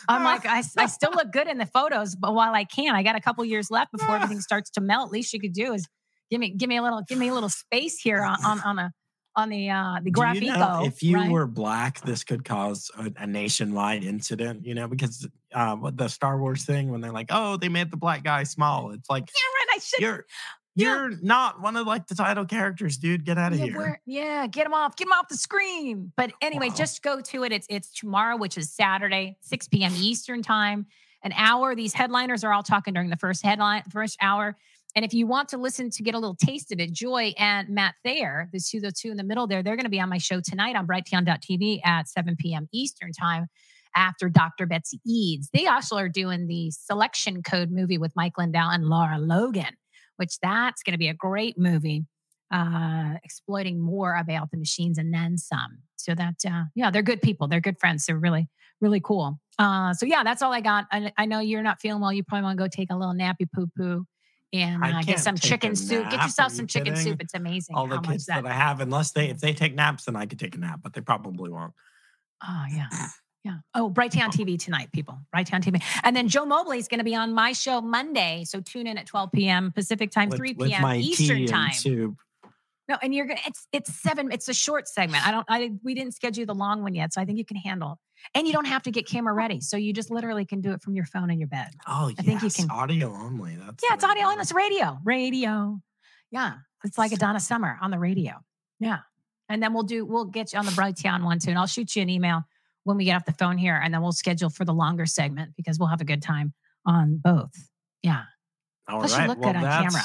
I'm 0.07 0.23
like, 0.23 0.45
I, 0.45 0.61
I 0.77 0.85
still 0.87 1.11
look 1.13 1.31
good 1.31 1.47
in 1.47 1.57
the 1.57 1.65
photos, 1.65 2.15
but 2.15 2.35
while 2.35 2.53
I 2.53 2.65
can, 2.65 2.93
I 2.93 3.01
got 3.03 3.15
a 3.15 3.21
couple 3.21 3.43
years 3.45 3.71
left 3.71 3.91
before 3.93 4.15
everything 4.17 4.41
starts 4.41 4.69
to 4.71 4.81
melt. 4.81 5.11
Least 5.11 5.33
you 5.33 5.39
could 5.39 5.53
do 5.53 5.73
is 5.73 5.87
give 6.31 6.39
me, 6.39 6.49
give 6.49 6.69
me 6.69 6.77
a 6.77 6.81
little, 6.81 7.03
give 7.07 7.19
me 7.19 7.27
a 7.27 7.33
little 7.33 7.49
space 7.49 7.99
here 7.99 8.23
on, 8.23 8.43
on, 8.43 8.59
on 8.61 8.79
a, 8.79 8.93
on 9.35 9.49
the, 9.49 9.69
uh, 9.69 9.99
the 10.01 10.11
graphico. 10.11 10.41
you 10.41 10.51
know, 10.51 10.81
if 10.83 11.03
you 11.03 11.17
right? 11.17 11.29
were 11.29 11.45
black, 11.45 12.01
this 12.01 12.23
could 12.23 12.43
cause 12.43 12.89
a, 12.97 13.11
a 13.17 13.27
nationwide 13.27 14.03
incident, 14.03 14.65
you 14.65 14.73
know, 14.73 14.87
because 14.87 15.27
uh, 15.53 15.75
what 15.75 15.95
the 15.95 16.07
Star 16.07 16.39
Wars 16.39 16.65
thing, 16.65 16.89
when 16.89 17.01
they're 17.01 17.13
like, 17.13 17.27
oh, 17.29 17.57
they 17.57 17.69
made 17.69 17.91
the 17.91 17.97
black 17.97 18.23
guy 18.23 18.43
small. 18.43 18.91
It's 18.91 19.09
like, 19.09 19.23
yeah, 19.27 19.59
right. 19.59 19.75
I 19.75 19.79
should. 19.79 20.01
you're 20.01 20.25
you're 20.75 21.11
not 21.21 21.61
one 21.61 21.75
of 21.75 21.85
like 21.85 22.07
the 22.07 22.15
title 22.15 22.45
characters, 22.45 22.97
dude. 22.97 23.25
Get 23.25 23.37
out 23.37 23.51
of 23.51 23.59
yeah, 23.59 23.65
here. 23.65 24.01
yeah, 24.05 24.47
get 24.47 24.65
him 24.65 24.73
off, 24.73 24.95
get 24.95 25.07
him 25.07 25.13
off 25.13 25.27
the 25.27 25.35
screen. 25.35 26.11
But 26.15 26.31
anyway, 26.41 26.69
Wow. 26.69 26.75
just 26.75 27.01
go 27.01 27.19
to 27.19 27.43
it. 27.43 27.51
It's 27.51 27.67
it's 27.69 27.91
tomorrow, 27.91 28.37
which 28.37 28.57
is 28.57 28.71
Saturday, 28.71 29.37
6 29.41 29.67
p.m. 29.67 29.93
Eastern 29.97 30.41
time. 30.41 30.85
An 31.23 31.33
hour. 31.35 31.75
These 31.75 31.93
headliners 31.93 32.43
are 32.43 32.51
all 32.51 32.63
talking 32.63 32.93
during 32.93 33.09
the 33.09 33.17
first 33.17 33.45
headline, 33.45 33.83
first 33.91 34.17
hour. 34.21 34.57
And 34.95 35.05
if 35.05 35.13
you 35.13 35.25
want 35.25 35.49
to 35.49 35.57
listen 35.57 35.89
to 35.89 36.03
get 36.03 36.15
a 36.15 36.19
little 36.19 36.35
taste 36.35 36.71
of 36.71 36.79
it, 36.79 36.91
Joy 36.91 37.33
and 37.37 37.69
Matt 37.69 37.95
Thayer, 38.03 38.49
the 38.51 38.59
two, 38.59 38.81
the 38.81 38.91
two 38.91 39.09
in 39.09 39.17
the 39.17 39.23
middle 39.23 39.47
there, 39.47 39.63
they're 39.63 39.75
going 39.75 39.85
to 39.85 39.89
be 39.89 40.01
on 40.01 40.09
my 40.09 40.17
show 40.17 40.41
tonight 40.41 40.75
on 40.75 40.85
brighteon.tv 40.85 41.79
at 41.85 42.09
7 42.09 42.35
p.m. 42.37 42.67
Eastern 42.73 43.11
time 43.13 43.47
after 43.95 44.29
Dr. 44.29 44.65
Betsy 44.65 44.99
Eads. 45.05 45.49
They 45.53 45.67
also 45.67 45.97
are 45.97 46.09
doing 46.09 46.47
the 46.47 46.71
selection 46.71 47.41
code 47.43 47.71
movie 47.71 47.97
with 47.97 48.11
Mike 48.15 48.37
Lindell 48.37 48.69
and 48.69 48.85
Lara 48.85 49.17
Logan, 49.17 49.77
which 50.17 50.39
that's 50.41 50.83
going 50.83 50.93
to 50.93 50.99
be 50.99 51.07
a 51.07 51.13
great 51.13 51.57
movie 51.57 52.05
uh, 52.51 53.13
exploiting 53.23 53.79
more 53.79 54.15
about 54.15 54.51
the 54.51 54.57
machines 54.57 54.97
and 54.97 55.13
then 55.13 55.37
some. 55.37 55.79
So 55.95 56.13
that, 56.15 56.35
uh, 56.45 56.63
yeah, 56.75 56.91
they're 56.91 57.01
good 57.01 57.21
people. 57.21 57.47
They're 57.47 57.61
good 57.61 57.79
friends. 57.79 58.05
They're 58.05 58.17
really, 58.17 58.49
really 58.81 58.99
cool. 58.99 59.39
Uh, 59.57 59.93
so 59.93 60.05
yeah, 60.05 60.23
that's 60.23 60.41
all 60.41 60.51
I 60.51 60.59
got. 60.59 60.85
I, 60.91 61.13
I 61.17 61.25
know 61.25 61.39
you're 61.39 61.63
not 61.63 61.79
feeling 61.79 62.01
well. 62.01 62.11
You 62.11 62.23
probably 62.23 62.43
want 62.43 62.57
to 62.57 62.63
go 62.63 62.67
take 62.67 62.91
a 62.91 62.95
little 62.95 63.13
nappy 63.13 63.47
poo 63.53 63.67
poo 63.77 64.05
and 64.53 64.83
I 64.83 64.99
uh, 64.99 65.03
get 65.03 65.19
some 65.19 65.35
chicken 65.37 65.75
soup. 65.75 66.09
Get 66.09 66.21
yourself 66.21 66.51
some 66.51 66.63
you 66.63 66.67
chicken 66.67 66.93
kidding? 66.93 67.11
soup. 67.11 67.21
It's 67.21 67.33
amazing 67.33 67.75
All 67.75 67.87
the 67.87 67.95
how 67.95 68.01
much 68.01 68.09
kids 68.11 68.25
that. 68.25 68.43
that 68.43 68.49
I 68.49 68.53
have, 68.53 68.81
unless 68.81 69.11
they 69.11 69.29
if 69.29 69.39
they 69.39 69.53
take 69.53 69.75
naps, 69.75 70.05
then 70.05 70.15
I 70.15 70.25
could 70.25 70.39
take 70.39 70.55
a 70.55 70.59
nap, 70.59 70.81
but 70.83 70.93
they 70.93 71.01
probably 71.01 71.49
won't. 71.49 71.73
Oh 72.45 72.65
yeah. 72.71 72.87
Yeah. 73.43 73.55
Oh, 73.73 73.89
Brighteon 73.89 74.27
TV 74.27 74.59
tonight, 74.59 74.91
people. 74.91 75.17
Brighteon 75.35 75.63
TV. 75.63 75.81
And 76.03 76.15
then 76.15 76.27
Joe 76.27 76.45
Mobley 76.45 76.77
is 76.77 76.87
going 76.87 76.99
to 76.99 77.03
be 77.03 77.15
on 77.15 77.33
my 77.33 77.53
show 77.53 77.81
Monday. 77.81 78.43
So 78.45 78.61
tune 78.61 78.85
in 78.85 78.99
at 78.99 79.07
12 79.07 79.31
p.m. 79.31 79.71
Pacific 79.71 80.11
time, 80.11 80.29
With- 80.29 80.37
3 80.37 80.53
with 80.53 80.69
p.m. 80.69 80.85
Eastern 80.97 81.47
time. 81.47 81.73
soup. 81.73 82.17
No, 82.89 82.97
and 83.01 83.13
you're 83.13 83.25
gonna. 83.25 83.39
It's 83.47 83.67
it's 83.71 83.93
seven. 83.93 84.31
It's 84.31 84.49
a 84.49 84.53
short 84.53 84.87
segment. 84.87 85.25
I 85.25 85.31
don't. 85.31 85.45
I 85.49 85.71
we 85.83 85.93
didn't 85.93 86.13
schedule 86.13 86.45
the 86.45 86.55
long 86.55 86.81
one 86.81 86.93
yet, 86.93 87.13
so 87.13 87.21
I 87.21 87.25
think 87.25 87.37
you 87.37 87.45
can 87.45 87.57
handle. 87.57 87.99
And 88.35 88.45
you 88.47 88.53
don't 88.53 88.65
have 88.65 88.83
to 88.83 88.91
get 88.91 89.07
camera 89.07 89.33
ready, 89.33 89.61
so 89.61 89.77
you 89.77 89.93
just 89.93 90.11
literally 90.11 90.45
can 90.45 90.61
do 90.61 90.71
it 90.73 90.81
from 90.81 90.93
your 90.95 91.05
phone 91.05 91.29
in 91.31 91.39
your 91.39 91.47
bed. 91.47 91.69
Oh, 91.87 92.11
I 92.17 92.21
think 92.21 92.41
you 92.41 92.47
yes, 92.47 92.57
can- 92.57 92.69
audio 92.69 93.13
only. 93.13 93.55
That's 93.55 93.83
Yeah, 93.87 93.95
it's 93.95 94.03
audio 94.03 94.25
only. 94.25 94.41
it's 94.41 94.51
radio. 94.51 94.99
Radio. 95.05 95.79
Yeah, 96.31 96.55
it's 96.83 96.97
like 96.97 97.11
a 97.11 97.17
Donna 97.17 97.39
Summer 97.39 97.77
on 97.81 97.91
the 97.91 97.99
radio. 97.99 98.33
Yeah, 98.79 98.99
and 99.49 99.61
then 99.63 99.73
we'll 99.73 99.83
do. 99.83 100.05
We'll 100.05 100.25
get 100.25 100.53
you 100.53 100.59
on 100.59 100.65
the 100.65 100.71
Brighteon 100.71 101.23
one 101.23 101.39
too, 101.39 101.49
and 101.51 101.59
I'll 101.59 101.67
shoot 101.67 101.95
you 101.95 102.01
an 102.01 102.09
email 102.09 102.43
when 102.83 102.97
we 102.97 103.05
get 103.05 103.15
off 103.15 103.25
the 103.25 103.33
phone 103.33 103.57
here, 103.57 103.79
and 103.81 103.93
then 103.93 104.01
we'll 104.01 104.11
schedule 104.11 104.49
for 104.49 104.65
the 104.65 104.73
longer 104.73 105.05
segment 105.05 105.55
because 105.55 105.77
we'll 105.79 105.89
have 105.89 106.01
a 106.01 106.05
good 106.05 106.21
time 106.21 106.53
on 106.85 107.17
both. 107.23 107.51
Yeah. 108.01 108.23
All 108.91 108.99
Plus, 108.99 109.17
you 109.17 109.25
look 109.27 109.39
well, 109.39 109.53
good 109.53 109.63
on 109.63 109.83
camera. 109.83 110.01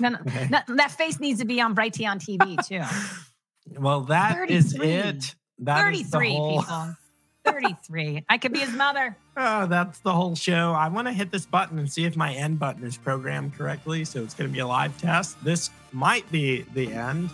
No, 0.00 0.08
no, 0.10 0.18
Okay. 0.26 0.48
no, 0.50 0.58
that 0.76 0.90
face 0.92 1.18
needs 1.20 1.38
to 1.40 1.44
be 1.46 1.60
on 1.60 1.74
Brighteon 1.74 2.18
TV 2.18 2.56
too. 2.66 2.82
Well, 3.80 4.02
that 4.02 4.50
is 4.50 4.72
33. 4.72 4.90
it. 4.92 5.34
That 5.60 5.92
is 5.94 6.10
the 6.10 6.18
33 6.18 6.34
whole. 6.36 6.60
people. 6.60 6.94
33. 7.44 8.24
I 8.28 8.38
could 8.38 8.52
be 8.52 8.58
his 8.60 8.72
mother. 8.72 9.16
Oh, 9.38 9.66
that's 9.66 9.98
the 9.98 10.14
whole 10.14 10.34
show. 10.34 10.72
I 10.72 10.88
want 10.88 11.08
to 11.08 11.12
hit 11.12 11.30
this 11.30 11.44
button 11.44 11.78
and 11.78 11.92
see 11.92 12.06
if 12.06 12.16
my 12.16 12.32
end 12.32 12.58
button 12.58 12.82
is 12.84 12.96
programmed 12.96 13.52
correctly. 13.54 14.06
So 14.06 14.22
it's 14.22 14.32
going 14.32 14.48
to 14.48 14.52
be 14.52 14.60
a 14.60 14.66
live 14.66 14.98
test. 14.98 15.36
This 15.44 15.68
might 15.92 16.24
be 16.32 16.62
the 16.72 16.90
end. 16.90 17.28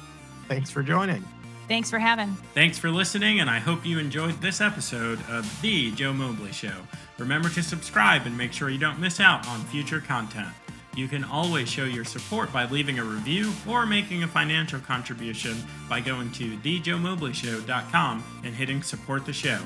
Thanks 0.48 0.68
for 0.68 0.82
joining. 0.82 1.24
Thanks 1.68 1.90
for 1.90 2.00
having. 2.00 2.34
Thanks 2.54 2.76
for 2.76 2.90
listening, 2.90 3.38
and 3.38 3.48
I 3.48 3.60
hope 3.60 3.86
you 3.86 4.00
enjoyed 4.00 4.40
this 4.40 4.60
episode 4.60 5.20
of 5.30 5.48
The 5.62 5.92
Joe 5.92 6.12
Mobley 6.12 6.50
Show. 6.50 6.74
Remember 7.18 7.48
to 7.50 7.62
subscribe 7.62 8.26
and 8.26 8.36
make 8.36 8.52
sure 8.52 8.68
you 8.68 8.78
don't 8.78 8.98
miss 8.98 9.20
out 9.20 9.46
on 9.46 9.60
future 9.66 10.00
content. 10.00 10.48
You 10.94 11.08
can 11.08 11.24
always 11.24 11.70
show 11.70 11.84
your 11.84 12.04
support 12.04 12.52
by 12.52 12.66
leaving 12.66 12.98
a 12.98 13.04
review 13.04 13.50
or 13.66 13.86
making 13.86 14.22
a 14.22 14.28
financial 14.28 14.78
contribution 14.78 15.56
by 15.88 16.00
going 16.00 16.30
to 16.32 16.58
thejoemobleyshow.com 16.58 18.24
and 18.44 18.54
hitting 18.54 18.82
support 18.82 19.24
the 19.24 19.32
show. 19.32 19.58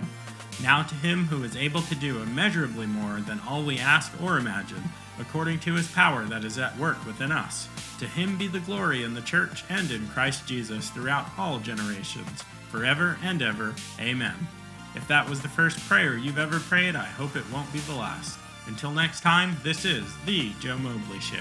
Now 0.62 0.85
to 0.85 0.94
him 0.94 1.24
who 1.24 1.43
is 1.43 1.57
able 1.57 1.82
to 1.82 1.94
do 1.97 2.23
immeasurably 2.23 2.86
more 2.86 3.20
than 3.20 3.40
all 3.40 3.65
we 3.65 3.78
ask 3.78 4.12
or 4.23 4.39
imagine, 4.39 4.85
according 5.19 5.59
to 5.61 5.74
his 5.74 5.90
power 5.90 6.24
that 6.27 6.44
is 6.44 6.59
at 6.59 6.78
work 6.78 7.05
within 7.05 7.32
us. 7.32 7.69
To 7.98 8.07
him 8.07 8.39
be 8.39 8.47
the 8.47 8.61
glory 8.61 9.03
in 9.03 9.15
the 9.15 9.20
church 9.20 9.65
and 9.69 9.90
in 9.90 10.07
Christ 10.09 10.47
Jesus 10.47 10.90
throughout 10.90 11.27
all 11.36 11.59
generations, 11.59 12.44
forever 12.69 13.19
and 13.24 13.43
ever. 13.43 13.74
Amen. 13.98 14.35
If 14.94 15.09
that 15.09 15.28
was 15.28 15.43
the 15.43 15.48
first 15.48 15.81
prayer 15.89 16.16
you've 16.16 16.39
ever 16.39 16.61
prayed, 16.61 16.94
I 16.94 17.05
hope 17.05 17.35
it 17.35 17.51
won't 17.53 17.73
be 17.73 17.81
the 17.81 17.97
last. 17.97 18.39
Until 18.67 18.91
next 18.91 19.21
time, 19.21 19.57
this 19.63 19.85
is 19.85 20.05
The 20.27 20.53
Joe 20.61 20.79
Mobley 20.79 21.21
Show. 21.21 21.37